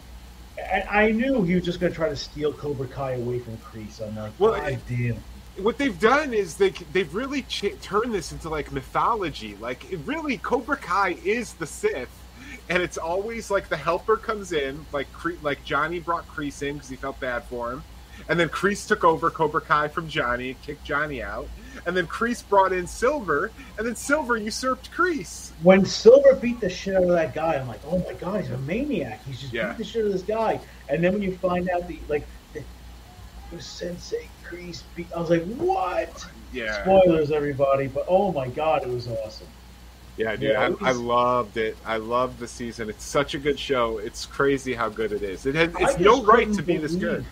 I 0.60 1.06
I 1.06 1.12
knew 1.12 1.44
he 1.44 1.56
was 1.56 1.64
just 1.66 1.80
going 1.80 1.92
to 1.92 1.96
try 1.96 2.10
to 2.10 2.16
steal 2.16 2.54
Cobra 2.54 2.88
Kai 2.88 3.14
away 3.14 3.40
from 3.40 3.58
Kreese. 3.58 4.02
I'm 4.06 4.16
like, 4.16 4.32
Well, 4.38 4.54
God 4.60 4.80
damn. 4.88 5.18
what 5.58 5.78
they've 5.78 6.00
done 6.00 6.34
is 6.34 6.56
they 6.58 6.70
they've 6.94 7.14
really 7.16 7.42
ch- 7.44 7.74
turned 7.82 8.14
this 8.14 8.32
into 8.32 8.50
like 8.50 8.72
mythology. 8.72 9.56
Like 9.60 9.92
it 9.92 10.00
really, 10.06 10.38
Cobra 10.38 10.78
Kai 10.78 11.18
is 11.26 11.54
the 11.54 11.66
Sith, 11.66 12.10
and 12.70 12.84
it's 12.84 12.98
always 12.98 13.50
like 13.50 13.70
the 13.70 13.78
helper 13.78 14.18
comes 14.18 14.52
in, 14.52 14.86
like 14.94 15.12
Cre- 15.14 15.32
like 15.42 15.64
Johnny 15.66 16.00
brought 16.00 16.28
Kreese 16.28 16.62
in 16.62 16.76
because 16.76 16.90
he 16.90 16.96
felt 16.96 17.20
bad 17.20 17.44
for 17.46 17.72
him, 17.72 17.84
and 18.30 18.40
then 18.40 18.50
Kreese 18.50 18.88
took 18.88 19.04
over 19.04 19.30
Cobra 19.32 19.62
Kai 19.62 19.88
from 19.88 20.10
Johnny, 20.10 20.56
kicked 20.64 20.84
Johnny 20.84 21.24
out, 21.24 21.48
and 21.86 21.96
then 21.98 22.08
Kreese 22.08 22.48
brought 22.48 22.72
in 22.74 22.86
Silver, 22.88 23.52
and 23.78 23.86
then 23.88 23.96
Silver 23.96 24.38
usurped 24.38 24.92
Kreese. 24.92 25.52
When 25.64 25.86
Silver 25.86 26.36
beat 26.36 26.60
the 26.60 26.70
shit 26.70 26.96
out 26.96 27.04
of 27.04 27.10
that 27.10 27.34
guy, 27.34 27.56
I'm 27.56 27.68
like, 27.68 27.82
oh 27.86 28.00
my 28.00 28.14
god, 28.14 28.42
he's 28.42 28.52
a 28.52 28.58
maniac. 28.60 29.24
He's 29.26 29.42
just 29.42 29.54
Yeah. 29.54 29.70
beat 29.70 29.78
the 29.80 29.84
shit 29.84 30.02
out 30.04 30.08
of 30.08 30.14
this 30.14 30.24
guy. 30.24 30.60
And 30.90 31.04
then 31.04 31.14
when 31.14 31.22
you 31.22 31.36
find 31.38 31.70
out 31.70 31.88
the 31.88 32.00
like, 32.10 32.26
the, 32.54 32.64
was 33.52 33.66
Sensei 33.66 34.28
Kreese 34.46 34.84
beat, 34.96 35.08
I 35.16 35.20
was 35.20 35.30
like, 35.30 35.44
what? 35.56 36.26
Yeah, 36.54 36.84
Spoilers, 36.84 37.32
everybody, 37.32 37.88
but 37.88 38.06
oh 38.10 38.32
my 38.32 38.48
god, 38.48 38.84
it 38.84 38.90
was 38.90 39.08
awesome. 39.08 39.48
yeah, 40.18 40.36
dude, 40.36 40.52
Yeah, 40.52 40.62
I, 40.62 40.68
it 40.72 40.78
I 40.82 40.92
loved 40.92 41.56
it. 41.58 41.78
I 41.86 41.98
loved 41.98 42.40
the 42.40 42.48
season. 42.48 42.90
It's 42.90 43.06
such 43.06 43.36
a 43.36 43.40
good 43.40 43.58
show. 43.58 44.00
It's 44.00 44.26
crazy 44.26 44.74
how 44.74 44.90
good 44.90 45.14
it 45.14 45.24
is. 45.24 45.46
It 45.46 45.56
has, 45.56 45.72
it's 45.80 45.98
no 46.00 46.24
right 46.24 46.52
to 46.54 46.62
be 46.62 46.76
this 46.78 46.96
good. 46.96 47.24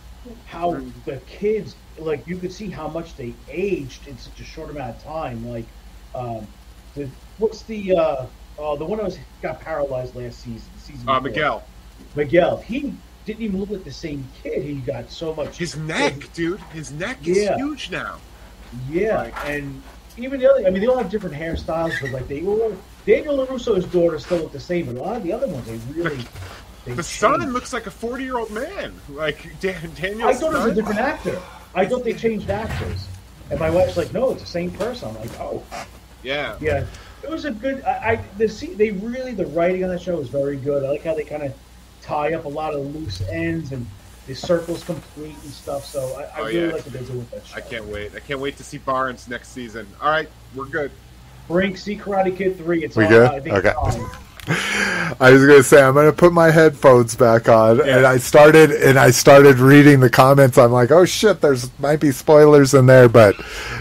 How 0.46 0.82
the 1.06 1.18
kids, 1.28 1.76
like, 2.02 2.28
you 2.28 2.38
could 2.38 2.52
see 2.52 2.70
how 2.70 2.88
much 2.88 3.16
they 3.16 3.34
aged 3.50 4.08
in 4.08 4.18
such 4.18 4.40
a 4.40 4.44
short 4.44 4.70
amount 4.70 4.96
of 4.96 5.04
time. 5.04 5.48
Like, 5.50 5.66
um, 6.16 6.48
the, 6.96 7.10
what's 7.38 7.64
the 7.64 7.96
uh, 7.96 8.26
uh, 8.60 8.76
the 8.76 8.86
one 8.86 8.98
that 8.98 9.06
was 9.06 9.18
got 9.42 9.62
paralyzed 9.62 10.16
last 10.16 10.40
season? 10.40 10.62
Season 10.80 11.08
Uh. 11.08 11.20
Miguel, 11.20 11.64
Miguel, 12.16 12.58
he 12.58 12.94
didn't 13.26 13.42
even 13.44 13.60
look 13.60 13.70
like 13.70 13.84
the 13.84 13.92
same 13.92 14.28
kid. 14.42 14.64
He 14.64 14.76
got 14.76 15.12
so 15.12 15.34
much. 15.36 15.58
his 15.58 15.76
neck, 15.78 16.34
dude, 16.34 16.60
his 16.74 16.92
neck 16.92 17.28
is 17.28 17.38
Yeah. 17.38 17.56
huge 17.58 17.92
now. 17.92 18.18
Yeah, 18.90 19.18
Like- 19.18 19.46
and 19.50 19.82
even 20.18 20.40
the 20.40 20.52
other. 20.52 20.66
I 20.68 20.70
mean, 20.70 20.82
they 20.82 20.88
all 20.88 20.98
have 20.98 21.10
different 21.10 21.36
hairstyles, 21.36 21.94
but 22.02 22.12
like 22.12 22.28
they 22.28 22.46
all. 22.46 22.76
Daniel 23.06 23.38
LaRusso's 23.46 23.86
daughter 23.86 24.20
still 24.20 24.40
look 24.40 24.52
the 24.52 24.60
same, 24.60 24.86
but 24.86 24.96
a 24.96 25.00
lot 25.02 25.16
of 25.16 25.24
the 25.24 25.32
other 25.34 25.48
ones 25.48 25.66
they 25.66 25.78
really. 25.94 26.20
They 26.86 26.94
The 26.94 27.04
son 27.04 27.54
looks 27.54 27.74
like 27.74 27.88
a 27.88 27.92
forty-year-old 27.92 28.52
man. 28.52 28.94
Like 29.10 29.60
Dan, 29.60 29.92
Daniel. 29.96 30.28
I 30.28 30.34
thought 30.34 30.54
it 30.54 30.58
was 30.58 30.66
a 30.68 30.74
different 30.76 31.00
actor. 31.00 31.42
I 31.76 31.86
thought 31.86 32.04
they 32.04 32.14
changed 32.14 32.50
actors, 32.50 33.08
and 33.52 33.60
my 33.60 33.70
wife's 33.70 33.98
like, 33.98 34.12
"No, 34.14 34.32
it's 34.32 34.42
the 34.42 34.48
same 34.48 34.72
person." 34.72 35.10
I'm 35.10 35.16
like, 35.20 35.40
"Oh, 35.40 35.64
Yeah, 36.24 36.56
yeah." 36.60 36.86
It 37.24 37.30
was 37.30 37.46
a 37.46 37.52
good. 37.52 37.84
I, 37.84 37.92
I 38.12 38.20
the 38.38 38.48
see 38.48 38.74
they 38.74 38.92
really 38.92 39.34
the 39.34 39.46
writing 39.48 39.84
on 39.84 39.90
the 39.90 40.00
show 40.00 40.20
is 40.20 40.30
very 40.30 40.58
good. 40.58 40.84
I 40.84 40.90
like 40.90 41.04
how 41.04 41.14
they 41.16 41.24
kind 41.26 41.44
of 41.44 41.54
tie 42.02 42.34
up 42.34 42.46
a 42.46 42.50
lot 42.50 42.74
of 42.74 42.96
loose 42.96 43.22
ends 43.30 43.72
and 43.72 43.86
the 44.26 44.34
circle's 44.34 44.84
complete 44.84 45.36
and 45.44 45.52
stuff. 45.52 45.86
So 45.86 46.00
I, 46.18 46.24
I 46.24 46.40
Oh, 46.40 46.46
really 46.46 46.60
yeah. 46.68 46.74
like 46.74 46.86
what 46.86 46.94
they 46.94 47.04
do 47.04 47.14
with 47.14 47.30
that 47.32 47.46
show. 47.46 47.58
I 47.58 47.62
can't 47.62 47.86
wait. 47.86 48.16
I 48.16 48.20
can't 48.20 48.40
wait 48.40 48.56
to 48.58 48.64
see 48.64 48.78
Barnes 48.78 49.28
next 49.28 49.50
season. 49.50 49.86
All 50.02 50.10
right, 50.10 50.30
we're 50.56 50.66
good. 50.66 50.92
Brink, 51.48 51.78
see 51.78 51.98
Karate 51.98 52.36
Kid 52.36 52.58
three. 52.58 52.84
It's 52.84 52.96
We 52.96 53.06
on, 53.06 53.10
good? 53.10 53.30
I 53.32 53.40
think 53.40 53.56
Okay. 53.58 53.74
It's 54.50 55.12
on. 55.22 55.28
I 55.28 55.32
was 55.32 55.46
gonna 55.46 55.64
say 55.64 55.82
I'm 55.82 55.94
gonna 55.94 56.14
put 56.14 56.34
my 56.34 56.52
headphones 56.52 57.16
back 57.16 57.50
on, 57.50 57.82
and 57.82 58.06
I 58.06 58.18
started 58.18 58.72
and 58.72 58.98
I 59.00 59.12
started 59.12 59.58
reading 59.60 60.00
the 60.00 60.10
comments. 60.10 60.58
I'm 60.58 60.72
like, 60.72 60.92
oh 60.92 61.06
shit, 61.06 61.42
there's 61.42 61.70
might 61.80 62.00
be 62.00 62.12
spoilers 62.12 62.74
in 62.74 62.86
there, 62.86 63.10
but 63.10 63.36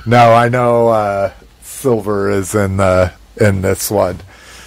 no, 0.07 0.33
I 0.33 0.49
know 0.49 0.89
uh, 0.89 1.33
Silver 1.63 2.31
is 2.31 2.55
in 2.55 2.77
the 2.79 3.13
in 3.41 3.63
this 3.63 3.91
one. 3.91 4.19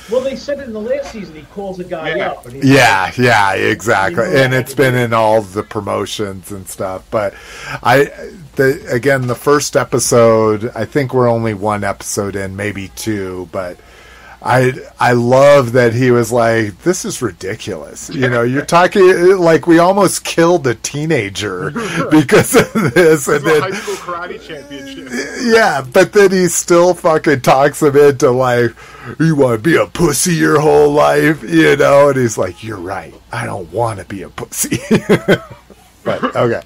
Well, 0.09 0.19
they 0.21 0.35
said 0.35 0.59
in 0.59 0.73
the 0.73 0.81
last 0.81 1.13
season. 1.13 1.35
He 1.35 1.43
calls 1.43 1.79
a 1.79 1.85
guy 1.85 2.15
Yeah. 2.15 2.31
up. 2.31 2.45
And 2.45 2.55
he's 2.55 2.65
Yeah, 2.65 3.11
yeah, 3.17 3.53
exactly. 3.53 4.25
And 4.41 4.53
it's 4.53 4.73
been 4.73 4.93
in 4.93 5.13
all 5.13 5.41
the 5.41 5.63
promotions 5.63 6.51
and 6.51 6.67
stuff. 6.67 7.07
But 7.09 7.33
I, 7.81 8.05
the 8.57 8.85
again, 8.91 9.27
the 9.27 9.35
first 9.35 9.77
episode. 9.77 10.69
I 10.75 10.83
think 10.83 11.13
we're 11.13 11.29
only 11.29 11.53
one 11.53 11.85
episode 11.85 12.35
in, 12.35 12.55
maybe 12.57 12.89
two, 12.89 13.47
but. 13.53 13.77
I 14.41 14.73
I 14.99 15.13
love 15.13 15.73
that 15.73 15.93
he 15.93 16.09
was 16.09 16.31
like, 16.31 16.81
"This 16.81 17.05
is 17.05 17.21
ridiculous." 17.21 18.09
You 18.09 18.27
know, 18.27 18.41
you're 18.41 18.65
talking 18.65 19.37
like 19.37 19.67
we 19.67 19.77
almost 19.77 20.23
killed 20.23 20.65
a 20.65 20.73
teenager 20.73 21.69
because 22.11 22.55
of 22.55 22.93
this, 22.93 23.27
and 23.27 23.45
a 23.45 23.61
high 23.61 23.69
then 23.69 23.81
school 23.81 23.95
karate 23.95 24.41
championship. 24.41 25.09
yeah, 25.43 25.85
but 25.93 26.13
then 26.13 26.31
he 26.31 26.47
still 26.47 26.93
fucking 26.93 27.41
talks 27.41 27.81
him 27.81 27.95
into 27.95 28.31
like, 28.31 28.71
you 29.19 29.35
want 29.35 29.63
to 29.63 29.69
be 29.69 29.75
a 29.75 29.85
pussy 29.85 30.33
your 30.33 30.59
whole 30.59 30.91
life, 30.91 31.43
you 31.43 31.75
know? 31.75 32.09
And 32.09 32.17
he's 32.17 32.37
like, 32.37 32.63
you're 32.63 32.77
right. 32.77 33.13
I 33.31 33.45
don't 33.45 33.71
want 33.71 33.99
to 33.99 34.05
be 34.05 34.23
a 34.23 34.29
pussy. 34.29 34.77
but 36.03 36.23
okay. 36.35 36.61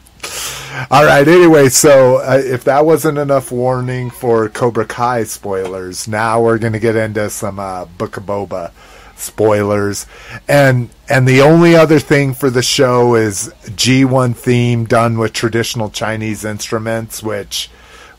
All 0.92 1.06
right. 1.06 1.26
Anyway, 1.26 1.70
so 1.70 2.18
uh, 2.18 2.42
if 2.44 2.66
that 2.66 2.86
wasn't 2.86 3.18
enough 3.18 3.50
warning 3.52 4.10
for 4.10 4.50
Cobra 4.50 4.86
Kai 4.86 5.24
spoilers, 5.24 6.06
now 6.06 6.42
we're 6.42 6.58
going 6.58 6.74
to 6.74 6.80
get 6.80 6.98
into 6.98 7.30
some 7.30 7.60
uh, 7.60 7.86
Book 7.86 8.18
of 8.18 8.24
Boba 8.24 8.72
spoilers, 9.16 10.06
and 10.50 10.90
and 11.08 11.26
the 11.28 11.42
only 11.42 11.76
other 11.76 12.00
thing 12.00 12.34
for 12.34 12.50
the 12.50 12.62
show 12.62 13.16
is 13.16 13.54
G1 13.64 14.36
theme 14.36 14.84
done 14.84 15.18
with 15.18 15.32
traditional 15.32 15.90
Chinese 15.90 16.44
instruments, 16.44 17.24
which 17.24 17.70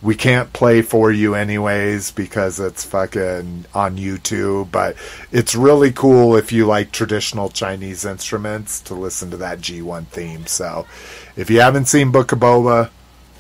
we 0.07 0.15
can't 0.15 0.53
play 0.53 0.83
for 0.83 1.11
you 1.11 1.35
anyways 1.35 2.13
because 2.13 2.61
it's 2.61 2.85
fucking 2.85 3.65
on 3.75 3.97
YouTube. 3.97 4.71
But 4.71 4.95
it's 5.33 5.57
really 5.57 5.91
cool 5.91 6.37
if 6.37 6.53
you 6.53 6.65
like 6.65 6.93
traditional 6.93 7.49
Chinese 7.49 8.05
instruments 8.05 8.81
to 8.83 8.95
listen 8.95 9.33
to 9.33 9.37
that 9.39 9.59
G1 9.59 10.07
theme. 10.07 10.47
So 10.47 10.87
if 11.35 11.51
you 11.51 11.61
haven't 11.61 11.87
seen 11.87 12.13
Book 12.13 12.31
of 12.31 12.39
Boba, 12.39 12.91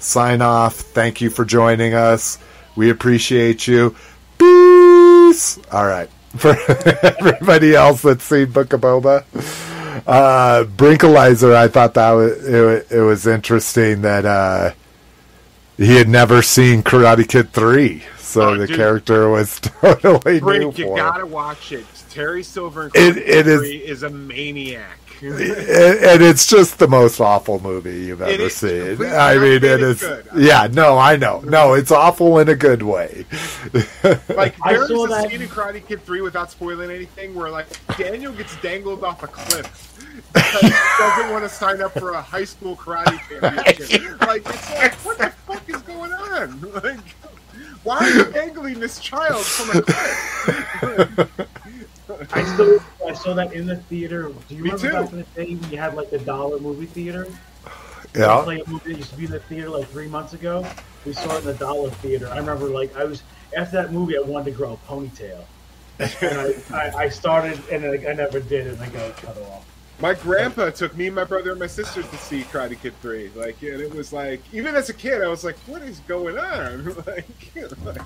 sign 0.00 0.42
off. 0.42 0.74
Thank 0.74 1.20
you 1.20 1.30
for 1.30 1.44
joining 1.44 1.94
us. 1.94 2.36
We 2.74 2.90
appreciate 2.90 3.68
you. 3.68 3.94
Peace. 4.36 5.60
All 5.70 5.86
right. 5.86 6.10
For 6.36 6.54
everybody 7.02 7.74
else 7.74 8.02
that's 8.02 8.24
seen 8.24 8.50
Book 8.50 8.74
of 8.74 8.82
Boba, 8.82 9.24
uh, 10.06 10.64
Brinkalizer, 10.64 11.54
I 11.54 11.68
thought 11.68 11.94
that 11.94 12.10
was, 12.10 12.46
it, 12.46 12.86
it 12.90 13.00
was 13.00 13.26
interesting 13.26 14.02
that 14.02 14.26
uh, 14.26 14.72
he 15.76 15.96
had 15.96 16.08
never 16.08 16.42
seen 16.42 16.82
Karate 16.82 17.28
Kid 17.28 17.52
3. 17.52 18.02
So 18.18 18.50
Oh, 18.50 18.56
the 18.58 18.66
dude. 18.66 18.76
character 18.76 19.28
was 19.30 19.58
totally 19.60 20.34
new 20.34 20.40
Brink, 20.40 20.74
for 20.74 20.80
you 20.80 20.96
gotta 20.96 21.24
watch 21.26 21.72
it. 21.72 21.86
Terry 22.10 22.42
Silver 22.42 22.84
in 22.86 22.90
It- 22.94 23.14
Karate 23.14 23.16
it 23.16 23.44
Kid 23.44 23.90
is- 23.90 24.02
a 24.02 24.10
maniac. 24.10 24.98
and, 25.22 25.32
and 25.40 26.22
it's 26.22 26.46
just 26.46 26.78
the 26.78 26.86
most 26.86 27.20
awful 27.20 27.58
movie 27.62 28.00
you've 28.04 28.20
ever 28.20 28.30
is 28.42 28.54
seen. 28.54 29.02
I 29.02 29.38
mean, 29.38 29.64
it 29.64 29.64
is. 29.64 30.00
good. 30.02 30.26
Yeah, 30.36 30.68
no, 30.70 30.98
I 30.98 31.16
know. 31.16 31.40
No, 31.40 31.72
it's 31.72 31.90
awful 31.90 32.38
in 32.38 32.50
a 32.50 32.54
good 32.54 32.82
way. 32.82 33.24
Like 34.28 34.54
I 34.62 34.74
there 34.74 34.82
is 34.82 34.88
saw 34.88 35.04
a 35.06 35.08
that- 35.08 35.30
scene 35.30 35.40
in 35.40 35.48
Karate 35.48 35.86
Kid 35.86 36.02
Three 36.04 36.20
without 36.20 36.50
spoiling 36.50 36.90
anything 36.90 37.34
where 37.34 37.50
like 37.50 37.66
Daniel 37.96 38.32
gets 38.32 38.54
dangled 38.60 39.02
off 39.04 39.22
a 39.22 39.26
cliff 39.26 39.94
because 39.95 39.95
he 39.95 39.95
doesn't 40.34 41.30
want 41.32 41.44
to 41.44 41.48
sign 41.48 41.80
up 41.82 41.92
for 41.98 42.12
a 42.12 42.22
high 42.22 42.44
school 42.44 42.76
karate 42.76 43.18
championship. 43.28 44.20
like 44.26 44.42
it's 44.46 44.70
like 44.74 44.94
what 45.04 45.18
the 45.18 45.30
fuck 45.30 45.68
is 45.68 45.82
going 45.82 46.12
on? 46.12 46.60
Like 46.82 47.00
why 47.84 47.98
are 47.98 48.10
you 48.10 48.24
dangling 48.32 48.80
this 48.80 48.98
child 48.98 49.44
from 49.44 49.78
a 49.78 49.82
cliff? 49.82 51.48
I 52.32 52.44
still 52.54 52.78
I 53.06 53.12
saw 53.14 53.34
that 53.34 53.52
in 53.52 53.66
the 53.66 53.76
theater. 53.76 54.30
Do 54.48 54.54
you 54.54 54.64
Me 54.64 54.70
remember 54.70 54.88
too. 54.88 55.04
back 55.04 55.12
in 55.12 55.18
the 55.18 55.44
day 55.44 55.54
when 55.54 55.70
you 55.70 55.78
had 55.78 55.94
like 55.94 56.10
the 56.10 56.18
dollar 56.18 56.58
movie 56.58 56.86
theater? 56.86 57.26
yeah. 58.14 58.40
Play 58.42 58.60
a 58.60 58.68
movie 58.68 58.92
that 58.92 58.98
used 58.98 59.10
to 59.10 59.16
be 59.16 59.24
in 59.26 59.30
the 59.30 59.40
theater 59.40 59.70
like 59.70 59.88
three 59.88 60.08
months 60.08 60.32
ago. 60.32 60.66
We 61.04 61.12
saw 61.12 61.36
it 61.36 61.40
in 61.40 61.44
the 61.44 61.54
dollar 61.54 61.90
theater. 61.90 62.28
I 62.28 62.38
remember 62.38 62.66
like 62.66 62.94
I 62.96 63.04
was 63.04 63.22
after 63.56 63.76
that 63.82 63.92
movie 63.92 64.16
I 64.16 64.20
wanted 64.20 64.46
to 64.46 64.50
grow 64.52 64.72
a 64.72 64.90
ponytail. 64.90 65.44
and 65.98 66.38
I, 66.38 66.76
I, 66.76 66.96
I 67.04 67.08
started 67.08 67.60
and 67.70 67.84
I, 67.84 68.10
I 68.10 68.14
never 68.14 68.40
did 68.40 68.66
and 68.66 68.80
I 68.80 68.88
got 68.88 69.16
cut 69.16 69.38
off. 69.38 69.64
My 69.98 70.12
grandpa 70.14 70.70
took 70.70 70.94
me, 70.96 71.08
my 71.08 71.24
brother, 71.24 71.52
and 71.52 71.60
my 71.60 71.66
sisters 71.66 72.06
to 72.10 72.16
see 72.18 72.42
Karate 72.42 72.78
Kid 72.80 72.92
Three. 73.00 73.30
Like, 73.34 73.60
and 73.62 73.80
it 73.80 73.94
was 73.94 74.12
like, 74.12 74.42
even 74.52 74.74
as 74.76 74.90
a 74.90 74.94
kid, 74.94 75.22
I 75.22 75.28
was 75.28 75.42
like, 75.42 75.56
"What 75.66 75.80
is 75.82 76.00
going 76.00 76.38
on?" 76.38 76.84
like, 77.06 77.26
like 77.84 78.02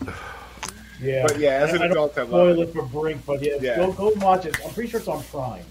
Yeah, 1.00 1.24
But 1.26 1.38
yeah, 1.40 1.50
as 1.54 1.72
an 1.72 1.82
I, 1.82 1.86
I 1.86 1.88
adult, 1.88 2.16
I 2.16 2.22
love 2.22 2.28
spoil 2.28 2.60
it. 2.60 2.68
it 2.68 2.72
for 2.74 2.82
Brink, 2.82 3.26
but 3.26 3.42
yeah, 3.42 3.54
Yeah. 3.60 3.76
go 3.76 3.92
go 3.92 4.10
watch 4.16 4.46
it. 4.46 4.56
I'm 4.64 4.72
pretty 4.72 4.88
sure 4.90 5.00
it's 5.00 5.08
on 5.08 5.22
Prime. 5.24 5.64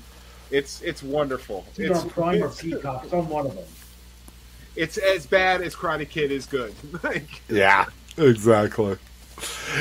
it's 0.51 0.81
it's 0.81 1.01
wonderful. 1.01 1.64
It's 1.69 1.80
either 1.80 1.91
It's 1.93 2.01
on 2.03 2.09
Prime 2.09 2.35
or 2.43 2.48
it's- 2.48 2.61
Peacock. 2.61 3.03
It's 3.06 3.14
on 3.14 3.30
one 3.30 3.45
of 3.45 3.56
them. 3.56 3.65
It's 4.75 4.98
as 4.98 5.25
bad 5.25 5.61
as 5.61 5.73
Karate 5.75 6.07
Kid 6.09 6.31
is 6.31 6.45
good. 6.45 6.73
like, 7.03 7.41
Yeah, 7.48 7.85
exactly. 8.17 8.98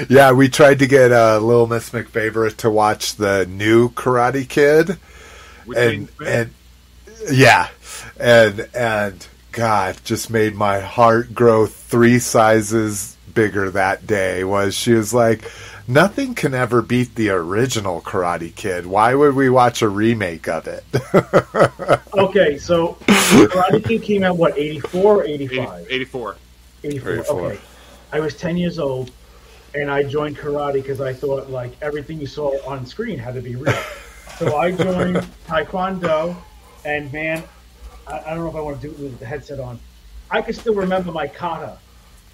Yeah, 0.09 0.31
we 0.33 0.49
tried 0.49 0.79
to 0.79 0.87
get 0.87 1.11
uh, 1.11 1.39
Little 1.41 1.67
Miss 1.67 1.91
McFavorite 1.91 2.57
to 2.59 2.71
watch 2.71 3.17
the 3.17 3.45
new 3.47 3.91
Karate 3.91 4.49
Kid, 4.49 4.89
with 4.89 4.99
and 5.77 6.09
and 6.25 6.51
yeah, 7.31 7.69
and 8.19 8.69
and 8.75 9.27
God 9.53 9.99
just 10.05 10.31
made 10.31 10.55
my 10.55 10.81
heart 10.81 11.35
grow 11.35 11.67
three 11.67 12.19
sizes 12.19 13.17
bigger 13.35 13.71
that 13.71 14.07
day. 14.07 14.45
Was 14.45 14.75
she 14.75 14.93
was 14.93 15.13
like, 15.13 15.51
nothing 15.87 16.35
can 16.35 16.55
ever 16.55 16.83
beat 16.83 17.15
the 17.15 17.31
original 17.31 18.01
Karate 18.01 18.55
Kid. 18.55 18.87
Why 18.87 19.15
would 19.15 19.35
we 19.35 19.51
watch 19.51 19.83
a 19.83 19.89
remake 19.89 20.49
of 20.49 20.67
it? 20.67 20.85
Okay, 22.19 22.59
so 22.59 22.95
Karate 23.05 23.85
Kid 23.85 24.03
came 24.03 24.25
out 24.25 24.37
what 24.37 24.59
84 24.59 25.15
or 25.15 25.25
80 25.25 25.45
85? 25.45 25.87
84. 25.89 26.37
84. 26.83 27.13
84. 27.13 27.37
Okay. 27.37 27.61
I 28.11 28.19
was 28.19 28.35
10 28.35 28.57
years 28.57 28.81
old 28.81 29.13
and 29.75 29.91
I 29.91 30.03
joined 30.03 30.37
karate 30.37 30.75
because 30.75 31.01
I 31.01 31.13
thought 31.13 31.51
like 31.51 31.73
everything 31.83 32.21
you 32.21 32.27
saw 32.27 32.51
on 32.67 32.87
screen 32.87 33.19
had 33.19 33.35
to 33.35 33.41
be 33.41 33.57
real. 33.57 33.75
so 34.39 34.57
I 34.57 34.71
joined 34.71 35.17
Taekwondo 35.47 36.37
and 36.85 37.13
man, 37.13 37.43
I, 38.07 38.21
I 38.21 38.35
don't 38.35 38.39
know 38.39 38.49
if 38.49 38.55
I 38.55 38.61
want 38.61 38.81
to 38.81 38.89
do 38.89 38.95
it 38.95 38.99
with 38.99 39.19
the 39.19 39.27
headset 39.27 39.59
on. 39.59 39.81
I 40.31 40.43
can 40.43 40.55
still 40.55 40.75
remember 40.75 41.11
my 41.11 41.27
kata 41.27 41.79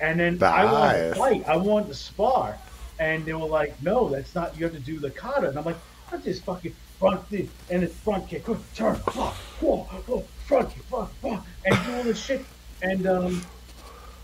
And 0.01 0.19
then 0.21 0.39
The 0.39 0.47
I 0.47 0.65
wanted 0.65 1.09
to 1.09 1.15
fight. 1.15 1.45
I 1.49 1.57
wanted 1.57 1.89
to 1.89 1.95
spar. 1.95 2.59
And 2.99 3.25
they 3.25 3.33
were 3.33 3.47
like, 3.47 3.81
no, 3.83 4.09
that's 4.09 4.35
not, 4.35 4.57
you 4.59 4.65
have 4.65 4.75
to 4.75 4.81
do 4.81 4.99
the 4.99 5.11
kata. 5.11 5.49
And 5.49 5.59
I'm 5.59 5.65
like, 5.65 5.79
I 6.13 6.19
just 6.19 6.45
fucking 6.45 6.75
front 6.99 7.29
the, 7.31 7.49
and 7.71 7.83
then 7.83 7.89
front 7.89 8.29
kick, 8.29 8.45
turn, 8.75 8.97
whoa, 8.97 9.33
whoa, 9.61 10.25
front 10.47 10.71
kick, 10.71 10.85
and 11.23 11.87
do 11.87 11.95
all 11.95 12.03
this 12.05 12.23
shit. 12.23 12.45
And 12.83 13.07
um, 13.07 13.43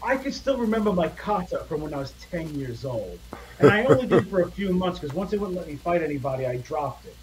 I 0.02 0.17
can 0.17 0.33
still 0.33 0.59
remember 0.59 0.92
my 0.92 1.09
kata 1.09 1.65
from 1.68 1.81
when 1.81 1.94
I 1.94 1.99
was 1.99 2.12
10 2.31 2.55
years 2.55 2.84
old. 2.84 3.18
And 3.59 3.70
I 3.70 3.84
only 3.84 4.07
did 4.07 4.26
it 4.26 4.31
for 4.31 4.42
a 4.42 4.50
few 4.50 4.73
months 4.73 4.99
because 4.99 5.15
once 5.15 5.31
they 5.31 5.39
wouldn't 5.39 5.59
let 5.59 5.67
me 5.67 5.76
fight 5.76 6.02
anybody, 6.02 6.47
I 6.47 6.59
dropped 6.59 7.07
it. 7.07 7.17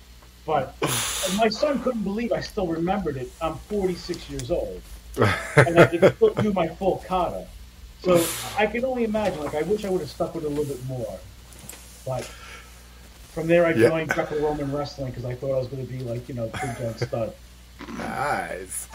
But 0.48 0.74
my 1.38 1.50
son 1.50 1.82
couldn't 1.84 2.04
believe 2.04 2.32
I 2.32 2.40
still 2.42 2.66
remembered 2.68 3.18
it. 3.18 3.30
I'm 3.42 3.56
46 3.70 4.30
years 4.30 4.50
old. 4.50 4.82
And 5.58 5.78
I 5.80 5.86
can 5.88 6.16
still 6.16 6.34
do 6.36 6.54
my 6.54 6.68
full 6.70 7.04
kata. 7.08 7.46
So 8.02 8.24
I 8.58 8.66
can 8.68 8.86
only 8.86 9.04
imagine, 9.04 9.44
like, 9.44 9.56
I 9.56 9.64
wish 9.64 9.84
I 9.84 9.90
would 9.90 10.00
have 10.02 10.10
stuck 10.10 10.34
with 10.36 10.46
it 10.46 10.48
a 10.48 10.50
little 10.50 10.66
bit 10.74 10.84
more. 10.86 11.20
But 12.06 12.24
from 13.34 13.48
there, 13.48 13.66
I 13.66 13.74
Yeah. 13.74 13.90
joined 13.90 14.10
Greco 14.10 14.40
Roman 14.40 14.72
wrestling 14.72 15.10
because 15.12 15.26
I 15.26 15.36
thought 15.36 15.54
I 15.54 15.58
was 15.60 15.68
going 15.68 15.86
to 15.86 15.92
be, 15.92 16.00
like, 16.00 16.30
you 16.30 16.36
know, 16.36 16.46
big 16.48 16.78
giant 16.78 17.00
stud. 17.02 17.34
Nice. 17.98 18.88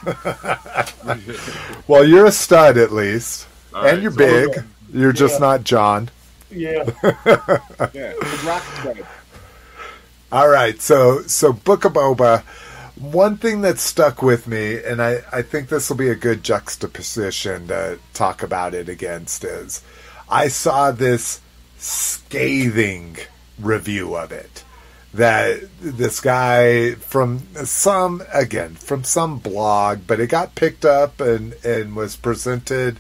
well, 1.87 2.05
you're 2.05 2.27
a 2.27 2.33
stud 2.33 2.79
at 2.79 2.93
least, 2.93 3.47
All 3.75 3.81
and 3.85 3.93
right, 3.93 4.03
you're 4.03 4.13
so- 4.13 4.17
big. 4.19 4.65
You're 4.93 5.13
just 5.13 5.35
Yeah. 5.35 5.47
not 5.47 5.65
John. 5.65 6.11
Yeah. 6.51 6.85
Yeah, 7.95 8.13
rock 8.45 8.63
stud. 8.81 9.07
All 10.33 10.49
right, 10.49 10.81
so 10.81 11.21
so 11.25 11.53
Book 11.53 11.85
of 11.85 11.93
Boba. 11.93 12.43
One 12.97 13.37
thing 13.37 13.61
that 13.61 13.79
stuck 13.79 14.23
with 14.23 14.47
me, 14.47 14.83
and 14.83 15.03
I, 15.03 15.19
I 15.31 15.43
think 15.43 15.69
this 15.69 15.91
will 15.91 15.99
be 15.99 16.09
a 16.09 16.15
good 16.15 16.43
juxtaposition 16.43 17.69
to 17.69 17.99
talk 18.15 18.43
about 18.43 18.73
it 18.73 18.89
against, 18.89 19.45
is 19.45 19.83
I 20.31 20.49
saw 20.49 20.91
this 20.91 21.43
scathing 21.77 23.19
review 23.59 24.17
of 24.17 24.33
it. 24.33 24.65
That 25.13 25.69
this 25.79 26.19
guy 26.21 26.93
from 26.95 27.41
some 27.67 28.23
again 28.33 28.77
from 28.77 29.05
some 29.05 29.39
blog, 29.39 30.07
but 30.07 30.19
it 30.19 30.29
got 30.29 30.55
picked 30.55 30.87
up 30.87 31.21
and 31.21 31.53
and 31.63 31.95
was 31.95 32.17
presented 32.17 32.99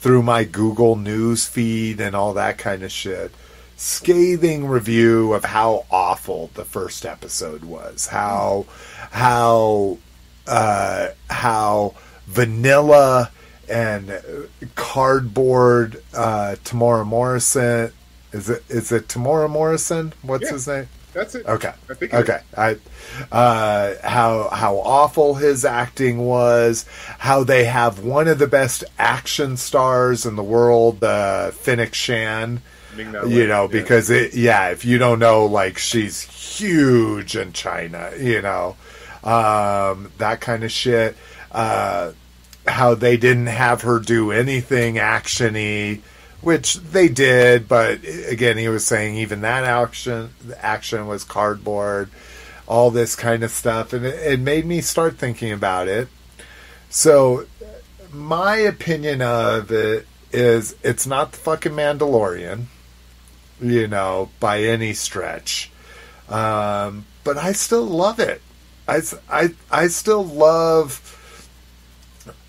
through 0.00 0.22
my 0.22 0.44
Google 0.44 0.96
News 0.96 1.46
feed 1.46 1.98
and 1.98 2.14
all 2.14 2.34
that 2.34 2.58
kind 2.58 2.82
of 2.82 2.92
shit 2.92 3.32
scathing 3.76 4.66
review 4.66 5.32
of 5.34 5.44
how 5.44 5.84
awful 5.90 6.50
the 6.54 6.64
first 6.64 7.04
episode 7.06 7.64
was. 7.64 8.06
How 8.08 8.66
how 9.10 9.98
uh, 10.46 11.08
how 11.30 11.94
vanilla 12.26 13.30
and 13.68 14.12
cardboard 14.74 16.02
uh, 16.14 16.56
Temuera 16.64 17.06
Morrison 17.06 17.92
is 18.32 18.48
it 18.50 18.62
is 18.68 18.92
it 18.92 19.08
Temuera 19.08 19.48
Morrison? 19.50 20.12
What's 20.22 20.44
Yeah. 20.44 20.52
his 20.52 20.68
name? 20.68 20.88
That's 21.12 21.34
it. 21.36 21.46
Okay. 21.46 21.72
I 21.88 21.94
think 21.94 22.12
it 22.12 22.16
is. 22.16 22.22
Okay. 22.28 22.40
I 22.56 22.76
uh 23.30 23.94
how 24.02 24.48
how 24.50 24.78
awful 24.78 25.34
his 25.36 25.64
acting 25.64 26.18
was, 26.26 26.86
how 27.18 27.44
they 27.44 27.64
have 27.64 28.00
one 28.00 28.26
of 28.26 28.38
the 28.40 28.48
best 28.48 28.82
action 28.98 29.56
stars 29.56 30.26
in 30.26 30.34
the 30.34 30.42
world, 30.42 31.04
uh 31.04 31.52
Fennec 31.52 31.94
Shand. 31.94 32.60
You 33.26 33.46
know, 33.46 33.62
yeah. 33.62 33.66
because 33.66 34.10
it 34.10 34.34
yeah, 34.34 34.70
if 34.70 34.84
you 34.84 34.98
don't 34.98 35.18
know 35.18 35.46
like 35.46 35.78
she's 35.78 36.22
huge 36.22 37.36
in 37.36 37.52
China, 37.52 38.12
you 38.18 38.42
know. 38.42 38.76
Um 39.22 40.12
that 40.18 40.40
kind 40.40 40.64
of 40.64 40.70
shit. 40.70 41.16
Uh 41.50 42.12
how 42.66 42.94
they 42.94 43.16
didn't 43.16 43.46
have 43.46 43.82
her 43.82 43.98
do 43.98 44.32
anything 44.32 44.94
actiony 44.94 46.00
which 46.44 46.74
they 46.74 47.08
did, 47.08 47.66
but 47.66 48.00
again, 48.28 48.58
he 48.58 48.68
was 48.68 48.86
saying 48.86 49.16
even 49.16 49.40
that 49.40 49.64
action 49.64 50.30
action 50.58 51.06
was 51.06 51.24
cardboard, 51.24 52.10
all 52.66 52.90
this 52.90 53.16
kind 53.16 53.42
of 53.42 53.50
stuff, 53.50 53.92
and 53.92 54.04
it, 54.04 54.32
it 54.32 54.40
made 54.40 54.66
me 54.66 54.80
start 54.80 55.16
thinking 55.16 55.52
about 55.52 55.88
it. 55.88 56.08
So, 56.90 57.46
my 58.12 58.56
opinion 58.56 59.22
of 59.22 59.72
it 59.72 60.06
is, 60.32 60.76
it's 60.82 61.06
not 61.06 61.32
the 61.32 61.38
fucking 61.38 61.72
Mandalorian, 61.72 62.66
you 63.60 63.86
know, 63.88 64.30
by 64.40 64.62
any 64.62 64.92
stretch, 64.94 65.70
um, 66.28 67.04
but 67.24 67.36
I 67.38 67.52
still 67.52 67.84
love 67.84 68.18
it. 68.20 68.40
I, 68.86 69.00
I, 69.30 69.48
I 69.70 69.86
still 69.88 70.24
love. 70.24 71.10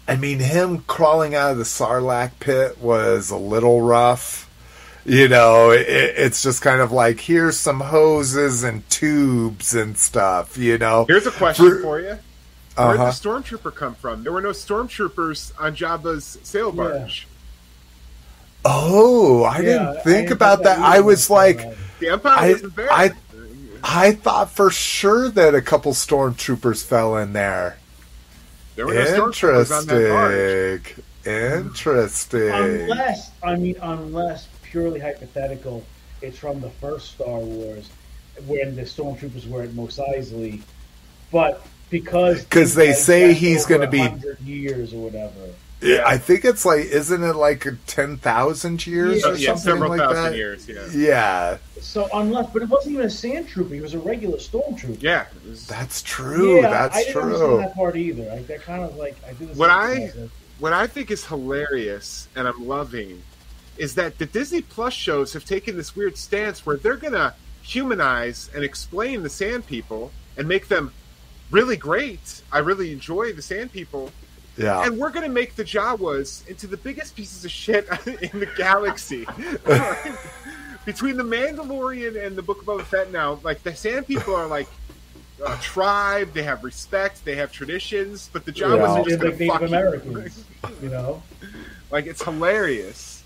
I 0.07 0.15
mean, 0.17 0.39
him 0.39 0.79
crawling 0.81 1.33
out 1.33 1.51
of 1.51 1.57
the 1.57 1.63
Sarlacc 1.63 2.31
pit 2.39 2.79
was 2.79 3.29
a 3.31 3.37
little 3.37 3.81
rough. 3.81 4.43
You 5.05 5.27
know, 5.27 5.71
it, 5.71 5.85
it's 5.87 6.41
just 6.43 6.61
kind 6.61 6.81
of 6.81 6.91
like 6.91 7.19
here's 7.19 7.57
some 7.57 7.79
hoses 7.79 8.63
and 8.63 8.87
tubes 8.89 9.73
and 9.75 9.97
stuff. 9.97 10.57
You 10.57 10.77
know, 10.77 11.05
Here's 11.07 11.27
a 11.27 11.31
question 11.31 11.69
For- 11.69 11.81
for, 11.81 11.99
you. 12.01 12.05
Where 12.75 12.91
did 12.91 12.99
Uh-huh. 12.99 13.05
the 13.05 13.11
stormtrooper 13.11 13.73
come 13.73 13.95
from? 13.95 14.23
There 14.23 14.33
were 14.33 14.41
no 14.41 14.49
stormtroopers 14.49 15.53
on 15.59 15.75
Jabba's 15.75 16.37
sail 16.43 16.71
barge. 16.71 17.27
Oh, 18.65 19.43
I 19.43 19.57
Yeah, 19.59 19.61
didn't 19.61 19.93
think 20.03 20.05
didn't 20.05 20.31
about 20.33 20.63
that. 20.63 20.77
that 20.79 20.85
I 20.85 20.99
was 21.01 21.29
like, 21.29 21.57
The 21.99 22.09
Empire 22.09 22.59
I- 22.77 23.03
I- 23.05 23.11
I 23.87 24.11
thought 24.13 24.51
for 24.51 24.71
sure 24.71 25.29
that 25.29 25.53
a 25.53 25.61
couple 25.61 25.93
stormtroopers 25.93 26.83
fell 26.83 27.17
in 27.17 27.33
there. 27.33 27.77
there 28.75 28.87
were 28.87 28.93
no 28.95 29.25
on 29.71 29.85
that. 29.85 30.81
Interesting. 30.87 31.03
Interesting. 31.25 32.49
Unless, 32.49 33.31
I 33.43 33.55
mean, 33.55 33.75
unless 33.81 34.47
purely 34.63 34.99
hypothetical, 34.99 35.83
it's 36.21 36.37
from 36.37 36.61
the 36.61 36.69
first 36.81 37.11
Star 37.11 37.39
Wars 37.39 37.89
when 38.47 38.75
the 38.75 38.81
stormtroopers 38.81 39.47
were 39.47 39.61
at 39.63 39.73
Mos 39.75 39.97
Eisley, 39.97 40.61
but 41.31 41.65
because 41.89 42.41
because 42.43 42.73
they 42.75 42.93
say 42.93 43.33
he's 43.33 43.65
gonna 43.65 43.87
be- 43.87 43.99
100 43.99 44.39
years 44.41 44.93
or 44.93 45.03
whatever. 45.05 45.31
Yeah, 45.85 46.03
I 46.05 46.17
think 46.17 46.43
it's 46.45 46.65
like, 46.65 46.85
isn't 46.85 47.23
it 47.23 47.35
like 47.35 47.65
ten 47.87 48.17
thousand 48.17 48.85
years 48.87 49.21
Yeah, 49.23 49.29
or 49.31 49.35
yeah, 49.35 49.47
something 49.55 49.63
several 49.63 49.89
like 49.91 49.99
thousand 49.99 50.23
that? 50.23 50.35
years. 50.35 50.67
Yeah, 50.67 50.87
Yeah, 50.93 51.57
So 51.81 52.09
unless, 52.13 52.49
but 52.51 52.61
it 52.63 52.69
wasn't 52.69 52.93
even 52.95 53.05
a 53.05 53.09
sand 53.09 53.47
trooper; 53.47 53.73
he 53.73 53.81
was 53.81 53.93
a 53.93 53.99
regular 53.99 54.37
stormtrooper. 54.37 55.01
yeah. 55.01 55.25
it 55.43 55.49
was- 55.49 55.67
that's 55.67 56.01
true. 56.01 56.61
Yeah, 56.61 56.69
that's 56.69 56.95
I 56.95 56.99
didn't 57.03 57.13
true. 57.13 57.23
understand 57.23 57.59
that 57.63 57.75
part 57.75 57.95
either. 57.95 58.31
I, 58.31 58.41
that 58.43 58.61
kind 58.63 58.83
of 58.83 58.95
like 58.97 59.15
I 59.27 59.33
do 59.33 59.45
What 59.47 59.69
I- 59.69 59.93
thing 59.95 60.03
as 60.07 60.15
a- 60.17 60.29
what 60.59 60.73
I 60.73 60.87
think 60.87 61.11
is 61.11 61.25
hilarious 61.25 62.27
and 62.35 62.47
I'm 62.47 62.65
loving 62.65 63.21
is 63.77 63.93
that 63.95 64.17
the 64.17 64.25
Disney 64.25 64.61
Plus 64.61 64.93
shows 64.93 65.33
have 65.33 65.43
taken 65.43 65.75
this 65.75 65.95
weird 65.97 66.17
stance 66.17 66.65
where 66.65 66.77
they're 66.77 66.95
gonna 66.95 67.35
humanize 67.61 68.49
and 68.55 68.63
explain 68.63 69.21
the 69.21 69.29
Sand 69.29 69.67
People 69.67 70.11
and 70.37 70.47
make 70.47 70.69
them 70.69 70.93
really 71.51 71.75
great. 71.75 72.41
I 72.53 72.59
really 72.59 72.93
enjoy 72.93 73.33
the 73.33 73.41
Sand 73.41 73.73
People, 73.73 74.11
Yeah, 74.57 74.85
and 74.85 74.97
we're 74.97 75.09
gonna 75.09 75.27
make 75.29 75.55
the 75.55 75.63
Jawas 75.65 76.47
into 76.47 76.65
the 76.67 76.77
biggest 76.77 77.15
pieces 77.15 77.43
of 77.43 77.51
shit 77.51 77.87
in 78.07 78.39
the 78.39 78.47
galaxy. 78.57 79.25
Between 80.85 81.17
the 81.17 81.23
Mandalorian 81.23 82.23
and 82.25 82.35
the 82.35 82.41
Book 82.43 82.59
of 82.61 82.65
Boba 82.67 82.83
Fett 82.83 83.11
now, 83.11 83.39
like 83.43 83.63
the 83.63 83.75
Sand 83.75 84.05
People 84.07 84.35
are 84.35 84.45
like 84.47 84.67
a 85.45 85.57
tribe. 85.57 86.31
They 86.33 86.43
have 86.43 86.63
respect. 86.63 87.25
They 87.25 87.35
have 87.35 87.51
traditions. 87.51 88.29
But 88.31 88.45
the 88.45 88.51
Jawas 88.51 88.77
Yeah. 88.77 89.01
are 89.01 89.03
just 89.03 89.19
gonna 89.19 89.31
like 89.31 89.39
Native 89.39 89.47
fuck 89.51 89.61
you. 89.61 89.67
Americans, 89.67 90.45
you 90.81 90.89
know. 90.89 91.21
Like 91.91 92.07
it's 92.07 92.23
hilarious. 92.23 93.23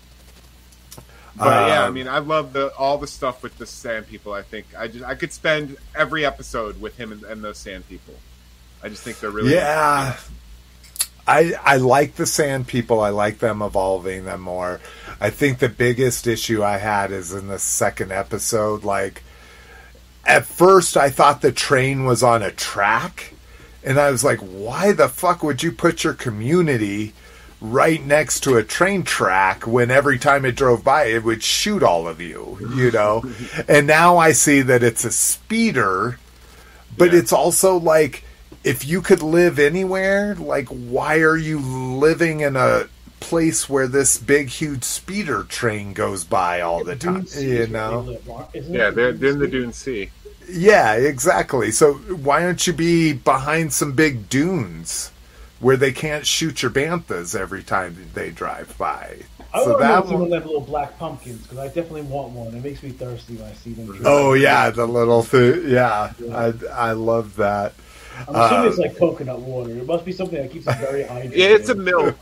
But 1.36 1.68
yeah, 1.68 1.82
I 1.84 1.86
Um, 1.86 1.94
mean, 1.94 2.08
I 2.08 2.18
love 2.18 2.52
the 2.52 2.72
all 2.76 2.98
the 2.98 3.06
stuff 3.06 3.42
with 3.42 3.56
the 3.56 3.64
Sand 3.66 4.06
People. 4.08 4.32
I 4.34 4.42
think 4.42 4.66
I 4.76 4.86
just 4.86 5.04
I 5.04 5.14
could 5.14 5.32
spend 5.32 5.76
every 5.96 6.24
episode 6.26 6.80
with 6.80 6.96
him 6.98 7.10
and, 7.10 7.22
and 7.24 7.42
those 7.42 7.56
Sand 7.58 7.88
People. 7.88 8.14
I 8.82 8.88
just 8.90 9.02
think 9.02 9.18
they're 9.18 9.30
really 9.30 9.54
yeah. 9.54 10.16
I 11.26 11.54
I 11.62 11.76
like 11.76 12.16
the 12.16 12.26
sand 12.26 12.66
people. 12.66 13.00
I 13.00 13.10
like 13.10 13.38
them 13.38 13.62
evolving 13.62 14.24
them 14.24 14.40
more. 14.42 14.80
I 15.20 15.30
think 15.30 15.58
the 15.58 15.68
biggest 15.68 16.26
issue 16.26 16.62
I 16.64 16.78
had 16.78 17.12
is 17.12 17.32
in 17.32 17.48
the 17.48 17.58
second 17.58 18.10
episode. 18.12 18.84
Like 18.84 19.22
at 20.24 20.44
first, 20.46 20.96
I 20.96 21.10
thought 21.10 21.40
the 21.42 21.52
train 21.52 22.04
was 22.04 22.22
on 22.22 22.42
a 22.42 22.50
track, 22.50 23.34
and 23.84 23.98
I 23.98 24.10
was 24.10 24.24
like, 24.24 24.38
"Why 24.40 24.92
the 24.92 25.08
fuck 25.08 25.42
would 25.42 25.62
you 25.62 25.72
put 25.72 26.04
your 26.04 26.14
community?" 26.14 27.12
Right 27.62 28.02
next 28.02 28.40
to 28.44 28.56
a 28.56 28.62
train 28.64 29.02
track, 29.02 29.66
when 29.66 29.90
every 29.90 30.18
time 30.18 30.46
it 30.46 30.56
drove 30.56 30.82
by, 30.82 31.04
it 31.04 31.22
would 31.24 31.42
shoot 31.42 31.82
all 31.82 32.08
of 32.08 32.18
you, 32.18 32.56
you 32.74 32.90
know. 32.90 33.22
and 33.68 33.86
now 33.86 34.16
I 34.16 34.32
see 34.32 34.62
that 34.62 34.82
it's 34.82 35.04
a 35.04 35.10
speeder, 35.12 36.18
but 36.96 37.12
Yeah. 37.12 37.18
it's 37.18 37.34
also 37.34 37.76
like 37.76 38.24
if 38.64 38.86
you 38.86 39.00
could 39.02 39.22
live 39.22 39.58
anywhere, 39.58 40.34
like 40.36 40.68
why 40.68 41.18
are 41.20 41.36
you 41.36 41.58
living 41.58 42.40
in 42.40 42.56
a 42.56 42.84
place 43.20 43.68
where 43.68 43.86
this 43.86 44.18
big 44.18 44.48
huge 44.48 44.82
speeder 44.84 45.42
train 45.44 45.92
goes 45.92 46.24
by 46.24 46.60
all 46.60 46.84
the 46.84 46.96
time? 46.96 47.14
Dune 47.20 47.26
Sea 47.26 47.46
You 47.46 47.52
is 47.60 47.66
they 47.68 47.72
know? 47.72 48.00
live, 48.00 48.30
aren't- 48.30 48.54
isn't 48.54 48.74
Yeah, 48.74 48.88
it 48.88 48.94
they're, 48.94 49.12
they're 49.12 49.30
in 49.30 49.38
the 49.38 49.46
Sea? 49.46 49.50
Dune 49.50 49.72
Sea. 49.72 50.10
Yeah, 50.48 50.94
exactly. 50.94 51.70
So 51.70 51.94
why 51.94 52.40
don't 52.40 52.66
you 52.66 52.72
be 52.72 53.12
behind 53.12 53.72
some 53.72 53.92
big 53.92 54.28
dunes 54.28 55.12
where 55.60 55.76
they 55.76 55.92
can't 55.92 56.26
shoot 56.26 56.62
your 56.62 56.70
banthas 56.70 57.38
every 57.38 57.62
time 57.62 57.96
they 58.14 58.30
drive 58.30 58.74
by? 58.76 59.16
I 59.52 59.64
So 59.64 59.70
want 59.70 59.78
to 59.80 59.82
that 59.84 59.88
know 60.06 60.10
one- 60.12 60.20
one 60.22 60.32
have 60.32 60.46
little 60.46 60.60
black 60.60 60.98
pumpkins 60.98 61.42
because 61.42 61.58
I 61.58 61.66
definitely 61.66 62.02
want 62.02 62.30
one. 62.32 62.48
It 62.54 62.62
makes 62.64 62.82
me 62.82 62.90
thirsty 62.90 63.34
when 63.36 63.46
I 63.50 63.52
see 63.54 63.72
them. 63.72 64.00
Oh 64.04 64.32
yeah, 64.34 64.70
the 64.70 64.86
little 64.86 65.22
thing. 65.22 65.68
Yeah, 65.68 66.12
I 66.32 66.52
I 66.72 66.92
love 66.92 67.36
that. 67.36 67.74
I'm 68.28 68.34
assuming 68.34 68.66
uh, 68.66 68.68
it's 68.68 68.78
like 68.78 68.96
coconut 68.96 69.40
water. 69.40 69.70
It 69.70 69.86
must 69.86 70.04
be 70.04 70.12
something 70.12 70.40
that 70.40 70.50
keeps 70.50 70.66
it 70.66 70.76
very 70.78 71.04
hydrated. 71.04 71.36
Yeah, 71.36 71.46
it's 71.48 71.68
a 71.68 71.74
milk. 71.74 72.16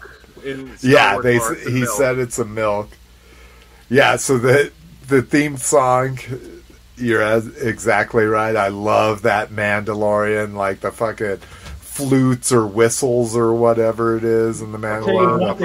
In 0.45 0.73
Yeah, 0.81 1.19
they 1.21 1.39
lore, 1.39 1.55
he 1.57 1.81
milk. 1.83 1.97
said 1.97 2.19
it's 2.19 2.39
a 2.39 2.45
milk. 2.45 2.89
Yeah, 3.91 4.17
so 4.17 4.39
the 4.39 4.71
the 5.09 5.23
theme 5.23 5.57
song, 5.57 6.19
you're 6.97 7.23
as, 7.23 7.47
exactly 7.57 8.25
right. 8.25 8.55
I 8.55 8.69
love 8.69 9.23
that 9.23 9.51
Mandalorian, 9.51 10.55
like 10.55 10.81
the 10.81 10.93
fucking 10.93 11.39
flutes 11.81 12.53
or 12.53 12.67
whistles 12.67 13.35
or 13.37 13.53
whatever 13.55 14.17
it 14.17 14.23
is 14.25 14.61
in 14.63 14.71
the 14.73 14.79
tell 14.79 15.03
Mandalorian. 15.03 15.59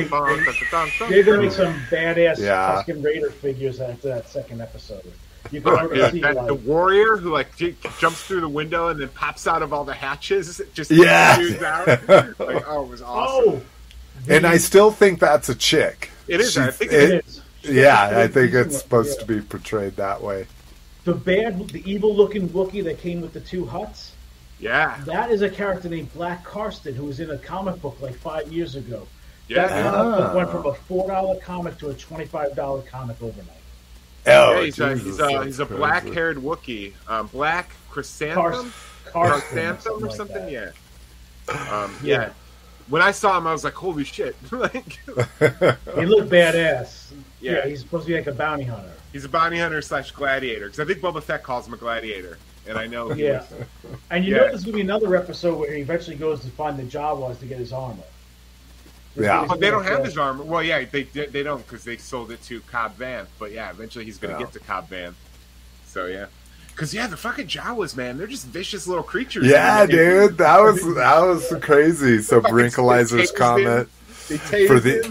They're 1.10 1.24
gonna 1.24 1.42
make 1.42 1.52
some 1.52 1.74
badass 1.92 2.40
Yeah. 2.40 2.82
Tusken 2.88 3.04
Raider 3.04 3.30
figures 3.30 3.80
after 3.80 4.08
that 4.08 4.28
second 4.30 4.62
episode. 4.62 5.12
You 5.52 5.62
can 5.62 5.72
Oh, 5.74 5.92
yeah, 5.94 6.12
see 6.12 6.22
that, 6.22 6.36
like, 6.36 6.48
the 6.48 6.54
warrior 6.56 7.18
who 7.18 7.32
like 7.32 7.56
j- 7.56 7.76
jumps 8.00 8.22
through 8.24 8.42
the 8.42 8.50
window 8.50 8.88
and 8.88 9.00
then 9.00 9.10
pops 9.10 9.46
out 9.48 9.62
of 9.62 9.74
all 9.74 9.84
the 9.84 9.94
hatches, 9.94 10.62
just 10.74 10.90
Yeah. 10.92 11.36
shoots 11.38 11.62
out. 11.64 11.88
Like, 12.40 12.64
oh, 12.68 12.84
it 12.84 12.90
was 12.90 13.02
oh. 13.02 13.06
awesome. 13.06 13.54
oh, 13.56 13.62
And 14.34 14.48
I 14.48 14.58
still 14.58 14.90
think 14.92 15.20
that's 15.20 15.50
a 15.50 15.56
chick. 15.56 16.10
It 16.28 16.40
is. 16.42 16.58
I 16.58 16.72
think 16.72 16.92
it- 16.92 17.12
it 17.12 17.26
is. 17.26 17.42
Yeah, 17.64 18.20
I 18.20 18.28
think 18.28 18.54
it's 18.54 18.78
supposed 18.78 19.20
to 19.22 19.26
be 19.26 19.40
portrayed 19.42 19.96
that 19.96 20.22
way. 20.22 20.48
the 21.06 21.14
bad, 21.14 21.70
the 21.70 21.82
evil-looking 21.90 22.50
Wookiee 22.50 22.84
that 22.86 23.00
came 23.00 23.22
with 23.22 23.32
the 23.34 23.40
two 23.42 23.66
Hutts. 23.66 24.10
yeah, 24.60 25.00
That 25.06 25.32
is 25.32 25.42
a 25.42 25.50
character 25.50 25.88
named 25.90 26.14
Black 26.14 26.46
Krrsantan 26.46 26.94
who 26.96 27.06
was 27.06 27.20
in 27.22 27.30
a 27.32 27.38
comic 27.38 27.82
book 27.82 27.98
like 28.02 28.16
five 28.16 28.52
years 28.52 28.76
ago. 28.76 29.08
yeah. 29.48 29.68
That 29.68 29.76
yeah. 29.86 29.92
comic 29.92 30.18
book 30.18 30.20
uh, 30.20 30.30
ah. 30.32 30.36
went 30.36 30.50
from 30.52 30.66
a 30.66 30.74
four 30.74 31.08
dollar 31.08 31.40
comic 31.40 31.78
to 31.80 31.90
a 31.90 31.94
twenty-five 31.94 32.56
dollar 32.56 32.82
comic 32.84 33.22
overnight. 33.22 33.58
Oh, 34.26 34.64
he's, 34.64 34.80
a, 34.80 34.96
he's, 34.98 35.20
a, 35.20 35.44
he's 35.46 35.60
a 35.60 35.66
black-haired 35.66 36.38
Wookiee, 36.38 36.94
um, 37.10 37.28
black 37.28 37.72
chrysanthem, 37.92 38.72
Karsten 39.12 39.58
chrysanthem 39.60 40.02
or 40.02 40.12
something. 40.12 40.46
that. 40.46 40.52
Yeah. 40.52 40.72
Um, 41.84 41.96
Yeah. 42.04 42.16
yeah. 42.22 42.30
When 42.90 43.02
I 43.02 43.12
saw 43.12 43.38
him, 43.38 43.48
I 43.48 43.54
was 43.54 43.64
like, 43.64 43.74
"Holy 43.74 44.04
shit!" 44.04 44.36
like, 44.52 44.74
He 45.08 46.06
looked 46.06 46.30
badass. 46.30 47.12
Yeah. 47.40 47.52
Yeah. 47.54 47.66
he's 47.68 47.80
supposed 47.82 48.06
to 48.06 48.12
be 48.12 48.18
like 48.18 48.28
a 48.28 48.34
bounty 48.34 48.64
hunter. 48.66 48.92
he's 49.14 49.24
a 49.26 49.30
bounty 49.30 49.58
hunter 49.60 49.82
slash 49.82 50.12
gladiator 50.12 50.66
because 50.66 50.80
I 50.80 50.86
think 50.86 51.00
Boba 51.00 51.24
Fett 51.24 51.44
calls 51.44 51.66
him 51.68 51.74
a 51.74 51.78
gladiator, 51.78 52.38
and 52.68 52.78
I 52.78 52.88
know. 52.88 53.10
He 53.10 53.24
Yeah. 53.26 53.40
was- 53.40 53.68
And 54.10 54.26
you 54.26 54.32
Yeah. 54.36 54.42
know 54.42 54.48
there's 54.50 54.64
gonna 54.64 54.76
be 54.76 54.82
another 54.82 55.16
episode 55.16 55.58
where 55.58 55.74
he 55.74 55.82
eventually 55.82 56.16
goes 56.18 56.42
to 56.42 56.48
find 56.50 56.78
the 56.78 56.84
Jawas 56.84 57.40
to 57.40 57.46
get 57.46 57.58
his 57.58 57.72
armor. 57.74 58.04
There's 59.16 59.26
Yeah. 59.28 59.46
gonna 59.46 59.48
be 59.48 59.54
Oh, 59.54 59.58
they 59.60 59.70
don't 59.72 59.84
have 59.84 60.00
like 60.00 60.06
his 60.06 60.18
armor. 60.18 60.44
Well, 60.44 60.64
yeah, 60.64 60.84
they 60.92 61.04
they 61.04 61.44
don't 61.44 61.66
because 61.68 61.84
they 61.84 61.98
sold 61.98 62.32
it 62.32 62.42
to 62.44 62.60
Cobb 62.62 62.98
Vanth. 62.98 63.28
But 63.40 63.52
yeah, 63.52 63.70
eventually 63.70 64.06
he's 64.06 64.18
going 64.18 64.34
to 64.34 64.40
Yeah. 64.40 64.46
get 64.46 64.54
to 64.54 64.60
Cobb 64.60 64.90
Vanth. 64.90 65.14
So 65.88 66.08
yeah, 66.08 66.26
because 66.70 66.94
yeah, 66.94 67.06
the 67.08 67.18
fucking 67.18 67.48
Jawas, 67.48 67.96
man, 67.96 68.18
they're 68.18 68.26
just 68.28 68.48
vicious 68.48 68.88
little 68.88 69.04
creatures. 69.04 69.46
Yeah, 69.46 69.80
man. 69.80 69.88
They- 69.88 69.94
dude, 69.96 70.38
that 70.40 70.60
was 70.60 70.82
that 70.96 71.20
was 71.22 71.54
crazy. 71.62 72.22
So 72.24 72.42
Fucking 72.42 72.56
Brinkalizer's 72.58 73.32
comment 73.32 73.90
For 74.68 74.80
the- 74.80 75.04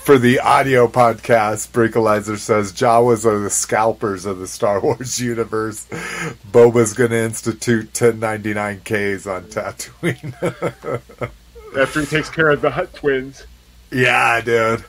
for 0.04 0.18
the 0.18 0.40
audio 0.40 0.88
podcast, 0.88 1.68
Brinkalizer 1.68 2.38
says 2.38 2.72
Jawas 2.72 3.24
are 3.26 3.38
the 3.38 3.50
scalpers 3.50 4.24
of 4.26 4.38
the 4.40 4.48
Star 4.48 4.80
Wars 4.84 5.20
universe. 5.20 5.86
Boba's 6.50 6.94
going 6.94 7.10
to 7.10 7.18
institute 7.18 7.92
1099Ks 7.92 9.26
on 9.30 9.44
Tatooine. 9.44 11.30
After 11.78 12.00
he 12.00 12.06
takes 12.06 12.28
care 12.30 12.50
of 12.50 12.60
the 12.60 12.70
Hutt 12.70 12.92
twins. 12.94 13.44
yeah, 13.90 14.40
dude. 14.40 14.84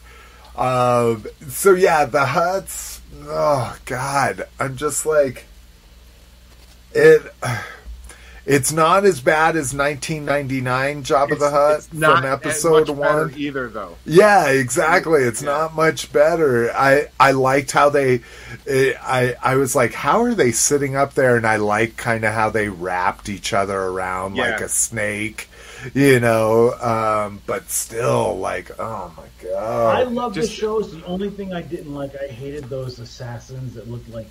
Um, 0.55 1.25
so 1.47 1.73
yeah, 1.73 2.05
the 2.05 2.19
Hutts. 2.25 2.99
Oh 3.23 3.77
God, 3.85 4.47
I'm 4.59 4.75
just 4.75 5.05
like 5.05 5.45
it. 6.93 7.21
It's 8.43 8.71
not 8.71 9.05
as 9.05 9.21
bad 9.21 9.55
as 9.55 9.71
1999 9.71 11.03
Jabba 11.03 11.37
the 11.37 11.51
Hutt 11.51 11.77
It's 11.77 11.93
not 11.93 12.23
from 12.23 12.25
episode 12.33 12.89
one. 12.89 13.31
either, 13.37 13.69
though. 13.69 13.97
Yeah, 14.03 14.47
exactly. 14.49 15.21
It's 15.23 15.43
Yeah. 15.43 15.51
not 15.51 15.75
much 15.75 16.11
better. 16.11 16.71
I 16.75 17.05
I 17.19 17.31
liked 17.31 17.71
how 17.71 17.89
they. 17.89 18.21
eh, 18.67 18.93
I 18.99 19.35
I 19.43 19.55
was 19.57 19.75
like, 19.75 19.93
how 19.93 20.23
are 20.23 20.33
they 20.33 20.51
sitting 20.51 20.95
up 20.95 21.13
there? 21.13 21.35
And 21.37 21.45
I 21.45 21.57
like 21.57 21.97
kind 21.97 22.23
of 22.25 22.33
how 22.33 22.49
they 22.49 22.67
wrapped 22.67 23.29
each 23.29 23.53
other 23.53 23.79
around 23.79 24.35
Yeah. 24.35 24.51
like 24.53 24.61
a 24.61 24.69
snake, 24.69 25.47
you 25.93 26.19
know. 26.19 26.71
Um, 26.73 27.41
but 27.45 27.69
still, 27.69 28.37
like, 28.37 28.71
oh 28.79 29.13
my 29.17 29.27
god. 29.49 29.97
I 29.97 30.03
love 30.03 30.33
the 30.33 30.41
Just- 30.41 30.53
shows. 30.53 30.91
The 30.95 31.03
only 31.05 31.29
thing 31.29 31.53
I 31.53 31.61
didn't 31.61 31.93
like, 31.93 32.11
I 32.21 32.27
hated 32.27 32.65
those 32.65 32.99
assassins 32.99 33.73
that 33.75 33.89
looked 33.89 34.09
like 34.09 34.27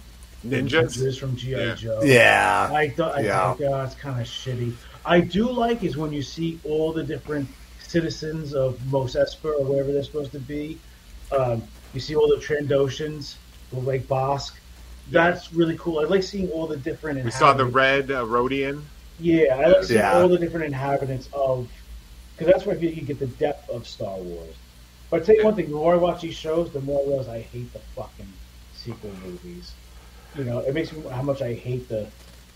Ninjas. 0.46 1.18
from 1.18 1.36
GI 1.36 1.50
Yeah. 1.50 1.74
Joe. 1.74 2.00
yeah, 2.02 2.70
I 2.72 2.88
thought, 2.88 3.16
I 3.16 3.20
Yeah. 3.20 3.54
think, 3.54 3.70
oh, 3.70 3.82
it's 3.82 3.94
kind 3.94 4.20
of 4.20 4.26
shitty. 4.26 4.72
I 5.04 5.20
do 5.20 5.50
like 5.50 5.82
is 5.84 5.96
when 5.96 6.12
you 6.12 6.22
see 6.22 6.58
all 6.64 6.92
the 6.92 7.02
different 7.02 7.48
citizens 7.86 8.54
of 8.54 8.78
Mos 8.90 9.16
Espa 9.16 9.46
or 9.58 9.64
wherever 9.64 9.92
they're 9.92 10.02
supposed 10.04 10.32
to 10.32 10.38
be. 10.38 10.78
Um, 11.36 11.62
you 11.92 12.00
see 12.00 12.14
all 12.14 12.28
the 12.28 12.36
Trandoshans, 12.36 13.34
the 13.72 13.80
Lake 13.80 14.06
Bossk. 14.08 14.52
That's 15.10 15.52
really 15.52 15.76
cool. 15.76 15.98
I 15.98 16.04
like 16.04 16.22
seeing 16.22 16.48
all 16.50 16.66
the 16.66 16.76
different. 16.76 17.24
We 17.24 17.30
saw 17.32 17.52
the 17.52 17.64
red 17.64 18.10
uh, 18.10 18.24
Rodian. 18.24 18.82
Yeah, 19.20 19.56
I 19.56 19.66
like 19.66 19.84
seeing 19.84 20.00
Yeah. 20.00 20.12
all 20.18 20.28
the 20.28 20.38
different 20.38 20.66
inhabitants 20.66 21.28
of, 21.32 21.68
because 22.36 22.52
that's 22.52 22.66
where 22.66 22.76
you 22.76 22.92
can 22.92 23.04
get 23.04 23.18
the 23.18 23.26
depth 23.26 23.68
of 23.70 23.86
Star 23.86 24.16
Wars. 24.16 24.54
But 25.10 25.22
I 25.22 25.24
tell 25.24 25.34
you 25.36 25.44
one 25.44 25.54
thing: 25.56 25.66
the 25.66 25.74
more 25.74 25.94
I 25.94 25.96
watch 25.96 26.22
these 26.22 26.34
shows, 26.34 26.70
the 26.70 26.80
more 26.80 27.02
I 27.04 27.08
realize 27.08 27.28
I 27.28 27.40
hate 27.40 27.72
the 27.72 27.80
fucking 27.96 28.32
sequel 28.74 29.10
movies. 29.24 29.72
You 30.36 30.44
know, 30.44 30.60
it 30.60 30.72
makes 30.74 30.92
me 30.92 31.02
how 31.10 31.22
much 31.22 31.42
I 31.42 31.54
hate 31.54 31.88
the 31.88 32.06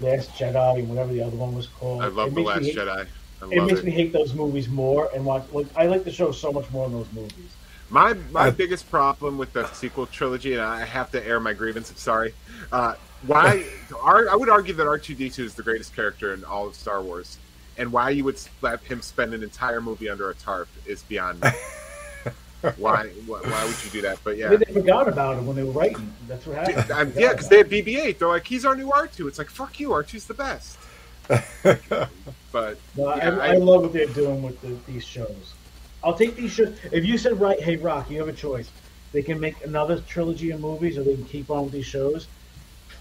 Last 0.01 0.31
Jedi 0.31 0.78
and 0.78 0.89
whatever 0.89 1.12
the 1.12 1.23
other 1.23 1.36
one 1.36 1.55
was 1.55 1.67
called. 1.67 2.02
I 2.02 2.07
love 2.07 2.28
it 2.28 2.31
the 2.31 2.36
makes 2.36 2.47
Last 2.49 2.60
me 2.62 2.67
hate, 2.68 2.76
Jedi. 2.76 3.07
I 3.43 3.47
It 3.51 3.62
makes 3.65 3.81
it. 3.81 3.84
me 3.84 3.91
hate 3.91 4.12
those 4.12 4.33
movies 4.34 4.68
more 4.68 5.10
and 5.15 5.25
watch. 5.25 5.44
Like 5.52 5.67
I 5.76 5.86
like 5.86 6.05
the 6.05 6.12
show 6.12 6.31
so 6.33 6.52
much 6.52 6.70
more 6.70 6.89
than 6.89 6.99
those 6.99 7.12
movies. 7.12 7.51
My 7.91 8.15
my 8.31 8.47
I- 8.47 8.51
biggest 8.51 8.91
problem 8.91 9.36
with 9.36 9.52
the 9.52 9.67
sequel 9.73 10.07
trilogy, 10.07 10.52
and 10.55 10.62
I 10.62 10.84
have 10.84 11.10
to 11.10 11.26
air 11.26 11.41
my 11.41 11.52
grievance. 11.52 11.91
I'm 11.91 11.97
sorry. 11.97 12.33
Uh, 12.73 12.94
why? 13.27 13.65
R, 14.03 14.28
I 14.28 14.36
would 14.36 14.49
argue 14.49 14.75
that 14.75 14.86
R 14.86 14.99
two 14.99 15.15
D 15.15 15.31
two 15.31 15.44
is 15.44 15.55
the 15.55 15.62
greatest 15.62 15.94
character 15.94 16.35
in 16.35 16.44
all 16.44 16.67
of 16.67 16.75
Star 16.75 17.03
Wars, 17.03 17.39
and 17.78 17.93
why 17.93 18.11
you 18.11 18.25
would 18.25 18.39
let 18.62 18.81
him 18.83 19.03
spend 19.03 19.35
an 19.35 19.43
entire 19.43 19.81
movie 19.81 20.09
under 20.09 20.31
a 20.31 20.35
tarp 20.35 20.69
is 20.86 21.03
beyond 21.03 21.41
me. 21.43 21.51
why? 22.77 23.09
Why 23.27 23.41
why 23.41 23.65
would 23.65 23.85
you 23.85 23.91
do 23.91 24.03
that? 24.03 24.19
But 24.25 24.36
yeah, 24.36 24.49
Maybe 24.51 24.65
they 24.67 24.73
forgot 24.73 25.09
about 25.09 25.36
it 25.39 25.43
when 25.43 25.57
they 25.57 25.62
were 25.62 25.73
writing. 25.73 26.12
That's 26.28 26.47
what 26.47 26.57
happened. 26.57 26.91
I'm- 26.93 27.12
They 27.12 27.23
yeah, 27.23 27.33
because 27.33 27.49
they 27.49 27.61
it. 27.61 27.70
had 27.70 27.85
BB-8. 27.86 28.19
They're 28.19 28.28
like, 28.28 28.47
he's 28.47 28.65
our 28.65 28.75
new 28.75 28.89
R2. 28.91 29.28
It's 29.28 29.39
like, 29.39 29.51
fuck 29.51 29.78
you, 29.78 29.91
R2's 29.91 30.27
the 30.27 30.35
best. 30.35 30.78
but 32.53 32.78
No, 32.97 33.15
yeah, 33.17 33.39
I, 33.39 33.53
I, 33.53 33.57
love 33.57 33.81
what 33.83 33.93
they're 33.94 34.07
doing 34.07 34.43
with 34.43 34.61
the, 34.61 34.77
these 34.91 35.05
shows. 35.05 35.55
I'll 36.03 36.12
take 36.15 36.36
these 36.36 36.53
shows. 36.53 36.77
If 36.93 37.05
you 37.07 37.17
said 37.17 37.41
right, 37.41 37.59
hey 37.62 37.77
Rock, 37.77 38.11
you 38.11 38.19
have 38.19 38.28
a 38.28 38.33
choice. 38.33 38.70
They 39.12 39.23
can 39.23 39.41
make 39.41 39.65
another 39.65 40.01
trilogy 40.01 40.51
of 40.51 40.61
movies, 40.61 40.99
or 40.99 41.03
they 41.03 41.15
can 41.15 41.25
keep 41.25 41.51
on 41.51 41.65
with 41.65 41.73
these 41.73 41.86
shows. 41.86 42.27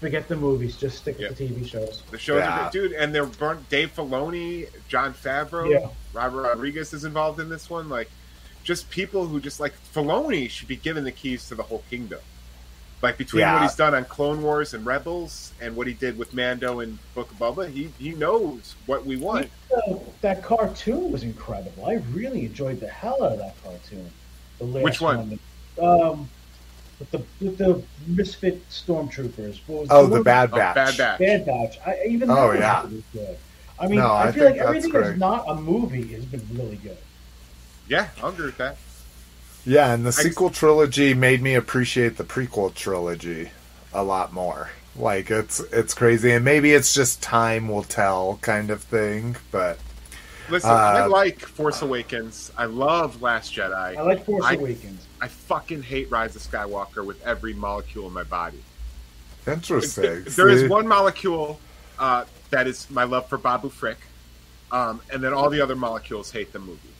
Forget 0.00 0.28
the 0.28 0.36
movies. 0.36 0.76
Just 0.76 0.98
stick 0.98 1.18
Yeah. 1.18 1.28
with 1.28 1.38
the 1.38 1.48
TV 1.48 1.66
shows. 1.68 2.02
the 2.10 2.18
shows, 2.18 2.38
Yeah. 2.38 2.66
are 2.68 2.70
good. 2.70 2.90
dude, 2.90 2.92
and 2.92 3.14
they're 3.14 3.26
burnt. 3.26 3.68
Dave 3.68 3.94
Filoni, 3.94 4.68
Jon 4.88 5.14
Favreau, 5.14 5.70
Yeah. 5.70 5.88
Robert 6.12 6.42
Rodriguez 6.42 6.92
is 6.92 7.04
involved 7.04 7.40
in 7.40 7.48
this 7.48 7.70
one. 7.70 7.88
Like, 7.88 8.10
just 8.64 8.90
people 8.90 9.26
who 9.26 9.40
just 9.40 9.60
like 9.60 9.74
Filoni 9.94 10.48
should 10.50 10.68
be 10.68 10.76
given 10.76 11.04
the 11.04 11.12
keys 11.12 11.48
to 11.48 11.54
the 11.54 11.62
whole 11.62 11.82
kingdom. 11.90 12.20
Like 13.02 13.18
between 13.18 13.40
Yeah. 13.40 13.54
what 13.54 13.62
he's 13.62 13.74
done 13.74 13.94
on 13.94 14.06
Clone 14.06 14.42
Wars 14.42 14.72
and 14.72 14.86
Rebels, 14.86 15.52
and 15.60 15.76
what 15.76 15.86
he 15.86 15.92
did 15.92 16.16
with 16.16 16.32
Mando 16.32 16.80
and 16.80 16.98
Book 17.14 17.30
of 17.30 17.38
Boba, 17.38 17.70
he 17.70 17.92
he 17.98 18.10
knows 18.14 18.74
what 18.86 19.04
we 19.04 19.16
want. 19.16 19.50
Uh, 19.74 19.96
that 20.22 20.42
cartoon 20.42 21.12
was 21.12 21.22
incredible. 21.22 21.84
I 21.86 21.94
really 22.14 22.46
enjoyed 22.46 22.80
the 22.80 22.88
hell 22.88 23.22
out 23.22 23.32
of 23.32 23.38
that 23.38 23.62
cartoon. 23.62 24.10
The 24.58 24.64
last 24.64 24.84
Which 24.84 25.00
one? 25.02 25.38
Um, 25.82 26.30
with 27.12 27.26
the 27.38 27.44
with 27.44 27.58
the 27.58 27.82
misfit 28.06 28.68
stormtroopers. 28.70 29.60
Oh, 29.68 29.74
what 29.74 29.88
the 30.10 30.14
was- 30.16 30.24
Bad 30.24 30.50
Oh, 30.52 30.56
Batch. 30.56 30.74
Bad 30.74 30.96
Batch. 30.96 31.18
Bad 31.18 31.46
Batch. 31.46 31.78
I, 31.86 31.98
even 32.08 32.30
Oh, 32.30 32.48
was 32.48 32.58
yeah. 32.58 32.82
really 32.82 33.04
good. 33.12 33.38
I 33.78 33.86
mean, 33.88 33.98
No, 33.98 34.06
I, 34.06 34.28
I 34.28 34.32
feel 34.32 34.44
like 34.44 34.56
everything 34.56 34.90
great. 34.90 35.04
that's 35.04 35.18
not 35.18 35.44
a 35.48 35.54
movie 35.56 36.06
has 36.14 36.24
been 36.24 36.46
really 36.52 36.76
good. 36.76 36.96
Yeah, 37.88 38.08
I'll 38.22 38.28
agree 38.30 38.46
with 38.46 38.58
that. 38.58 38.76
Yeah, 39.66 39.92
and 39.92 40.04
the 40.04 40.08
I- 40.08 40.12
sequel 40.12 40.50
trilogy 40.50 41.14
made 41.14 41.42
me 41.42 41.54
appreciate 41.54 42.16
the 42.16 42.24
prequel 42.24 42.72
trilogy 42.74 43.50
a 43.92 44.02
lot 44.04 44.32
more. 44.32 44.70
Like 44.96 45.30
it's 45.30 45.58
it's 45.58 45.92
crazy, 45.92 46.30
and 46.30 46.44
maybe 46.44 46.72
it's 46.72 46.94
just 46.94 47.20
time 47.20 47.68
will 47.68 47.82
tell 47.82 48.38
kind 48.42 48.70
of 48.70 48.80
thing. 48.82 49.34
But 49.50 49.78
Listen, 50.50 50.70
I 50.70 51.00
Uh, 51.02 51.08
like 51.08 51.40
Force 51.40 51.80
Awakens. 51.82 52.52
I 52.56 52.66
love 52.66 53.22
Last 53.22 53.54
Jedi. 53.54 53.96
I 53.96 54.00
like 54.02 54.24
Force 54.26 54.44
I- 54.44 54.54
Awakens. 54.54 55.06
I 55.20 55.28
fucking 55.28 55.82
hate 55.82 56.10
Rise 56.10 56.36
of 56.36 56.42
Skywalker 56.42 57.04
with 57.04 57.22
every 57.26 57.54
molecule 57.54 58.06
in 58.06 58.12
my 58.12 58.24
body. 58.24 58.62
interesting. 59.46 60.24
There 60.24 60.48
is 60.48 60.68
one 60.70 60.86
molecule 60.88 61.60
uh, 61.98 62.24
that 62.50 62.66
is 62.66 62.88
my 62.90 63.04
love 63.04 63.28
for 63.28 63.36
Babu 63.38 63.68
Frick, 63.68 63.98
um, 64.72 65.00
and 65.12 65.22
then 65.22 65.32
all 65.34 65.50
the 65.50 65.60
other 65.60 65.76
molecules 65.76 66.30
hate 66.30 66.52
the 66.52 66.58
movie. 66.58 66.93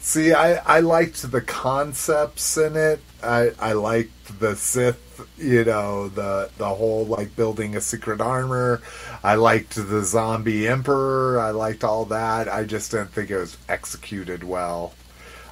See, 0.00 0.32
I, 0.32 0.54
I 0.54 0.80
liked 0.80 1.30
the 1.30 1.40
concepts 1.40 2.56
in 2.56 2.76
it. 2.76 3.00
I, 3.22 3.50
I 3.58 3.72
liked 3.72 4.38
the 4.38 4.54
Sith, 4.56 5.26
you 5.36 5.64
know, 5.64 6.08
the 6.08 6.50
the 6.56 6.68
whole 6.68 7.04
like 7.04 7.34
building 7.34 7.76
a 7.76 7.80
secret 7.80 8.20
armor. 8.20 8.80
I 9.24 9.34
liked 9.34 9.74
the 9.74 10.04
zombie 10.04 10.68
emperor. 10.68 11.40
I 11.40 11.50
liked 11.50 11.82
all 11.82 12.04
that. 12.06 12.48
I 12.48 12.64
just 12.64 12.92
didn't 12.92 13.08
think 13.08 13.30
it 13.30 13.38
was 13.38 13.58
executed 13.68 14.44
well. 14.44 14.94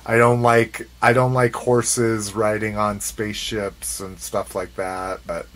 I 0.06 0.16
don't 0.18 0.42
like 0.42 0.88
I 1.02 1.12
don't 1.12 1.34
like 1.34 1.54
horses 1.54 2.32
riding 2.32 2.78
on 2.78 3.00
spaceships 3.00 3.98
and 3.98 4.20
stuff 4.20 4.54
like 4.54 4.76
that. 4.76 5.20
But 5.26 5.48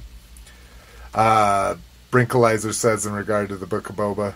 uh, 1.14 1.76
Brinkalizer 2.10 2.74
says 2.74 3.06
in 3.06 3.12
regard 3.12 3.48
to 3.50 3.56
the 3.56 3.66
Book 3.66 3.88
of 3.88 3.96
Boba, 3.96 4.34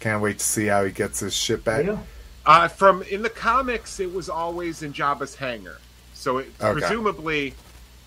can't 0.00 0.22
wait 0.22 0.38
to 0.38 0.44
see 0.44 0.66
how 0.66 0.84
he 0.84 0.90
gets 0.90 1.20
his 1.20 1.34
shit 1.36 1.62
back. 1.62 1.84
Yeah. 1.84 1.98
Uh, 2.46 2.68
from 2.68 3.02
in 3.02 3.22
the 3.22 3.30
comics, 3.30 4.00
it 4.00 4.12
was 4.12 4.28
always 4.28 4.82
in 4.82 4.92
Jabba's 4.92 5.34
hangar, 5.34 5.78
so 6.14 6.38
it, 6.38 6.48
Okay. 6.60 6.72
presumably 6.80 7.54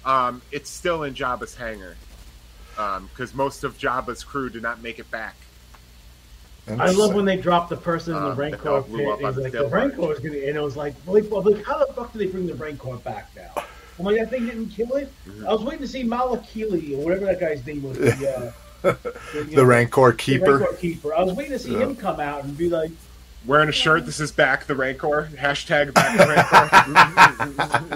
um, 0.05 0.41
it's 0.51 0.69
still 0.69 1.03
in 1.03 1.13
Jabba's 1.13 1.55
hangar 1.55 1.95
because 2.75 3.33
most 3.35 3.63
of 3.63 3.77
Jabba's 3.77 4.23
crew 4.23 4.49
did 4.49 4.63
not 4.63 4.81
make 4.81 4.97
it 4.99 5.09
back. 5.11 5.35
I 6.67 6.91
love 6.91 7.13
when 7.13 7.25
they 7.25 7.37
drop 7.37 7.69
the 7.69 7.75
person 7.77 8.15
in 8.15 8.21
the 8.23 8.29
Um, 8.29 8.35
the 8.35 8.41
Rancor 8.41 8.57
pit. 8.57 8.67
up 8.67 8.89
on 8.89 8.89
He's 8.89 9.21
like, 9.21 9.35
the 9.35 9.49
tail 9.51 9.69
bar. 9.69 9.79
Rancor 9.79 10.11
is 10.13 10.19
going 10.19 10.31
to, 10.33 10.47
and 10.47 10.57
it 10.57 10.61
was 10.61 10.75
like, 10.77 10.95
well, 11.05 11.21
like, 11.21 11.29
well, 11.31 11.41
like, 11.43 11.63
how 11.65 11.77
the 11.85 11.91
fuck 11.93 12.13
do 12.13 12.19
they 12.19 12.25
bring 12.27 12.47
the 12.47 12.55
Rancor 12.55 12.95
back 12.97 13.29
now? 13.35 13.63
I'm 13.99 14.05
like, 14.05 14.17
that 14.17 14.29
thing 14.29 14.45
didn't 14.47 14.69
kill 14.69 14.93
it. 14.95 15.11
Mm-hmm. 15.27 15.45
I 15.47 15.51
was 15.51 15.61
waiting 15.61 15.81
to 15.81 15.87
see 15.87 16.03
Malakili 16.03 16.97
or 16.97 17.03
whatever 17.03 17.25
that 17.25 17.39
guy's 17.39 17.65
name 17.67 17.83
was. 17.83 17.97
The, 17.97 18.29
uh, 18.37 18.51
the, 18.81 19.13
you 19.35 19.43
the 19.43 19.55
know, 19.57 19.63
Rancor 19.65 20.11
the 20.11 20.17
keeper. 20.17 20.57
Rancor 20.59 20.73
keeper. 20.77 21.13
I 21.13 21.23
was 21.23 21.33
waiting 21.35 21.51
to 21.51 21.59
see 21.59 21.73
Yeah. 21.73 21.79
him 21.79 21.95
come 21.97 22.19
out 22.21 22.43
and 22.45 22.57
be 22.57 22.69
like, 22.69 22.91
Wearing 23.45 23.67
a 23.67 23.73
shirt, 23.73 24.05
this 24.05 24.22
is 24.22 24.31
back 24.31 24.65
the 24.67 24.75
Rancor. 24.75 25.30
Hashtag 25.35 25.93
back 25.93 26.17
the 26.17 26.27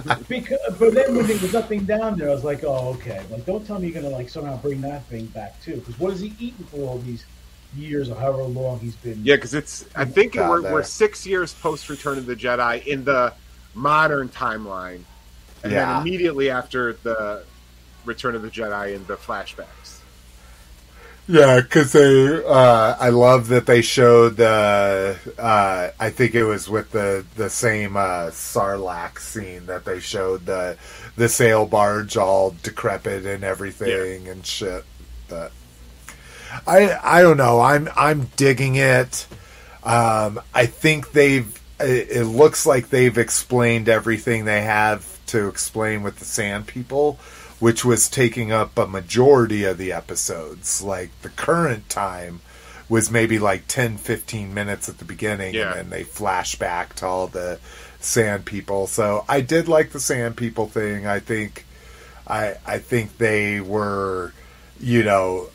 Rancor. 0.05 0.23
because, 0.27 0.57
but 0.77 0.93
then 0.93 1.15
when 1.15 1.25
there 1.25 1.37
was 1.37 1.53
nothing 1.53 1.85
down 1.85 2.17
there, 2.17 2.29
I 2.29 2.33
was 2.33 2.43
like, 2.43 2.65
oh, 2.65 2.89
okay. 2.95 3.21
Like, 3.29 3.45
don't 3.45 3.65
tell 3.65 3.79
me 3.79 3.87
you're 3.87 4.01
going 4.01 4.11
to 4.11 4.17
like 4.17 4.27
somehow 4.29 4.57
bring 4.61 4.81
that 4.81 5.05
thing 5.05 5.27
back 5.27 5.61
too. 5.63 5.77
Because 5.77 5.97
what 5.99 6.11
has 6.11 6.19
he 6.19 6.33
eaten 6.37 6.65
for 6.65 6.77
all 6.81 6.97
these 6.99 7.25
years 7.77 8.09
or 8.09 8.15
however 8.15 8.43
long 8.43 8.79
he's 8.79 8.95
been? 8.97 9.21
yeah, 9.23 9.35
because 9.35 9.53
it's. 9.53 9.85
I 9.95 10.03
think 10.03 10.35
we're, 10.35 10.61
there. 10.61 10.73
we're 10.73 10.83
six 10.83 11.25
years 11.25 11.53
post 11.53 11.89
Return 11.89 12.17
of 12.17 12.25
the 12.25 12.35
Jedi 12.35 12.85
in 12.85 13.05
the 13.05 13.33
modern 13.73 14.27
timeline, 14.27 15.01
and 15.63 15.71
Yeah. 15.71 15.93
then 15.93 16.01
immediately 16.01 16.49
after 16.49 16.93
the 16.93 17.43
Return 18.03 18.35
of 18.35 18.41
the 18.41 18.49
Jedi 18.49 18.95
in 18.95 19.05
the 19.07 19.15
flashbacks. 19.15 19.96
Yeah, 21.27 21.59
because 21.59 21.91
they. 21.91 22.43
Uh, 22.45 22.95
I 22.99 23.09
love 23.09 23.49
that 23.49 23.65
they 23.65 23.81
showed 23.81 24.37
the. 24.37 25.17
Uh, 25.37 25.89
I 25.99 26.09
think 26.09 26.35
it 26.35 26.45
was 26.45 26.69
with 26.69 26.91
the 26.91 27.25
the 27.35 27.49
same 27.49 27.97
uh, 27.97 28.27
Sarlacc 28.31 29.19
scene 29.19 29.65
that 29.65 29.83
they 29.83 29.99
showed 29.99 30.45
the 30.45 30.77
the 31.17 31.27
sail 31.27 31.65
barge 31.65 32.15
all 32.15 32.55
decrepit 32.63 33.25
and 33.25 33.43
everything 33.43 34.29
and 34.29 34.45
shit. 34.45 34.85
But 35.27 35.51
I 36.65 36.97
I 37.03 37.21
don't 37.21 37.37
know. 37.37 37.59
I'm 37.59 37.89
I'm 37.95 38.29
digging 38.37 38.75
it. 38.75 39.27
Um, 39.83 40.39
I 40.53 40.65
think 40.65 41.11
they've. 41.11 41.53
It 41.79 42.23
looks 42.25 42.65
like 42.65 42.89
they've 42.89 43.17
explained 43.17 43.87
everything 43.87 44.45
they 44.45 44.61
have 44.63 45.19
to 45.27 45.47
explain 45.47 46.01
with 46.01 46.17
the 46.17 46.25
Sand 46.25 46.65
People, 46.65 47.19
which 47.59 47.83
was 47.85 48.07
taking 48.09 48.51
up 48.51 48.77
a 48.77 48.87
majority 48.87 49.63
of 49.63 49.77
the 49.77 49.91
episodes. 49.91 50.81
Like 50.81 51.09
the 51.21 51.29
current 51.29 51.89
time 51.89 52.41
was 52.89 53.11
maybe 53.11 53.37
like 53.39 53.67
10, 53.67 53.97
15 53.97 54.53
minutes 54.53 54.87
at 54.87 54.97
the 54.99 55.05
beginning, 55.05 55.53
Yeah. 55.55 55.69
and 55.71 55.75
then 55.75 55.89
they 55.89 56.03
flash 56.03 56.55
back 56.55 56.93
to 56.95 57.05
all 57.05 57.27
the 57.27 57.59
Sand 57.99 58.45
People. 58.45 58.87
So 58.87 59.25
I 59.27 59.41
did 59.41 59.67
like 59.67 59.91
the 59.91 59.99
Sand 59.99 60.37
People 60.37 60.67
thing. 60.67 61.05
I 61.07 61.19
think. 61.19 61.65
I 62.27 62.55
I 62.65 62.77
think 62.79 63.17
they 63.17 63.59
were, 63.61 64.33
you 64.79 65.03
know, 65.03 65.47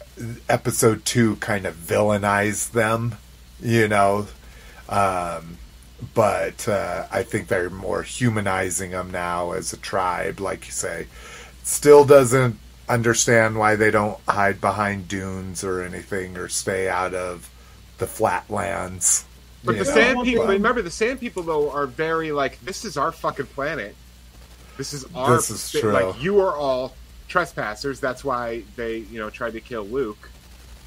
episode 0.48 1.04
two 1.04 1.36
kind 1.36 1.66
of 1.66 1.74
villainized 1.74 2.72
them, 2.72 3.16
you 3.60 3.88
know, 3.88 4.26
um, 4.88 5.58
but 6.14 6.66
uh, 6.68 7.06
I 7.10 7.22
think 7.22 7.48
they're 7.48 7.70
more 7.70 8.02
humanizing 8.02 8.90
them 8.90 9.10
now 9.10 9.52
as 9.52 9.72
a 9.72 9.76
tribe, 9.76 10.40
like 10.40 10.66
you 10.66 10.72
say. 10.72 11.06
Still 11.62 12.04
doesn't 12.04 12.58
understand 12.88 13.58
why 13.58 13.76
they 13.76 13.90
don't 13.90 14.18
hide 14.28 14.60
behind 14.60 15.08
dunes 15.08 15.64
or 15.64 15.82
anything 15.82 16.36
or 16.36 16.48
stay 16.48 16.88
out 16.88 17.14
of 17.14 17.48
the 17.98 18.06
flatlands. 18.06 19.24
But 19.64 19.78
the 19.78 19.84
know, 19.84 19.90
sand 19.90 20.22
people, 20.24 20.46
but- 20.46 20.52
remember, 20.52 20.82
the 20.82 20.90
sand 20.90 21.20
people 21.20 21.42
though 21.42 21.70
are 21.70 21.86
very 21.86 22.32
like, 22.32 22.60
this 22.60 22.84
is 22.84 22.96
our 22.96 23.12
fucking 23.12 23.46
planet. 23.46 23.94
This 24.76 24.92
is 24.92 25.06
our. 25.14 25.36
This 25.36 25.50
is 25.50 25.70
true. 25.70 25.92
Like 25.92 26.20
you 26.20 26.40
are 26.40 26.54
all 26.56 26.94
trespassers. 27.28 28.00
That's 28.00 28.24
why 28.24 28.64
they, 28.76 28.98
you 28.98 29.20
know, 29.20 29.30
tried 29.30 29.52
to 29.52 29.60
kill 29.60 29.84
Luke. 29.84 30.30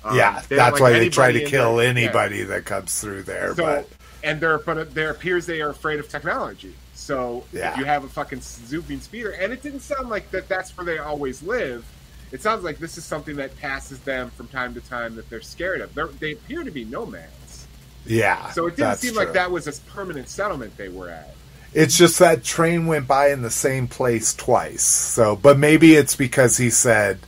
Um, 0.04 0.18
yeah, 0.18 0.42
that's 0.50 0.74
like 0.74 0.82
why 0.82 0.92
they 0.92 1.10
try 1.10 1.32
to 1.32 1.46
kill 1.46 1.78
their- 1.78 1.88
anybody 1.88 2.44
that 2.44 2.66
comes 2.66 3.00
through 3.00 3.24
there. 3.24 3.56
So, 3.56 3.64
but 3.64 3.90
and 4.24 4.42
they're, 4.42 4.58
but 4.58 4.94
there 4.94 5.12
appears 5.12 5.46
they 5.46 5.62
are 5.62 5.70
afraid 5.70 6.00
of 6.00 6.10
technology. 6.10 6.76
So 6.96 7.44
Yeah. 7.52 7.74
if 7.74 7.78
you 7.78 7.86
have 7.86 8.04
a 8.04 8.08
fucking 8.10 8.42
zooming 8.42 9.02
speeder, 9.02 9.32
and 9.32 9.52
it 9.54 9.62
didn't 9.62 9.82
sound 9.82 10.10
like 10.10 10.32
that. 10.32 10.48
That's 10.48 10.76
where 10.78 10.86
they 10.86 10.98
always 10.98 11.44
live. 11.44 11.86
It 12.32 12.42
sounds 12.42 12.64
like 12.64 12.80
this 12.80 12.98
is 12.98 13.06
something 13.06 13.36
that 13.36 13.56
passes 13.60 14.00
them 14.00 14.32
from 14.32 14.48
time 14.48 14.74
to 14.74 14.82
time 14.82 15.16
that 15.16 15.30
they're 15.30 15.42
scared 15.42 15.82
of. 15.82 15.94
They're, 15.94 16.08
they 16.08 16.32
appear 16.34 16.64
to 16.64 16.72
be 16.72 16.84
nomads. 16.86 17.68
yeah, 18.06 18.50
So 18.52 18.66
it 18.68 18.76
didn't 18.76 18.98
seem 18.98 19.14
true. 19.14 19.24
like 19.24 19.34
that 19.34 19.52
was 19.52 19.68
a 19.68 19.74
permanent 19.92 20.28
settlement 20.30 20.76
they 20.78 20.90
were 20.90 21.10
at. 21.10 21.36
It's 21.74 21.98
just 21.98 22.20
that 22.20 22.44
train 22.44 22.88
went 22.88 23.08
by 23.08 23.30
in 23.32 23.42
the 23.42 23.52
same 23.52 23.88
place 23.88 24.34
twice. 24.34 24.82
So, 24.82 25.36
but 25.36 25.58
maybe 25.60 25.96
it's 25.96 26.16
because 26.16 26.58
he 26.58 26.70
said, 26.70 27.20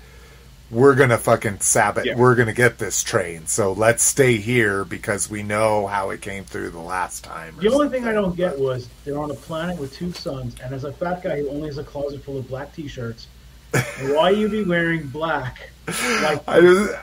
"We're 0.70 0.96
gonna 0.96 1.18
fucking 1.18 1.60
sabot. 1.60 2.06
Yeah. 2.06 2.16
We're 2.16 2.36
gonna 2.36 2.54
get 2.54 2.78
this 2.78 3.04
train. 3.04 3.48
So 3.48 3.74
let's 3.74 4.04
stay 4.04 4.38
here 4.38 4.84
because 4.84 5.30
we 5.30 5.44
know 5.44 5.88
how 5.88 6.10
it 6.10 6.22
came 6.22 6.44
through 6.44 6.72
the 6.72 6.80
last 6.80 7.24
time." 7.24 7.56
The 7.60 7.72
only 7.72 7.90
thing 7.90 8.08
I 8.08 8.14
don't 8.14 8.36
get 8.36 8.58
was 8.60 8.88
they're 9.06 9.20
on 9.20 9.32
a 9.32 9.36
planet 9.36 9.80
with 9.80 9.94
two 9.94 10.12
suns, 10.12 10.56
and 10.64 10.74
as 10.74 10.84
a 10.84 10.92
fat 10.92 11.24
guy 11.24 11.42
who 11.42 11.50
only 11.50 11.68
has 11.68 11.78
a 11.78 11.84
closet 11.84 12.24
full 12.24 12.38
of 12.38 12.48
black 12.48 12.74
T-shirts, 12.74 13.28
why 14.02 14.30
you 14.30 14.50
be 14.50 14.64
wearing 14.64 15.08
black? 15.08 15.70
Like, 15.88 16.42
I 16.48 16.62
just, 16.62 16.94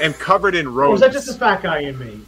and 0.00 0.14
covered 0.14 0.54
in 0.54 0.66
or 0.66 0.70
robes. 0.70 0.92
was 0.92 1.00
that 1.00 1.12
just 1.12 1.28
a 1.28 1.34
fat 1.34 1.62
guy 1.62 1.80
in 1.80 1.98
me? 1.98 2.20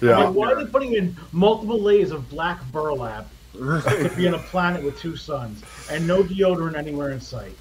yeah. 0.00 0.18
Like, 0.18 0.34
why 0.34 0.52
are 0.52 0.62
they 0.62 0.70
putting 0.70 0.94
in 0.94 1.16
multiple 1.32 1.80
layers 1.80 2.10
of 2.10 2.28
black 2.28 2.60
burlap 2.72 3.28
to 3.54 4.12
be 4.16 4.26
on 4.28 4.34
a 4.34 4.38
planet 4.50 4.82
with 4.84 4.98
two 4.98 5.16
suns 5.16 5.62
and 5.90 6.06
no 6.06 6.22
deodorant 6.22 6.76
anywhere 6.76 7.10
in 7.10 7.20
sight? 7.20 7.54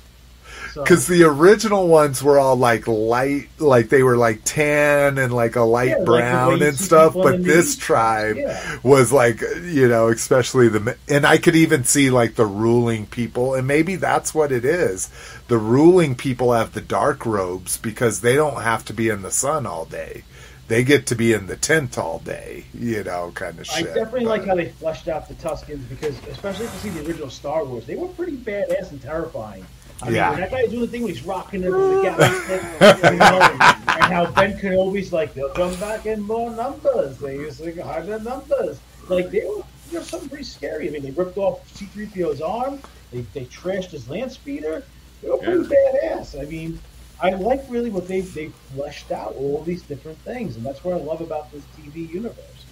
Because 0.76 1.08
the 1.08 1.24
original 1.24 1.88
ones 1.88 2.24
were 2.24 2.40
all 2.40 2.56
like 2.56 2.88
light, 2.88 3.48
like 3.60 3.90
they 3.90 4.04
were 4.04 4.18
like 4.18 4.42
tan 4.46 5.18
and 5.18 5.34
like 5.34 5.56
a 5.56 5.62
light 5.62 5.90
Yeah, 5.90 6.04
brown 6.04 6.60
you 6.60 6.68
and 6.68 6.78
stuff. 6.78 7.14
But 7.14 7.44
this 7.44 7.76
the- 7.76 7.82
tribe 7.82 8.38
Yeah. 8.38 8.78
was 8.84 9.12
like, 9.12 9.42
you 9.64 9.88
know, 9.88 10.08
especially 10.10 10.70
the, 10.70 10.98
and 11.10 11.26
I 11.26 11.38
could 11.38 11.56
even 11.56 11.84
see 11.84 12.10
like 12.10 12.36
the 12.36 12.46
ruling 12.46 13.06
people, 13.06 13.54
and 13.56 13.68
maybe 13.68 13.96
that's 13.96 14.34
what 14.34 14.52
it 14.52 14.66
is. 14.66 15.10
The 15.48 15.58
ruling 15.58 16.16
people 16.16 16.54
have 16.54 16.74
the 16.74 16.82
dark 16.82 17.26
robes 17.26 17.78
because 17.78 18.22
they 18.22 18.36
don't 18.36 18.62
have 18.62 18.86
to 18.86 18.94
be 18.94 19.10
in 19.10 19.22
the 19.22 19.32
sun 19.32 19.66
all 19.66 19.86
day. 19.86 20.24
They 20.70 20.86
get 20.86 21.08
to 21.08 21.16
be 21.16 21.34
in 21.34 21.48
the 21.48 21.58
tent 21.58 21.98
all 21.98 22.20
day, 22.20 22.64
you 22.74 23.04
know, 23.04 23.32
kind 23.36 23.60
of 23.60 23.68
shit. 23.68 23.90
I 23.90 23.94
definitely 23.94 24.26
like 24.26 24.46
how 24.46 24.56
they 24.56 24.70
fleshed 24.70 25.10
out 25.10 25.28
the 25.28 25.34
Tuskens 25.36 25.88
because, 25.90 26.16
especially 26.32 26.66
if 26.68 26.74
you 26.86 26.90
see 26.92 26.98
the 26.98 27.06
original 27.06 27.30
Star 27.30 27.66
Wars, 27.66 27.86
they 27.86 27.96
were 27.96 28.08
pretty 28.08 28.38
badass 28.38 28.90
and 28.92 29.02
terrifying. 29.02 29.66
I 30.04 30.06
mean, 30.08 30.16
Yeah. 30.16 30.32
when 30.32 30.40
that 30.42 30.52
guy 30.52 30.66
doing 30.68 30.82
the 30.82 30.88
thing 30.88 31.02
where 31.04 31.14
he's 31.14 31.24
rocking 31.24 31.62
the, 31.62 31.72
the 31.72 32.02
galaxy, 32.04 33.14
you 33.14 33.18
know, 33.20 33.40
and, 33.42 33.62
and 33.62 34.14
how 34.14 34.32
Ben 34.32 34.58
Kenobi's 34.58 35.14
like, 35.14 35.34
they'll 35.34 35.50
come 35.50 35.74
back 35.76 36.06
in 36.06 36.22
more 36.22 36.52
numbers. 36.52 37.18
They 37.18 37.36
use 37.36 37.60
like 37.60 37.80
harder 37.80 38.20
numbers. 38.20 38.80
Like 39.10 39.32
they 39.32 39.46
were, 39.46 39.64
they 39.92 39.98
were 39.98 40.04
something 40.04 40.30
pretty 40.30 40.44
scary. 40.44 40.88
I 40.88 40.92
mean, 40.92 41.04
they 41.04 41.12
ripped 41.12 41.38
off 41.38 41.68
C-3PO's 41.76 42.42
arm. 42.42 42.80
They 43.12 43.22
they 43.34 43.46
trashed 43.46 43.92
his 43.92 44.10
land 44.10 44.32
speeder. 44.32 44.84
They 45.22 45.30
were 45.30 45.38
pretty 45.38 45.64
badass. 45.64 46.40
I 46.40 46.46
mean, 46.46 46.80
I 47.22 47.30
like 47.32 47.64
really 47.70 47.90
what 47.90 48.08
they 48.08 48.22
they 48.22 48.48
fleshed 48.74 49.12
out 49.12 49.36
all 49.36 49.62
these 49.64 49.84
different 49.84 50.18
things, 50.20 50.56
and 50.58 50.66
that's 50.66 50.84
what 50.84 50.96
I 50.96 50.98
love 51.04 51.22
about 51.22 51.52
this 51.52 51.64
TV 51.78 52.10
universe. 52.10 52.66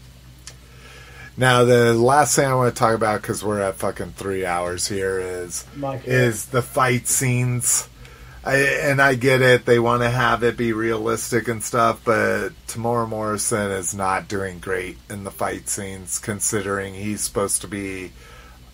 Now, 1.42 1.64
the 1.64 1.96
last 1.96 2.36
thing 2.36 2.46
I 2.46 2.54
want 2.54 2.76
to 2.76 2.80
talk 2.80 2.94
about 2.94 3.24
because 3.24 3.44
we're 3.44 3.62
at 3.62 3.74
fucking 3.74 4.12
three 4.12 4.46
hours 4.46 4.88
here 4.88 5.20
is 5.20 5.66
My 5.76 5.96
God. 5.98 6.06
is 6.06 6.46
the 6.46 6.62
fight 6.62 7.08
scenes. 7.08 7.90
I, 8.46 8.58
and 8.58 9.02
I 9.02 9.16
get 9.16 9.42
it; 9.42 9.66
they 9.66 9.80
want 9.80 10.04
to 10.04 10.10
have 10.12 10.44
it 10.44 10.56
be 10.56 10.72
realistic 10.72 11.48
and 11.48 11.64
stuff, 11.64 12.02
but 12.06 12.50
Temuera 12.68 13.10
Morrison 13.10 13.72
is 13.72 13.96
not 13.96 14.28
doing 14.28 14.60
great 14.60 15.00
in 15.10 15.24
the 15.24 15.32
fight 15.32 15.68
scenes, 15.68 16.20
considering 16.20 16.94
he's 16.94 17.22
supposed 17.22 17.62
to 17.62 17.68
be 17.68 18.12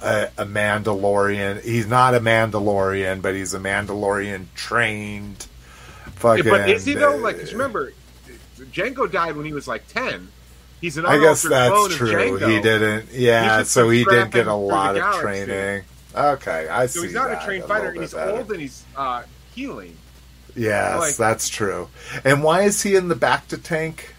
a, 0.02 0.28
a 0.38 0.46
Mandalorian. 0.46 1.64
He's 1.64 1.88
not 1.88 2.16
a 2.16 2.20
Mandalorian, 2.20 3.22
but 3.22 3.34
he's 3.34 3.54
a 3.54 3.60
Mandalorian 3.60 4.48
trained. 4.56 5.48
Fucking, 6.16 6.44
but 6.44 6.70
is 6.70 6.84
he 6.84 6.96
though? 6.96 7.16
Like, 7.16 7.40
'cause 7.40 7.54
remember, 7.54 7.94
Jango 8.58 9.10
died 9.10 9.38
when 9.38 9.46
he 9.46 9.54
was 9.54 9.70
like 9.70 9.88
ten. 9.88 10.34
He's 10.82 10.98
an 10.98 11.06
I 11.06 11.18
guess 11.20 11.42
that's 11.44 11.96
true. 11.96 12.38
He 12.38 12.62
didn't. 12.62 13.12
Yeah, 13.12 13.64
so 13.64 13.90
he 13.90 14.04
didn't 14.04 14.32
get 14.32 14.48
a 14.48 14.54
lot 14.54 14.96
of 14.98 15.16
training. 15.22 15.84
Okay, 16.16 16.68
I 16.68 16.86
see. 16.88 17.00
So 17.00 17.04
he's 17.06 17.14
not 17.14 17.30
that 17.30 17.44
a 17.44 17.46
trained 17.46 17.64
a 17.64 17.68
fighter, 17.68 17.90
and 17.90 18.00
he's 18.02 18.14
better. 18.14 18.32
old 18.32 18.52
and 18.52 18.62
he's 18.62 18.84
uh, 18.96 19.24
healing. 19.54 19.96
Yes, 20.56 21.00
Like- 21.00 21.16
that's 21.18 21.50
true. 21.50 21.90
And 22.24 22.44
why 22.44 22.64
is 22.64 22.82
he 22.82 22.96
in 22.96 23.08
the 23.08 23.16
bacta 23.16 23.62
tank 23.62 24.16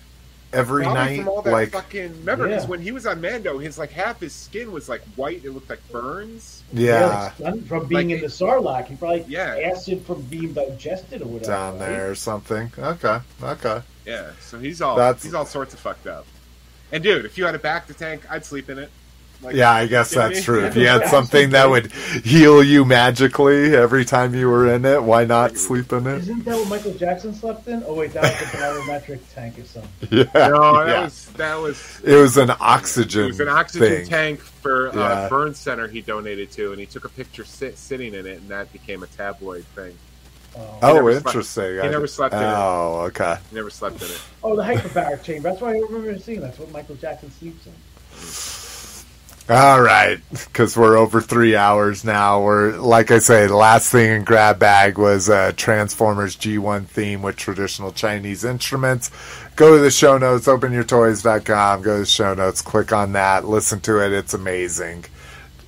every 0.53 0.85
night? 0.85 1.19
from 1.19 1.29
all 1.29 1.43
that 1.43 1.51
Like, 1.53 1.71
fucking. 1.73 2.19
Remember, 2.21 2.47
because 2.47 2.63
Yeah. 2.65 2.69
when 2.71 2.81
he 2.81 2.93
was 2.93 3.07
on 3.07 3.21
Mando, 3.21 3.59
his 3.59 3.79
like 3.79 3.91
half 3.91 4.21
his 4.21 4.33
skin 4.33 4.71
was 4.71 4.89
like 4.89 5.03
white. 5.17 5.45
It 5.45 5.51
looked 5.51 5.69
like 5.71 5.81
burns. 5.91 6.63
yeah, 6.73 7.33
like, 7.41 7.67
from 7.67 7.87
being 7.87 8.09
Like 8.11 8.17
in 8.19 8.23
the 8.23 8.29
Sarlacc, 8.29 8.87
he 8.87 8.95
probably 8.97 9.25
Yeah. 9.27 9.57
acid 9.73 10.05
from 10.07 10.23
being 10.23 10.53
digested 10.53 11.23
or 11.23 11.27
whatever. 11.27 11.51
down 11.53 11.79
right? 11.81 11.89
there 11.89 12.11
or 12.11 12.15
something. 12.15 12.71
Okay, 12.79 13.19
okay. 13.43 13.83
Yeah, 14.07 14.31
so 14.41 14.59
he's 14.61 14.81
all 14.81 14.95
That's- 14.97 15.23
he's 15.25 15.35
all 15.35 15.47
sorts 15.47 15.75
of 15.75 15.81
fucked 15.81 16.07
up. 16.07 16.27
And 16.93 17.03
dude, 17.05 17.25
if 17.25 17.37
you 17.39 17.45
had 17.45 17.55
a 17.55 17.59
bacta 17.59 17.97
tank, 17.97 18.23
I'd 18.31 18.45
sleep 18.45 18.71
in 18.71 18.79
it. 18.79 18.91
Like, 19.41 19.55
Yeah, 19.55 19.71
I 19.71 19.87
guess 19.87 20.11
you 20.11 20.19
know 20.19 20.25
what 20.25 20.29
that's 20.35 20.41
I 20.41 20.45
true. 20.45 20.65
If 20.67 20.75
you 20.75 20.89
had 20.89 21.07
something 21.07 21.51
that 21.51 21.71
would 21.71 21.93
heal 21.93 22.61
you 22.61 22.85
magically 22.85 23.77
every 23.77 24.05
time 24.05 24.35
you 24.35 24.49
were 24.49 24.73
in 24.75 24.85
it, 24.85 25.01
why 25.01 25.25
not 25.27 25.57
sleep 25.57 25.93
in 25.93 26.09
it? 26.09 26.19
Isn't 26.23 26.45
that 26.45 26.57
what 26.57 26.69
Michael 26.69 26.95
Jackson 26.95 27.33
slept 27.35 27.69
in? 27.69 27.85
Oh 27.87 27.95
wait, 27.95 28.13
that 28.15 28.23
was 28.23 28.51
the 28.51 28.59
barometric 28.59 29.21
tank 29.35 29.57
or 29.61 29.65
something. 29.65 30.09
Yeah, 30.35 30.49
No, 30.49 30.85
that 30.85 30.89
yeah. 30.89 31.05
was 31.05 31.27
that 31.37 31.55
was 31.57 32.01
it 32.03 32.17
was 32.17 32.37
an 32.37 32.51
oxygen. 32.59 33.25
it 33.27 33.29
was 33.29 33.41
an 33.41 33.49
oxygen 33.49 33.89
thing. 33.89 34.07
tank 34.09 34.41
for 34.41 34.89
uh, 34.89 34.97
Yeah. 34.97 35.29
burn 35.29 35.55
center 35.55 35.87
he 35.87 36.01
donated 36.01 36.51
to, 36.53 36.73
and 36.73 36.81
he 36.81 36.87
took 36.87 37.05
a 37.05 37.09
picture 37.09 37.45
sit, 37.45 37.79
sitting 37.79 38.15
in 38.15 38.27
it, 38.27 38.39
and 38.41 38.49
that 38.49 38.73
became 38.73 39.05
a 39.05 39.07
tabloid 39.07 39.65
thing. 39.77 39.97
Oh, 40.59 40.79
Oh, 40.83 40.95
never 40.95 41.13
slept- 41.13 41.27
interesting. 41.29 41.73
he 41.75 41.81
I- 41.81 41.89
never 41.91 42.07
slept 42.07 42.35
in 42.35 42.41
it. 42.43 42.47
Oh, 42.47 43.01
okay. 43.09 43.37
He 43.51 43.57
never 43.57 43.71
slept 43.71 44.03
in 44.03 44.09
it. 44.09 44.21
oh 44.43 44.57
the 44.57 44.63
hyperbaric 44.63 45.23
chamber. 45.23 45.49
That's 45.51 45.61
why 45.61 45.71
I 45.77 45.79
remember 45.79 46.19
seeing. 46.19 46.41
That's 46.41 46.59
what 46.59 46.71
Michael 46.73 46.97
Jackson 46.97 47.31
sleeps 47.31 47.67
in. 47.67 47.73
All 49.51 49.81
right, 49.81 50.21
because 50.31 50.77
we're 50.77 50.99
over 50.99 51.23
three 51.23 51.57
hours 51.57 52.05
now. 52.05 52.43
We're 52.43 52.73
like 52.77 53.11
I 53.11 53.19
say, 53.19 53.47
the 53.47 53.57
last 53.57 53.91
thing 53.91 54.11
in 54.11 54.25
grab 54.25 54.59
bag 54.59 54.99
was 54.99 55.31
uh, 55.31 55.53
Transformers 55.57 56.37
G1 56.37 56.87
theme 56.87 57.23
with 57.23 57.37
traditional 57.37 57.91
Chinese 57.91 58.45
instruments. 58.45 59.11
Go 59.57 59.75
to 59.75 59.83
the 59.83 59.91
show 59.91 60.19
notes, 60.19 60.47
openyourtoys.com. 60.47 61.81
Go 61.81 61.95
to 61.95 62.01
the 62.01 62.07
show 62.07 62.35
notes, 62.35 62.61
click 62.61 62.93
on 62.93 63.13
that, 63.13 63.47
listen 63.47 63.81
to 63.81 64.05
it. 64.05 64.13
It's 64.13 64.35
amazing. 64.35 65.07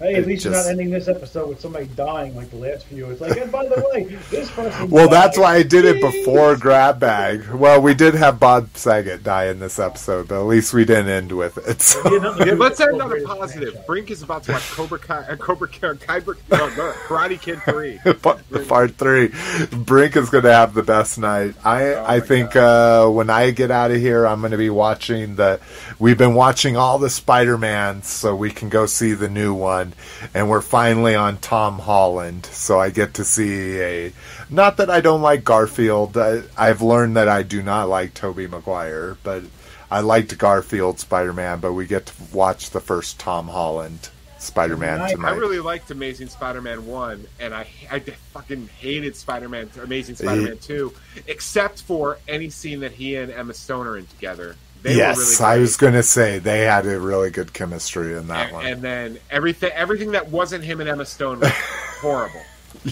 Hey, 0.01 0.15
It 0.15 0.21
at 0.21 0.27
least 0.27 0.45
you're 0.47 0.55
not 0.55 0.67
ending 0.67 0.89
this 0.89 1.09
episode 1.09 1.51
with 1.51 1.61
somebody 1.61 1.85
dying 1.89 2.35
like 2.35 2.49
the 2.51 2.57
last 2.57 2.87
few. 2.87 3.11
It's 3.11 3.21
like, 3.21 3.37
and 3.37 3.53
by 3.53 3.67
the 3.67 3.87
way, 3.93 4.05
this 4.31 4.51
person. 4.51 4.89
Well, 4.89 5.07
died. 5.09 5.13
that's 5.15 5.39
why 5.39 5.57
I 5.57 5.63
did 5.63 5.85
it 5.85 6.01
before 6.01 6.57
grab 6.57 6.99
bag. 6.99 7.47
Well, 7.51 7.83
we 7.83 7.93
did 7.93 8.15
have 8.15 8.41
Bob 8.41 8.75
Saget 8.75 9.23
die 9.23 9.49
in 9.49 9.59
this 9.61 9.79
episode, 9.79 10.29
but 10.29 10.41
at 10.41 10.47
least 10.47 10.73
we 10.73 10.87
didn't 10.87 11.09
end 11.09 11.33
with 11.33 11.59
it. 11.59 11.83
So. 11.91 12.01
Yeah, 12.11 12.19
nothing 12.19 12.39
to 12.39 12.47
Yeah, 12.47 12.55
do 12.55 12.59
let's 12.61 12.79
with 12.79 12.89
end 12.89 13.03
on 13.03 13.13
a 13.13 13.21
positive. 13.27 13.69
franchise. 13.75 13.87
Brink 13.87 14.11
is 14.11 14.23
about 14.23 14.43
to 14.45 14.53
watch 14.53 14.71
Cobra 14.71 14.99
Kai, 14.99 15.19
uh, 15.29 15.37
Cobra 15.37 15.69
Kai, 15.69 15.93
Kyber, 15.95 16.37
no, 16.51 16.69
no, 16.77 16.93
Karate 17.07 17.41
Kid 17.41 17.61
three. 17.65 17.99
part, 18.23 18.41
part 18.69 18.95
three. 18.95 19.31
Brink 19.71 20.17
is 20.17 20.31
going 20.31 20.45
to 20.45 20.53
have 20.53 20.73
the 20.73 20.83
best 20.83 21.19
night. 21.19 21.55
I 21.65 21.95
Oh 21.95 22.05
I 22.07 22.21
think 22.21 22.57
uh, 22.57 23.07
when 23.09 23.29
I 23.29 23.51
get 23.51 23.71
out 23.71 23.91
of 23.91 23.99
here, 23.99 24.27
I'm 24.27 24.41
going 24.41 24.53
to 24.53 24.57
be 24.59 24.71
watching 24.71 25.37
the. 25.37 25.61
We've 25.99 26.17
been 26.19 26.35
watching 26.35 26.77
all 26.77 26.99
the 26.99 27.11
Spider 27.11 27.59
Mans, 27.59 28.07
so 28.07 28.35
we 28.35 28.51
can 28.51 28.69
go 28.71 28.87
see 28.87 29.13
the 29.15 29.29
new 29.29 29.53
one, 29.53 29.90
and 30.35 30.49
we're 30.49 30.61
finally 30.61 31.15
on 31.15 31.39
Tom 31.39 31.79
Holland, 31.79 32.47
so 32.47 32.79
I 32.81 32.91
get 32.91 33.15
to 33.15 33.25
see 33.25 33.81
a. 33.81 34.13
Not 34.49 34.77
that 34.79 34.91
I 34.91 35.01
don't 35.01 35.23
like 35.23 35.45
Garfield. 35.45 36.17
I, 36.17 36.43
I've 36.57 36.83
learned 36.83 37.17
that 37.17 37.29
I 37.29 37.43
do 37.43 37.63
not 37.63 37.89
like 37.89 38.15
Tobey 38.15 38.47
Maguire, 38.47 39.17
but 39.23 39.43
I 39.91 40.01
liked 40.01 40.37
Garfield 40.39 40.99
Spider 41.01 41.33
Man. 41.33 41.61
But 41.61 41.73
we 41.73 41.87
get 41.87 42.07
to 42.07 42.13
watch 42.33 42.71
the 42.71 42.81
first 42.81 43.19
Tom 43.21 43.49
Holland 43.49 44.11
Spider 44.39 44.77
Man 44.77 45.01
I- 45.01 45.13
tonight. 45.13 45.33
I 45.33 45.37
really 45.37 45.61
liked 45.61 45.91
Amazing 45.91 46.29
Spider-Man 46.29 46.87
one, 46.87 47.27
and 47.39 47.55
I 47.55 47.67
I 47.91 48.01
fucking 48.01 48.69
hated 48.79 49.15
Spider-Man, 49.15 49.71
Amazing 49.83 50.17
Spider-Man 50.17 50.59
two, 50.59 50.95
except 51.27 51.83
for 51.83 52.19
any 52.27 52.49
scene 52.51 52.81
that 52.81 52.93
he 52.93 53.17
and 53.17 53.31
Emma 53.31 53.53
Stone 53.55 53.87
are 53.87 53.99
in 53.99 54.07
together. 54.07 54.57
They 54.83 54.97
yes, 54.97 55.17
were 55.17 55.47
really 55.47 55.59
I 55.59 55.61
was 55.61 55.77
going 55.77 55.93
to 55.93 56.03
say 56.03 56.39
they 56.39 56.61
had 56.61 56.87
a 56.87 56.99
really 56.99 57.31
good 57.31 57.53
chemistry 57.53 58.17
in 58.17 58.29
that 58.29 58.47
and, 58.47 58.53
one. 58.53 58.67
and 58.67 58.83
then 58.83 59.19
everything 59.31 59.73
everything 59.73 60.13
that 60.13 60.29
wasn't 60.31 60.65
him 60.65 60.81
and 60.81 60.89
Emma 60.89 61.05
Stone 61.05 61.41
was 61.41 61.51
horrible. 62.01 62.43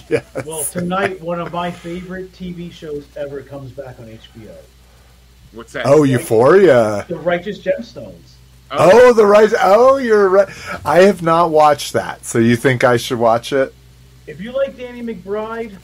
yes. 0.09 0.25
Well, 0.45 0.65
tonight, 0.65 1.21
one 1.21 1.41
of 1.41 1.53
my 1.53 1.71
favorite 1.71 2.33
TV 2.33 2.71
shows 2.71 3.07
ever 3.17 3.41
comes 3.41 3.71
back 3.71 3.99
on 4.01 4.07
HBO. 4.07 4.55
What's 5.53 5.73
that? 5.73 5.87
oh, 5.87 6.03
Euphoria. 6.03 7.07
The 7.09 7.17
Righteous 7.17 7.59
Gemstones. 7.59 8.35
Oh, 8.71 9.09
oh 9.09 9.13
the 9.15 9.25
right. 9.25 9.51
Oh, 9.61 9.97
you're 9.97 10.29
right. 10.29 10.49
I 10.85 11.03
have 11.03 11.23
not 11.23 11.51
watched 11.51 11.95
that. 11.95 12.25
So 12.25 12.39
you 12.39 12.55
think 12.57 12.85
I 12.85 12.99
should 12.99 13.19
watch 13.19 13.53
it? 13.53 13.75
If 14.27 14.43
you 14.43 14.53
like 14.53 14.77
Danny 14.77 15.03
McBride, 15.03 15.75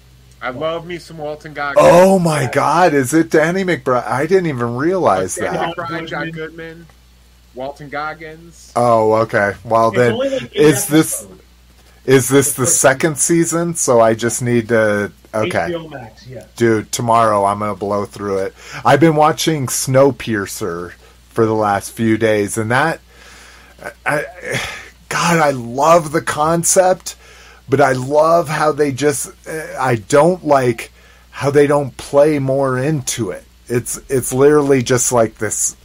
I 0.45 0.51
love 0.51 0.87
me 0.87 0.99
some 0.99 1.17
Walton 1.17 1.55
Goggins. 1.55 1.79
Oh 1.81 2.19
my 2.19 2.51
God! 2.53 2.93
Is 2.93 3.15
it 3.15 3.31
Danny 3.31 3.65
McBride? 3.65 4.07
I 4.07 4.27
didn't 4.27 4.47
even 4.47 4.77
realize 4.77 5.37
Danny 5.37 5.57
that. 5.57 5.75
McBride, 5.75 6.07
John 6.07 6.31
Goodman. 6.31 6.33
Goodman, 6.33 6.87
Walton 7.55 7.89
Goggins. 7.89 8.71
Oh, 8.77 9.15
okay. 9.23 9.55
Well 9.65 9.89
it's 9.89 9.97
then, 9.97 10.17
like 10.17 10.55
is 10.55 10.87
this 10.87 11.23
episodes. 11.23 11.43
is 12.05 12.29
this 12.29 12.53
the 12.53 12.67
second 12.67 13.17
season? 13.17 13.75
So 13.75 14.01
I 14.01 14.13
just 14.15 14.43
need 14.43 14.69
to. 14.69 15.13
Okay. 15.33 15.71
HBO 15.71 15.91
Max, 15.91 16.27
yes. 16.27 16.47
Dude, 16.57 16.93
tomorrow 16.93 17.47
I'm 17.47 17.61
gonna 17.61 17.75
blow 17.75 18.05
through 18.05 18.39
it. 18.39 18.55
I've 18.85 19.01
been 19.01 19.17
watching 19.17 19.67
Snowpiercer 19.67 20.93
for 21.31 21.47
the 21.47 21.55
last 21.55 21.91
few 21.91 22.19
days, 22.19 22.59
and 22.59 22.71
that, 22.71 23.01
I, 24.05 24.27
God, 25.09 25.39
I 25.39 25.51
love 25.51 26.13
the 26.13 26.23
concept, 26.23 27.17
but 27.69 27.81
I 27.81 27.93
love 27.93 28.49
how 28.49 28.73
they 28.73 28.93
just, 28.93 29.31
eh, 29.47 29.77
I 29.79 29.97
don't 29.97 30.45
like 30.47 30.93
how 31.31 31.51
they 31.51 31.67
don't 31.67 31.97
play 31.97 32.39
more 32.39 32.79
into 32.79 33.31
it. 33.31 33.45
It's 33.67 33.99
it's 34.09 34.33
literally 34.33 34.83
just 34.83 35.11
like 35.13 35.37
this. 35.39 35.77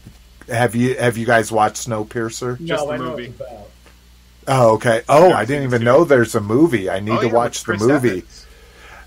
Have 0.50 0.76
you 0.76 0.96
have 0.98 1.18
you 1.18 1.26
guys 1.26 1.52
watched 1.52 1.88
Snowpiercer? 1.88 2.58
Just 2.66 2.84
no, 2.84 2.88
the 2.88 2.94
I 2.94 2.98
know 2.98 3.04
movie. 3.12 3.30
what 3.30 3.30
it's 3.30 3.40
about. 3.40 3.70
Oh, 4.48 4.74
okay. 4.76 5.02
Oh, 5.08 5.32
I 5.32 5.46
didn't 5.46 5.64
even 5.64 5.84
know 5.84 6.04
there's 6.04 6.34
a 6.36 6.42
movie. 6.42 6.90
I 6.90 7.00
need 7.00 7.12
Oh, 7.12 7.22
to 7.22 7.28
yeah, 7.28 7.34
watch 7.34 7.64
the 7.64 7.78
movie. 7.78 8.10
Evans. 8.10 8.46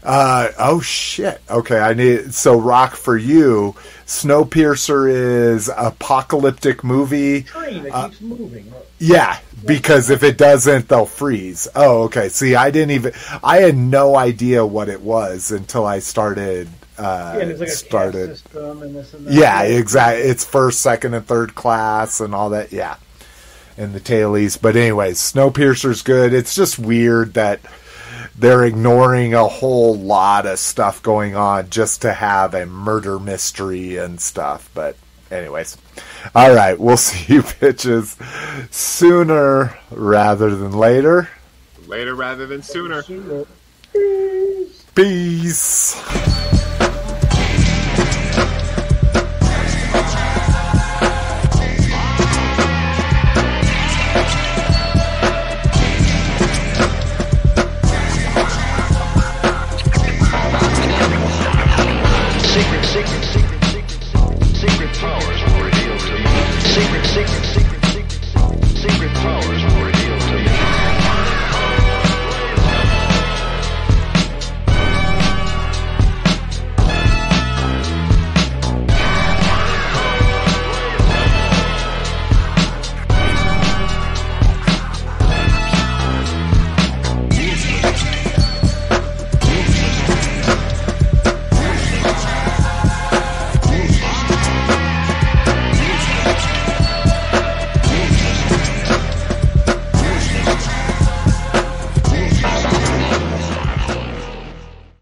Uh 0.04 0.48
oh 0.58 0.80
shit. 0.80 1.40
Okay, 1.48 1.78
I 1.78 1.94
need 1.94 2.34
so 2.34 2.58
rock 2.58 2.96
for 2.96 3.16
you. 3.16 3.74
Snowpiercer 4.06 5.08
is 5.08 5.70
apocalyptic 5.76 6.82
movie. 6.82 7.42
Train 7.44 7.84
that 7.84 7.92
Uh, 7.94 8.08
keeps 8.08 8.20
moving. 8.20 8.72
Yeah, 8.98 9.38
because 9.64 10.10
if 10.10 10.22
it 10.22 10.38
doesn't, 10.38 10.88
they'll 10.88 11.06
freeze. 11.06 11.68
Oh, 11.74 12.02
okay. 12.04 12.28
See, 12.28 12.54
I 12.54 12.70
didn't 12.70 12.92
even. 12.92 13.12
I 13.42 13.58
had 13.58 13.76
no 13.76 14.16
idea 14.16 14.64
what 14.66 14.88
it 14.88 15.00
was 15.02 15.50
until 15.50 15.86
I 15.86 15.98
started. 16.00 16.68
Uh, 16.98 17.36
yeah, 17.38 17.44
like 17.46 17.60
a 17.60 17.70
started. 17.70 18.36
system 18.36 18.82
and 18.82 18.94
this 18.94 19.14
and 19.14 19.26
that. 19.26 19.32
Yeah, 19.34 19.62
exactly. 19.62 20.22
It's 20.24 20.44
first, 20.44 20.80
second, 20.80 21.14
and 21.14 21.26
third 21.26 21.54
class 21.54 22.20
and 22.20 22.34
all 22.34 22.50
that. 22.50 22.70
Yeah, 22.72 22.96
and 23.76 23.92
the 23.94 24.00
tailies. 24.00 24.60
But 24.60 24.76
anyways, 24.76 25.18
Snowpiercer's 25.18 26.02
good. 26.02 26.32
It's 26.32 26.54
just 26.54 26.78
weird 26.78 27.34
that 27.34 27.60
they're 28.36 28.64
ignoring 28.64 29.34
a 29.34 29.46
whole 29.46 29.96
lot 29.96 30.46
of 30.46 30.58
stuff 30.58 31.02
going 31.02 31.36
on 31.36 31.70
just 31.70 32.02
to 32.02 32.12
have 32.12 32.54
a 32.54 32.66
murder 32.66 33.18
mystery 33.18 33.96
and 33.96 34.20
stuff. 34.20 34.70
But 34.74 34.96
anyways, 35.30 35.76
all 36.34 36.54
right, 36.54 36.78
we'll 36.78 36.96
see 36.98 37.34
you 37.34 37.42
bitches 37.42 38.16
sooner 38.72 39.78
rather 39.90 40.54
than 40.54 40.72
later. 40.72 41.28
Later 41.86 42.14
rather 42.14 42.46
than 42.46 42.62
sooner. 42.62 43.02
Sooner. 43.02 43.44
Peace. 44.94 45.94